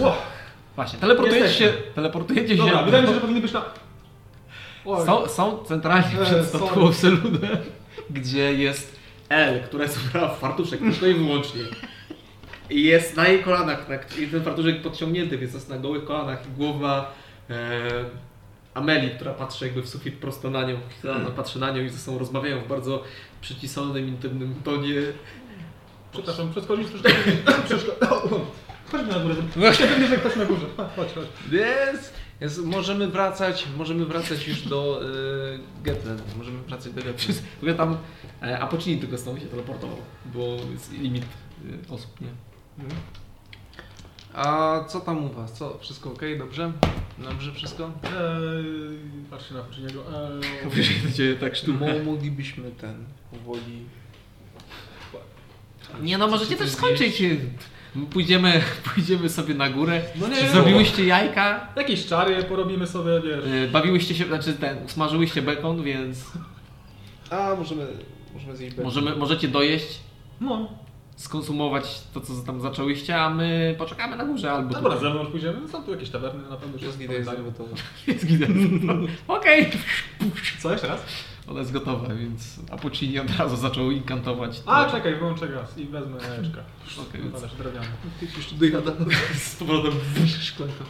właśnie, 0.76 0.98
teleportujecie 0.98 1.55
się, 1.55 1.64
Jesteśmy. 1.64 1.92
teleportujecie 1.94 2.56
Dobra, 2.56 2.78
się, 2.78 2.84
wydaje 2.84 3.02
mi 3.02 3.08
się, 3.08 3.14
że 3.14 3.20
powinny 3.20 3.40
być 3.40 3.52
na... 3.52 3.64
Oj. 4.84 5.06
są, 5.06 5.28
są 5.28 5.64
centralnie 5.64 6.20
E, 6.20 6.24
przed 6.24 6.47
statuą 6.47 6.92
Seludę, 6.92 7.48
gdzie 8.10 8.52
jest 8.55 8.91
L, 9.32 9.62
która 9.64 9.84
jest 9.84 9.98
ubrana 10.08 10.28
w 10.28 10.38
fartuszek 10.38 10.80
tylko 10.80 11.06
i 11.06 11.14
wyłącznie. 11.14 11.60
I 12.70 12.82
jest 12.82 13.16
na 13.16 13.28
jej 13.28 13.42
kolanach, 13.42 13.88
na, 13.88 13.94
i 14.24 14.26
ten 14.26 14.42
fartuszek 14.44 14.82
podciągnięty, 14.82 15.38
więc 15.38 15.54
jest 15.54 15.68
na 15.68 15.78
gołych 15.78 16.04
kolanach 16.04 16.46
i 16.46 16.50
głowa 16.56 17.14
e, 17.50 17.80
Ameli, 18.74 19.10
która 19.10 19.34
patrzy 19.34 19.64
jakby 19.64 19.82
w 19.82 19.88
sufit 19.88 20.14
prosto 20.14 20.50
na 20.50 20.62
nią. 20.62 20.76
Ona 21.16 21.30
patrzy 21.30 21.58
na 21.58 21.70
nią 21.70 21.82
i 21.82 21.88
ze 21.88 21.98
sobą 21.98 22.18
rozmawiają 22.18 22.60
w 22.60 22.68
bardzo 22.68 23.04
przyciszonym, 23.40 24.08
intymnym 24.08 24.54
tonie. 24.64 24.94
Przepraszam, 26.12 26.50
przeskoczyć 26.50 26.88
troszkę. 26.88 27.08
Przeszko- 27.68 28.40
Chodźmy 28.92 29.08
na 29.08 29.18
górę. 29.18 29.34
Ja 29.56 29.72
pewnie, 29.86 30.06
że 30.06 30.16
ktoś 30.16 30.36
na 30.36 30.44
górze. 30.44 30.66
Chodź, 30.76 30.88
chodź. 30.96 31.14
chodź. 31.14 31.26
Jest. 31.52 32.22
Jest. 32.42 32.64
Możemy 32.64 33.08
wracać, 33.08 33.66
możemy 33.76 34.06
wracać 34.06 34.48
już 34.48 34.62
do 34.62 35.00
y, 35.04 35.58
Getland. 35.82 36.36
Możemy 36.38 36.62
wracać 36.62 36.92
do 36.92 37.02
Getland. 37.02 37.20
W 37.22 37.56
ogóle 37.58 37.74
tam 37.74 37.96
e, 38.42 38.58
Apocini 38.60 39.00
tylko 39.00 39.18
znowu 39.18 39.38
się 39.40 39.46
teleportował, 39.46 39.96
bo 40.34 40.56
jest 40.72 40.92
limit 40.92 41.24
e, 41.88 41.92
osób, 41.94 42.20
nie? 42.20 42.28
A 44.34 44.78
co 44.88 45.00
tam 45.00 45.24
u 45.24 45.28
was? 45.28 45.52
Co? 45.52 45.78
Wszystko 45.78 46.10
ok? 46.12 46.22
Dobrze? 46.38 46.72
Dobrze 47.18 47.52
wszystko? 47.52 47.84
Eee, 48.04 48.10
patrzcie 49.30 49.54
na 49.54 49.62
Pucciniego. 49.62 50.04
Eee, 50.30 50.70
Wiesz, 50.70 50.90
jak 50.90 51.10
to 51.12 51.16
cię 51.16 51.36
tak 51.36 51.56
szturmuje. 51.56 51.94
Mo- 52.04 52.12
moglibyśmy 52.12 52.70
ten 52.70 53.04
powoli. 53.30 53.86
Nie 56.02 56.18
no, 56.18 56.28
możecie 56.28 56.56
też 56.56 56.70
skończyć. 56.70 57.22
Pójdziemy, 58.10 58.62
pójdziemy 58.94 59.28
sobie 59.28 59.54
na 59.54 59.70
górę. 59.70 60.02
No 60.20 60.28
nie, 60.28 60.36
Czy 60.36 60.44
no. 60.44 60.50
zrobiłyście 60.52 61.04
jajka? 61.04 61.68
Jakieś 61.76 62.06
czary 62.06 62.42
porobimy 62.44 62.86
sobie, 62.86 63.10
wiesz. 63.24 63.44
Y, 63.44 63.68
Bawiłyście 63.72 64.14
się, 64.14 64.24
znaczy 64.26 64.52
ten, 64.52 64.84
usmażyłyście 64.86 65.42
bekon, 65.42 65.82
więc 65.82 66.24
A 67.30 67.54
możemy, 67.58 67.86
możemy 68.34 68.56
zjeść 68.56 68.72
bekon. 68.74 68.84
możemy, 68.84 69.16
możecie 69.16 69.48
dojeść, 69.48 69.98
No, 70.40 70.68
skonsumować 71.16 72.02
to, 72.14 72.20
co 72.20 72.32
tam 72.46 72.60
zaczęłyście, 72.60 73.20
a 73.20 73.30
my 73.30 73.74
poczekamy 73.78 74.16
na 74.16 74.24
górze 74.24 74.52
albo 74.52 74.74
dobra, 74.74 74.92
tutaj. 74.96 75.08
ze 75.12 75.14
mną 75.14 75.26
pójdziemy. 75.30 75.58
No 75.62 75.68
Są 75.68 75.82
tu 75.82 75.90
jakieś 75.90 76.10
tawerny, 76.10 76.50
na 76.50 76.56
pewno 76.56 76.72
już 76.74 76.82
Jest 76.82 76.98
gita 76.98 77.12
jest 77.12 77.30
gotowa. 77.30 77.76
Jest 78.06 78.26
git. 78.26 78.40
Okej. 79.28 79.70
Co, 80.60 80.72
jeszcze 80.72 80.88
raz? 80.88 81.00
Ona 81.48 81.60
jest 81.60 81.72
gotowa, 81.72 82.14
więc 82.14 82.60
Apocini 82.70 83.18
od 83.18 83.36
razu 83.38 83.56
zaczął 83.56 83.90
inkantować. 83.90 84.62
A, 84.66 84.84
to- 84.84 84.90
czekaj, 84.90 85.14
wyłączę 85.14 85.48
gaz 85.48 85.78
i 85.78 85.84
wezmę 85.84 86.16
jajeczka. 86.28 86.64
Okej, 87.08 87.20
Okay, 87.20 87.40
więc 87.40 87.54
drewniane. 87.54 87.86
Jeszcze 88.36 88.54
dojada. 88.54 88.92
z 89.34 89.56
powrotem 89.56 89.92
Szklanka. 90.40 90.84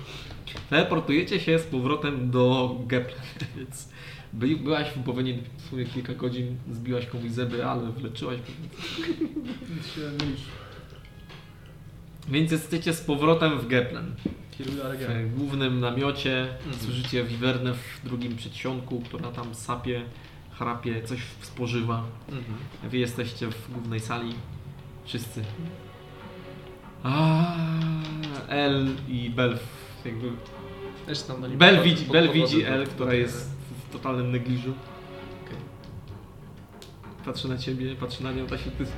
teleportujecie 0.70 1.40
się 1.40 1.58
z 1.58 1.62
powrotem 1.62 2.30
do 2.30 2.76
Geplen, 2.86 3.22
więc 3.56 3.88
by, 4.32 4.56
byłaś 4.56 4.88
w 4.88 4.98
Bowenie 4.98 5.38
w 5.58 5.70
sumie 5.70 5.84
kilka 5.84 6.14
godzin, 6.14 6.56
zbiłaś 6.70 7.06
komuś 7.06 7.30
zęby, 7.30 7.66
ale 7.66 7.92
wyleczyłaś 7.92 8.38
go, 8.38 8.46
więc 8.60 9.08
Nic 9.70 9.94
się. 9.94 10.10
Więc 12.28 12.52
jesteście 12.52 12.92
z 12.92 13.00
powrotem 13.00 13.58
w 13.58 13.66
Geplen. 13.66 14.14
W 15.26 15.38
głównym 15.38 15.80
namiocie 15.80 16.48
słyszycie 16.80 17.24
Wiwernę 17.24 17.74
w 17.74 18.00
drugim 18.04 18.36
przedsionku, 18.36 19.00
która 19.00 19.30
tam 19.30 19.54
sapie, 19.54 20.02
chrapie, 20.58 21.02
coś 21.02 21.18
spożywa. 21.42 22.02
Mhm. 22.28 22.54
Wy 22.90 22.98
jesteście 22.98 23.48
w 23.50 23.72
głównej 23.72 24.00
sali. 24.00 24.34
Wszyscy. 25.04 25.44
A, 27.02 27.42
El 28.48 28.88
i 29.08 29.30
Bel 29.30 29.58
jakby... 30.04 30.30
Też 31.06 31.22
tam 31.22 31.36
Bel 31.56 31.74
pod- 31.76 31.84
widzi, 31.84 32.04
Bel 32.04 32.30
widzi 32.32 32.62
El, 32.64 32.84
do- 32.84 32.90
która 32.90 33.10
do- 33.10 33.16
jest 33.16 33.50
w 33.88 33.92
totalnym 33.92 34.32
negliżu. 34.32 34.74
Okej. 35.46 35.56
Patrzy 37.24 37.48
na 37.48 37.58
ciebie, 37.58 37.96
patrzy 37.96 38.22
na 38.24 38.32
nią, 38.32 38.46
ta 38.46 38.58
się 38.58 38.70
ty, 38.70 38.84
ty, 38.84 38.90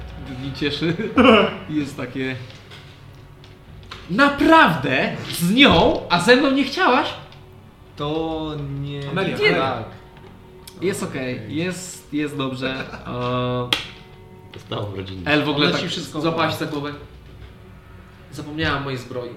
ty 0.53 0.61
cieszy. 0.61 0.97
I 1.71 1.75
jest 1.77 1.97
takie... 1.97 2.37
Naprawdę? 4.11 5.17
Z 5.33 5.55
nią? 5.55 6.01
A 6.11 6.21
ze 6.21 6.37
mną 6.37 6.51
nie 6.51 6.65
chciałaś? 6.65 7.09
To 7.97 8.57
nie... 8.81 9.11
Amelia, 9.11 9.39
tak. 9.39 9.85
Jest 10.85 11.03
okej, 11.03 11.57
jest, 11.57 12.15
jest 12.15 12.37
dobrze. 12.37 12.85
Zostało 14.55 14.87
w 14.87 14.95
rodzinie. 14.95 15.23
El 15.27 15.45
w 15.45 15.49
ogóle 15.49 15.71
tak 15.73 15.81
wszystko 15.83 16.21
złapałaś 16.21 16.55
za 16.55 16.67
głowę. 16.67 16.93
Zapomniałam 18.33 18.85
mojej 18.85 18.99
zbroi. 18.99 19.31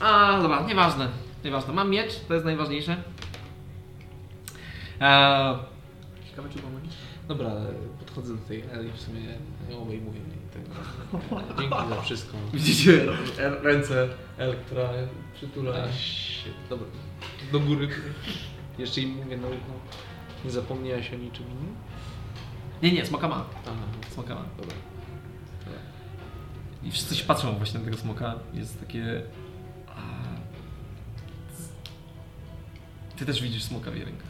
A, 0.00 0.38
dobra, 0.42 0.66
nieważne. 0.66 1.08
Nieważne. 1.44 1.72
Mam 1.74 1.90
miecz, 1.90 2.12
to 2.28 2.34
jest 2.34 2.46
najważniejsze. 2.46 2.96
E, 5.00 5.58
Ciekawe, 6.30 6.48
czy 6.48 6.58
pomogę. 6.58 6.86
Dobra, 7.28 7.50
podchodzę 7.98 8.36
do 8.36 8.42
tej 8.48 8.64
Eli 8.72 8.90
w 8.92 9.00
sumie 9.00 9.20
nie 9.70 9.76
obejmuję 9.76 10.20
jej 10.20 10.38
tego. 10.52 10.74
Dzięki 11.60 11.88
za 11.94 12.02
wszystko. 12.02 12.36
Widzicie 12.54 13.02
r- 13.38 13.58
ręce 13.62 14.08
El, 14.38 14.56
która 14.66 14.88
przytula. 15.34 15.72
Dobra, 16.70 16.86
do 17.52 17.60
góry. 17.60 17.88
Jeszcze 18.78 19.00
im 19.00 19.16
mówię 19.16 19.36
na 19.36 19.46
ucho. 19.48 19.56
Nie 20.44 20.50
zapomniałaś 20.50 21.12
o 21.12 21.16
niczym 21.16 21.46
innym? 21.50 21.76
Nie, 22.82 22.92
nie, 22.92 23.06
smoka 23.06 23.28
ma. 23.28 23.44
Aha, 23.66 23.72
Smoka 24.10 24.34
ma. 24.34 24.44
dobra. 24.58 24.74
I 26.82 26.90
wszyscy 26.90 27.16
się 27.16 27.24
patrzą 27.24 27.52
właśnie 27.56 27.78
na 27.78 27.84
tego 27.84 27.96
smoka. 27.96 28.34
Jest 28.54 28.80
takie... 28.80 29.22
A... 29.88 30.00
Ty 33.16 33.26
też 33.26 33.42
widzisz 33.42 33.62
smoka 33.64 33.90
w 33.90 33.94
jej 33.96 34.04
rękach. 34.04 34.28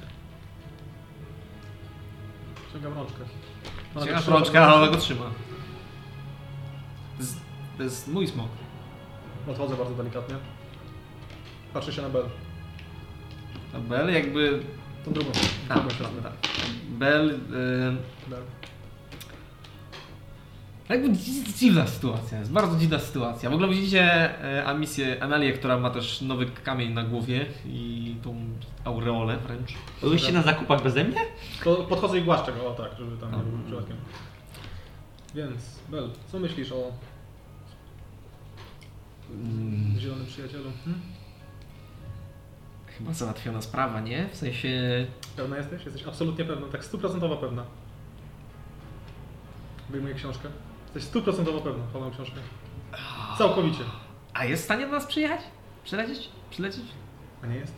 Ściągam 2.70 2.92
rączkę. 2.94 3.18
Trzyma, 4.00 4.20
rączkę, 4.38 4.60
ale 4.66 4.74
ona 4.74 4.88
go 4.88 4.96
trzyma. 4.96 5.24
To 7.16 7.22
jest, 7.22 7.36
to 7.76 7.82
jest 7.82 8.08
mój 8.08 8.26
smok. 8.28 8.48
Odchodzę 9.48 9.76
bardzo 9.76 9.94
delikatnie. 9.94 10.34
Patrzę 11.72 11.92
się 11.92 12.02
na 12.02 12.08
Bel. 12.08 12.24
A 13.74 13.78
Bell 13.78 14.10
jakby... 14.14 14.60
Tą 15.04 15.12
drugą. 15.12 15.30
A, 15.68 15.74
drugą 15.74 15.88
tak, 15.88 15.98
siostrę. 15.98 16.22
tak. 16.22 16.32
Bell... 16.88 17.30
Y... 17.30 18.30
Bel. 18.30 18.42
Jakby 20.88 21.08
dzi- 21.08 21.52
dziwna 21.58 21.86
sytuacja, 21.86 22.38
jest 22.38 22.52
bardzo 22.52 22.76
dziwna 22.78 22.98
sytuacja. 22.98 23.50
W 23.50 23.52
ogóle 23.54 23.68
widzicie 23.68 24.02
e, 24.44 24.64
Amisję, 24.66 25.22
Amelię, 25.22 25.52
która 25.52 25.78
ma 25.78 25.90
też 25.90 26.20
nowy 26.20 26.46
kamień 26.46 26.92
na 26.92 27.02
głowie 27.02 27.46
i 27.66 28.14
tą 28.22 28.36
aureolę 28.84 29.36
wręcz. 29.38 29.74
Byłyście 30.00 30.32
na 30.32 30.42
zakupach 30.42 30.82
beze 30.82 31.04
mnie? 31.04 31.20
To 31.64 31.76
podchodzę 31.76 32.18
i 32.18 32.22
głaszczę 32.22 32.52
go, 32.52 32.70
o 32.70 32.74
tak, 32.74 32.90
żeby 32.98 33.16
tam 33.16 33.32
nie 33.32 33.38
był 33.38 33.58
przypadkiem. 33.66 33.96
Więc, 35.34 35.78
Bel, 35.88 36.10
co 36.32 36.38
myślisz 36.40 36.72
o 36.72 36.92
Mm, 39.30 39.98
zielonym 40.00 40.26
przyjacielu? 40.26 40.64
Hmm? 40.84 41.02
Chyba 42.98 43.12
załatwiona 43.12 43.62
sprawa, 43.62 44.00
nie? 44.00 44.28
W 44.32 44.36
sensie... 44.36 45.06
Pewna 45.36 45.56
jesteś? 45.56 45.84
Jesteś 45.84 46.06
absolutnie 46.06 46.44
pewna, 46.44 46.66
tak 46.66 46.84
stuprocentowo 46.84 47.36
pewna. 47.36 47.64
Wyjmuję 49.90 50.14
książkę. 50.14 50.48
Jesteś 50.84 51.04
stuprocentowo 51.04 51.60
pewna, 51.60 51.84
chowam 51.92 52.10
książkę. 52.10 52.36
Całkowicie. 53.38 53.84
A 54.34 54.44
jest 54.44 54.62
w 54.62 54.64
stanie 54.64 54.86
do 54.86 54.92
nas 54.92 55.06
przyjechać? 55.06 55.40
Przylecieć? 55.84 56.28
Przylecieć? 56.50 56.84
A 57.42 57.46
nie 57.46 57.56
jest? 57.56 57.74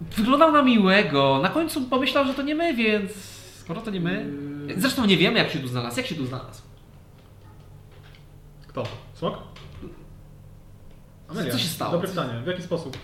Wyglądał 0.00 0.52
na 0.52 0.62
miłego. 0.62 1.40
Na 1.42 1.48
końcu 1.48 1.82
pomyślał, 1.82 2.24
że 2.26 2.34
to 2.34 2.42
nie 2.42 2.54
my, 2.54 2.74
więc... 2.74 3.12
Skoro 3.60 3.80
to 3.80 3.90
nie 3.90 4.00
my... 4.00 4.26
Yy, 4.68 4.80
Zresztą 4.80 5.04
nie 5.04 5.16
wiemy, 5.16 5.38
jak 5.38 5.50
się 5.50 5.58
tu 5.58 5.68
znalazł. 5.68 5.96
Jak 5.96 6.06
się 6.06 6.14
tu 6.14 6.26
znalazł? 6.26 6.62
Kto? 8.66 8.84
Smok? 9.14 9.38
Amelia. 11.32 11.52
Co 11.52 11.58
się 11.58 11.68
stało? 11.68 11.92
Dobre 11.92 12.08
pytanie. 12.08 12.40
W 12.40 12.46
jaki 12.46 12.62
sposób? 12.62 12.98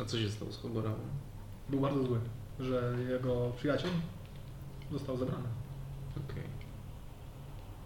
A 0.00 0.04
co 0.04 0.18
się 0.18 0.30
stało 0.30 0.52
z 0.52 0.56
Hogoramą? 0.62 0.96
Był 1.68 1.80
bardzo 1.80 2.02
zły, 2.02 2.18
że 2.60 2.94
jego 3.10 3.52
przyjaciel 3.56 3.90
został 4.92 5.16
zabrany. 5.16 5.48
Okej. 6.30 6.42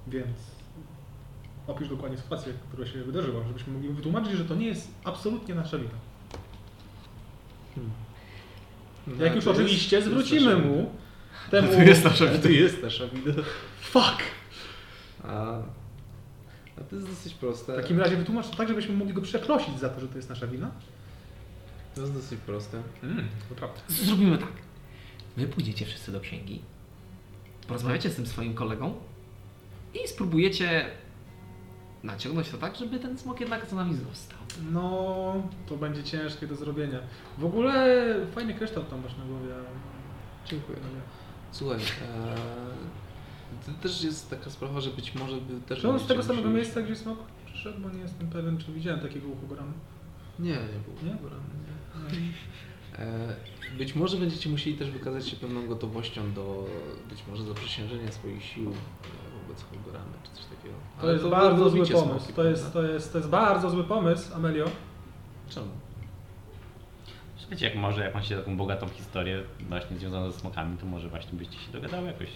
Więc 0.07 0.37
opisz 1.67 1.89
dokładnie 1.89 2.19
sytuację, 2.19 2.53
która 2.73 2.87
się 2.89 3.05
wydarzyła, 3.05 3.45
żebyśmy 3.47 3.73
mogli 3.73 3.89
wytłumaczyć, 3.89 4.33
że 4.33 4.45
to 4.45 4.55
nie 4.55 4.67
jest 4.67 4.89
absolutnie 5.05 5.55
nasza 5.55 5.79
wina. 5.79 5.91
No, 9.07 9.25
Jak 9.25 9.35
już 9.35 9.45
jest- 9.47 9.59
oczywiście 9.59 9.97
jest 9.97 10.09
zwrócimy 10.09 10.55
nasza 10.55 10.67
mu 10.69 10.91
temu... 11.51 11.73
To 11.73 11.83
jest 11.83 12.05
nasza 12.05 12.27
wina. 12.27 12.43
To 12.43 12.49
jest 12.49 12.83
nasza 12.83 13.07
wina. 13.09 13.35
Fuck! 13.81 14.23
A, 15.25 15.59
a 16.81 16.85
to 16.85 16.97
jest 16.97 17.09
dosyć 17.09 17.35
proste. 17.35 17.73
W 17.73 17.77
takim 17.77 17.99
razie 18.01 18.17
wytłumacz 18.17 18.49
to 18.51 18.57
tak, 18.57 18.69
żebyśmy 18.69 18.97
mogli 18.97 19.15
go 19.15 19.23
przeprosić 19.23 19.79
za 19.79 19.89
to, 19.89 20.01
że 20.01 20.09
to 20.09 20.17
jest 20.17 20.29
nasza 20.29 20.47
wina. 20.47 20.71
To 21.95 22.01
jest 22.01 22.13
dosyć 22.13 22.41
proste. 22.41 22.83
Mm, 23.03 23.29
to 23.49 23.55
prawda. 23.55 23.81
Zrobimy 23.89 24.39
tak. 24.39 24.53
Wy 25.37 25.47
pójdziecie 25.47 25.87
wszyscy 25.87 26.13
do 26.13 26.21
księgi, 26.21 26.63
porozmawiacie 27.69 28.11
z 28.11 28.17
tym 28.17 28.27
swoim 28.27 28.55
kolegą 28.55 28.95
i 29.95 30.09
spróbujecie 30.09 30.91
naciągnąć 32.03 32.51
to 32.51 32.59
tak, 32.59 32.77
żeby 32.77 32.99
ten 32.99 33.19
smok 33.19 33.41
jednak 33.41 33.67
za 33.67 33.77
nami 33.77 33.95
został. 33.95 34.39
No, 34.73 35.35
to 35.67 35.77
będzie 35.77 36.05
ciężkie 36.05 36.47
do 36.47 36.57
zrobienia. 36.57 36.99
W 37.39 37.45
ogóle 37.45 38.05
fajny 38.35 38.55
kryształ 38.55 38.85
tam 38.85 39.03
masz 39.03 39.17
na 39.17 39.25
głowie. 39.25 39.55
Dziękuję. 40.47 40.79
Słuchaj, 41.53 41.79
e, 41.79 42.37
to 43.66 43.83
też 43.83 44.05
jest 44.05 44.31
taka 44.31 44.50
sprawa, 44.50 44.81
że 44.81 44.91
być 44.91 45.15
może 45.15 45.36
by 45.36 45.60
też... 45.60 45.81
Czy 45.81 45.89
on 45.89 45.99
z 46.00 46.07
tego 46.07 46.23
samego 46.23 46.49
musieli- 46.49 46.55
miejsca, 46.55 46.83
gdzie 46.83 46.97
smok 46.97 47.18
przyszedł? 47.47 47.81
Bo 47.81 47.91
nie 47.91 48.00
jestem 48.00 48.28
pewien, 48.31 48.58
czy 48.58 48.73
widziałem 48.73 49.00
takiego 49.00 49.28
uchogoramy. 49.28 49.73
Nie, 50.39 50.50
nie 50.50 50.57
był. 50.58 51.08
Nie? 51.08 51.16
Ubrany, 51.16 51.42
nie. 51.66 52.16
E, 52.99 53.36
Być 53.78 53.94
może 53.94 54.16
będziecie 54.16 54.50
musieli 54.50 54.76
też 54.76 54.91
wykazać 54.91 55.28
się 55.28 55.36
pewną 55.36 55.66
gotowością 55.66 56.33
do 56.33 56.65
być 57.10 57.23
może 57.31 57.44
zaprzysiężenia 57.44 58.12
swoich 58.12 58.44
sił 58.44 58.65
wobec 59.42 59.62
Hogoramy 59.65 60.12
czy 60.25 60.31
coś 60.31 60.44
takiego. 60.57 60.75
To 60.97 61.02
Ale 61.02 61.12
jest 61.12 61.25
wy 61.25 61.31
bardzo 61.31 61.70
zły 61.70 61.86
pomysł. 61.86 62.05
smoki, 62.05 62.33
To 62.33 62.44
jest, 62.44 62.73
to, 62.73 62.83
jest, 62.83 63.12
to 63.12 63.18
jest 63.18 63.31
bardzo 63.31 63.70
zły 63.70 63.84
pomysł, 63.84 64.34
Amelio. 64.34 64.65
Czemu? 65.49 65.66
Wiecie, 67.50 67.66
jak 67.66 67.76
może 67.76 68.05
jak 68.05 68.15
macie 68.15 68.36
taką 68.36 68.57
bogatą 68.57 68.89
historię 68.89 69.42
właśnie 69.68 69.97
związaną 69.99 70.31
ze 70.31 70.39
smokami, 70.41 70.76
to 70.78 70.86
może 70.86 71.08
właśnie 71.08 71.39
byście 71.39 71.55
się 71.58 71.73
dogadały 71.73 72.07
jakoś. 72.07 72.28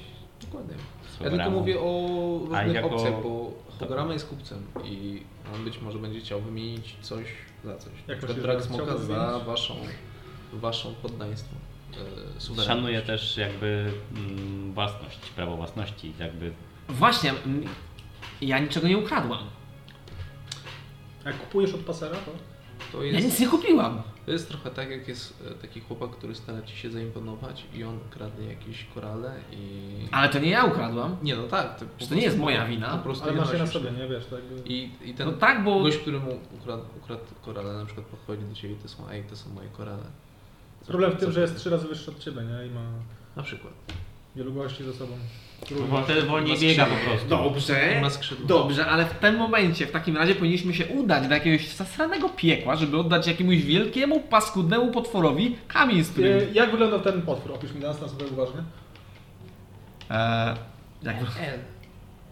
Z 1.09 1.21
Ja 1.21 1.31
tylko 1.31 1.51
mówię 1.51 1.81
o 1.81 2.09
różnych 2.49 2.75
jako- 2.75 2.91
opcjach, 2.91 3.23
bo 3.23 3.53
Hogorama 3.79 4.13
jest 4.13 4.29
kupcem 4.29 4.67
i 4.85 5.23
on 5.55 5.65
być 5.65 5.81
może 5.81 5.99
będzie 5.99 6.21
chciał 6.21 6.41
wymienić 6.41 6.97
coś 7.01 7.25
za 7.65 7.77
coś. 7.77 7.93
Na 7.93 8.15
Jak 8.15 8.25
przykład 8.25 8.59
że 8.59 8.63
smoka 8.63 8.85
chciałby 8.85 9.05
za 9.05 9.39
waszą, 9.39 9.75
waszą 10.53 10.95
poddaństwo. 10.95 11.57
E. 12.59 12.63
Szanuję 12.63 13.03
też 13.03 13.37
jakby 13.37 13.93
mm, 14.17 14.73
własność, 14.73 15.19
prawo 15.37 15.57
własności, 15.57 16.13
jakby 16.19 16.53
Właśnie, 16.89 17.35
ja 18.41 18.59
niczego 18.59 18.89
nie 18.89 18.99
ukradłam. 18.99 19.45
Jak 21.25 21.39
kupujesz 21.39 21.75
od 21.75 21.81
pasera, 21.81 22.17
to 22.17 22.33
To 22.93 23.05
Ja 23.05 23.13
jest, 23.13 23.27
nic 23.27 23.41
nie 23.41 23.49
kupiłam. 23.49 24.03
To 24.27 24.33
jest 24.33 24.49
trochę 24.49 24.71
tak, 24.71 24.91
jak 24.91 25.09
jest 25.09 25.43
e, 25.51 25.55
taki 25.55 25.81
chłopak, 25.81 26.11
który 26.11 26.35
stara 26.35 26.63
ci 26.63 26.77
się 26.77 26.91
zaimponować 26.91 27.65
i 27.75 27.85
on 27.85 27.99
kradnie 28.11 28.47
jakieś 28.47 28.85
korale 28.95 29.35
i... 29.53 29.91
Ale 30.13 30.29
to 30.29 30.39
nie 30.39 30.51
ja 30.51 30.65
ukradłam. 30.65 31.17
Nie, 31.23 31.37
no 31.37 31.43
tak. 31.43 31.79
To, 31.79 32.07
to 32.09 32.15
nie 32.15 32.23
jest 32.23 32.39
moja 32.39 32.67
wina. 32.67 32.97
Po 32.97 33.03
prostu 33.03 33.25
ale 33.25 33.33
masz 33.39 33.53
je 33.53 33.59
na 33.59 33.67
sobie, 33.67 33.91
nie 33.91 34.09
wiesz, 34.09 34.27
tak. 34.27 34.41
I, 34.65 34.91
I 35.05 35.15
ten 35.15 35.27
No 35.27 35.33
tak, 35.33 35.65
bo... 35.65 35.81
gość, 35.81 35.99
który 35.99 36.21
mu 36.21 36.39
ukradł, 36.61 36.83
ukradł 37.03 37.21
korale, 37.43 37.73
na 37.73 37.85
przykład 37.87 38.07
podchodzi 38.07 38.43
do 38.45 38.55
ciebie 38.55 38.75
i 38.75 38.77
to 38.79 38.89
są, 38.89 39.09
ej, 39.09 39.23
to 39.25 39.37
są 39.37 39.51
moje 39.51 39.69
korale. 39.69 40.03
Co- 40.81 40.87
Problem 40.87 41.13
w 41.13 41.17
tym, 41.21 41.33
że 41.33 41.41
jest 41.41 41.57
trzy 41.57 41.71
razy 41.71 41.89
wyższy 41.89 42.11
od 42.11 42.19
ciebie, 42.19 42.43
nie? 42.43 42.67
I 42.67 42.71
ma 42.71 42.83
Na 43.37 43.43
przykład. 43.43 43.73
wielu 44.37 44.53
gości 44.53 44.85
ze 44.85 44.93
sobą. 44.93 45.13
Bo 45.91 46.03
wtedy 46.03 46.23
wolniej 46.23 46.59
biega 46.59 46.87
po 46.87 47.11
prostu. 47.11 47.29
Dobrze. 47.29 47.99
Ma 48.03 48.11
skrzydła. 48.11 48.47
Dobrze, 48.49 48.87
ale 48.87 49.07
w 49.07 49.15
tym 49.15 49.37
momencie, 49.37 49.87
w 49.87 49.91
takim 49.93 50.17
razie 50.17 50.35
powinniśmy 50.35 50.75
się 50.75 50.87
udać 50.87 51.29
do 51.29 51.35
jakiegoś 51.35 51.69
zasranego 51.69 52.29
piekła, 52.29 52.77
żeby 52.77 52.99
oddać 52.99 53.27
jakiemuś 53.27 53.57
wielkiemu, 53.57 54.21
paskudnemu 54.21 54.91
potworowi 54.91 55.57
kamień, 55.69 56.05
z 56.05 56.11
którym... 56.11 56.39
E, 56.39 56.53
Jak 56.53 56.71
wyglądał 56.71 57.01
ten 57.01 57.23
potwór? 57.23 57.53
Opisz 57.53 57.73
mi 57.73 57.81
nas 57.81 58.01
na 58.01 58.09
sobie 58.09 58.27
uważnie. 58.27 58.61
Eee, 60.11 60.57
jak... 61.03 61.17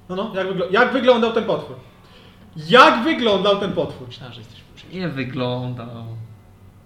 No, 0.08 0.16
no, 0.16 0.32
jak, 0.34 0.46
wygl- 0.48 0.70
jak 0.72 0.92
wyglądał 0.92 1.32
ten 1.32 1.44
potwór? 1.44 1.76
Jak 2.56 3.04
wyglądał 3.04 3.60
ten 3.60 3.72
potwór? 3.72 4.06
Myślałem, 4.06 4.32
że 4.34 4.40
jesteś. 4.40 4.58
Nie 4.92 5.08
wyglądał... 5.08 6.04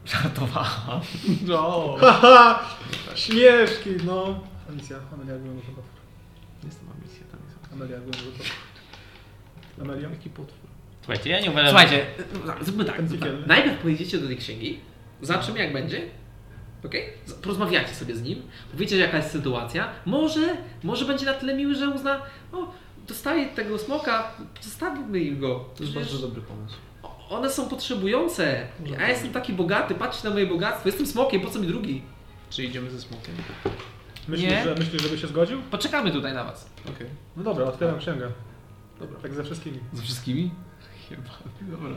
Żartowałam. 0.04 1.00
No. 1.46 1.94
Haha! 2.00 2.58
Śmieszki, 3.14 3.90
no. 4.06 4.40
Alicja, 4.70 4.96
Amelia, 5.14 5.32
jak 5.32 5.40
wyglądał 5.42 5.64
ten 5.66 5.74
potwór? 5.74 6.00
Jestem 6.64 6.88
ambicję, 6.90 7.24
tam 7.30 7.40
jest. 7.48 7.58
Amelia, 7.72 7.96
ten 7.96 8.10
potwór? 8.10 8.46
Amelia? 9.82 10.08
Jaki 10.10 10.30
potwór? 10.30 10.68
Słuchajcie, 11.00 11.30
ja 11.30 11.40
nie 11.40 11.50
uważam... 11.50 11.68
Słuchajcie, 11.70 12.06
no, 12.46 12.54
zróbmy 12.64 12.84
tak, 12.84 13.08
zróbmy 13.08 13.26
tak. 13.38 13.46
Najpierw 13.46 13.78
pojedziecie 13.82 14.18
do 14.18 14.26
tej 14.26 14.36
księgi, 14.36 14.80
zobaczymy 15.22 15.58
jak 15.58 15.72
będzie, 15.72 16.00
okej? 16.84 17.04
Z- 17.26 17.32
Porozmawiacie 17.32 17.94
sobie 17.94 18.14
z 18.16 18.22
nim, 18.22 18.42
powiecie 18.72 18.96
jaka 18.98 19.16
jest 19.16 19.30
sytuacja, 19.30 19.88
może, 20.06 20.56
może 20.82 21.04
będzie 21.04 21.26
na 21.26 21.34
tyle 21.34 21.54
miły, 21.54 21.74
że 21.74 21.88
uzna, 21.88 22.22
o, 22.52 22.72
dostaje 23.08 23.46
tego 23.46 23.78
smoka, 23.78 24.32
zostawimy 24.60 25.20
im 25.20 25.40
go. 25.40 25.64
To 25.76 25.82
jest 25.82 25.94
bardzo 25.94 26.18
dobry 26.18 26.42
pomysł. 26.42 26.76
One 27.28 27.50
są 27.50 27.68
potrzebujące, 27.68 28.66
ja 29.00 29.08
jestem 29.08 29.32
taki 29.32 29.52
bogaty, 29.52 29.94
patrzcie 29.94 30.28
na 30.28 30.34
moje 30.34 30.46
bogactwo, 30.46 30.88
jestem 30.88 31.06
smokiem, 31.06 31.40
po 31.40 31.50
co 31.50 31.58
mi 31.58 31.66
drugi? 31.66 32.02
Czy 32.50 32.64
idziemy 32.64 32.90
ze 32.90 33.00
smokiem? 33.00 33.34
Myślisz, 34.28 34.50
Nie. 34.50 34.64
że, 34.64 34.74
myślisz, 34.74 35.02
żeby 35.02 35.18
się 35.18 35.26
zgodził? 35.26 35.62
Poczekamy 35.62 36.10
tutaj 36.12 36.34
na 36.34 36.44
was. 36.44 36.70
Okej. 36.96 37.06
No 37.36 37.42
dobra, 37.42 37.64
otwieram 37.64 37.98
księgę. 37.98 38.28
Dobra. 39.00 39.20
Tak 39.20 39.34
ze 39.34 39.44
wszystkimi. 39.44 39.78
Ze 39.92 40.02
wszystkimi? 40.02 40.50
Chyba, 41.08 41.22
dobra. 41.60 41.88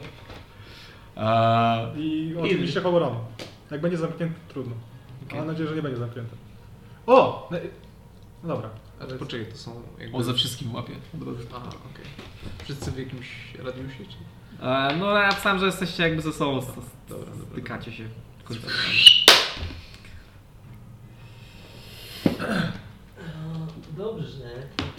Eee, 1.17 2.01
I 2.01 2.35
oczywiście 2.37 2.81
Howoromu. 2.81 3.19
Jak 3.71 3.81
będzie 3.81 3.97
zamknięty, 3.97 4.35
trudno. 4.47 4.75
Mam 5.35 5.47
nadzieję, 5.47 5.69
że 5.69 5.75
nie 5.75 5.81
będzie 5.81 5.99
zamknięte. 5.99 6.35
O! 7.07 7.47
No, 7.51 7.57
no 8.43 8.49
dobra. 8.55 8.69
Ale 8.99 9.15
poczekaj, 9.15 9.51
to 9.51 9.57
są 9.57 9.81
jakby... 9.99 10.17
On 10.17 10.23
ze 10.23 10.33
wszystkim 10.33 10.75
łapie. 10.75 10.93
A, 11.53 11.57
okej. 11.57 12.05
Wszyscy 12.63 12.91
w 12.91 12.97
jakimś 12.99 13.53
radiusie, 13.63 14.05
czy... 14.09 14.17
E, 14.65 14.95
no 14.99 15.17
ja 15.17 15.31
sam, 15.31 15.59
że 15.59 15.65
jesteście 15.65 16.03
jakby 16.03 16.21
ze 16.21 16.33
sobą, 16.33 16.61
Dobra, 17.09 17.25
dobra. 17.31 17.45
stykacie 17.51 17.91
się. 17.91 18.03
Końcami. 22.29 22.71
Dobrze. 23.97 24.49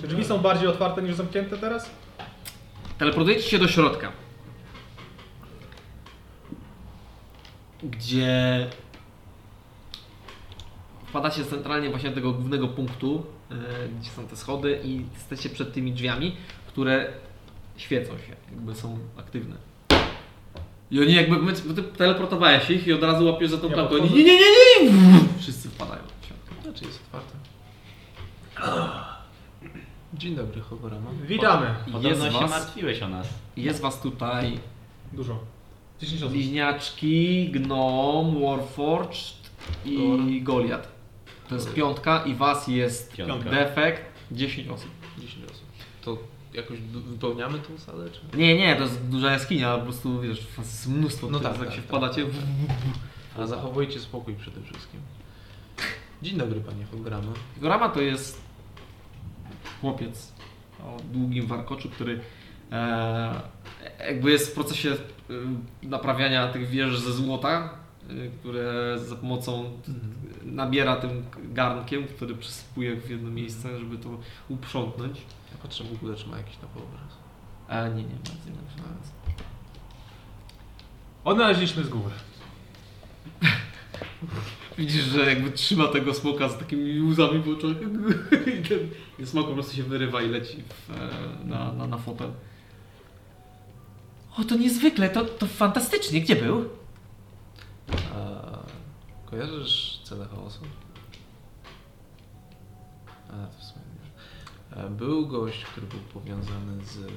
Czy 0.01 0.07
drzwi 0.09 0.25
są 0.25 0.39
bardziej 0.39 0.69
otwarte 0.69 1.03
niż 1.03 1.15
zamknięte 1.15 1.59
teraz? 1.59 1.91
Teleportujecie 2.99 3.43
się 3.43 3.59
do 3.59 3.69
środka. 3.69 4.13
Gdzie 7.83 8.67
wpadacie 11.07 11.45
centralnie 11.45 11.91
właśnie 11.91 12.09
do 12.09 12.15
tego 12.15 12.33
głównego 12.33 12.69
punktu, 12.69 13.27
e, 13.51 13.55
gdzie 14.01 14.11
są 14.11 14.27
te 14.29 14.37
schody 14.37 14.81
i 14.85 15.05
jesteście 15.15 15.49
przed 15.49 15.73
tymi 15.73 15.93
drzwiami, 15.93 16.37
które 16.67 17.13
świecą 17.77 18.13
się, 18.19 18.37
jakby 18.53 18.75
są 18.75 18.99
aktywne. 19.19 19.57
I 20.91 21.01
oni 21.01 21.15
jakby, 21.15 21.37
my- 21.39 21.53
bo 21.67 21.75
ty 21.75 21.83
teleportowałeś 21.83 22.71
ich 22.71 22.87
i 22.87 22.93
od 22.93 23.03
razu 23.03 23.27
łapiesz 23.27 23.51
za 23.51 23.59
tą 23.59 23.69
Ja 23.69 23.75
klamkę. 23.75 23.95
Oni 23.95 24.11
nie, 24.11 24.25
nie, 24.25 24.33
nie, 24.41 24.91
nie! 24.91 24.91
Wszyscy 25.39 25.69
wpadają 25.69 26.03
Znaczy 26.77 26.85
jest 26.93 27.01
otwarte. 27.05 27.37
Dzień 30.15 30.37
dobry, 30.37 30.61
Hogorama. 30.61 31.11
Witamy. 31.27 31.75
Podobno 31.93 32.09
jest 32.25 32.37
się 32.37 32.41
was, 32.41 32.51
martwiłeś 32.51 33.03
o 33.03 33.09
nas. 33.09 33.29
jest 33.57 33.81
was 33.81 34.01
tutaj 34.01 34.59
Dużo. 35.13 35.39
10 36.01 36.23
osób. 36.23 36.33
Bliźniaczki, 36.33 37.49
Gnom, 37.53 38.43
Warforged 38.43 39.51
i 39.85 40.43
Goliat. 40.43 40.89
To 41.49 41.55
jest 41.55 41.75
piątka 41.75 42.25
i 42.25 42.35
was 42.35 42.69
jest 42.69 43.13
Piątka. 43.13 43.51
defekt 43.51 44.03
10 44.33 44.69
osób. 44.69 44.91
10 45.19 45.45
osób. 45.45 45.65
To 46.05 46.19
jakoś 46.55 46.81
du- 46.81 47.01
wypełniamy 47.03 47.59
tą 47.59 47.79
salę, 47.79 48.11
czy... 48.11 48.37
Nie, 48.39 48.57
nie, 48.57 48.77
to 48.77 48.83
jest 48.83 49.09
duża 49.09 49.31
jaskinia, 49.33 49.77
po 49.77 49.83
prostu 49.85 50.21
wiesz, 50.21 50.47
was 50.57 50.67
jest 50.67 50.89
mnóstwo, 50.89 51.27
No 51.27 51.33
no 51.39 51.41
tak, 51.41 51.53
jak 51.59 51.67
tak, 51.67 51.71
się 51.77 51.83
tak. 51.83 51.87
wpadacie. 51.87 52.27
Ale 53.37 53.47
zachowujcie 53.47 54.01
spokój 54.01 54.35
przede 54.35 54.61
wszystkim. 54.63 55.01
Dzień 56.23 56.39
dobry, 56.39 56.61
panie 56.61 56.85
Hogorama. 56.85 57.33
Gorama 57.57 57.89
to 57.89 58.01
jest 58.01 58.41
chłopiec 59.81 60.33
o 60.81 60.97
długim 61.13 61.47
warkoczu, 61.47 61.91
który 61.91 62.21
e, 62.73 63.41
jakby 64.07 64.31
jest 64.31 64.51
w 64.51 64.55
procesie 64.55 64.91
e, 64.91 64.97
naprawiania 65.83 66.49
tych 66.49 66.69
wież 66.69 67.01
ze 67.01 67.13
złota, 67.13 67.71
e, 68.11 68.29
które 68.29 68.99
za 68.99 69.17
pomocą 69.17 69.81
nabiera 70.43 70.97
tym 70.97 71.25
garnkiem, 71.45 72.07
który 72.07 72.35
przysypuje 72.35 72.97
w 72.97 73.11
jedno 73.11 73.31
miejsce, 73.31 73.79
żeby 73.79 73.99
to 73.99 74.09
uprzątnąć. 74.49 75.19
Ja 75.53 75.59
patrzę 75.63 75.85
w 75.85 75.93
ogóle, 75.93 76.17
czy 76.17 76.29
ma 76.29 76.37
jakiś 76.37 76.57
nowoobraz. 76.63 77.17
A 77.69 77.89
nie, 77.89 78.03
nie, 78.03 78.15
bardzo 78.15 78.51
nie. 78.51 78.57
Odnaleźliśmy 81.25 81.85
z 81.85 81.89
góry. 81.89 82.15
Widzisz, 84.79 85.05
że 85.05 85.31
jakby 85.31 85.51
trzyma 85.51 85.89
tego 85.89 86.15
smoka 86.15 86.49
z 86.49 86.59
takimi 86.59 87.01
łzami 87.03 87.39
w 87.43 87.49
oczach 87.49 87.71
i 88.59 88.63
ten 88.69 89.27
smok 89.27 89.47
po 89.47 89.55
prostu 89.55 89.77
się 89.77 89.83
wyrywa 89.83 90.23
i 90.23 90.29
leci 90.29 90.63
w, 90.69 90.91
e, 90.91 91.09
na, 91.47 91.73
na, 91.73 91.87
na 91.87 91.99
fotel. 91.99 92.31
O, 94.39 94.45
to 94.45 94.57
niezwykle, 94.57 95.09
to, 95.11 95.25
to 95.25 95.47
fantastycznie. 95.47 96.21
Gdzie 96.21 96.37
był? 96.37 96.69
A 98.15 98.43
kojarzysz 99.31 100.01
cele 100.05 100.27
chaosu? 100.27 100.61
A, 103.29 103.33
to 103.47 103.59
w 103.59 103.65
sumie 103.65 103.85
nie. 104.85 104.91
Był 104.91 105.27
gość, 105.27 105.65
który 105.65 105.87
był 105.87 105.99
powiązany 106.01 106.85
z, 106.85 106.97
e, 106.99 107.11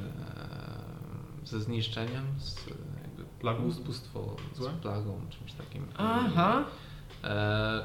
ze 1.46 1.60
zniszczeniem, 1.60 2.26
z 2.38 2.58
e, 2.58 2.72
jakby 3.04 3.24
Plagą? 3.40 3.64
ubóstwo, 3.64 4.36
Złe? 4.56 4.70
z 4.80 4.82
plagą, 4.82 5.22
czymś 5.30 5.54
takim. 5.54 5.86
Aha. 5.98 6.64
E, 7.24 7.82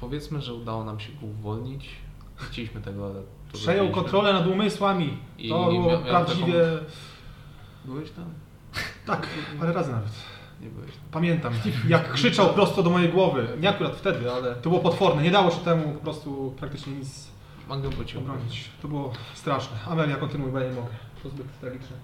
powiedzmy, 0.00 0.40
że 0.40 0.54
udało 0.54 0.84
nam 0.84 1.00
się 1.00 1.12
go 1.12 1.26
uwolnić. 1.26 1.88
Chcieliśmy 2.36 2.80
tego, 2.80 3.04
ale 3.06 3.14
to 3.14 3.20
Przejął 3.52 3.64
zrobiliśmy. 3.84 4.02
kontrolę 4.02 4.32
nad 4.32 4.46
umysłami. 4.46 5.18
I 5.38 5.48
To 5.48 5.58
było 5.64 5.72
miał- 5.72 5.90
miał 5.90 6.02
prawdziwie... 6.02 6.54
Byłeś 7.84 8.10
tam? 8.10 8.24
Tak, 9.06 9.26
parę 9.60 9.72
razy 9.72 9.92
nawet. 9.92 10.12
Nie 10.60 10.68
byłeś 10.68 10.90
tam. 10.90 11.00
Pamiętam, 11.10 11.52
jak 11.88 12.12
krzyczał 12.12 12.54
prosto 12.54 12.82
do 12.82 12.90
mojej 12.90 13.08
głowy. 13.08 13.48
Nie 13.60 13.68
akurat 13.68 13.96
wtedy, 13.96 14.32
ale 14.32 14.54
to 14.54 14.70
było 14.70 14.80
potworne. 14.82 15.22
Nie 15.22 15.30
dało 15.30 15.50
się 15.50 15.56
temu 15.60 15.92
po 15.92 16.00
prostu 16.00 16.54
praktycznie 16.58 16.92
nic 16.92 17.34
Mogę 17.68 17.90
być 17.90 18.16
obronić. 18.16 18.68
To 18.82 18.88
było 18.88 19.12
straszne. 19.34 19.76
Amelia, 19.90 20.16
kontynuuj, 20.16 20.52
bo 20.52 20.58
ja 20.58 20.68
nie 20.68 20.74
mogę. 20.74 20.88
To 21.22 21.28
zbyt 21.28 21.60
tragiczne. 21.60 21.96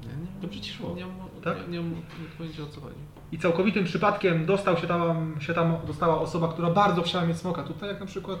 Nie, 0.00 0.06
nie, 0.06 0.40
To 0.42 0.48
przecież 0.48 0.76
szło. 0.76 0.88
Nie, 0.94 1.04
nie, 1.04 1.42
Tak? 1.44 1.68
nie, 1.68 1.78
nie, 1.78 1.84
nie, 1.88 1.96
nie 1.96 2.28
pojęcia 2.38 2.62
o 2.62 2.66
co 2.66 2.80
chodzi. 2.80 2.96
I 3.32 3.38
całkowitym 3.38 3.84
przypadkiem 3.84 4.46
dostał 4.46 4.76
się 4.76 4.86
tam, 4.86 5.36
się 5.40 5.54
tam 5.54 5.76
dostała 5.86 6.20
osoba, 6.20 6.48
która 6.48 6.70
bardzo 6.70 7.02
chciała 7.02 7.26
mieć 7.26 7.36
smoka. 7.36 7.62
Tutaj 7.62 7.88
jak 7.88 8.00
na 8.00 8.06
przykład 8.06 8.38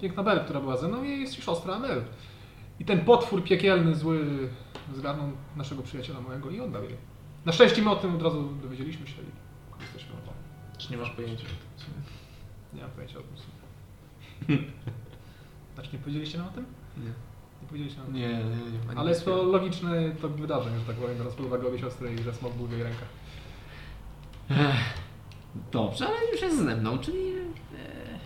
piękna 0.00 0.22
Bel, 0.22 0.40
która 0.44 0.60
była 0.60 0.76
ze 0.76 0.88
mną 0.88 1.04
i 1.04 1.20
jest 1.20 1.34
siostra 1.34 1.74
Amel. 1.74 2.02
I 2.80 2.84
ten 2.84 3.00
potwór 3.04 3.44
piekielny, 3.44 3.94
zły 3.94 4.48
zgarnął 4.94 5.28
naszego 5.56 5.82
przyjaciela 5.82 6.20
mojego 6.20 6.50
i 6.50 6.60
oddał 6.60 6.84
jej. 6.84 6.96
Na 7.44 7.52
szczęście 7.52 7.82
my 7.82 7.90
o 7.90 7.96
tym 7.96 8.14
od 8.14 8.22
razu 8.22 8.42
dowiedzieliśmy 8.62 9.06
się 9.06 9.22
i 9.22 9.82
jesteśmy 9.82 10.14
o 10.14 10.16
tym. 10.18 10.32
Czy 10.78 10.90
nie 10.90 10.96
masz 10.98 11.10
pojęcia 11.10 11.44
o 11.44 11.80
tym? 11.80 11.92
Nie 12.74 12.82
mam 12.82 12.90
pojęcia 12.90 13.18
o 13.18 13.22
tym. 13.22 13.36
Znaczy 15.74 15.90
nie 15.92 15.98
powiedzieliście 15.98 16.38
nam 16.38 16.46
o 16.46 16.50
tym? 16.50 16.64
Nie. 16.96 17.12
Nie 17.66 17.68
powiedzieliście 17.68 18.00
nam. 18.00 18.12
Nie, 18.12 18.28
nie, 18.28 18.96
Ale 18.96 19.10
jest 19.10 19.24
to 19.24 19.52
to 20.20 20.28
wydarzenie, 20.28 20.78
że 20.78 20.84
tak 20.84 20.96
powiem, 20.96 21.16
biorąc 21.16 21.34
pod 21.34 21.46
uwagę 21.46 21.68
obie 21.68 21.78
siostry 21.78 22.14
i 22.14 22.22
że 22.22 22.34
smok 22.34 22.52
był 22.52 22.66
w 22.66 22.72
jej 22.72 22.82
rękach. 22.82 23.08
Dobrze, 25.72 26.06
ale 26.06 26.30
już 26.32 26.42
jest 26.42 26.64
ze 26.64 26.76
mną, 26.76 26.98
czyli 26.98 27.18
e, 27.28 28.18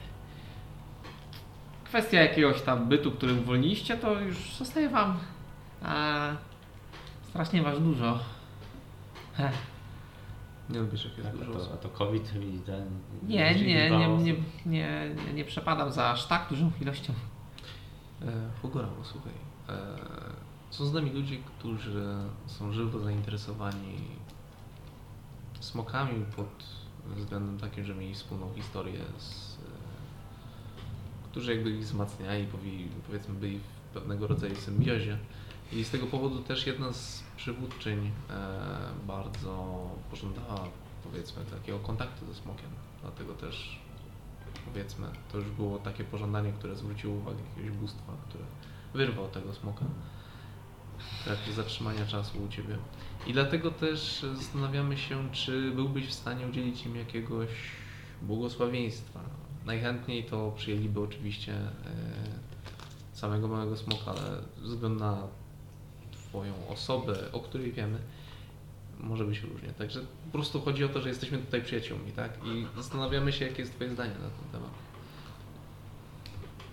kwestia 1.84 2.20
jakiegoś 2.20 2.62
tam 2.62 2.88
bytu, 2.88 3.10
który 3.10 3.34
uwolniliście, 3.34 3.96
to 3.96 4.20
już 4.20 4.54
zostaje 4.58 4.88
wam. 4.88 5.18
A 5.82 6.18
strasznie 7.28 7.62
was 7.62 7.82
dużo. 7.82 8.18
Heh. 9.34 9.52
Nie 10.70 10.80
lubisz 10.80 11.04
jak 11.04 11.18
jest 11.18 11.30
Tak, 11.30 11.42
a 11.42 11.44
dużo 11.44 11.58
to, 11.58 11.74
a 11.74 11.76
to 11.76 11.88
COVID 11.88 12.32
i 12.54 12.58
ten... 12.58 12.90
Nie, 13.22 13.54
nie, 13.54 13.90
nie, 13.90 13.90
nie, 13.90 14.18
nie, 14.18 14.34
nie, 15.26 15.32
nie 15.34 15.44
przepadam 15.44 15.92
za 15.92 16.10
aż 16.10 16.26
tak 16.26 16.46
dużą 16.50 16.70
ilością. 16.80 17.12
E, 18.22 18.50
Hogoramo, 18.62 19.04
słuchaj. 19.04 19.32
E, 19.68 19.96
są 20.70 20.86
z 20.86 20.92
nami 20.92 21.10
ludzie, 21.10 21.36
którzy 21.38 22.04
są 22.46 22.72
żywo 22.72 22.98
zainteresowani 22.98 23.98
smokami 25.60 26.24
pod 26.36 26.64
względem 27.16 27.58
takim, 27.58 27.84
że 27.84 27.94
mieli 27.94 28.14
wspólną 28.14 28.54
historię 28.54 29.00
z... 29.18 29.54
E, 29.54 29.60
którzy 31.30 31.54
jakby 31.54 31.70
ich 31.70 31.80
wzmacniali, 31.84 32.46
powi- 32.46 32.88
powiedzmy 33.06 33.34
byli 33.34 33.58
w 33.58 33.94
pewnego 33.94 34.26
rodzaju 34.26 34.56
symbiozie. 34.56 35.18
I 35.72 35.84
z 35.84 35.90
tego 35.90 36.06
powodu 36.06 36.42
też 36.42 36.66
jedna 36.66 36.92
z 36.92 37.22
przywódczyń 37.36 38.10
bardzo 39.06 39.80
pożądała 40.10 40.64
powiedzmy 41.04 41.44
takiego 41.44 41.78
kontaktu 41.78 42.26
ze 42.26 42.34
smokiem. 42.34 42.68
Dlatego 43.02 43.34
też 43.34 43.79
powiedzmy, 44.64 45.06
to 45.32 45.38
już 45.38 45.50
było 45.50 45.78
takie 45.78 46.04
pożądanie, 46.04 46.52
które 46.52 46.76
zwróciło 46.76 47.14
uwagę 47.14 47.38
jakiegoś 47.48 47.78
bóstwa, 47.78 48.12
które 48.28 48.44
wyrwał 48.94 49.28
tego 49.28 49.54
smoka 49.54 49.84
w 50.98 51.24
trakcie 51.24 51.52
zatrzymania 51.52 52.06
czasu 52.06 52.42
u 52.42 52.48
Ciebie. 52.48 52.78
I 53.26 53.32
dlatego 53.32 53.70
też 53.70 54.26
zastanawiamy 54.34 54.98
się, 54.98 55.30
czy 55.32 55.70
byłbyś 55.70 56.06
w 56.06 56.12
stanie 56.12 56.46
udzielić 56.46 56.86
im 56.86 56.96
jakiegoś 56.96 57.48
błogosławieństwa. 58.22 59.20
Najchętniej 59.66 60.24
to 60.24 60.52
przyjęliby 60.56 61.00
oczywiście 61.00 61.52
e, 61.52 61.70
samego 63.12 63.48
małego 63.48 63.76
smoka, 63.76 64.10
ale 64.10 64.42
ze 64.62 64.74
względu 64.74 65.00
na 65.00 65.22
Twoją 66.12 66.54
osobę, 66.68 67.32
o 67.32 67.40
której 67.40 67.72
wiemy, 67.72 67.98
może 69.00 69.24
być 69.24 69.40
różnie. 69.40 69.68
Także 69.68 70.00
po 70.32 70.38
prostu 70.38 70.60
chodzi 70.60 70.84
o 70.84 70.88
to, 70.88 71.00
że 71.00 71.08
jesteśmy 71.08 71.38
tutaj 71.38 71.62
przyjaciółmi, 71.62 72.12
tak? 72.12 72.30
I 72.44 72.66
zastanawiamy 72.76 73.32
się, 73.32 73.44
jakie 73.46 73.62
jest 73.62 73.74
Twoje 73.74 73.90
zdanie 73.90 74.10
na 74.12 74.18
ten 74.18 74.48
temat. 74.52 74.70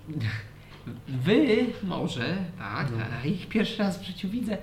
Wy 1.07 1.65
może, 1.83 2.37
tak, 2.57 2.87
No. 2.91 2.97
a 3.21 3.25
ich 3.25 3.47
pierwszy 3.49 3.77
raz 3.77 3.99
w 4.01 4.03
życiu 4.03 4.29
widzę. 4.29 4.57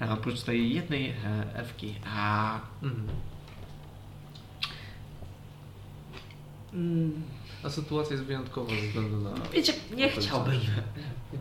A 0.00 0.12
oprócz 0.12 0.40
tej 0.42 0.74
jednej 0.74 1.08
e, 1.10 1.14
elfki. 1.54 1.94
A 2.06 2.60
Mhm. 2.82 3.08
mm, 6.72 7.22
A 7.64 7.70
sytuacja 7.70 8.12
jest 8.12 8.24
wyjątkowa 8.26 8.70
ze 8.70 8.86
względu 8.88 9.16
na... 9.20 9.30
wiecie, 9.52 9.72
nie 9.96 10.08
chciałbym 10.08 10.60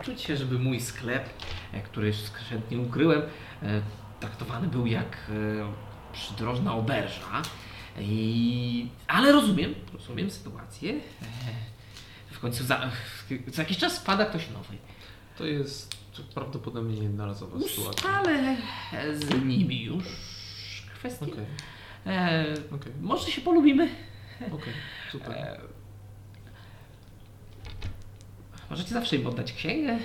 czuć 0.03 0.21
się, 0.21 0.37
żeby 0.37 0.59
mój 0.59 0.79
sklep, 0.81 1.29
e, 1.73 1.81
który 1.81 2.13
skrzętnie 2.13 2.77
ukryłem, 2.79 3.21
e, 3.63 3.81
traktowany 4.19 4.67
był 4.67 4.85
jak 4.85 5.17
e, 5.29 5.90
przydrożna 6.13 6.75
oberża. 6.75 7.41
I 7.99 8.87
Ale 9.07 9.31
rozumiem, 9.31 9.75
rozumiem 9.93 10.31
sytuację. 10.31 10.93
E, 10.93 12.33
W 12.33 12.39
końcu 12.39 12.63
za, 12.63 12.91
co 13.53 13.61
jakiś 13.61 13.77
czas 13.77 13.99
wpada 13.99 14.25
ktoś 14.25 14.49
nowy. 14.49 14.77
To 15.37 15.45
jest 15.45 15.95
prawdopodobnie 16.33 16.95
niejednorazowa 16.95 17.59
sytuacja. 17.59 17.89
Ustalę 17.89 18.57
z 19.19 19.43
nimi 19.45 19.83
już 19.83 20.03
kwestię. 20.95 21.25
Okej, 21.25 21.45
E, 22.05 22.45
okej, 22.75 22.91
może 23.01 23.31
się 23.31 23.41
polubimy. 23.41 23.89
okej, 24.51 24.73
super. 25.11 25.31
E, 25.37 25.59
możecie 28.69 28.89
zawsze 28.93 29.15
im 29.15 29.27
oddać 29.27 29.53
księgę, 29.53 29.97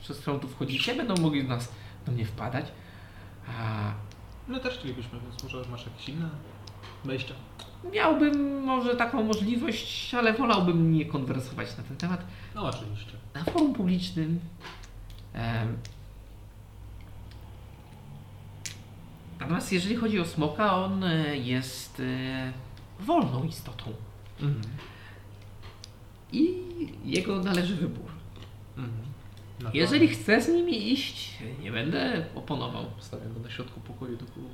przez 0.00 0.18
którą 0.18 0.38
tu 0.40 0.48
wchodzicie. 0.48 0.94
Będą 0.94 1.14
mogli 1.22 1.42
do 1.42 1.48
nas, 1.48 1.68
do 2.06 2.12
mnie 2.12 2.24
wpadać. 2.26 2.66
A 3.58 3.92
My 4.48 4.60
też 4.60 4.78
chcielibyśmy, 4.78 5.20
więc 5.20 5.42
może 5.42 5.70
masz 5.70 5.86
jakieś 5.86 6.08
inne 6.08 6.28
wejścia. 7.04 7.34
miałbym 7.92 8.62
może 8.64 8.96
taką 8.96 9.24
możliwość, 9.24 10.14
ale 10.14 10.32
wolałbym 10.32 10.92
nie 10.92 11.06
konwersować 11.06 11.76
na 11.76 11.82
ten 11.82 11.96
temat. 11.96 12.24
No 12.54 12.62
oczywiście. 12.62 13.12
Na 13.34 13.44
forum 13.44 13.74
publicznym. 13.74 14.40
Em, 15.32 15.76
Natomiast 19.40 19.72
jeżeli 19.72 19.96
chodzi 19.96 20.20
o 20.20 20.24
smoka, 20.24 20.76
on 20.76 21.04
e, 21.04 21.36
jest 21.36 22.00
e, 22.00 22.52
wolną 23.00 23.44
istotą 23.44 23.84
Mhm. 24.40 24.62
i 26.32 26.54
jego 27.04 27.38
należy 27.42 27.76
wybór. 27.76 28.10
Mhm. 28.76 29.07
Na 29.60 29.70
Jeżeli 29.74 30.08
chce 30.08 30.42
z 30.42 30.48
nimi 30.48 30.92
iść, 30.92 31.38
nie 31.62 31.72
będę 31.72 32.24
oponował. 32.34 32.84
Stawiam 32.98 33.34
go 33.34 33.40
na 33.40 33.50
środku 33.50 33.80
pokoju, 33.80 34.16
do 34.16 34.24
kogo 34.26 34.48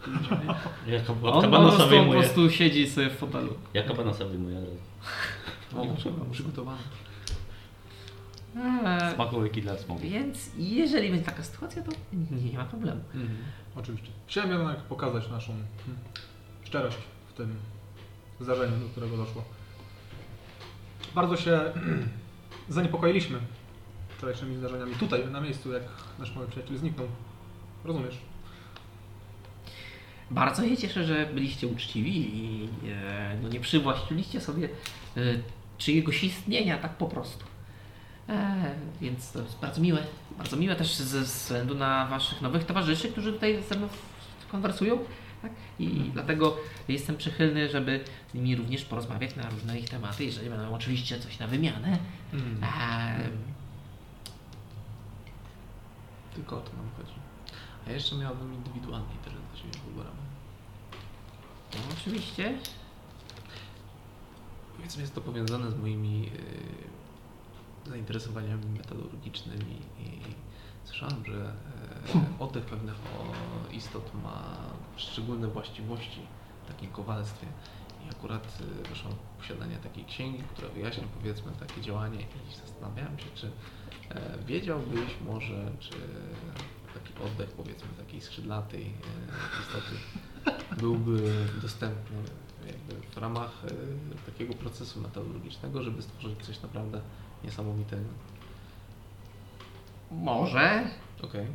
On 1.33 1.51
po 1.51 1.51
prostu, 1.51 2.05
po 2.07 2.11
prostu 2.11 2.51
siedzi 2.51 2.91
sobie 2.91 3.11
w 3.11 3.17
fotelu. 3.17 3.55
Ja 3.75 3.83
kabanosa 3.83 4.25
wyjmuję. 4.25 4.61
O, 5.77 5.87
przygotowany. 6.31 6.79
Eee, 8.57 9.15
Smakołyki 9.15 9.63
dla 9.63 9.79
smogu. 9.79 10.01
Więc 10.01 10.51
jeżeli 10.59 11.11
będzie 11.11 11.25
taka 11.25 11.43
sytuacja, 11.43 11.83
to 11.83 11.93
nie 12.53 12.59
ma 12.59 12.65
problemu. 12.65 13.01
Mhm. 13.15 13.37
Oczywiście. 13.77 14.11
Chciałem 14.27 14.51
jednak 14.51 14.77
pokazać 14.77 15.31
naszą 15.31 15.53
hmm, 15.53 15.99
szczerość 16.65 16.97
w 17.29 17.33
tym 17.33 17.57
zdarzeniu, 18.41 18.77
do 18.77 18.89
którego 18.89 19.17
doszło. 19.17 19.45
Bardzo 21.15 21.37
się 21.37 21.61
zaniepokoiliśmy 22.69 23.39
wczorajszymi 24.17 24.57
zdarzeniami 24.57 24.95
tutaj, 24.95 25.27
na 25.27 25.41
miejscu, 25.41 25.73
jak 25.73 25.83
nasz 26.19 26.35
mały 26.35 26.47
przyjaciel 26.47 26.79
zniknął. 26.79 27.07
Rozumiesz? 27.85 28.19
Bardzo 30.31 30.69
się 30.69 30.77
cieszę, 30.77 31.05
że 31.05 31.27
byliście 31.27 31.69
uczciwi 31.69 32.37
i 32.37 32.69
e, 32.89 33.37
no 33.43 33.49
nie 33.49 33.61
przywłaszczyliście 33.61 34.41
sobie 34.41 34.69
e, 35.17 35.21
czyjegoś 35.79 36.25
istnienia 36.25 36.79
tak 36.79 36.97
po 36.97 37.07
prostu. 37.07 37.45
E, 38.29 38.75
więc 39.01 39.33
to 39.33 39.43
jest 39.43 39.59
bardzo 39.61 39.81
miłe. 39.81 40.03
Bardzo 40.39 40.57
miłe 40.57 40.77
też 40.77 40.95
ze 40.95 41.21
względu 41.21 41.75
na 41.75 42.07
waszych 42.07 42.43
nowych 42.43 42.65
towarzyszy, 42.65 43.09
którzy 43.09 43.33
tutaj 43.33 43.63
ze 43.69 43.77
mną 43.77 43.89
konwersują. 44.51 44.99
Tak? 45.43 45.53
I 45.79 45.87
dlatego 46.13 46.57
jestem 46.89 47.17
przychylny, 47.17 47.69
żeby 47.69 48.01
z 48.31 48.35
nimi 48.35 48.57
również 48.57 48.85
porozmawiać 48.85 49.37
na 49.37 49.51
różne 49.51 49.79
ich 49.79 49.89
tematy, 49.89 50.25
jeżeli 50.25 50.51
będą 50.51 50.75
oczywiście 50.75 51.21
coś 51.21 51.39
na 51.39 51.47
wymianę. 51.47 51.99
Mhm. 52.33 52.65
E, 52.65 53.55
Tylko 56.35 56.59
o 56.59 56.61
to 56.61 56.77
nam 56.77 56.91
chodzi. 56.97 57.15
A 57.87 57.91
jeszcze 57.91 58.17
miałbym 58.17 58.55
indywidualnie 58.55 59.15
też 59.25 59.33
dla 59.33 59.63
Ciebie 59.63 59.85
wyborami. 59.87 60.17
no, 61.75 61.81
oczywiście. 62.01 62.59
Powiedzmy, 64.77 65.03
jest 65.03 65.15
to 65.15 65.21
powiązane 65.21 65.71
z 65.71 65.77
moimi 65.77 66.31
y, 67.87 67.91
zainteresowaniami 67.91 68.67
metalurgicznymi 68.67 69.77
i 69.99 70.21
słyszałem, 70.85 71.25
że 71.27 71.53
y, 72.15 72.43
oddech 72.45 72.65
pewnych 72.65 72.95
istot 73.73 74.11
ma 74.23 74.57
szczególne 74.97 75.49
właściwości 75.49 76.21
w 76.65 76.69
takim 76.69 76.91
kowalstwie. 76.91 77.47
I 78.07 78.11
akurat 78.11 78.59
y, 78.85 78.89
doszło 78.89 79.11
do 79.11 79.17
posiadania 79.39 79.79
takiej 79.79 80.05
księgi, 80.05 80.43
która 80.43 80.69
wyjaśnia 80.69 81.05
powiedzmy 81.19 81.53
takie 81.53 81.81
działanie 81.81 82.21
i 82.21 82.55
zastanawiałem 82.67 83.19
się, 83.19 83.27
czy 83.35 83.47
e, 83.47 83.51
wiedziałbyś 84.47 85.11
może, 85.27 85.71
czy 85.81 85.91
taki 86.95 87.25
oddech 87.25 87.51
powiedzmy 87.51 87.89
takiej 87.99 88.21
skrzydlatej 88.21 88.83
e, 88.83 89.61
istoty 89.61 89.95
byłby 90.77 91.33
dostępny 91.63 92.17
w 93.15 93.19
ramach 93.19 93.63
e, 93.65 94.31
takiego 94.31 94.55
procesu 94.55 95.01
metalurgicznego, 95.01 95.83
żeby 95.83 96.03
stworzyć 96.03 96.47
coś 96.47 96.63
naprawdę 96.63 97.01
niesamowitego. 97.45 98.09
Może. 100.11 100.91
Okej. 101.23 101.47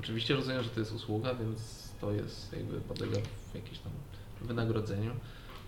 Oczywiście 0.00 0.34
rozumiem, 0.34 0.62
że 0.62 0.70
to 0.70 0.80
jest 0.80 0.92
usługa, 0.92 1.34
więc 1.34 1.88
to 2.00 2.12
jest 2.12 2.52
jakby 2.52 2.80
podlega 2.80 3.16
w 3.52 3.54
jakimś 3.54 3.78
tam 3.78 3.92
wynagrodzeniu. 4.40 5.10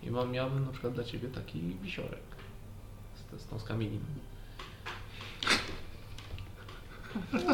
I 0.03 0.11
mam, 0.11 0.31
miałbym 0.31 0.65
na 0.65 0.73
przykład 0.73 0.93
dla 0.93 1.05
Ciebie 1.05 1.29
taki 1.29 1.61
wisiorek 1.61 2.23
z, 3.15 3.41
z 3.41 3.47
tą 3.47 3.59
skamieliną. 3.59 4.05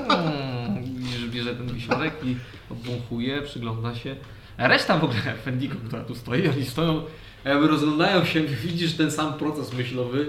Hmm, 0.09 0.85
bierze 1.31 1.55
ten 1.55 1.67
wisiorek 1.67 2.15
i 2.25 2.37
obwąchuje, 2.71 3.43
przygląda 3.43 3.95
się. 3.95 4.17
Reszta 4.59 4.99
w 4.99 5.05
ogóle 5.05 5.21
Fendigo, 5.45 5.77
która 5.87 6.05
tu 6.05 6.15
stoi, 6.15 6.49
oni 6.49 6.65
stoją, 6.65 7.03
jakby 7.45 7.69
rozglądają 7.69 8.25
się, 8.25 8.43
widzisz 8.43 8.93
ten 8.93 9.11
sam 9.11 9.35
proces 9.35 9.73
myślowy, 9.73 10.27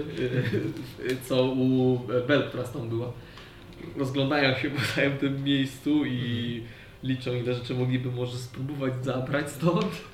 y, 1.10 1.16
co 1.28 1.44
u 1.44 1.98
Bel, 2.28 2.48
która 2.48 2.62
tą 2.62 2.88
była. 2.88 3.12
Rozglądają 3.96 4.58
się 4.58 4.70
po 4.70 4.80
całym 4.94 5.18
tym 5.18 5.44
miejscu 5.44 6.04
i 6.04 6.62
liczą 7.02 7.34
ile 7.34 7.54
rzeczy 7.54 7.74
mogliby 7.74 8.10
może 8.10 8.38
spróbować 8.38 9.04
zabrać 9.04 9.50
stąd. 9.50 10.11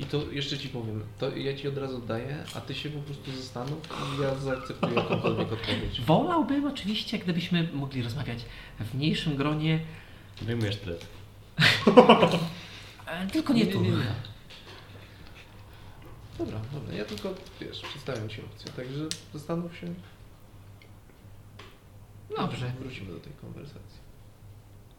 I 0.00 0.04
to 0.04 0.30
jeszcze 0.30 0.58
Ci 0.58 0.68
powiem, 0.68 1.02
to 1.18 1.36
ja 1.36 1.56
Ci 1.56 1.68
od 1.68 1.78
razu 1.78 2.00
daję, 2.00 2.44
a 2.54 2.60
Ty 2.60 2.74
się 2.74 2.90
po 2.90 3.00
prostu 3.00 3.32
zastanów 3.32 3.78
i 4.18 4.22
ja 4.22 4.34
zaakceptuję 4.34 4.94
jakąkolwiek 4.94 5.52
odpowiedź. 5.52 6.00
Wolałbym 6.00 6.66
oczywiście, 6.66 7.18
gdybyśmy 7.18 7.68
mogli 7.72 8.02
rozmawiać 8.02 8.38
w 8.80 8.94
mniejszym 8.94 9.36
gronie, 9.36 9.80
Wyjmujesz 10.42 10.74
stres. 10.74 10.98
e, 13.06 13.26
tylko 13.26 13.52
nie, 13.52 13.66
tu. 13.66 13.82
Dobra, 16.38 16.60
dobra, 16.72 16.94
ja 16.94 17.04
tylko, 17.04 17.34
wiesz, 17.60 17.80
przedstawiam 17.80 18.28
Ci 18.28 18.40
opcję, 18.42 18.72
także 18.72 19.04
zastanów 19.34 19.76
się. 19.76 19.94
Dobrze. 22.36 22.72
Wrócimy 22.80 23.12
do 23.12 23.20
tej 23.20 23.32
konwersacji. 23.32 24.00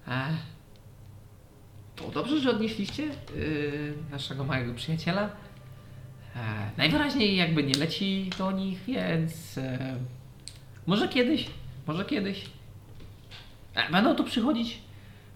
E, 0.08 0.38
to 2.02 2.12
dobrze, 2.12 2.40
że 2.40 2.50
odnieśliście 2.52 3.04
yy, 3.04 3.94
naszego 4.12 4.44
małego 4.44 4.74
przyjaciela. 4.74 5.30
E, 6.36 6.72
najwyraźniej 6.78 7.36
jakby 7.36 7.64
nie 7.64 7.74
leci 7.74 8.30
do 8.38 8.52
nich, 8.52 8.80
więc 8.88 9.58
e, 9.58 9.98
może 10.88 11.08
kiedyś, 11.08 11.48
może 11.88 12.06
kiedyś. 12.06 12.46
E, 13.76 13.92
będą 13.92 14.16
tu 14.16 14.24
przychodzić. 14.24 14.82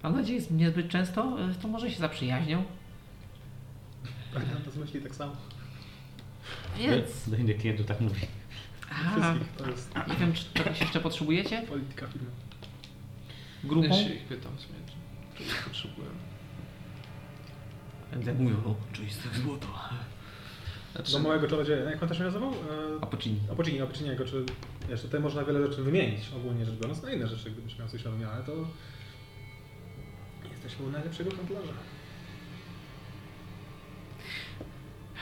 Mam 0.04 0.16
nadzieję, 0.16 0.42
że 0.42 0.48
niezbyt 0.52 0.90
często, 0.90 1.38
e, 1.50 1.54
to 1.62 1.68
może 1.68 1.92
się 1.92 1.98
zaprzyjaźnią. 2.00 2.64
Ja 4.34 4.72
to 4.72 4.80
myśli 4.80 5.02
tak 5.02 5.16
samo. 5.16 5.36
Więc 6.78 7.30
Do 7.30 7.38
innych 7.38 7.58
klientów 7.58 7.86
tak 7.86 8.02
mówi. 8.02 8.22
a, 9.22 9.36
to 9.58 9.70
jest 9.70 9.96
nie 10.08 10.16
wiem, 10.16 10.34
czy 10.34 10.46
czegoś 10.54 10.82
jeszcze 10.82 11.00
potrzebujecie? 11.00 11.62
polityka 11.62 12.08
firmy. 12.08 12.28
Grupą? 13.64 13.88
Ja 13.88 13.94
się 13.94 14.14
ich 14.14 14.24
pytam 14.24 14.58
w 14.58 14.62
sumie, 14.62 14.80
czy, 15.38 15.44
czy 15.44 15.64
potrzebują. 15.64 16.08
Mówił 18.40 18.58
o 18.66 18.76
czystych 18.94 19.38
złoto. 19.38 19.68
Znaczy, 20.96 21.12
Do 21.12 21.20
małego 21.20 21.48
czarodzieja, 21.48 21.90
jak 21.90 22.04
on 22.04 22.10
też 22.10 22.18
się 22.18 22.24
nazywał? 22.24 22.52
E, 22.52 23.04
Apocini. 23.04 23.40
Apocini, 23.52 23.82
Apociniego, 23.82 24.26
czy 24.26 24.46
wiesz, 24.90 25.02
tutaj 25.02 25.20
można 25.20 25.44
wiele 25.44 25.68
rzeczy 25.68 25.84
wymienić, 25.84 26.22
ogólnie 26.36 26.66
rzecz 26.66 26.76
biorąc, 26.76 27.04
na 27.04 27.12
inne 27.12 27.28
rzeczy, 27.28 27.52
gdybyś 27.52 27.80
miał 27.80 27.88
coś 27.88 28.04
wymianę, 28.04 28.44
to 28.46 28.52
jesteśmy 30.52 30.86
u 30.86 30.90
najlepszego 30.90 31.32
handlarza. 31.36 31.74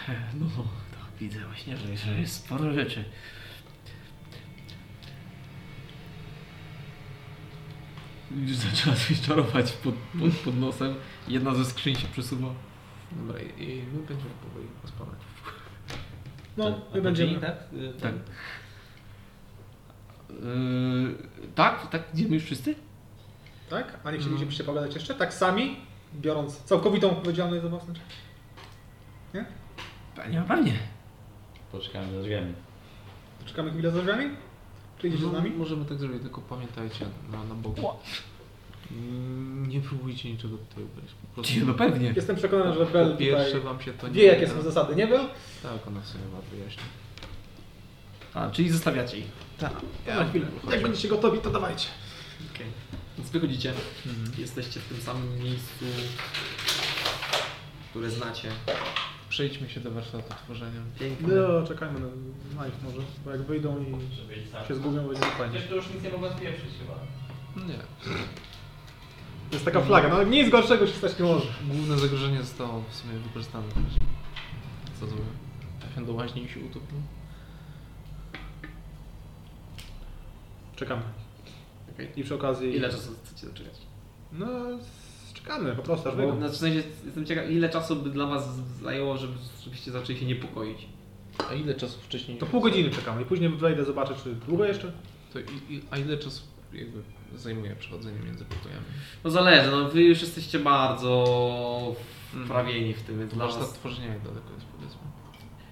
No, 0.39 0.45
tak, 0.91 1.19
widzę 1.19 1.39
właśnie, 1.45 1.77
że 1.77 1.97
że 1.97 2.19
jest 2.19 2.35
sporo 2.35 2.73
rzeczy. 2.73 3.03
Już 8.31 8.55
zaczęła 8.55 8.95
coś 8.95 9.21
czarować 9.21 9.71
pod, 9.71 9.95
pod, 10.19 10.31
pod 10.45 10.57
nosem. 10.59 10.95
Jedna 11.27 11.55
ze 11.55 11.65
skrzyń 11.65 11.95
się 11.95 12.07
przesuwa. 12.07 12.53
Dobra, 13.17 13.41
i, 13.41 13.63
i 13.63 13.83
my 13.93 13.99
będziemy 14.07 14.29
powoli 14.43 14.67
pospalać. 14.81 15.19
No, 16.57 16.81
my 16.93 17.01
będziemy... 17.01 17.39
tak? 17.39 17.57
Tak. 18.01 18.13
Yy, 20.29 21.17
tak? 21.55 21.87
Tak? 21.89 22.03
Idziemy 22.13 22.33
już 22.35 22.43
wszyscy? 22.43 22.75
Tak? 23.69 23.99
A 24.03 24.11
nie 24.11 24.17
chcielibyście 24.17 24.63
pogadać 24.63 24.93
jeszcze? 24.95 25.15
Tak 25.15 25.33
sami, 25.33 25.75
biorąc 26.15 26.57
całkowitą 26.63 27.11
odpowiedzialność 27.11 27.63
za 27.63 27.69
własne 27.69 27.93
rzeczy? 27.95 28.05
Pewnie, 30.15 30.43
pewnie. 30.47 30.73
Poczekamy 31.71 32.13
za 32.13 32.21
drzwiami. 32.21 32.53
Czekamy 33.45 33.71
chwilę 33.71 33.91
za 33.91 34.01
drzwiami? 34.01 34.29
Czy 34.97 35.07
idziecie 35.07 35.23
z 35.23 35.25
No, 35.27 35.31
nami? 35.33 35.49
możemy 35.51 35.85
tak 35.85 35.97
zrobić, 35.97 36.21
tylko 36.21 36.41
pamiętajcie 36.41 37.05
na, 37.31 37.43
na 37.43 37.55
Bogu. 37.55 37.81
Mm, 38.91 39.69
Nie 39.69 39.81
próbujcie 39.81 40.31
niczego 40.31 40.57
tutaj 40.57 40.83
ubrać. 40.83 41.05
Po 41.21 41.41
prostu 41.41 41.65
No 41.65 41.73
pewnie. 41.73 42.13
Jestem 42.15 42.35
przekonany, 42.35 42.73
że 42.73 42.85
Bell 42.85 43.11
po 43.11 43.17
pierwsze 43.17 43.45
tutaj 43.45 43.61
wam 43.61 43.81
się 43.81 43.93
to 43.93 44.07
nie 44.07 44.13
wie 44.13 44.23
jakie 44.25 44.45
uda. 44.45 44.53
są 44.55 44.61
zasady, 44.61 44.95
nie 44.95 45.07
Bell? 45.07 45.27
Tak, 45.63 45.87
ona 45.87 46.03
sobie 46.03 46.23
ma 46.33 46.57
wyjaśni. 46.57 46.83
A, 48.33 48.49
czyli 48.49 48.69
zostawiacie 48.69 49.17
ich. 49.17 49.25
Tak. 49.57 49.73
Na 50.07 50.25
chwilę. 50.25 50.45
Jak 50.71 50.81
będziecie 50.81 51.07
gotowi, 51.07 51.39
to 51.39 51.49
dawajcie. 51.49 51.87
Okej. 52.55 52.67
Więc 53.17 53.29
wychodzicie. 53.29 53.73
Jesteście 54.37 54.79
w 54.79 54.85
tym 54.85 55.01
samym 55.01 55.39
miejscu, 55.39 55.85
które 57.89 58.09
znacie. 58.09 58.49
Przejdźmy 59.29 59.69
się 59.69 59.79
do 59.79 59.91
warsztatu 59.91 60.33
tworzenia. 60.45 60.81
Piękne. 60.99 61.35
No, 61.35 61.67
czekajmy 61.67 61.99
na, 61.99 62.07
na 62.61 62.65
nich 62.65 62.75
może, 62.83 62.97
bo 63.25 63.31
jak 63.31 63.41
wyjdą 63.41 63.81
i 63.83 64.67
się 64.67 64.75
zgubią, 64.75 65.07
będzie 65.07 65.21
fajnie. 65.21 65.59
to 65.59 65.75
już 65.75 65.89
nic 65.89 66.03
nie 66.03 66.09
mogła 66.09 66.37
spieprzyć 66.37 66.69
chyba. 66.79 66.93
Nie. 67.67 67.79
To 69.53 69.57
jest 69.57 69.65
taka 69.65 69.81
flaga, 69.81 70.09
no 70.09 70.23
nic 70.23 70.49
gorszego 70.49 70.87
się 70.87 70.93
stać 70.93 71.19
nie 71.19 71.25
może. 71.25 71.47
Główne 71.67 71.97
zagrożenie 71.97 72.41
zostało 72.41 72.83
w 72.89 72.95
sumie 72.95 73.13
wykorzystane 73.13 73.67
też. 73.67 73.99
Co 74.99 75.07
zrobię? 75.07 75.23
Trafiam 75.79 76.05
do 76.05 76.13
łaźni 76.13 76.43
i 76.43 76.49
się 76.49 76.59
utopił. 76.59 76.97
Czekamy. 80.75 81.01
Okej. 81.93 82.09
I 82.15 82.23
przy 82.23 82.35
okazji... 82.35 82.75
Ile 82.75 82.89
czasu 82.89 83.11
chcecie 83.23 83.47
zaczekać? 83.47 83.73
No, 84.31 84.47
czekamy, 85.33 85.75
po 85.75 85.81
prostu 85.83 86.09
aż 86.09 86.15
Bo, 86.15 86.21
wyjdą. 86.21 86.37
znaczy, 86.37 86.53
w 86.53 86.57
sensie, 86.57 86.83
jestem 87.05 87.25
ciekaw, 87.25 87.49
ile 87.49 87.69
czasu 87.69 87.95
by 87.95 88.09
dla 88.09 88.25
was 88.25 88.55
zajęło, 88.83 89.17
żeby, 89.17 89.33
żebyście 89.63 89.91
zaczęli 89.91 90.19
się 90.19 90.25
niepokoić? 90.25 90.87
A 91.49 91.53
ile 91.53 91.75
czasu 91.75 91.99
wcześniej? 92.01 92.37
To 92.37 92.45
pół 92.45 92.61
godziny 92.61 92.89
czekamy 92.89 93.21
i 93.21 93.25
później 93.25 93.49
wejdę, 93.49 93.85
zobaczę 93.85 94.15
czy 94.23 94.35
długo 94.35 94.65
jeszcze. 94.65 94.91
To 95.33 95.39
i, 95.39 95.73
i, 95.73 95.81
a 95.91 95.97
ile 95.97 96.17
czasu 96.17 96.41
jakby 96.73 97.01
zajmuje 97.37 97.75
przechodzenie 97.75 98.19
między 98.19 98.45
pokojami? 98.45 98.85
No 99.23 99.29
zależy, 99.29 99.71
no 99.71 99.89
wy 99.89 100.03
już 100.03 100.21
jesteście 100.21 100.59
bardzo 100.59 101.95
wprawieni 102.45 102.93
w 102.93 103.01
tym, 103.03 103.19
więc 103.19 103.33
dla 103.33 103.47
was... 103.47 103.73
tworzenia 103.73 104.07
jak 104.07 104.21
daleko 104.21 104.53
jest 104.53 104.65
powiedzmy? 104.65 105.01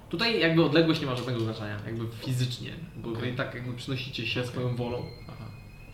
Tutaj 0.09 0.39
jakby 0.39 0.63
odległość 0.65 1.01
nie 1.01 1.07
ma 1.07 1.15
żadnego 1.15 1.39
znaczenia, 1.39 1.79
jakby 1.85 2.05
fizycznie, 2.25 2.71
bo 2.95 3.09
wy 3.09 3.17
Okej. 3.17 3.33
i 3.33 3.35
tak 3.35 3.55
jakby 3.55 3.73
przynosicie 3.73 4.27
się 4.27 4.45
swoją 4.45 4.75
wolą. 4.75 5.05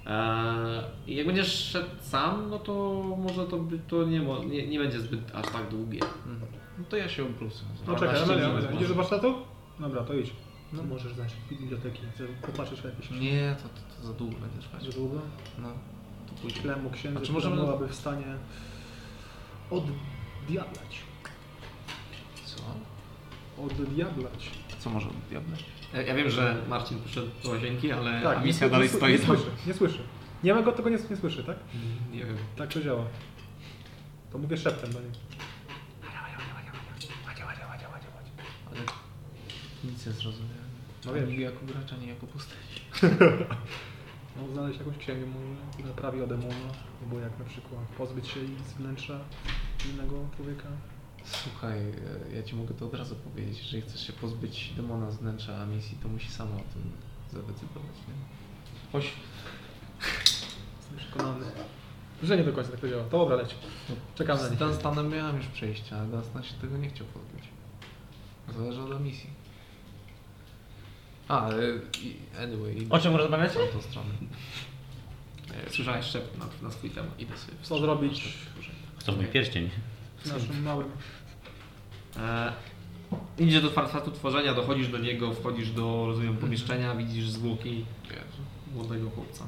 Eee, 0.06 0.84
I 1.08 1.16
jak 1.16 1.28
będziesz 1.28 1.54
szedł 1.54 1.90
sam, 2.02 2.50
no 2.50 2.60
to 2.60 3.04
może 3.18 3.46
to, 3.46 3.58
by, 3.58 3.80
to 3.80 4.04
nie, 4.04 4.22
mo- 4.22 4.44
nie, 4.44 4.68
nie 4.68 4.80
będzie 4.80 5.00
zbyt 5.00 5.36
aż 5.36 5.46
tak 5.46 5.70
długie. 5.70 6.00
Mhm. 6.04 6.52
No 6.78 6.84
to 6.90 6.98
ja 6.98 7.10
się 7.10 7.24
obrócę. 7.24 7.64
No 7.88 7.96
czekaj, 7.96 8.24
Amelia, 8.24 8.72
idziesz 8.76 8.90
do 8.90 8.96
warsztatu? 8.96 9.36
Dobra, 9.80 10.04
to 10.04 10.14
idź. 10.14 10.34
No 10.74 10.84
możesz 10.84 11.14
znać 11.14 11.34
biblioteki, 11.50 12.02
popatrzeć 12.42 12.84
na 12.84 12.90
jakieś 12.90 13.12
Nie, 13.12 13.56
to 13.64 13.70
za 14.04 14.14
długo 14.14 14.36
będzie 14.38 14.60
trwać. 14.68 14.84
za 14.84 14.92
długo. 14.92 15.22
No, 15.58 15.70
to 16.28 16.42
pójdzie. 16.42 16.62
Klemu 16.62 16.90
księdza, 16.90 17.22
czy 17.22 17.32
możemy- 17.32 17.56
byłaby 17.56 17.88
w 17.88 17.96
stanie 17.96 18.26
oddiablać. 19.72 21.00
Co? 22.46 22.64
Oddiablać. 23.64 24.52
Co 24.80 24.90
może 24.90 25.10
diable? 25.30 25.58
Ja, 25.94 26.02
ja 26.02 26.16
wiem, 26.16 26.30
że 26.30 26.56
Marcin 26.70 27.00
poszedł 27.00 27.28
do 27.44 27.50
łazienki, 27.50 27.92
ale 27.92 28.22
Tak, 28.22 28.40
nie 28.40 28.46
misja 28.46 28.70
dalej 28.70 28.90
nie, 28.90 28.96
stoi 28.96 29.12
nie 29.14 29.20
tam. 29.20 29.28
słyszy, 29.28 29.46
nie 29.68 29.74
słyszy. 29.74 30.00
Nie 30.44 30.54
ma 30.54 30.62
go, 30.62 30.72
tego 30.72 30.90
nie, 30.90 30.98
nie 31.10 31.18
słyszy, 31.18 31.44
tak? 31.44 31.58
Nie 32.12 32.26
wiem. 32.26 32.38
Tak 32.58 32.74
to 32.74 32.82
działa. 32.82 33.04
To 34.32 34.38
mówię 34.38 34.58
szeptem 34.58 34.94
do 34.94 35.00
niej. 35.00 35.12
Ale 38.70 38.80
nic 39.84 40.06
nie 40.06 40.12
zrozumiałem. 40.12 40.68
No 41.06 41.12
Ani 41.12 41.22
wiem. 41.22 41.42
jako 41.42 41.66
gracz, 41.66 41.94
ani 41.94 42.08
jako 42.08 42.28
postać. 42.28 42.58
No, 44.38 44.54
znaleźć 44.54 44.80
jakąś 44.80 44.98
księgę 44.98 45.26
może, 45.26 45.72
która 45.74 45.94
prawi 45.94 46.22
o 46.22 46.28
demona, 46.28 46.70
albo 47.04 47.20
jak 47.20 47.40
na 47.40 47.46
przykład 47.46 47.82
pozbyć 47.98 48.28
się 48.28 48.40
z 48.70 48.74
wnętrza 48.74 49.20
innego 49.92 50.16
człowieka. 50.36 50.68
Słuchaj, 51.24 51.80
e, 51.80 52.36
ja 52.36 52.44
ci 52.44 52.56
mogę 52.56 52.74
to 52.74 52.86
od 52.86 52.94
razu 52.94 53.16
powiedzieć. 53.16 53.60
Jeżeli 53.60 53.82
chcesz 53.82 54.08
się 54.08 54.14
pozbyć 54.14 54.74
demona 54.78 55.12
z 55.12 55.18
wnętrza 55.18 55.66
misji, 55.66 55.98
to 56.04 56.08
musi 56.10 56.32
sama 56.32 56.56
o 56.56 56.74
tym 56.74 56.92
zadecydować, 57.32 57.96
nie? 58.08 58.14
Chodź. 58.92 59.14
Jestem 60.78 60.98
przekonany, 60.98 61.46
że 62.24 62.38
nie 62.38 62.44
do 62.44 62.54
końca 62.54 62.72
tak 62.72 62.80
to 62.80 62.90
działa. 62.90 63.04
To 63.04 63.18
dobra, 63.18 63.36
leć. 63.36 63.56
Czekam 64.16 64.38
na 64.38 64.44
Z 64.44 64.50
nich. 64.50 64.60
Dunstanem 64.60 65.10
miałem 65.10 65.38
już 65.38 65.48
przejście, 65.48 65.96
ale 65.96 66.08
Dunstan 66.08 66.44
się 66.44 66.54
tego 66.54 66.78
nie 66.78 66.90
chciał 66.90 67.08
pozbyć. 67.08 67.44
Zależy 68.58 68.82
od 68.82 69.02
misji. 69.02 69.30
A, 71.28 71.50
i- 72.04 72.16
anyway, 72.44 72.88
O 72.90 73.00
czym 73.00 73.16
rozmawiacie? 73.16 73.60
w 73.70 73.74
tą 73.74 73.82
stronę. 73.82 74.10
Nie, 75.48 75.70
Słyszałeś 75.74 76.06
szept 76.06 76.38
na, 76.38 76.46
na 76.62 76.72
swój 76.72 76.90
temat. 76.90 77.20
Idę 77.20 77.38
sobie 77.38 77.54
w 77.62 77.68
Co 77.68 77.80
zrobić 77.80 78.38
Co 79.06 79.12
mój 79.12 79.26
pierścień? 79.26 79.70
z 80.24 80.32
naszym 80.32 80.64
małym... 80.64 80.88
E, 82.18 82.54
idziesz 83.40 83.62
do 83.62 83.70
warsztatu 83.72 84.12
tworzenia, 84.12 84.54
dochodzisz 84.54 84.88
do 84.88 84.98
niego, 84.98 85.34
wchodzisz 85.34 85.72
do, 85.72 86.06
rozumiem, 86.08 86.38
pomieszczenia, 86.38 86.96
widzisz 86.96 87.30
zwłoki 87.30 87.86
Jezu, 88.04 88.42
młodego 88.74 89.10
chłopca. 89.10 89.44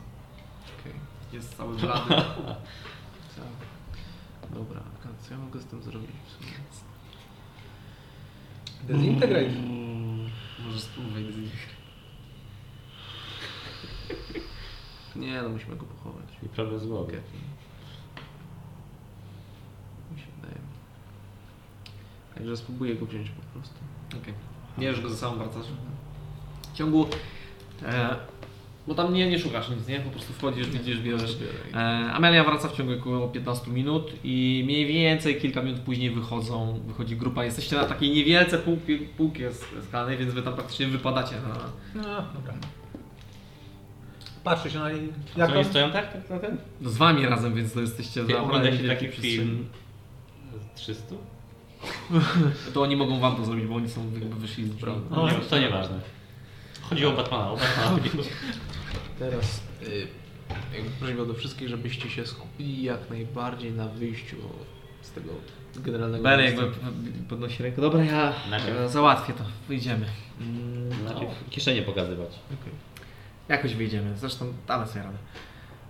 okej. 0.79 0.93
Jest 1.33 1.57
cały 1.57 1.75
blady. 1.77 2.09
Co? 3.35 3.41
Dobra, 4.53 4.81
co 5.21 5.33
ja 5.33 5.39
mogę 5.39 5.59
z 5.59 5.65
tym 5.65 5.83
zrobić 5.83 6.09
w? 8.81 8.87
Dezintegrate. 8.87 9.49
Może 10.65 10.79
spróbuj 10.79 11.33
z 11.33 11.37
nich. 11.37 11.79
Nie, 15.15 15.41
no 15.41 15.49
musimy 15.49 15.75
go 15.75 15.85
pochować. 15.85 16.25
I 16.43 16.49
problem 16.49 16.79
z. 16.79 16.91
Okej. 16.91 17.19
Mi 20.11 20.19
się 20.19 20.27
wydaje. 20.41 20.61
Także 22.35 22.57
spróbuję 22.57 22.95
go 22.95 23.05
wziąć 23.05 23.29
po 23.29 23.41
prostu. 23.41 23.75
Okej. 24.21 24.33
Bierzesz 24.79 25.01
go 25.01 25.09
ze 25.09 25.17
sobą, 25.17 25.37
wracasz. 25.37 25.65
W 26.73 26.77
ciągu... 26.77 27.07
E, 27.85 28.15
bo 28.87 28.95
tam 28.95 29.13
nie, 29.13 29.29
nie 29.29 29.39
szukasz 29.39 29.69
nic, 29.69 29.87
nie? 29.87 29.99
Po 29.99 30.09
prostu 30.09 30.33
wchodzisz, 30.33 30.69
widzisz, 30.69 30.99
bierzesz. 30.99 31.37
E, 31.73 31.77
Amelia 32.13 32.43
wraca 32.43 32.67
w 32.67 32.77
ciągu 32.77 32.93
około 32.93 33.27
15 33.27 33.71
minut 33.71 34.11
i 34.23 34.63
mniej 34.65 34.85
więcej 34.85 35.35
kilka 35.41 35.61
minut 35.61 35.79
później 35.81 36.11
wychodzą, 36.11 36.79
wychodzi 36.87 37.15
grupa. 37.15 37.43
Jesteście 37.43 37.75
na 37.75 37.83
takiej 37.85 38.09
niewielce 38.09 38.57
półki, 38.57 38.97
półki 38.97 39.41
skalnej, 39.87 40.17
więc 40.17 40.33
wy 40.33 40.41
tam 40.41 40.53
praktycznie 40.53 40.87
wypadacie 40.87 41.35
na... 41.35 41.55
No, 42.01 42.23
dobra. 42.33 42.53
Patrzy 44.43 44.71
się 44.71 44.79
na 44.79 44.91
niej. 44.91 45.09
Jak 45.37 45.49
oni 45.51 45.65
stoją 45.65 45.91
tak, 45.91 46.13
tak 46.13 46.29
na 46.29 46.39
ten? 46.39 46.57
No 46.81 46.89
z 46.89 46.97
wami 46.97 47.25
razem, 47.25 47.53
więc 47.53 47.73
to 47.73 47.81
jesteście 47.81 48.25
Ty 48.25 48.33
za 48.33 48.41
ogląda 48.41 48.77
się 48.77 48.87
taki 48.87 49.07
film 49.07 49.67
z 50.75 50.79
300? 50.79 51.15
To 52.73 52.81
oni 52.81 52.95
mogą 52.95 53.19
wam 53.19 53.35
to 53.35 53.45
zrobić, 53.45 53.65
bo 53.65 53.75
oni 53.75 53.89
są 53.89 54.11
jakby 54.13 54.35
wyszli 54.35 54.65
z 54.65 54.69
broni. 54.69 55.01
No, 55.11 55.27
to 55.49 55.59
nieważne. 55.59 55.99
Chodziło 56.89 57.11
o 57.13 57.15
Batmana, 57.15 57.51
o 57.51 57.57
Batmana. 57.57 57.99
Teraz 59.19 59.61
y, 59.87 60.07
jakby 60.73 60.89
prośba 60.99 61.25
do 61.25 61.33
wszystkich, 61.33 61.69
żebyście 61.69 62.09
się 62.09 62.25
skupili 62.25 62.83
jak 62.83 63.09
najbardziej 63.09 63.71
na 63.71 63.87
wyjściu 63.87 64.35
z 65.01 65.11
tego 65.11 65.29
generalnego 65.75 66.37
miejsca. 66.37 66.61
jakby 66.61 67.11
podnosi 67.29 67.63
rękę. 67.63 67.81
Dobra, 67.81 68.03
ja 68.03 68.33
Najpierw. 68.49 68.77
e, 68.79 68.89
załatwię 68.89 69.33
to. 69.33 69.43
Wyjdziemy. 69.67 70.05
Najpierw 71.05 71.49
kieszenie 71.49 71.81
pokazywać. 71.81 72.27
Okej. 72.61 72.73
Jakoś 73.49 73.75
wyjdziemy. 73.75 74.17
Zresztą 74.17 74.53
damy 74.67 74.87
sobie 74.87 75.03
radę. 75.03 75.17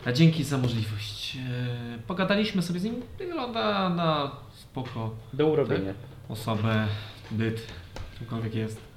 A 0.05 0.11
dzięki 0.11 0.43
za 0.43 0.57
możliwość. 0.57 1.37
E, 1.95 1.99
Pogadaliśmy 2.07 2.61
sobie 2.61 2.79
z 2.79 2.83
nim. 2.83 2.95
Wygląda 3.17 3.89
na 3.89 4.31
spoko 4.53 5.15
Do 5.33 5.47
urobienia. 5.47 5.93
osobę, 6.29 6.87
byt, 7.31 7.61
czymkolwiek 8.17 8.55
jest. 8.55 8.88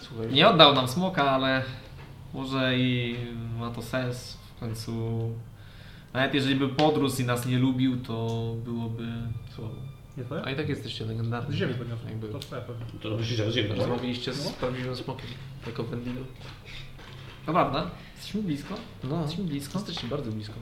Słuchaj, 0.00 0.32
Nie 0.32 0.48
oddał 0.48 0.74
nam 0.74 0.88
smoka, 0.88 1.30
ale 1.30 1.62
może 2.34 2.78
i 2.78 3.16
ma 3.58 3.70
to 3.70 3.82
sens. 3.82 4.36
W 4.56 4.60
końcu 4.60 5.30
nawet 6.12 6.34
jeżeli 6.34 6.56
by 6.56 6.68
podrósł 6.68 7.22
i 7.22 7.24
nas 7.24 7.46
nie 7.46 7.58
lubił, 7.58 7.96
to 8.00 8.14
byłoby 8.64 9.06
słabo. 9.54 9.74
Nie? 10.16 10.24
A 10.44 10.50
i 10.50 10.56
tak 10.56 10.68
jesteście 10.68 11.04
legendarni. 11.04 11.54
Z 11.54 11.58
ziemi 11.58 11.74
podniosłem. 11.74 12.08
Jakby 12.10 12.28
To 12.28 12.38
twoja 12.38 12.62
pewnie. 12.62 12.86
To 13.00 13.22
że 13.22 13.52
ziemi 13.52 13.68
rozmawialiście 13.68 14.32
z 14.32 14.52
prawdziwym 14.52 14.96
smokiem, 14.96 15.26
jako 15.66 15.84
Wendigo. 15.84 16.20
To 17.46 17.52
prawda? 17.52 17.90
Jesteśmy 18.16 18.42
blisko? 18.42 18.74
No, 19.04 19.20
Jesteśmy 19.20 19.44
blisko? 19.44 19.78
jesteście 19.78 20.06
bardzo 20.06 20.32
blisko. 20.32 20.54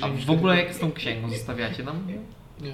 A 0.00 0.08
w 0.26 0.30
ogóle 0.30 0.56
jak 0.62 0.74
z 0.74 0.78
tą 0.78 0.92
księgą 0.92 1.30
zostawiacie 1.30 1.82
nam? 1.84 2.06
Nie. 2.06 2.14
Nie. 2.66 2.72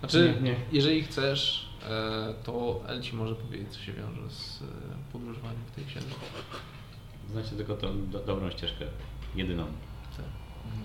Znaczy, 0.00 0.34
Nie, 0.42 0.50
nie. 0.50 0.56
jeżeli 0.72 1.02
chcesz, 1.02 1.68
e, 1.90 2.34
to 2.44 2.80
El 2.86 3.02
ci 3.02 3.16
może 3.16 3.34
powiedzieć, 3.34 3.68
co 3.68 3.78
się 3.80 3.92
wiąże 3.92 4.30
z 4.30 4.62
e, 4.62 4.66
podróżowaniem 5.12 5.62
w 5.66 5.74
tej 5.74 5.84
księdze. 5.84 6.08
Znacie 7.32 7.50
tylko 7.50 7.74
tą 7.76 8.10
do, 8.10 8.18
dobrą 8.18 8.50
ścieżkę. 8.50 8.84
Jedyną. 9.34 9.66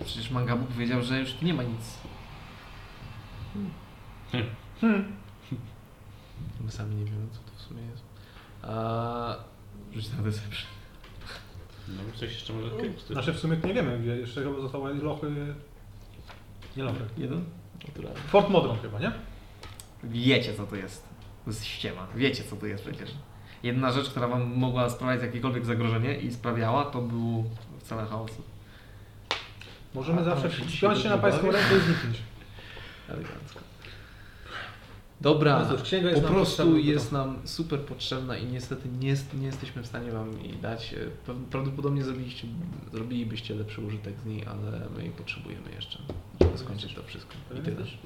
Przecież 0.06 0.32
Mangabu 0.32 0.66
powiedział, 0.66 1.04
że 1.04 1.20
już 1.20 1.42
nie 1.42 1.54
ma 1.54 1.64
nic. 1.64 1.98
My 6.62 6.72
sami 6.72 6.96
nie 6.96 7.06
wiemy, 7.06 7.28
co 7.32 7.40
to 7.40 7.58
w 7.58 7.62
sumie 7.62 7.82
jest. 7.82 8.04
A... 8.64 9.36
Rzuć 9.94 10.10
na 10.18 10.24
deception. 10.24 10.70
No 11.88 12.02
coś 12.16 12.34
jeszcze 12.34 12.54
może 12.54 12.68
odkryć. 12.68 13.02
Znaczy 13.02 13.34
w 13.34 13.40
sumie 13.40 13.58
nie 13.66 13.74
wiemy, 13.74 14.00
gdzie 14.00 14.18
jeszcze 14.18 14.44
chyba 14.44 14.62
zostały 14.62 14.96
lochy... 14.96 15.56
Nie 16.78 16.84
lochy. 16.84 17.00
Jeden? 17.18 17.46
Naturalnie. 17.88 18.20
Fort 18.20 18.50
Modron 18.50 18.78
chyba, 18.78 19.00
nie? 19.00 19.12
Wiecie, 20.04 20.54
co 20.54 20.68
to 20.68 20.76
jest. 20.76 21.04
To 21.46 21.52
jest 21.52 21.66
ściema. 21.66 22.08
Wiecie, 22.16 22.44
co 22.44 22.56
to 22.56 22.66
jest 22.66 22.84
przecież. 22.84 23.12
Jedna 23.64 23.92
rzecz, 23.92 24.10
która 24.10 24.28
wam 24.28 24.58
mogła 24.58 24.90
sprawiać 24.90 25.22
jakiekolwiek 25.22 25.66
zagrożenie 25.66 26.18
i 26.18 26.34
sprawiała, 26.34 26.86
to 26.86 27.02
był 27.02 27.46
całe 27.84 28.06
chaosu. 28.06 28.42
Możemy 29.94 30.22
A, 30.22 30.24
zawsze 30.24 30.50
a, 30.90 30.96
się 30.96 31.10
na 31.10 31.18
pańską 31.18 31.52
rękę 31.52 31.78
i 31.78 31.80
zniknąć. 31.80 32.18
Elegancko. 33.10 33.65
Dobra, 35.26 35.60
No 35.60 35.70
cóż, 35.70 35.82
księga 35.82 36.10
jest 36.10 36.22
po 36.22 36.28
nam 36.28 36.36
prostu 36.36 36.78
jest 36.78 37.12
nam 37.12 37.38
super 37.44 37.80
potrzebna 37.80 38.38
i 38.38 38.46
niestety 38.46 38.90
nie, 38.90 39.16
nie 39.40 39.46
jesteśmy 39.46 39.84
w 39.84 39.88
stanie 39.88 40.12
Wam 40.12 40.42
jej 40.44 40.54
dać. 40.54 40.94
E, 40.94 40.98
pra- 41.32 41.46
Prawdopodobnie 41.52 42.04
zrobiliście, 42.04 42.48
zrobilibyście 42.94 43.56
lepszy 43.56 43.82
użytek 43.82 44.14
z 44.20 44.26
niej, 44.26 44.44
ale 44.46 44.90
my 44.96 45.02
jej 45.02 45.12
potrzebujemy 45.12 45.72
jeszcze, 45.76 46.00
żeby 46.42 46.58
skończyć 46.58 46.94
to 46.94 47.04
wszystko. 47.04 47.34
I 47.60 47.62
tyle. 47.62 47.78
też. 47.78 47.98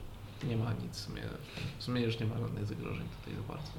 Nie 0.44 0.58
ma 0.58 0.74
nic 0.74 0.92
w 0.98 1.00
sumie. 1.00 1.22
W 1.80 1.84
sumie 1.84 2.02
już 2.02 2.20
nie 2.20 2.26
ma 2.26 2.38
żadnych 2.40 2.66
zagrożeń 2.66 3.06
tutaj 3.20 3.36
za 3.36 3.54
bardzo. 3.54 3.72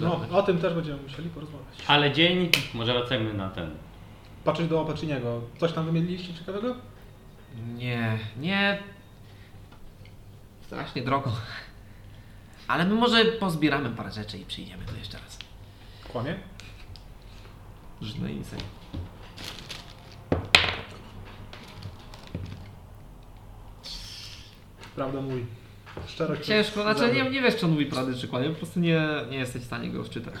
No, 0.00 0.38
o 0.38 0.42
tym 0.42 0.58
też 0.58 0.74
będziemy 0.74 1.02
musieli 1.02 1.30
porozmawiać. 1.30 1.66
Ale 1.86 2.12
dzień, 2.12 2.50
może 2.74 2.92
wracajmy 2.92 3.34
na 3.34 3.50
ten. 3.50 3.70
Patrzeć 4.44 4.68
do 4.68 4.80
Opaczyniego. 4.80 5.40
Coś 5.58 5.72
tam 5.72 5.86
wymieniliście 5.86 6.34
ciekawego? 6.34 6.74
Nie, 7.76 8.18
nie. 8.40 8.78
Strasznie 10.66 11.02
drogo. 11.02 11.32
Ale 12.68 12.84
my 12.84 12.94
może 12.94 13.24
pozbieramy 13.24 13.90
parę 13.90 14.12
rzeczy 14.12 14.38
i 14.38 14.44
przyjdziemy 14.44 14.84
tu 14.84 14.96
jeszcze 14.96 15.18
raz. 15.18 15.38
Kłamie? 16.08 16.36
Rzut 18.02 18.18
na 18.22 18.30
insight. 18.30 18.64
Prawda 24.94 25.20
mówi. 25.20 25.46
Szczerość. 26.06 26.46
Ciężko, 26.46 26.82
znaczy 26.82 27.14
nie, 27.14 27.30
nie 27.30 27.42
wiesz, 27.42 27.56
czy 27.56 27.66
on 27.66 27.72
mówi 27.72 27.86
prawdę, 27.86 28.14
czy 28.14 28.28
kłamie, 28.28 28.48
po 28.48 28.54
prostu 28.54 28.80
nie, 28.80 29.02
nie 29.30 29.38
jesteś 29.38 29.62
w 29.62 29.66
stanie 29.66 29.90
go 29.90 29.98
rozczytać. 29.98 30.34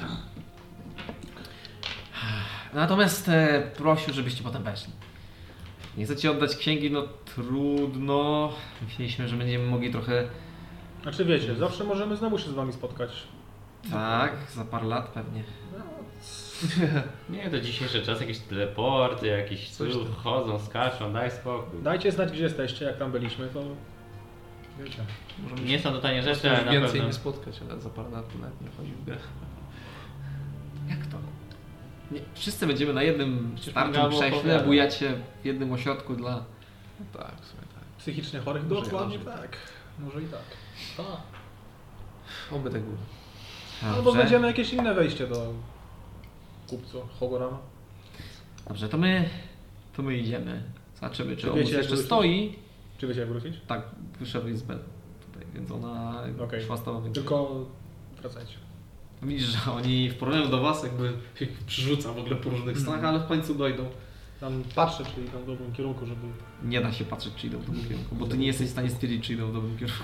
Natomiast 2.74 3.28
e, 3.28 3.70
prosił, 3.76 4.14
żebyście 4.14 4.42
potem 4.42 4.62
weszli. 4.62 4.92
Nie 5.96 6.04
chcecie 6.04 6.30
oddać 6.30 6.56
księgi, 6.56 6.90
no 6.90 7.02
trudno. 7.24 8.52
Myśleliśmy, 8.82 9.28
że 9.28 9.36
będziemy 9.36 9.66
mogli 9.66 9.90
trochę, 9.92 10.28
Znaczy 11.02 11.24
wiecie, 11.24 11.54
zawsze 11.54 11.84
możemy 11.84 12.16
znowu 12.16 12.38
się 12.38 12.50
z 12.50 12.52
wami 12.54 12.72
spotkać. 12.72 13.10
tak, 13.90 14.32
za 14.54 14.64
parę 14.64 14.86
lat 14.86 15.08
pewnie. 15.08 15.42
Nie, 17.30 17.50
to 17.50 17.60
dzisiejszy 17.60 18.02
czas, 18.02 18.20
jakieś 18.20 18.38
teleporty, 18.38 19.26
jakieś 19.26 19.70
Coś 19.70 19.92
tu 19.92 20.04
chodzą, 20.16 20.58
skaczą, 20.58 21.12
daj 21.12 21.30
spokój. 21.30 21.82
Dajcie 21.82 22.12
znać, 22.12 22.32
gdzie 22.32 22.42
jesteście, 22.42 22.84
jak 22.84 22.96
tam 22.98 23.12
byliśmy, 23.12 23.48
to 23.48 23.62
wiecie. 24.80 24.98
Możemy 25.42 25.68
Nie 25.68 25.78
są 25.80 25.92
to 25.92 26.00
tanie 26.00 26.22
rzeczy, 26.22 26.50
ale 26.50 26.64
na 26.64 26.72
więcej 26.72 26.90
pewno... 26.90 27.06
nie 27.06 27.12
spotkać, 27.12 27.60
ale 27.70 27.80
za 27.80 27.90
parę 27.90 28.10
lat 28.10 28.38
nawet 28.40 28.60
nie 28.60 28.68
wchodzi 28.70 28.92
w 28.92 29.04
grę. 29.04 29.16
Nie, 32.10 32.20
wszyscy 32.34 32.66
będziemy 32.66 32.92
na 32.92 33.02
jednym 33.02 33.56
Gabo 33.92 34.08
krześle, 34.08 34.38
opowiada. 34.38 34.64
bujacie 34.64 35.14
w 35.42 35.46
jednym 35.46 35.72
ośrodku 35.72 36.14
dla... 36.16 36.44
No 37.00 37.06
tak, 37.20 37.40
w 37.40 37.46
sumie 37.46 37.62
tak. 37.74 37.84
Psychicznie 37.98 38.40
chorych? 38.40 38.68
Może 38.68 38.82
Dokładnie 38.82 39.18
tak. 39.18 39.56
Może 39.98 40.22
i 40.22 40.26
tak. 40.26 40.40
Oby 42.52 42.70
tak 42.70 42.82
było. 42.82 42.96
Albo 43.84 44.02
Dobrze. 44.02 44.18
będziemy 44.20 44.46
jakieś 44.46 44.72
inne 44.72 44.94
wejście 44.94 45.26
do 45.26 45.52
kupco 46.68 47.06
Hogorama. 47.20 47.58
Dobrze, 48.68 48.88
to 48.88 48.98
my, 48.98 49.28
to 49.96 50.02
my 50.02 50.16
idziemy. 50.16 50.62
Zobaczymy, 50.94 51.36
czy 51.36 51.42
Czy 51.42 51.52
wiecie, 51.52 51.70
jeszcze 51.76 51.88
wrócić? 51.88 52.06
stoi. 52.06 52.58
Czy 52.98 53.06
wiecie 53.06 53.20
jak 53.20 53.28
wrócić? 53.28 53.54
Tak, 53.66 53.82
wyszedł 54.18 54.56
z 54.56 54.62
bed 54.62 54.78
tutaj, 55.26 55.46
więc 55.54 55.70
ona 55.70 56.22
Okej. 56.44 56.62
szła 56.64 56.76
z 56.76 56.82
tobą. 56.82 57.12
Tylko 57.12 57.64
wracajcie. 58.20 58.54
Widzisz, 59.22 59.46
że 59.48 59.72
oni 59.72 60.10
w 60.10 60.14
porównaniu 60.14 60.48
do 60.48 60.60
was 60.60 60.82
jakby 60.82 61.12
ich 61.40 61.48
przerzuca 61.66 62.12
w 62.12 62.18
ogóle 62.18 62.36
po 62.36 62.50
różnych 62.50 62.78
stronach, 62.78 63.04
ale 63.04 63.18
w 63.18 63.26
końcu 63.26 63.54
dojdą. 63.54 63.84
Tam 64.40 64.62
patrzę, 64.74 65.04
czy 65.04 65.20
idą 65.20 65.38
w 65.42 65.46
dobrym 65.46 65.72
kierunku, 65.72 66.06
żeby... 66.06 66.20
Nie 66.64 66.80
da 66.80 66.92
się 66.92 67.04
patrzeć, 67.04 67.34
czy 67.36 67.46
idą 67.46 67.58
w 67.58 67.66
dobrym 67.66 67.88
kierunku, 67.88 68.14
bo 68.14 68.26
ty 68.26 68.38
nie 68.38 68.46
jesteś 68.46 68.66
w 68.68 68.70
stanie 68.70 68.90
stwierdzić, 68.90 69.24
czy 69.26 69.32
idą 69.32 69.46
w 69.50 69.52
dobrym 69.52 69.78
kierunku. 69.78 70.02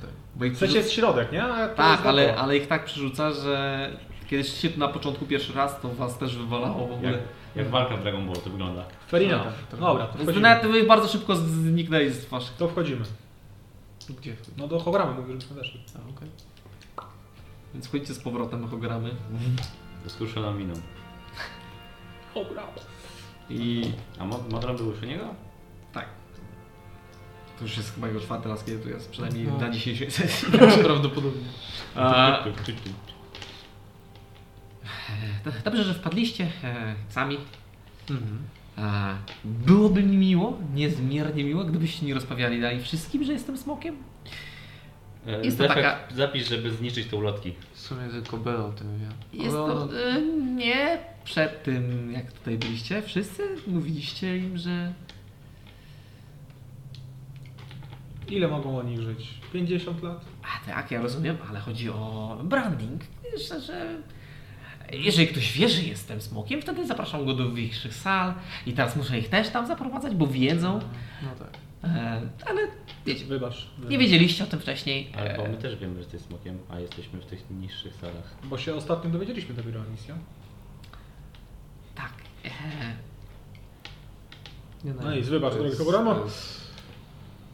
Tak. 0.00 0.10
Bo 0.36 0.44
ich 0.44 0.52
W 0.54 0.58
sensie 0.58 0.76
jest 0.76 0.92
środek, 0.92 1.32
nie? 1.32 1.44
A 1.44 1.68
Tak, 1.68 2.06
ale, 2.06 2.36
ale 2.36 2.56
ich 2.56 2.66
tak 2.66 2.84
przerzuca, 2.84 3.32
że 3.32 3.90
kiedy 4.30 4.44
się 4.44 4.68
na 4.76 4.88
początku 4.88 5.26
pierwszy 5.26 5.52
raz, 5.52 5.80
to 5.80 5.88
was 5.88 6.18
też 6.18 6.36
wywalało 6.36 6.86
w 6.88 6.92
ogóle. 6.92 7.10
Jak, 7.12 7.20
jak 7.56 7.70
walka 7.70 7.96
w 7.96 8.02
Dragon 8.02 8.26
Ball 8.26 8.36
to 8.36 8.50
wygląda. 8.50 8.84
Ferina. 9.08 9.36
No, 9.36 9.44
to- 9.70 9.76
Dobra, 9.76 10.06
to 10.06 10.18
wchodzimy. 10.18 10.40
nawet 10.40 10.66
wy 10.72 10.84
bardzo 10.84 11.08
szybko 11.08 11.36
zniknęli 11.36 12.10
z 12.10 12.24
waszych. 12.24 12.56
To 12.56 12.68
wchodzimy. 12.68 13.04
Gdzie? 14.20 14.36
No 14.56 14.68
do 14.68 14.78
Hogoramy 14.78 15.12
mówię, 15.20 15.32
żebyśmy 15.32 15.56
weszli. 15.56 15.80
A, 15.96 16.10
okej. 16.16 16.28
Więc 17.74 17.88
chodźcie 17.88 18.14
z 18.14 18.18
powrotem, 18.18 18.68
hogramy. 18.68 19.10
Z 20.06 20.12
skruszoną 20.12 20.54
miną. 20.54 20.74
I 23.50 23.92
A 24.18 24.24
Mod- 24.24 24.52
Modron 24.52 24.76
był 24.76 24.90
już 24.90 25.02
u 25.02 25.06
niego? 25.06 25.24
tak. 25.92 26.06
To 27.58 27.64
już 27.64 27.76
jest 27.76 27.94
chyba 27.94 28.08
jego 28.08 28.20
czwarty 28.20 28.48
raz, 28.48 28.64
kiedy 28.64 28.78
tu 28.78 28.88
jest, 28.88 29.10
przynajmniej 29.10 29.44
No. 29.46 29.58
na 29.58 29.70
dzisiejszej 29.70 30.10
sesji. 30.20 30.48
Prawdopodobnie. 30.84 31.42
A, 31.96 32.44
dobrze, 35.64 35.84
że 35.84 35.94
wpadliście 35.94 36.48
e, 36.64 36.94
sami. 37.08 37.36
Mhm. 38.10 38.38
A, 38.76 39.14
byłoby 39.44 40.02
mi 40.02 40.16
miło, 40.16 40.58
niezmiernie 40.74 41.44
miło, 41.44 41.64
gdybyście 41.64 42.06
nie 42.06 42.14
rozmawiali 42.14 42.60
dalej 42.60 42.82
wszystkim, 42.82 43.24
że 43.24 43.32
jestem 43.32 43.58
smokiem. 43.58 43.96
E, 45.26 45.44
Jest 45.44 45.56
to 45.58 45.62
defekt 45.62 45.82
taka- 45.82 46.14
Zapisz, 46.16 46.48
żeby 46.48 46.70
zniszczyć 46.70 47.06
te 47.08 47.16
ulotki. 47.16 47.54
W 47.72 47.80
sumie 47.80 48.08
tylko 48.08 48.36
Bela 48.36 48.64
o 48.66 48.72
tym 48.72 48.98
wie. 48.98 49.38
Jest 49.42 49.56
to... 49.56 49.88
E, 50.16 50.20
nie 50.56 50.98
przed 51.24 51.62
tym, 51.62 52.12
jak 52.12 52.32
tutaj 52.32 52.58
byliście. 52.58 53.02
Wszyscy 53.02 53.42
mówiliście 53.66 54.38
im, 54.38 54.58
że... 54.58 54.92
Ile 58.28 58.48
mogą 58.48 58.78
oni 58.78 59.02
żyć? 59.02 59.28
50 59.52 60.02
lat? 60.02 60.24
A 60.42 60.66
tak, 60.70 60.90
ja 60.90 61.02
rozumiem, 61.02 61.36
ale 61.50 61.60
chodzi 61.60 61.90
o 61.90 62.38
branding. 62.44 63.00
Myślę, 63.32 63.60
że 63.60 63.96
jeżeli 64.92 65.28
ktoś 65.28 65.52
wie, 65.52 65.68
że 65.68 65.82
jestem 65.82 66.20
smokiem, 66.20 66.62
wtedy 66.62 66.86
zapraszam 66.86 67.26
go 67.26 67.34
do 67.34 67.52
większych 67.52 67.94
sal 67.94 68.34
i 68.66 68.72
teraz 68.72 68.96
muszę 68.96 69.18
ich 69.18 69.28
też 69.28 69.48
tam 69.48 69.66
zaprowadzać, 69.66 70.14
bo 70.14 70.26
wiedzą. 70.26 70.80
No 71.22 71.28
tak. 71.38 71.50
E, 71.84 72.20
ale 72.46 72.68
wiecie, 73.06 73.24
Wybacz. 73.24 73.66
nie 73.88 73.98
wiedzieliście 73.98 74.44
o 74.44 74.46
tym 74.46 74.60
wcześniej. 74.60 75.12
Ale 75.18 75.36
bo 75.36 75.46
E, 75.46 75.48
my 75.48 75.56
też 75.56 75.76
wiemy, 75.76 75.94
że 75.94 76.00
jesteś 76.00 76.20
smokiem, 76.22 76.58
a 76.70 76.78
jesteśmy 76.80 77.20
w 77.20 77.26
tych 77.26 77.50
niższych 77.50 77.94
salach. 77.94 78.34
Bo 78.44 78.58
się 78.58 78.74
ostatnio 78.74 79.10
dowiedzieliśmy 79.10 79.54
dopiero 79.54 79.80
o 79.80 79.84
misji. 79.84 80.14
tak. 81.94 82.12
E, 82.44 82.50
Nie 84.84 84.92
No 84.94 85.14
i 85.14 85.22
wybacz, 85.22 85.52
drogi 85.54 85.68
jest- 85.68 85.80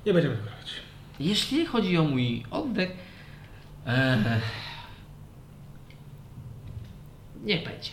Nie 0.06 0.12
będziemy 0.14 0.36
tego 0.36 0.50
robić. 0.50 0.72
jeśli 1.20 1.66
chodzi 1.66 1.98
o 1.98 2.04
mój 2.04 2.44
oddech, 2.50 2.90
e, 3.86 4.40
niech 7.44 7.64
będzie. 7.64 7.90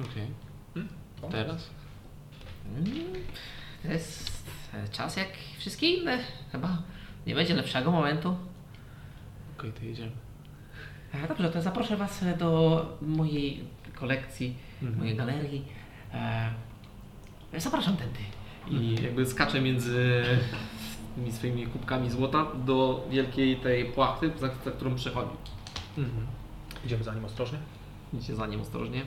Okej. 0.00 0.26
Hmm? 0.74 0.92
Teraz? 1.30 1.70
Mm, 2.76 2.84
To 3.82 3.88
jest 3.92 4.28
e, 4.28 4.29
czas 4.92 5.16
jak 5.16 5.28
wszystkie 5.58 5.90
inne. 5.94 6.18
Chyba 6.52 6.82
nie 7.26 7.34
będzie 7.34 7.54
lepszego 7.54 7.90
momentu. 7.90 8.36
Okej, 9.58 9.72
to 9.72 9.84
jedziemy. 9.84 10.10
E, 11.14 11.28
Dobrze, 11.28 11.50
to 11.50 11.62
zaproszę 11.62 11.96
Was 11.96 12.22
e, 12.22 12.36
do 12.36 12.98
mojej 13.02 13.64
kolekcji, 13.94 14.56
Mhm. 14.82 14.98
mojej 14.98 15.16
galerii. 15.16 15.64
E, 16.14 16.50
zapraszam 17.56 17.96
tędy. 17.96 18.18
I 18.70 19.02
jakby 19.02 19.26
skaczę 19.26 19.60
między 19.60 20.22
tymi 21.14 21.32
swoimi 21.32 21.66
kubkami 21.66 22.10
złota 22.10 22.46
do 22.66 23.06
wielkiej 23.10 23.56
tej 23.56 23.84
płachty, 23.84 24.30
za, 24.38 24.48
za 24.64 24.70
którą 24.70 24.94
przechodzi. 24.94 25.30
Mhm. 25.98 26.26
Idziemy 26.84 27.04
za 27.04 27.14
nim 27.14 27.24
ostrożnie. 27.24 27.58
Idziecie 28.14 28.36
za 28.36 28.46
nim 28.46 28.60
ostrożnie. 28.60 29.02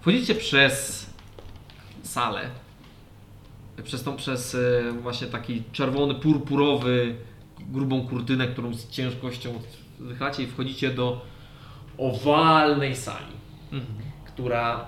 Wchodzicie 0.00 0.34
przez 0.34 1.06
salę. 2.02 2.50
Przez 3.84 4.02
tą, 4.02 4.16
przez 4.16 4.54
e, 4.54 4.92
właśnie 5.02 5.26
taki 5.26 5.62
czerwony, 5.72 6.14
purpurowy, 6.14 7.14
grubą 7.60 8.06
kurtynę, 8.08 8.46
którą 8.48 8.74
z 8.74 8.90
ciężkością 8.90 9.52
wychylacie 9.98 10.42
i 10.42 10.46
wchodzicie 10.46 10.90
do 10.90 11.20
owalnej 11.98 12.96
sali, 12.96 13.36
Mhm. 13.72 13.94
która 14.26 14.86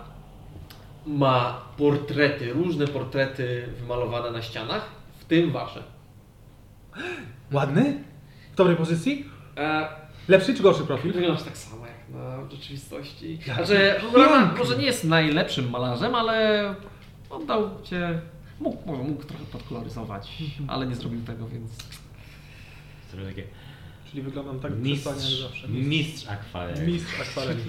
ma 1.06 1.60
portrety, 1.76 2.52
różne 2.52 2.86
portrety 2.86 3.68
wymalowane 3.80 4.30
na 4.30 4.42
ścianach, 4.42 4.88
w 5.18 5.24
tym 5.24 5.50
wasze. 5.52 5.82
Ładny? 7.52 8.04
dobrej 8.56 8.76
pozycji? 8.76 9.24
E, 9.56 9.88
Lepszy 10.28 10.54
czy 10.54 10.62
gorszy 10.62 10.84
profil? 10.84 11.12
wyglądasz 11.12 11.42
tak 11.44 11.58
samo 11.58 11.86
jak 11.86 12.08
na 12.08 12.50
rzeczywistości. 12.50 13.38
Znaczy, 13.54 13.94
może 14.58 14.78
nie 14.78 14.84
jest 14.86 15.04
najlepszym 15.04 15.70
malarzem, 15.70 16.14
ale 16.14 16.74
oddał 17.30 17.70
cię... 17.84 18.20
Mógł, 18.60 18.86
mógł, 18.86 19.04
mógł 19.04 19.24
trochę 19.24 19.44
podkoloryzować, 19.44 20.42
ale 20.66 20.86
nie 20.86 20.94
zrobił 20.94 21.20
tego, 21.24 21.48
więc... 21.48 21.70
To 23.10 23.16
takie 23.28 23.42
Czyli 24.10 24.22
wyglądam 24.22 24.60
tak 24.60 24.78
mistrz, 24.78 25.06
jak 25.06 25.18
zawsze. 25.18 25.68
mistrz 25.68 26.28
akwareli. 26.28 26.92
Mistrz 26.92 27.20
akwareli. 27.20 27.60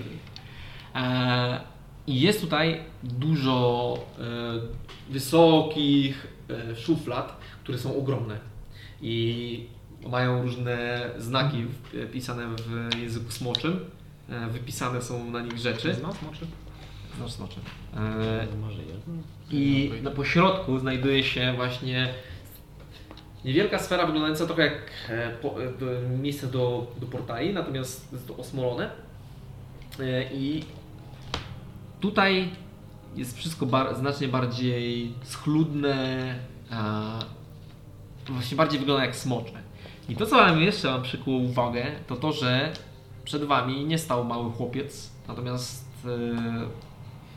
E, 0.96 1.62
I 2.08 2.20
jest 2.22 2.42
tutaj 2.42 2.80
dużo 3.04 3.98
e, 5.10 5.12
wysokich 5.14 6.28
e, 6.72 6.76
szuflad, 6.76 7.40
które 7.64 7.78
są 7.78 7.98
ogromne 7.98 8.40
i 9.02 9.68
mają 10.08 10.42
różne 10.42 11.10
znaki 11.18 11.64
w- 11.66 12.12
pisane 12.12 12.48
w 12.56 12.96
języku 13.02 13.32
smoczym. 13.32 13.80
E, 14.30 14.48
wypisane 14.48 15.02
są 15.02 15.32
na 15.32 15.42
nich 15.42 15.58
rzeczy. 15.58 15.94
Znasz 15.94 16.22
moczy? 16.22 16.48
Znasz 17.18 17.32
smoczy. 17.32 17.60
E, 17.96 18.48
Może 18.62 18.78
jedno? 18.84 19.14
I 19.52 19.92
na 20.02 20.12
pośrodku 20.12 20.80
znajduje 20.80 21.24
się 21.24 21.54
właśnie 21.56 22.14
niewielka 23.46 23.80
sfera 23.80 24.06
wyglądająca 24.06 24.46
trochę 24.46 24.62
jak 24.62 24.92
e, 25.10 25.14
e, 25.14 26.18
miejsce 26.18 26.48
do, 26.48 26.88
do 27.00 27.08
portali, 27.08 27.54
natomiast 27.54 28.14
jest 28.14 28.28
to 28.28 28.38
osmolone. 28.38 28.90
E, 30.00 30.34
I 30.34 30.64
tutaj 32.00 32.50
jest 33.16 33.38
wszystko 33.38 33.66
bar, 33.66 33.96
znacznie 33.96 34.28
bardziej 34.28 35.14
schludne, 35.24 36.36
a 36.72 37.20
właśnie 38.30 38.58
bardziej 38.58 38.80
wygląda 38.80 39.06
jak 39.06 39.16
smocze. 39.16 39.54
I 40.10 40.16
to, 40.16 40.26
co 40.26 40.36
wam 40.36 40.62
jeszcze 40.62 40.88
wam 40.88 41.04
przykuło 41.04 41.38
uwagę, 41.38 41.86
to 42.08 42.16
to, 42.16 42.32
że 42.32 42.74
przed 43.24 43.44
wami 43.44 43.86
nie 43.86 43.98
stał 43.98 44.26
mały 44.26 44.52
chłopiec, 44.52 45.12
natomiast 45.28 45.86
e, 46.06 46.10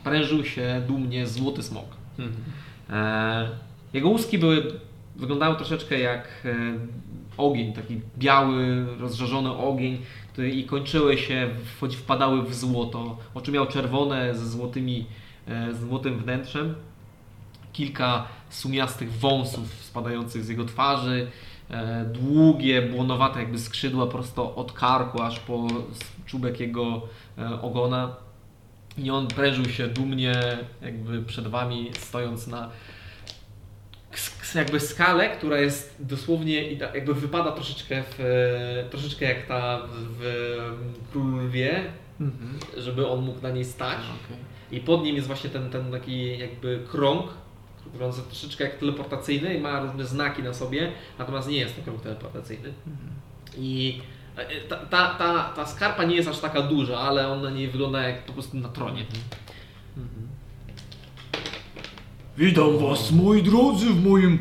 prężył 0.03 0.45
się 0.45 0.81
dumnie 0.87 1.27
złoty 1.27 1.63
smok. 1.63 2.02
E, 2.89 3.49
jego 3.93 4.09
łuski 4.09 4.37
były, 4.37 4.71
wyglądały 5.15 5.55
troszeczkę 5.55 5.99
jak 5.99 6.27
e, 6.45 6.55
ogień, 7.37 7.73
taki 7.73 8.01
biały, 8.17 8.85
rozżarzony 8.99 9.51
ogień, 9.51 9.97
który 10.33 10.51
i 10.51 10.63
kończyły 10.65 11.17
się, 11.17 11.49
wchodzi- 11.79 11.97
wpadały 11.97 12.43
w 12.43 12.55
złoto. 12.55 13.17
Oczy 13.33 13.51
miał 13.51 13.67
czerwone 13.67 14.35
ze 14.35 14.49
złotymi, 14.49 15.05
e, 15.47 15.73
z 15.73 15.79
złotym 15.79 16.17
wnętrzem. 16.17 16.75
Kilka 17.73 18.27
sumiastych 18.49 19.11
wąsów 19.13 19.73
spadających 19.83 20.43
z 20.43 20.49
jego 20.49 20.65
twarzy. 20.65 21.27
Długie, 22.13 22.81
błonowate 22.81 23.39
jakby 23.39 23.59
skrzydła 23.59 24.07
prosto 24.07 24.55
od 24.55 24.71
karku 24.71 25.21
aż 25.21 25.39
po 25.39 25.67
czubek 26.25 26.59
jego 26.59 27.01
ogona. 27.61 28.15
I 28.97 29.11
on 29.11 29.27
prężył 29.27 29.65
się 29.65 29.87
dumnie 29.87 30.57
jakby 30.81 31.23
przed 31.23 31.47
wami, 31.47 31.91
stojąc 31.99 32.47
na 32.47 32.69
jakby 34.55 34.79
skalę, 34.79 35.29
która 35.29 35.57
jest 35.57 35.95
dosłownie 35.99 36.71
i 36.71 36.77
jakby 36.77 37.13
wypada 37.13 37.51
troszeczkę 37.51 38.03
w, 38.03 38.19
e, 38.19 38.89
troszeczkę 38.89 39.25
jak 39.25 39.45
ta 39.45 39.81
w, 40.19 40.23
Król 41.11 41.45
Lwie, 41.45 41.83
żeby 42.77 43.07
on 43.07 43.25
mógł 43.25 43.41
na 43.41 43.49
niej 43.49 43.65
stać. 43.65 43.97
I 44.71 44.79
pod 44.79 45.03
nim 45.03 45.15
jest 45.15 45.27
właśnie 45.27 45.49
ten, 45.49 45.69
ten 45.69 45.91
taki 45.91 46.37
jakby 46.37 46.79
krąg, 46.91 47.25
który 47.77 48.05
troszeczkę 48.29 48.63
jak 48.63 48.77
teleportacyjny 48.77 49.55
i 49.55 49.59
ma 49.59 49.79
różne 49.79 50.05
znaki 50.05 50.43
na 50.43 50.53
sobie, 50.53 50.91
natomiast 51.19 51.49
nie 51.49 51.57
jest 51.57 51.75
to 51.75 51.81
krąg 51.81 52.01
teleportacyjny. 52.01 52.73
I 53.57 54.01
e, 54.01 54.12
ta, 54.69 54.75
ta, 54.77 55.15
ta, 55.15 55.53
ta 55.55 55.65
skarpa 55.65 56.03
nie 56.03 56.15
jest 56.15 56.29
aż 56.29 56.39
taka 56.39 56.61
duża, 56.61 56.97
ale 56.97 57.27
on 57.27 57.41
na 57.41 57.49
niej 57.49 57.67
wygląda 57.67 58.01
jak 58.01 58.25
po 58.25 58.33
prostu 58.33 58.57
na 58.57 58.69
tronie. 58.69 59.05
Witam 62.37 62.77
was, 62.77 63.11
moi 63.11 63.43
drodzy, 63.43 63.85
w 63.85 64.05
moim 64.05 64.39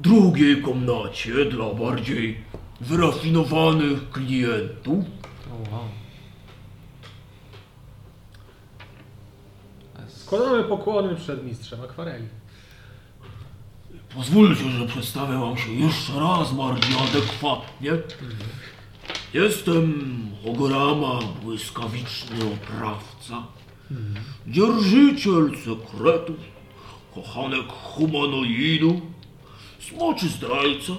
drugiej 0.00 0.62
komnacie 0.62 1.44
dla 1.44 1.74
bardziej 1.74 2.38
wyrafinowanych 2.80 4.10
klientów. 4.10 5.04
O 5.52 5.72
wow. 5.72 5.88
Składamy 10.08 10.64
pokłony 10.64 11.16
przed 11.16 11.44
mistrzem 11.44 11.80
akwareli. 11.80 12.28
Pozwólcie, 14.14 14.70
że 14.70 14.86
przedstawię 14.86 15.38
wam 15.38 15.56
się 15.56 15.72
jeszcze 15.72 16.12
raz 16.20 16.52
bardziej 16.52 16.96
adekwatnie. 17.08 17.92
Jestem 19.34 20.16
Ogorama, 20.46 21.18
błyskawiczny 21.42 22.36
oprawca, 22.54 23.42
dzierżyciel 24.48 25.50
sekretów, 25.64 26.36
kochanek 27.14 27.68
humanoidu, 27.68 29.00
smoczy 29.80 30.28
zdrajca, 30.28 30.92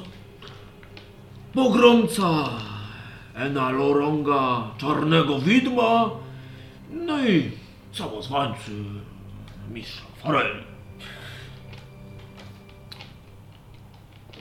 pogromca 1.54 2.50
Enaloronga, 3.36 4.72
czarnego 4.78 5.40
widma, 5.40 6.10
no 6.92 7.26
i 7.26 7.52
samozwańczy 7.92 8.72
mistrza 9.74 10.04
Fareli. 10.24 10.71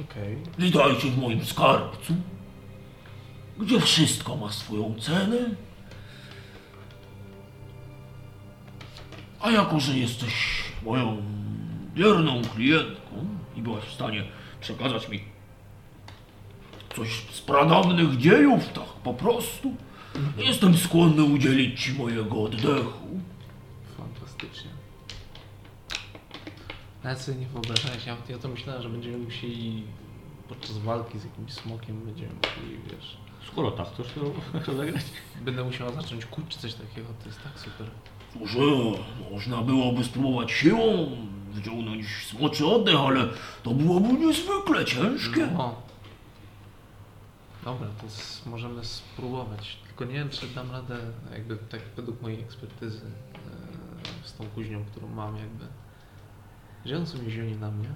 Okej. 0.01 0.37
Witajcie 0.59 1.11
w 1.11 1.19
moim 1.19 1.45
skarbcu, 1.45 2.15
gdzie 3.59 3.81
wszystko 3.81 4.37
ma 4.37 4.53
swoją 4.53 4.95
cenę. 5.01 5.37
A 9.41 9.51
jako, 9.51 9.81
że 9.81 9.99
jesteś 9.99 10.65
moją 10.85 11.23
wierną 11.95 12.43
klientką 12.55 13.27
i 13.57 13.63
byłaś 13.63 13.85
w 13.85 13.95
stanie 13.95 14.25
przekazać 14.61 15.09
mi 15.09 15.21
coś 16.97 17.09
z 17.33 17.41
pradawnych 17.41 18.17
dziejów, 18.17 18.69
tak 18.69 18.85
po 19.05 19.15
prostu, 19.15 19.75
jestem 20.37 20.77
skłonny 20.77 21.25
udzielić 21.25 21.85
ci 21.85 21.93
mojego 21.93 22.43
oddechu. 22.43 23.21
Fantastycznie. 23.97 24.70
Nawet 27.05 27.19
sobie 27.21 27.39
nie 27.39 27.47
wyobrażałeś, 27.47 28.07
ja, 28.07 28.17
ja 28.29 28.39
to 28.39 28.49
myślałem, 28.49 28.83
że 28.83 28.89
będziemy 28.89 29.19
musieli 29.19 29.85
podczas 30.49 30.79
walki 30.79 31.19
z 31.19 31.25
jakimś 31.25 31.53
smokiem 31.53 32.01
będziemy 32.05 32.33
musieli, 32.35 32.79
wiesz, 32.91 33.17
Skoro 33.53 33.71
tak, 33.71 33.91
to 33.91 34.03
już 34.03 34.13
to 34.67 34.75
zagrać. 34.77 35.05
będę 35.45 35.65
musiała 35.65 35.93
zacząć 35.93 36.27
kuć 36.27 36.45
czy 36.49 36.59
coś 36.59 36.75
takiego, 36.75 37.09
to 37.23 37.27
jest 37.29 37.43
tak 37.43 37.59
super. 37.59 37.91
Cóż, 38.33 38.57
e, 38.57 39.31
można 39.33 39.63
byłoby 39.63 40.05
spróbować 40.05 40.51
siłą 40.53 41.11
wyciągnąć 41.53 42.07
smoczy 42.07 42.67
oddech, 42.67 42.97
ale 43.01 43.29
to 43.63 43.71
byłoby 43.71 44.13
niezwykle 44.13 44.85
ciężkie. 44.85 45.47
No. 45.47 45.75
Dobra, 47.65 47.87
to 48.01 48.07
s- 48.07 48.43
możemy 48.47 48.85
spróbować. 48.85 49.77
Tylko 49.87 50.05
nie 50.05 50.15
wiem, 50.15 50.31
czy 50.31 50.47
dam 50.47 50.71
radę, 50.71 50.97
jakby 51.33 51.57
tak 51.57 51.81
według 51.97 52.23
mojej 52.23 52.41
ekspertyzy 52.41 53.07
e, 54.25 54.29
z 54.29 54.35
tą 54.35 54.45
kuźnią, 54.47 54.85
którą 54.85 55.09
mam, 55.09 55.37
jakby. 55.37 55.65
Że 56.87 56.97
on 56.97 57.07
sobie 57.07 57.31
zioni 57.31 57.57
na 57.57 57.71
mnie. 57.71 57.89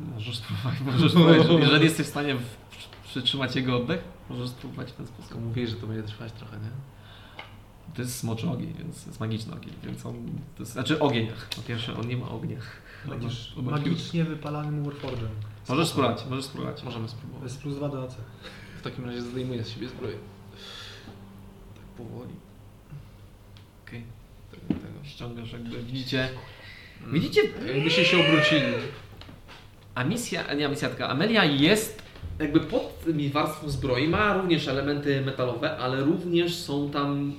Możesz 0.00 0.36
spróbować, 0.38 0.80
możesz 0.80 1.10
spróbować. 1.10 1.46
Jeżeli 1.60 1.84
jesteś 1.84 2.06
w 2.06 2.10
stanie 2.10 2.34
w, 2.34 2.44
przytrzymać 3.04 3.56
jego 3.56 3.76
oddech, 3.76 4.04
możesz 4.30 4.48
spróbować 4.48 4.92
w 4.92 4.94
ten 4.94 5.06
sposób. 5.06 5.28
Tylko 5.28 5.40
mówię, 5.40 5.66
że 5.66 5.76
to 5.76 5.86
będzie 5.86 6.02
trwać 6.02 6.32
trochę, 6.32 6.56
nie? 6.56 6.70
To 7.94 8.02
jest 8.02 8.18
smoczy 8.18 8.50
ogień, 8.50 8.74
więc 8.78 9.06
jest 9.06 9.20
magiczny 9.20 9.54
ogień, 9.54 9.74
więc 9.84 10.06
on, 10.06 10.14
to 10.56 10.62
jest, 10.62 10.72
znaczy 10.72 11.00
ogień, 11.00 11.28
po 11.56 11.62
pierwsze 11.62 11.96
on 11.96 12.08
nie 12.08 12.16
ma 12.16 12.28
ognia. 12.28 12.56
Będziesz 13.08 13.54
magicznie 13.62 14.24
wypalanym 14.24 14.84
Warforgem. 14.84 15.28
Możesz 15.68 15.88
spróbować, 15.88 16.26
możesz 16.30 16.44
spróbować. 16.44 16.82
Możemy 16.84 17.06
To 17.06 17.12
spróbować. 17.12 17.42
jest 17.42 17.62
plus 17.62 17.74
2 17.76 17.88
do 17.88 18.02
AC. 18.02 18.16
W 18.78 18.82
takim 18.82 19.04
razie 19.04 19.22
zdejmuję 19.22 19.64
z 19.64 19.68
siebie 19.68 19.88
zbroję. 19.88 20.16
Tak 21.74 21.84
powoli. 22.06 22.34
Okej. 23.86 24.04
Tego, 24.50 24.80
tego. 24.80 25.04
Ściągasz 25.04 25.52
jakby, 25.52 25.82
widzicie, 25.82 26.28
widzicie, 27.06 27.40
Jakbyście 27.74 28.04
się 28.04 28.20
obrócili. 28.20 28.62
a 29.94 30.04
misja, 30.04 30.54
nie 30.54 30.68
misja, 30.68 30.88
tylko 30.88 31.08
Amelia 31.08 31.44
jest 31.44 32.02
jakby 32.38 32.60
pod 32.60 33.04
tymi 33.04 33.28
warstwą 33.30 33.68
zbroi, 33.68 34.08
ma 34.08 34.34
również 34.36 34.68
elementy 34.68 35.20
metalowe, 35.20 35.76
ale 35.78 36.00
również 36.00 36.54
są 36.56 36.90
tam 36.90 37.34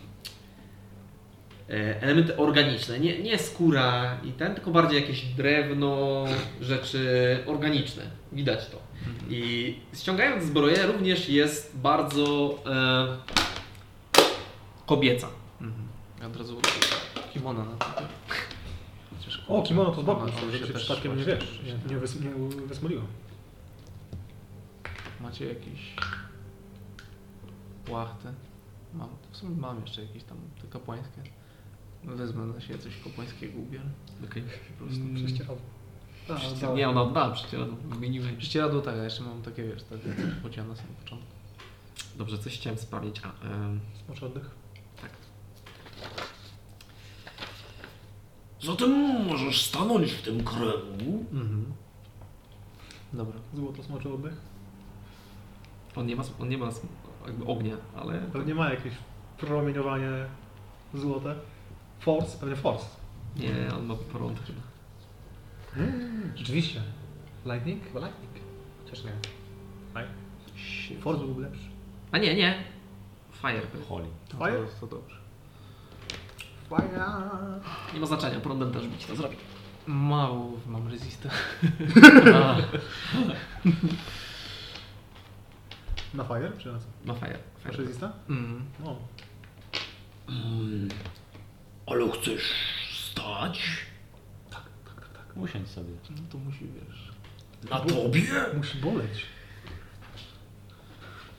e, 1.70 2.02
elementy 2.02 2.38
organiczne, 2.38 3.00
nie, 3.00 3.20
nie 3.20 3.38
skóra 3.40 4.18
i 4.24 4.32
ten, 4.32 4.56
tylko 4.56 4.72
bardziej 4.72 5.02
jakieś 5.02 5.22
drewno, 5.24 6.26
rzeczy 6.62 7.38
organiczne. 7.46 8.04
Widać 8.32 8.66
to. 8.70 8.78
I 9.30 9.76
ściągając 9.96 10.44
zbroję 10.44 10.86
również 10.86 11.30
jest 11.30 11.72
bardzo 11.78 12.56
e, 12.66 13.18
kobieca. 14.86 15.28
Mhm. 15.62 15.88
Ja 16.22 16.28
od 16.28 16.36
razu 16.38 16.62
kimono 17.34 17.66
na 17.66 17.72
to. 17.78 18.02
O, 19.52 19.62
kimono 19.64 19.92
to 19.92 20.02
z 20.02 20.06
boku, 20.06 20.22
ona 20.22 20.32
żeby 20.32 20.68
się 20.68 20.74
też 20.74 20.84
przypadkiem 20.84 21.18
nie 21.18 21.24
wiesz, 21.26 21.60
nie, 21.66 21.94
nie, 21.94 22.00
wys, 22.00 22.22
nie 22.22 22.30
wysmoliło. 22.68 23.02
Macie 25.22 25.46
jakieś 25.46 25.96
płachty? 27.86 28.28
Mam, 28.94 29.10
w 29.32 29.38
sumie 29.38 29.56
mam 29.58 29.82
jeszcze 29.82 30.02
jakieś 30.02 30.24
tam 30.24 30.38
te 30.62 30.68
kapłańskie. 30.68 31.22
Wezmę 32.04 32.46
na 32.46 32.62
siebie 32.62 32.80
coś 32.80 32.94
kapłańskiego 33.04 33.60
ubiorę. 33.60 33.86
Okej. 34.26 34.44
Po 34.80 34.86
prostu 34.86 35.04
Mm. 35.04 35.16
Prześcieradło. 35.16 35.58
A, 36.30 36.36
Przecież- 36.36 36.60
dałem. 36.60 36.78
Nie, 36.78 36.90
ona 36.90 37.02
oddała 37.02 37.32
prześcieradło. 37.34 37.76
Wymieniłem. 37.86 38.38
Prześcieradło 38.38 38.82
tak, 38.82 38.96
a 38.96 39.04
jeszcze 39.04 39.24
mam 39.24 39.42
takie, 39.42 39.64
wiesz, 39.64 39.84
takie 39.84 40.14
pociąg 40.44 40.70
na 40.70 40.76
samym 40.76 40.96
początku. 40.96 41.28
Dobrze, 42.18 42.38
coś 42.38 42.58
chciałem 42.60 42.80
sprawdzić. 42.80 43.22
A, 43.26 43.32
Smoczy 44.06 44.26
oddech. 44.26 44.50
Zatem 48.64 49.26
możesz 49.26 49.66
stanąć 49.66 50.12
w 50.12 50.22
tym 50.22 50.44
kręgu. 50.44 51.26
Mhm. 51.32 51.66
Dobra. 53.14 53.40
Złoto 53.54 53.84
smoczy 53.84 54.14
oddech. 54.14 54.34
On 55.96 56.06
nie 56.06 56.16
ma, 56.16 56.24
on 56.40 56.50
nie 56.50 56.58
ma 56.58 56.70
jakby 57.28 57.46
ognia, 57.46 57.76
ale 57.96 58.20
Pewnie 58.20 58.56
ma 58.56 58.70
jakieś 58.70 58.94
promieniowanie 59.38 60.10
złote. 60.94 61.36
Force? 62.00 62.38
Pewnie 62.38 62.56
force. 62.56 62.86
nie, 63.36 63.76
on 63.76 63.86
ma 63.86 63.96
prąd 63.96 64.40
chyba. 64.40 64.62
Rzeczywiście. 66.36 66.82
Lightning? 67.46 67.84
Chyba 67.84 68.00
lightning. 68.00 68.32
Chociaż 68.84 69.04
nie. 69.04 69.12
Force 71.02 71.26
byłby 71.26 71.42
lepszy. 71.42 71.66
A 72.12 72.18
nie, 72.18 72.36
nie. 72.36 72.64
Fire. 73.42 73.62
Holy. 73.90 74.06
Fire? 74.38 74.66
To, 74.80 74.88
to 74.88 74.96
dobrze. 74.96 75.21
Nie 77.94 78.00
ma 78.00 78.06
znaczenia, 78.08 78.40
prądem 78.40 78.72
też 78.72 78.88
bić 78.88 79.06
to 79.06 79.16
zrobi. 79.16 79.36
Mało 79.88 80.52
mam 80.68 80.88
resista. 80.88 81.30
Na 86.14 86.24
fire? 86.24 86.52
Czy 86.58 86.72
na 86.72 86.80
co? 86.80 86.86
Ma 87.06 87.14
fire. 87.14 87.40
Masz 87.66 87.76
fire. 87.76 87.86
resista? 87.86 88.12
Mm. 88.30 88.66
No. 88.80 88.98
Mm, 90.30 90.90
ale 91.88 92.12
chcesz 92.12 92.54
stać? 93.12 93.88
Usiądź 95.36 95.68
sobie. 95.68 95.94
No 96.10 96.18
to 96.32 96.38
musi, 96.38 96.68
wiesz... 96.68 97.12
Na 97.70 97.80
tobie? 97.80 98.22
Musi 98.58 98.78
boleć. 98.78 99.26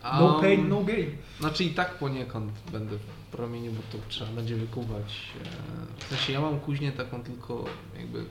No 0.05 0.41
pain, 0.41 0.69
no 0.69 0.85
gain. 0.85 1.17
Znaczy 1.41 1.65
i 1.65 1.75
tak 1.75 1.99
poniekąd 1.99 2.52
będę 2.73 2.97
promieniu, 3.33 3.73
bo 3.73 3.83
to 3.93 3.99
trzeba 4.09 4.31
będzie 4.33 4.57
wykuwać. 4.57 5.20
e, 5.44 6.05
W 6.05 6.05
sensie 6.05 6.33
ja 6.33 6.41
mam 6.41 6.61
kuźnię 6.61 6.93
taką 6.93 7.23
tylko 7.23 7.65
jakby, 7.99 8.25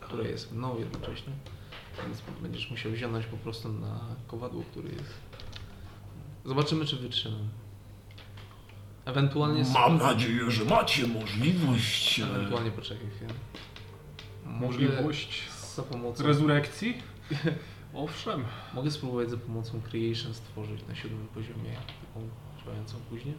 która 0.00 0.28
jest 0.28 0.52
mną 0.52 0.78
jednocześnie. 0.78 1.32
Więc 2.06 2.22
będziesz 2.42 2.70
musiał 2.70 2.92
wziąć 2.92 3.26
po 3.26 3.36
prostu 3.36 3.72
na 3.72 4.00
kowadło, 4.26 4.62
który 4.70 4.88
jest. 4.88 5.14
Zobaczymy 6.44 6.84
czy 6.86 6.96
wytrzymam. 6.96 7.48
Ewentualnie 9.04 9.64
Mam 9.74 9.98
nadzieję, 9.98 10.50
że 10.50 10.64
macie 10.64 11.06
możliwość. 11.06 12.20
Ewentualnie 12.20 12.70
poczekaj 12.70 13.06
chwilę. 13.16 13.30
Możliwość 14.46 15.42
za 15.76 15.82
pomocą. 15.82 16.24
rezurekcji? 16.26 17.02
Owszem. 17.94 18.44
Mogę 18.74 18.90
spróbować 18.90 19.30
za 19.30 19.36
pomocą 19.36 19.80
Creation 19.82 20.34
stworzyć 20.34 20.80
na 20.88 20.94
siódmym 20.94 21.26
poziomie 21.28 21.70
taką 21.74 22.28
działającą 22.64 22.96
kuźnię? 23.10 23.32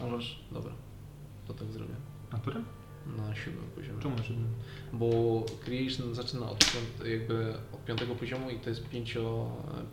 Możesz? 0.00 0.44
Dobra. 0.52 0.72
To 1.46 1.54
tak 1.54 1.68
zrobię. 1.72 1.94
Na 2.32 2.38
którym? 2.38 2.64
Na 3.16 3.34
siódmym 3.34 3.64
poziomie. 3.74 4.02
Czemu 4.02 4.16
na 4.16 4.22
siódmym? 4.22 4.48
Bo 4.92 5.08
Creation 5.64 6.14
zaczyna 6.14 6.50
od, 6.50 6.58
piąt, 6.58 7.10
jakby 7.10 7.54
od 7.72 7.84
piątego 7.84 8.14
poziomu 8.14 8.50
i 8.50 8.58
to 8.58 8.70
jest 8.70 8.88
5, 8.88 9.18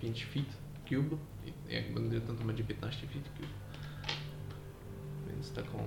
5 0.01 0.25
feet 0.25 0.45
cube. 0.89 1.17
I 1.69 1.73
jak 1.73 1.93
będzie 1.93 2.21
ten, 2.21 2.37
to 2.37 2.43
będzie 2.43 2.63
15 2.63 3.07
feet 3.07 3.23
cube. 3.37 3.47
Więc 5.27 5.51
taką 5.51 5.77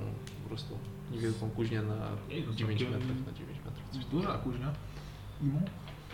po 0.42 0.48
prostu 0.48 0.78
niewielką 1.12 1.50
kuźnię 1.50 1.82
na 1.82 2.08
Ej, 2.30 2.42
to 2.42 2.52
9 2.54 2.80
całkiem- 2.80 2.98
metrów 3.00 3.26
na 3.26 3.32
9 3.32 3.58
metrów. 3.64 3.90
Coś 3.92 4.04
Duża 4.04 4.38
kuźnia. 4.38 4.72
Imo? 5.42 5.60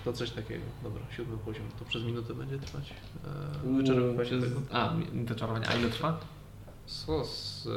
To 0.05 0.12
coś 0.12 0.31
takiego. 0.31 0.65
Dobra, 0.83 1.02
siódmy 1.17 1.36
poziom. 1.39 1.67
To 1.78 1.85
przez 1.85 2.02
minutę 2.05 2.35
będzie 2.35 2.59
trwać. 2.59 2.91
Eee, 2.91 3.68
Uuu, 3.68 3.76
wyczerpywanie 3.76 4.25
przez- 4.28 4.44
tego. 4.44 4.60
A, 4.73 4.94
to 5.28 5.35
czarowanie. 5.35 5.68
A 5.68 5.75
ile 5.75 5.91
trwa? 5.91 6.20
Co 6.86 7.24
z, 7.24 7.68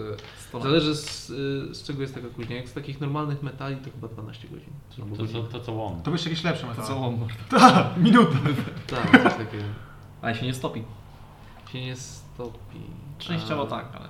Sto 0.47 0.61
Zależy 0.61 0.95
z, 0.95 1.29
y, 1.29 1.75
z 1.75 1.83
czego 1.83 2.01
jest 2.01 2.13
taka 2.15 2.27
kuźnia. 2.27 2.55
Jak 2.55 2.69
z 2.69 2.73
takich 2.73 3.01
normalnych 3.01 3.43
metali 3.43 3.77
to 3.77 3.91
chyba 3.91 4.07
12 4.07 4.47
godzin. 4.47 4.73
To, 4.89 4.95
to, 5.01 5.05
godzinę. 5.05 5.43
to 5.51 5.59
co 5.59 5.71
łom. 5.73 6.01
To 6.01 6.11
byś 6.11 6.25
jakieś 6.25 6.43
lepsze 6.43 6.61
To 6.61 6.67
metale. 6.67 6.87
co 6.87 6.95
łomor? 6.95 7.29
Tak, 7.49 7.97
minuta. 7.97 8.37
Tak, 8.87 9.23
coś 9.23 9.33
takiego. 9.33 9.63
Ale 10.21 10.35
się 10.35 10.45
nie 10.45 10.53
stopi. 10.53 10.83
Się 11.71 11.81
nie 11.81 11.95
stopi. 11.95 12.79
Częściowo 13.19 13.63
A, 13.63 13.67
tak, 13.67 13.95
ale... 13.95 14.09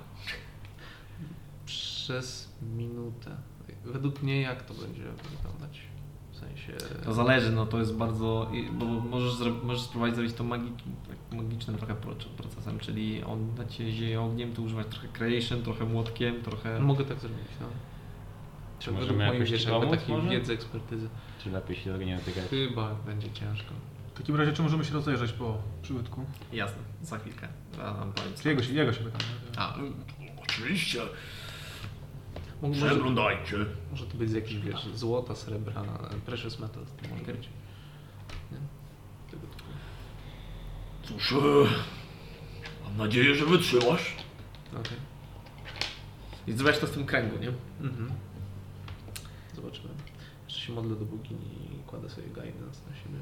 Przez 1.66 2.48
minutę. 2.76 3.36
Według 3.84 4.22
mnie 4.22 4.40
jak 4.40 4.62
to 4.62 4.74
będzie 4.74 5.02
wyglądać? 5.32 5.80
W 6.40 6.42
sensie... 6.42 6.72
To 7.04 7.14
zależy, 7.14 7.52
no 7.52 7.66
to 7.66 7.78
jest 7.78 7.94
bardzo... 7.96 8.50
Bo 8.72 8.84
możesz, 8.86 9.34
możesz 9.62 9.82
spróbować 9.82 10.14
zrobić 10.14 10.32
to 10.34 10.44
magi, 10.44 10.72
tak 11.08 11.38
magicznym 11.38 11.76
trochę 11.76 11.94
pro- 11.94 12.14
procesem, 12.36 12.78
czyli 12.78 13.22
on 13.24 13.54
na 13.58 13.64
ciebie 13.66 13.92
zieje 13.92 14.20
ogniem, 14.20 14.52
to 14.52 14.62
używać 14.62 14.86
trochę 14.86 15.08
creation, 15.08 15.62
trochę 15.62 15.84
młotkiem, 15.84 16.42
trochę... 16.42 16.80
Mogę 16.80 17.04
tak 17.04 17.18
zrobić, 17.20 17.38
no. 17.60 17.66
Trzeba 18.78 18.98
Możemy 19.00 19.24
jakoś 19.24 19.50
wiesz, 19.50 19.66
pomóc 19.66 19.90
takiej 19.90 20.16
może? 20.16 20.28
wiedzy, 20.28 20.52
ekspertyzy. 20.52 21.08
Czy 21.44 21.50
lepiej 21.50 21.76
się 21.76 21.92
tego 21.92 22.04
nie 22.04 22.16
dotykać? 22.16 22.44
Chyba 22.50 22.94
będzie 22.94 23.30
ciężko. 23.30 23.74
W 24.14 24.18
takim 24.18 24.36
razie, 24.36 24.52
czy 24.52 24.62
możemy 24.62 24.84
się 24.84 24.94
rozejrzeć 24.94 25.32
po 25.32 25.58
przybytku? 25.82 26.24
Jasne, 26.52 26.78
za 27.02 27.18
chwilkę. 27.18 27.48
Ja 27.78 27.92
wam 27.92 28.12
powiem. 28.12 28.32
Czy 28.42 28.48
jego 28.48 28.62
się, 28.62 28.72
jego 28.74 28.92
się 28.92 29.04
pytam. 29.04 29.20
A, 29.56 29.74
Oczywiście, 30.42 31.00
Może, 32.62 32.80
może, 32.80 32.86
przeglądajcie. 32.86 33.56
może 33.90 34.06
to 34.06 34.16
być 34.16 34.30
z 34.30 34.32
jakichś, 34.32 34.60
wiesz, 34.60 34.88
złota, 34.94 35.34
srebra, 35.34 35.82
precious 36.26 36.56
to 36.56 36.80
być. 37.32 37.48
Nie? 38.52 38.58
Tego 39.30 39.46
typu. 39.46 39.64
Cóż, 41.02 41.32
e, 41.32 41.36
mam 42.84 42.96
nadzieję, 42.96 43.34
że 43.34 43.46
wytrzymasz. 43.46 44.16
Okej. 44.70 44.98
i 46.46 46.52
zrobiłaś 46.52 46.78
to 46.78 46.86
w 46.86 46.90
tym 46.90 47.06
kręgu, 47.06 47.38
nie? 47.38 47.48
Mhm. 47.86 48.10
Zobaczymy. 49.54 49.88
Jeszcze 50.48 50.60
się 50.60 50.72
modlę 50.72 50.96
do 50.96 51.04
bogini 51.04 51.74
i 51.74 51.82
kładę 51.86 52.10
sobie 52.10 52.26
guidance 52.28 52.80
na 52.90 52.96
siebie. 52.96 53.18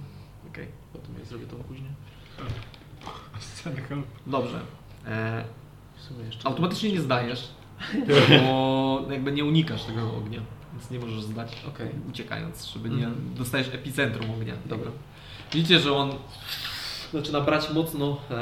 Okej. 0.51 0.69
Potem 0.93 1.15
ja 1.19 1.25
zrobię 1.25 1.47
tą 1.47 1.57
później. 1.57 1.91
Help. 3.89 4.07
Dobrze. 4.27 4.61
E, 5.07 5.45
W 5.97 6.01
sumie 6.01 6.25
jeszcze... 6.25 6.49
automatycznie 6.49 6.93
nie 6.93 7.01
zdajesz, 7.01 7.49
bo 8.43 9.03
jakby 9.11 9.33
nie 9.33 9.45
unikasz 9.45 9.85
tego 9.85 10.13
ognia, 10.17 10.41
więc 10.73 10.91
nie 10.91 10.99
możesz 10.99 11.23
zdać, 11.23 11.53
Okej. 11.69 11.89
uciekając, 12.11 12.65
żeby 12.67 12.89
nie 12.91 13.07
Mhm. 13.07 13.35
dostajesz 13.35 13.69
epicentrum 13.75 14.31
ognia. 14.31 14.55
Dobra. 14.67 14.91
Widzicie, 15.53 15.79
że 15.81 15.93
on 15.93 16.11
zaczyna 17.13 17.41
brać 17.41 17.71
mocno 17.71 18.17
e, 18.31 18.35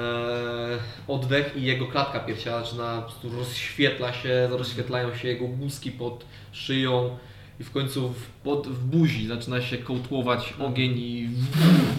oddech 1.08 1.56
i 1.56 1.62
jego 1.62 1.86
klatka 1.86 2.20
piersiowa 2.20 2.64
zaczyna 2.64 2.96
po 3.02 3.02
prostu 3.10 3.30
rozświetla 3.36 4.12
się, 4.12 4.48
rozświetlają 4.50 5.14
się 5.14 5.28
jego 5.28 5.48
guzki 5.48 5.90
pod 5.90 6.24
szyją 6.52 7.16
i 7.60 7.64
w 7.64 7.70
końcu 7.70 8.08
w, 8.08 8.26
pod, 8.44 8.66
w 8.68 8.84
buzi 8.84 9.26
zaczyna 9.26 9.62
się 9.62 9.78
kołtłować 9.78 10.54
ogień 10.58 10.92
i 10.98 11.28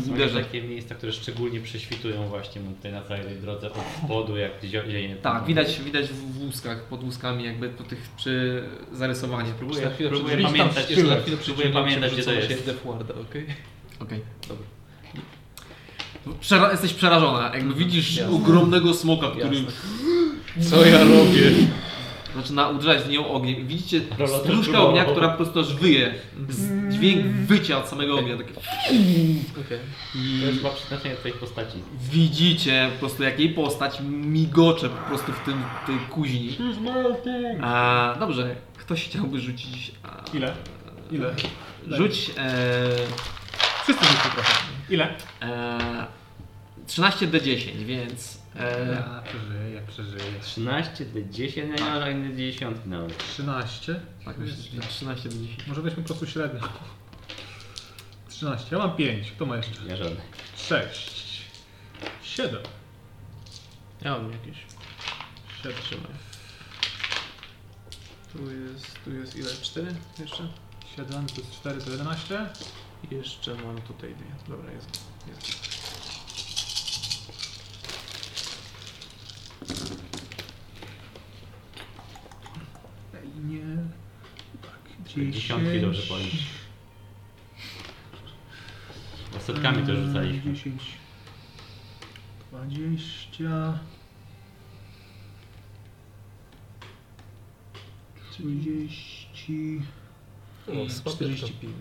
Są 0.05 0.13
uderza. 0.13 0.39
takie 0.39 0.61
miejsca, 0.63 0.95
które 0.95 1.13
szczególnie 1.13 1.59
prześwitują 1.61 2.27
właśnie 2.27 2.61
tutaj 2.61 2.91
na 2.91 3.01
całej 3.01 3.23
tej 3.23 3.35
drodze 3.35 3.67
od 3.71 3.77
spodu, 4.05 4.37
jak 4.37 4.51
zienie. 4.63 5.15
Tak, 5.15 5.45
widać, 5.45 5.79
widać 5.79 6.07
w 6.07 6.41
łuskach, 6.41 6.83
pod 6.83 7.03
łuskami 7.03 7.43
jakby 7.43 7.69
po 7.69 7.83
tych 7.83 7.99
przy 8.17 8.63
zarysowaniach. 8.93 9.55
Próbuję, 9.55 9.81
na 9.85 9.89
chwilę 9.91 10.09
próbuję 10.09 10.37
pamiętać, 10.37 10.89
jeszcze 10.89 11.07
na 11.07 11.15
chwilę 11.21 11.37
próbuję 11.45 11.69
pamiętać, 11.69 12.13
gdzie 12.13 12.23
to 12.23 12.31
jest. 12.33 12.65
Death 12.65 12.85
Warda, 12.85 13.13
okej? 13.29 13.45
Okej. 13.99 14.19
Dobra. 14.47 14.65
Przera- 16.41 16.71
jesteś 16.71 16.93
przerażona, 16.93 17.51
jakby 17.55 17.73
widzisz 17.73 18.17
Jasne. 18.17 18.35
ogromnego 18.35 18.93
smoka, 18.93 19.31
który 19.31 19.55
Jasne. 19.55 19.71
Co 20.69 20.85
ja 20.85 20.99
robię? 21.03 21.51
Zaczyna 22.41 22.69
uderzać 22.69 23.03
w 23.03 23.09
nią 23.09 23.27
ogniem 23.27 23.55
i 23.61 23.63
widzicie 23.65 24.01
też 24.01 24.31
próbował. 24.45 24.87
ognia, 24.87 25.05
która 25.05 25.29
po 25.29 25.35
prostu 25.35 25.59
aż 25.59 25.73
wyje. 25.75 26.13
Z 26.49 26.93
dźwięk 26.93 27.25
wycia 27.25 27.77
od 27.77 27.87
samego 27.87 28.19
ognia. 28.19 28.37
Takie. 28.37 28.51
Okej. 29.65 29.79
I 30.15 30.39
To 30.41 30.45
jest 30.45 30.57
chyba 30.57 30.69
przeznaczenie 30.73 31.15
twojej 31.15 31.37
postaci. 31.37 31.77
widzicie 32.11 32.89
po 32.93 32.99
prostu 32.99 33.23
jak 33.23 33.39
jej 33.39 33.49
postać 33.49 33.99
migocze 34.09 34.89
po 34.89 35.07
prostu 35.09 35.31
w 35.31 35.39
tym 35.45 35.63
tej 35.87 35.95
kuźni. 36.09 36.57
A, 37.61 38.15
dobrze, 38.19 38.55
ktoś 38.77 39.05
chciałby 39.05 39.39
rzucić... 39.39 39.91
A, 40.03 40.35
Ile? 40.37 40.53
Ile? 41.11 41.35
Rzuć 41.87 42.31
e, 42.37 42.89
Wszyscy 43.83 44.05
rzucili 44.05 44.31
trochę. 44.33 44.53
Ile? 44.89 45.13
e, 45.41 46.05
13d10, 46.87 47.83
więc... 47.85 48.36
E, 48.59 48.87
Ja 48.95 49.21
przeżyję, 49.25 49.81
przeżyję. 49.87 50.39
13 50.41 51.05
do 51.05 51.21
10, 51.21 51.55
ja 51.57 51.65
nie 51.85 51.91
mam 51.91 52.01
żadnej 52.01 52.35
dziesiątki 52.37 52.89
nawet. 52.89 53.17
13? 53.17 53.99
tak, 54.25 54.37
myślę, 54.37 54.55
że 54.55 54.81
13d10. 54.81 55.67
Może 55.67 55.81
weźmy 55.81 56.03
po 56.03 56.07
prostu 56.07 56.27
średnio. 56.27 56.59
13. 58.29 58.75
Ja 58.75 58.81
mam 58.87 58.95
5. 58.95 59.31
Kto 59.31 59.45
ma 59.45 59.57
jeszcze? 59.57 59.85
Ja 59.87 59.95
żadnej. 59.97 60.25
6. 60.57 61.41
7. 62.23 62.59
Ja 64.01 64.11
mam 64.11 64.31
jakieś. 64.31 64.57
Siedem. 65.63 65.77
Trzymaj. 65.81 66.11
Tu 68.33 68.39
jest, 68.51 69.03
tu 69.03 69.11
jest 69.13 69.35
ile? 69.35 69.49
Cztery 69.61 69.95
jeszcze? 70.19 70.47
7 70.95 71.25
plus 71.25 71.51
4 71.51 71.81
to 71.81 71.91
11. 71.91 72.45
I 73.11 73.15
jeszcze 73.15 73.55
mam 73.55 73.81
tutaj 73.81 74.15
dwie. 74.15 74.55
Dobra, 74.55 74.71
jest. 74.71 74.99
jest. 75.27 75.96
Nie. 83.43 83.77
Tak, 84.61 85.05
10. 85.07 85.35
Dziesiątki 85.35 85.81
dobrze 85.81 86.01
policzyć. 86.01 86.43
Bo 89.33 89.39
setkami 89.39 89.85
też 89.85 89.97
rzucaliśmy. 89.99 90.53
10. 90.53 90.81
20. 92.51 93.79
30. 98.31 99.81
No, 100.67 100.73
I 100.73 100.89
spoko. 100.89 101.15
45. 101.15 101.73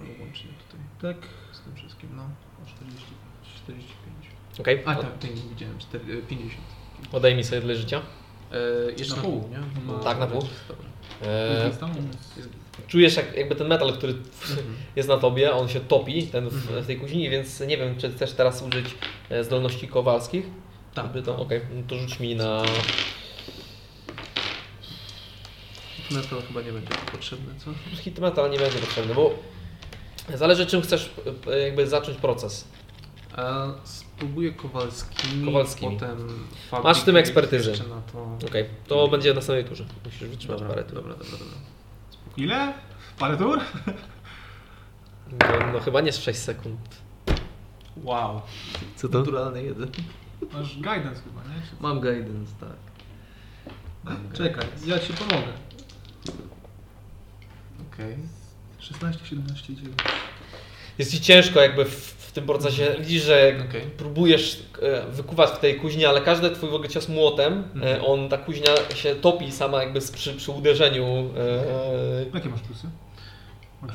No, 0.00 0.06
łącznie 0.20 0.50
tutaj 0.50 0.80
Tak. 1.14 1.28
z 1.52 1.60
tym 1.60 1.74
wszystkim, 1.76 2.10
no. 2.16 2.30
45. 2.66 3.02
45. 3.64 4.60
Okej, 4.60 4.82
A 4.86 4.94
tak, 4.94 5.24
nie, 5.24 5.30
nie 5.30 5.48
widziałem. 5.50 5.78
4, 5.78 6.18
e, 6.18 6.22
50. 6.22 6.62
Odej 7.12 7.36
mi 7.36 7.44
sobie 7.44 7.60
tyle 7.60 7.76
życia. 7.76 8.02
E, 8.52 8.92
jeszcze 8.98 9.16
Na 9.16 9.22
pół, 9.22 9.40
pół. 9.40 9.50
nie? 9.50 9.58
No, 9.86 9.98
tak, 9.98 10.18
na 10.18 10.26
pół. 10.26 10.40
Dobra. 10.68 10.84
E, 11.32 11.70
czujesz 12.88 13.16
jak, 13.16 13.36
jakby 13.36 13.54
ten 13.54 13.66
metal, 13.68 13.92
który 13.92 14.12
Mhm. 14.12 14.76
jest 14.96 15.08
na 15.08 15.16
tobie, 15.18 15.52
on 15.52 15.68
się 15.68 15.80
topi 15.80 16.26
ten 16.26 16.48
w, 16.48 16.54
w 16.54 16.86
tej 16.86 16.96
kuźni, 17.00 17.30
więc 17.30 17.60
nie 17.60 17.76
wiem, 17.78 17.96
czy 17.98 18.12
chcesz 18.12 18.32
teraz 18.32 18.62
użyć 18.62 18.86
e, 19.30 19.44
zdolności 19.44 19.88
kowalskich? 19.88 20.46
Tak. 20.94 21.06
Żeby 21.06 21.22
to, 21.22 21.38
okej, 21.38 21.60
no 21.74 21.82
to 21.88 21.98
rzuć 21.98 22.20
mi 22.20 22.34
na... 22.36 22.62
Metal 26.10 26.42
chyba 26.48 26.62
nie 26.62 26.72
będzie 26.72 26.94
potrzebny, 27.12 27.54
co? 27.58 27.70
Hit 28.02 28.18
metal 28.18 28.50
nie 28.50 28.58
będzie 28.58 28.78
potrzebny, 28.78 29.14
bo 29.14 29.30
zależy 30.34 30.66
czym 30.66 30.82
chcesz 30.82 31.10
e, 31.52 31.58
jakby 31.58 31.86
zacząć 31.86 32.18
proces. 32.18 32.64
A 33.36 33.66
spróbuję 34.20 34.52
Kowalskimi. 34.52 35.44
Kowalskimi. 35.44 35.98
Potem 35.98 36.18
Masz 36.84 37.00
w 37.00 37.04
tym. 37.04 37.16
Jeszcze 37.16 37.88
na 37.88 38.00
to. 38.12 38.38
Okej, 38.46 38.64
to 38.86 39.08
będzie 39.08 39.32
w 39.32 39.36
następnej 39.36 39.64
turze. 39.64 39.84
Musisz 40.04 40.20
wytrzymać 40.28 40.58
Dobra, 40.60 40.74
parę 40.74 40.84
tur. 40.84 40.94
dobra, 40.94 41.14
dobra, 41.14 41.30
dobra. 41.30 41.46
Ile? 42.36 42.74
Parę 43.18 43.36
tur? 43.36 43.60
No, 45.30 45.72
no 45.72 45.80
chyba 45.80 46.00
nie 46.00 46.12
z 46.12 46.18
6 46.18 46.38
sekund. 46.40 46.80
Wow. 47.96 48.42
Co 48.96 49.08
Naturalny 49.08 49.62
jeden. 49.62 49.90
Masz 50.52 50.74
guidance 50.76 51.22
chyba, 51.22 51.40
nie? 51.54 51.62
Czy- 51.70 51.82
Mam 51.82 52.00
guidance, 52.00 52.52
tak. 52.60 52.76
Mam 54.04 54.32
Czekaj, 54.32 54.66
ja 54.86 54.98
ci 54.98 55.12
pomogę. 55.12 55.52
Okej. 57.92 58.16
16, 58.78 59.26
17, 59.26 59.74
9. 59.74 59.96
Jest 60.98 61.10
ci 61.10 61.20
ciężko 61.20 61.60
jakby 61.60 61.84
w, 61.84 62.19
w 62.30 62.32
tym 62.32 62.46
procesie. 62.46 62.96
Widzisz, 63.00 63.22
że 63.22 63.52
Okej. 63.68 63.82
próbujesz 63.82 64.62
e, 64.82 65.06
wykuwać 65.10 65.50
w 65.50 65.58
tej 65.58 65.76
kuźni, 65.80 66.04
ale 66.06 66.20
każdy 66.20 66.50
twój 66.50 66.70
w 66.70 66.74
ogóle 66.74 66.88
cios 66.88 67.08
młotem, 67.08 67.52
e, 67.52 67.74
Mhm. 67.74 68.04
on, 68.04 68.28
ta 68.28 68.38
kuźnia 68.38 68.74
się 68.94 69.14
topi 69.14 69.52
sama 69.52 69.82
jakby 69.82 70.00
przy, 70.00 70.34
przy 70.34 70.52
uderzeniu. 70.52 71.04
E, 71.04 72.24
Jakie 72.34 72.48
masz 72.48 72.60
plusy? 72.60 72.86
Em, 73.82 73.90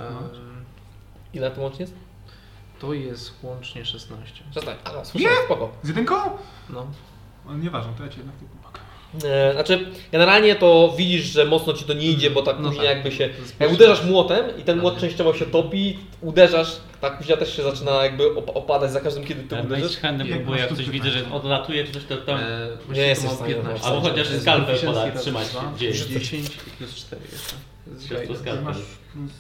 ile 1.33 1.51
to 1.51 1.61
łącznie 1.61 1.83
jest? 1.83 1.93
to 2.80 2.93
jest 2.93 3.33
łącznie 3.43 3.85
16. 3.85 4.43
Przestań. 4.51 4.75
A, 4.83 5.05
słyszę, 5.05 5.27
spoko. 5.45 5.72
Z 5.83 5.88
jedynką? 5.88 6.15
No. 6.69 6.88
No, 7.45 7.57
nieważne, 7.57 7.93
to 7.97 8.03
ja 8.03 8.09
cię 8.09 8.17
jednak. 8.17 8.35
E, 8.35 8.64
znaczy, 9.53 9.85
generalnie 10.11 10.55
to 10.55 10.93
widzisz, 10.97 11.23
że 11.25 11.45
mocno 11.45 11.73
ci 11.73 11.85
to 11.85 11.93
nie 11.93 12.07
idzie, 12.07 12.31
bo 12.31 12.41
ta 12.41 12.53
No 12.53 12.69
kuźnia 12.69 12.83
tak. 12.83 12.95
jakby 12.95 13.11
się... 13.11 13.29
Jak 13.59 13.71
uderzasz 13.73 14.03
młotem 14.03 14.45
i 14.59 14.63
ten 14.63 14.79
młot 14.79 14.93
Tak. 14.93 15.01
częściowo 15.01 15.33
się 15.33 15.45
topi, 15.45 15.97
uderzasz, 16.21 16.71
ta 17.01 17.09
kuźnia 17.09 17.37
też 17.37 17.55
się 17.55 17.63
zaczyna 17.63 18.03
jakby 18.03 18.23
op- 18.23 18.51
opadać 18.53 18.91
za 18.91 19.01
każdym, 19.01 19.23
kiedy 19.25 19.43
ty 19.43 19.55
uderzysz. 19.55 19.97
Handem 19.97 20.27
Jak 20.27 20.37
próbuje, 20.37 20.59
jak 20.61 20.73
coś 20.73 20.89
widzę, 20.89 21.09
że 21.09 21.31
odlatuje 21.31 21.83
czy 21.83 21.91
coś, 21.91 22.03
to 22.05 22.17
tam... 22.17 22.39
E, 22.39 22.67
Nie 22.93 23.01
jesteś 23.01 23.29
to 23.29 23.35
w 23.35 23.37
stanie 23.37 23.53
15. 23.55 23.87
Albo 23.87 24.01
chociaż 24.01 24.27
podać, 24.27 24.83
razy 25.13 25.19
trzymać 25.19 25.47
dwa. 25.47 25.71
gdzieś. 25.75 26.01
10 26.01 26.45
i 26.67 26.69
plus 26.77 26.95
4 26.95 27.21
jeszcze. 27.31 27.55
Masz 28.63 28.75
plus... 29.13 29.31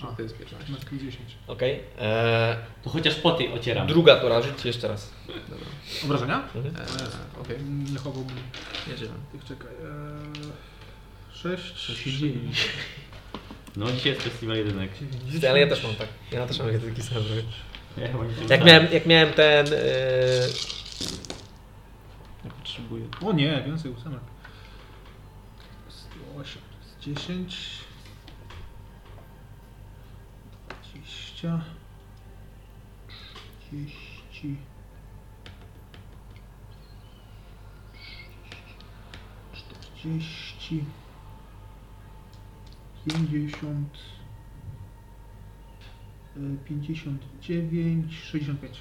Czyli 0.00 0.16
to 0.16 0.22
jest 0.22 0.38
15. 0.38 0.72
Masz 0.72 0.84
plus 0.84 1.00
10. 1.02 1.16
Okej. 1.46 1.80
E, 1.98 2.56
To 2.82 2.90
chociaż 2.90 3.14
po 3.14 3.30
tej 3.32 3.52
ocieram. 3.52 3.86
Druga 3.86 4.16
tura, 4.20 4.42
rzućcie 4.42 4.68
jeszcze 4.68 4.88
raz. 4.88 5.10
Dobra. 5.26 5.66
Obrażenia? 6.04 6.42
Mhm. 6.54 6.76
E, 6.76 7.40
Okej, 7.40 7.56
Nie 7.92 7.98
chowałbym 7.98 8.36
jedziemy. 8.88 9.12
tych, 9.32 9.44
czekaj. 9.44 9.68
Eee, 9.72 10.52
6, 11.58 11.86
Co 11.86 11.94
się 11.94 12.12
dzieje? 12.12 12.34
No 13.76 13.92
dzisiaj 13.92 14.12
jest 14.12 14.22
festiwal 14.24 14.56
jedynek. 14.56 14.90
Ty, 15.40 15.50
ale 15.50 15.60
ja 15.60 15.66
też 15.66 15.82
mam 15.84 15.94
tak. 15.94 16.08
Ja 16.32 16.46
też 16.46 16.58
mam 16.58 16.68
taki 16.80 17.02
sam. 17.02 17.16
Ja 17.96 18.06
chyba 18.08 18.24
nie 18.24 18.32
Jak 18.48 18.64
miałem, 18.64 18.92
jak 18.92 19.06
miałem 19.06 19.32
ten. 19.32 19.66
E, 19.66 19.76
Ja 22.44 22.50
potrzebuję. 22.50 23.04
O 23.26 23.32
nie, 23.32 23.62
więcej 23.66 23.90
ósemek. 23.90 24.20
108, 25.88 26.62
to 27.02 27.08
jest 27.10 27.18
10. 27.20 27.56
20. 31.40 31.60
30. 33.70 34.56
40. 39.52 40.84
50. 43.06 43.98
e, 46.36 46.40
59, 46.64 48.14
65. 48.14 48.78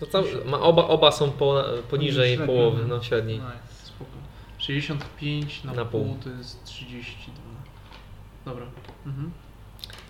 to 0.00 0.06
cały, 0.06 0.44
ma, 0.44 0.60
oba, 0.60 0.88
oba 0.88 1.12
są 1.12 1.30
po, 1.30 1.64
poniżej 1.90 2.36
Średnio. 2.36 2.46
połowy, 2.54 2.86
no 2.86 3.02
średniej. 3.02 3.38
Nice. 3.38 3.84
Spoko. 3.84 4.10
65 4.58 5.64
na, 5.64 5.72
Na 5.72 5.84
pół. 5.84 6.04
pół. 6.04 6.14
to 6.24 6.30
jest 6.30 6.64
32. 6.64 7.42
Dobra. 8.44 8.66
Mhm. 9.06 9.30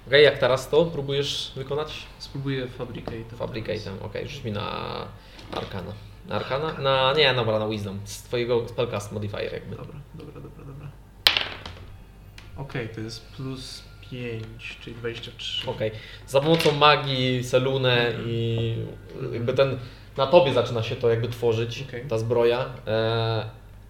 Okej, 0.08 0.24
jak 0.24 0.38
teraz 0.38 0.68
to 0.68 0.84
próbujesz 0.86 1.52
wykonać? 1.56 1.92
Spróbuję 2.18 2.66
Fabricate. 2.68 3.36
Fabricatem. 3.36 3.98
Okej, 4.02 4.28
rzuć 4.28 4.44
mi 4.44 4.52
na 4.52 4.70
Arkana. 5.52 5.92
Na 6.28 6.34
Arkana? 6.34 6.72
Na, 6.72 7.12
nie, 7.12 7.34
dobra, 7.34 7.58
na 7.58 7.68
Wisdom. 7.68 8.00
Z 8.04 8.22
twojego 8.22 8.68
spellcast 8.68 9.12
modifier 9.12 9.52
jakby. 9.52 9.76
Dobra, 9.76 10.00
dobra, 10.14 10.40
dobra, 10.40 10.64
dobra. 10.64 10.88
Okej, 12.56 12.88
to 12.88 13.00
jest 13.00 13.26
plus 13.26 13.82
5, 14.10 14.44
czyli 14.80 14.96
23. 14.96 15.70
Okej. 15.70 15.90
Za 16.26 16.40
pomocą 16.40 16.72
magii, 16.72 17.44
Selune 17.44 18.12
i 18.26 18.76
jakby 19.32 19.54
ten 19.54 19.78
na 20.16 20.26
tobie 20.26 20.52
zaczyna 20.52 20.82
się 20.82 20.96
to 20.96 21.10
jakby 21.10 21.28
tworzyć, 21.28 21.84
Okej. 21.88 22.04
ta 22.08 22.18
zbroja. 22.18 22.66
E, 22.86 23.48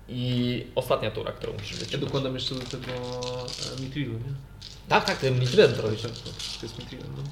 I 0.09 0.67
ostatnia 0.75 1.11
tura, 1.11 1.33
którą 1.33 1.53
musisz 1.53 1.71
Ja 1.73 1.77
wyciągnąć. 1.79 2.05
dokładam 2.13 2.35
jeszcze 2.35 2.55
do 2.55 2.61
tego 2.61 2.93
e, 3.79 3.83
Mitrilu, 3.83 4.13
nie? 4.13 4.35
Tak, 4.89 5.05
tak, 5.05 5.18
ty 5.18 5.31
Mitrylem 5.31 5.73
to 5.73 5.83
robisz. 5.83 6.02
Tak, 6.02 6.10
to, 6.10 6.31
jest 6.62 6.78
Mitrilem, 6.78 7.12
no. 7.17 7.23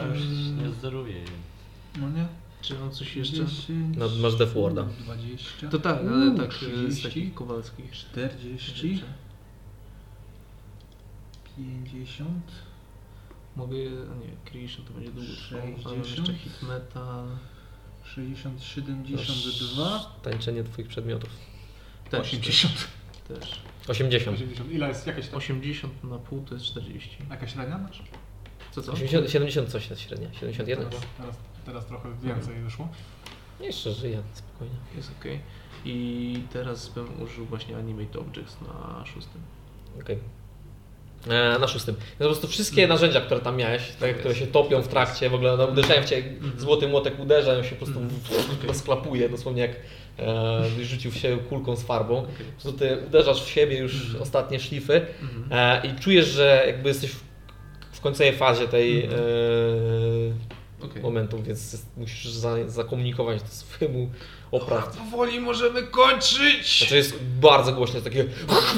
Ja 0.00 0.06
już 0.06 0.20
nie 0.62 0.70
zderuję. 0.70 1.14
No 2.00 2.10
nie? 2.10 2.26
Czy 2.62 2.78
mam 2.78 2.90
coś 2.90 3.16
jeszcze? 3.16 3.46
10, 3.46 3.96
No, 3.98 4.08
masz 4.08 4.34
Death 4.34 4.54
Warda. 4.54 4.82
20. 4.82 5.68
To 5.70 5.78
tak, 5.78 5.98
ale 5.98 6.36
tak 6.36 6.50
e, 6.50 6.52
z 6.52 6.58
30, 6.58 7.02
takich 7.02 7.34
kowalskich. 7.34 7.92
40, 7.92 9.02
50. 11.56 12.52
Mogę, 13.56 13.76
a 13.76 14.14
nie, 14.24 14.36
Creation 14.50 14.86
to 14.86 14.92
będzie 14.92 15.10
długo 15.10 15.32
trwało, 15.32 15.62
ale 15.62 15.96
mam 15.96 16.04
60. 16.04 16.28
jeszcze 16.28 16.34
Hit 16.34 16.62
Metal. 16.62 17.26
60, 18.04 18.62
72, 18.62 20.16
Tańczenie 20.22 20.64
twoich 20.64 20.88
przedmiotów. 20.88 21.30
Też, 22.10 22.20
80. 22.20 22.88
Też, 23.28 23.38
też. 23.38 23.90
80. 23.90 24.34
80. 24.36 24.70
Ile 24.72 24.88
jest 24.88 25.06
jakaś 25.06 25.28
tam? 25.28 25.38
80 25.38 26.04
na 26.04 26.18
pół 26.18 26.40
to 26.44 26.54
jest 26.54 26.66
40. 26.66 27.16
Jakaś 27.30 27.52
średnia 27.52 27.78
masz? 27.78 28.02
Co 28.72 28.82
co? 28.82 28.92
80, 28.92 29.30
70 29.30 29.68
coś 29.68 29.90
jest 29.90 30.02
średnia. 30.02 30.28
71? 30.34 30.88
Teraz, 30.88 31.06
teraz, 31.18 31.36
teraz 31.66 31.86
trochę 31.86 32.08
więcej 32.22 32.54
wyszło. 32.60 32.88
Jeszcze 33.60 33.92
żyję, 33.92 34.22
spokojnie. 34.32 34.74
Jest 34.96 35.10
ok. 35.20 35.24
I 35.84 36.42
teraz 36.52 36.88
bym 36.88 37.22
użył 37.22 37.46
właśnie 37.46 37.76
Animate 37.76 38.18
Objects 38.18 38.56
na 38.60 39.06
szóstym. 39.06 39.40
Okej. 40.02 40.18
E, 41.28 41.58
Na 41.58 41.68
szóstym. 41.68 41.94
No 41.94 42.18
po 42.18 42.24
prostu 42.24 42.48
wszystkie 42.48 42.86
narzędzia, 42.88 43.20
które 43.20 43.40
tam 43.40 43.56
miałeś, 43.56 43.92
tak, 44.00 44.18
które 44.18 44.34
się 44.34 44.46
topią 44.46 44.82
w 44.82 44.88
trakcie, 44.88 45.30
w 45.30 45.34
ogóle 45.34 45.56
no, 45.56 45.64
uderzają 45.66 46.02
w 46.02 46.04
ciebie, 46.04 46.32
złoty 46.58 46.88
młotek 46.88 47.20
uderza, 47.20 47.52
on 47.58 47.64
się 47.64 47.70
po 47.76 47.86
prostu 47.86 48.00
Mhm. 48.00 48.20
rozklapuje, 48.68 49.28
dosłownie 49.28 49.62
jak 49.62 49.76
e, 50.18 50.84
rzucił 50.84 51.12
siebie 51.12 51.36
kulką 51.36 51.76
z 51.76 51.82
farbą. 51.82 52.26
Prostu 52.60 52.78
ty 52.78 52.98
uderzasz 53.06 53.42
w 53.44 53.48
siebie 53.48 53.78
już 53.78 54.04
Mhm. 54.04 54.22
ostatnie 54.22 54.60
szlify 54.60 55.06
Mhm. 55.22 55.46
e, 55.50 55.86
i 55.86 56.00
czujesz, 56.00 56.26
że 56.26 56.64
jakby 56.66 56.88
jesteś 56.88 57.10
w, 57.10 57.22
w 57.92 58.00
końcowej 58.00 58.32
fazie 58.36 58.68
tej, 58.68 59.04
Mhm. 59.04 59.20
e, 60.82 60.88
tych 60.92 61.02
momentów, 61.02 61.44
więc 61.46 61.82
musisz 61.96 62.26
za, 62.28 62.68
zakomunikować 62.68 63.42
to 63.42 63.48
swojemu 63.48 64.10
oprawcy. 64.50 64.98
Powoli 64.98 65.40
możemy 65.40 65.82
kończyć! 65.82 66.78
Znaczy 66.78 66.96
jest 66.96 67.22
bardzo 67.40 67.72
głośno, 67.72 67.94
jest 67.94 68.04
takie... 68.04 68.24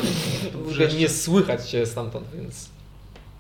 Ogóle 0.70 0.88
nie 0.88 1.08
słychać 1.08 1.70
cię 1.70 1.86
stamtąd, 1.86 2.26
więc... 2.34 2.70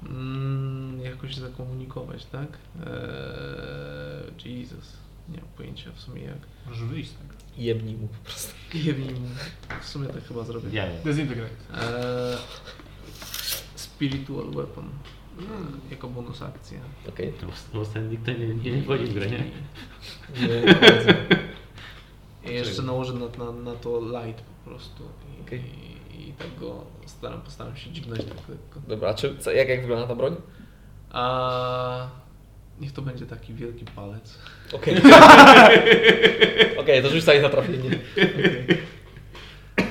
Mm, 0.08 1.00
jakoś 1.00 1.34
zakomunikować, 1.34 2.24
tak? 2.24 2.48
Eee, 2.86 4.58
Jesus. 4.60 4.92
Nie 5.28 5.36
mam 5.40 5.50
pojęcia 5.56 5.90
w 5.96 6.00
sumie 6.00 6.22
jak. 6.22 6.38
Możesz 6.66 6.84
wyjść 6.84 7.10
tego. 7.10 7.34
Jebnij 7.58 7.96
mu 7.96 8.08
po 8.08 8.24
prostu. 8.24 8.54
Jebnij 8.74 9.14
mu. 9.14 9.28
W 9.80 9.86
sumie 9.88 10.08
tak 10.08 10.24
chyba 10.24 10.44
zrobię. 10.44 10.68
Ja 10.72 10.86
nie. 10.86 10.98
Dezintegrate. 11.04 11.54
Eee, 11.74 12.38
spiritual 13.74 14.50
Weapon. 14.50 14.90
Mm, 15.38 15.80
jako 15.90 16.08
bonus 16.08 16.42
akcja. 16.42 16.78
Okej. 17.08 17.32
Bo 17.72 17.84
ten 17.84 18.10
nikt 18.10 18.26
nie, 18.26 18.72
nie 18.72 18.82
wchodzi 18.82 19.04
w 19.04 19.14
grę, 19.14 19.26
nie? 19.26 19.38
Nie, 20.48 20.60
nie 20.60 20.74
bardzo. 20.74 21.10
I 22.44 22.54
jeszcze 22.54 22.82
nałożę 22.82 23.12
na, 23.12 23.44
na, 23.44 23.52
na 23.52 23.74
to 23.74 24.00
light 24.00 24.42
po 24.42 24.70
prostu. 24.70 25.04
I, 25.38 25.42
Okej. 25.42 25.60
i, 26.14 26.28
i 26.28 26.32
tak 26.32 26.58
go 26.60 26.84
staram, 27.06 27.40
postaram 27.42 27.76
się 27.76 27.90
dźgnąć 27.90 28.24
tak 28.24 28.48
lekko. 28.48 28.80
Dobra, 28.88 29.08
a 29.08 29.14
czy, 29.14 29.38
co, 29.38 29.50
jak, 29.50 29.68
jak 29.68 29.80
wygląda 29.80 30.06
ta 30.06 30.14
broń? 30.14 30.36
A 31.10 32.08
niech 32.80 32.92
to 32.92 33.02
będzie 33.02 33.26
taki 33.26 33.54
wielki 33.54 33.84
palec. 33.84 34.38
Okej. 34.72 34.96
Okej, 36.80 37.02
to 37.02 37.10
rzucaj 37.10 37.42
na 37.42 37.48
trafienie. 37.48 37.90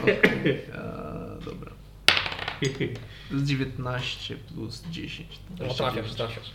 Okej, 0.03 0.61
a, 0.75 1.45
dobra. 1.45 1.71
Jest 3.31 3.45
19 3.45 4.35
plus 4.35 4.83
10. 4.91 5.29
to 5.29 5.43
No, 5.49 5.55
29. 5.55 5.77
trafiasz, 5.77 6.15
trafiasz. 6.15 6.51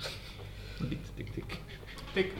Bit, 0.80 1.16
tyk, 1.16 1.30
tyk. 1.30 1.46
Tyk. 2.14 2.30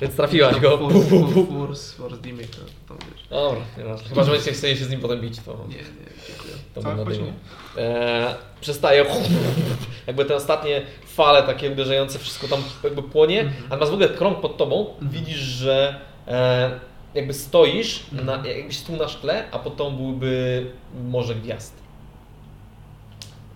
Więc 0.00 0.14
trafiłaś 0.16 0.60
go. 0.60 0.78
Force, 0.78 1.96
force 1.96 2.16
damage, 2.16 2.46
to, 2.46 2.94
to 2.94 3.04
wiesz. 3.12 3.28
Dobra, 3.30 3.60
nieważne. 3.78 4.08
Chyba, 4.08 4.24
że 4.24 4.30
będziecie 4.30 4.52
chcieli 4.52 4.76
się 4.76 4.84
z 4.84 4.90
nim 4.90 5.00
potem 5.00 5.20
bić, 5.20 5.40
to, 5.40 5.52
Nie, 5.68 5.74
nie, 5.76 5.82
dziękuję. 6.28 6.54
to 6.74 6.82
chodź, 6.82 6.96
nadymał. 6.96 7.28
Eee, 7.78 8.34
przestaje. 8.60 9.04
Jakby 10.06 10.24
te 10.24 10.34
ostatnie 10.36 10.82
fale 11.06 11.42
takie 11.42 11.70
uderzające, 11.70 12.18
wszystko 12.18 12.48
tam 12.48 12.62
jakby 12.84 13.02
płonie. 13.02 13.52
A 13.70 13.76
masz 13.76 13.88
w 13.90 13.92
ogóle 13.92 14.08
krąg 14.08 14.40
pod 14.40 14.56
tobą. 14.56 14.86
Widzisz, 15.02 15.38
że 15.38 16.00
e, 16.28 16.80
jakby 17.14 17.34
stoisz, 17.34 18.02
na, 18.12 18.46
jakbyś 18.46 18.82
tu 18.82 18.96
na 18.96 19.08
szkle, 19.08 19.44
a 19.50 19.58
pod 19.58 19.76
tobą 19.76 19.96
byłby 19.96 20.66
morze 21.04 21.34
gwiazd. 21.34 21.74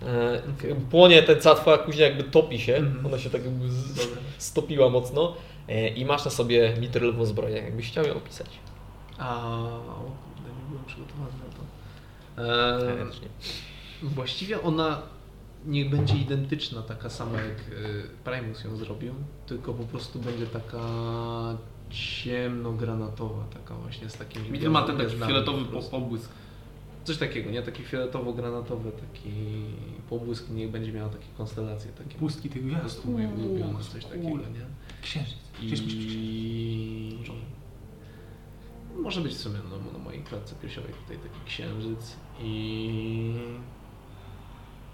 E, 0.07 0.43
jakby 0.69 0.91
płonie 0.91 1.23
ten 1.23 1.41
cała 1.41 1.57
twoja 1.57 1.79
kuźnia 1.79 2.07
jakby 2.07 2.23
topi 2.25 2.61
się. 2.61 2.77
Mhm. 2.77 3.07
Ona 3.07 3.19
się 3.19 3.31
tak 3.31 3.45
jakby 3.45 3.69
z, 3.69 4.09
stopiła 4.39 4.89
mocno. 4.89 5.35
E, 5.71 5.89
I 5.89 6.05
masz 6.05 6.25
na 6.25 6.31
sobie 6.31 6.75
mitrylową 6.81 7.25
zbroję. 7.25 7.57
Jakbyś 7.57 7.89
chciał 7.89 8.05
ją 8.07 8.15
opisać. 8.15 8.49
A, 9.19 9.45
o 9.47 10.11
kurde, 10.35 10.51
nie 10.59 10.69
byłem 10.71 10.85
przygotowany 10.85 11.31
na 11.31 11.55
to. 11.57 11.63
Eee. 12.43 13.07
Właściwie 14.03 14.63
ona 14.63 15.03
nie 15.67 15.85
będzie 15.85 16.17
identyczna, 16.17 16.83
taka 16.83 17.11
sama 17.11 17.41
jak 17.41 17.59
y, 17.59 18.03
Primus 18.25 18.65
ją 18.65 18.77
zrobił, 18.77 19.15
tylko 19.47 19.75
po 19.75 19.85
prostu 19.85 20.19
będzie 20.19 20.47
taka 20.47 20.79
ciemnogranatowa, 21.91 23.45
taka 23.55 23.75
właśnie 23.75 24.11
z 24.11 24.17
takimi 24.17 24.51
Mitry 24.51 24.71
ma 24.71 24.83
ten 24.83 24.97
taki 24.99 25.17
fioletowy 25.17 25.65
po 25.65 25.83
pobłysk. 25.83 26.31
Coś 27.05 27.19
takiego, 27.19 27.51
nie? 27.51 27.63
Taki 27.63 27.83
fioletowo-granatowy, 27.83 28.93
taki 28.93 29.33
pobłysk, 30.11 30.51
niech 30.51 30.71
będzie 30.71 30.93
miała 30.93 31.09
takie 31.09 31.27
konstelacje, 31.37 31.91
takie 31.93 32.19
Pustki 32.19 32.49
tych 32.51 32.63
po 32.63 32.69
gwiazd. 32.69 32.81
prostu 32.83 33.11
moje 33.11 33.29
ulubione, 33.29 33.81
coś 33.93 34.05
takiego, 34.05 34.29
nie? 34.29 34.67
Księżyc. 35.03 35.39
Gdzieś. 35.63 35.81
I 35.81 37.19
może 39.03 39.21
być 39.21 39.33
w 39.35 39.39
sumie 39.39 39.59
no, 39.71 39.93
na 39.93 39.99
mojej 39.99 40.23
klatce 40.23 40.55
piersiowej 40.55 40.93
tutaj 40.93 41.19
taki 41.19 41.45
księżyc 41.47 42.17
i 42.41 43.35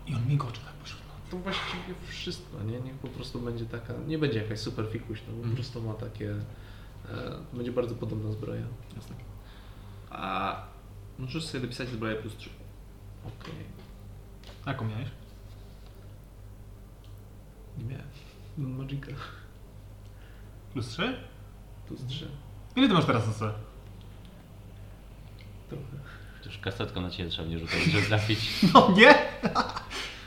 I 0.07 0.15
on 0.15 0.27
migocze 0.29 0.61
tak 0.61 0.73
pośród 0.73 1.01
nocy. 1.09 1.31
to 1.31 1.37
właściwie 1.39 1.95
wszystko, 2.09 2.63
nie? 2.63 2.81
Niech 2.81 2.95
po 2.95 3.09
prostu 3.09 3.41
będzie 3.41 3.65
taka, 3.67 3.95
nie 4.07 4.19
będzie 4.19 4.43
jakaś 4.43 4.59
super 4.61 4.87
fikuś, 4.93 5.19
no 5.21 5.27
po 5.33 5.37
Mhm. 5.37 5.55
prostu 5.55 5.83
ma 5.83 5.95
takie, 5.95 6.31
e, 7.11 7.41
będzie 7.53 7.73
bardzo 7.73 7.95
podobna 7.95 8.33
zbroja. 8.33 8.67
Jasne. 8.97 9.17
A 10.11 10.63
możesz 11.19 11.47
sobie 11.47 11.61
dopisać 11.63 11.89
zbroję 11.89 12.17
plus 12.17 12.37
3. 12.37 12.51
Okej, 13.27 13.55
A 14.65 14.71
Jaką 14.71 14.89
miałeś? 14.89 15.09
nie 17.79 17.85
miałem. 17.85 18.77
Magica, 18.79 19.07
Plus 20.77 20.89
3? 20.89 21.17
plus 21.87 22.07
3. 22.07 22.29
Ile 22.77 22.89
ty 22.89 22.95
masz 22.95 23.05
teraz 23.07 23.27
na 23.27 23.33
C? 23.33 23.53
Trochę. 25.69 25.85
Już 26.47 26.59
kasetką 26.59 27.01
na 27.01 27.11
ciebie 27.11 27.31
trzeba 27.31 27.49
nie 27.49 27.59
rzucać, 27.59 27.83
żeby 27.85 28.07
trafić. 28.07 28.51
No 28.75 28.91
nie! 28.97 29.15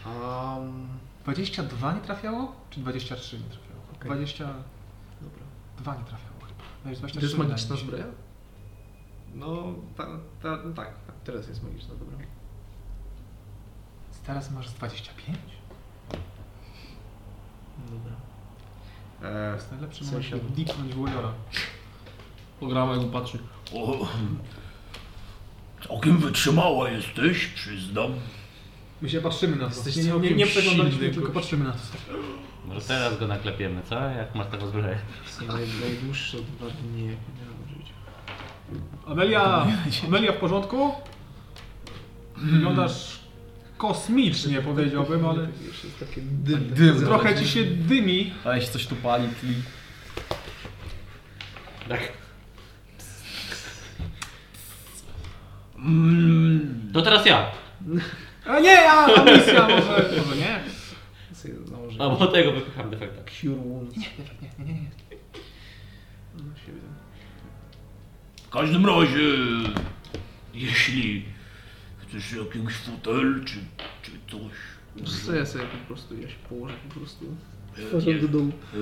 Um, 0.06 0.88
22 1.24 1.94
nie 1.94 2.02
trafiało? 2.02 2.56
Czy 2.70 2.80
23 2.80 3.38
nie 3.40 3.44
trafiało? 3.44 3.82
Okej. 3.96 4.06
22 4.12 4.54
dobra. 5.78 5.94
nie 5.96 6.06
trafiało 6.06 6.40
chyba. 6.40 6.64
No 6.64 6.84
To 6.84 6.90
jest 6.90 7.02
jest 7.02 7.14
23 7.14 7.38
magiczna 7.38 7.76
zbroja? 7.76 8.06
No, 9.34 9.74
ta, 9.98 10.06
ta, 10.42 10.64
no 10.66 10.74
tak, 10.74 10.94
teraz 11.24 11.48
jest 11.48 11.64
magiczna, 11.64 11.96
dobra. 11.96 12.18
Teraz 14.26 14.52
masz 14.52 14.70
z 14.70 14.74
25? 14.74 15.38
Dobra. 17.90 18.19
E, 19.24 19.54
jest 19.56 19.72
najlepszy 19.72 20.04
W 20.04 20.08
moment, 20.08 20.26
sensie- 20.26 20.38
żeby 20.38 20.56
dipnąć 20.56 20.96
Warriora. 20.96 21.32
Pogramy 22.60 22.98
jak 22.98 23.12
patrzy. 23.12 23.40
O, 23.74 24.08
całkiem 25.88 26.18
wytrzymała 26.18 26.90
jesteś, 26.90 27.46
przyznam. 27.46 28.12
My 29.02 29.10
się 29.10 29.22
patrzymy 29.22 29.56
na 29.56 29.70
to. 29.70 29.76
Jesteś 29.76 29.96
Nie, 29.96 30.04
nie, 30.04 30.20
nie, 30.20 30.32
nie 30.36 30.46
przeglądaliśmy, 30.46 31.00
silny 31.00 31.14
tylko 31.14 31.32
patrzymy 31.32 31.64
na 31.64 31.72
to. 31.72 31.78
Może 32.66 32.82
teraz 32.82 33.20
go 33.20 33.28
naklepiemy, 33.28 33.82
co? 33.90 33.96
Jak 33.96 34.36
masz 34.36 34.48
taką 34.48 34.68
zbroję? 34.68 34.98
Naj, 35.48 35.68
najdłuższe 35.82 36.38
dwa 36.38 36.66
dni, 36.70 37.10
w 37.66 37.70
życiu. 37.70 37.94
Amelia, 39.08 39.68
Amelia 40.08 40.32
w 40.32 40.38
porządku? 40.38 40.92
Wyglądasz 42.38 43.19
kosmicznie 43.80 44.62
powiedziałbym, 44.62 45.26
ale 45.26 45.48
Jeszcze 45.68 45.88
jest 45.88 46.00
takie 46.00 46.22
dym. 46.22 47.06
Trochę 47.06 47.36
ci 47.36 47.48
się 47.48 47.64
dymi. 47.66 48.34
Ale 48.44 48.62
się 48.62 48.68
coś 48.68 48.88
tu 48.88 48.96
pali, 48.96 49.28
tli. 49.42 49.54
Tak. 51.90 52.12
Mm, 55.78 56.90
To 56.94 57.02
teraz 57.02 57.26
ja! 57.26 57.52
A 58.46 58.60
nie, 58.60 58.92
a, 58.92 59.06
a 59.06 59.24
misja 59.24 59.62
może, 59.68 60.10
może 60.18 60.36
nie. 60.38 60.60
Nałożę. 61.72 61.98
A 62.04 62.10
bo 62.10 62.28
tego 62.28 62.52
wypycham 62.52 62.90
defekta. 62.90 63.22
Cure 63.42 63.56
Wounds. 63.56 63.98
Nie, 63.98 64.04
nie, 64.04 64.66
nie, 64.66 64.74
nie, 64.74 64.82
nie. 64.82 64.90
No, 66.38 66.44
w 68.46 68.50
każdym 68.50 68.86
razie, 68.86 69.20
jeśli 70.54 71.26
chcesz 72.10 72.32
jakiegoś 72.32 72.74
fotel 72.74 73.42
czy, 73.46 73.56
czy 74.02 74.12
coś, 74.32 74.52
co, 75.26 75.36
ja 75.36 75.46
sobie 75.46 75.64
po 75.66 75.88
prostu, 75.88 76.22
ja 76.22 76.30
się 76.30 76.36
położę 76.50 76.74
po 76.90 76.96
prostu. 77.00 77.26
e, 78.02 78.06
nie, 78.06 78.16
do 78.20 78.28
dołu. 78.28 78.48
e, 78.74 78.78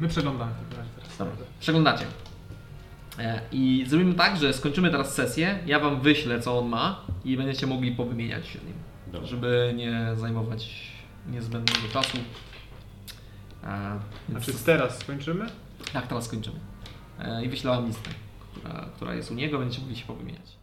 My 0.00 0.08
przeglądamy 0.08 0.52
w 0.52 0.58
takim 0.58 0.78
razie 0.78 0.90
teraz. 0.96 1.18
Dobra. 1.18 1.34
Przeglądacie. 1.60 2.04
E, 3.18 3.40
I 3.52 3.84
zrobimy 3.88 4.14
tak, 4.14 4.36
że 4.36 4.52
skończymy 4.52 4.90
teraz 4.90 5.14
sesję, 5.14 5.58
ja 5.66 5.80
wam 5.80 6.00
wyślę 6.00 6.40
co 6.40 6.58
on 6.58 6.68
ma 6.68 7.04
i 7.24 7.36
będziecie 7.36 7.66
mogli 7.66 7.92
powymieniać 7.92 8.46
się 8.48 8.58
nim, 8.58 8.74
Dobra. 9.12 9.28
żeby 9.28 9.72
nie 9.76 10.10
zajmować 10.16 10.92
niezbędnego 11.30 11.88
czasu. 11.92 12.18
E, 13.64 13.98
więc 14.28 14.44
Znaczy 14.44 14.64
teraz 14.64 14.98
skończymy? 14.98 15.46
tak, 15.92 16.06
teraz 16.06 16.24
skończymy. 16.24 16.56
E, 17.18 17.44
I 17.44 17.48
wyślę 17.48 17.70
wam 17.70 17.86
listę, 17.86 18.10
która, 18.52 18.88
która 18.96 19.14
jest 19.14 19.30
u 19.30 19.34
niego, 19.34 19.58
będziecie 19.58 19.82
mogli 19.82 19.96
się 19.96 20.06
powymieniać. 20.06 20.57